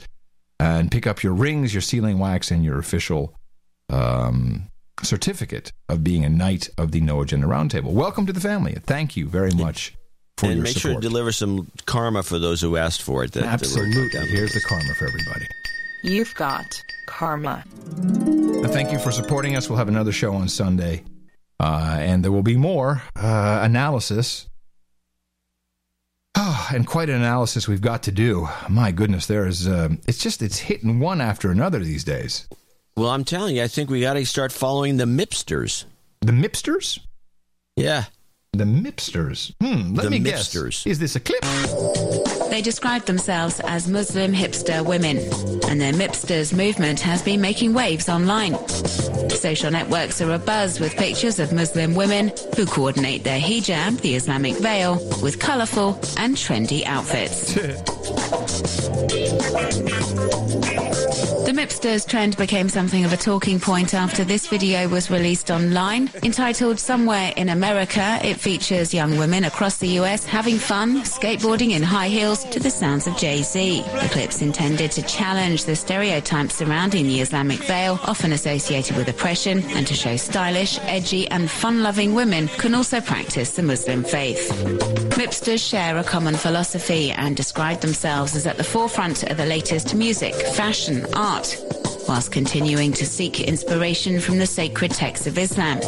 and 0.60 0.90
pick 0.90 1.06
up 1.06 1.22
your 1.22 1.34
rings, 1.34 1.76
your 1.76 1.82
sealing 1.82 2.18
wax, 2.18 2.50
and 2.50 2.66
your 2.66 2.80
official 2.80 3.36
um, 3.90 4.70
certificate 5.04 5.72
of 5.90 6.04
being 6.04 6.26
a 6.26 6.30
knight 6.30 6.70
of 6.78 6.92
the 6.92 7.02
No 7.02 7.22
Agenda 7.22 7.48
Roundtable. 7.48 7.92
Welcome 7.92 8.26
to 8.26 8.34
the 8.34 8.40
family. 8.40 8.76
Thank 8.84 9.16
you 9.16 9.28
very 9.28 9.52
much 9.52 9.94
for 10.38 10.48
your 10.48 10.48
support. 10.48 10.52
and 10.52 10.56
your 10.58 10.64
make 10.64 10.74
support. 10.74 10.94
sure 10.94 11.02
to 11.02 11.08
deliver 11.08 11.32
some 11.32 11.72
karma 11.86 12.24
for 12.24 12.40
those 12.40 12.62
who 12.62 12.78
asked 12.78 13.02
for 13.02 13.24
it. 13.24 13.32
That, 13.34 13.42
that 13.42 13.54
Absolutely. 13.54 14.28
Here's 14.28 14.54
the 14.54 14.62
karma 14.62 14.94
for 14.96 15.08
everybody. 15.08 15.46
You've 16.04 16.34
got 16.36 16.66
karma. 17.08 17.64
Uh, 17.98 18.68
Thank 18.68 18.92
you 18.92 19.00
for 19.00 19.12
supporting 19.12 19.56
us. 19.56 19.70
We'll 19.70 19.78
have 19.78 19.88
another 19.88 20.12
show 20.12 20.34
on 20.34 20.48
Sunday, 20.50 21.04
uh, 21.60 21.98
and 22.00 22.24
there 22.24 22.32
will 22.32 22.44
be 22.44 22.58
more 22.58 23.02
uh, 23.16 23.60
analysis. 23.64 24.48
Ah, 26.36 26.70
and 26.74 26.86
quite 26.86 27.10
an 27.10 27.16
analysis 27.16 27.68
we've 27.68 27.82
got 27.82 28.04
to 28.04 28.12
do. 28.12 28.48
My 28.70 28.92
goodness, 28.92 29.26
there 29.28 29.48
is. 29.48 29.68
Uh, 29.68 29.90
it's 30.08 30.20
just 30.20 30.42
it's 30.42 30.60
hitting 30.60 31.00
one 31.00 31.22
after 31.22 31.50
another 31.50 31.80
these 31.80 32.04
days. 32.04 32.48
Well, 32.98 33.10
I'm 33.10 33.26
telling 33.26 33.58
you, 33.58 33.64
I 33.64 33.68
think 33.68 33.90
we 33.90 34.00
got 34.02 34.14
to 34.14 34.26
start 34.26 34.52
following 34.54 34.98
the 34.98 35.04
Mipsters. 35.06 35.84
The 36.22 36.32
Mipsters? 36.32 37.00
Yeah. 37.76 38.06
The 38.54 38.64
Mipsters. 38.64 39.54
Hmm. 39.62 39.94
Let 39.96 40.04
The 40.06 40.10
me 40.12 40.20
Mipsters. 40.22 40.86
guess. 40.86 40.88
Is 40.88 41.00
this 41.00 41.18
a 41.18 41.20
clip? 41.20 41.42
They 42.50 42.62
describe 42.62 43.04
themselves 43.04 43.60
as 43.66 43.90
Muslim 43.90 44.32
hipster 44.32 44.86
women, 44.86 45.18
and 45.70 45.82
their 45.82 45.92
Mipsters 45.92 46.56
movement 46.56 47.02
has 47.02 47.22
been 47.22 47.42
making 47.42 47.74
waves 47.74 48.08
online. 48.08 48.56
Social 49.30 49.72
networks 49.72 50.22
are 50.22 50.40
abuzz 50.40 50.80
with 50.80 50.96
pictures 50.96 51.38
of 51.40 51.52
Muslim 51.52 51.96
women 51.96 52.32
who 52.56 52.66
coordinate 52.66 53.26
their 53.26 53.42
hijab, 53.42 54.00
the 54.00 54.16
Islamic 54.16 54.56
veil, 54.56 55.06
with 55.22 55.38
colourful 55.38 55.96
and 56.16 56.38
trendy 56.38 56.86
outfits. 56.86 57.56
The 61.26 61.54
Mipsters 61.54 62.08
trend 62.08 62.38
became 62.38 62.70
something 62.70 63.04
of 63.04 63.12
a 63.12 63.18
talking 63.18 63.60
point 63.60 63.96
after 63.96 64.24
this 64.24 64.46
video 64.46 64.88
was 64.88 65.10
released 65.10 65.50
online. 65.50 66.12
Entitled 66.22 66.80
Somewhere 66.80 67.34
in 67.36 67.50
America, 67.50 68.20
it 68.22 68.40
features 68.40 68.94
young 68.94 69.18
women 69.18 69.44
across 69.46 69.78
the 69.78 69.88
US 70.00 70.24
having 70.24 70.58
fun, 70.58 71.02
skateboarding 71.02 71.72
in 71.72 71.82
high 71.82 72.10
heels 72.10 72.44
to 72.46 72.60
the 72.60 72.70
sounds 72.70 73.08
of 73.08 73.18
Jay-Z. 73.18 73.82
The 73.82 74.10
clip's 74.12 74.44
intended 74.44 74.92
to 74.92 75.02
challenge 75.02 75.66
the 75.66 75.76
stereotypes 75.76 76.54
surrounding 76.54 77.08
the 77.08 77.22
Islamic 77.22 77.58
veil, 77.64 78.00
often 78.04 78.32
associated 78.32 78.96
with 78.96 79.10
oppression, 79.10 79.64
and 79.72 79.88
to 79.88 79.96
show 79.96 80.18
stylish, 80.18 80.78
edgy, 80.84 81.28
and 81.30 81.50
fun-loving 81.50 82.14
women 82.14 82.50
can 82.50 82.76
also 82.76 83.02
practice 83.02 83.56
the 83.56 83.64
Muslim 83.64 84.04
faith. 84.04 84.52
Mipsters 85.16 85.68
share 85.68 85.98
a 85.98 86.04
common 86.04 86.36
philosophy 86.36 87.12
and 87.12 87.36
describe 87.36 87.82
themselves 87.82 88.36
as 88.36 88.46
at 88.46 88.58
the 88.58 88.64
forefront 88.64 89.24
of 89.24 89.38
the 89.38 89.46
latest 89.46 89.96
music, 89.96 90.36
fashion, 90.36 91.06
art, 91.16 91.58
whilst 92.08 92.32
continuing 92.32 92.92
to 92.94 93.06
seek 93.06 93.42
inspiration 93.42 94.20
from 94.20 94.38
the 94.38 94.46
sacred 94.46 94.92
texts 94.92 95.28
of 95.28 95.38
Islam. 95.38 95.80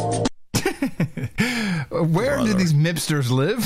Where 1.90 2.38
do 2.38 2.54
these 2.54 2.72
Mipsters 2.72 3.30
live? 3.30 3.64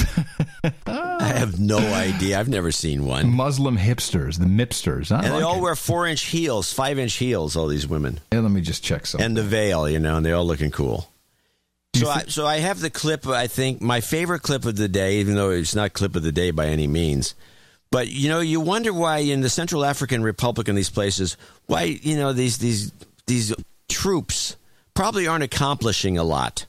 I 0.86 1.26
have 1.26 1.58
no 1.58 1.78
idea. 1.78 2.38
I've 2.38 2.48
never 2.48 2.70
seen 2.72 3.04
one. 3.04 3.30
Muslim 3.30 3.76
hipsters, 3.76 4.38
the 4.38 4.44
Mipsters. 4.46 5.10
I 5.10 5.24
and 5.24 5.34
they 5.34 5.42
all 5.42 5.58
it. 5.58 5.62
wear 5.62 5.74
four 5.74 6.06
inch 6.06 6.24
heels, 6.24 6.72
five 6.72 6.98
inch 6.98 7.14
heels, 7.14 7.56
all 7.56 7.66
these 7.66 7.86
women. 7.86 8.20
Yeah, 8.32 8.40
let 8.40 8.50
me 8.50 8.60
just 8.60 8.84
check 8.84 9.06
some. 9.06 9.20
And 9.20 9.36
the 9.36 9.42
veil, 9.42 9.88
you 9.88 9.98
know, 9.98 10.16
and 10.16 10.26
they're 10.26 10.36
all 10.36 10.46
looking 10.46 10.70
cool. 10.70 11.08
So 11.94 12.08
I, 12.08 12.22
so 12.26 12.46
I 12.46 12.56
have 12.58 12.80
the 12.80 12.90
clip, 12.90 13.26
I 13.26 13.46
think, 13.46 13.82
my 13.82 14.00
favorite 14.00 14.40
clip 14.40 14.64
of 14.64 14.76
the 14.76 14.88
day, 14.88 15.16
even 15.16 15.34
though 15.34 15.50
it's 15.50 15.74
not 15.74 15.92
clip 15.92 16.16
of 16.16 16.22
the 16.22 16.32
day 16.32 16.50
by 16.50 16.68
any 16.68 16.86
means. 16.86 17.34
But, 17.92 18.08
you 18.08 18.30
know, 18.30 18.40
you 18.40 18.58
wonder 18.58 18.92
why 18.92 19.18
in 19.18 19.42
the 19.42 19.50
Central 19.50 19.84
African 19.84 20.22
Republic 20.22 20.66
and 20.66 20.78
these 20.78 20.88
places, 20.88 21.36
why, 21.66 21.82
you 21.82 22.16
know, 22.16 22.32
these, 22.32 22.56
these, 22.56 22.90
these 23.26 23.54
troops 23.90 24.56
probably 24.94 25.26
aren't 25.26 25.44
accomplishing 25.44 26.16
a 26.16 26.24
lot. 26.24 26.64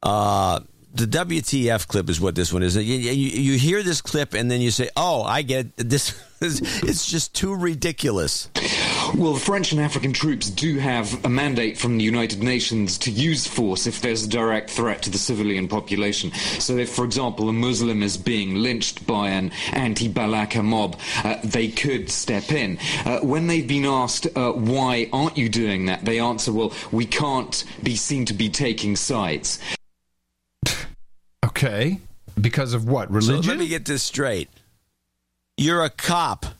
Uh, 0.00 0.60
the 0.94 1.06
WTF 1.06 1.88
clip 1.88 2.08
is 2.08 2.20
what 2.20 2.36
this 2.36 2.52
one 2.52 2.62
is. 2.62 2.76
You, 2.76 2.82
you, 2.82 3.10
you 3.10 3.58
hear 3.58 3.82
this 3.82 4.00
clip 4.00 4.32
and 4.32 4.48
then 4.48 4.60
you 4.60 4.70
say, 4.70 4.90
"Oh, 4.96 5.22
I 5.24 5.42
get 5.42 5.66
it. 5.76 5.90
this." 5.90 6.14
It's 6.40 7.10
just 7.10 7.34
too 7.34 7.54
ridiculous. 7.54 8.50
Well, 9.16 9.34
the 9.34 9.40
French 9.40 9.70
and 9.70 9.80
African 9.80 10.12
troops 10.12 10.50
do 10.50 10.78
have 10.78 11.24
a 11.24 11.28
mandate 11.28 11.78
from 11.78 11.98
the 11.98 12.04
United 12.04 12.42
Nations 12.42 12.98
to 12.98 13.12
use 13.12 13.46
force 13.46 13.86
if 13.86 14.00
there's 14.00 14.24
a 14.24 14.28
direct 14.28 14.70
threat 14.70 15.02
to 15.02 15.10
the 15.10 15.18
civilian 15.18 15.68
population. 15.68 16.32
So, 16.32 16.78
if, 16.78 16.90
for 16.90 17.04
example, 17.04 17.48
a 17.48 17.52
Muslim 17.52 18.02
is 18.02 18.16
being 18.16 18.56
lynched 18.56 19.06
by 19.06 19.28
an 19.28 19.52
anti 19.72 20.08
Balaka 20.08 20.64
mob, 20.64 20.98
uh, 21.22 21.36
they 21.44 21.68
could 21.68 22.10
step 22.10 22.50
in. 22.50 22.76
Uh, 23.04 23.20
when 23.20 23.46
they've 23.46 23.68
been 23.68 23.84
asked, 23.84 24.26
uh, 24.36 24.50
why 24.50 25.08
aren't 25.12 25.38
you 25.38 25.48
doing 25.48 25.86
that, 25.86 26.04
they 26.04 26.18
answer, 26.18 26.52
well, 26.52 26.72
we 26.90 27.06
can't 27.06 27.64
be 27.84 27.94
seen 27.94 28.24
to 28.24 28.34
be 28.34 28.48
taking 28.48 28.96
sides. 28.96 29.60
Okay. 31.44 32.00
Because 32.40 32.74
of 32.74 32.88
what? 32.88 33.10
So 33.10 33.14
Religion? 33.14 33.48
let 33.48 33.58
me 33.58 33.68
get 33.68 33.84
this 33.84 34.02
straight. 34.02 34.48
You're 35.56 35.84
a 35.84 35.90
cop. 35.90 36.46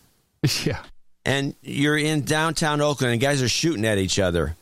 Yeah. 0.65 0.83
And 1.25 1.55
you're 1.63 1.97
in 1.97 2.23
downtown 2.23 2.81
Oakland 2.81 3.13
and 3.13 3.21
guys 3.21 3.43
are 3.43 3.49
shooting 3.49 3.85
at 3.85 3.99
each 3.99 4.19
other. 4.19 4.57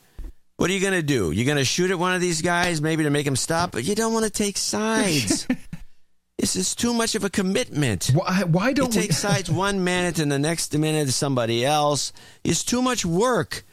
What 0.57 0.71
are 0.71 0.75
you 0.75 0.81
going 0.81 0.93
to 0.93 1.03
do? 1.03 1.33
You're 1.33 1.47
going 1.47 1.59
to 1.59 1.65
shoot 1.65 1.91
at 1.91 1.99
one 1.99 2.15
of 2.15 2.21
these 2.21 2.41
guys 2.41 2.81
maybe 2.81 3.03
to 3.03 3.11
make 3.11 3.27
him 3.27 3.35
stop, 3.37 3.73
but 3.73 3.85
you 3.85 3.95
don't 3.95 4.13
want 4.13 4.27
to 4.27 4.31
take 4.31 4.57
sides. 4.57 5.49
this 6.39 6.55
is 6.55 6.75
too 6.77 6.95
much 6.95 7.17
of 7.17 7.25
a 7.25 7.31
commitment. 7.31 8.11
Why, 8.15 8.45
why 8.45 8.73
don't 8.73 8.95
you 8.95 9.01
we- 9.01 9.07
take 9.07 9.13
sides 9.13 9.51
one 9.51 9.83
minute 9.83 10.21
and 10.21 10.31
the 10.31 10.39
next 10.39 10.77
minute 10.79 11.09
somebody 11.09 11.65
else? 11.65 12.13
It's 12.45 12.63
too 12.63 12.81
much 12.81 13.05
work. 13.05 13.65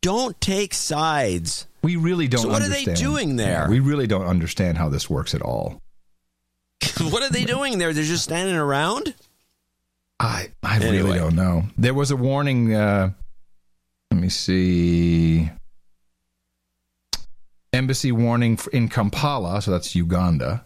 Don't 0.00 0.40
take 0.40 0.72
sides. 0.74 1.66
We 1.82 1.96
really 1.96 2.28
don't. 2.28 2.42
So 2.42 2.48
what 2.48 2.62
are 2.62 2.68
they 2.68 2.84
doing 2.84 3.36
there? 3.36 3.64
Yeah, 3.64 3.68
we 3.68 3.80
really 3.80 4.06
don't 4.06 4.26
understand 4.26 4.78
how 4.78 4.88
this 4.88 5.10
works 5.10 5.34
at 5.34 5.42
all. 5.42 5.82
what 7.00 7.22
are 7.22 7.30
they 7.30 7.44
doing 7.44 7.78
there? 7.78 7.92
They're 7.92 8.04
just 8.04 8.24
standing 8.24 8.56
around. 8.56 9.14
I 10.20 10.48
I 10.62 10.76
Anyway. 10.76 10.96
really 11.02 11.18
don't 11.18 11.36
know. 11.36 11.64
There 11.76 11.94
was 11.94 12.10
a 12.10 12.16
warning. 12.16 12.74
Uh, 12.74 13.10
let 14.10 14.20
me 14.20 14.28
see. 14.28 15.50
Embassy 17.72 18.10
warning 18.12 18.58
in 18.72 18.88
Kampala, 18.88 19.60
so 19.62 19.70
that's 19.70 19.94
Uganda. 19.94 20.64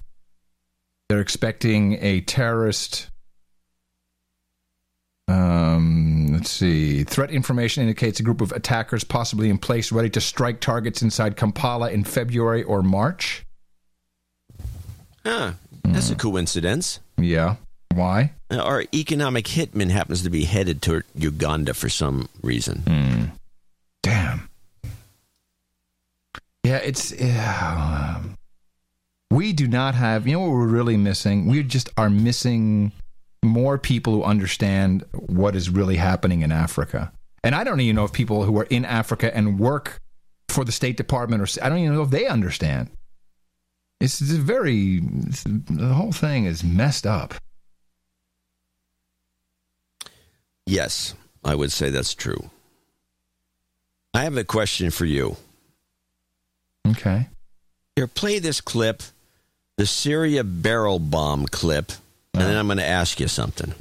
They're 1.08 1.20
expecting 1.20 1.98
a 2.00 2.20
terrorist. 2.22 3.10
Um, 5.28 6.28
let's 6.32 6.50
see. 6.50 7.04
Threat 7.04 7.30
information 7.30 7.82
indicates 7.82 8.20
a 8.20 8.22
group 8.22 8.40
of 8.40 8.52
attackers 8.52 9.04
possibly 9.04 9.50
in 9.50 9.58
place, 9.58 9.92
ready 9.92 10.10
to 10.10 10.20
strike 10.20 10.60
targets 10.60 11.02
inside 11.02 11.36
Kampala 11.36 11.90
in 11.90 12.04
February 12.04 12.62
or 12.62 12.82
March. 12.82 13.44
Huh. 15.24 15.52
That's 15.84 16.10
a 16.10 16.14
coincidence. 16.14 17.00
Yeah. 17.18 17.56
Why? 17.92 18.32
Uh, 18.50 18.58
our 18.58 18.84
economic 18.94 19.46
hitman 19.46 19.90
happens 19.90 20.22
to 20.22 20.30
be 20.30 20.44
headed 20.44 20.82
toward 20.82 21.04
Uganda 21.14 21.74
for 21.74 21.88
some 21.88 22.28
reason. 22.42 22.82
Hmm. 22.86 23.24
Damn. 24.02 24.48
Yeah, 26.64 26.76
it's. 26.76 27.12
Yeah, 27.12 28.20
we 29.30 29.52
do 29.52 29.66
not 29.66 29.94
have. 29.94 30.26
You 30.26 30.34
know 30.34 30.40
what 30.40 30.50
we're 30.50 30.66
really 30.66 30.96
missing? 30.96 31.46
We 31.46 31.62
just 31.62 31.90
are 31.96 32.10
missing 32.10 32.92
more 33.44 33.78
people 33.78 34.12
who 34.12 34.22
understand 34.22 35.04
what 35.12 35.56
is 35.56 35.68
really 35.68 35.96
happening 35.96 36.42
in 36.42 36.52
Africa. 36.52 37.12
And 37.42 37.54
I 37.54 37.64
don't 37.64 37.80
even 37.80 37.96
know 37.96 38.04
if 38.04 38.12
people 38.12 38.44
who 38.44 38.56
are 38.58 38.66
in 38.70 38.84
Africa 38.84 39.34
and 39.36 39.58
work 39.58 40.00
for 40.48 40.64
the 40.64 40.70
State 40.70 40.96
Department 40.96 41.42
or 41.42 41.64
I 41.64 41.68
don't 41.68 41.78
even 41.78 41.94
know 41.94 42.02
if 42.02 42.10
they 42.10 42.26
understand. 42.26 42.90
It's, 44.00 44.20
it's 44.20 44.30
very. 44.32 45.00
It's, 45.26 45.44
the 45.44 45.94
whole 45.94 46.12
thing 46.12 46.44
is 46.44 46.62
messed 46.62 47.06
up. 47.06 47.34
Yes, 50.72 51.14
I 51.44 51.54
would 51.54 51.70
say 51.70 51.90
that's 51.90 52.14
true. 52.14 52.48
I 54.14 54.22
have 54.22 54.38
a 54.38 54.42
question 54.42 54.90
for 54.90 55.04
you. 55.04 55.36
Okay. 56.88 57.28
Here, 57.94 58.06
play 58.06 58.38
this 58.38 58.62
clip, 58.62 59.02
the 59.76 59.84
Syria 59.84 60.42
barrel 60.42 60.98
bomb 60.98 61.44
clip, 61.44 61.92
and 62.32 62.42
then 62.44 62.52
uh-huh. 62.52 62.58
I'm 62.58 62.68
going 62.68 62.78
to 62.78 62.86
ask 62.86 63.20
you 63.20 63.28
something. 63.28 63.74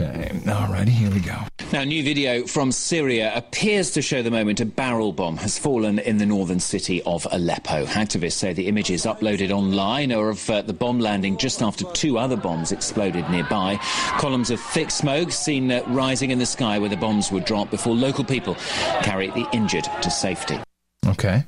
Okay. 0.00 0.40
All 0.48 0.68
righty, 0.68 0.90
here 0.90 1.10
we 1.10 1.20
go. 1.20 1.36
Now, 1.72 1.82
new 1.84 2.02
video 2.04 2.46
from 2.46 2.70
Syria 2.70 3.32
appears 3.34 3.90
to 3.92 4.02
show 4.02 4.22
the 4.22 4.30
moment 4.30 4.60
a 4.60 4.66
barrel 4.66 5.12
bomb 5.12 5.36
has 5.38 5.58
fallen 5.58 5.98
in 5.98 6.18
the 6.18 6.26
northern 6.26 6.60
city 6.60 7.02
of 7.02 7.26
Aleppo. 7.32 7.86
Activists 7.86 8.32
say 8.32 8.52
the 8.52 8.68
images 8.68 9.04
uploaded 9.04 9.50
online 9.50 10.12
are 10.12 10.28
of 10.28 10.48
uh, 10.48 10.62
the 10.62 10.72
bomb 10.72 11.00
landing 11.00 11.36
just 11.36 11.62
after 11.62 11.84
two 11.92 12.18
other 12.18 12.36
bombs 12.36 12.70
exploded 12.70 13.28
nearby. 13.30 13.76
Columns 14.18 14.50
of 14.50 14.60
thick 14.60 14.90
smoke 14.90 15.32
seen 15.32 15.72
uh, 15.72 15.82
rising 15.88 16.30
in 16.30 16.38
the 16.38 16.46
sky 16.46 16.78
where 16.78 16.90
the 16.90 16.96
bombs 16.96 17.32
would 17.32 17.44
drop 17.44 17.70
before 17.70 17.94
local 17.94 18.24
people 18.24 18.54
carry 19.02 19.28
the 19.30 19.48
injured 19.52 19.88
to 20.02 20.10
safety. 20.10 20.58
Okay. 21.06 21.44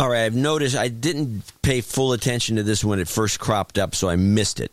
All 0.00 0.08
right, 0.08 0.26
I've 0.26 0.36
noticed 0.36 0.76
I 0.76 0.88
didn't 0.88 1.42
pay 1.62 1.80
full 1.80 2.12
attention 2.12 2.54
to 2.56 2.62
this 2.62 2.84
when 2.84 3.00
it 3.00 3.08
first 3.08 3.40
cropped 3.40 3.78
up, 3.78 3.96
so 3.96 4.08
I 4.08 4.14
missed 4.14 4.60
it. 4.60 4.70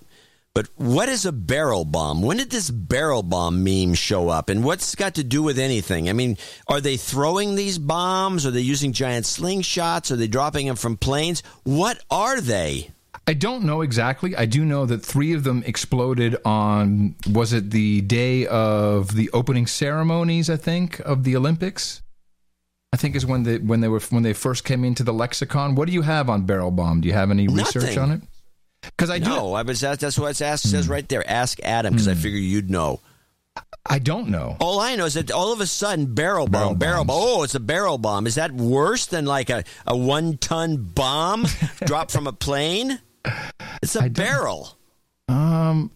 But 0.56 0.69
what 0.77 1.09
is 1.09 1.25
a 1.25 1.34
barrel 1.34 1.84
bomb? 1.84 2.22
When 2.22 2.38
did 2.38 2.50
this 2.50 2.72
barrel 2.72 3.24
bomb 3.24 3.61
meme 3.61 3.93
show 3.93 4.30
up? 4.30 4.48
And 4.48 4.64
what's 4.64 4.95
got 4.95 5.16
to 5.16 5.24
do 5.24 5.43
with 5.43 5.59
anything? 5.59 6.09
I 6.09 6.14
mean, 6.14 6.38
are 6.69 6.80
they 6.80 6.95
throwing 6.95 7.56
these 7.56 7.77
bombs? 7.77 8.45
Are 8.45 8.51
they 8.51 8.61
using 8.61 8.93
giant 8.93 9.25
slingshots? 9.25 10.11
Are 10.11 10.16
they 10.16 10.30
dropping 10.30 10.67
them 10.67 10.77
from 10.77 10.95
planes? 10.95 11.43
What 11.64 12.01
are 12.09 12.40
they? 12.40 12.92
I 13.27 13.34
don't 13.34 13.66
know 13.66 13.82
exactly. 13.82 14.34
I 14.34 14.45
do 14.45 14.64
know 14.64 14.85
that 14.85 15.03
three 15.03 15.34
of 15.34 15.43
them 15.43 15.61
exploded 15.66 16.38
on 16.45 17.16
was 17.30 17.51
it 17.51 17.72
the 17.72 18.00
day 18.01 18.48
of 18.48 19.14
the 19.14 19.30
opening 19.32 19.67
ceremonies? 19.67 20.50
I 20.50 20.56
think 20.56 21.00
of 21.00 21.25
the 21.25 21.35
Olympics. 21.35 22.01
I 22.93 22.98
think 22.98 23.17
is 23.17 23.25
when 23.25 23.43
they 23.43 23.58
when 23.58 23.82
they 23.82 23.90
were 23.90 24.00
when 24.09 24.24
they 24.24 24.32
first 24.32 24.64
came 24.64 24.85
into 24.85 25.03
the 25.03 25.11
lexicon. 25.11 25.75
What 25.75 25.88
do 25.88 25.93
you 25.93 26.03
have 26.03 26.30
on 26.30 26.45
barrel 26.45 26.72
bomb? 26.72 27.01
Do 27.01 27.09
you 27.09 27.14
have 27.14 27.30
any 27.30 27.50
research 27.50 27.95
Nothing. 27.95 28.00
on 28.00 28.11
it? 28.11 28.22
Because 28.88 29.09
I 29.09 29.19
do. 29.19 29.30
no, 29.30 29.53
I 29.53 29.61
was 29.64 29.81
that, 29.81 29.99
that's 29.99 30.17
what 30.17 30.31
it 30.31 30.41
asked, 30.43 30.69
says 30.69 30.88
right 30.88 31.07
there. 31.07 31.27
Ask 31.30 31.59
Adam 31.64 31.93
because 31.93 32.07
I 32.07 32.14
figure 32.14 32.39
you'd 32.39 32.69
know. 32.69 33.01
I 33.85 33.99
don't 33.99 34.30
know. 34.30 34.57
All 34.59 34.80
I 34.80 34.95
know 34.95 35.05
is 35.05 35.14
that 35.14 35.31
all 35.31 35.53
of 35.53 35.61
a 35.61 35.67
sudden 35.67 36.14
barrel 36.14 36.47
Barrel 36.47 36.69
bomb, 36.69 36.77
barrel 36.80 37.05
bomb. 37.05 37.17
Oh, 37.19 37.43
it's 37.43 37.55
a 37.55 37.59
barrel 37.59 37.97
bomb. 37.97 38.25
Is 38.27 38.35
that 38.35 38.51
worse 38.51 39.05
than 39.05 39.25
like 39.25 39.49
a, 39.49 39.64
a 39.85 39.95
one 39.95 40.38
ton 40.38 40.77
bomb 40.77 41.45
dropped 41.85 42.11
from 42.11 42.27
a 42.27 42.33
plane? 42.33 42.99
It's 43.81 43.95
a 43.95 44.09
barrel. 44.09 44.77
Um, 45.27 45.91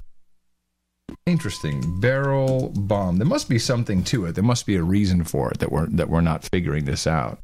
interesting. 1.25 1.99
Barrel 1.99 2.69
bomb. 2.69 3.17
There 3.17 3.27
must 3.27 3.49
be 3.49 3.59
something 3.59 4.03
to 4.05 4.25
it. 4.25 4.33
There 4.35 4.43
must 4.43 4.65
be 4.65 4.75
a 4.75 4.83
reason 4.83 5.23
for 5.23 5.51
it 5.51 5.59
that 5.59 5.71
we're 5.71 5.87
that 5.87 6.09
we're 6.09 6.21
not 6.21 6.43
figuring 6.43 6.85
this 6.85 7.07
out. 7.07 7.39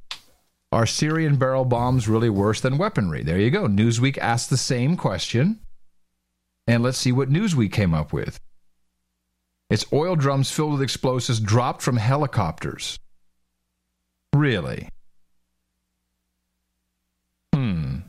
Are 0.76 0.86
Syrian 0.86 1.38
barrel 1.38 1.64
bombs 1.64 2.10
really 2.10 2.30
worse 2.30 2.60
than 2.60 2.78
weaponry? 2.78 3.24
There 3.24 3.40
you 3.40 3.50
go. 3.50 3.66
Newsweek 3.66 4.18
asked 4.18 4.50
the 4.50 4.58
same 4.58 4.98
question, 4.98 5.62
and 6.68 6.84
let's 6.84 6.98
see 6.98 7.14
what 7.14 7.30
Newsweek 7.30 7.72
came 7.72 7.94
up 7.94 8.12
with. 8.12 8.42
It's 9.70 9.86
oil 9.94 10.18
drums 10.18 10.52
filled 10.52 10.74
with 10.74 10.82
explosives 10.82 11.40
dropped 11.40 11.82
from 11.82 11.96
helicopters. 11.96 13.00
Really? 14.34 14.90
Hmm. 17.54 18.00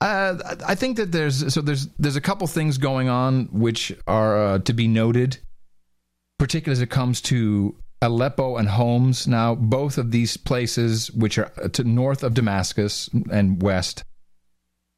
Uh, 0.00 0.36
I 0.66 0.74
think 0.74 0.96
that 0.96 1.12
there's 1.12 1.52
so 1.52 1.60
there's 1.60 1.88
there's 1.98 2.16
a 2.16 2.22
couple 2.22 2.46
things 2.46 2.78
going 2.78 3.10
on 3.10 3.50
which 3.52 3.92
are 4.06 4.54
uh, 4.54 4.58
to 4.60 4.72
be 4.72 4.88
noted, 4.88 5.36
particularly 6.38 6.78
as 6.78 6.80
it 6.80 6.88
comes 6.88 7.20
to 7.20 7.76
Aleppo 8.02 8.56
and 8.56 8.68
Homs. 8.68 9.26
Now, 9.26 9.54
both 9.54 9.98
of 9.98 10.10
these 10.10 10.36
places, 10.36 11.10
which 11.10 11.38
are 11.38 11.52
uh, 11.62 11.68
to 11.68 11.84
north 11.84 12.22
of 12.22 12.34
Damascus 12.34 13.10
and 13.30 13.62
west, 13.62 14.04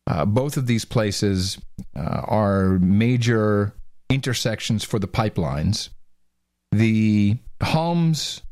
uh, 0.06 0.24
both 0.24 0.56
of 0.56 0.66
these 0.66 0.84
places 0.84 1.58
uh, 1.96 2.22
are 2.24 2.78
major 2.78 3.74
intersections 4.08 4.84
for 4.84 4.98
the 4.98 5.08
pipelines. 5.08 5.88
The 6.70 7.36
Homs 7.62 8.42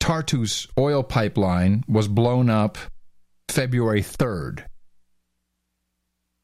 Tartus 0.00 0.66
oil 0.78 1.02
pipeline 1.02 1.84
was 1.88 2.08
blown 2.08 2.50
up 2.50 2.78
February 3.48 4.02
3rd. 4.02 4.64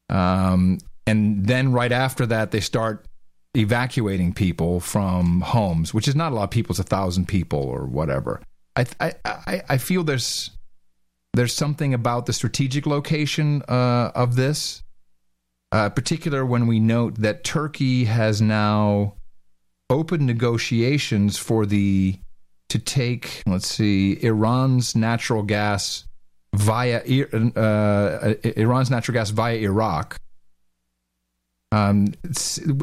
Um, 0.09 0.79
and 1.07 1.45
then 1.45 1.71
right 1.71 1.91
after 1.91 2.25
that, 2.25 2.51
they 2.51 2.59
start 2.59 3.07
evacuating 3.55 4.33
people 4.33 4.79
from 4.79 5.41
homes, 5.41 5.93
which 5.93 6.07
is 6.07 6.15
not 6.15 6.31
a 6.31 6.35
lot 6.35 6.45
of 6.45 6.49
people. 6.49 6.71
It's 6.71 6.79
a 6.79 6.83
thousand 6.83 7.27
people 7.27 7.59
or 7.59 7.85
whatever. 7.85 8.41
I 8.75 8.85
I 8.99 9.61
I, 9.69 9.77
feel 9.77 10.03
there's 10.03 10.49
there's 11.33 11.53
something 11.53 11.93
about 11.93 12.25
the 12.25 12.33
strategic 12.33 12.85
location 12.85 13.61
uh, 13.67 14.11
of 14.15 14.35
this, 14.35 14.83
uh, 15.71 15.89
particular 15.89 16.45
when 16.45 16.67
we 16.67 16.79
note 16.79 17.15
that 17.15 17.43
Turkey 17.43 18.05
has 18.05 18.41
now 18.41 19.15
opened 19.89 20.25
negotiations 20.25 21.37
for 21.37 21.65
the 21.65 22.17
to 22.69 22.79
take 22.79 23.43
let's 23.45 23.67
see 23.67 24.17
Iran's 24.23 24.95
natural 24.95 25.43
gas 25.43 26.05
via 26.55 26.99
uh, 26.99 28.33
Iran's 28.55 28.89
natural 28.89 29.13
gas 29.13 29.29
via 29.29 29.57
Iraq. 29.57 30.17
Um, 31.73 32.13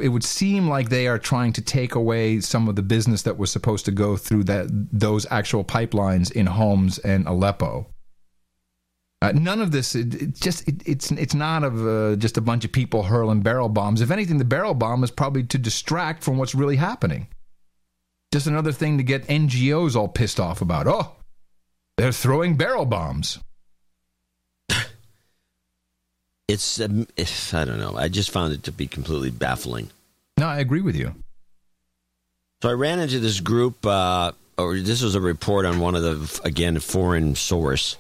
it 0.02 0.09
would 0.09 0.25
seem 0.25 0.69
like 0.69 0.89
they 0.89 1.07
are 1.07 1.17
trying 1.17 1.52
to 1.52 1.62
take 1.62 1.94
away 1.94 2.41
some 2.41 2.69
of 2.69 2.75
the 2.75 2.83
business 2.83 3.23
that 3.23 3.39
was 3.39 3.52
supposed 3.52 3.85
to 3.85 3.93
go 3.93 4.17
through 4.17 4.43
that 4.44 4.67
those 4.69 5.31
actual 5.31 5.62
pipelines 5.62 6.33
in 6.33 6.47
Homs 6.47 6.99
and 6.99 7.25
Aleppo. 7.28 7.86
Uh, 9.23 9.31
none 9.33 9.60
of 9.60 9.70
this, 9.70 9.94
it, 9.94 10.15
it 10.15 10.35
just 10.35 10.67
it, 10.67 10.83
it's 10.86 11.12
it's 11.12 11.35
not 11.35 11.62
of 11.62 11.86
uh, 11.86 12.17
just 12.17 12.36
a 12.36 12.41
bunch 12.41 12.65
of 12.65 12.73
people 12.73 13.05
hurling 13.05 13.43
barrel 13.43 13.69
bombs. 13.69 14.01
If 14.01 14.10
anything, 14.10 14.39
the 14.39 14.44
barrel 14.44 14.75
bomb 14.75 15.05
is 15.05 15.12
probably 15.12 15.44
to 15.44 15.59
distract 15.59 16.25
from 16.25 16.36
what's 16.36 16.57
really 16.57 16.77
happening. 16.77 17.28
Just 18.33 18.49
another 18.49 18.73
thing 18.73 18.99
to 18.99 19.05
get 19.05 19.28
NGOs 19.28 19.94
all 19.94 20.09
pissed 20.09 20.41
off 20.41 20.62
about. 20.62 20.89
Oh, 20.89 21.12
they're 21.97 22.10
throwing 22.10 22.57
barrel 22.57 22.86
bombs. 22.86 23.39
It's, 26.50 26.80
um, 26.80 27.06
it's 27.16 27.54
I 27.54 27.64
don't 27.64 27.78
know. 27.78 27.96
I 27.96 28.08
just 28.08 28.30
found 28.30 28.52
it 28.52 28.64
to 28.64 28.72
be 28.72 28.86
completely 28.86 29.30
baffling. 29.30 29.90
No, 30.38 30.46
I 30.46 30.58
agree 30.58 30.80
with 30.80 30.96
you. 30.96 31.14
So 32.62 32.68
I 32.68 32.72
ran 32.72 32.98
into 32.98 33.20
this 33.20 33.40
group, 33.40 33.86
uh, 33.86 34.32
or 34.58 34.78
this 34.78 35.02
was 35.02 35.14
a 35.14 35.20
report 35.20 35.64
on 35.64 35.80
one 35.80 35.94
of 35.94 36.02
the 36.02 36.40
again 36.44 36.78
foreign 36.80 37.34
source 37.34 37.96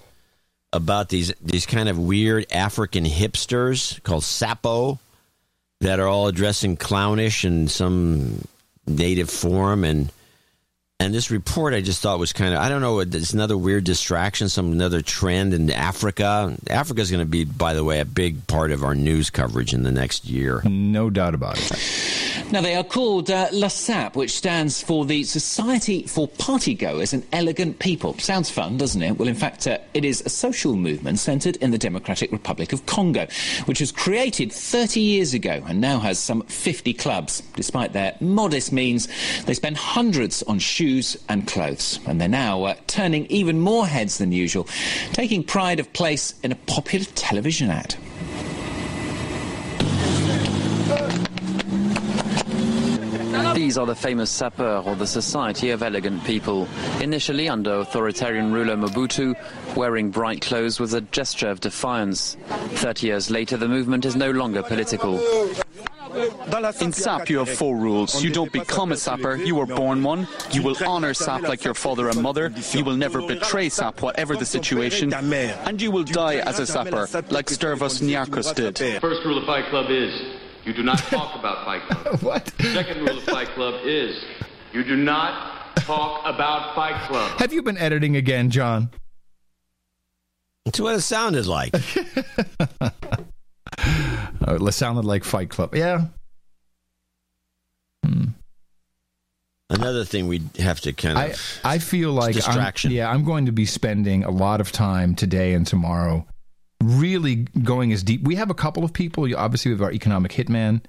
about 0.72 1.08
these 1.08 1.32
these 1.40 1.66
kind 1.66 1.88
of 1.88 1.98
weird 1.98 2.46
African 2.52 3.04
hipsters 3.04 4.02
called 4.02 4.22
Sapo 4.22 4.98
that 5.80 5.98
are 5.98 6.08
all 6.08 6.30
dressing 6.30 6.76
clownish 6.76 7.44
in 7.44 7.68
some 7.68 8.46
native 8.86 9.30
form 9.30 9.84
and 9.84 10.12
and 11.00 11.14
this 11.14 11.30
report 11.30 11.74
I 11.74 11.80
just 11.80 12.00
thought 12.02 12.18
was 12.18 12.32
kind 12.32 12.54
of 12.54 12.60
I 12.60 12.68
don't 12.68 12.82
know 12.82 13.00
it's 13.00 13.32
another 13.32 13.56
weird 13.56 13.84
distraction 13.84 14.48
some 14.48 14.70
another 14.70 15.02
trend 15.02 15.54
in 15.54 15.70
Africa. 15.70 16.56
Africa 16.68 17.00
is 17.00 17.10
going 17.10 17.24
to 17.24 17.30
be 17.30 17.44
by 17.44 17.74
the 17.74 17.82
way 17.82 17.98
a 18.00 18.04
big 18.04 18.46
part 18.46 18.70
of 18.70 18.84
our 18.84 18.94
news 18.94 19.30
coverage 19.30 19.74
in 19.74 19.82
the 19.82 19.90
next 19.90 20.26
year. 20.26 20.62
No 20.64 21.10
doubt 21.10 21.34
about 21.34 21.58
it 21.58 22.29
Now, 22.52 22.60
they 22.60 22.74
are 22.74 22.82
called 22.82 23.30
uh, 23.30 23.48
LASAP, 23.50 24.16
which 24.16 24.32
stands 24.32 24.82
for 24.82 25.04
the 25.04 25.22
Society 25.22 26.02
for 26.08 26.26
Partygoers 26.26 27.12
and 27.12 27.24
Elegant 27.32 27.78
People. 27.78 28.18
Sounds 28.18 28.50
fun, 28.50 28.76
doesn't 28.76 29.00
it? 29.00 29.16
Well, 29.16 29.28
in 29.28 29.36
fact, 29.36 29.68
uh, 29.68 29.78
it 29.94 30.04
is 30.04 30.20
a 30.22 30.28
social 30.28 30.74
movement 30.74 31.20
centred 31.20 31.54
in 31.56 31.70
the 31.70 31.78
Democratic 31.78 32.32
Republic 32.32 32.72
of 32.72 32.84
Congo, 32.86 33.28
which 33.66 33.78
was 33.78 33.92
created 33.92 34.52
30 34.52 34.98
years 34.98 35.32
ago 35.32 35.62
and 35.68 35.80
now 35.80 36.00
has 36.00 36.18
some 36.18 36.42
50 36.42 36.92
clubs. 36.94 37.40
Despite 37.54 37.92
their 37.92 38.16
modest 38.20 38.72
means, 38.72 39.06
they 39.44 39.54
spend 39.54 39.76
hundreds 39.76 40.42
on 40.42 40.58
shoes 40.58 41.16
and 41.28 41.46
clothes, 41.46 42.00
and 42.04 42.20
they're 42.20 42.28
now 42.28 42.64
uh, 42.64 42.74
turning 42.88 43.26
even 43.26 43.60
more 43.60 43.86
heads 43.86 44.18
than 44.18 44.32
usual, 44.32 44.66
taking 45.12 45.44
pride 45.44 45.78
of 45.78 45.92
place 45.92 46.34
in 46.42 46.50
a 46.50 46.56
popular 46.56 47.04
television 47.14 47.70
ad. 47.70 47.94
These 53.60 53.76
are 53.76 53.84
the 53.84 53.94
famous 53.94 54.30
sapeurs, 54.30 54.86
or 54.86 54.96
the 54.96 55.06
Society 55.06 55.68
of 55.68 55.82
Elegant 55.82 56.24
People. 56.24 56.66
Initially 57.02 57.46
under 57.46 57.74
authoritarian 57.80 58.54
ruler 58.54 58.74
Mobutu, 58.74 59.34
wearing 59.76 60.10
bright 60.10 60.40
clothes 60.40 60.80
was 60.80 60.94
a 60.94 61.02
gesture 61.02 61.50
of 61.50 61.60
defiance. 61.60 62.38
Thirty 62.80 63.08
years 63.08 63.30
later, 63.30 63.58
the 63.58 63.68
movement 63.68 64.06
is 64.06 64.16
no 64.16 64.30
longer 64.30 64.62
political. 64.62 65.20
In 66.80 66.90
SAP, 66.90 67.28
you 67.28 67.36
have 67.40 67.50
four 67.50 67.76
rules. 67.76 68.24
You 68.24 68.30
don't 68.30 68.50
become 68.50 68.92
a 68.92 68.96
sapper, 68.96 69.36
you 69.36 69.56
were 69.56 69.66
born 69.66 70.02
one. 70.02 70.26
You 70.52 70.62
will 70.62 70.76
honor 70.86 71.12
SAP 71.12 71.42
like 71.42 71.62
your 71.62 71.74
father 71.74 72.08
and 72.08 72.22
mother. 72.22 72.50
You 72.72 72.82
will 72.82 72.96
never 72.96 73.20
betray 73.20 73.68
SAP, 73.68 74.00
whatever 74.00 74.36
the 74.36 74.46
situation. 74.46 75.12
And 75.12 75.82
you 75.82 75.90
will 75.90 76.04
die 76.04 76.36
as 76.36 76.60
a 76.60 76.66
sapper, 76.66 77.06
like 77.28 77.48
Stervos 77.48 78.00
Niarchos 78.00 78.54
did. 78.54 79.02
First 79.02 79.22
rule 79.26 79.36
of 79.36 79.44
Fight 79.44 79.68
Club 79.68 79.90
is 79.90 80.18
you 80.64 80.72
do 80.72 80.82
not 80.82 80.98
talk 80.98 81.38
about 81.38 81.64
Fight 81.64 81.82
Club. 81.82 82.20
what? 82.22 82.44
The 82.58 82.64
Second 82.74 82.98
rule 83.00 83.18
of 83.18 83.24
Fight 83.24 83.48
Club 83.48 83.80
is 83.84 84.22
you 84.72 84.84
do 84.84 84.96
not 84.96 85.74
talk 85.76 86.20
about 86.24 86.74
Fight 86.74 87.00
Club. 87.08 87.38
Have 87.38 87.52
you 87.52 87.62
been 87.62 87.78
editing 87.78 88.16
again, 88.16 88.50
John? 88.50 88.90
That's 90.64 90.78
what 90.80 90.94
it 90.94 91.00
sounded 91.00 91.46
like. 91.46 91.74
Oh, 94.46 94.54
it 94.66 94.72
sounded 94.72 95.04
like 95.04 95.22
Fight 95.22 95.48
Club. 95.50 95.74
Yeah. 95.74 96.06
Hmm. 98.04 98.28
Another 99.68 100.04
thing 100.04 100.26
we 100.28 100.42
have 100.58 100.80
to 100.80 100.92
kind 100.92 101.18
of 101.32 101.60
I, 101.62 101.74
I 101.74 101.78
feel 101.78 102.12
like 102.12 102.24
I'm- 102.24 102.32
distraction. 102.34 102.90
yeah, 102.90 103.10
I'm 103.10 103.22
going 103.24 103.46
to 103.46 103.52
be 103.52 103.64
spending 103.66 104.24
a 104.24 104.30
lot 104.30 104.60
of 104.60 104.72
time 104.72 105.14
today 105.14 105.52
and 105.54 105.66
tomorrow 105.66 106.26
really 106.82 107.36
going 107.62 107.92
as 107.92 108.02
deep. 108.02 108.22
We 108.22 108.36
have 108.36 108.50
a 108.50 108.54
couple 108.54 108.84
of 108.84 108.92
people. 108.92 109.28
Obviously, 109.36 109.70
we 109.70 109.74
have 109.76 109.82
our 109.82 109.92
economic 109.92 110.32
hitman 110.32 110.82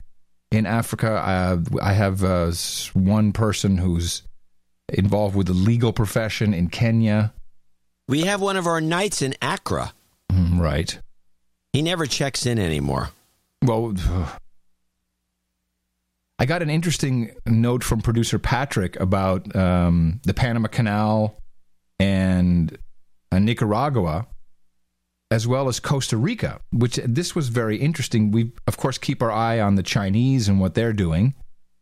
in 0.51 0.65
Africa. 0.65 1.11
Uh, 1.13 1.59
I 1.81 1.93
have 1.93 2.23
uh, 2.23 2.51
one 2.93 3.31
person 3.33 3.77
who's 3.77 4.23
involved 4.89 5.35
with 5.35 5.47
the 5.47 5.53
legal 5.53 5.93
profession 5.93 6.53
in 6.53 6.67
Kenya. 6.67 7.33
we 8.07 8.21
have 8.21 8.41
one 8.41 8.57
of 8.57 8.67
our 8.67 8.81
knights 8.81 9.21
in 9.21 9.33
Accra. 9.41 9.93
Mm, 10.31 10.59
Right. 10.59 10.99
He 11.73 11.81
never 11.81 12.05
checks 12.05 12.45
in 12.45 12.59
anymore. 12.59 13.11
Well, 13.63 13.93
I 16.39 16.45
got 16.45 16.61
an 16.61 16.69
interesting 16.69 17.31
note 17.45 17.83
from 17.83 18.01
producer 18.01 18.39
Patrick 18.39 18.99
about 18.99 19.55
um, 19.55 20.19
the 20.23 20.33
Panama 20.33 20.67
Canal 20.67 21.37
and 21.99 22.75
uh, 23.31 23.39
Nicaragua, 23.39 24.25
as 25.31 25.47
well 25.47 25.67
as 25.67 25.79
Costa 25.79 26.17
Rica. 26.17 26.59
Which 26.71 26.97
this 26.97 27.33
was 27.33 27.47
very 27.47 27.77
interesting. 27.77 28.31
We, 28.31 28.51
of 28.67 28.77
course, 28.77 28.97
keep 28.97 29.23
our 29.23 29.31
eye 29.31 29.59
on 29.59 29.75
the 29.75 29.83
Chinese 29.83 30.47
and 30.47 30.59
what 30.59 30.75
they're 30.75 30.93
doing. 30.93 31.33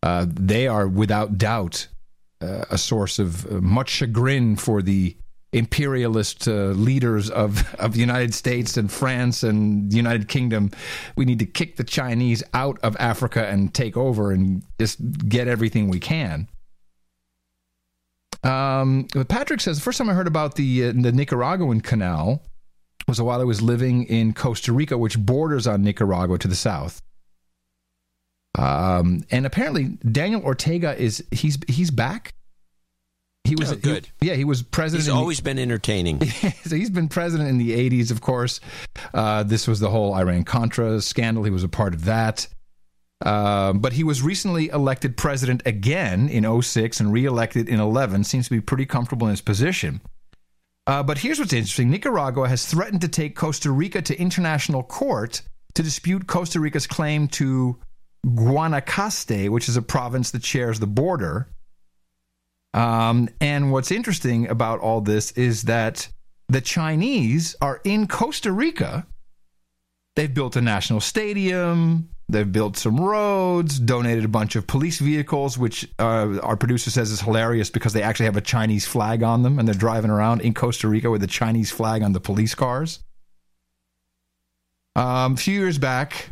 Uh, 0.02 0.28
they 0.30 0.68
are 0.68 0.88
without 0.88 1.38
doubt 1.38 1.88
uh, 2.42 2.64
a 2.70 2.78
source 2.78 3.20
of 3.20 3.46
uh, 3.52 3.56
much 3.60 3.90
chagrin 3.90 4.56
for 4.56 4.82
the 4.82 5.18
imperialist 5.52 6.48
uh, 6.48 6.68
leaders 6.68 7.30
of, 7.30 7.76
of 7.76 7.94
the 7.94 8.00
United 8.00 8.34
States 8.34 8.78
and 8.78 8.92
France 8.92 9.42
and 9.44 9.92
the 9.92 9.98
United 9.98 10.28
Kingdom. 10.28 10.70
We 11.16 11.26
need 11.26 11.40
to 11.40 11.46
kick 11.46 11.76
the 11.76 11.84
Chinese 11.84 12.44
out 12.54 12.80
of 12.84 12.96
Africa 13.00 13.48
and 13.48 13.74
take 13.74 13.98
over 13.98 14.32
and 14.32 14.64
just 14.80 15.00
get 15.28 15.48
everything 15.48 15.90
we 15.90 16.00
can. 16.00 16.48
Um, 18.44 19.08
Patrick 19.28 19.60
says 19.60 19.78
the 19.78 19.84
first 19.84 19.98
time 19.98 20.10
I 20.10 20.14
heard 20.14 20.28
about 20.28 20.56
the 20.56 20.86
uh, 20.86 20.94
the 20.96 21.12
Nicaraguan 21.12 21.82
canal 21.82 22.42
was 23.08 23.20
a 23.20 23.24
while 23.24 23.42
I 23.42 23.46
was 23.46 23.62
living 23.62 24.04
in 24.06 24.34
Costa 24.34 24.72
Rica, 24.72 24.98
which 24.98 25.18
borders 25.18 25.66
on 25.68 25.82
Nicaragua 25.84 26.38
to 26.40 26.48
the 26.48 26.56
south. 26.56 27.02
Um, 28.58 29.24
and 29.32 29.46
apparently 29.46 29.98
Daniel 30.12 30.42
Ortega 30.44 31.00
is 31.00 31.24
he's 31.32 31.58
he's 31.68 31.92
back. 31.92 32.34
He 33.46 33.56
was 33.56 33.72
Oh, 33.72 33.76
good. 33.76 34.10
he- 34.20 34.28
yeah, 34.28 34.34
he 34.36 34.44
was 34.44 34.62
president. 34.62 35.02
He's 35.04 35.08
in 35.08 35.14
the- 35.14 35.20
always 35.20 35.40
been 35.40 35.58
entertaining. 35.60 36.22
so 36.66 36.76
he's 36.76 36.90
been 36.90 37.08
president 37.08 37.50
in 37.50 37.58
the 37.58 37.72
80s, 37.90 38.12
of 38.12 38.22
course. 38.22 38.60
Uh, 39.14 39.44
this 39.44 39.68
was 39.68 39.80
the 39.80 39.90
whole 39.90 40.14
Iran 40.14 40.44
Contra 40.44 41.02
scandal. 41.02 41.44
He 41.46 41.50
was 41.52 41.64
a 41.64 41.70
part 41.70 41.94
of 41.94 42.06
that. 42.06 42.48
Uh, 43.26 43.74
but 43.74 43.94
he 43.94 44.04
was 44.04 44.22
recently 44.22 44.70
elected 44.70 45.18
president 45.18 45.62
again 45.66 46.30
in 46.30 46.44
06 46.62 47.00
and 47.00 47.12
reelected 47.12 47.68
in 47.70 47.80
11. 47.80 48.24
Seems 48.24 48.46
to 48.46 48.52
be 48.52 48.62
pretty 48.62 48.86
comfortable 48.86 49.28
in 49.28 49.32
his 49.32 49.42
position. 49.42 50.02
Uh, 50.90 51.04
but 51.04 51.20
here's 51.20 51.38
what's 51.38 51.54
interesting 51.54 51.92
Nicaragua 51.92 52.50
has 52.50 52.66
threatened 52.66 53.02
to 53.02 53.08
take 53.08 53.36
Costa 53.36 53.70
Rica 53.70 54.02
to 54.02 54.20
international 54.20 54.82
court 54.82 55.44
to 55.76 55.84
dispute 55.84 56.26
Costa 56.26 56.60
Rica's 56.60 56.88
claim 56.88 57.28
to 57.28 57.78
Guanacaste, 58.26 59.50
which 59.50 59.70
is 59.70 59.78
a 59.78 59.84
province 59.84 60.32
that 60.32 60.44
shares 60.44 60.80
the 60.80 60.88
border. 60.88 61.48
Um, 62.74 63.30
and 63.40 63.72
what's 63.72 63.92
interesting 63.92 64.48
about 64.48 64.80
all 64.80 65.00
this 65.00 65.32
is 65.34 65.62
that 65.64 66.10
the 66.48 66.60
Chinese 66.60 67.56
are 67.62 67.82
in 67.84 68.08
Costa 68.08 68.52
Rica. 68.52 69.06
They've 70.16 70.34
built 70.34 70.56
a 70.56 70.62
national 70.62 71.02
stadium. 71.02 72.10
They've 72.30 72.50
built 72.50 72.78
some 72.78 73.00
roads, 73.00 73.80
donated 73.80 74.24
a 74.24 74.28
bunch 74.28 74.56
of 74.56 74.68
police 74.68 75.00
vehicles, 75.00 75.58
which 75.58 75.90
uh, 75.98 76.40
our 76.44 76.56
producer 76.56 76.92
says 76.92 77.10
is 77.10 77.22
hilarious 77.22 77.72
because 77.72 77.94
they 77.94 78.04
actually 78.04 78.28
have 78.28 78.38
a 78.38 78.42
Chinese 78.42 78.86
flag 78.86 79.24
on 79.24 79.42
them 79.42 79.58
and 79.58 79.68
they're 79.68 79.74
driving 79.74 80.12
around 80.12 80.42
in 80.42 80.54
Costa 80.54 80.88
Rica 80.88 81.10
with 81.10 81.24
a 81.24 81.28
Chinese 81.28 81.72
flag 81.72 82.04
on 82.04 82.14
the 82.14 82.20
police 82.20 82.54
cars. 82.54 83.00
Um, 84.96 85.34
a 85.34 85.38
few 85.38 85.60
years 85.60 85.80
back, 85.80 86.32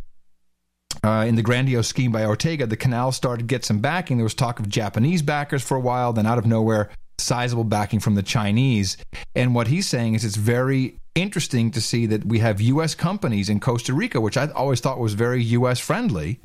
uh, 1.02 1.24
in 1.26 1.34
the 1.34 1.42
grandiose 1.42 1.88
scheme 1.88 2.12
by 2.12 2.24
Ortega, 2.24 2.66
the 2.66 2.76
canal 2.76 3.10
started 3.10 3.42
to 3.42 3.46
get 3.46 3.64
some 3.64 3.80
backing. 3.80 4.18
There 4.18 4.24
was 4.24 4.34
talk 4.34 4.60
of 4.60 4.68
Japanese 4.68 5.22
backers 5.22 5.64
for 5.64 5.76
a 5.76 5.80
while, 5.80 6.12
then 6.12 6.26
out 6.26 6.38
of 6.38 6.46
nowhere, 6.46 6.90
sizable 7.18 7.64
backing 7.64 8.00
from 8.00 8.14
the 8.14 8.22
Chinese. 8.22 8.96
And 9.34 9.54
what 9.54 9.68
he's 9.68 9.86
saying 9.86 10.14
is 10.14 10.24
it's 10.24 10.36
very 10.36 10.98
interesting 11.14 11.70
to 11.72 11.80
see 11.80 12.06
that 12.06 12.24
we 12.24 12.38
have 12.38 12.60
U.S. 12.60 12.94
companies 12.94 13.48
in 13.48 13.60
Costa 13.60 13.92
Rica, 13.92 14.20
which 14.20 14.36
I 14.36 14.48
always 14.48 14.80
thought 14.80 14.98
was 14.98 15.14
very 15.14 15.42
U.S. 15.44 15.80
friendly. 15.80 16.40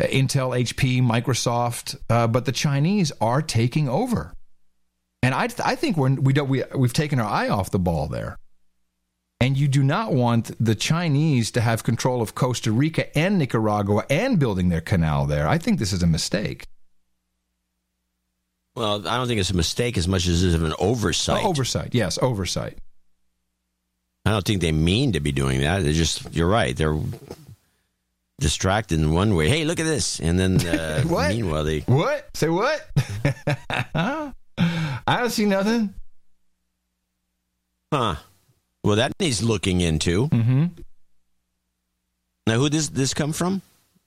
Intel, 0.00 0.58
HP, 0.58 1.00
Microsoft, 1.00 1.96
uh, 2.10 2.26
but 2.26 2.46
the 2.46 2.52
Chinese 2.52 3.12
are 3.20 3.40
taking 3.40 3.88
over, 3.88 4.34
and 5.22 5.34
I, 5.34 5.48
I 5.64 5.76
think 5.76 5.96
we're, 5.96 6.14
we 6.14 6.32
don't 6.32 6.48
we 6.48 6.64
we've 6.74 6.92
taken 6.92 7.20
our 7.20 7.30
eye 7.30 7.48
off 7.48 7.70
the 7.70 7.78
ball 7.78 8.08
there. 8.08 8.36
And 9.40 9.56
you 9.56 9.68
do 9.68 9.84
not 9.84 10.12
want 10.12 10.52
the 10.58 10.74
Chinese 10.74 11.50
to 11.52 11.60
have 11.60 11.84
control 11.84 12.22
of 12.22 12.34
Costa 12.34 12.72
Rica 12.72 13.16
and 13.16 13.38
Nicaragua 13.38 14.04
and 14.08 14.38
building 14.38 14.68
their 14.68 14.80
canal 14.80 15.26
there. 15.26 15.46
I 15.46 15.58
think 15.58 15.78
this 15.78 15.92
is 15.92 16.02
a 16.02 16.06
mistake. 16.06 16.64
Well, 18.74 19.06
I 19.06 19.16
don't 19.16 19.28
think 19.28 19.40
it's 19.40 19.50
a 19.50 19.56
mistake 19.56 19.96
as 19.96 20.08
much 20.08 20.26
as 20.26 20.42
it's 20.42 20.54
an 20.54 20.74
oversight. 20.78 21.44
Oh, 21.44 21.48
oversight, 21.48 21.94
yes, 21.94 22.18
oversight. 22.20 22.78
I 24.26 24.30
don't 24.30 24.44
think 24.44 24.60
they 24.62 24.72
mean 24.72 25.12
to 25.12 25.20
be 25.20 25.32
doing 25.32 25.60
that. 25.60 25.82
They're 25.82 25.92
just, 25.92 26.34
you're 26.34 26.48
right. 26.48 26.76
They're 26.76 26.98
distracted 28.40 28.98
in 28.98 29.12
one 29.12 29.34
way. 29.36 29.48
Hey, 29.48 29.64
look 29.64 29.78
at 29.78 29.84
this. 29.86 30.18
And 30.18 30.38
then, 30.38 30.66
uh, 30.66 31.02
What? 31.06 31.28
meanwhile, 31.30 31.62
they. 31.64 31.80
What? 31.80 32.28
Say 32.34 32.48
what? 32.48 32.84
I 33.94 34.32
don't 35.06 35.30
see 35.30 35.44
nothing. 35.44 35.94
Huh. 37.92 38.16
Well, 38.82 38.96
that 38.96 39.12
needs 39.20 39.42
looking 39.42 39.80
into. 39.82 40.28
Mm-hmm. 40.28 40.64
Now, 42.46 42.54
who 42.54 42.68
does 42.70 42.90
this 42.90 43.14
come 43.14 43.32
from? 43.32 43.62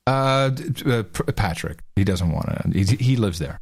Uh, 0.05 0.51
uh, 0.85 1.03
Patrick. 1.35 1.79
He 1.95 2.03
doesn't 2.03 2.31
want 2.31 2.47
to. 2.47 2.69
He, 2.77 2.95
he 2.95 3.15
lives 3.15 3.39
there. 3.39 3.59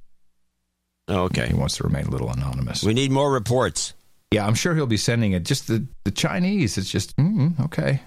Oh, 1.07 1.23
okay. 1.23 1.47
He 1.47 1.53
wants 1.53 1.77
to 1.77 1.83
remain 1.83 2.05
a 2.05 2.09
little 2.09 2.31
anonymous. 2.31 2.83
We 2.83 2.93
need 2.93 3.11
more 3.11 3.31
reports. 3.31 3.93
Yeah, 4.31 4.45
I'm 4.45 4.55
sure 4.55 4.73
he'll 4.75 4.87
be 4.87 4.97
sending 4.97 5.33
it. 5.33 5.43
Just 5.43 5.67
the, 5.67 5.85
the 6.03 6.11
Chinese. 6.11 6.77
It's 6.77 6.89
just 6.89 7.15
mm, 7.17 7.59
okay. 7.65 8.01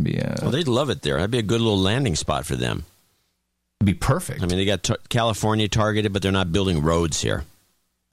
Be 0.00 0.18
uh, 0.20 0.34
Well, 0.40 0.50
they'd 0.50 0.68
love 0.68 0.88
it 0.90 1.02
there. 1.02 1.16
That'd 1.16 1.30
be 1.30 1.38
a 1.38 1.42
good 1.42 1.60
little 1.60 1.78
landing 1.78 2.16
spot 2.16 2.46
for 2.46 2.56
them. 2.56 2.84
be 3.84 3.92
perfect. 3.94 4.42
I 4.42 4.46
mean, 4.46 4.56
they 4.56 4.64
got 4.64 4.82
t- 4.82 4.94
California 5.10 5.68
targeted, 5.68 6.12
but 6.12 6.22
they're 6.22 6.32
not 6.32 6.50
building 6.50 6.82
roads 6.82 7.20
here. 7.20 7.44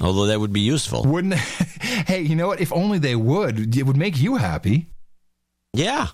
Although 0.02 0.26
that 0.28 0.40
would 0.40 0.52
be 0.54 0.60
useful. 0.62 1.04
Wouldn't? 1.04 1.34
hey, 2.06 2.22
you 2.22 2.36
know 2.36 2.48
what? 2.48 2.60
If 2.60 2.74
only 2.74 3.00
they 3.00 3.16
would, 3.16 3.76
it 3.78 3.84
would 3.84 3.98
make 3.98 4.20
you 4.20 4.36
happy. 4.36 4.88
Yeah. 5.74 6.08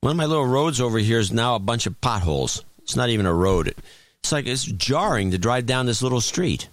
One 0.00 0.10
of 0.10 0.16
my 0.16 0.26
little 0.26 0.46
roads 0.46 0.80
over 0.80 0.98
here 0.98 1.18
is 1.18 1.32
now 1.32 1.54
a 1.54 1.60
bunch 1.60 1.86
of 1.86 2.00
potholes. 2.00 2.64
It's 2.82 2.96
not 2.96 3.10
even 3.10 3.26
a 3.26 3.32
road. 3.32 3.74
It's 4.24 4.32
like 4.32 4.46
it's 4.46 4.64
jarring 4.64 5.32
to 5.32 5.38
drive 5.38 5.66
down 5.66 5.84
this 5.84 6.00
little 6.00 6.22
street. 6.22 6.70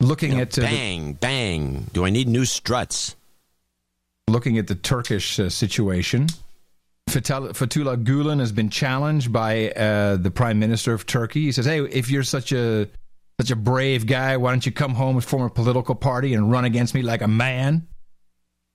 Looking 0.00 0.30
You 0.30 0.36
know, 0.36 0.42
at 0.44 0.58
uh, 0.58 0.62
bang, 0.62 1.12
bang. 1.12 1.90
Do 1.92 2.06
I 2.06 2.10
need 2.10 2.26
new 2.26 2.46
struts? 2.46 3.14
looking 4.28 4.56
at 4.56 4.66
the 4.66 4.74
Turkish 4.74 5.38
uh, 5.38 5.50
situation, 5.50 6.26
Fethullah 7.10 7.50
Fethullah 7.50 8.02
Gulen 8.02 8.40
has 8.40 8.50
been 8.50 8.70
challenged 8.70 9.30
by 9.30 9.70
uh, 9.72 10.16
the 10.16 10.30
Prime 10.30 10.58
Minister 10.58 10.94
of 10.94 11.04
Turkey. 11.04 11.42
He 11.42 11.52
says, 11.52 11.66
"Hey, 11.66 11.82
if 11.82 12.10
you're 12.10 12.22
such 12.22 12.52
a 12.52 12.88
such 13.38 13.50
a 13.50 13.56
brave 13.56 14.06
guy, 14.06 14.38
why 14.38 14.52
don't 14.52 14.64
you 14.64 14.72
come 14.72 14.94
home 14.94 15.16
and 15.16 15.24
form 15.24 15.42
a 15.42 15.50
political 15.50 15.94
party 15.94 16.32
and 16.32 16.50
run 16.50 16.64
against 16.64 16.94
me 16.94 17.02
like 17.02 17.20
a 17.20 17.28
man?" 17.28 17.86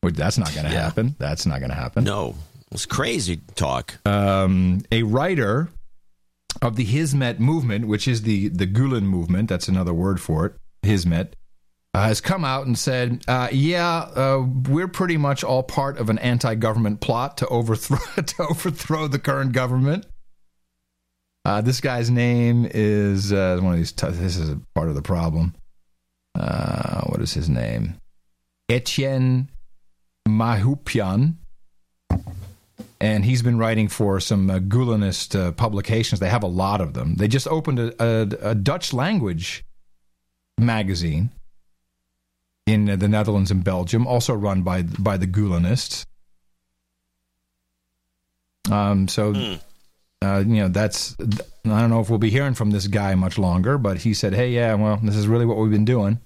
Well, 0.04 0.12
that's 0.12 0.38
not 0.38 0.54
going 0.54 0.68
to 0.68 0.72
happen. 0.72 1.16
That's 1.18 1.48
not 1.48 1.58
going 1.58 1.72
to 1.72 1.76
happen. 1.76 2.04
No, 2.04 2.36
it's 2.72 2.86
crazy 2.86 3.42
talk. 3.56 3.96
Um, 4.06 4.84
a 4.92 5.02
writer 5.02 5.68
of 6.62 6.76
the 6.76 6.86
Hizmet 6.86 7.40
movement, 7.40 7.88
which 7.88 8.08
is 8.08 8.24
the 8.24 8.50
the 8.50 8.68
Gulen 8.68 9.04
movement, 9.04 9.50
that's 9.50 9.68
another 9.68 9.94
word 9.94 10.20
for 10.22 10.46
it, 10.46 10.54
Hizmet, 10.84 11.34
uh, 11.94 12.04
has 12.04 12.22
come 12.22 12.46
out 12.46 12.66
and 12.66 12.78
said, 12.78 13.24
uh, 13.28 13.50
"Yeah, 13.52 14.10
uh, 14.16 14.46
we're 14.70 14.88
pretty 14.88 15.18
much 15.18 15.44
all 15.44 15.64
part 15.64 15.98
of 15.98 16.10
an 16.10 16.20
anti-government 16.20 17.02
plot 17.02 17.38
to 17.38 17.48
overthrow 17.48 18.00
to 18.24 18.44
overthrow 18.44 19.08
the 19.08 19.20
current 19.20 19.54
government." 19.54 20.06
Uh, 21.44 21.62
this 21.62 21.82
guy's 21.82 22.10
name 22.10 22.68
is 22.72 23.34
uh, 23.34 23.58
one 23.62 23.74
of 23.74 23.80
these. 23.80 23.92
T- 23.92 24.08
this 24.08 24.38
is 24.38 24.50
a 24.50 24.62
part 24.76 24.90
of 24.90 24.96
the 24.96 25.02
problem. 25.02 25.56
Uh, 26.36 27.02
what 27.06 27.22
is 27.22 27.34
his 27.34 27.50
name? 27.50 27.96
Etyen 28.70 29.48
Mahçupyan 30.28 31.36
and 33.00 33.26
he's 33.26 33.42
been 33.42 33.58
writing 33.58 33.88
for 33.88 34.20
some 34.20 34.50
uh, 34.50 34.60
Gulenist 34.60 35.40
uh, 35.40 35.52
publications. 35.52 36.20
They 36.20 36.30
have 36.30 36.44
a 36.44 36.48
lot 36.48 36.82
of 36.82 36.94
them. 36.94 37.16
They 37.16 37.28
just 37.28 37.48
opened 37.48 37.80
a, 37.80 38.04
a, 38.04 38.52
a 38.52 38.56
Dutch 38.56 38.94
language 38.94 39.66
magazine 40.58 41.32
in 42.68 42.86
the 42.86 43.08
Netherlands 43.08 43.52
and 43.52 43.64
Belgium, 43.64 44.08
also 44.08 44.34
run 44.34 44.62
by 44.62 44.84
by 44.84 45.18
the 45.18 45.28
Gulenists. 45.28 46.06
Um, 48.70 49.08
so, 49.08 49.58
uh, 50.22 50.44
you 50.46 50.56
know, 50.58 50.68
that's 50.68 51.16
I 51.20 51.26
don't 51.66 51.90
know 51.90 52.00
if 52.00 52.10
we'll 52.10 52.20
be 52.20 52.30
hearing 52.30 52.54
from 52.54 52.72
this 52.72 52.88
guy 52.88 53.16
much 53.16 53.38
longer, 53.38 53.78
but 53.78 53.98
he 53.98 54.14
said, 54.14 54.34
"Hey, 54.34 54.52
yeah, 54.52 54.74
well, 54.76 55.00
this 55.02 55.16
is 55.16 55.28
really 55.28 55.46
what 55.46 55.58
we've 55.58 55.72
been 55.72 55.86
doing." 55.86 56.20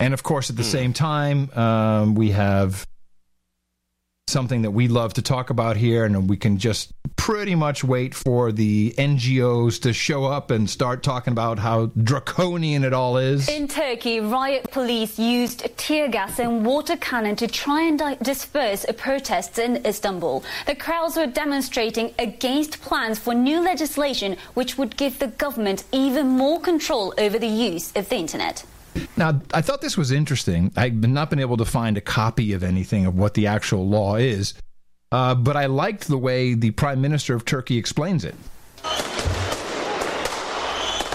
And 0.00 0.12
of 0.12 0.22
course, 0.22 0.50
at 0.50 0.56
the 0.56 0.64
same 0.64 0.92
time, 0.92 1.50
um, 1.56 2.14
we 2.14 2.32
have 2.32 2.86
something 4.34 4.62
that 4.62 4.72
we 4.72 4.88
love 4.88 5.14
to 5.14 5.22
talk 5.22 5.50
about 5.50 5.76
here, 5.76 6.04
and 6.04 6.28
we 6.28 6.36
can 6.36 6.58
just 6.58 6.92
pretty 7.14 7.54
much 7.54 7.84
wait 7.84 8.14
for 8.14 8.50
the 8.50 8.92
NGOs 8.98 9.80
to 9.82 9.92
show 9.92 10.24
up 10.24 10.50
and 10.50 10.68
start 10.68 11.04
talking 11.04 11.30
about 11.30 11.60
how 11.60 11.86
draconian 12.02 12.82
it 12.82 12.92
all 12.92 13.16
is. 13.16 13.48
In 13.48 13.68
Turkey, 13.68 14.18
riot 14.18 14.70
police 14.72 15.20
used 15.20 15.64
tear 15.76 16.08
gas 16.08 16.40
and 16.40 16.66
water 16.66 16.96
cannon 16.96 17.36
to 17.36 17.46
try 17.46 17.82
and 17.82 17.96
di- 17.98 18.16
disperse 18.22 18.84
protests 18.96 19.58
in 19.58 19.86
Istanbul. 19.86 20.42
The 20.66 20.74
crowds 20.74 21.16
were 21.16 21.28
demonstrating 21.28 22.12
against 22.18 22.80
plans 22.80 23.20
for 23.20 23.34
new 23.34 23.60
legislation 23.60 24.36
which 24.54 24.76
would 24.76 24.96
give 24.96 25.20
the 25.20 25.28
government 25.28 25.84
even 25.92 26.26
more 26.26 26.60
control 26.60 27.14
over 27.18 27.38
the 27.38 27.46
use 27.46 27.92
of 27.94 28.08
the 28.08 28.16
internet. 28.16 28.64
Now, 29.16 29.40
I 29.52 29.60
thought 29.60 29.80
this 29.80 29.96
was 29.96 30.10
interesting. 30.10 30.72
I've 30.76 30.94
not 30.94 31.30
been 31.30 31.40
able 31.40 31.56
to 31.56 31.64
find 31.64 31.96
a 31.96 32.00
copy 32.00 32.52
of 32.52 32.62
anything 32.62 33.06
of 33.06 33.16
what 33.16 33.34
the 33.34 33.46
actual 33.46 33.88
law 33.88 34.16
is, 34.16 34.54
uh, 35.12 35.34
but 35.34 35.56
I 35.56 35.66
liked 35.66 36.08
the 36.08 36.18
way 36.18 36.54
the 36.54 36.70
Prime 36.72 37.00
Minister 37.00 37.34
of 37.34 37.44
Turkey 37.44 37.76
explains 37.76 38.24
it. 38.24 38.34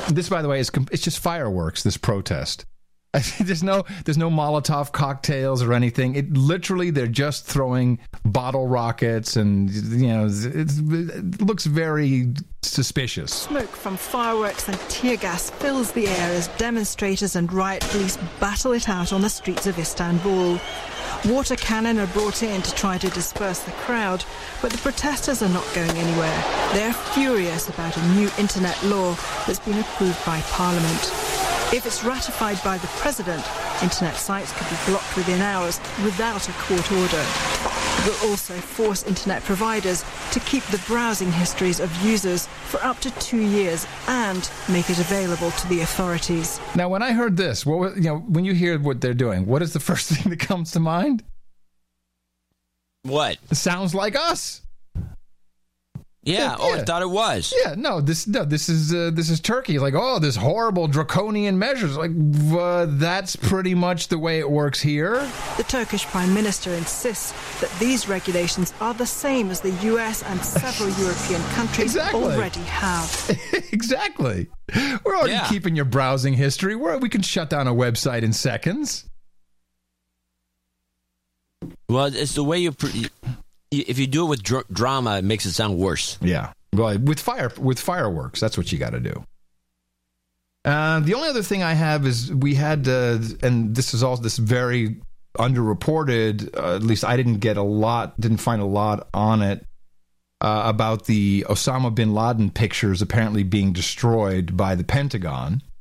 This, 0.10 0.30
by 0.30 0.42
the 0.42 0.48
way, 0.48 0.60
is 0.60 0.70
com- 0.70 0.88
it's 0.92 1.04
just 1.04 1.20
fireworks. 1.20 1.84
This 1.84 1.98
protest. 1.98 2.66
there's 3.40 3.64
no 3.64 3.84
there's 4.06 4.20
no 4.20 4.30
Molotov 4.30 4.92
cocktails 4.92 5.64
or 5.64 5.74
anything. 5.74 6.14
It 6.14 6.32
literally 6.32 6.92
they're 6.92 7.08
just 7.08 7.46
throwing 7.46 7.98
bottle 8.24 8.68
rockets 8.68 9.36
and 9.36 9.72
you 9.72 10.08
know 10.08 10.28
it 10.30 11.42
looks 11.42 11.66
very 11.66 12.34
suspicious. 12.62 13.34
Smoke 13.34 13.70
from 13.70 13.98
fireworks 13.98 14.68
and 14.68 14.80
tear 14.82 15.18
gas 15.18 15.50
fills 15.50 15.92
the 15.92 16.08
air 16.08 16.34
as 16.34 16.50
demonstrators 16.60 17.36
and 17.36 17.52
riot 17.52 17.82
police 17.90 18.18
battle 18.40 18.74
it 18.74 18.88
out 18.88 19.12
on 19.12 19.22
the 19.22 19.30
streets 19.30 19.66
of 19.66 19.80
Istanbul. 19.80 20.60
Water 21.26 21.56
cannon 21.56 21.98
are 21.98 22.08
brought 22.08 22.44
in 22.44 22.62
to 22.62 22.76
try 22.76 23.00
to 23.00 23.10
disperse 23.10 23.60
the 23.60 23.72
crowd, 23.72 24.24
but 24.62 24.72
the 24.72 24.78
protesters 24.78 25.42
are 25.42 25.50
not 25.50 25.68
going 25.74 25.90
anywhere. 25.98 26.44
They're 26.74 26.94
furious 26.94 27.70
about 27.70 27.98
a 27.98 28.08
new 28.10 28.30
internet 28.38 28.82
law 28.84 29.16
that's 29.48 29.60
been 29.60 29.80
approved 29.80 30.24
by 30.26 30.40
Parliament. 30.42 31.49
If 31.72 31.86
it's 31.86 32.04
ratified 32.04 32.60
by 32.64 32.80
the 32.80 32.88
President, 32.98 33.46
internet 33.84 34.16
sites 34.16 34.52
could 34.54 34.68
be 34.72 34.76
blocked 34.88 35.16
within 35.16 35.40
hours 35.40 35.80
without 36.04 36.50
a 36.50 36.52
court 36.54 36.92
order. 36.92 37.24
It 38.00 38.06
will 38.08 38.32
also 38.32 38.56
force 38.56 39.04
internet 39.04 39.44
providers 39.44 40.04
to 40.32 40.40
keep 40.40 40.64
the 40.64 40.82
browsing 40.88 41.32
histories 41.32 41.80
of 41.80 41.96
users 42.04 42.48
for 42.48 42.84
up 42.84 42.98
to 43.02 43.12
two 43.20 43.42
years 43.42 43.86
and 44.08 44.50
make 44.68 44.90
it 44.90 44.98
available 44.98 45.52
to 45.52 45.68
the 45.68 45.82
authorities. 45.82 46.60
Now, 46.74 46.90
when 46.90 47.04
I 47.04 47.12
heard 47.12 47.38
this, 47.38 47.68
what 47.68 47.78
was, 47.78 47.96
you 47.98 48.02
know, 48.02 48.18
when 48.18 48.46
you 48.46 48.56
hear 48.56 48.80
what 48.80 49.00
they're 49.00 49.14
doing, 49.14 49.46
what 49.46 49.62
is 49.62 49.72
the 49.72 49.80
first 49.92 50.10
thing 50.10 50.32
that 50.32 50.40
comes 50.40 50.72
to 50.72 50.80
mind? 50.80 51.24
What? 53.04 53.38
It 53.52 53.58
sounds 53.58 53.94
like 53.94 54.16
us. 54.16 54.64
Yeah. 56.22 56.58
Oh, 56.60 56.74
I 56.76 56.82
thought 56.84 57.02
it 57.02 57.10
was. 57.10 57.54
Yeah, 57.64 57.76
no, 57.78 58.02
this 58.02 58.28
no, 58.28 58.44
this 58.44 58.68
is 58.68 58.94
uh, 58.94 59.10
this 59.14 59.30
is 59.30 59.40
Turkey. 59.40 59.80
Like, 59.80 59.94
oh, 59.96 60.20
this 60.20 60.36
horrible 60.36 60.88
draconian 60.88 61.58
measures. 61.58 61.96
Like, 61.98 62.12
uh, 62.52 62.88
that's 62.90 63.38
pretty 63.38 63.74
much 63.74 64.10
the 64.10 64.20
way 64.20 64.40
it 64.40 64.52
works 64.52 64.82
here. 64.82 65.26
The 65.56 65.64
Turkish 65.64 66.06
Prime 66.08 66.34
Minister 66.34 66.74
insists 66.74 67.32
that 67.62 67.72
these 67.80 68.10
regulations 68.10 68.74
are 68.82 68.94
the 68.94 69.06
same 69.06 69.50
as 69.50 69.62
the 69.62 69.72
US 69.72 70.22
and 70.24 70.44
several 70.44 70.90
European 71.02 71.42
countries 71.54 71.96
Exactly. 71.96 72.22
already 72.22 72.60
have. 72.62 73.40
exactly. 73.72 74.48
We're 75.06 75.16
already 75.16 75.34
Yeah. 75.34 75.48
keeping 75.48 75.76
your 75.78 75.86
browsing 75.86 76.34
history. 76.34 76.76
Where 76.76 76.98
we 76.98 77.08
can 77.08 77.22
shut 77.22 77.50
down 77.50 77.66
a 77.68 77.74
website 77.74 78.24
in 78.24 78.34
seconds. 78.34 79.06
Well, 81.88 82.06
it's 82.14 82.36
the 82.36 82.44
way 82.44 82.60
you. 82.60 82.72
Pr- 82.74 82.88
you 82.88 83.08
if 83.72 84.00
you 84.00 84.08
do 84.08 84.26
it 84.26 84.30
with 84.30 84.44
dr- 84.44 84.68
drama, 84.72 85.18
it 85.18 85.24
makes 85.24 85.46
it 85.46 85.54
sound 85.54 85.78
worse. 85.78 86.18
Yeah. 86.22 86.54
Well, 86.74 86.98
with 87.00 87.20
fire 87.20 87.52
with 87.58 87.80
fireworks, 87.80 88.40
that's 88.40 88.58
what 88.58 88.72
you 88.72 88.78
got 88.78 88.92
to 88.92 89.00
do. 89.00 89.24
Uh, 90.66 91.00
the 91.00 91.14
only 91.14 91.30
other 91.30 91.42
thing 91.42 91.64
I 91.64 91.74
have 91.74 92.06
is 92.06 92.34
we 92.34 92.56
had, 92.56 92.88
uh, 92.88 93.20
and 93.42 93.76
this 93.76 93.94
is 93.94 94.04
all 94.04 94.18
this 94.18 94.38
very 94.38 94.98
underreported. 95.38 96.56
Uh, 96.56 96.76
at 96.76 96.84
least 96.84 97.06
I 97.06 97.18
didn't 97.18 97.40
get 97.40 97.58
a 97.58 97.64
lot, 97.64 98.20
didn't 98.20 98.38
find 98.38 98.62
a 98.62 98.66
lot 98.66 99.08
on 99.14 99.42
it 99.42 99.66
uh, 100.42 100.64
about 100.66 101.06
the 101.06 101.46
Osama 101.50 101.94
bin 101.94 102.14
Laden 102.14 102.52
pictures 102.52 103.02
apparently 103.02 103.44
being 103.44 103.74
destroyed 103.74 104.56
by 104.56 104.76
the 104.76 104.84
Pentagon. 104.84 105.62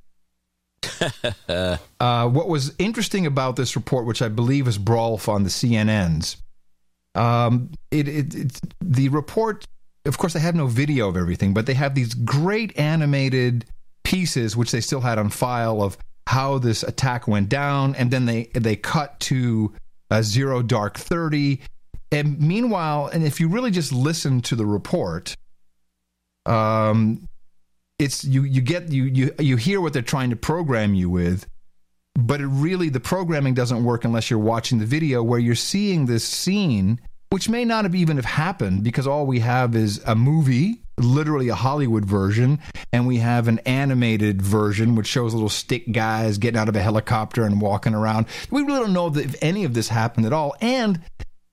Uh, 2.00 2.28
what 2.28 2.48
was 2.48 2.72
interesting 2.78 3.26
about 3.26 3.56
this 3.56 3.74
report, 3.74 4.06
which 4.06 4.22
I 4.22 4.28
believe 4.28 4.68
is 4.68 4.78
Brolf 4.78 5.28
on 5.28 5.42
the 5.42 5.48
CNNs, 5.48 6.36
um, 7.14 7.70
it, 7.90 8.08
it, 8.08 8.34
it 8.34 8.60
the 8.80 9.08
report. 9.08 9.64
Of 10.04 10.16
course, 10.16 10.32
they 10.32 10.40
have 10.40 10.54
no 10.54 10.66
video 10.66 11.08
of 11.08 11.16
everything, 11.16 11.52
but 11.52 11.66
they 11.66 11.74
have 11.74 11.94
these 11.94 12.14
great 12.14 12.78
animated 12.78 13.66
pieces, 14.04 14.56
which 14.56 14.70
they 14.70 14.80
still 14.80 15.00
had 15.00 15.18
on 15.18 15.28
file 15.28 15.82
of 15.82 15.98
how 16.26 16.58
this 16.58 16.82
attack 16.82 17.28
went 17.28 17.48
down, 17.48 17.94
and 17.94 18.10
then 18.10 18.26
they 18.26 18.44
they 18.54 18.76
cut 18.76 19.18
to 19.20 19.72
uh, 20.10 20.22
zero 20.22 20.62
dark 20.62 20.96
thirty. 20.96 21.60
And 22.10 22.40
meanwhile, 22.40 23.06
and 23.06 23.24
if 23.24 23.38
you 23.40 23.48
really 23.48 23.70
just 23.70 23.92
listen 23.92 24.40
to 24.42 24.56
the 24.56 24.64
report, 24.64 25.36
um, 26.46 27.28
it's 27.98 28.24
you 28.24 28.44
you 28.44 28.62
get 28.62 28.90
you 28.90 29.04
you 29.04 29.34
you 29.38 29.56
hear 29.56 29.80
what 29.80 29.92
they're 29.92 30.02
trying 30.02 30.30
to 30.30 30.36
program 30.36 30.94
you 30.94 31.10
with 31.10 31.46
but 32.26 32.40
it 32.40 32.46
really 32.46 32.88
the 32.88 33.00
programming 33.00 33.54
doesn't 33.54 33.84
work 33.84 34.04
unless 34.04 34.30
you're 34.30 34.38
watching 34.38 34.78
the 34.78 34.86
video 34.86 35.22
where 35.22 35.38
you're 35.38 35.54
seeing 35.54 36.06
this 36.06 36.24
scene 36.24 37.00
which 37.30 37.48
may 37.48 37.64
not 37.64 37.84
have 37.84 37.94
even 37.94 38.16
have 38.16 38.24
happened 38.24 38.82
because 38.82 39.06
all 39.06 39.26
we 39.26 39.40
have 39.40 39.76
is 39.76 40.02
a 40.06 40.14
movie 40.14 40.82
literally 40.98 41.48
a 41.48 41.54
Hollywood 41.54 42.04
version, 42.04 42.58
and 42.92 43.06
we 43.06 43.18
have 43.18 43.48
an 43.48 43.58
animated 43.60 44.42
version 44.42 44.94
which 44.94 45.06
shows 45.06 45.34
little 45.34 45.48
stick 45.48 45.90
guys 45.92 46.38
getting 46.38 46.58
out 46.58 46.68
of 46.68 46.76
a 46.76 46.82
helicopter 46.82 47.44
and 47.44 47.60
walking 47.60 47.94
around. 47.94 48.26
We 48.50 48.62
really 48.62 48.80
don't 48.80 48.92
know 48.92 49.14
if 49.14 49.36
any 49.42 49.64
of 49.64 49.74
this 49.74 49.88
happened 49.88 50.26
at 50.26 50.32
all. 50.32 50.56
And 50.60 51.00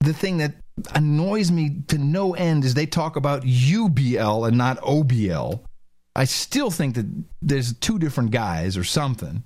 the 0.00 0.12
thing 0.12 0.38
that 0.38 0.54
annoys 0.94 1.50
me 1.50 1.82
to 1.88 1.98
no 1.98 2.34
end 2.34 2.64
is 2.64 2.74
they 2.74 2.86
talk 2.86 3.16
about 3.16 3.42
UBL 3.42 4.48
and 4.48 4.58
not 4.58 4.78
OBL. 4.80 5.60
I 6.14 6.24
still 6.24 6.70
think 6.70 6.94
that 6.94 7.06
there's 7.42 7.74
two 7.74 7.98
different 7.98 8.30
guys 8.30 8.76
or 8.76 8.84
something. 8.84 9.42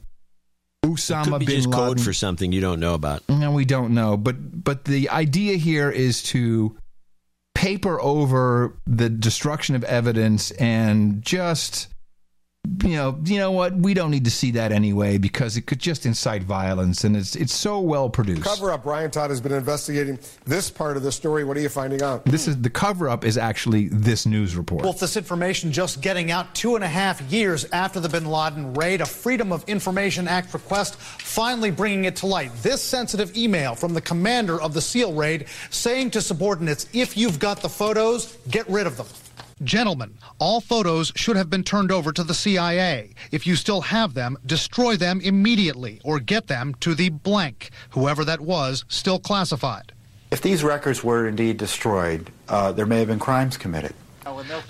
Osama 0.85 1.25
Could 1.25 1.41
be 1.41 1.47
bin 1.47 1.57
just 1.57 1.69
Laden. 1.69 1.87
code 1.89 2.01
for 2.01 2.13
something 2.13 2.53
you 2.53 2.61
don't 2.61 2.81
know 2.81 2.95
about. 2.95 3.29
No, 3.29 3.53
we 3.53 3.65
don't 3.65 3.93
know. 3.95 4.17
But 4.17 4.65
but 4.65 4.85
the 4.85 5.11
idea 5.11 5.57
here 5.57 5.91
is 5.91 6.23
to 6.25 6.77
paper 7.55 8.01
over 8.01 8.77
the 8.87 9.11
destruction 9.11 9.75
of 9.75 9.85
evidence 9.85 10.51
and 10.53 11.23
just 11.23 11.89
you 12.91 12.97
know 12.97 13.19
you 13.25 13.39
know 13.39 13.51
what 13.51 13.75
we 13.75 13.95
don't 13.95 14.11
need 14.11 14.25
to 14.25 14.31
see 14.31 14.51
that 14.53 14.73
anyway 14.73 15.19
because 15.19 15.57
it 15.57 15.63
could 15.67 15.79
just 15.79 16.07
incite 16.07 16.43
violence 16.43 17.05
and 17.05 17.17
it's 17.17 17.37
it's 17.37 17.53
so 17.53 17.81
well 17.81 18.09
produced. 18.09 18.43
Cover 18.43 18.71
up. 18.71 18.85
Brian 18.85 19.11
Todd 19.11 19.31
has 19.31 19.41
been 19.41 19.53
investigating 19.53 20.19
this 20.45 20.71
part 20.71 20.97
of 20.97 21.03
the 21.03 21.13
story. 21.13 21.45
What 21.45 21.57
are 21.57 21.61
you 21.61 21.69
finding 21.69 22.03
out? 22.03 22.25
This 22.25 22.49
is 22.49 22.61
the 22.61 22.71
cover 22.71 23.09
up 23.09 23.25
is 23.25 23.37
actually 23.39 23.89
this 23.89 24.27
news 24.27 24.57
report. 24.57 24.85
With 24.85 25.01
this 25.01 25.17
information 25.17 25.73
just 25.73 26.01
getting 26.01 26.31
out 26.31 26.55
two 26.55 26.75
and 26.75 26.85
a 26.85 26.89
half 26.89 27.21
years 27.23 27.65
after 27.73 28.01
the 28.01 28.09
bin 28.09 28.27
Laden 28.27 28.75
raid, 28.75 29.01
a 29.01 29.07
Freedom 29.07 29.53
of 29.53 29.65
Information 29.69 30.29
Act 30.29 30.53
request 30.55 30.97
finally 30.97 31.71
bringing 31.71 32.05
it 32.05 32.17
to 32.17 32.27
light. 32.27 32.53
This 32.63 32.83
sensitive 32.83 33.37
email 33.37 33.75
from 33.75 33.95
the 33.95 34.01
commander 34.01 34.61
of 34.61 34.75
the 34.75 34.81
SEAL 34.81 35.15
raid 35.15 35.47
saying 35.71 36.11
to 36.11 36.21
subordinates, 36.21 36.87
if 36.93 37.17
you've 37.17 37.39
got 37.39 37.61
the 37.61 37.69
photos, 37.69 38.37
get 38.49 38.69
rid 38.69 38.87
of 38.87 38.97
them. 38.97 39.07
Gentlemen, 39.63 40.17
all 40.39 40.63
photos 40.63 41.13
should 41.17 41.37
have 41.37 41.51
been 41.51 41.63
turned 41.63 41.93
over 41.93 42.13
to 42.13 42.25
the 42.25 42.33
CIA. 42.33 43.11
If 43.31 43.47
you 43.47 43.57
still 43.57 43.83
have 43.83 44.15
them, 44.15 44.39
destroy 44.47 44.97
them 44.97 45.21
immediately 45.21 46.01
or 46.03 46.19
get 46.19 46.47
them 46.47 46.75
to 46.81 46.95
the 46.95 47.11
blank, 47.11 47.71
whoever 47.91 48.25
that 48.25 48.41
was, 48.41 48.87
still 48.89 49.19
classified. 49.19 49.93
If 50.31 50.41
these 50.41 50.65
records 50.65 51.05
were 51.05 51.29
indeed 51.29 51.59
destroyed, 51.59 52.31
uh, 52.49 52.73
there 52.73 52.87
may 52.87 53.01
have 53.01 53.09
been 53.09 53.19
crimes 53.19 53.59
committed. 53.59 53.95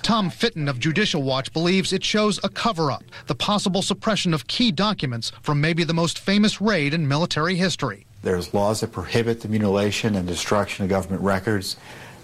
Tom 0.02 0.30
Fitton 0.30 0.68
of 0.68 0.80
Judicial 0.80 1.22
Watch 1.22 1.52
believes 1.52 1.92
it 1.92 2.02
shows 2.02 2.40
a 2.42 2.48
cover 2.48 2.90
up, 2.90 3.04
the 3.26 3.34
possible 3.34 3.82
suppression 3.82 4.34
of 4.34 4.46
key 4.48 4.72
documents 4.72 5.30
from 5.42 5.60
maybe 5.60 5.84
the 5.84 5.94
most 5.94 6.18
famous 6.18 6.60
raid 6.60 6.94
in 6.94 7.06
military 7.06 7.54
history. 7.54 8.06
There's 8.22 8.52
laws 8.52 8.80
that 8.80 8.92
prohibit 8.92 9.40
the 9.40 9.48
mutilation 9.48 10.14
and 10.14 10.26
destruction 10.26 10.84
of 10.84 10.90
government 10.90 11.22
records. 11.22 11.76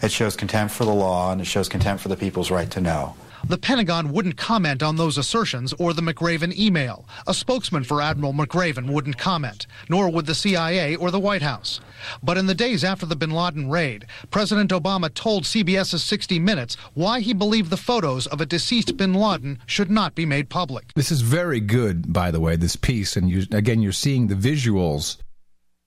It 0.03 0.13
shows 0.13 0.37
contempt 0.37 0.75
for 0.75 0.85
the 0.85 0.95
law 0.95 1.33
and 1.33 1.41
it 1.41 1.47
shows 1.47 1.69
contempt 1.69 2.03
for 2.03 2.09
the 2.09 2.17
people's 2.17 2.51
right 2.51 2.71
to 2.71 2.81
know. 2.81 3.15
The 3.49 3.59
Pentagon 3.59 4.11
wouldn't 4.13 4.37
comment 4.37 4.83
on 4.83 4.97
those 4.97 5.19
assertions 5.19 5.73
or 5.75 5.93
the 5.93 6.03
McRaven 6.03 6.57
email. 6.59 7.07
A 7.29 7.35
spokesman 7.35 7.85
for 7.85 8.03
Admiral 8.03 8.33
McRaven 8.33 8.91
wouldn't 8.91 9.19
comment, 9.19 9.69
nor 9.89 10.11
would 10.11 10.27
the 10.27 10.35
CIA 10.35 10.97
or 10.97 11.13
the 11.13 11.21
White 11.21 11.43
House. 11.43 11.81
But 12.25 12.39
in 12.39 12.47
the 12.47 12.55
days 12.55 12.83
after 12.83 13.07
the 13.07 13.15
bin 13.15 13.31
Laden 13.31 13.71
raid, 13.71 14.07
President 14.33 14.71
Obama 14.73 15.15
told 15.15 15.45
CBS's 15.45 16.03
60 16.03 16.41
Minutes 16.41 16.77
why 16.95 17.21
he 17.21 17.33
believed 17.33 17.71
the 17.71 17.77
photos 17.77 18.27
of 18.27 18.41
a 18.41 18.47
deceased 18.47 18.97
bin 18.97 19.15
Laden 19.15 19.61
should 19.67 19.93
not 19.93 20.17
be 20.17 20.27
made 20.27 20.49
public. 20.49 20.93
This 20.95 21.13
is 21.13 21.21
very 21.21 21.61
good, 21.61 22.13
by 22.13 22.33
the 22.33 22.41
way, 22.41 22.57
this 22.57 22.75
piece. 22.75 23.17
And 23.17 23.31
you, 23.31 23.45
again, 23.53 23.81
you're 23.81 23.93
seeing 23.93 24.27
the 24.27 24.35
visuals 24.35 25.19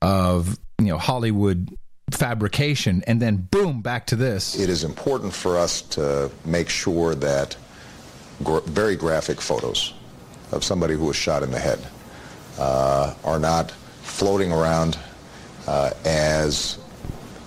of 0.00 0.58
you 0.78 0.86
know 0.86 0.98
Hollywood 0.98 1.76
fabrication, 2.14 3.02
and 3.06 3.20
then 3.20 3.36
boom, 3.36 3.82
back 3.82 4.06
to 4.06 4.16
this. 4.16 4.58
It 4.58 4.68
is 4.68 4.84
important 4.84 5.32
for 5.32 5.58
us 5.58 5.82
to 5.82 6.30
make 6.44 6.68
sure 6.68 7.14
that 7.16 7.56
gr- 8.42 8.60
very 8.60 8.96
graphic 8.96 9.40
photos 9.40 9.94
of 10.52 10.64
somebody 10.64 10.94
who 10.94 11.06
was 11.06 11.16
shot 11.16 11.42
in 11.42 11.50
the 11.50 11.58
head 11.58 11.78
uh, 12.58 13.14
are 13.24 13.38
not 13.38 13.70
floating 14.02 14.52
around 14.52 14.98
uh, 15.66 15.90
as 16.04 16.78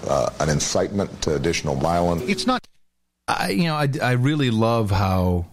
uh, 0.08 0.30
an 0.40 0.50
incitement 0.50 1.22
to 1.22 1.36
additional 1.36 1.76
violence. 1.76 2.24
It's 2.28 2.48
not. 2.48 2.66
I, 3.28 3.52
you 3.52 3.64
know, 3.64 3.76
I, 3.76 3.90
I 4.02 4.12
really 4.14 4.52
love 4.52 4.92
how 4.92 5.46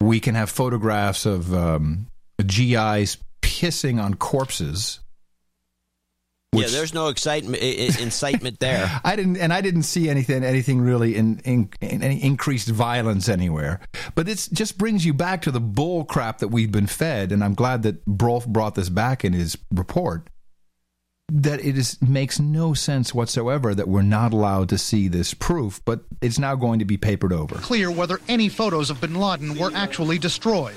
we 0.00 0.20
can 0.20 0.34
have 0.34 0.50
photographs 0.50 1.24
of 1.24 1.52
um, 1.54 2.08
GIs 2.44 3.18
pissing 3.42 4.02
on 4.02 4.14
corpses. 4.14 5.00
Yeah, 6.52 6.68
there's 6.68 6.94
no 6.94 7.08
excitement, 7.08 7.62
i- 7.62 7.66
i- 7.66 8.00
incitement 8.02 8.60
there. 8.60 9.00
I 9.04 9.14
didn't, 9.16 9.36
and 9.36 9.52
I 9.52 9.60
didn't 9.60 9.82
see 9.82 10.08
anything, 10.08 10.42
anything 10.44 10.80
really 10.80 11.14
in, 11.16 11.40
in, 11.40 11.70
in 11.80 12.02
any 12.02 12.22
increased 12.22 12.68
violence 12.68 13.28
anywhere. 13.28 13.80
But 14.14 14.28
it 14.28 14.48
just 14.52 14.78
brings 14.78 15.04
you 15.04 15.12
back 15.12 15.42
to 15.42 15.50
the 15.50 15.60
bull 15.60 16.04
crap 16.04 16.38
that 16.38 16.48
we've 16.48 16.72
been 16.72 16.86
fed, 16.86 17.30
and 17.32 17.44
I'm 17.44 17.54
glad 17.54 17.82
that 17.82 18.04
Brolf 18.06 18.46
brought 18.46 18.74
this 18.74 18.88
back 18.88 19.24
in 19.24 19.32
his 19.32 19.56
report. 19.70 20.28
That 21.32 21.58
it 21.58 21.76
is 21.76 22.00
makes 22.00 22.38
no 22.38 22.72
sense 22.72 23.12
whatsoever 23.12 23.74
that 23.74 23.88
we're 23.88 24.02
not 24.02 24.32
allowed 24.32 24.68
to 24.68 24.78
see 24.78 25.08
this 25.08 25.34
proof, 25.34 25.80
but 25.84 26.02
it's 26.22 26.38
now 26.38 26.54
going 26.54 26.78
to 26.78 26.84
be 26.84 26.96
papered 26.96 27.32
over. 27.32 27.56
Clear 27.56 27.90
whether 27.90 28.20
any 28.28 28.48
photos 28.48 28.90
of 28.90 29.00
bin 29.00 29.16
Laden 29.16 29.58
were 29.58 29.72
actually 29.74 30.18
destroyed. 30.18 30.76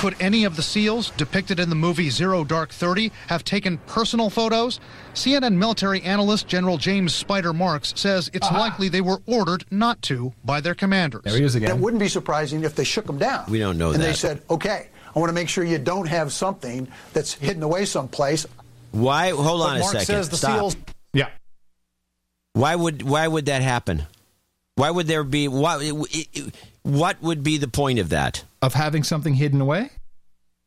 Could 0.00 0.16
any 0.18 0.44
of 0.44 0.56
the 0.56 0.62
SEALs 0.62 1.10
depicted 1.18 1.60
in 1.60 1.68
the 1.68 1.74
movie 1.76 2.08
Zero 2.08 2.42
Dark 2.42 2.70
Thirty 2.70 3.12
have 3.26 3.44
taken 3.44 3.76
personal 3.86 4.30
photos? 4.30 4.80
CNN 5.12 5.56
military 5.56 6.00
analyst 6.00 6.48
General 6.48 6.78
James 6.78 7.14
Spider 7.14 7.52
Marks 7.52 7.92
says 7.96 8.30
it's 8.32 8.48
ah. 8.50 8.58
likely 8.58 8.88
they 8.88 9.02
were 9.02 9.20
ordered 9.26 9.66
not 9.70 10.00
to 10.00 10.32
by 10.42 10.62
their 10.62 10.74
commanders. 10.74 11.20
There 11.24 11.36
he 11.36 11.44
is 11.44 11.54
again. 11.54 11.68
It 11.68 11.76
wouldn't 11.76 12.00
be 12.00 12.08
surprising 12.08 12.64
if 12.64 12.74
they 12.74 12.82
shook 12.82 13.04
them 13.04 13.18
down. 13.18 13.44
We 13.50 13.58
don't 13.58 13.76
know 13.76 13.90
and 13.90 14.02
they 14.02 14.14
said, 14.14 14.40
okay, 14.48 14.88
I 15.14 15.18
want 15.18 15.28
to 15.28 15.34
make 15.34 15.50
sure 15.50 15.64
you 15.64 15.76
don't 15.76 16.06
have 16.08 16.32
something 16.32 16.88
that's 17.12 17.34
hidden 17.34 17.62
away 17.62 17.84
someplace. 17.84 18.46
Why? 18.92 19.32
Hold 19.32 19.60
on 19.60 19.68
But 19.68 19.76
a 19.76 19.80
Mark 19.80 19.92
second. 19.92 20.06
says 20.06 20.30
the 20.30 20.36
Stop. 20.38 20.56
SEALs- 20.60 20.76
Yeah. 21.12 21.28
Why 22.54 22.74
would 22.74 23.02
Why 23.02 23.28
would 23.28 23.44
that 23.44 23.60
happen? 23.60 24.06
Why 24.76 24.90
would 24.90 25.08
there 25.08 25.24
be 25.24 25.46
what? 25.46 25.82
What 26.82 27.20
would 27.22 27.42
be 27.42 27.58
the 27.58 27.68
point 27.68 27.98
of 27.98 28.08
that? 28.10 28.44
Of 28.62 28.74
having 28.74 29.02
something 29.04 29.34
hidden 29.34 29.60
away? 29.60 29.90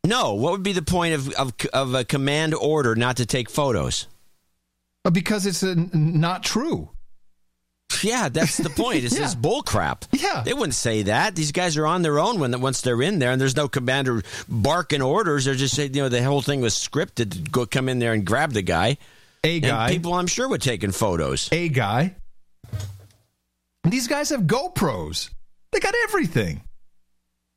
No. 0.06 0.34
What 0.34 0.52
would 0.52 0.64
be 0.64 0.74
the 0.74 0.82
point 0.82 1.14
of 1.16 1.30
of, 1.34 1.54
of 1.74 1.94
a 1.94 2.04
command 2.04 2.54
order 2.54 2.96
not 2.96 3.18
to 3.18 3.26
take 3.26 3.50
photos? 3.50 4.08
Uh, 5.06 5.10
Because 5.10 5.46
it's 5.46 5.64
uh, 5.64 5.76
not 5.94 6.44
true. 6.44 6.90
Yeah, 8.02 8.30
that's 8.30 8.58
the 8.58 8.70
point. 8.70 9.04
It's 9.04 9.14
Yeah. 9.18 9.22
this 9.26 9.36
bull 9.36 9.62
crap. 9.64 10.06
Yeah. 10.12 10.42
They 10.44 10.54
wouldn't 10.54 10.74
say 10.76 11.04
that. 11.04 11.36
These 11.36 11.52
guys 11.52 11.78
are 11.78 11.86
on 11.88 12.02
their 12.02 12.20
own 12.20 12.40
when 12.40 12.60
once 12.62 12.82
they're 12.82 13.02
in 13.02 13.20
there, 13.20 13.32
and 13.32 13.40
there's 13.40 13.56
no 13.56 13.68
commander 13.68 14.24
barking 14.50 15.02
orders. 15.02 15.46
They're 15.46 15.56
just 15.56 15.76
saying, 15.76 15.94
you 15.94 16.02
know, 16.04 16.10
the 16.10 16.24
whole 16.24 16.42
thing 16.42 16.60
was 16.62 16.74
scripted 16.76 17.32
to 17.32 17.52
go 17.52 17.66
come 17.66 17.88
in 17.90 18.00
there 18.00 18.14
and 18.14 18.26
grab 18.26 18.52
the 18.52 18.62
guy. 18.64 18.98
A 19.44 19.56
And 19.58 19.64
guy. 19.64 19.90
people, 19.90 20.14
I'm 20.14 20.28
sure, 20.28 20.48
were 20.50 20.58
taking 20.58 20.92
photos. 20.92 21.50
A 21.52 21.70
guy. 21.70 22.16
These 23.84 24.08
guys 24.08 24.30
have 24.30 24.42
GoPros. 24.44 25.30
They 25.74 25.80
got 25.80 25.96
everything. 26.04 26.62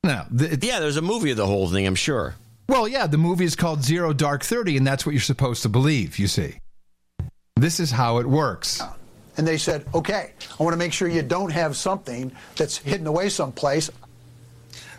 Now, 0.03 0.27
the, 0.31 0.59
yeah, 0.63 0.81
there's 0.81 0.97
a 0.97 1.03
movie 1.03 1.31
of 1.31 1.37
the 1.37 1.47
whole 1.47 1.69
thing. 1.69 1.87
I'm 1.87 1.95
sure. 1.95 2.35
Well, 2.69 2.89
yeah, 2.89 3.07
the 3.07 3.19
movie 3.19 3.45
is 3.45 3.55
called 3.55 3.85
Zero 3.85 4.13
Dark 4.13 4.43
Thirty, 4.43 4.77
and 4.77 4.87
that's 4.87 5.07
what 5.07 5.13
you're 5.13 5.21
supposed 5.21 5.63
to 5.63 5.69
believe. 5.69 6.19
You 6.19 6.27
see, 6.27 6.59
this 7.55 7.79
is 7.79 7.91
how 7.91 8.19
it 8.19 8.27
works. 8.27 8.83
And 9.37 9.47
they 9.47 9.59
said, 9.59 9.85
okay, 9.95 10.33
I 10.59 10.63
want 10.63 10.73
to 10.73 10.79
make 10.79 10.95
sure 10.95 11.09
you 11.09 11.23
don't 11.23 11.53
have 11.53 11.77
something 11.77 12.33
that's 12.57 12.79
hidden 12.79 13.07
away 13.07 13.29
someplace. 13.29 13.91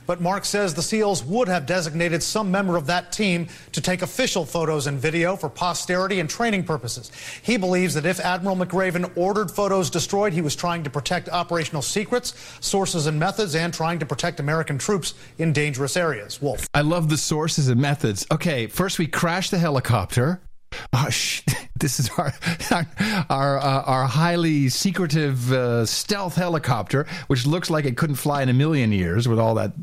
But 0.08 0.22
Mark 0.22 0.46
says 0.46 0.74
the 0.74 0.82
SEALs 0.82 1.24
would 1.26 1.48
have 1.50 1.66
designated 1.66 2.24
some 2.24 2.50
member 2.50 2.78
of 2.78 2.88
that 2.88 3.12
team 3.12 3.48
to 3.74 3.82
take 3.82 4.02
official 4.02 4.46
photos 4.46 4.88
and 4.88 4.98
video 4.98 5.36
for 5.36 5.50
posterity 5.50 6.20
and 6.22 6.30
training 6.30 6.64
purposes. 6.64 7.12
He 7.44 7.58
believes 7.58 7.94
that 7.94 8.06
if 8.06 8.20
Admiral 8.22 8.56
McRaven 8.56 9.12
ordered 9.16 9.52
photos 9.52 9.90
destroyed, 9.90 10.34
he 10.34 10.42
was 10.42 10.56
trying 10.56 10.84
to 10.84 10.90
protect 10.90 11.30
operational 11.30 11.82
secrets, 11.82 12.34
sources, 12.62 13.06
and 13.06 13.20
methods, 13.20 13.54
and 13.54 13.74
trying 13.74 14.00
to 14.00 14.06
protect 14.06 14.40
American 14.40 14.78
troops 14.78 15.14
in 15.38 15.52
dangerous 15.52 15.98
areas. 15.98 16.42
Wolf. 16.42 16.68
I 16.74 16.82
love 16.82 17.10
the 17.10 17.18
sources 17.18 17.68
and 17.68 17.80
methods. 17.80 18.26
Okay, 18.32 18.68
first 18.68 18.98
we 18.98 19.08
crash 19.08 19.50
the 19.50 19.60
helicopter. 19.60 20.40
Oh, 20.94 21.06
this 21.80 22.00
is 22.00 22.10
our 22.18 22.34
our 23.30 23.60
uh, 23.60 23.82
our 23.84 24.06
highly 24.06 24.70
secretive 24.70 25.52
uh, 25.52 25.86
stealth 25.86 26.36
helicopter, 26.36 27.06
which 27.28 27.46
looks 27.46 27.70
like 27.70 27.86
it 27.86 27.98
couldn't 27.98 28.16
fly 28.16 28.42
in 28.42 28.50
a 28.50 28.54
million 28.54 28.92
years 28.92 29.28
with 29.28 29.40
all 29.40 29.56
that 29.56 29.74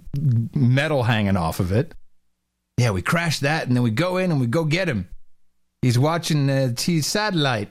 metal 0.55 1.03
hanging 1.03 1.37
off 1.37 1.61
of 1.61 1.73
it. 1.73 1.95
Yeah, 2.77 2.91
we 2.91 3.03
crash 3.03 3.41
that, 3.41 3.67
and 3.67 3.77
then 3.77 3.83
we 3.83 3.91
go 3.91 4.17
in 4.17 4.31
and 4.31 4.41
we 4.41 4.47
go 4.47 4.65
get 4.65 4.89
him. 4.89 5.09
He's 5.83 5.99
watching 5.99 6.51
uh, 6.51 6.73
T 6.75 7.01
satellite. 7.01 7.69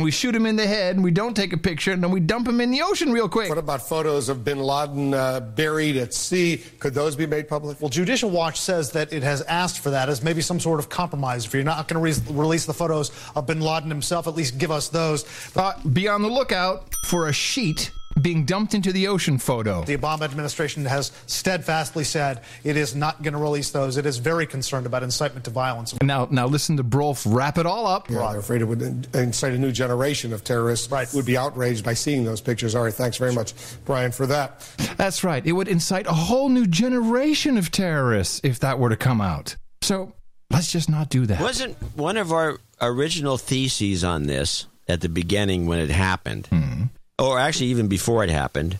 And 0.00 0.04
we 0.04 0.10
shoot 0.10 0.34
him 0.34 0.46
in 0.46 0.56
the 0.56 0.66
head, 0.66 0.96
and 0.96 1.04
we 1.04 1.10
don't 1.10 1.34
take 1.34 1.52
a 1.52 1.58
picture, 1.58 1.92
and 1.92 2.02
then 2.02 2.10
we 2.10 2.20
dump 2.20 2.48
him 2.48 2.58
in 2.62 2.70
the 2.70 2.80
ocean 2.80 3.12
real 3.12 3.28
quick. 3.28 3.50
What 3.50 3.58
about 3.58 3.82
photos 3.82 4.30
of 4.30 4.42
bin 4.42 4.58
Laden 4.58 5.12
uh, 5.12 5.40
buried 5.40 5.98
at 5.98 6.14
sea? 6.14 6.62
Could 6.78 6.94
those 6.94 7.16
be 7.16 7.26
made 7.26 7.48
public? 7.48 7.78
Well, 7.82 7.90
Judicial 7.90 8.30
Watch 8.30 8.58
says 8.58 8.92
that 8.92 9.12
it 9.12 9.22
has 9.22 9.42
asked 9.42 9.80
for 9.80 9.90
that 9.90 10.08
as 10.08 10.22
maybe 10.22 10.40
some 10.40 10.58
sort 10.58 10.80
of 10.80 10.88
compromise. 10.88 11.44
If 11.44 11.52
you're 11.52 11.64
not 11.64 11.86
going 11.86 12.14
to 12.14 12.20
re- 12.20 12.34
release 12.34 12.64
the 12.64 12.72
photos 12.72 13.10
of 13.36 13.46
bin 13.46 13.60
Laden 13.60 13.90
himself, 13.90 14.26
at 14.26 14.34
least 14.34 14.56
give 14.56 14.70
us 14.70 14.88
those. 14.88 15.26
Uh, 15.54 15.72
be 15.92 16.08
on 16.08 16.22
the 16.22 16.30
lookout 16.30 16.94
for 17.04 17.28
a 17.28 17.32
sheet 17.32 17.90
being 18.20 18.44
dumped 18.44 18.74
into 18.74 18.92
the 18.92 19.06
ocean 19.08 19.38
photo. 19.38 19.82
The 19.84 19.96
Obama 19.96 20.22
administration 20.22 20.84
has 20.84 21.12
steadfastly 21.26 22.04
said 22.04 22.42
it 22.64 22.76
is 22.76 22.94
not 22.94 23.22
going 23.22 23.32
to 23.34 23.38
release 23.38 23.70
those. 23.70 23.96
It 23.96 24.04
is 24.04 24.18
very 24.18 24.46
concerned 24.46 24.84
about 24.86 25.02
incitement 25.02 25.44
to 25.44 25.50
violence. 25.50 25.94
Now, 26.02 26.28
now 26.30 26.46
listen 26.46 26.76
to 26.78 26.84
Brolf 26.84 27.24
wrap 27.26 27.56
it 27.56 27.66
all 27.66 27.86
up. 27.86 28.10
Yeah, 28.10 28.28
they're 28.30 28.40
afraid 28.40 28.60
it 28.62 28.64
would 28.64 29.08
incite 29.14 29.52
a 29.54 29.58
new 29.58 29.72
generation 29.72 30.32
of 30.32 30.44
terrorists. 30.44 30.90
Right. 30.90 31.08
Would 31.14 31.24
be 31.26 31.36
outraged 31.38 31.84
by 31.84 31.94
seeing 31.94 32.24
those 32.24 32.40
pictures. 32.40 32.74
All 32.74 32.82
right, 32.82 32.92
thanks 32.94 33.16
very 33.16 33.32
much, 33.32 33.54
Brian, 33.84 34.12
for 34.12 34.26
that. 34.26 34.60
That's 34.96 35.24
right. 35.24 35.44
It 35.46 35.52
would 35.52 35.68
incite 35.68 36.06
a 36.06 36.12
whole 36.12 36.48
new 36.48 36.66
generation 36.66 37.56
of 37.56 37.70
terrorists 37.70 38.40
if 38.44 38.58
that 38.60 38.78
were 38.78 38.88
to 38.90 38.96
come 38.96 39.20
out. 39.20 39.56
So 39.82 40.12
let's 40.50 40.70
just 40.72 40.90
not 40.90 41.08
do 41.10 41.26
that. 41.26 41.40
Wasn't 41.40 41.76
one 41.96 42.16
of 42.16 42.32
our 42.32 42.58
original 42.80 43.38
theses 43.38 44.04
on 44.04 44.24
this 44.26 44.66
at 44.88 45.00
the 45.00 45.08
beginning 45.08 45.66
when 45.66 45.78
it 45.78 45.90
happened, 45.90 46.46
Hmm. 46.48 46.79
Or 47.20 47.38
actually 47.38 47.66
even 47.66 47.86
before 47.88 48.24
it 48.24 48.30
happened, 48.30 48.78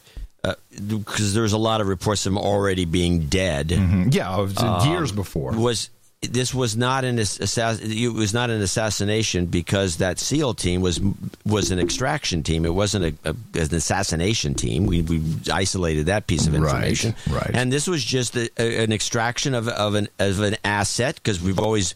because 0.88 1.34
there 1.34 1.42
was 1.42 1.52
a 1.52 1.58
lot 1.58 1.80
of 1.80 1.86
reports 1.88 2.24
of 2.26 2.32
him 2.32 2.38
already 2.38 2.84
being 2.86 3.26
dead. 3.26 3.68
Mhm. 3.68 4.12
Yeah, 4.14 4.38
it 4.38 4.42
was 4.42 4.56
Um, 4.58 4.88
years 4.90 5.12
before. 5.12 5.52
Was 5.52 5.90
this 6.22 6.52
was 6.52 6.76
not 6.76 7.02
an 7.04 7.16
assass- 7.16 7.80
it 7.80 8.08
was 8.10 8.34
not 8.34 8.50
an 8.50 8.60
assassination 8.60 9.46
because 9.46 9.96
that 9.96 10.18
SEAL 10.18 10.52
team 10.54 10.80
was 10.82 11.00
was 11.46 11.70
an 11.70 11.78
extraction 11.78 12.42
team. 12.42 12.64
It 12.66 12.74
wasn't 12.74 13.04
a, 13.24 13.30
a, 13.30 13.34
an 13.58 13.74
assassination 13.74 14.54
team. 14.54 14.84
We, 14.86 15.00
we 15.02 15.22
isolated 15.50 16.06
that 16.06 16.26
piece 16.26 16.46
of 16.46 16.52
Right, 16.54 16.62
information. 16.62 17.14
right. 17.30 17.50
And 17.54 17.72
this 17.72 17.86
was 17.86 18.04
just 18.04 18.36
a, 18.36 18.50
an 18.58 18.92
extraction 18.92 19.54
of, 19.54 19.68
of 19.68 19.94
an 19.94 20.08
of 20.18 20.40
an 20.40 20.56
asset 20.64 21.14
because 21.16 21.40
we've 21.40 21.58
always 21.58 21.94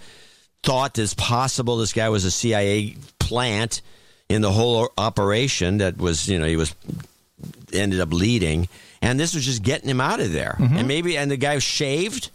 thought 0.63 0.99
it's 0.99 1.13
possible 1.15 1.77
this 1.77 1.93
guy 1.93 2.09
was 2.09 2.25
a 2.25 2.31
CIA 2.31 2.97
plant 3.19 3.83
in 4.29 4.43
the 4.43 4.53
whole 4.53 4.89
operation 4.97 5.79
that 5.79 5.99
was 5.99 6.29
you 6.29 6.39
know 6.39 6.47
he 6.47 6.57
was 6.57 6.75
ended 7.73 8.01
up 8.01 8.13
leading. 8.13 8.69
And 9.03 9.21
this 9.21 9.35
was 9.35 9.45
just 9.45 9.63
getting 9.63 9.89
him 9.89 10.01
out 10.01 10.21
of 10.21 10.33
there. 10.33 10.57
Mm-hmm. 10.59 10.77
And 10.79 10.89
maybe 10.89 11.19
and 11.19 11.31
the 11.31 11.37
guy 11.37 11.59
shaved 11.59 12.31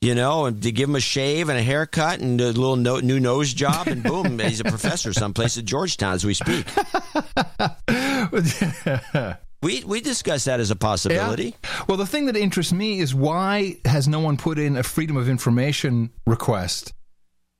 you 0.00 0.14
know 0.14 0.46
and 0.46 0.62
to 0.62 0.72
give 0.72 0.88
him 0.88 0.96
a 0.96 1.00
shave 1.00 1.48
and 1.48 1.58
a 1.58 1.62
haircut 1.62 2.20
and 2.20 2.40
a 2.40 2.46
little 2.46 2.76
no, 2.76 3.00
new 3.00 3.18
nose 3.18 3.52
job 3.52 3.88
and 3.88 4.02
boom 4.02 4.38
he's 4.38 4.60
a 4.60 4.64
professor 4.64 5.12
someplace 5.12 5.56
at 5.56 5.64
georgetown 5.64 6.14
as 6.14 6.24
we 6.24 6.34
speak. 6.34 6.66
We 9.62 9.82
we 9.84 10.00
discussed 10.00 10.44
that 10.44 10.60
as 10.60 10.70
a 10.70 10.76
possibility. 10.76 11.56
Yeah. 11.64 11.84
Well, 11.88 11.96
the 11.96 12.06
thing 12.06 12.26
that 12.26 12.36
interests 12.36 12.72
me 12.72 13.00
is 13.00 13.14
why 13.14 13.78
has 13.84 14.06
no 14.06 14.20
one 14.20 14.36
put 14.36 14.58
in 14.58 14.76
a 14.76 14.82
Freedom 14.82 15.16
of 15.16 15.28
Information 15.28 16.10
request 16.26 16.92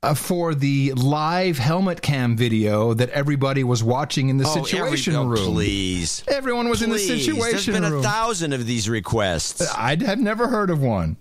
uh, 0.07 0.15
for 0.15 0.55
the 0.55 0.93
live 0.95 1.59
helmet 1.59 2.01
cam 2.03 2.37
video 2.37 2.95
that 2.95 3.11
everybody 3.11 3.65
was 3.65 3.83
watching 3.83 4.29
in 4.29 4.39
the 4.39 4.47
Oh, 4.47 4.63
situation 4.65 5.15
every- 5.15 5.27
oh, 5.27 5.31
room? 5.45 5.53
please 5.55 6.23
Everyone 6.29 6.69
was 6.69 6.83
in 6.83 6.91
the 6.91 6.97
Please. 6.97 7.25
situation 7.25 7.53
there's 7.53 7.67
been 7.67 7.83
room. 7.93 8.01
a 8.01 8.03
thousand 8.03 8.53
of 8.53 8.67
these 8.67 8.89
requests 8.89 9.61
I 9.75 9.97
have 10.05 10.19
never 10.21 10.49
heard 10.49 10.71
of 10.71 10.81
one. 10.81 11.17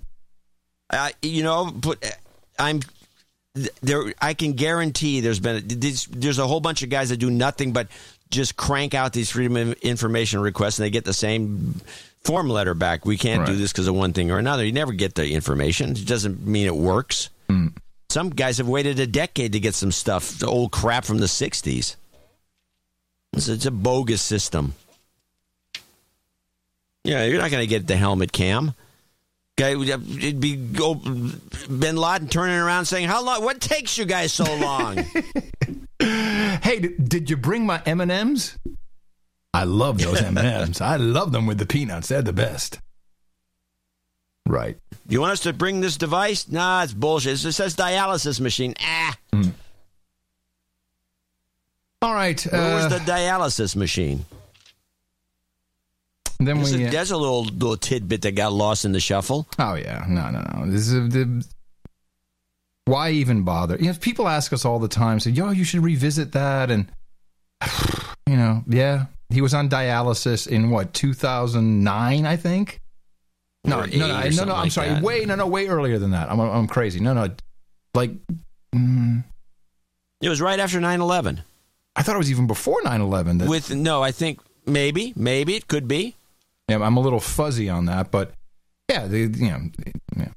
Uh, 0.90 1.10
you 1.22 1.44
know, 1.44 1.72
but 1.74 1.98
I'm 2.60 2.82
there. 3.82 4.14
I 4.22 4.34
can 4.34 4.54
guarantee 4.54 5.22
there's 5.22 5.40
been 5.40 5.64
there's, 5.68 6.06
there's 6.06 6.40
a 6.40 6.46
whole 6.48 6.60
bunch 6.60 6.84
of 6.84 6.90
guys 6.90 7.10
that 7.10 7.18
do 7.18 7.32
nothing 7.32 7.74
but 7.74 7.88
just 8.30 8.56
crank 8.58 8.94
out 8.94 9.14
these 9.14 9.32
freedom 9.32 9.56
of 9.58 9.74
information 9.82 10.40
requests, 10.42 10.78
and 10.78 10.86
they 10.86 10.90
get 10.90 11.06
the 11.06 11.14
same 11.14 11.80
form 12.24 12.50
letter 12.50 12.74
back. 12.74 13.06
We 13.06 13.18
can't 13.18 13.46
do 13.46 13.56
this 13.56 13.72
because 13.72 13.88
of 13.88 13.96
one 13.96 14.14
thing 14.14 14.30
or 14.32 14.38
another. 14.40 14.66
You 14.66 14.72
never 14.74 14.94
get 14.94 15.16
the 15.16 15.32
information. 15.32 15.92
It 15.92 16.06
doesn't 16.06 16.46
mean 16.46 16.66
it 16.68 16.76
works. 16.76 17.30
Hmm. 17.50 17.68
Some 18.10 18.30
guys 18.30 18.58
have 18.60 18.68
waited 18.68 19.00
a 19.00 19.08
decade 19.08 19.54
to 19.54 19.60
get 19.60 19.76
some 19.76 19.92
stuff, 19.92 20.40
the 20.40 20.48
old 20.48 20.72
crap 20.72 21.06
from 21.06 21.18
the 21.18 21.26
'60s. 21.26 21.96
It's, 23.34 23.48
it's 23.48 23.66
a 23.66 23.72
bogus 23.72 24.22
system. 24.22 24.74
Yeah, 27.04 27.26
you're 27.26 27.40
not 27.42 27.52
going 27.52 27.62
to 27.62 27.68
get 27.68 27.88
the 27.88 27.98
helmet 27.98 28.32
cam. 28.32 28.74
Guy, 29.58 29.70
it'd 29.70 30.40
be 30.40 30.56
go, 30.56 30.96
Bin 30.96 31.96
Laden 31.96 32.28
turning 32.28 32.58
around 32.58 32.86
saying, 32.86 33.08
"How 33.08 33.24
long? 33.24 33.44
What 33.44 33.62
takes 33.62 33.98
you 33.98 34.06
guys 34.06 34.34
so 34.34 34.44
long?" 34.58 35.04
Hey, 35.98 36.80
did 36.80 37.30
you 37.30 37.38
bring 37.38 37.66
my 37.66 37.82
M 37.86 38.02
and 38.02 38.12
M's? 38.12 38.58
I 39.54 39.64
love 39.64 40.00
those 40.00 40.22
M 40.22 40.38
and 40.38 40.48
M's. 40.48 40.82
I 40.82 40.98
love 40.98 41.32
them 41.32 41.46
with 41.46 41.58
the 41.58 41.66
peanuts. 41.66 42.10
They're 42.10 42.22
the 42.22 42.34
best. 42.34 42.80
Right. 44.48 44.78
you 45.10 45.20
want 45.22 45.34
us 45.34 45.40
to 45.42 45.54
bring 45.54 45.82
this 45.82 45.98
device? 45.98 46.48
Nah, 46.50 46.84
it's 46.84 46.94
bullshit. 46.94 47.44
It 47.44 47.52
says 47.54 47.76
dialysis 47.76 48.40
machine. 48.40 48.76
Ah, 48.80 49.18
All 52.02 52.14
right. 52.14 52.40
where 52.52 52.76
was 52.76 52.86
uh, 52.86 52.90
the 52.90 53.00
dialysis 53.00 53.76
machine? 53.76 54.26
then 56.40 56.58
There's, 56.58 56.76
we. 56.76 56.86
a, 56.86 56.92
there's 56.92 57.12
a 57.12 57.18
little 57.18 57.46
little 57.46 57.78
tidbit 57.78 58.22
that 58.24 58.34
got 58.36 58.54
lost 58.54 58.86
in 58.86 58.92
the 58.92 59.00
shuffle. 59.00 59.48
Oh 59.58 59.76
yeah, 59.76 60.06
no, 60.08 60.30
no, 60.30 60.44
no. 60.54 60.70
This 60.72 60.88
is 60.90 60.94
a, 60.94 61.00
the. 61.02 61.46
Why 62.86 63.12
even 63.12 63.42
bother? 63.44 63.78
You 63.78 63.88
know, 63.88 63.94
people 64.00 64.28
ask 64.28 64.54
us 64.54 64.64
all 64.66 64.78
the 64.78 64.88
time, 64.88 65.20
say, 65.20 65.32
"Yo, 65.32 65.50
you 65.52 65.64
should 65.64 65.84
revisit 65.84 66.34
that," 66.34 66.70
and 66.70 66.92
you 68.28 68.36
know, 68.36 68.64
yeah, 68.68 69.06
he 69.30 69.42
was 69.42 69.54
on 69.56 69.70
dialysis 69.70 70.46
in 70.48 70.70
what 70.70 70.94
2009, 70.94 72.26
I 72.26 72.36
think. 72.36 72.82
No, 73.66 73.86
no, 73.86 73.86
no, 73.86 74.06
or 74.06 74.30
no, 74.30 74.44
no. 74.46 74.54
I'm 74.56 74.64
like 74.64 74.72
sorry. 74.72 74.90
that. 74.90 75.04
Way, 75.04 75.26
no, 75.26 75.36
no, 75.36 75.48
way 75.48 75.68
earlier 75.68 75.98
than 76.00 76.12
that. 76.12 76.32
I'm, 76.32 76.40
I'm 76.40 76.68
crazy. 76.68 77.00
No, 77.00 77.14
no, 77.14 77.30
like, 77.94 78.12
mm, 78.74 79.24
It 80.22 80.30
was 80.30 80.42
right 80.42 80.60
after 80.60 80.80
9/11. 80.80 81.44
I 81.96 82.02
thought 82.04 82.16
it 82.16 82.20
was 82.20 82.32
even 82.32 82.48
before 82.48 82.82
9/11. 82.82 83.40
That, 83.40 83.48
With 83.50 83.74
no, 83.74 84.02
I 84.04 84.12
think 84.12 84.40
maybe, 84.66 85.14
maybe 85.16 85.56
it 85.56 85.68
could 85.68 85.88
be. 85.88 86.16
yeah, 86.70 86.82
I'm 86.82 86.98
a 86.98 87.02
little 87.02 87.20
fuzzy 87.20 87.70
on 87.70 87.86
that, 87.86 88.12
but 88.12 88.32
yeah, 88.90 89.08
the, 89.08 89.20
you 89.20 89.50
know, 89.50 89.62
yeah. 90.18 90.28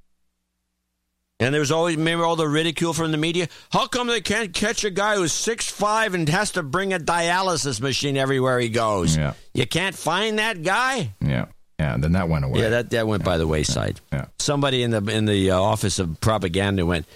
And 1.40 1.54
there 1.54 1.60
was 1.60 1.70
always 1.70 1.96
remember 1.96 2.24
all 2.24 2.34
the 2.34 2.48
ridicule 2.48 2.92
from 2.92 3.12
the 3.12 3.16
media. 3.16 3.46
How 3.70 3.86
come 3.86 4.08
they 4.08 4.20
can't 4.20 4.52
catch 4.52 4.82
a 4.82 4.90
guy 4.90 5.14
who's 5.14 5.32
six 5.32 5.68
five 5.70 6.14
and 6.14 6.28
has 6.28 6.50
to 6.52 6.64
bring 6.64 6.92
a 6.92 6.98
dialysis 6.98 7.80
machine 7.80 8.16
everywhere 8.16 8.58
he 8.58 8.68
goes? 8.68 9.16
Yeah. 9.16 9.34
You 9.54 9.64
can't 9.66 9.94
find 9.94 10.40
that 10.40 10.64
guy. 10.64 11.14
yeah, 11.20 11.46
yeah. 11.78 11.96
Then 11.98 12.12
that 12.12 12.28
went 12.28 12.44
away. 12.44 12.60
Yeah, 12.60 12.68
that 12.70 12.90
that 12.90 13.06
went 13.06 13.24
by 13.24 13.38
the 13.38 13.46
wayside. 13.46 14.00
Yeah. 14.12 14.26
Somebody 14.38 14.82
in 14.82 14.90
the 14.90 15.02
in 15.04 15.24
the 15.26 15.50
uh, 15.50 15.60
office 15.60 15.98
of 15.98 16.20
propaganda 16.20 16.84
went, 16.86 17.06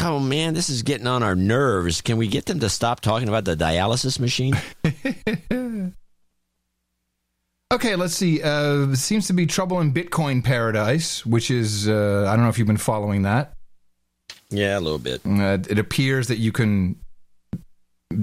"Oh 0.00 0.18
man, 0.18 0.54
this 0.54 0.68
is 0.70 0.82
getting 0.82 1.06
on 1.06 1.22
our 1.22 1.34
nerves. 1.36 2.00
Can 2.00 2.16
we 2.16 2.26
get 2.28 2.46
them 2.46 2.60
to 2.60 2.68
stop 2.68 3.00
talking 3.00 3.28
about 3.28 3.44
the 3.44 3.56
dialysis 3.56 4.18
machine?" 4.20 4.54
Okay, 7.72 7.94
let's 7.94 8.14
see. 8.14 8.42
Uh, 8.42 8.94
seems 8.96 9.28
to 9.28 9.32
be 9.32 9.46
trouble 9.46 9.80
in 9.80 9.92
Bitcoin 9.94 10.42
paradise, 10.42 11.24
which 11.24 11.52
is 11.52 11.88
uh, 11.88 12.26
I 12.28 12.34
don't 12.34 12.42
know 12.42 12.48
if 12.48 12.58
you've 12.58 12.66
been 12.66 12.76
following 12.76 13.22
that. 13.22 13.54
yeah, 14.50 14.76
a 14.76 14.80
little 14.80 14.98
bit. 14.98 15.20
Uh, 15.24 15.58
it 15.68 15.78
appears 15.78 16.26
that 16.28 16.38
you 16.38 16.50
can 16.50 16.96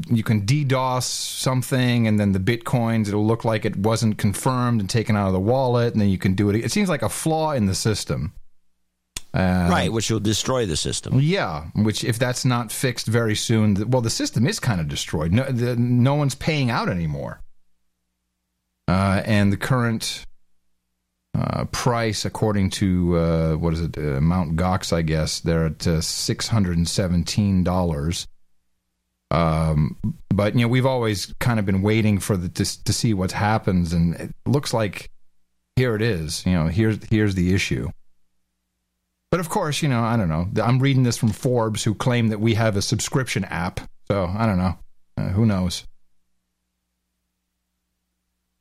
you 0.10 0.24
can 0.24 0.46
DDoS 0.46 1.04
something, 1.04 2.08
and 2.08 2.20
then 2.20 2.34
the 2.34 2.40
bitcoins 2.40 3.08
it'll 3.08 3.26
look 3.26 3.46
like 3.46 3.66
it 3.66 3.78
wasn't 3.78 4.18
confirmed 4.18 4.82
and 4.82 4.90
taken 4.90 5.16
out 5.16 5.28
of 5.28 5.34
the 5.34 5.40
wallet, 5.40 5.94
and 5.94 6.02
then 6.02 6.10
you 6.10 6.18
can 6.18 6.34
do 6.34 6.50
it. 6.50 6.56
It 6.56 6.72
seems 6.72 6.90
like 6.90 7.02
a 7.02 7.10
flaw 7.10 7.52
in 7.52 7.68
the 7.68 7.76
system. 7.76 8.34
Uh, 9.34 9.68
right, 9.70 9.92
which 9.92 10.10
will 10.10 10.20
destroy 10.20 10.66
the 10.66 10.76
system. 10.76 11.20
Yeah, 11.20 11.66
which 11.76 12.04
if 12.04 12.18
that's 12.18 12.44
not 12.44 12.72
fixed 12.72 13.08
very 13.08 13.36
soon, 13.36 13.90
well, 13.90 14.02
the 14.02 14.10
system 14.10 14.48
is 14.48 14.60
kind 14.60 14.82
of 14.82 14.88
destroyed. 14.88 15.32
No, 15.32 15.44
the, 15.44 15.76
no 15.76 16.16
one's 16.16 16.36
paying 16.36 16.72
out 16.72 16.90
anymore, 16.90 17.42
uh, 18.88 19.22
and 19.26 19.54
the 19.54 19.58
current 19.58 20.26
uh, 21.38 21.66
price, 21.66 22.26
according 22.26 22.72
to 22.72 23.18
uh, 23.18 23.54
what 23.56 23.74
is 23.74 23.82
it, 23.82 23.98
uh, 23.98 24.20
Mount 24.22 24.56
Gox, 24.56 24.92
I 24.92 25.02
guess, 25.02 25.40
they're 25.40 25.68
at 25.68 25.86
uh, 25.86 26.02
six 26.02 26.48
hundred 26.48 26.78
and 26.78 26.88
seventeen 26.88 27.64
dollars. 27.64 28.28
Um, 29.32 29.98
but 30.30 30.56
you 30.56 30.62
know, 30.62 30.68
we've 30.68 30.86
always 30.86 31.34
kind 31.40 31.60
of 31.60 31.66
been 31.66 31.82
waiting 31.82 32.20
for 32.20 32.38
the 32.38 32.48
to, 32.50 32.84
to 32.86 32.94
see 32.94 33.14
what 33.14 33.32
happens, 33.32 33.94
and 33.94 34.16
it 34.16 34.34
looks 34.46 34.74
like 34.74 35.10
here 35.76 35.96
it 35.96 36.02
is. 36.02 36.46
You 36.46 36.54
know, 36.54 36.68
here's 36.68 37.04
here's 37.10 37.36
the 37.36 37.54
issue. 37.54 37.90
But 39.30 39.42
of 39.42 39.50
course, 39.50 39.82
you 39.82 39.90
know, 39.90 40.02
I 40.02 40.16
don't 40.16 40.30
know. 40.30 40.48
I'm 40.64 40.80
reading 40.80 41.04
this 41.04 41.18
from 41.18 41.30
Forbes, 41.30 41.84
who 41.84 41.94
claim 41.94 42.30
that 42.30 42.40
we 42.40 42.54
have 42.54 42.78
a 42.78 42.82
subscription 42.82 43.44
app. 43.46 43.82
So 44.08 44.26
I 44.26 44.46
don't 44.46 44.58
know. 44.58 44.78
Uh, 45.18 45.30
who 45.30 45.46
knows? 45.46 45.84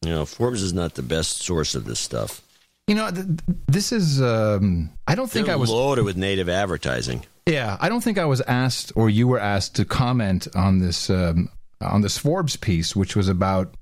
You 0.02 0.10
know, 0.10 0.24
Forbes 0.26 0.62
is 0.62 0.72
not 0.72 0.94
the 0.94 1.02
best 1.02 1.42
source 1.42 1.74
of 1.74 1.84
this 1.84 2.00
stuff. 2.00 2.42
You 2.86 2.94
know, 2.94 3.10
th- 3.10 3.26
th- 3.26 3.58
this 3.68 3.92
is. 3.92 4.20
Um, 4.20 4.90
I 5.06 5.14
don't 5.14 5.30
think 5.30 5.46
They're 5.46 5.54
I 5.54 5.58
was. 5.58 5.70
loaded 5.70 6.04
with 6.04 6.16
native 6.16 6.48
advertising. 6.48 7.24
Yeah, 7.46 7.76
I 7.80 7.88
don't 7.88 8.02
think 8.02 8.18
I 8.18 8.24
was 8.24 8.40
asked 8.42 8.92
or 8.96 9.08
you 9.08 9.28
were 9.28 9.38
asked 9.38 9.76
to 9.76 9.84
comment 9.84 10.48
on 10.56 10.80
this 10.80 11.08
um, 11.08 11.48
on 11.80 12.00
this 12.00 12.18
Forbes 12.18 12.56
piece, 12.56 12.96
which 12.96 13.14
was 13.14 13.28
about 13.28 13.76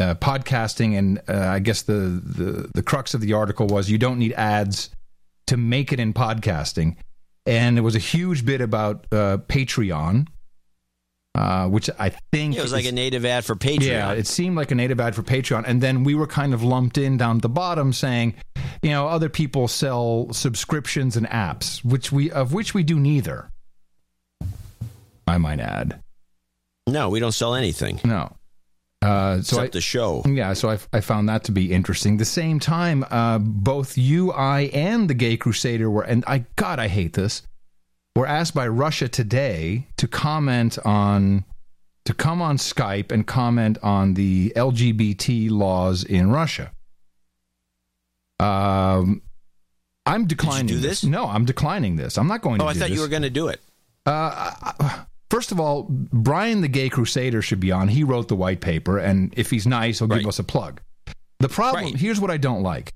uh, 0.00 0.16
podcasting, 0.16 0.98
and 0.98 1.20
uh, 1.28 1.48
I 1.48 1.60
guess 1.60 1.82
the, 1.82 1.92
the 1.92 2.70
the 2.74 2.82
crux 2.82 3.14
of 3.14 3.20
the 3.20 3.34
article 3.34 3.68
was 3.68 3.88
you 3.88 3.98
don't 3.98 4.18
need 4.18 4.32
ads 4.32 4.90
to 5.46 5.56
make 5.56 5.92
it 5.92 6.00
in 6.00 6.12
podcasting, 6.12 6.96
and 7.46 7.76
there 7.76 7.84
was 7.84 7.94
a 7.94 8.00
huge 8.00 8.44
bit 8.44 8.60
about 8.60 9.06
uh, 9.12 9.38
Patreon, 9.48 10.26
uh, 11.38 11.68
which 11.68 11.88
I 12.00 12.08
think 12.32 12.56
It 12.56 12.62
was 12.62 12.72
like 12.72 12.84
a 12.84 12.90
native 12.90 13.24
ad 13.24 13.44
for 13.44 13.54
Patreon. 13.54 13.82
yeah, 13.86 14.12
it 14.12 14.26
seemed 14.26 14.56
like 14.56 14.72
a 14.72 14.74
native 14.74 14.98
ad 14.98 15.14
for 15.14 15.22
Patreon, 15.22 15.62
and 15.68 15.80
then 15.80 16.02
we 16.02 16.16
were 16.16 16.26
kind 16.26 16.52
of 16.52 16.64
lumped 16.64 16.98
in 16.98 17.16
down 17.16 17.36
at 17.36 17.42
the 17.42 17.48
bottom, 17.48 17.92
saying, 17.92 18.34
you 18.82 18.90
know, 18.90 19.06
other 19.06 19.28
people 19.28 19.68
sell 19.68 20.32
subscriptions 20.32 21.16
and 21.16 21.28
apps, 21.28 21.84
which 21.84 22.10
we 22.10 22.28
of 22.32 22.52
which 22.52 22.74
we 22.74 22.82
do 22.82 22.98
neither. 22.98 23.50
I 25.28 25.38
might 25.38 25.60
add. 25.60 26.00
No, 26.88 27.08
we 27.08 27.20
don't 27.20 27.32
sell 27.32 27.54
anything. 27.54 28.00
No. 28.04 28.34
Uh, 29.00 29.36
so 29.36 29.58
Except 29.58 29.60
I, 29.62 29.68
the 29.68 29.80
show. 29.80 30.22
Yeah, 30.26 30.54
so 30.54 30.70
I, 30.70 30.78
I 30.92 31.00
found 31.00 31.28
that 31.28 31.44
to 31.44 31.52
be 31.52 31.72
interesting. 31.72 32.16
The 32.16 32.24
same 32.24 32.58
time, 32.58 33.04
uh, 33.10 33.38
both 33.38 33.96
you, 33.96 34.32
I, 34.32 34.62
and 34.74 35.08
the 35.08 35.14
Gay 35.14 35.36
Crusader 35.36 35.88
were, 35.88 36.02
and 36.02 36.24
I, 36.26 36.46
God, 36.56 36.80
I 36.80 36.88
hate 36.88 37.12
this, 37.12 37.42
were 38.18 38.26
asked 38.26 38.52
by 38.52 38.66
Russia 38.66 39.08
today 39.08 39.86
to 39.96 40.08
comment 40.08 40.76
on, 40.84 41.44
to 42.04 42.12
come 42.12 42.42
on 42.42 42.56
Skype 42.56 43.12
and 43.12 43.24
comment 43.24 43.78
on 43.80 44.14
the 44.14 44.52
LGBT 44.56 45.50
laws 45.50 46.02
in 46.02 46.30
Russia. 46.32 46.72
Um, 48.40 49.22
I'm 50.04 50.26
declining 50.26 50.66
do 50.66 50.78
this? 50.78 51.04
No, 51.04 51.26
I'm 51.26 51.44
declining 51.44 51.94
this. 51.94 52.18
I'm 52.18 52.26
not 52.26 52.42
going 52.42 52.58
to 52.58 52.64
do 52.64 52.68
this. 52.68 52.76
Oh, 52.82 52.84
I 52.84 52.88
do 52.88 52.92
thought 52.92 52.96
you 52.96 53.00
were 53.02 53.08
going 53.08 53.22
to 53.22 53.30
do 53.30 53.48
it. 53.48 53.60
Uh, 54.04 54.10
I- 54.80 55.04
first 55.30 55.52
of 55.52 55.60
all, 55.60 55.86
Brian 55.88 56.60
the 56.60 56.68
Gay 56.68 56.88
Crusader 56.88 57.40
should 57.40 57.60
be 57.60 57.70
on. 57.70 57.86
He 57.86 58.02
wrote 58.02 58.26
the 58.26 58.36
white 58.36 58.60
paper, 58.60 58.98
and 58.98 59.32
if 59.36 59.50
he's 59.50 59.66
nice, 59.66 60.00
he'll 60.00 60.08
give 60.08 60.26
us 60.26 60.40
a 60.40 60.44
plug. 60.44 60.80
The 61.38 61.48
problem 61.48 61.94
here's 61.94 62.18
what 62.18 62.32
I 62.32 62.36
don't 62.36 62.64
like. 62.64 62.92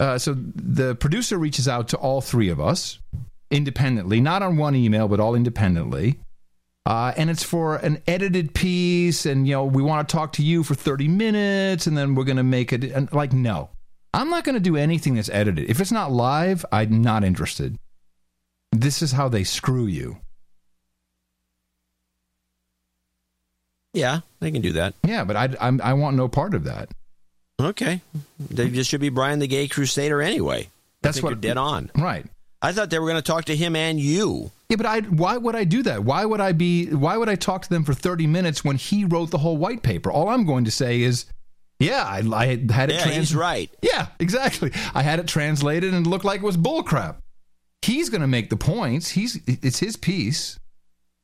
Uh, 0.00 0.16
so 0.16 0.34
the 0.34 0.94
producer 0.94 1.36
reaches 1.36 1.68
out 1.68 1.88
to 1.88 1.98
all 1.98 2.22
three 2.22 2.48
of 2.48 2.60
us 2.60 2.98
independently, 3.50 4.20
not 4.20 4.42
on 4.42 4.56
one 4.56 4.74
email, 4.74 5.08
but 5.08 5.20
all 5.20 5.34
independently. 5.34 6.18
Uh, 6.86 7.12
and 7.16 7.28
it's 7.28 7.42
for 7.42 7.76
an 7.76 8.00
edited 8.06 8.54
piece, 8.54 9.26
and 9.26 9.46
you 9.46 9.52
know 9.52 9.64
we 9.64 9.82
want 9.82 10.08
to 10.08 10.12
talk 10.16 10.32
to 10.34 10.42
you 10.42 10.62
for 10.62 10.74
thirty 10.74 11.06
minutes, 11.08 11.86
and 11.86 11.96
then 11.98 12.14
we're 12.14 12.24
going 12.24 12.38
to 12.38 12.42
make 12.42 12.72
it. 12.72 12.84
And 12.84 13.12
like, 13.12 13.32
no, 13.32 13.68
I'm 14.14 14.30
not 14.30 14.44
going 14.44 14.54
to 14.54 14.60
do 14.60 14.76
anything 14.76 15.16
that's 15.16 15.28
edited. 15.28 15.68
If 15.68 15.80
it's 15.80 15.92
not 15.92 16.10
live, 16.10 16.64
I'm 16.72 17.02
not 17.02 17.24
interested. 17.24 17.76
This 18.72 19.02
is 19.02 19.12
how 19.12 19.28
they 19.28 19.44
screw 19.44 19.84
you. 19.86 20.18
Yeah, 23.94 24.20
they 24.40 24.50
can 24.50 24.62
do 24.62 24.72
that. 24.72 24.94
Yeah, 25.02 25.24
but 25.24 25.36
I, 25.36 25.48
I'm, 25.60 25.80
I 25.82 25.94
want 25.94 26.16
no 26.16 26.28
part 26.28 26.54
of 26.54 26.64
that. 26.64 26.90
Okay. 27.60 28.00
They 28.38 28.68
just 28.70 28.88
should 28.90 29.00
be 29.00 29.08
Brian 29.08 29.40
the 29.40 29.46
Gay 29.48 29.66
Crusader 29.66 30.22
anyway. 30.22 30.68
That's 31.02 31.22
what- 31.22 31.30
you're 31.30 31.36
dead 31.36 31.56
on. 31.56 31.90
Right. 31.96 32.26
I 32.60 32.72
thought 32.72 32.90
they 32.90 32.98
were 32.98 33.06
going 33.06 33.16
to 33.22 33.22
talk 33.22 33.44
to 33.46 33.56
him 33.56 33.76
and 33.76 34.00
you. 34.00 34.50
Yeah, 34.68 34.76
but 34.76 34.86
I 34.86 35.00
why 35.00 35.36
would 35.36 35.54
I 35.54 35.64
do 35.64 35.82
that? 35.84 36.04
Why 36.04 36.24
would 36.24 36.40
I 36.40 36.52
be 36.52 36.86
why 36.86 37.16
would 37.16 37.28
I 37.28 37.36
talk 37.36 37.62
to 37.62 37.68
them 37.68 37.84
for 37.84 37.94
30 37.94 38.26
minutes 38.26 38.64
when 38.64 38.76
he 38.76 39.04
wrote 39.04 39.30
the 39.30 39.38
whole 39.38 39.56
white 39.56 39.82
paper? 39.82 40.10
All 40.10 40.28
I'm 40.28 40.44
going 40.44 40.64
to 40.64 40.70
say 40.70 41.00
is 41.02 41.26
yeah, 41.80 42.02
I, 42.04 42.22
I 42.32 42.46
had 42.72 42.90
it 42.90 42.96
Yeah, 42.96 43.02
trans- 43.04 43.16
he's 43.16 43.34
right. 43.36 43.70
Yeah, 43.82 44.08
exactly. 44.18 44.72
I 44.94 45.02
had 45.02 45.20
it 45.20 45.28
translated 45.28 45.94
and 45.94 46.04
it 46.06 46.10
looked 46.10 46.24
like 46.24 46.40
it 46.40 46.44
was 46.44 46.56
bullcrap. 46.56 47.16
He's 47.82 48.10
going 48.10 48.22
to 48.22 48.26
make 48.26 48.50
the 48.50 48.56
points. 48.56 49.10
He's 49.10 49.40
it's 49.46 49.78
his 49.78 49.96
piece. 49.96 50.58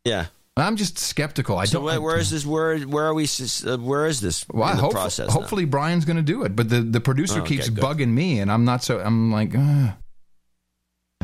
Yeah. 0.05 0.27
I'm 0.57 0.77
just 0.77 0.99
skeptical. 0.99 1.59
I 1.59 1.65
so 1.65 1.79
don't 1.79 1.85
where, 1.85 2.01
where 2.01 2.17
is 2.19 2.31
this? 2.31 2.47
Where 2.47 2.79
where 2.79 3.07
are 3.07 3.15
we? 3.15 3.25
Uh, 3.67 3.77
where 3.79 4.07
is 4.07 4.21
this 4.21 4.47
Well, 4.49 4.75
hope- 4.77 4.93
process? 4.93 5.27
now? 5.27 5.35
hopefully 5.35 5.65
Brian's 5.65 6.05
going 6.05 6.17
to 6.17 6.23
do 6.23 6.45
it, 6.45 6.55
but 6.55 6.69
the 6.69 6.81
the 6.81 7.01
producer 7.01 7.41
Oh, 7.41 7.43
okay, 7.43 7.57
keeps 7.57 7.69
good. 7.69 7.83
bugging 7.83 8.11
me, 8.11 8.39
and 8.39 8.53
I'm 8.53 8.65
not 8.65 8.85
so. 8.85 9.01
I'm 9.01 9.33
like, 9.33 9.53
"Ugh, 9.59 9.95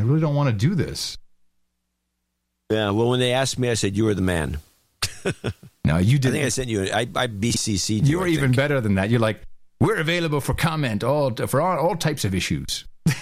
I 0.01 0.05
really 0.05 0.21
don't 0.21 0.35
want 0.35 0.49
to 0.49 0.55
do 0.55 0.75
this. 0.75 1.17
Yeah. 2.71 2.91
Well, 2.91 3.09
when 3.09 3.21
they 3.21 3.33
asked 3.33 3.59
me, 3.59 3.71
I 3.71 3.75
said 3.75 3.97
you 3.97 4.05
were 4.05 4.15
the 4.15 4.23
man. 4.23 4.59
No, 5.85 5.97
you 5.99 6.19
didn't. 6.19 6.37
I 6.37 6.39
think 6.39 6.47
I 6.47 6.49
sent 6.51 6.69
you. 6.69 6.83
I, 6.85 7.01
I 7.01 7.27
BCC'd 7.27 8.07
you. 8.07 8.13
You 8.13 8.19
were 8.21 8.27
even 8.27 8.53
better 8.53 8.81
than 8.81 8.95
that. 8.97 9.11
You're 9.11 9.19
like, 9.19 9.43
we're 9.81 9.97
available 9.97 10.41
for 10.41 10.55
comment 10.55 11.03
all 11.03 11.35
for 11.35 11.61
all, 11.61 11.79
all 11.79 11.97
types 11.97 12.25
of 12.25 12.35
issues. 12.35 12.85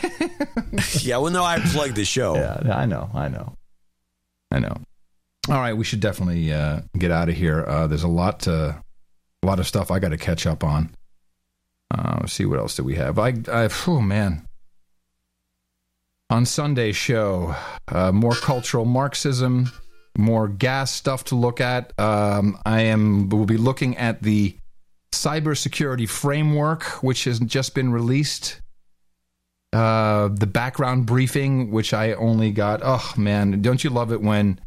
yeah. 1.00 1.18
Well, 1.18 1.32
no, 1.32 1.44
I 1.44 1.60
plugged 1.60 1.94
the 1.94 2.04
show. 2.04 2.34
Yeah, 2.34 2.74
I 2.74 2.84
know, 2.84 3.08
I 3.14 3.28
know, 3.28 3.54
I 4.50 4.58
know. 4.58 4.76
All 5.48 5.60
right, 5.60 5.72
we 5.72 5.84
should 5.84 6.00
definitely 6.00 6.52
uh, 6.52 6.80
get 6.98 7.10
out 7.10 7.28
of 7.28 7.36
here. 7.36 7.64
Uh, 7.64 7.86
there's 7.86 8.02
a 8.02 8.08
lot, 8.08 8.40
to, 8.40 8.82
a 9.42 9.46
lot 9.46 9.60
of 9.60 9.66
stuff 9.66 9.90
I 9.90 9.98
got 9.98 10.10
to 10.10 10.18
catch 10.18 10.46
up 10.46 10.62
on. 10.62 10.90
Uh, 11.90 12.18
let's 12.20 12.34
see 12.34 12.44
what 12.44 12.58
else 12.58 12.76
do 12.76 12.84
we 12.84 12.96
have. 12.96 13.18
I, 13.18 13.34
I, 13.50 13.68
oh 13.86 14.02
man. 14.02 14.46
On 16.30 16.44
Sunday's 16.44 16.96
show, 16.96 17.54
uh, 17.88 18.12
more 18.12 18.34
cultural 18.34 18.84
Marxism, 18.84 19.72
more 20.18 20.46
gas 20.46 20.90
stuff 20.90 21.24
to 21.24 21.34
look 21.34 21.58
at. 21.60 21.98
Um, 21.98 22.58
I 22.66 22.82
am. 22.82 23.30
We'll 23.30 23.46
be 23.46 23.56
looking 23.56 23.96
at 23.96 24.22
the 24.22 24.54
cybersecurity 25.12 26.06
framework, 26.06 26.82
which 27.02 27.24
has 27.24 27.40
just 27.40 27.74
been 27.74 27.92
released 27.92 28.60
uh, 29.72 30.28
the 30.28 30.46
background 30.46 31.06
briefing, 31.06 31.70
which 31.70 31.94
I 31.94 32.12
only 32.12 32.50
got. 32.52 32.80
Oh 32.82 33.14
man, 33.16 33.62
don't 33.62 33.82
you 33.82 33.90
love 33.90 34.12
it 34.12 34.20
when 34.20 34.60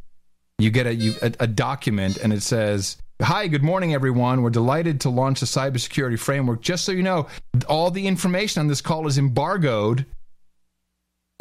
you 0.57 0.69
get 0.69 0.87
a, 0.87 0.93
you, 0.93 1.13
a, 1.21 1.31
a 1.41 1.47
document 1.47 2.17
and 2.17 2.31
it 2.33 2.43
says, 2.43 2.97
"Hi, 3.21 3.47
good 3.47 3.63
morning, 3.63 3.93
everyone. 3.93 4.41
We're 4.41 4.49
delighted 4.49 5.01
to 5.01 5.09
launch 5.09 5.41
a 5.41 5.45
cybersecurity 5.45 6.19
framework. 6.19 6.61
Just 6.61 6.85
so 6.85 6.91
you 6.91 7.03
know, 7.03 7.27
all 7.67 7.91
the 7.91 8.07
information 8.07 8.61
on 8.61 8.67
this 8.67 8.81
call 8.81 9.07
is 9.07 9.17
embargoed. 9.17 10.05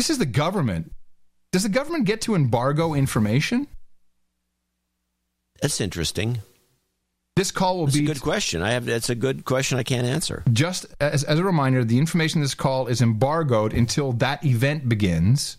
This 0.01 0.09
is 0.09 0.17
the 0.17 0.25
government. 0.25 0.93
Does 1.53 1.63
the 1.63 1.69
government 1.69 2.07
get 2.07 2.23
to 2.23 2.35
embargo 2.35 2.95
information? 2.95 3.67
That's 5.61 5.79
interesting. 5.79 6.39
This 7.37 7.51
call 7.51 7.77
will 7.77 7.85
That's 7.85 7.99
be 7.99 8.05
a 8.05 8.07
good 8.07 8.23
question. 8.23 8.63
I 8.63 8.71
have. 8.71 8.87
That's 8.87 9.11
a 9.11 9.15
good 9.15 9.45
question. 9.45 9.77
I 9.77 9.83
can't 9.83 10.07
answer. 10.07 10.43
just 10.55 10.87
as, 11.03 11.23
as 11.25 11.39
a 11.39 11.45
reminder, 11.45 11.85
the 11.85 11.99
information 11.99 12.39
in 12.39 12.45
this 12.45 12.55
call 12.55 12.87
is 12.87 13.03
embargoed 13.03 13.75
until 13.75 14.13
that 14.13 14.43
event 14.43 14.89
begins. 14.89 15.59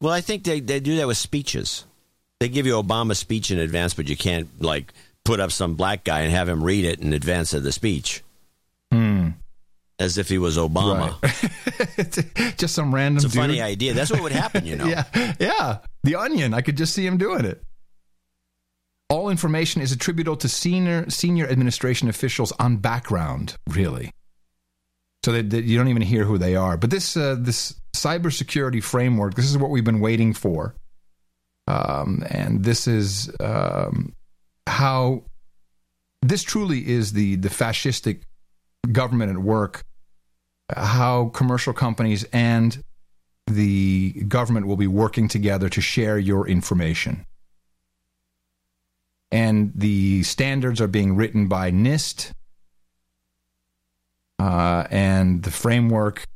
Well, 0.00 0.14
I 0.14 0.22
think 0.22 0.44
they, 0.44 0.60
they 0.60 0.80
do 0.80 0.96
that 0.96 1.06
with 1.06 1.18
speeches. 1.18 1.84
They 2.40 2.48
give 2.48 2.64
you 2.64 2.82
Obama's 2.82 3.18
speech 3.18 3.50
in 3.50 3.58
advance, 3.58 3.92
but 3.92 4.08
you 4.08 4.16
can't 4.16 4.48
like 4.62 4.94
put 5.26 5.40
up 5.40 5.52
some 5.52 5.74
black 5.74 6.04
guy 6.04 6.20
and 6.22 6.32
have 6.32 6.48
him 6.48 6.64
read 6.64 6.86
it 6.86 7.00
in 7.00 7.12
advance 7.12 7.52
of 7.52 7.64
the 7.64 7.72
speech, 7.72 8.22
Hmm. 8.90 9.32
As 10.02 10.18
if 10.18 10.28
he 10.28 10.38
was 10.38 10.58
Obama. 10.58 11.16
Just 12.58 12.74
some 12.74 12.94
random. 12.94 13.16
It's 13.16 13.24
a 13.24 13.28
dude. 13.28 13.40
funny 13.40 13.62
idea. 13.62 13.94
That's 13.94 14.10
what 14.10 14.22
would 14.22 14.32
happen, 14.32 14.66
you 14.66 14.76
know. 14.76 14.86
yeah, 14.86 15.04
yeah. 15.38 15.78
The 16.02 16.16
Onion. 16.16 16.52
I 16.52 16.60
could 16.60 16.76
just 16.76 16.92
see 16.94 17.06
him 17.06 17.16
doing 17.16 17.44
it. 17.44 17.62
All 19.08 19.28
information 19.30 19.80
is 19.82 19.92
attributable 19.92 20.36
to 20.38 20.48
senior 20.48 21.08
senior 21.08 21.46
administration 21.46 22.08
officials 22.08 22.52
on 22.58 22.78
background. 22.78 23.56
Really, 23.68 24.12
so 25.24 25.32
that, 25.32 25.50
that 25.50 25.64
you 25.64 25.78
don't 25.78 25.88
even 25.88 26.02
hear 26.02 26.24
who 26.24 26.38
they 26.38 26.56
are. 26.56 26.76
But 26.76 26.90
this 26.90 27.16
uh, 27.16 27.36
this 27.38 27.74
cybersecurity 27.96 28.82
framework. 28.82 29.34
This 29.34 29.46
is 29.46 29.56
what 29.56 29.70
we've 29.70 29.84
been 29.84 30.00
waiting 30.00 30.32
for, 30.32 30.74
um, 31.68 32.24
and 32.28 32.64
this 32.64 32.88
is 32.88 33.30
um, 33.38 34.14
how 34.66 35.24
this 36.22 36.42
truly 36.42 36.88
is 36.88 37.12
the 37.12 37.36
the 37.36 37.48
fascistic 37.50 38.22
government 38.90 39.30
at 39.30 39.38
work. 39.38 39.84
How 40.76 41.30
commercial 41.34 41.72
companies 41.72 42.24
and 42.32 42.82
the 43.46 44.12
government 44.28 44.66
will 44.66 44.76
be 44.76 44.86
working 44.86 45.28
together 45.28 45.68
to 45.68 45.80
share 45.80 46.18
your 46.18 46.46
information. 46.48 47.26
And 49.30 49.72
the 49.74 50.22
standards 50.24 50.80
are 50.80 50.88
being 50.88 51.16
written 51.16 51.48
by 51.48 51.70
NIST, 51.70 52.32
uh, 54.38 54.86
and 54.90 55.42
the 55.42 55.50
framework 55.50 56.26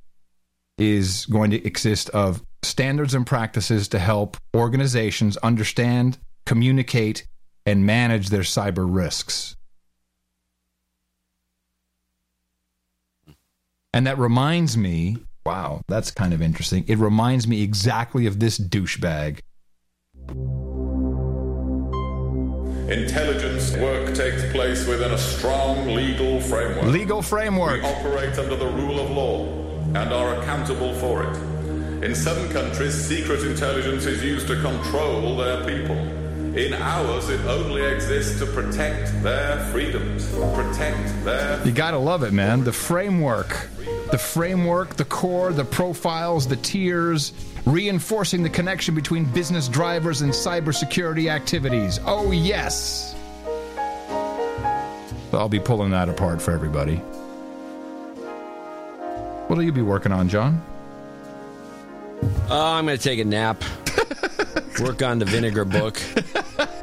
is 0.79 1.27
going 1.27 1.51
to 1.51 1.65
exist 1.67 2.09
of 2.11 2.43
standards 2.63 3.15
and 3.15 3.27
practices 3.27 3.89
to 3.89 3.99
help 3.99 4.37
organizations 4.55 5.37
understand, 5.39 6.19
communicate, 6.45 7.27
and 7.65 7.85
manage 7.85 8.29
their 8.29 8.43
cyber 8.43 8.87
risks. 8.89 9.57
And 13.93 14.07
that 14.07 14.19
reminds 14.19 14.77
me, 14.77 15.19
wow, 15.45 15.81
that's 15.89 16.11
kind 16.11 16.33
of 16.33 16.43
interesting. 16.43 16.85
It 16.87 16.99
reminds 16.99 17.47
me 17.47 17.63
exactly 17.63 18.27
of 18.27 18.41
this 18.41 18.59
douchebag. 18.59 19.41
Intelligence 22.89 23.77
work 23.79 24.15
takes 24.15 24.45
place 24.53 24.87
within 24.87 25.11
a 25.13 25.19
strong 25.19 25.87
legal 25.89 26.41
framework. 26.41 26.85
Legal 26.85 27.21
framework. 27.21 27.83
We 27.83 27.89
operate 27.89 28.39
under 28.39 28.55
the 28.55 28.69
rule 28.69 29.01
of 29.01 29.11
law 29.11 29.47
and 29.95 30.13
are 30.13 30.41
accountable 30.41 30.95
for 30.95 31.25
it. 31.25 31.37
In 32.05 32.15
some 32.15 32.49
countries, 32.51 32.95
secret 32.95 33.43
intelligence 33.43 34.05
is 34.05 34.23
used 34.23 34.47
to 34.49 34.61
control 34.61 35.37
their 35.37 35.65
people. 35.65 35.97
In 36.57 36.73
ours, 36.73 37.29
it 37.29 37.45
only 37.47 37.83
exists 37.83 38.39
to 38.39 38.47
protect 38.47 39.23
their 39.23 39.59
freedoms, 39.67 40.27
protect 40.55 41.25
their. 41.25 41.63
You 41.67 41.73
gotta 41.73 41.99
love 41.99 42.23
it, 42.23 42.33
man. 42.33 42.65
The 42.65 42.73
framework. 42.73 43.69
The 44.11 44.19
framework, 44.19 44.97
the 44.97 45.05
core, 45.05 45.53
the 45.53 45.65
profiles, 45.65 46.47
the 46.47 46.57
tiers, 46.57 47.33
reinforcing 47.67 48.43
the 48.43 48.49
connection 48.49 48.95
between 48.95 49.25
business 49.25 49.69
drivers 49.69 50.23
and 50.23 50.33
cybersecurity 50.33 51.31
activities. 51.31 52.01
Oh, 52.07 52.31
yes. 52.31 53.15
I'll 55.33 55.49
be 55.49 55.61
pulling 55.61 55.91
that 55.91 56.09
apart 56.09 56.41
for 56.41 56.53
everybody. 56.53 56.97
What'll 59.49 59.65
you 59.65 59.73
be 59.73 59.83
working 59.83 60.13
on, 60.13 60.29
John? 60.29 60.65
Oh, 62.49 62.75
I'm 62.75 62.87
going 62.87 62.97
to 62.97 63.03
take 63.03 63.19
a 63.19 63.25
nap. 63.25 63.63
Work 64.81 65.03
on 65.03 65.19
the 65.19 65.25
vinegar 65.25 65.65
book. 65.65 66.01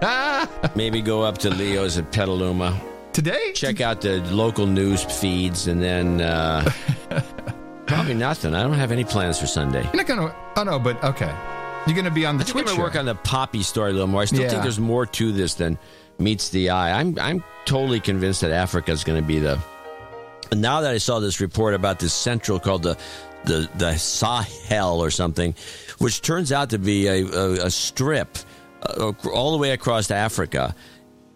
Maybe 0.76 1.02
go 1.02 1.22
up 1.22 1.38
to 1.40 1.50
Leo's 1.50 1.98
at 1.98 2.12
Petaluma. 2.12 2.80
Today? 3.14 3.52
Check 3.54 3.82
out 3.82 4.02
the 4.02 4.20
local 4.34 4.66
news 4.66 5.04
feeds 5.04 5.68
and 5.68 5.82
then 5.82 6.20
uh, 6.22 6.68
probably 7.86 8.16
nothing. 8.16 8.56
I 8.56 8.64
don't 8.64 8.74
have 8.74 8.92
any 8.92 9.04
plans 9.04 9.40
for 9.40 9.46
Sunday. 9.46 9.84
You're 9.84 9.96
not 9.96 10.08
gonna. 10.08 10.36
Oh 10.56 10.64
no, 10.64 10.80
but 10.80 11.02
okay. 11.04 11.32
You're 11.86 11.96
gonna 11.96 12.10
be 12.10 12.26
on 12.26 12.38
the 12.38 12.44
I 12.44 12.48
Twitch. 12.48 12.66
I'm 12.68 12.72
gonna 12.72 12.82
work 12.84 12.96
on 12.96 13.06
the 13.06 13.14
poppy 13.16 13.62
story 13.62 13.92
a 13.92 13.94
little 13.94 14.08
more. 14.08 14.22
I 14.22 14.26
still 14.26 14.42
Yeah. 14.42 14.50
think 14.50 14.64
there's 14.64 14.80
more 14.80 15.06
to 15.06 15.32
this 15.32 15.54
than 15.54 15.78
meets 16.18 16.50
the 16.50 16.72
eye. 16.72 17.00
I'm 17.00 17.18
I'm 17.20 17.44
totally 17.66 18.00
convinced 18.00 18.42
that 18.42 18.52
Africa 18.52 18.92
is 18.92 19.04
going 19.04 19.22
to 19.22 19.28
be 19.28 19.38
the. 19.40 19.60
And 20.52 20.62
now 20.62 20.82
that 20.82 20.92
I 20.92 20.98
saw 20.98 21.20
this 21.20 21.40
report 21.40 21.74
about 21.76 22.00
this 22.00 22.14
central 22.14 22.60
called 22.60 22.82
the 22.84 22.98
the 23.46 23.70
the 23.76 23.96
Sahel 23.98 25.04
or 25.04 25.12
something, 25.12 25.54
which 26.04 26.22
turns 26.22 26.52
out 26.52 26.70
to 26.70 26.78
be 26.78 27.08
a, 27.08 27.26
a, 27.26 27.66
a 27.68 27.72
strip 27.72 28.38
uh, 28.84 29.14
all 29.34 29.54
the 29.54 29.58
way 29.58 29.72
across 29.72 30.12
Africa, 30.12 30.76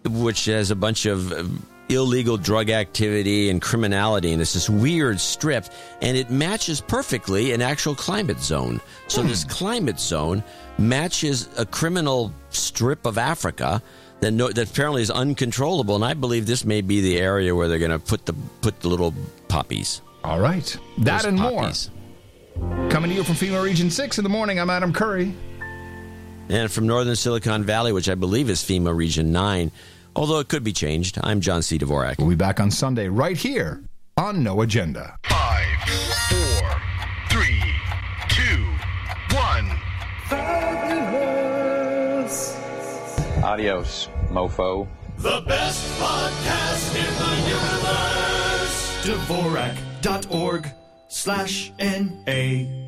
which 0.04 0.44
has 0.44 0.70
a 0.70 0.76
bunch 0.76 1.06
of 1.06 1.32
uh, 1.32 1.44
illegal 1.88 2.36
drug 2.36 2.68
activity 2.68 3.48
and 3.48 3.62
criminality, 3.62 4.30
and 4.30 4.42
it's 4.42 4.52
this 4.52 4.68
weird 4.68 5.18
strip, 5.18 5.64
and 6.02 6.18
it 6.18 6.30
matches 6.30 6.82
perfectly 6.82 7.52
an 7.52 7.62
actual 7.62 7.94
climate 7.94 8.40
zone. 8.40 8.78
So 9.06 9.22
this 9.22 9.42
climate 9.42 9.98
zone 9.98 10.44
matches 10.76 11.48
a 11.56 11.64
criminal 11.64 12.30
strip 12.50 13.06
of 13.06 13.16
Africa 13.16 13.82
that 14.20 14.32
no, 14.32 14.48
that 14.48 14.70
apparently 14.70 15.00
is 15.00 15.10
uncontrollable, 15.10 15.94
and 15.94 16.04
I 16.04 16.12
believe 16.12 16.46
this 16.46 16.66
may 16.66 16.82
be 16.82 17.00
the 17.00 17.18
area 17.18 17.54
where 17.54 17.68
they're 17.68 17.78
going 17.78 17.90
to 17.90 17.98
put 17.98 18.26
the 18.26 18.34
put 18.60 18.80
the 18.80 18.88
little 18.88 19.14
poppies. 19.48 20.02
All 20.24 20.40
right, 20.40 20.76
that 20.98 21.22
Those 21.22 21.24
and 21.24 21.38
poppies. 21.38 21.88
more. 21.88 21.97
Coming 22.90 23.10
to 23.10 23.16
you 23.16 23.24
from 23.24 23.34
FEMA 23.34 23.62
Region 23.62 23.90
Six 23.90 24.18
in 24.18 24.24
the 24.24 24.30
morning. 24.30 24.58
I'm 24.58 24.70
Adam 24.70 24.92
Curry. 24.92 25.32
And 26.48 26.70
from 26.70 26.86
northern 26.86 27.14
Silicon 27.14 27.62
Valley, 27.62 27.92
which 27.92 28.08
I 28.08 28.14
believe 28.14 28.48
is 28.48 28.60
FEMA 28.62 28.96
Region 28.96 29.30
9, 29.32 29.70
although 30.16 30.38
it 30.38 30.48
could 30.48 30.64
be 30.64 30.72
changed, 30.72 31.18
I'm 31.22 31.40
John 31.40 31.62
C. 31.62 31.78
Dvorak. 31.78 32.18
We'll 32.18 32.30
be 32.30 32.34
back 32.36 32.58
on 32.58 32.70
Sunday 32.70 33.08
right 33.08 33.36
here 33.36 33.82
on 34.16 34.42
No 34.42 34.62
Agenda. 34.62 35.18
Five, 35.24 35.66
four, 36.28 36.80
three, 37.28 37.62
two, 38.28 38.64
one. 39.36 39.70
Adios, 43.44 44.08
mofo. 44.30 44.88
The 45.18 45.42
best 45.46 46.00
podcast 46.00 46.94
in 46.96 47.14
the 47.18 47.36
universe. 47.50 49.04
Dvorak.org 49.04 50.72
slash 51.08 51.72
N-A. 51.78 52.87